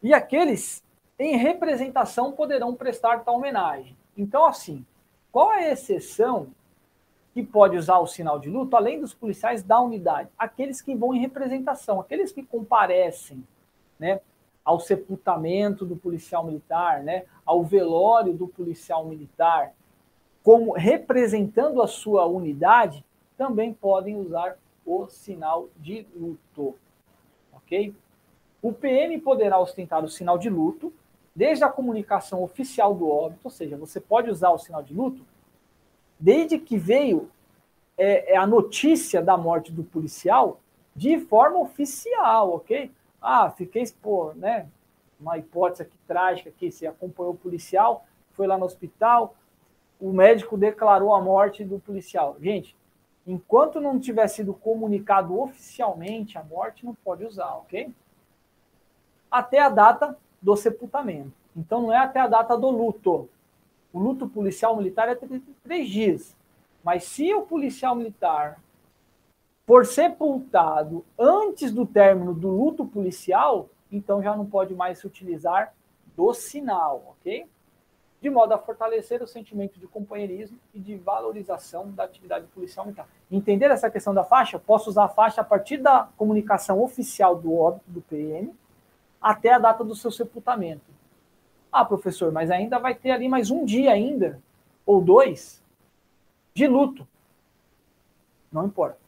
E 0.01 0.15
aqueles 0.15 0.81
em 1.19 1.37
representação 1.37 2.31
poderão 2.31 2.77
prestar 2.77 3.25
tal 3.25 3.39
homenagem. 3.39 3.97
Então, 4.17 4.47
assim, 4.47 4.87
qual 5.33 5.53
é 5.53 5.67
a 5.67 5.73
exceção 5.73 6.47
que 7.33 7.43
pode 7.43 7.77
usar 7.77 7.99
o 7.99 8.07
sinal 8.07 8.39
de 8.39 8.51
luto, 8.51 8.77
além 8.77 9.01
dos 9.01 9.15
policiais 9.15 9.63
da 9.63 9.81
unidade? 9.81 10.29
Aqueles 10.39 10.83
que 10.83 10.95
vão 10.95 11.15
em 11.15 11.21
representação, 11.21 12.01
aqueles 12.01 12.31
que 12.31 12.43
comparecem, 12.43 13.43
né? 13.99 14.21
Ao 14.65 14.79
sepultamento 14.79 15.85
do 15.85 15.97
policial 15.97 16.45
militar, 16.45 17.03
né? 17.03 17.25
Ao 17.45 17.65
velório 17.65 18.33
do 18.33 18.47
policial 18.47 19.05
militar, 19.07 19.73
como 20.43 20.73
representando 20.73 21.81
a 21.81 21.87
sua 21.87 22.27
unidade, 22.27 23.05
também 23.37 23.73
podem 23.73 24.17
usar 24.17 24.57
o 24.85 25.07
sinal 25.07 25.69
de 25.79 26.07
luto. 26.15 26.77
Ok? 27.53 27.95
O 28.61 28.73
PM 28.73 29.19
poderá 29.19 29.59
ostentar 29.59 30.05
o 30.05 30.09
sinal 30.09 30.37
de 30.37 30.51
luto 30.51 30.93
desde 31.35 31.65
a 31.65 31.69
comunicação 31.69 32.43
oficial 32.43 32.95
do 32.95 33.09
óbito, 33.09 33.41
ou 33.45 33.51
seja, 33.51 33.77
você 33.77 33.99
pode 33.99 34.31
usar 34.31 34.51
o 34.51 34.59
sinal 34.59 34.83
de 34.83 34.93
luto 34.93 35.25
desde 36.23 36.57
que 36.57 36.79
veio 36.79 37.29
é, 37.99 38.35
é 38.35 38.37
a 38.37 38.47
notícia 38.47 39.21
da 39.21 39.37
morte 39.37 39.73
do 39.73 39.83
policial 39.83 40.61
de 40.95 41.19
forma 41.19 41.59
oficial, 41.59 42.55
ok? 42.55 42.93
Ah, 43.21 43.51
fiquei, 43.51 43.85
pô, 44.01 44.33
né? 44.37 44.69
Uma 45.19 45.37
hipótese 45.37 45.83
aqui 45.83 45.99
trágica 46.07 46.53
que 46.57 46.71
você 46.71 46.87
acompanhou 46.87 47.33
o 47.33 47.37
policial, 47.37 48.07
foi 48.35 48.47
lá 48.47 48.57
no 48.57 48.65
hospital, 48.65 49.35
o 50.01 50.13
médico 50.13 50.57
declarou 50.57 51.13
a 51.13 51.21
morte 51.21 51.65
do 51.65 51.81
policial. 51.81 52.37
Gente, 52.41 52.77
enquanto 53.27 53.81
não 53.81 53.99
tiver 53.99 54.29
sido 54.29 54.55
comunicado 54.55 55.37
oficialmente 55.41 56.39
a 56.39 56.45
morte, 56.45 56.85
não 56.85 56.95
pode 56.95 57.25
usar, 57.25 57.53
ok? 57.57 57.93
Até 59.29 59.59
a 59.59 59.69
data 59.69 60.17
do 60.41 60.55
sepultamento. 60.55 61.33
Então 61.57 61.83
não 61.83 61.93
é 61.93 61.99
até 61.99 62.21
a 62.21 62.29
data 62.29 62.57
do 62.57 62.71
luto. 62.71 63.29
O 63.93 63.99
luto 63.99 64.29
policial 64.29 64.77
militar 64.77 65.09
é 65.09 65.19
três 65.63 65.89
dias. 65.89 66.37
Mas 66.83 67.05
se 67.05 67.33
o 67.35 67.43
policial 67.43 67.95
militar 67.95 68.61
for 69.67 69.87
sepultado 69.87 71.05
antes 71.19 71.73
do 71.73 71.87
término 71.87 72.35
do 72.35 72.49
luto 72.49 72.85
policial, 72.85 73.69
então 73.91 74.23
já 74.23 74.37
não 74.37 74.47
pode 74.47 74.75
mais 74.75 74.99
se 74.99 75.07
utilizar 75.07 75.73
do 76.17 76.33
sinal, 76.35 77.15
ok? 77.17 77.47
De 78.21 78.31
modo 78.31 78.53
a 78.53 78.59
fortalecer 78.59 79.23
o 79.23 79.27
sentimento 79.27 79.79
de 79.79 79.87
companheirismo 79.87 80.59
e 80.73 80.81
de 80.81 80.97
valorização 80.97 81.91
da 81.91 82.05
atividade 82.05 82.47
policial 82.47 82.87
militar. 82.87 83.09
Entender 83.31 83.71
essa 83.71 83.91
questão 83.91 84.15
da 84.15 84.25
faixa? 84.25 84.59
Posso 84.59 84.91
usar 84.91 85.05
a 85.05 85.09
faixa 85.09 85.41
a 85.41 85.45
partir 85.45 85.79
da 85.79 86.09
comunicação 86.17 86.83
oficial 86.83 87.37
do 87.37 87.55
óbito 87.57 87.91
do 87.91 88.01
PM 88.01 88.55
até 89.21 89.53
a 89.53 89.59
data 89.59 89.85
do 89.85 89.95
seu 89.95 90.11
sepultamento. 90.11 90.93
Ah, 91.73 91.87
professor, 91.87 92.31
mas 92.31 92.51
ainda 92.51 92.79
vai 92.79 92.95
ter 92.95 93.11
ali 93.11 93.29
mais 93.29 93.51
um 93.51 93.65
dia 93.65 93.93
ainda, 93.93 94.39
ou 94.85 95.01
dois, 95.01 95.63
de 96.53 96.67
luto. 96.67 97.09
Não 98.53 98.67
importa. 98.67 98.99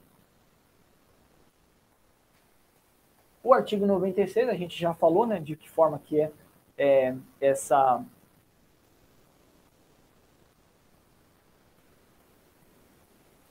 O 3.42 3.52
artigo 3.52 3.84
96, 3.84 4.48
a 4.48 4.54
gente 4.54 4.80
já 4.80 4.94
falou, 4.94 5.26
né, 5.26 5.38
de 5.38 5.54
que 5.54 5.68
forma 5.68 5.98
que 5.98 6.18
é, 6.18 6.32
é 6.78 7.14
essa 7.38 8.02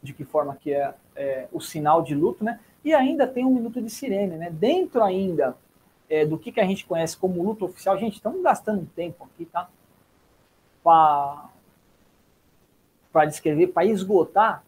de 0.02 0.12
que 0.12 0.26
forma 0.26 0.56
que 0.56 0.74
é, 0.74 0.94
é, 1.16 1.48
o 1.52 1.62
sinal 1.62 2.02
de 2.02 2.14
luto, 2.14 2.44
né? 2.44 2.60
E 2.84 2.94
ainda 2.94 3.26
tem 3.26 3.46
um 3.46 3.54
minuto 3.54 3.82
de 3.82 3.90
sirene, 3.90 4.36
né? 4.36 4.50
Dentro 4.50 5.02
ainda 5.02 5.56
é, 6.10 6.26
do 6.26 6.38
que, 6.38 6.52
que 6.52 6.60
a 6.60 6.66
gente 6.66 6.86
conhece 6.86 7.18
como 7.18 7.44
luto 7.44 7.66
oficial, 7.66 7.98
gente, 7.98 8.16
estamos 8.16 8.42
gastando 8.42 8.86
tempo 8.96 9.26
aqui, 9.26 9.46
tá? 9.46 9.70
Para 10.84 11.50
descrever, 13.26 13.68
para 13.68 13.86
esgotar 13.86 14.64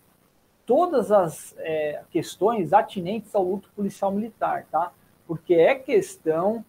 todas 0.66 1.12
as 1.12 1.56
é, 1.60 2.02
questões 2.10 2.74
atinentes 2.74 3.34
ao 3.36 3.44
luto 3.44 3.70
policial 3.76 4.12
militar, 4.12 4.66
tá? 4.72 4.92
Porque 5.28 5.54
é 5.54 5.76
questão 5.76 6.64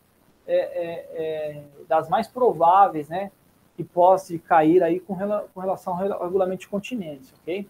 é, 0.47 0.57
é, 0.57 1.07
é 1.15 1.63
das 1.89 2.09
mais 2.09 2.27
prováveis, 2.29 3.09
né? 3.09 3.31
Que 3.77 3.85
possa 3.85 4.37
cair 4.39 4.83
aí 4.83 5.01
com, 5.01 5.15
rela, 5.15 5.49
com 5.53 5.61
relação 5.61 5.95
ao 5.95 6.25
regulamento 6.25 6.61
de 6.61 6.69
continência, 6.69 7.35
ok? 7.43 7.69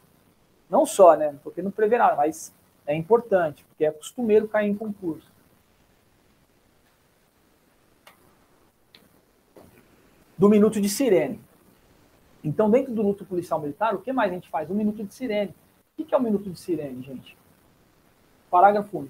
Não 0.68 0.84
só, 0.84 1.14
né? 1.14 1.36
Porque 1.42 1.62
não 1.62 1.70
prevê 1.70 1.98
nada, 1.98 2.16
mas 2.16 2.52
é 2.86 2.94
importante, 2.94 3.64
porque 3.64 3.84
é 3.84 3.90
costumeiro 3.90 4.48
cair 4.48 4.70
em 4.70 4.74
concurso. 4.74 5.35
Do 10.36 10.48
minuto 10.48 10.80
de 10.80 10.88
sirene. 10.88 11.40
Então, 12.44 12.70
dentro 12.70 12.92
do 12.92 13.02
luto 13.02 13.24
policial 13.24 13.60
militar, 13.60 13.94
o 13.94 13.98
que 13.98 14.12
mais 14.12 14.30
a 14.30 14.34
gente 14.34 14.48
faz? 14.48 14.70
O 14.70 14.74
minuto 14.74 15.02
de 15.02 15.12
sirene. 15.12 15.54
O 15.98 16.04
que 16.04 16.14
é 16.14 16.18
o 16.18 16.22
minuto 16.22 16.50
de 16.50 16.58
sirene, 16.58 17.02
gente? 17.02 17.36
Parágrafo 18.50 18.98
1. 18.98 19.08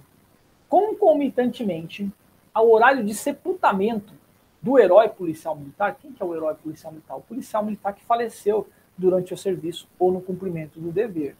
Concomitantemente 0.69 2.11
ao 2.55 2.71
horário 2.71 3.05
de 3.05 3.13
sepultamento 3.13 4.15
do 4.63 4.79
herói 4.79 5.09
policial 5.09 5.55
militar, 5.55 5.97
quem 6.01 6.13
que 6.13 6.23
é 6.23 6.27
o 6.27 6.35
herói 6.35 6.55
policial 6.55 6.93
militar? 6.93 7.17
O 7.17 7.21
policial 7.21 7.65
militar 7.65 7.93
que 7.93 8.05
faleceu 8.05 8.67
durante 8.97 9.35
o 9.35 9.37
serviço 9.37 9.87
ou 9.99 10.11
no 10.11 10.21
cumprimento 10.21 10.81
do 10.81 10.91
dever. 10.91 11.37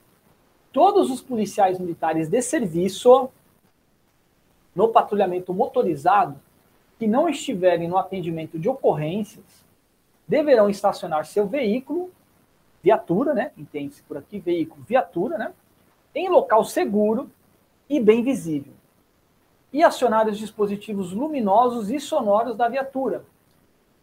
Todos 0.73 1.11
os 1.11 1.23
policiais 1.23 1.79
militares 1.79 2.29
de 2.29 2.43
serviço 2.43 3.31
no 4.75 4.89
patrulhamento 4.89 5.55
motorizado 5.55 6.39
que 6.99 7.07
não 7.07 7.29
estiverem 7.29 7.89
no 7.89 7.97
atendimento 7.97 8.59
de 8.59 8.69
ocorrências 8.69 9.66
deverão 10.27 10.69
estacionar 10.69 11.25
seu 11.25 11.47
veículo, 11.47 12.11
viatura, 12.83 13.35
né? 13.35 13.53
Entende-se 13.57 14.03
por 14.03 14.17
aqui, 14.17 14.39
veículo, 14.39 14.83
viatura, 14.85 15.39
né? 15.39 15.53
Em 16.15 16.29
local 16.29 16.65
seguro 16.65 17.31
e 17.89 18.01
bem 18.01 18.23
visível. 18.23 18.73
E 19.73 19.83
acionar 19.83 20.29
os 20.29 20.39
dispositivos 20.39 21.13
luminosos 21.13 21.91
e 21.91 22.01
sonoros 22.01 22.57
da 22.57 22.69
viatura 22.69 23.25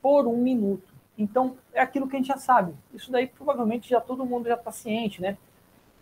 por 0.02 0.27
um 0.27 0.38
minuto. 0.38 0.93
Então, 1.18 1.56
é 1.74 1.82
aquilo 1.82 2.08
que 2.08 2.16
a 2.16 2.19
gente 2.19 2.27
já 2.27 2.38
sabe. 2.38 2.74
Isso 2.93 3.11
daí 3.11 3.27
provavelmente 3.27 3.90
já 3.90 4.02
todo 4.02 4.26
mundo 4.26 4.48
já 4.48 4.56
está 4.56 4.72
ciente, 4.72 5.22
né? 5.22 5.38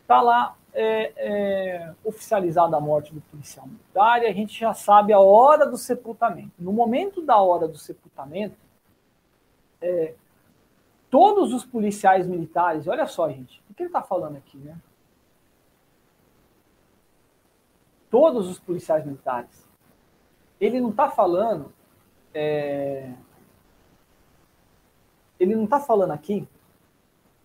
Está 0.01 0.21
lá 0.21 0.55
é, 0.73 1.11
é, 1.15 1.93
oficializada 2.03 2.75
a 2.75 2.79
morte 2.79 3.13
do 3.13 3.21
policial 3.21 3.67
militar 3.67 4.23
e 4.23 4.27
a 4.27 4.33
gente 4.33 4.59
já 4.59 4.73
sabe 4.73 5.13
a 5.13 5.19
hora 5.19 5.65
do 5.65 5.77
sepultamento. 5.77 6.51
No 6.57 6.71
momento 6.71 7.21
da 7.21 7.37
hora 7.37 7.67
do 7.67 7.77
sepultamento, 7.77 8.55
é, 9.81 10.13
todos 11.09 11.53
os 11.53 11.65
policiais 11.65 12.27
militares, 12.27 12.87
olha 12.87 13.07
só, 13.07 13.29
gente, 13.29 13.61
o 13.69 13.73
que 13.73 13.83
ele 13.83 13.89
está 13.89 14.01
falando 14.01 14.37
aqui, 14.37 14.57
né? 14.57 14.77
Todos 18.09 18.49
os 18.49 18.59
policiais 18.59 19.05
militares. 19.05 19.67
Ele 20.59 20.79
não 20.79 20.89
está 20.89 21.09
falando. 21.09 21.73
É, 22.33 23.13
ele 25.39 25.55
não 25.55 25.63
está 25.63 25.79
falando 25.79 26.11
aqui 26.11 26.47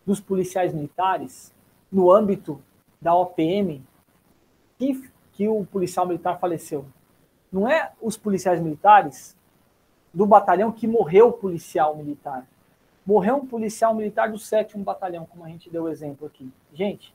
dos 0.05 0.21
policiais 0.21 0.73
militares 0.73 1.55
no 1.91 2.13
âmbito 2.13 2.61
da 3.01 3.15
OPM 3.15 3.85
que, 4.79 5.11
que 5.33 5.49
o 5.49 5.65
policial 5.65 6.07
militar 6.07 6.39
faleceu. 6.39 6.85
Não 7.51 7.69
é 7.69 7.93
os 8.01 8.17
policiais 8.17 8.61
militares 8.61 9.37
do 10.17 10.25
batalhão 10.25 10.73
que 10.73 10.89
morreu 10.89 11.31
policial 11.31 11.95
militar. 11.95 12.47
Morreu 13.05 13.37
um 13.37 13.47
policial 13.47 13.95
militar 13.95 14.33
do 14.33 14.39
7 14.39 14.79
Batalhão, 14.79 15.27
como 15.27 15.45
a 15.45 15.49
gente 15.49 15.69
deu 15.69 15.91
exemplo 15.91 16.27
aqui. 16.27 16.51
Gente, 16.73 17.15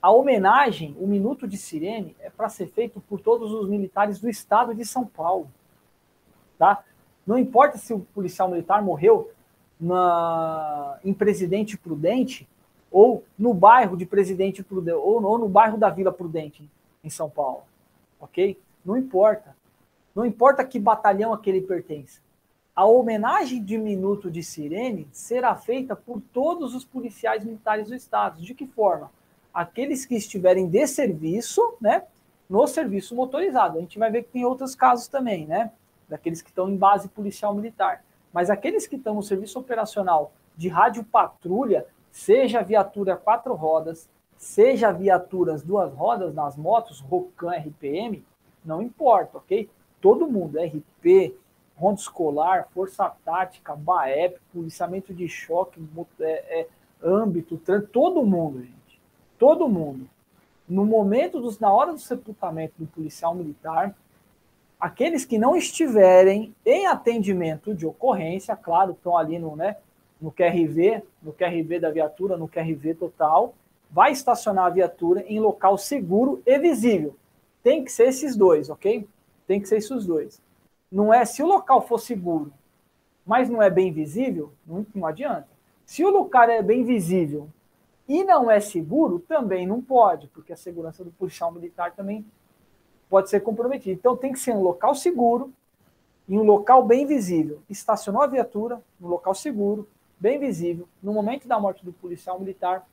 a 0.00 0.10
homenagem, 0.10 0.96
o 0.98 1.06
minuto 1.06 1.46
de 1.46 1.58
sirene, 1.58 2.16
é 2.18 2.30
para 2.30 2.48
ser 2.48 2.68
feito 2.68 3.02
por 3.02 3.20
todos 3.20 3.52
os 3.52 3.68
militares 3.68 4.18
do 4.18 4.30
estado 4.30 4.74
de 4.74 4.82
São 4.82 5.04
Paulo. 5.04 5.46
Tá? 6.58 6.82
Não 7.26 7.36
importa 7.36 7.76
se 7.76 7.92
o 7.92 8.00
policial 8.14 8.48
militar 8.48 8.80
morreu 8.82 9.30
na, 9.78 10.98
em 11.04 11.12
Presidente 11.12 11.76
Prudente 11.76 12.48
ou 12.90 13.24
no 13.38 13.52
bairro 13.52 13.94
de 13.94 14.06
Presidente 14.06 14.62
Prudente, 14.62 14.96
ou 14.96 15.22
ou 15.22 15.36
no 15.36 15.50
bairro 15.50 15.76
da 15.76 15.90
Vila 15.90 16.10
Prudente, 16.10 16.66
em 17.04 17.10
São 17.10 17.28
Paulo. 17.28 17.64
Ok? 18.18 18.58
Não 18.82 18.96
importa. 18.96 19.54
Não 20.16 20.24
importa 20.24 20.64
que 20.64 20.80
batalhão 20.80 21.34
aquele 21.34 21.60
pertence. 21.60 22.22
A 22.74 22.86
homenagem 22.86 23.62
de 23.62 23.76
minuto 23.76 24.30
de 24.30 24.42
sirene 24.42 25.06
será 25.12 25.54
feita 25.54 25.94
por 25.94 26.22
todos 26.32 26.74
os 26.74 26.86
policiais 26.86 27.44
militares 27.44 27.88
do 27.88 27.94
Estado. 27.94 28.40
De 28.40 28.54
que 28.54 28.66
forma? 28.66 29.10
Aqueles 29.52 30.06
que 30.06 30.14
estiverem 30.14 30.68
de 30.68 30.86
serviço, 30.86 31.76
né? 31.78 32.04
No 32.48 32.66
serviço 32.66 33.14
motorizado. 33.14 33.76
A 33.76 33.80
gente 33.82 33.98
vai 33.98 34.10
ver 34.10 34.22
que 34.22 34.30
tem 34.30 34.42
outros 34.42 34.74
casos 34.74 35.06
também, 35.06 35.46
né? 35.46 35.70
Daqueles 36.08 36.40
que 36.40 36.48
estão 36.48 36.70
em 36.70 36.76
base 36.78 37.08
policial 37.08 37.54
militar. 37.54 38.02
Mas 38.32 38.48
aqueles 38.48 38.86
que 38.86 38.96
estão 38.96 39.16
no 39.16 39.22
serviço 39.22 39.58
operacional 39.58 40.32
de 40.56 40.68
rádio 40.68 41.04
patrulha, 41.04 41.86
seja 42.10 42.62
viatura 42.62 43.16
quatro 43.16 43.52
rodas, 43.52 44.08
seja 44.38 44.90
viaturas 44.92 45.62
duas 45.62 45.92
rodas 45.92 46.34
nas 46.34 46.56
motos, 46.56 47.00
Rocan, 47.00 47.50
RPM, 47.50 48.24
não 48.64 48.80
importa, 48.80 49.36
ok? 49.36 49.68
Todo 50.06 50.28
mundo, 50.28 50.56
RP, 50.60 51.34
ronda 51.76 51.98
escolar, 51.98 52.68
força 52.72 53.12
tática, 53.24 53.74
BAEP, 53.74 54.38
policiamento 54.52 55.12
de 55.12 55.28
choque, 55.28 55.82
é, 56.20 56.60
é, 56.60 56.68
âmbito, 57.02 57.60
todo 57.90 58.24
mundo, 58.24 58.62
gente. 58.62 59.00
Todo 59.36 59.68
mundo. 59.68 60.08
No 60.68 60.86
momento, 60.86 61.40
dos, 61.40 61.58
na 61.58 61.72
hora 61.72 61.92
do 61.92 61.98
sepultamento 61.98 62.74
do 62.78 62.86
policial 62.86 63.34
militar, 63.34 63.96
aqueles 64.78 65.24
que 65.24 65.38
não 65.38 65.56
estiverem 65.56 66.54
em 66.64 66.86
atendimento 66.86 67.74
de 67.74 67.84
ocorrência, 67.84 68.54
claro, 68.54 68.92
estão 68.92 69.16
ali 69.16 69.40
no, 69.40 69.56
né, 69.56 69.76
no 70.20 70.30
QRV, 70.30 71.02
no 71.20 71.32
QRV 71.32 71.80
da 71.80 71.90
viatura, 71.90 72.36
no 72.36 72.46
QRV 72.46 72.94
total, 72.94 73.56
vai 73.90 74.12
estacionar 74.12 74.66
a 74.66 74.70
viatura 74.70 75.24
em 75.26 75.40
local 75.40 75.76
seguro 75.76 76.40
e 76.46 76.56
visível. 76.60 77.16
Tem 77.60 77.82
que 77.82 77.90
ser 77.90 78.04
esses 78.04 78.36
dois, 78.36 78.70
ok? 78.70 79.04
Tem 79.46 79.60
que 79.60 79.68
ser 79.68 79.76
esses 79.76 80.06
dois. 80.06 80.40
Não 80.90 81.12
é 81.12 81.24
se 81.24 81.42
o 81.42 81.46
local 81.46 81.82
for 81.82 81.98
seguro, 81.98 82.52
mas 83.24 83.48
não 83.48 83.62
é 83.62 83.68
bem 83.68 83.92
visível, 83.92 84.52
não, 84.66 84.86
não 84.94 85.06
adianta. 85.06 85.48
Se 85.84 86.04
o 86.04 86.10
lugar 86.10 86.48
é 86.48 86.62
bem 86.62 86.84
visível 86.84 87.48
e 88.08 88.24
não 88.24 88.50
é 88.50 88.60
seguro, 88.60 89.18
também 89.18 89.66
não 89.66 89.80
pode, 89.80 90.28
porque 90.28 90.52
a 90.52 90.56
segurança 90.56 91.04
do 91.04 91.10
policial 91.10 91.52
militar 91.52 91.92
também 91.92 92.24
pode 93.08 93.30
ser 93.30 93.40
comprometida. 93.40 93.92
Então 93.92 94.16
tem 94.16 94.32
que 94.32 94.38
ser 94.38 94.52
um 94.52 94.62
local 94.62 94.94
seguro, 94.94 95.52
em 96.28 96.38
um 96.38 96.42
local 96.42 96.84
bem 96.84 97.06
visível. 97.06 97.60
Estacionou 97.68 98.22
a 98.22 98.26
viatura 98.26 98.82
no 98.98 99.08
local 99.08 99.34
seguro, 99.34 99.88
bem 100.18 100.38
visível. 100.38 100.88
No 101.02 101.12
momento 101.12 101.46
da 101.46 101.58
morte 101.58 101.84
do 101.84 101.92
policial 101.92 102.38
militar, 102.38 102.86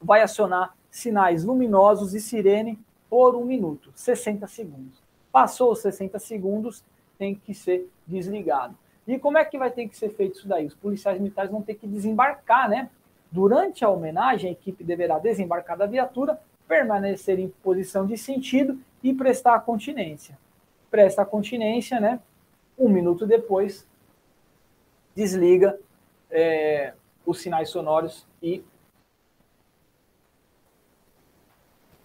vai 0.00 0.22
acionar 0.22 0.74
sinais 0.90 1.44
luminosos 1.44 2.14
e 2.14 2.20
sirene 2.20 2.78
por 3.10 3.34
um 3.34 3.44
minuto, 3.44 3.90
60 3.94 4.46
segundos. 4.46 5.03
Passou 5.34 5.72
os 5.72 5.80
60 5.80 6.16
segundos, 6.20 6.84
tem 7.18 7.34
que 7.34 7.52
ser 7.52 7.90
desligado. 8.06 8.78
E 9.04 9.18
como 9.18 9.36
é 9.36 9.44
que 9.44 9.58
vai 9.58 9.68
ter 9.68 9.88
que 9.88 9.96
ser 9.96 10.10
feito 10.10 10.38
isso 10.38 10.46
daí? 10.46 10.64
Os 10.64 10.76
policiais 10.76 11.18
militares 11.18 11.50
vão 11.50 11.60
ter 11.60 11.74
que 11.74 11.88
desembarcar, 11.88 12.68
né? 12.68 12.88
Durante 13.32 13.84
a 13.84 13.90
homenagem, 13.90 14.50
a 14.50 14.52
equipe 14.52 14.84
deverá 14.84 15.18
desembarcar 15.18 15.76
da 15.76 15.86
viatura, 15.86 16.40
permanecer 16.68 17.40
em 17.40 17.48
posição 17.48 18.06
de 18.06 18.16
sentido 18.16 18.78
e 19.02 19.12
prestar 19.12 19.56
a 19.56 19.60
continência. 19.60 20.38
Presta 20.88 21.22
a 21.22 21.26
continência, 21.26 21.98
né? 21.98 22.20
Um 22.78 22.88
minuto 22.88 23.26
depois, 23.26 23.84
desliga 25.16 25.76
é, 26.30 26.94
os 27.26 27.40
sinais 27.40 27.70
sonoros 27.70 28.24
e, 28.40 28.62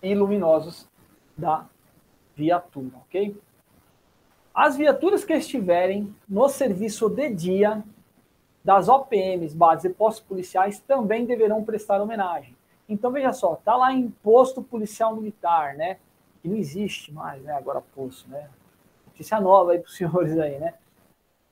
e 0.01 0.15
luminosos 0.15 0.89
da 1.37 1.69
viatura, 2.39 2.95
ok? 3.07 3.35
As 4.53 4.77
viaturas 4.77 5.25
que 5.25 5.33
estiverem 5.33 6.13
no 6.27 6.47
serviço 6.47 7.09
de 7.09 7.29
dia 7.29 7.83
das 8.63 8.87
OPMs, 8.87 9.55
bases 9.55 9.85
e 9.85 9.89
postos 9.89 10.23
policiais 10.25 10.79
também 10.79 11.25
deverão 11.25 11.63
prestar 11.63 12.01
homenagem. 12.01 12.55
Então 12.87 13.11
veja 13.11 13.33
só, 13.33 13.55
tá 13.55 13.75
lá 13.75 13.93
em 13.93 14.09
posto 14.23 14.63
policial 14.63 15.15
militar, 15.15 15.75
né? 15.75 15.97
Que 16.41 16.47
não 16.47 16.55
existe 16.55 17.13
mais, 17.13 17.41
né? 17.43 17.53
Agora 17.53 17.81
posto, 17.81 18.29
né? 18.29 18.49
Notícia 19.07 19.39
nova 19.39 19.73
aí 19.73 19.79
para 19.79 19.87
os 19.87 19.95
senhores 19.97 20.37
aí, 20.37 20.57
né? 20.57 20.73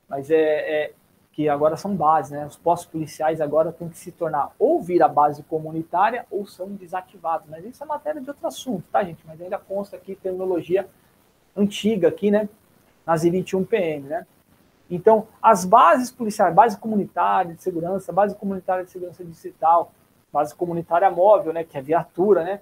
Mas 0.07 0.31
é, 0.31 0.37
é, 0.37 0.93
que 1.37 1.47
agora 1.47 1.77
são 1.77 1.95
bases, 1.95 2.31
né? 2.31 2.47
Os 2.47 2.57
postos 2.57 2.89
policiais 2.89 3.39
agora 3.39 3.71
têm 3.71 3.87
que 3.87 3.97
se 3.97 4.11
tornar 4.11 4.51
ou 4.57 4.81
vir 4.81 5.03
a 5.03 5.07
base 5.07 5.43
comunitária 5.43 6.25
ou 6.31 6.47
são 6.47 6.69
desativados. 6.69 7.47
Mas 7.47 7.63
isso 7.63 7.83
é 7.83 7.85
matéria 7.85 8.19
de 8.19 8.27
outro 8.27 8.47
assunto, 8.47 8.83
tá, 8.91 9.03
gente? 9.03 9.23
Mas 9.23 9.39
ainda 9.39 9.59
consta 9.59 9.95
aqui 9.95 10.15
terminologia 10.15 10.89
antiga 11.55 12.07
aqui, 12.07 12.31
né? 12.31 12.49
nas 13.05 13.23
I-21 13.23 13.67
PM, 13.67 14.07
né? 14.07 14.25
Então, 14.89 15.27
as 15.39 15.63
bases 15.63 16.11
policiais, 16.11 16.55
base 16.55 16.75
comunitária 16.75 17.53
de 17.53 17.61
segurança, 17.61 18.11
base 18.11 18.35
comunitária 18.35 18.83
de 18.83 18.89
segurança 18.89 19.23
digital, 19.23 19.91
base 20.33 20.55
comunitária 20.55 21.09
móvel, 21.11 21.53
né, 21.53 21.63
que 21.63 21.77
é 21.77 21.81
viatura, 21.81 22.43
né? 22.43 22.61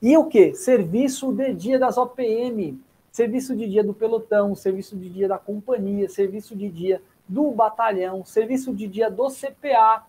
E 0.00 0.16
o 0.16 0.26
que? 0.26 0.54
Serviço 0.54 1.32
de 1.32 1.52
dia 1.54 1.78
das 1.78 1.98
OPM, 1.98 2.80
serviço 3.10 3.56
de 3.56 3.68
dia 3.68 3.82
do 3.82 3.92
pelotão, 3.92 4.54
serviço 4.54 4.96
de 4.96 5.10
dia 5.10 5.26
da 5.26 5.38
companhia, 5.38 6.08
serviço 6.08 6.56
de 6.56 6.68
dia 6.68 7.02
do 7.32 7.50
batalhão, 7.50 8.22
serviço 8.26 8.74
de 8.74 8.86
dia 8.86 9.10
do 9.10 9.28
CPA. 9.30 10.04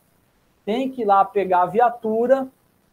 Tem 0.66 0.92
que 0.92 1.04
ir 1.04 1.06
lá 1.06 1.24
pegar 1.24 1.62
a 1.62 1.66
viatura, 1.66 2.50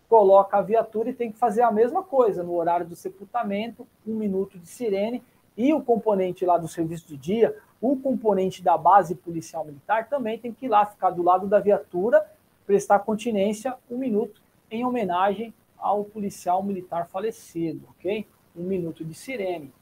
coloca 0.09 0.57
a 0.57 0.63
viatura 0.63 1.11
e 1.11 1.13
tem 1.13 1.33
que 1.33 1.39
fazer 1.39 1.63
a 1.63 1.73
mesma 1.73 2.05
coisa 2.05 2.45
no 2.45 2.55
horário 2.55 2.87
do 2.87 2.95
sepultamento, 2.95 3.85
um 4.07 4.15
minuto 4.15 4.57
de 4.57 4.69
sirene 4.69 5.21
e 5.57 5.75
o 5.75 5.83
componente 5.83 6.47
lá 6.47 6.57
do 6.57 6.69
serviço 6.69 7.09
de 7.09 7.17
dia, 7.17 7.57
o 7.81 7.97
componente 7.97 8.63
da 8.63 8.79
base 8.79 9.17
policial 9.17 9.65
militar 9.65 10.09
também 10.09 10.39
tem 10.39 10.53
que 10.53 10.67
ir 10.67 10.69
lá 10.69 10.87
ficar 10.87 11.11
do 11.11 11.25
lado 11.25 11.49
da 11.49 11.59
viatura, 11.59 12.25
prestar 12.65 13.01
continência 13.01 13.75
um 13.91 13.99
minuto 13.99 14.41
em 14.71 14.85
homenagem 14.85 15.53
ao 15.77 16.05
policial 16.05 16.63
militar 16.63 17.09
falecido, 17.09 17.89
ok? 17.99 18.25
Um 18.57 18.63
minuto 18.63 19.05
de 19.05 19.13
sirene. 19.13 19.73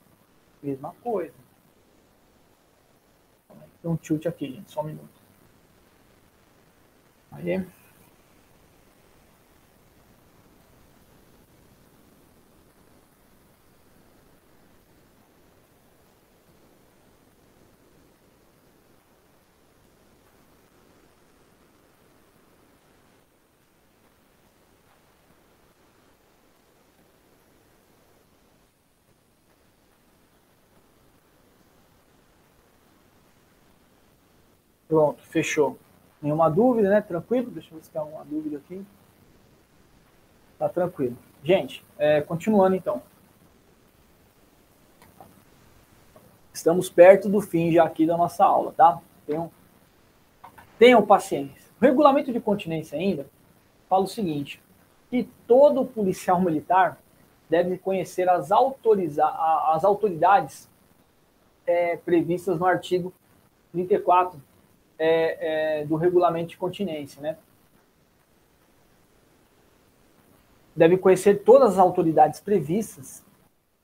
Mesma 0.63 0.95
coisa. 1.03 1.48
Um 3.85 3.97
tilt 3.97 4.27
aqui, 4.27 4.47
gente, 4.53 4.71
só 4.71 4.83
um 4.83 4.85
minuto. 4.85 5.21
Aí. 7.31 7.67
Pronto, 34.89 35.23
fechou. 35.25 35.79
Nenhuma 36.21 36.49
dúvida, 36.49 36.89
né? 36.89 37.01
Tranquilo? 37.03 37.51
Deixa 37.51 37.71
eu 37.71 37.77
ver 37.79 37.85
se 37.85 37.91
tem 37.91 38.01
alguma 38.01 38.25
dúvida 38.25 38.57
aqui. 38.57 38.85
Tá 40.59 40.69
tranquilo. 40.69 41.17
Gente, 41.45 41.85
é, 41.99 42.23
continuando 42.23 42.75
então. 42.75 43.03
Estamos 46.53 46.91
perto 46.91 47.29
do 47.29 47.41
fim 47.41 47.71
já 47.71 47.85
aqui 47.85 48.05
da 48.07 48.17
nossa 48.17 48.45
aula, 48.45 48.73
tá? 48.73 49.01
Tenham, 49.27 49.51
tenham 50.79 51.07
paciência. 51.07 51.71
O 51.81 51.85
regulamento 51.85 52.33
de 52.33 52.41
continência 52.41 52.99
ainda 52.99 53.27
fala 53.89 54.05
o 54.05 54.09
seguinte, 54.09 54.61
que 55.09 55.29
todo 55.47 55.85
policial 55.85 56.41
militar 56.41 56.99
deve 57.49 57.79
conhecer 57.79 58.29
as, 58.29 58.51
autoriza 58.51 59.25
as 59.25 59.85
autoridades 59.85 60.69
é, 61.67 61.97
previstas 61.97 62.59
no 62.59 62.67
artigo 62.67 63.13
34 63.71 64.43
é, 64.99 65.81
é, 65.81 65.85
do 65.85 65.97
regulamento 65.97 66.51
de 66.51 66.57
continência, 66.57 67.23
né? 67.23 67.39
Deve 70.75 70.97
conhecer 70.97 71.43
todas 71.43 71.73
as 71.73 71.79
autoridades 71.79 72.41
previstas 72.41 73.25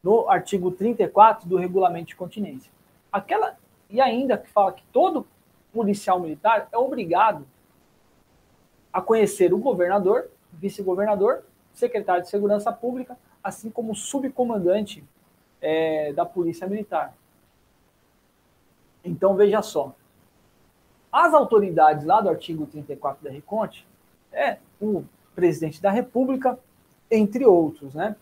no 0.02 0.28
artigo 0.28 0.70
34 0.70 1.48
do 1.48 1.56
regulamento 1.56 2.08
de 2.08 2.16
continência. 2.16 2.70
Aquela 3.10 3.56
e 3.88 4.00
ainda 4.00 4.36
que 4.36 4.48
fala 4.48 4.72
que 4.72 4.84
todo 4.92 5.26
policial 5.72 6.20
militar 6.20 6.68
é 6.72 6.78
obrigado 6.78 7.46
a 8.92 9.00
conhecer 9.00 9.52
o 9.52 9.58
governador, 9.58 10.30
vice-governador, 10.52 11.44
secretário 11.72 12.22
de 12.22 12.28
Segurança 12.28 12.72
Pública, 12.72 13.18
assim 13.42 13.70
como 13.70 13.92
o 13.92 13.96
subcomandante 13.96 15.04
é, 15.60 16.12
da 16.12 16.24
Polícia 16.24 16.66
Militar. 16.66 17.14
Então 19.04 19.34
veja 19.34 19.60
só, 19.62 19.94
as 21.14 21.32
autoridades 21.32 22.04
lá 22.04 22.20
do 22.20 22.28
artigo 22.28 22.66
34 22.66 23.22
da 23.22 23.30
Reconte 23.30 23.86
é 24.32 24.58
o 24.80 25.04
presidente 25.32 25.80
da 25.80 25.88
República, 25.88 26.58
entre 27.08 27.46
outros, 27.46 27.94
né? 27.94 28.16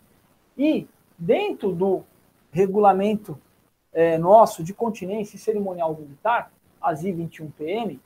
E 0.55 0.87
dentro 1.17 1.71
do 1.73 2.03
regulamento 2.51 3.35
é, 3.91 4.19
nosso 4.19 4.63
de 4.63 4.75
continência 4.75 5.35
e 5.35 5.39
cerimonial 5.39 5.95
militar, 5.95 6.51
as 6.79 7.03
I-21PM, 7.03 7.99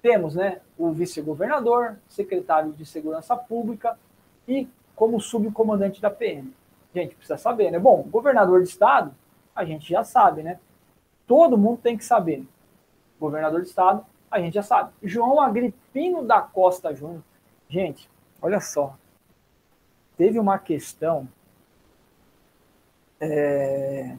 temos 0.00 0.36
né, 0.36 0.62
o 0.78 0.90
vice-governador, 0.90 1.98
secretário 2.08 2.72
de 2.72 2.86
Segurança 2.86 3.36
Pública 3.36 3.98
e 4.46 4.66
como 4.96 5.20
subcomandante 5.20 6.00
da 6.00 6.08
PM. 6.08 6.50
Gente, 6.94 7.14
precisa 7.14 7.36
saber, 7.36 7.70
né? 7.70 7.78
Bom, 7.78 8.04
governador 8.04 8.62
de 8.62 8.70
estado, 8.70 9.14
a 9.54 9.66
gente 9.66 9.86
já 9.86 10.02
sabe, 10.02 10.42
né? 10.42 10.58
Todo 11.26 11.58
mundo 11.58 11.80
tem 11.82 11.94
que 11.94 12.06
saber 12.06 12.46
governador 13.18 13.62
de 13.62 13.68
estado, 13.68 14.04
a 14.30 14.40
gente 14.40 14.54
já 14.54 14.62
sabe. 14.62 14.92
João 15.02 15.40
Agripino 15.40 16.22
da 16.22 16.40
Costa 16.40 16.94
Júnior. 16.94 17.22
Gente, 17.68 18.10
olha 18.40 18.60
só. 18.60 18.96
teve 20.16 20.38
uma 20.38 20.58
questão 20.58 21.28
é, 23.20 24.16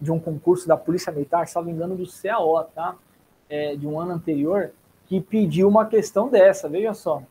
de 0.00 0.10
um 0.12 0.18
concurso 0.18 0.66
da 0.66 0.76
Polícia 0.76 1.12
Militar, 1.12 1.48
salvo 1.48 1.70
engano, 1.70 1.96
do 1.96 2.04
CAO, 2.06 2.64
tá? 2.74 2.96
É, 3.48 3.74
de 3.76 3.86
um 3.86 3.98
ano 3.98 4.12
anterior, 4.12 4.72
que 5.06 5.20
pediu 5.20 5.68
uma 5.68 5.86
questão 5.86 6.28
dessa, 6.28 6.68
veja 6.68 6.92
só, 6.92 7.22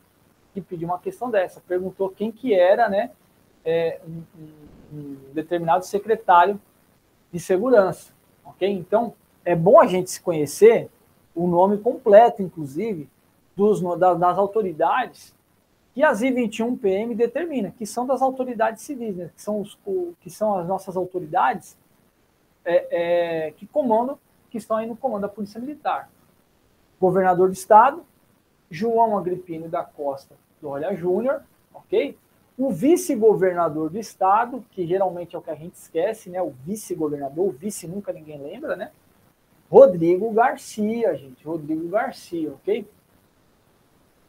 que 0.53 0.59
pediu 0.59 0.87
uma 0.87 0.99
questão 0.99 1.29
dessa, 1.29 1.61
perguntou 1.61 2.09
quem 2.09 2.31
que 2.31 2.53
era, 2.53 2.89
né, 2.89 3.11
é, 3.63 4.01
um, 4.07 4.23
um 4.91 5.17
determinado 5.33 5.85
secretário 5.85 6.59
de 7.31 7.39
segurança, 7.39 8.11
ok? 8.43 8.67
Então, 8.67 9.13
é 9.47 9.55
bom 9.55 9.79
a 9.79 9.87
gente 9.87 10.11
se 10.11 10.19
conhecer 10.19 10.89
o 11.33 11.47
nome 11.47 11.77
completo, 11.77 12.41
inclusive, 12.41 13.09
dos, 13.55 13.81
das 13.97 14.37
autoridades 14.37 15.33
que 15.93 16.03
as 16.03 16.21
I-21 16.21 16.77
PM 16.77 17.15
determina, 17.15 17.71
que 17.71 17.85
são 17.85 18.05
das 18.05 18.21
autoridades 18.21 18.83
civis, 18.83 19.15
né? 19.15 19.31
que, 19.33 19.41
são 19.41 19.61
os, 19.61 19.79
que 20.19 20.29
são 20.29 20.59
as 20.59 20.67
nossas 20.67 20.97
autoridades 20.97 21.77
é, 22.65 23.47
é, 23.47 23.51
que 23.51 23.65
comandam, 23.65 24.19
que 24.51 24.57
estão 24.57 24.77
aí 24.77 24.85
no 24.85 24.97
comando 24.97 25.21
da 25.21 25.29
Polícia 25.29 25.61
Militar. 25.61 26.09
Governador 26.99 27.47
do 27.47 27.53
Estado, 27.53 28.05
João 28.69 29.17
Agripino 29.17 29.69
da 29.69 29.83
Costa 29.83 30.35
Olha 30.61 30.93
Júnior, 30.93 31.41
ok? 31.73 32.17
O 32.57 32.69
vice-governador 32.69 33.89
do 33.89 33.97
Estado, 33.97 34.63
que 34.71 34.85
geralmente 34.85 35.35
é 35.35 35.39
o 35.39 35.41
que 35.41 35.51
a 35.51 35.55
gente 35.55 35.75
esquece, 35.75 36.29
né? 36.29 36.41
O 36.41 36.49
vice-governador, 36.65 37.47
o 37.47 37.51
vice 37.51 37.87
nunca 37.87 38.11
ninguém 38.11 38.41
lembra, 38.41 38.75
né? 38.75 38.91
Rodrigo 39.69 40.31
Garcia, 40.31 41.15
gente, 41.15 41.45
Rodrigo 41.45 41.89
Garcia, 41.89 42.53
ok? 42.53 42.87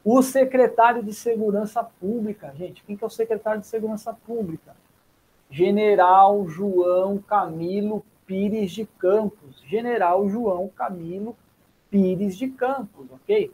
O 0.04 0.22
secretário 0.22 1.02
de 1.02 1.12
Segurança 1.12 1.84
Pública, 1.84 2.52
gente, 2.56 2.82
quem 2.82 2.96
que 2.96 3.04
é 3.04 3.06
o 3.06 3.10
secretário 3.10 3.60
de 3.60 3.66
Segurança 3.66 4.12
Pública? 4.12 4.74
General 5.50 6.46
João 6.48 7.18
Camilo 7.18 8.04
Pires 8.26 8.70
de 8.72 8.84
Campos. 8.84 9.62
General 9.66 10.28
João 10.28 10.68
Camilo 10.68 11.36
Pires 11.90 12.36
de 12.36 12.48
Campos, 12.48 13.06
ok? 13.10 13.52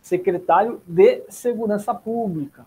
Secretário 0.00 0.80
de 0.86 1.24
Segurança 1.28 1.94
Pública. 1.94 2.66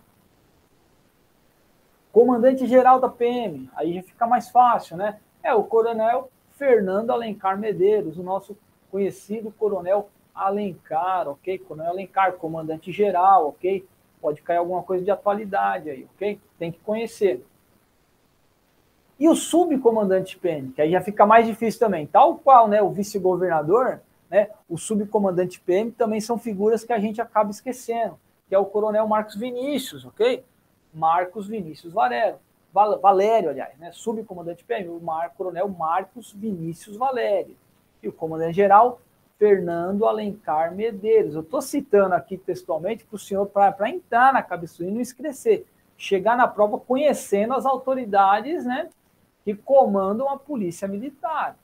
Comandante-geral 2.11 2.99
da 2.99 3.09
PM, 3.09 3.69
aí 3.75 3.93
já 3.95 4.03
fica 4.03 4.27
mais 4.27 4.49
fácil, 4.49 4.97
né? 4.97 5.19
É 5.41 5.53
o 5.53 5.63
Coronel 5.63 6.29
Fernando 6.61 7.09
Alencar 7.09 7.57
Medeiros, 7.57 8.19
o 8.19 8.23
nosso 8.23 8.55
conhecido 8.91 9.51
Coronel 9.57 10.11
Alencar, 10.31 11.27
ok? 11.27 11.57
Coronel 11.57 11.89
Alencar, 11.89 12.33
comandante 12.33 12.91
geral, 12.91 13.47
ok? 13.47 13.83
Pode 14.21 14.43
cair 14.43 14.57
alguma 14.57 14.83
coisa 14.83 15.03
de 15.03 15.09
atualidade 15.09 15.89
aí, 15.89 16.07
ok? 16.13 16.39
Tem 16.59 16.71
que 16.71 16.77
conhecer. 16.81 17.43
E 19.19 19.27
o 19.27 19.33
subcomandante 19.33 20.37
PM, 20.37 20.71
que 20.71 20.83
aí 20.83 20.91
já 20.91 21.01
fica 21.01 21.25
mais 21.25 21.47
difícil 21.47 21.79
também. 21.79 22.05
Tal 22.05 22.35
qual 22.37 22.67
né, 22.67 22.79
o 22.79 22.91
vice-governador, 22.91 23.99
né, 24.29 24.49
o 24.69 24.77
subcomandante 24.77 25.59
PM 25.59 25.89
também 25.89 26.21
são 26.21 26.37
figuras 26.37 26.83
que 26.83 26.93
a 26.93 26.99
gente 26.99 27.19
acaba 27.19 27.49
esquecendo, 27.49 28.19
que 28.47 28.53
é 28.53 28.59
o 28.59 28.65
coronel 28.65 29.07
Marcos 29.07 29.35
Vinícius, 29.35 30.05
ok? 30.05 30.45
Marcos 30.93 31.47
Vinícius 31.47 31.91
Valério, 31.91 32.37
Valério, 32.73 33.49
aliás, 33.49 33.77
né, 33.77 33.91
subcomandante 33.91 34.63
PM, 34.63 34.89
o 34.89 34.99
Mar, 34.99 35.33
coronel 35.37 35.67
Marcos 35.67 36.31
Vinícius 36.31 36.95
Valério. 36.95 37.55
E 38.01 38.07
o 38.07 38.13
comandante-geral 38.13 38.99
Fernando 39.41 40.05
Alencar 40.05 40.73
Medeiros. 40.75 41.33
Eu 41.33 41.41
estou 41.41 41.63
citando 41.63 42.13
aqui 42.13 42.37
textualmente 42.37 43.03
para 43.03 43.15
o 43.15 43.19
senhor, 43.19 43.47
para 43.47 43.89
entrar 43.89 44.31
na 44.31 44.43
cabeça 44.43 44.83
e 44.83 44.91
não 44.91 45.01
esquecer. 45.01 45.65
Chegar 45.97 46.37
na 46.37 46.47
prova 46.47 46.79
conhecendo 46.79 47.55
as 47.55 47.65
autoridades 47.65 48.63
né, 48.65 48.87
que 49.43 49.55
comandam 49.55 50.29
a 50.29 50.37
polícia 50.37 50.87
militar. 50.87 51.57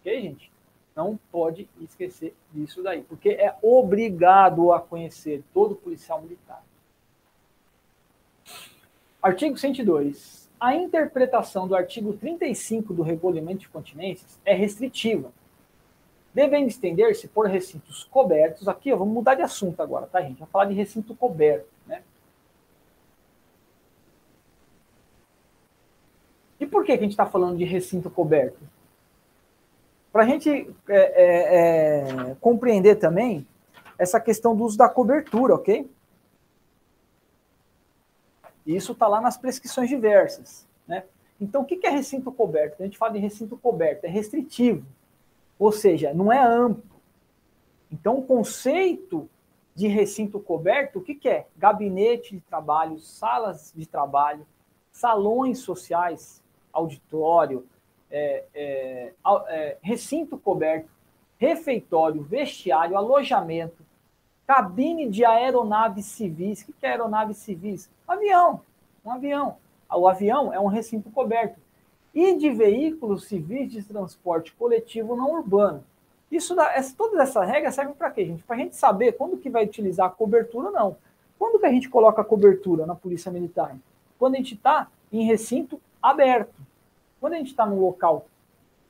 Ok, 0.00 0.22
gente? 0.22 0.52
Não 0.94 1.18
pode 1.32 1.68
esquecer 1.80 2.36
disso 2.52 2.80
daí, 2.84 3.02
porque 3.02 3.30
é 3.30 3.56
obrigado 3.60 4.72
a 4.72 4.78
conhecer 4.78 5.42
todo 5.52 5.74
policial 5.74 6.22
militar. 6.22 6.62
Artigo 9.20 9.56
102. 9.56 10.43
A 10.64 10.74
interpretação 10.74 11.68
do 11.68 11.76
artigo 11.76 12.14
35 12.14 12.94
do 12.94 13.02
Regulamento 13.02 13.58
de 13.58 13.68
Continências 13.68 14.40
é 14.46 14.54
restritiva 14.54 15.30
devendo 16.32 16.68
estender-se 16.68 17.28
por 17.28 17.46
recintos 17.46 18.04
cobertos. 18.04 18.66
Aqui, 18.66 18.90
ó, 18.90 18.96
vamos 18.96 19.12
mudar 19.12 19.34
de 19.34 19.42
assunto 19.42 19.82
agora, 19.82 20.06
tá, 20.06 20.22
gente? 20.22 20.38
Vamos 20.38 20.50
falar 20.50 20.64
de 20.64 20.72
recinto 20.72 21.14
coberto, 21.14 21.68
né? 21.86 22.02
E 26.58 26.64
por 26.64 26.82
que, 26.82 26.94
que 26.94 26.98
a 26.98 27.02
gente 27.02 27.10
está 27.10 27.26
falando 27.26 27.58
de 27.58 27.64
recinto 27.64 28.08
coberto? 28.08 28.58
Para 30.10 30.22
a 30.22 30.26
gente 30.26 30.74
é, 30.88 30.96
é, 30.96 32.30
é, 32.30 32.36
compreender 32.40 32.94
também 32.94 33.46
essa 33.98 34.18
questão 34.18 34.56
do 34.56 34.64
uso 34.64 34.78
da 34.78 34.88
cobertura, 34.88 35.56
ok? 35.56 35.86
Isso 38.66 38.92
está 38.92 39.06
lá 39.06 39.20
nas 39.20 39.36
prescrições 39.36 39.88
diversas, 39.88 40.66
né? 40.86 41.04
Então, 41.40 41.62
o 41.62 41.64
que 41.64 41.86
é 41.86 41.90
recinto 41.90 42.30
coberto? 42.32 42.82
A 42.82 42.86
gente 42.86 42.96
fala 42.96 43.12
de 43.12 43.18
recinto 43.18 43.56
coberto, 43.56 44.04
é 44.04 44.08
restritivo. 44.08 44.86
Ou 45.58 45.72
seja, 45.72 46.14
não 46.14 46.32
é 46.32 46.42
amplo. 46.42 46.82
Então, 47.90 48.18
o 48.18 48.22
conceito 48.22 49.28
de 49.74 49.88
recinto 49.88 50.38
coberto, 50.38 50.98
o 50.98 51.02
que, 51.02 51.14
que 51.14 51.28
é? 51.28 51.46
Gabinete 51.56 52.36
de 52.36 52.40
trabalho, 52.40 52.98
salas 52.98 53.72
de 53.74 53.86
trabalho, 53.86 54.46
salões 54.92 55.58
sociais, 55.58 56.42
auditório, 56.72 57.66
é, 58.10 58.44
é, 58.54 59.12
é, 59.48 59.76
recinto 59.82 60.38
coberto, 60.38 60.88
refeitório, 61.36 62.22
vestiário, 62.22 62.96
alojamento, 62.96 63.83
cabine 64.46 65.08
de 65.08 65.24
aeronaves 65.24 66.06
civis. 66.06 66.62
O 66.62 66.72
que 66.72 66.86
é 66.86 66.90
aeronaves 66.90 67.38
civis? 67.38 67.90
Avião, 68.06 68.60
um 69.04 69.10
avião. 69.10 69.56
O 69.90 70.08
avião 70.08 70.52
é 70.52 70.58
um 70.58 70.66
recinto 70.66 71.10
coberto 71.10 71.58
e 72.14 72.36
de 72.36 72.50
veículos 72.50 73.24
civis 73.24 73.72
de 73.72 73.82
transporte 73.82 74.52
coletivo 74.52 75.16
não 75.16 75.32
urbano. 75.32 75.84
Isso 76.30 76.54
dá, 76.54 76.72
essa, 76.72 76.94
todas 76.96 77.18
essas 77.20 77.48
regras 77.48 77.74
servem 77.74 77.94
para 77.94 78.10
quê, 78.10 78.24
gente? 78.24 78.42
Para 78.42 78.56
a 78.56 78.58
gente 78.58 78.76
saber 78.76 79.12
quando 79.12 79.36
que 79.36 79.50
vai 79.50 79.64
utilizar 79.64 80.06
a 80.06 80.10
cobertura 80.10 80.68
ou 80.68 80.72
não. 80.72 80.96
Quando 81.38 81.58
que 81.58 81.66
a 81.66 81.72
gente 81.72 81.88
coloca 81.88 82.22
a 82.22 82.24
cobertura 82.24 82.86
na 82.86 82.94
polícia 82.94 83.30
militar? 83.30 83.76
Quando 84.18 84.34
a 84.34 84.38
gente 84.38 84.54
está 84.54 84.88
em 85.12 85.24
recinto 85.24 85.80
aberto. 86.02 86.54
Quando 87.20 87.34
a 87.34 87.36
gente 87.36 87.50
está 87.50 87.64
num 87.64 87.80
local 87.80 88.26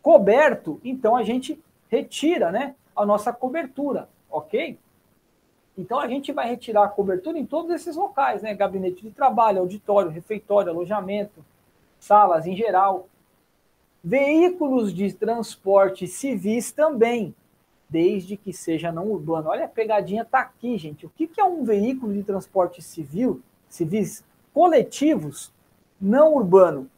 coberto, 0.02 0.80
então 0.84 1.16
a 1.16 1.22
gente 1.22 1.62
retira 1.90 2.50
né, 2.50 2.74
a 2.94 3.06
nossa 3.06 3.32
cobertura, 3.32 4.08
ok? 4.30 4.78
Então 5.76 5.98
a 5.98 6.06
gente 6.06 6.32
vai 6.32 6.48
retirar 6.48 6.84
a 6.84 6.88
cobertura 6.88 7.38
em 7.38 7.44
todos 7.44 7.70
esses 7.72 7.96
locais, 7.96 8.42
né? 8.42 8.54
Gabinete 8.54 9.02
de 9.02 9.10
trabalho, 9.10 9.60
auditório, 9.60 10.10
refeitório, 10.10 10.70
alojamento, 10.70 11.44
salas 11.98 12.46
em 12.46 12.54
geral. 12.54 13.08
Veículos 14.02 14.92
de 14.92 15.12
transporte 15.12 16.06
civis 16.06 16.70
também, 16.70 17.34
desde 17.88 18.36
que 18.36 18.52
seja 18.52 18.92
não 18.92 19.10
urbano. 19.10 19.48
Olha, 19.48 19.64
a 19.64 19.68
pegadinha 19.68 20.22
está 20.22 20.40
aqui, 20.40 20.76
gente. 20.78 21.06
O 21.06 21.10
que, 21.10 21.28
é 21.38 21.44
um 21.44 21.64
veículo 21.64 22.12
de 22.12 22.22
transporte 22.22 22.80
civil, 22.80 23.40
civis 23.68 24.24
coletivos 24.52 25.52
não 26.00 26.34
urbano? 26.34 26.88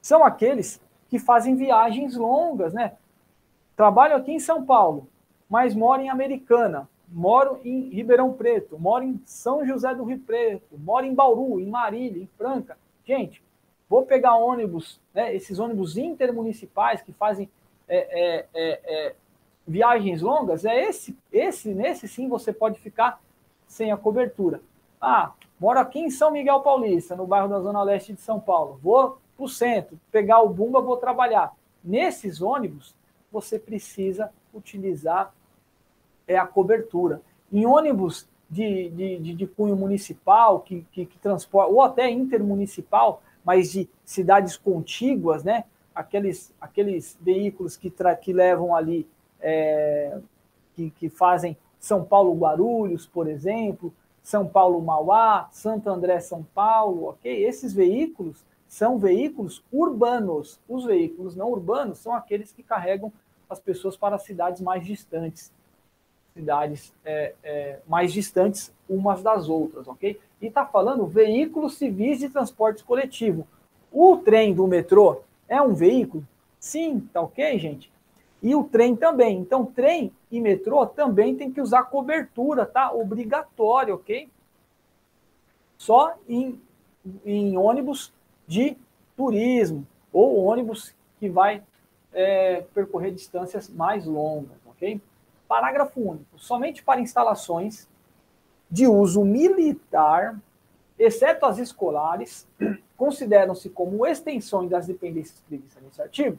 São 0.00 0.24
aqueles 0.24 0.80
que 1.08 1.18
fazem 1.18 1.54
viagens 1.54 2.16
longas, 2.16 2.72
né? 2.72 2.94
Trabalho 3.76 4.16
aqui 4.16 4.32
em 4.32 4.40
São 4.40 4.64
Paulo, 4.64 5.06
mas 5.48 5.74
moro 5.74 6.02
em 6.02 6.08
Americana, 6.08 6.88
moro 7.14 7.60
em 7.62 7.90
Ribeirão 7.90 8.32
Preto, 8.32 8.76
moro 8.76 9.04
em 9.04 9.20
São 9.24 9.64
José 9.64 9.94
do 9.94 10.02
Rio 10.02 10.18
Preto, 10.18 10.76
moro 10.76 11.06
em 11.06 11.14
Bauru, 11.14 11.60
em 11.60 11.66
Marília, 11.66 12.20
em 12.20 12.28
Franca. 12.36 12.76
Gente, 13.04 13.40
vou 13.88 14.04
pegar 14.04 14.34
ônibus, 14.34 15.00
né, 15.14 15.32
esses 15.32 15.60
ônibus 15.60 15.96
intermunicipais 15.96 17.02
que 17.02 17.12
fazem 17.12 17.48
é, 17.86 17.98
é, 17.98 18.46
é, 18.52 18.80
é, 18.84 19.14
viagens 19.64 20.22
longas, 20.22 20.64
é 20.64 20.88
esse, 20.88 21.16
esse, 21.30 21.72
nesse 21.72 22.08
sim 22.08 22.28
você 22.28 22.52
pode 22.52 22.80
ficar 22.80 23.20
sem 23.68 23.92
a 23.92 23.96
cobertura. 23.96 24.60
Ah, 25.00 25.32
moro 25.60 25.78
aqui 25.78 26.00
em 26.00 26.10
São 26.10 26.32
Miguel 26.32 26.62
Paulista, 26.62 27.14
no 27.14 27.28
bairro 27.28 27.48
da 27.48 27.60
Zona 27.60 27.82
Leste 27.84 28.12
de 28.12 28.20
São 28.20 28.40
Paulo. 28.40 28.80
Vou 28.82 29.18
para 29.36 29.44
o 29.44 29.48
centro, 29.48 30.00
pegar 30.10 30.40
o 30.40 30.48
Bumba, 30.48 30.80
vou 30.80 30.96
trabalhar. 30.96 31.54
Nesses 31.82 32.42
ônibus, 32.42 32.96
você 33.30 33.56
precisa 33.56 34.32
utilizar 34.52 35.32
é, 36.26 36.36
a 36.36 36.46
cobertura. 36.46 37.20
Em 37.52 37.66
ônibus 37.66 38.28
de, 38.48 38.88
de, 38.90 39.18
de, 39.18 39.34
de 39.34 39.46
cunho 39.46 39.76
municipal, 39.76 40.60
que, 40.60 40.86
que, 40.92 41.06
que 41.06 41.18
transporta, 41.18 41.72
ou 41.72 41.82
até 41.82 42.10
intermunicipal, 42.10 43.22
mas 43.44 43.72
de 43.72 43.88
cidades 44.04 44.56
contíguas, 44.56 45.44
né? 45.44 45.64
Aqueles, 45.94 46.52
aqueles 46.60 47.16
veículos 47.20 47.76
que, 47.76 47.92
que 48.20 48.32
levam 48.32 48.74
ali, 48.74 49.06
é, 49.40 50.18
que, 50.74 50.90
que 50.90 51.08
fazem 51.08 51.56
São 51.78 52.04
Paulo 52.04 52.34
Guarulhos, 52.34 53.06
por 53.06 53.28
exemplo, 53.28 53.92
São 54.22 54.46
Paulo 54.46 54.80
Mauá, 54.80 55.48
Santo 55.52 55.88
André 55.88 56.18
São 56.20 56.42
Paulo, 56.54 57.10
ok? 57.10 57.44
Esses 57.44 57.72
veículos 57.72 58.44
são 58.66 58.98
veículos 58.98 59.62
urbanos. 59.72 60.58
Os 60.68 60.84
veículos 60.84 61.36
não 61.36 61.50
urbanos 61.50 61.98
são 61.98 62.12
aqueles 62.12 62.52
que 62.52 62.62
carregam 62.62 63.12
as 63.48 63.60
pessoas 63.60 63.96
para 63.96 64.18
cidades 64.18 64.60
mais 64.60 64.84
distantes, 64.84 65.52
cidades 66.34 66.92
é, 67.04 67.32
é, 67.44 67.78
mais 67.86 68.12
distantes 68.12 68.72
umas 68.88 69.22
das 69.22 69.48
outras, 69.48 69.86
ok? 69.86 70.18
E 70.42 70.46
está 70.46 70.66
falando 70.66 71.06
veículos 71.06 71.76
civis 71.76 72.18
de 72.18 72.28
transporte 72.28 72.82
coletivo. 72.82 73.46
O 73.92 74.16
trem 74.16 74.52
do 74.52 74.66
metrô 74.66 75.20
é 75.48 75.62
um 75.62 75.72
veículo? 75.72 76.26
Sim, 76.58 77.08
tá 77.12 77.20
ok, 77.20 77.56
gente? 77.60 77.90
E 78.42 78.52
o 78.52 78.64
trem 78.64 78.96
também. 78.96 79.38
Então, 79.38 79.64
trem 79.64 80.12
e 80.28 80.40
metrô 80.40 80.84
também 80.84 81.36
tem 81.36 81.52
que 81.52 81.60
usar 81.60 81.84
cobertura, 81.84 82.66
tá? 82.66 82.92
Obrigatório, 82.92 83.94
ok? 83.94 84.28
Só 85.78 86.14
em, 86.28 86.60
em 87.24 87.56
ônibus 87.56 88.12
de 88.46 88.76
turismo 89.16 89.86
ou 90.12 90.42
ônibus 90.44 90.92
que 91.20 91.28
vai 91.28 91.62
é, 92.12 92.64
percorrer 92.74 93.12
distâncias 93.12 93.68
mais 93.68 94.04
longas, 94.04 94.58
ok? 94.66 95.00
Parágrafo 95.48 96.00
único. 96.00 96.38
Somente 96.38 96.82
para 96.82 97.00
instalações 97.00 97.88
de 98.70 98.86
uso 98.86 99.24
militar, 99.24 100.38
exceto 100.98 101.46
as 101.46 101.58
escolares, 101.58 102.46
consideram-se 102.96 103.68
como 103.70 104.06
extensões 104.06 104.70
das 104.70 104.86
dependências 104.86 105.40
previstas 105.46 105.82
nesse 105.82 106.00
artigo, 106.00 106.38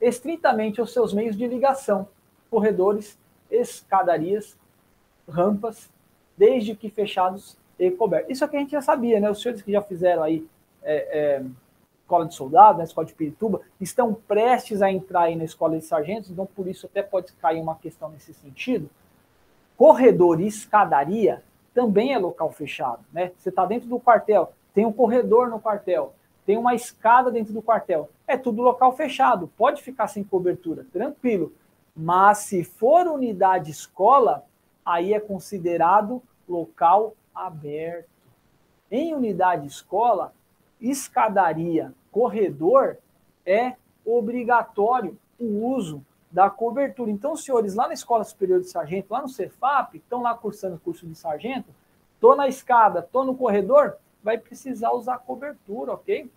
estritamente 0.00 0.80
os 0.80 0.92
seus 0.92 1.12
meios 1.12 1.36
de 1.36 1.46
ligação, 1.46 2.08
corredores, 2.50 3.18
escadarias, 3.50 4.56
rampas, 5.28 5.90
desde 6.36 6.74
que 6.74 6.88
fechados 6.90 7.56
e 7.78 7.90
cobertos. 7.90 8.30
Isso 8.30 8.44
é 8.44 8.48
que 8.48 8.56
a 8.56 8.60
gente 8.60 8.72
já 8.72 8.80
sabia, 8.80 9.20
né? 9.20 9.30
Os 9.30 9.40
senhores 9.40 9.62
que 9.62 9.72
já 9.72 9.82
fizeram 9.82 10.22
aí 10.22 10.46
é, 10.82 11.18
é, 11.18 11.44
escola 12.08 12.24
de 12.24 12.34
soldado, 12.34 12.78
na 12.78 12.84
escola 12.84 13.06
de 13.06 13.12
Pirituba, 13.12 13.60
estão 13.78 14.14
prestes 14.14 14.80
a 14.80 14.90
entrar 14.90 15.24
aí 15.24 15.36
na 15.36 15.44
escola 15.44 15.78
de 15.78 15.84
sargentos, 15.84 16.30
então 16.30 16.46
por 16.46 16.66
isso 16.66 16.86
até 16.86 17.02
pode 17.02 17.34
cair 17.34 17.60
uma 17.60 17.76
questão 17.76 18.08
nesse 18.08 18.32
sentido. 18.32 18.88
Corredor 19.76 20.40
e 20.40 20.46
escadaria 20.46 21.42
também 21.74 22.14
é 22.14 22.18
local 22.18 22.50
fechado, 22.50 23.04
né? 23.12 23.30
Você 23.36 23.50
está 23.50 23.66
dentro 23.66 23.88
do 23.88 24.00
quartel, 24.00 24.52
tem 24.72 24.86
um 24.86 24.92
corredor 24.92 25.50
no 25.50 25.60
quartel, 25.60 26.14
tem 26.46 26.56
uma 26.56 26.74
escada 26.74 27.30
dentro 27.30 27.52
do 27.52 27.60
quartel, 27.60 28.08
é 28.26 28.38
tudo 28.38 28.62
local 28.62 28.96
fechado, 28.96 29.52
pode 29.54 29.82
ficar 29.82 30.08
sem 30.08 30.24
cobertura, 30.24 30.86
tranquilo. 30.90 31.52
Mas 31.94 32.38
se 32.38 32.64
for 32.64 33.06
unidade 33.06 33.70
escola, 33.70 34.46
aí 34.84 35.12
é 35.12 35.20
considerado 35.20 36.22
local 36.48 37.14
aberto. 37.34 38.08
Em 38.90 39.14
unidade 39.14 39.66
escola, 39.66 40.32
escadaria, 40.80 41.92
corredor, 42.10 42.98
é 43.44 43.74
obrigatório 44.04 45.18
o 45.38 45.66
uso 45.74 46.04
da 46.30 46.50
cobertura. 46.50 47.10
Então, 47.10 47.36
senhores, 47.36 47.74
lá 47.74 47.86
na 47.88 47.94
Escola 47.94 48.24
Superior 48.24 48.60
de 48.60 48.68
Sargento, 48.68 49.12
lá 49.12 49.22
no 49.22 49.28
Cefap, 49.28 49.96
estão 49.96 50.22
lá 50.22 50.34
cursando 50.34 50.76
o 50.76 50.80
curso 50.80 51.06
de 51.06 51.14
sargento, 51.14 51.74
estou 52.14 52.36
na 52.36 52.48
escada, 52.48 53.00
estou 53.00 53.24
no 53.24 53.34
corredor, 53.34 53.96
vai 54.22 54.36
precisar 54.36 54.92
usar 54.92 55.18
cobertura, 55.18 55.92
ok? 55.92 56.30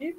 E, 0.00 0.16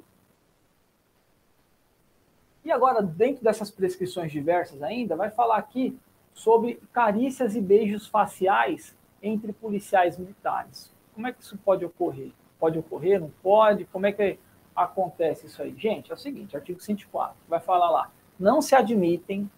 e 2.64 2.70
agora, 2.70 3.00
dentro 3.02 3.42
dessas 3.42 3.70
prescrições 3.70 4.30
diversas 4.30 4.82
ainda, 4.82 5.16
vai 5.16 5.30
falar 5.30 5.56
aqui 5.56 5.98
sobre 6.40 6.80
carícias 6.90 7.54
e 7.54 7.60
beijos 7.60 8.06
faciais 8.06 8.96
entre 9.22 9.52
policiais 9.52 10.16
militares. 10.16 10.90
Como 11.14 11.26
é 11.26 11.32
que 11.34 11.42
isso 11.42 11.58
pode 11.58 11.84
ocorrer? 11.84 12.32
Pode 12.58 12.78
ocorrer? 12.78 13.20
Não 13.20 13.30
pode? 13.42 13.84
Como 13.84 14.06
é 14.06 14.12
que 14.12 14.38
acontece 14.74 15.48
isso 15.48 15.60
aí? 15.60 15.74
Gente, 15.76 16.10
é 16.10 16.14
o 16.14 16.16
seguinte, 16.16 16.56
artigo 16.56 16.80
104, 16.80 17.36
vai 17.46 17.60
falar 17.60 17.90
lá, 17.90 18.10
não 18.38 18.62
se 18.62 18.74
admitem 18.74 19.50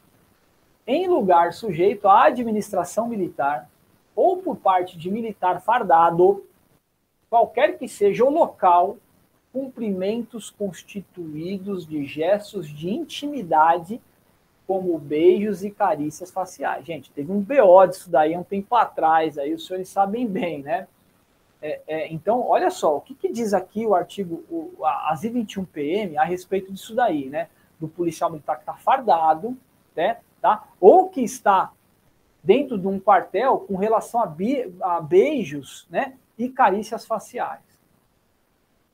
em 0.85 1.07
lugar 1.07 1.53
sujeito 1.53 2.09
à 2.09 2.25
administração 2.25 3.07
militar 3.07 3.71
ou 4.17 4.39
por 4.39 4.57
parte 4.57 4.99
de 4.99 5.09
militar 5.09 5.61
fardado, 5.61 6.45
qualquer 7.31 7.79
que 7.79 7.87
seja 7.87 8.25
o 8.25 8.31
local, 8.31 8.97
cumprimentos 9.53 10.51
constituídos 10.51 11.87
de 11.87 12.05
gestos 12.05 12.69
de 12.69 12.91
intimidade 12.91 14.01
como 14.73 14.99
beijos 14.99 15.63
e 15.63 15.71
carícias 15.71 16.31
faciais. 16.31 16.87
Gente, 16.87 17.11
teve 17.11 17.31
um 17.31 17.43
BO 17.43 17.87
disso 17.87 18.11
daí 18.11 18.35
um 18.35 18.43
tempo 18.43 18.75
atrás, 18.75 19.37
aí 19.37 19.53
os 19.53 19.67
senhores 19.67 19.91
sabem 19.91 20.27
bem, 20.27 20.63
né? 20.63 20.89
É, 21.61 21.81
é, 21.87 22.11
então, 22.11 22.41
olha 22.41 22.71
só, 22.71 22.97
o 22.97 23.01
que, 23.03 23.15
que, 23.15 23.31
diz 23.31 23.53
aqui 23.53 23.85
o 23.85 23.95
artigo, 23.95 24.43
o, 24.51 24.83
a, 24.83 25.13
as 25.13 25.25
I21PM 25.25 26.17
a 26.17 26.25
respeito 26.25 26.73
disso 26.73 26.95
daí, 26.95 27.29
né? 27.29 27.51
Do 27.79 27.87
policial 27.87 28.31
militar 28.31 28.57
que 28.57 28.63
está 28.63 28.73
fardado, 28.73 29.55
né? 29.95 30.21
Tá? 30.41 30.67
Ou 30.81 31.11
que 31.11 31.21
está 31.21 31.71
dentro 32.43 32.79
de 32.79 32.89
um 32.89 32.99
quartel 32.99 33.59
com 33.59 33.77
relação 33.77 34.23
a, 34.23 34.35
a 34.81 35.01
beijos, 35.03 35.87
né? 35.91 36.15
E 36.39 36.49
carícias 36.49 37.05
faciais. 37.05 37.61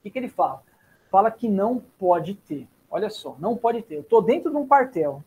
O 0.00 0.02
que, 0.02 0.10
que 0.10 0.18
ele 0.18 0.28
fala? 0.28 0.60
Fala 1.08 1.30
que 1.30 1.48
não 1.48 1.80
pode 2.00 2.34
ter. 2.34 2.66
Olha 2.90 3.08
só, 3.10 3.36
não 3.38 3.56
pode 3.56 3.80
ter. 3.82 3.94
Eu 3.94 4.00
estou 4.00 4.20
dentro 4.20 4.50
de 4.50 4.56
um 4.56 4.66
quartel, 4.66 5.22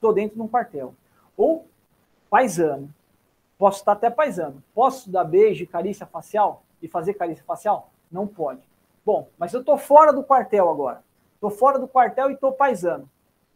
estou 0.00 0.14
dentro 0.14 0.36
de 0.36 0.42
um 0.42 0.48
quartel. 0.48 0.94
Ou 1.36 1.68
paisano. 2.30 2.92
Posso 3.58 3.80
estar 3.80 3.92
até 3.92 4.08
paisano. 4.08 4.62
Posso 4.74 5.10
dar 5.10 5.24
beijo 5.24 5.62
e 5.62 5.66
carícia 5.66 6.06
facial? 6.06 6.62
E 6.80 6.88
fazer 6.88 7.14
carícia 7.14 7.44
facial? 7.44 7.90
Não 8.10 8.26
pode. 8.26 8.62
Bom, 9.04 9.28
mas 9.38 9.52
eu 9.52 9.60
estou 9.60 9.76
fora 9.76 10.12
do 10.12 10.24
quartel 10.24 10.70
agora. 10.70 11.04
Estou 11.34 11.50
fora 11.50 11.78
do 11.78 11.86
quartel 11.86 12.30
e 12.30 12.34
estou 12.34 12.52
paisano. 12.52 13.08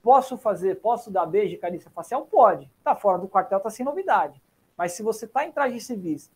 Posso 0.03 0.37
fazer, 0.37 0.81
posso 0.81 1.11
dar 1.11 1.25
beijo 1.25 1.55
e 1.55 1.59
carícia 1.59 1.91
facial? 1.91 2.27
Pode. 2.27 2.71
Está 2.79 2.95
fora 2.95 3.19
do 3.19 3.27
quartel, 3.27 3.57
está 3.57 3.71
sem 3.71 3.85
novidade. 3.85 4.41
Mas 4.77 4.93
se 4.93 5.03
você 5.03 5.25
está 5.25 5.47
em 5.47 5.53
traje 5.53 5.81
civis, 5.81 6.31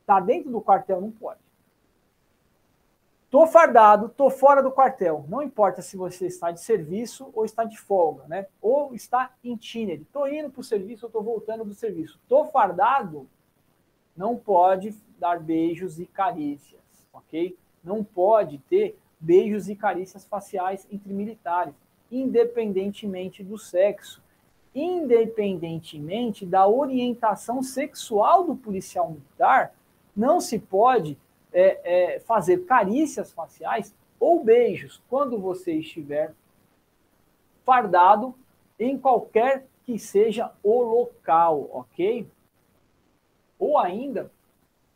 está 0.00 0.20
dentro 0.20 0.50
do 0.50 0.60
quartel, 0.60 1.00
não 1.00 1.10
pode. 1.10 1.40
Tô 3.30 3.46
fardado, 3.46 4.08
tô 4.08 4.30
fora 4.30 4.62
do 4.62 4.70
quartel. 4.70 5.26
Não 5.28 5.42
importa 5.42 5.82
se 5.82 5.98
você 5.98 6.26
está 6.26 6.50
de 6.50 6.62
serviço 6.62 7.30
ou 7.34 7.44
está 7.44 7.62
de 7.62 7.78
folga, 7.78 8.24
né? 8.26 8.46
Ou 8.60 8.94
está 8.94 9.32
em 9.44 9.52
itinerary. 9.52 10.06
Tô 10.10 10.26
indo 10.26 10.48
para 10.48 10.60
o 10.60 10.64
serviço 10.64 11.04
ou 11.04 11.12
tô 11.12 11.20
voltando 11.22 11.62
do 11.62 11.74
serviço. 11.74 12.18
Tô 12.26 12.46
fardado, 12.46 13.28
não 14.16 14.34
pode 14.34 14.94
dar 15.18 15.40
beijos 15.40 16.00
e 16.00 16.06
carícias, 16.06 16.80
ok? 17.12 17.54
Não 17.84 18.02
pode 18.02 18.58
ter 18.60 18.98
beijos 19.20 19.68
e 19.68 19.76
carícias 19.76 20.24
faciais 20.24 20.86
entre 20.90 21.12
militares, 21.12 21.74
independentemente 22.10 23.44
do 23.44 23.58
sexo, 23.58 24.22
independentemente 24.74 26.46
da 26.46 26.66
orientação 26.66 27.62
sexual 27.62 28.44
do 28.44 28.56
policial 28.56 29.10
militar, 29.10 29.74
não 30.16 30.40
se 30.40 30.58
pode 30.58 31.18
é, 31.52 32.14
é, 32.16 32.20
fazer 32.20 32.64
carícias 32.64 33.32
faciais 33.32 33.94
ou 34.20 34.42
beijos 34.42 35.02
quando 35.08 35.38
você 35.38 35.74
estiver 35.74 36.34
fardado 37.64 38.34
em 38.78 38.98
qualquer 38.98 39.66
que 39.84 39.98
seja 39.98 40.52
o 40.62 40.82
local, 40.82 41.68
ok? 41.72 42.26
Ou 43.58 43.78
ainda, 43.78 44.30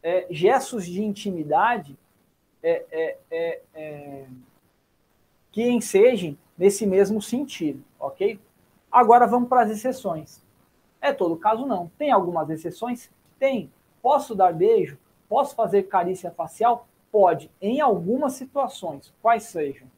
é, 0.02 0.26
gestos 0.30 0.86
de 0.86 1.02
intimidade 1.02 1.96
é, 2.62 3.18
é, 3.30 3.60
é, 3.74 4.26
que 5.50 5.68
ensejam 5.68 6.36
nesse 6.56 6.86
mesmo 6.86 7.20
sentido, 7.20 7.82
ok? 7.98 8.38
Agora 8.90 9.26
vamos 9.26 9.48
para 9.48 9.62
as 9.62 9.70
exceções. 9.70 10.42
É 11.00 11.12
todo 11.12 11.36
caso 11.36 11.66
não. 11.66 11.90
Tem 11.98 12.12
algumas 12.12 12.48
exceções? 12.50 13.10
Tem. 13.38 13.70
Posso 14.00 14.34
dar 14.34 14.52
beijo? 14.52 14.98
Posso 15.32 15.54
fazer 15.54 15.84
carícia 15.84 16.30
facial? 16.30 16.86
Pode, 17.10 17.50
em 17.58 17.80
algumas 17.80 18.34
situações. 18.34 19.14
Quais 19.22 19.44
sejam? 19.44 19.88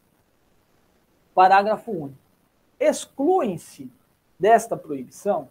Parágrafo 1.34 1.90
único. 1.90 2.18
Excluem-se 2.78 3.90
desta 4.38 4.76
proibição 4.76 5.48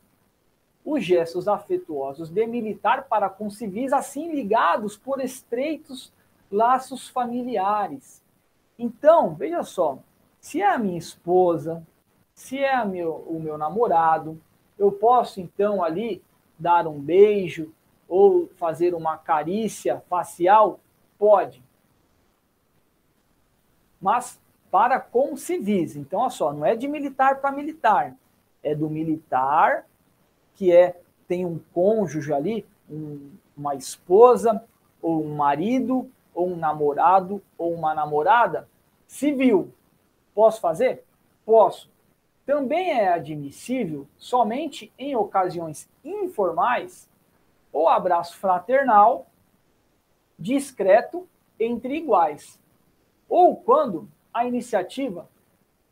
os 0.86 1.04
gestos 1.04 1.50
afetuosos 1.50 2.30
de 2.30 2.48
militar 2.48 3.10
para 3.10 3.30
com 3.30 3.50
civis, 3.50 3.92
assim 3.92 4.32
ligados 4.32 4.96
por 4.96 5.20
estreitos 5.20 6.14
laços 6.50 7.10
familiares. 7.10 8.24
Então, 8.80 9.36
veja 9.36 9.64
só, 9.64 10.00
se 10.40 10.62
é 10.62 10.66
a 10.66 10.78
minha 10.78 10.98
esposa, 10.98 11.86
se 12.34 12.58
é 12.58 12.86
meu, 12.86 13.16
o 13.28 13.38
meu 13.38 13.58
namorado, 13.58 14.42
eu 14.80 14.94
posso 14.94 15.42
então 15.42 15.84
ali 15.84 16.24
dar 16.58 16.88
um 16.88 17.02
beijo, 17.02 17.74
ou 18.14 18.48
fazer 18.58 18.94
uma 18.94 19.18
carícia 19.18 20.04
facial? 20.08 20.80
Pode. 21.18 21.64
Mas 24.00 24.40
para 24.70 25.00
com 25.00 25.36
civis. 25.36 25.96
Então, 25.96 26.20
olha 26.20 26.30
só, 26.30 26.54
não 26.54 26.64
é 26.64 26.76
de 26.76 26.88
militar 26.88 27.42
para 27.42 27.52
militar, 27.52 28.16
é 28.62 28.76
do 28.76 28.88
militar 28.88 29.88
que 30.54 30.72
é 30.72 31.00
tem 31.28 31.44
um 31.44 31.60
cônjuge 31.74 32.32
ali, 32.32 32.64
um, 32.88 33.32
uma 33.58 33.74
esposa, 33.74 34.64
ou 35.02 35.24
um 35.24 35.36
marido, 35.36 36.08
ou 36.36 36.50
um 36.50 36.56
namorado, 36.56 37.42
ou 37.58 37.74
uma 37.74 37.96
namorada 37.96 38.70
civil. 39.08 39.74
Posso 40.36 40.62
fazer? 40.62 41.04
Posso. 41.44 41.90
Também 42.46 42.92
é 42.92 43.12
admissível 43.12 44.06
somente 44.20 44.94
em 45.00 45.16
ocasiões 45.16 45.90
informais 46.04 47.12
ou 47.74 47.90
abraço 47.90 48.38
fraternal 48.38 49.28
discreto 50.38 51.28
entre 51.60 51.98
iguais, 51.98 52.60
ou 53.28 53.56
quando 53.56 54.08
a 54.34 54.46
iniciativa 54.46 55.28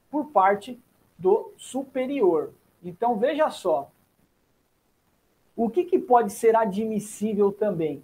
por 0.09 0.25
parte 0.27 0.79
do 1.17 1.51
superior. 1.57 2.53
Então 2.83 3.17
veja 3.17 3.49
só, 3.49 3.89
o 5.55 5.69
que, 5.69 5.83
que 5.83 5.99
pode 5.99 6.31
ser 6.31 6.55
admissível 6.55 7.51
também 7.51 8.03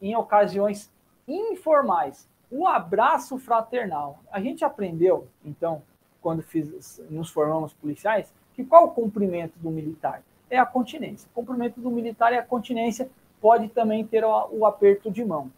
em 0.00 0.16
ocasiões 0.16 0.90
informais? 1.26 2.28
O 2.50 2.66
abraço 2.66 3.38
fraternal. 3.38 4.20
A 4.30 4.40
gente 4.40 4.64
aprendeu, 4.64 5.28
então, 5.44 5.82
quando 6.20 6.42
fiz, 6.42 7.00
nos 7.10 7.30
formamos 7.30 7.72
policiais, 7.72 8.32
que 8.54 8.64
qual 8.64 8.86
o 8.86 8.90
cumprimento 8.90 9.58
do 9.58 9.70
militar? 9.70 10.22
É 10.50 10.58
a 10.58 10.66
continência. 10.66 11.28
O 11.32 11.34
cumprimento 11.34 11.80
do 11.80 11.90
militar 11.90 12.32
é 12.32 12.38
a 12.38 12.42
continência, 12.42 13.10
pode 13.40 13.68
também 13.68 14.06
ter 14.06 14.24
o, 14.24 14.48
o 14.52 14.66
aperto 14.66 15.10
de 15.10 15.24
mão. 15.24 15.50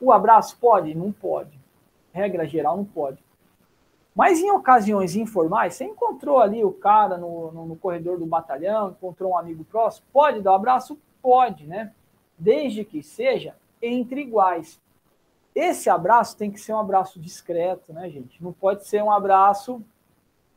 O 0.00 0.12
abraço 0.12 0.56
pode? 0.58 0.94
Não 0.94 1.12
pode. 1.12 1.58
Regra 2.12 2.46
geral, 2.46 2.76
não 2.76 2.84
pode. 2.84 3.22
Mas 4.14 4.40
em 4.40 4.50
ocasiões 4.50 5.14
informais, 5.14 5.74
você 5.74 5.84
encontrou 5.84 6.40
ali 6.40 6.64
o 6.64 6.72
cara 6.72 7.16
no, 7.16 7.52
no, 7.52 7.66
no, 7.66 7.76
corredor 7.76 8.18
do 8.18 8.26
batalhão, 8.26 8.90
encontrou 8.90 9.32
um 9.32 9.38
amigo 9.38 9.64
próximo, 9.64 10.06
pode 10.12 10.42
dar 10.42 10.52
um 10.52 10.56
abraço? 10.56 10.98
Pode, 11.22 11.66
né? 11.66 11.92
Desde 12.38 12.84
que 12.84 13.02
seja 13.02 13.54
entre 13.80 14.22
iguais. 14.22 14.80
Esse 15.54 15.90
abraço 15.90 16.36
tem 16.36 16.50
que 16.50 16.60
ser 16.60 16.72
um 16.72 16.78
abraço 16.78 17.20
discreto, 17.20 17.92
né, 17.92 18.08
gente? 18.08 18.42
Não 18.42 18.52
pode 18.52 18.86
ser 18.86 19.02
um 19.02 19.10
abraço 19.10 19.82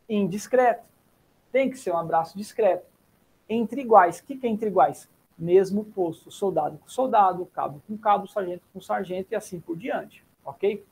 indiscreto. 0.07 0.83
Tem 1.51 1.69
que 1.69 1.77
ser 1.77 1.91
um 1.91 1.97
abraço 1.97 2.37
discreto. 2.37 2.85
Entre 3.49 3.81
iguais. 3.81 4.19
O 4.19 4.23
que 4.23 4.39
é 4.45 4.49
entre 4.49 4.67
iguais? 4.67 5.09
Mesmo 5.37 5.83
posto, 5.83 6.31
soldado 6.31 6.77
com 6.77 6.87
soldado, 6.87 7.45
cabo 7.47 7.81
com 7.87 7.97
cabo, 7.97 8.27
sargento 8.27 8.63
com 8.71 8.79
sargento 8.79 9.29
e 9.31 9.35
assim 9.35 9.59
por 9.59 9.75
diante, 9.75 10.23
ok? 10.45 10.83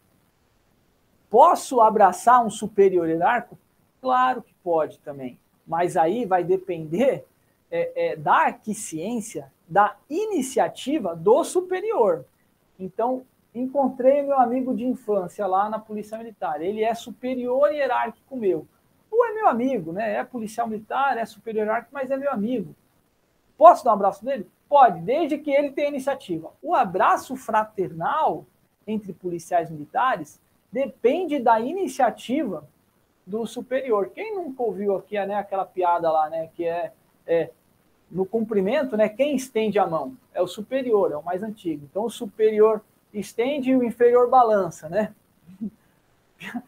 Posso 1.30 1.80
abraçar 1.80 2.46
um 2.46 2.50
superior 2.50 3.08
hierárquico? 3.08 3.58
Claro 4.02 4.42
que 4.42 4.54
pode 4.64 5.00
também, 5.00 5.40
mas 5.66 5.96
aí 5.96 6.26
vai 6.26 6.44
depender 6.44 7.26
é, 7.72 7.92
é, 7.96 8.16
da 8.16 8.48
aquiescência, 8.48 9.52
da 9.68 9.96
iniciativa 10.10 11.16
do 11.16 11.44
superior. 11.44 12.26
Então, 12.78 13.24
encontrei 13.56 14.22
meu 14.24 14.40
amigo 14.40 14.76
de 14.76 14.86
infância 14.86 15.48
lá 15.48 15.70
na 15.70 15.80
Polícia 15.80 16.18
Militar. 16.18 16.62
Ele 16.62 16.84
é 16.84 16.94
superior 16.94 17.72
hierárquico 17.72 18.36
meu. 18.36 18.68
Ou 19.12 19.26
é 19.26 19.34
meu 19.34 19.48
amigo, 19.48 19.92
né? 19.92 20.14
É 20.14 20.24
policial 20.24 20.68
militar, 20.68 21.18
é 21.18 21.26
superior 21.26 21.66
hierárquico, 21.66 21.94
mas 21.94 22.10
é 22.10 22.18
meu 22.18 22.32
amigo. 22.32 22.74
Posso 23.58 23.84
dar 23.84 23.92
um 23.92 23.96
abraço 23.96 24.26
nele? 24.26 24.50
Pode, 24.70 25.02
desde 25.02 25.38
que 25.38 25.52
ele 25.52 25.72
tenha 25.72 25.90
iniciativa. 25.90 26.52
O 26.62 26.74
abraço 26.74 27.36
fraternal 27.36 28.46
entre 28.88 29.14
policiais 29.14 29.70
militares 29.70 30.40
depende 30.72 31.38
da 31.40 31.60
iniciativa 31.60 32.68
do 33.28 33.46
superior. 33.46 34.10
Quem 34.16 34.34
nunca 34.36 34.64
ouviu 34.64 34.96
aqui 34.96 35.24
né, 35.26 35.36
aquela 35.36 35.66
piada 35.66 36.10
lá, 36.10 36.30
né, 36.30 36.50
que 36.56 36.66
é, 36.66 36.94
é 37.28 37.52
no 38.10 38.26
cumprimento, 38.26 38.98
né, 38.98 39.10
quem 39.10 39.36
estende 39.36 39.78
a 39.78 39.86
mão 39.86 40.18
é 40.34 40.42
o 40.42 40.48
superior, 40.48 41.12
é 41.12 41.18
o 41.18 41.24
mais 41.24 41.44
antigo. 41.44 41.86
Então 41.90 42.06
o 42.06 42.10
superior 42.10 42.82
estende 43.14 43.72
e 43.72 43.76
o 43.76 43.84
inferior 43.84 44.30
balança, 44.30 44.88
né? 44.90 45.14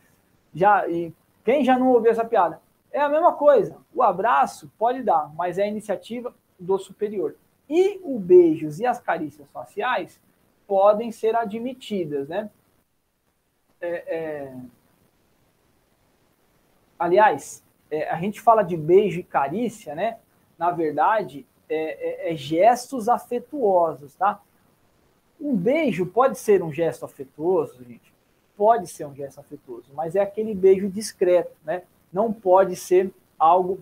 Já 0.53 0.87
e 0.87 1.13
quem 1.43 1.63
já 1.63 1.77
não 1.77 1.89
ouviu 1.89 2.11
essa 2.11 2.25
piada? 2.25 2.61
É 2.91 2.99
a 2.99 3.09
mesma 3.09 3.33
coisa. 3.33 3.77
O 3.93 4.03
abraço 4.03 4.71
pode 4.77 5.01
dar, 5.01 5.33
mas 5.35 5.57
é 5.57 5.67
iniciativa 5.67 6.33
do 6.59 6.77
superior. 6.77 7.35
E 7.69 7.99
o 8.03 8.19
beijos 8.19 8.79
e 8.79 8.85
as 8.85 8.99
carícias 8.99 9.49
faciais 9.51 10.19
podem 10.67 11.11
ser 11.11 11.35
admitidas, 11.35 12.29
né? 12.29 12.49
é, 13.83 14.15
é... 14.15 14.55
aliás, 16.97 17.63
é, 17.91 18.09
a 18.09 18.19
gente 18.19 18.39
fala 18.39 18.63
de 18.63 18.77
beijo 18.77 19.19
e 19.19 19.23
carícia, 19.23 19.93
né? 19.93 20.19
Na 20.57 20.71
verdade, 20.71 21.45
é, 21.69 22.29
é, 22.29 22.33
é, 22.33 22.35
gestos 22.35 23.09
afetuosos, 23.09 24.15
tá? 24.15 24.41
Um 25.39 25.55
beijo 25.55 26.05
pode 26.05 26.39
ser 26.39 26.63
um 26.63 26.71
gesto 26.71 27.03
afetuoso, 27.03 27.83
gente. 27.83 28.12
Pode 28.55 28.87
ser 28.87 29.05
um 29.05 29.15
gesto 29.15 29.39
afetuoso, 29.39 29.91
mas 29.93 30.15
é 30.15 30.21
aquele 30.21 30.53
beijo 30.53 30.89
discreto, 30.89 31.55
né? 31.63 31.83
Não 32.11 32.31
pode 32.31 32.75
ser 32.75 33.11
algo 33.37 33.79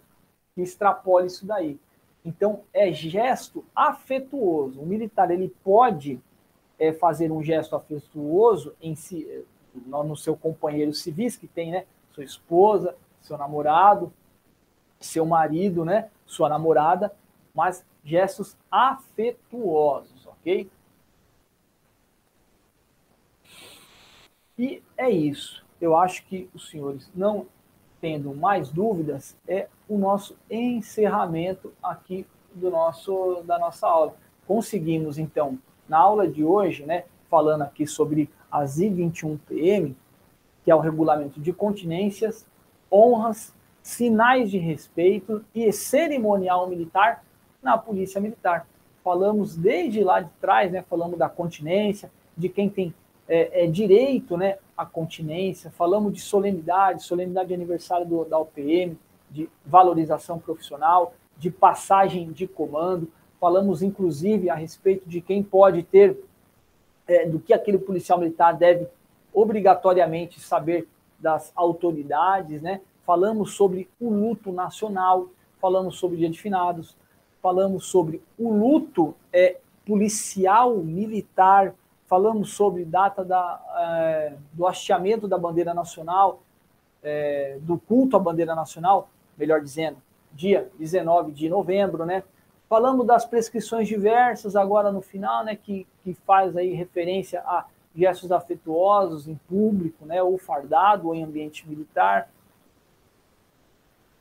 que 0.56 0.61
extrapole 0.61 1.27
isso 1.27 1.45
daí. 1.45 1.80
Então, 2.24 2.61
é 2.74 2.91
gesto 2.91 3.66
afetuoso. 3.75 4.80
O 4.80 4.85
militar 4.85 5.32
ele 5.32 5.53
pode 5.64 6.19
é, 6.80 6.93
fazer 6.93 7.32
um 7.32 7.43
gesto 7.43 7.75
afetuoso 7.75 8.74
em 8.82 8.95
si, 8.95 9.45
no 9.85 10.16
seu 10.16 10.35
companheiro 10.35 10.93
civis, 10.93 11.35
que 11.35 11.48
tem, 11.48 11.72
né? 11.72 11.85
Sua 12.11 12.24
esposa, 12.24 12.95
seu 13.22 13.38
namorado, 13.38 14.11
seu 15.00 15.25
marido, 15.25 15.83
né? 15.83 16.09
Sua 16.25 16.48
namorada, 16.48 17.14
mas 17.53 17.85
gestos 18.03 18.56
afetuosos, 18.69 20.25
ok? 20.25 20.69
E 24.58 24.82
é 24.98 25.10
isso. 25.10 25.66
Eu 25.80 25.96
acho 25.96 26.26
que 26.26 26.50
os 26.54 26.70
senhores, 26.70 27.10
não 27.16 27.48
tendo 28.00 28.34
mais 28.34 28.70
dúvidas, 28.70 29.38
é 29.48 29.68
o 29.88 29.98
nosso 29.98 30.36
encerramento 30.50 31.74
aqui 31.82 32.26
do 32.54 32.70
nosso 32.70 33.44
da 33.46 33.58
nossa 33.58 33.88
aula. 33.88 34.16
Conseguimos 34.48 35.18
então 35.18 35.58
na 35.88 35.98
aula 35.98 36.28
de 36.28 36.44
hoje, 36.44 36.86
né, 36.86 37.06
falando 37.30 37.62
aqui 37.62 37.86
sobre 37.86 38.30
as 38.52 38.78
I21PM, 38.80 39.96
que 40.64 40.72
é 40.72 40.76
o 40.76 40.80
regulamento 40.80 41.40
de 41.40 41.54
continências, 41.54 42.46
honras, 42.92 43.54
sinais 43.82 44.52
de 44.52 44.58
respeito 44.58 45.44
e 45.56 45.72
cerimonial 45.72 46.68
militar 46.68 47.24
na 47.62 47.78
Polícia 47.78 48.22
Militar. 48.22 48.68
Falamos 49.04 49.56
desde 49.56 50.04
lá 50.04 50.22
de 50.22 50.30
trás, 50.40 50.72
né, 50.72 50.84
falamos 50.90 51.18
da 51.18 51.30
continência, 51.30 52.12
de 52.38 52.50
quem 52.50 52.70
tem 52.70 52.94
é, 53.34 53.64
é, 53.64 53.68
direito 53.68 54.35
né, 54.35 54.58
à 54.76 54.85
continência, 54.85 55.72
falamos 55.72 56.11
de 56.11 56.19
solenidade, 56.19 57.01
solenidade 57.01 57.48
de 57.48 57.53
aniversário 57.53 58.06
do, 58.06 58.26
da 58.26 58.38
UPM, 58.38 59.00
de 59.30 59.50
valorização 59.66 60.38
profissional, 60.38 61.14
de 61.38 61.50
passagem 61.50 62.30
de 62.34 62.45
comando, 62.45 63.10
falamos 63.40 63.82
inclusive 63.82 64.50
a 64.50 64.56
respeito 64.56 65.08
de 65.08 65.22
quem 65.22 65.42
pode 65.42 65.82
ter 65.82 66.22
é, 67.08 67.26
do 67.26 67.40
que 67.40 67.53
aquele 67.53 67.77
policial 67.77 68.19
militar 68.19 68.51
deve 68.51 68.85
obrigatoriamente 69.34 70.42
saber 70.42 70.85
das 71.18 71.53
autoridades, 71.56 72.61
né? 72.61 72.82
Falamos 73.06 73.53
sobre 73.53 73.88
o 73.98 74.10
luto 74.10 74.51
nacional, 74.51 75.30
falamos 75.61 75.98
sobre 75.98 76.18
dia 76.18 76.30
de 76.30 76.40
finados, 76.40 76.98
falamos 77.42 77.85
sobre 77.85 78.22
o 78.38 78.53
luto 78.53 79.16
é, 79.32 79.58
policial 79.85 80.76
militar, 80.80 81.74
falamos 82.11 82.51
sobre 82.51 82.83
data 82.83 83.23
da, 83.23 83.61
é, 83.80 84.33
do 84.51 84.67
hasteamento 84.67 85.30
da 85.30 85.38
bandeira 85.38 85.73
nacional, 85.73 86.41
é, 87.01 87.57
do 87.61 87.77
culto 87.80 88.17
à 88.17 88.19
bandeira 88.19 88.53
nacional, 88.53 89.07
melhor 89.38 89.61
dizendo, 89.61 89.95
dia 90.33 90.69
19 90.77 91.31
de 91.31 91.48
novembro, 91.48 92.06
né? 92.06 92.22
Falamos 92.67 93.07
das 93.07 93.23
prescrições 93.23 93.88
diversas 93.88 94.57
agora 94.57 94.91
no 94.91 94.99
final, 95.01 95.45
né, 95.45 95.56
que, 95.56 95.88
que 96.03 96.14
faz 96.14 96.57
aí 96.57 96.73
referência 96.73 97.40
a 97.45 97.65
gestos 97.95 98.30
afetuosos 98.30 99.30
em 99.30 99.35
público, 99.48 100.06
né, 100.06 100.22
ou 100.22 100.38
fardado 100.38 101.07
ou 101.07 101.15
em 101.15 101.23
ambiente 101.23 101.65
militar, 101.65 102.30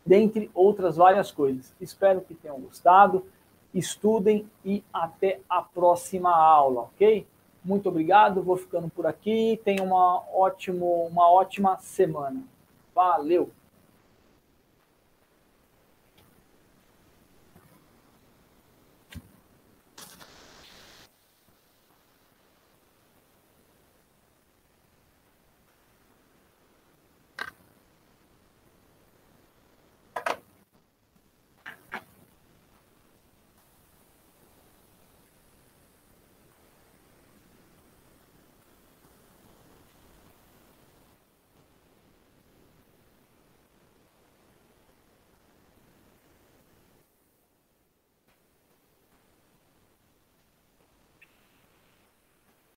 dentre 0.07 0.49
outras 0.55 0.97
várias 0.97 1.33
coisas. 1.33 1.75
Espero 1.81 2.21
que 2.21 2.35
tenham 2.35 2.61
gostado. 2.61 3.27
Estudem 3.75 4.49
e 4.65 4.85
até 4.93 5.41
a 5.49 5.61
próxima 5.61 6.31
aula, 6.31 6.83
ok? 6.83 7.27
Muito 7.65 7.89
obrigado, 7.89 8.43
vou 8.43 8.57
ficando 8.57 8.89
por 8.89 9.07
aqui. 9.07 9.61
Tenha 9.65 9.83
uma, 9.83 10.23
ótimo, 10.33 11.07
uma 11.07 11.31
ótima 11.31 11.77
semana. 11.79 12.43
Valeu! 12.95 13.51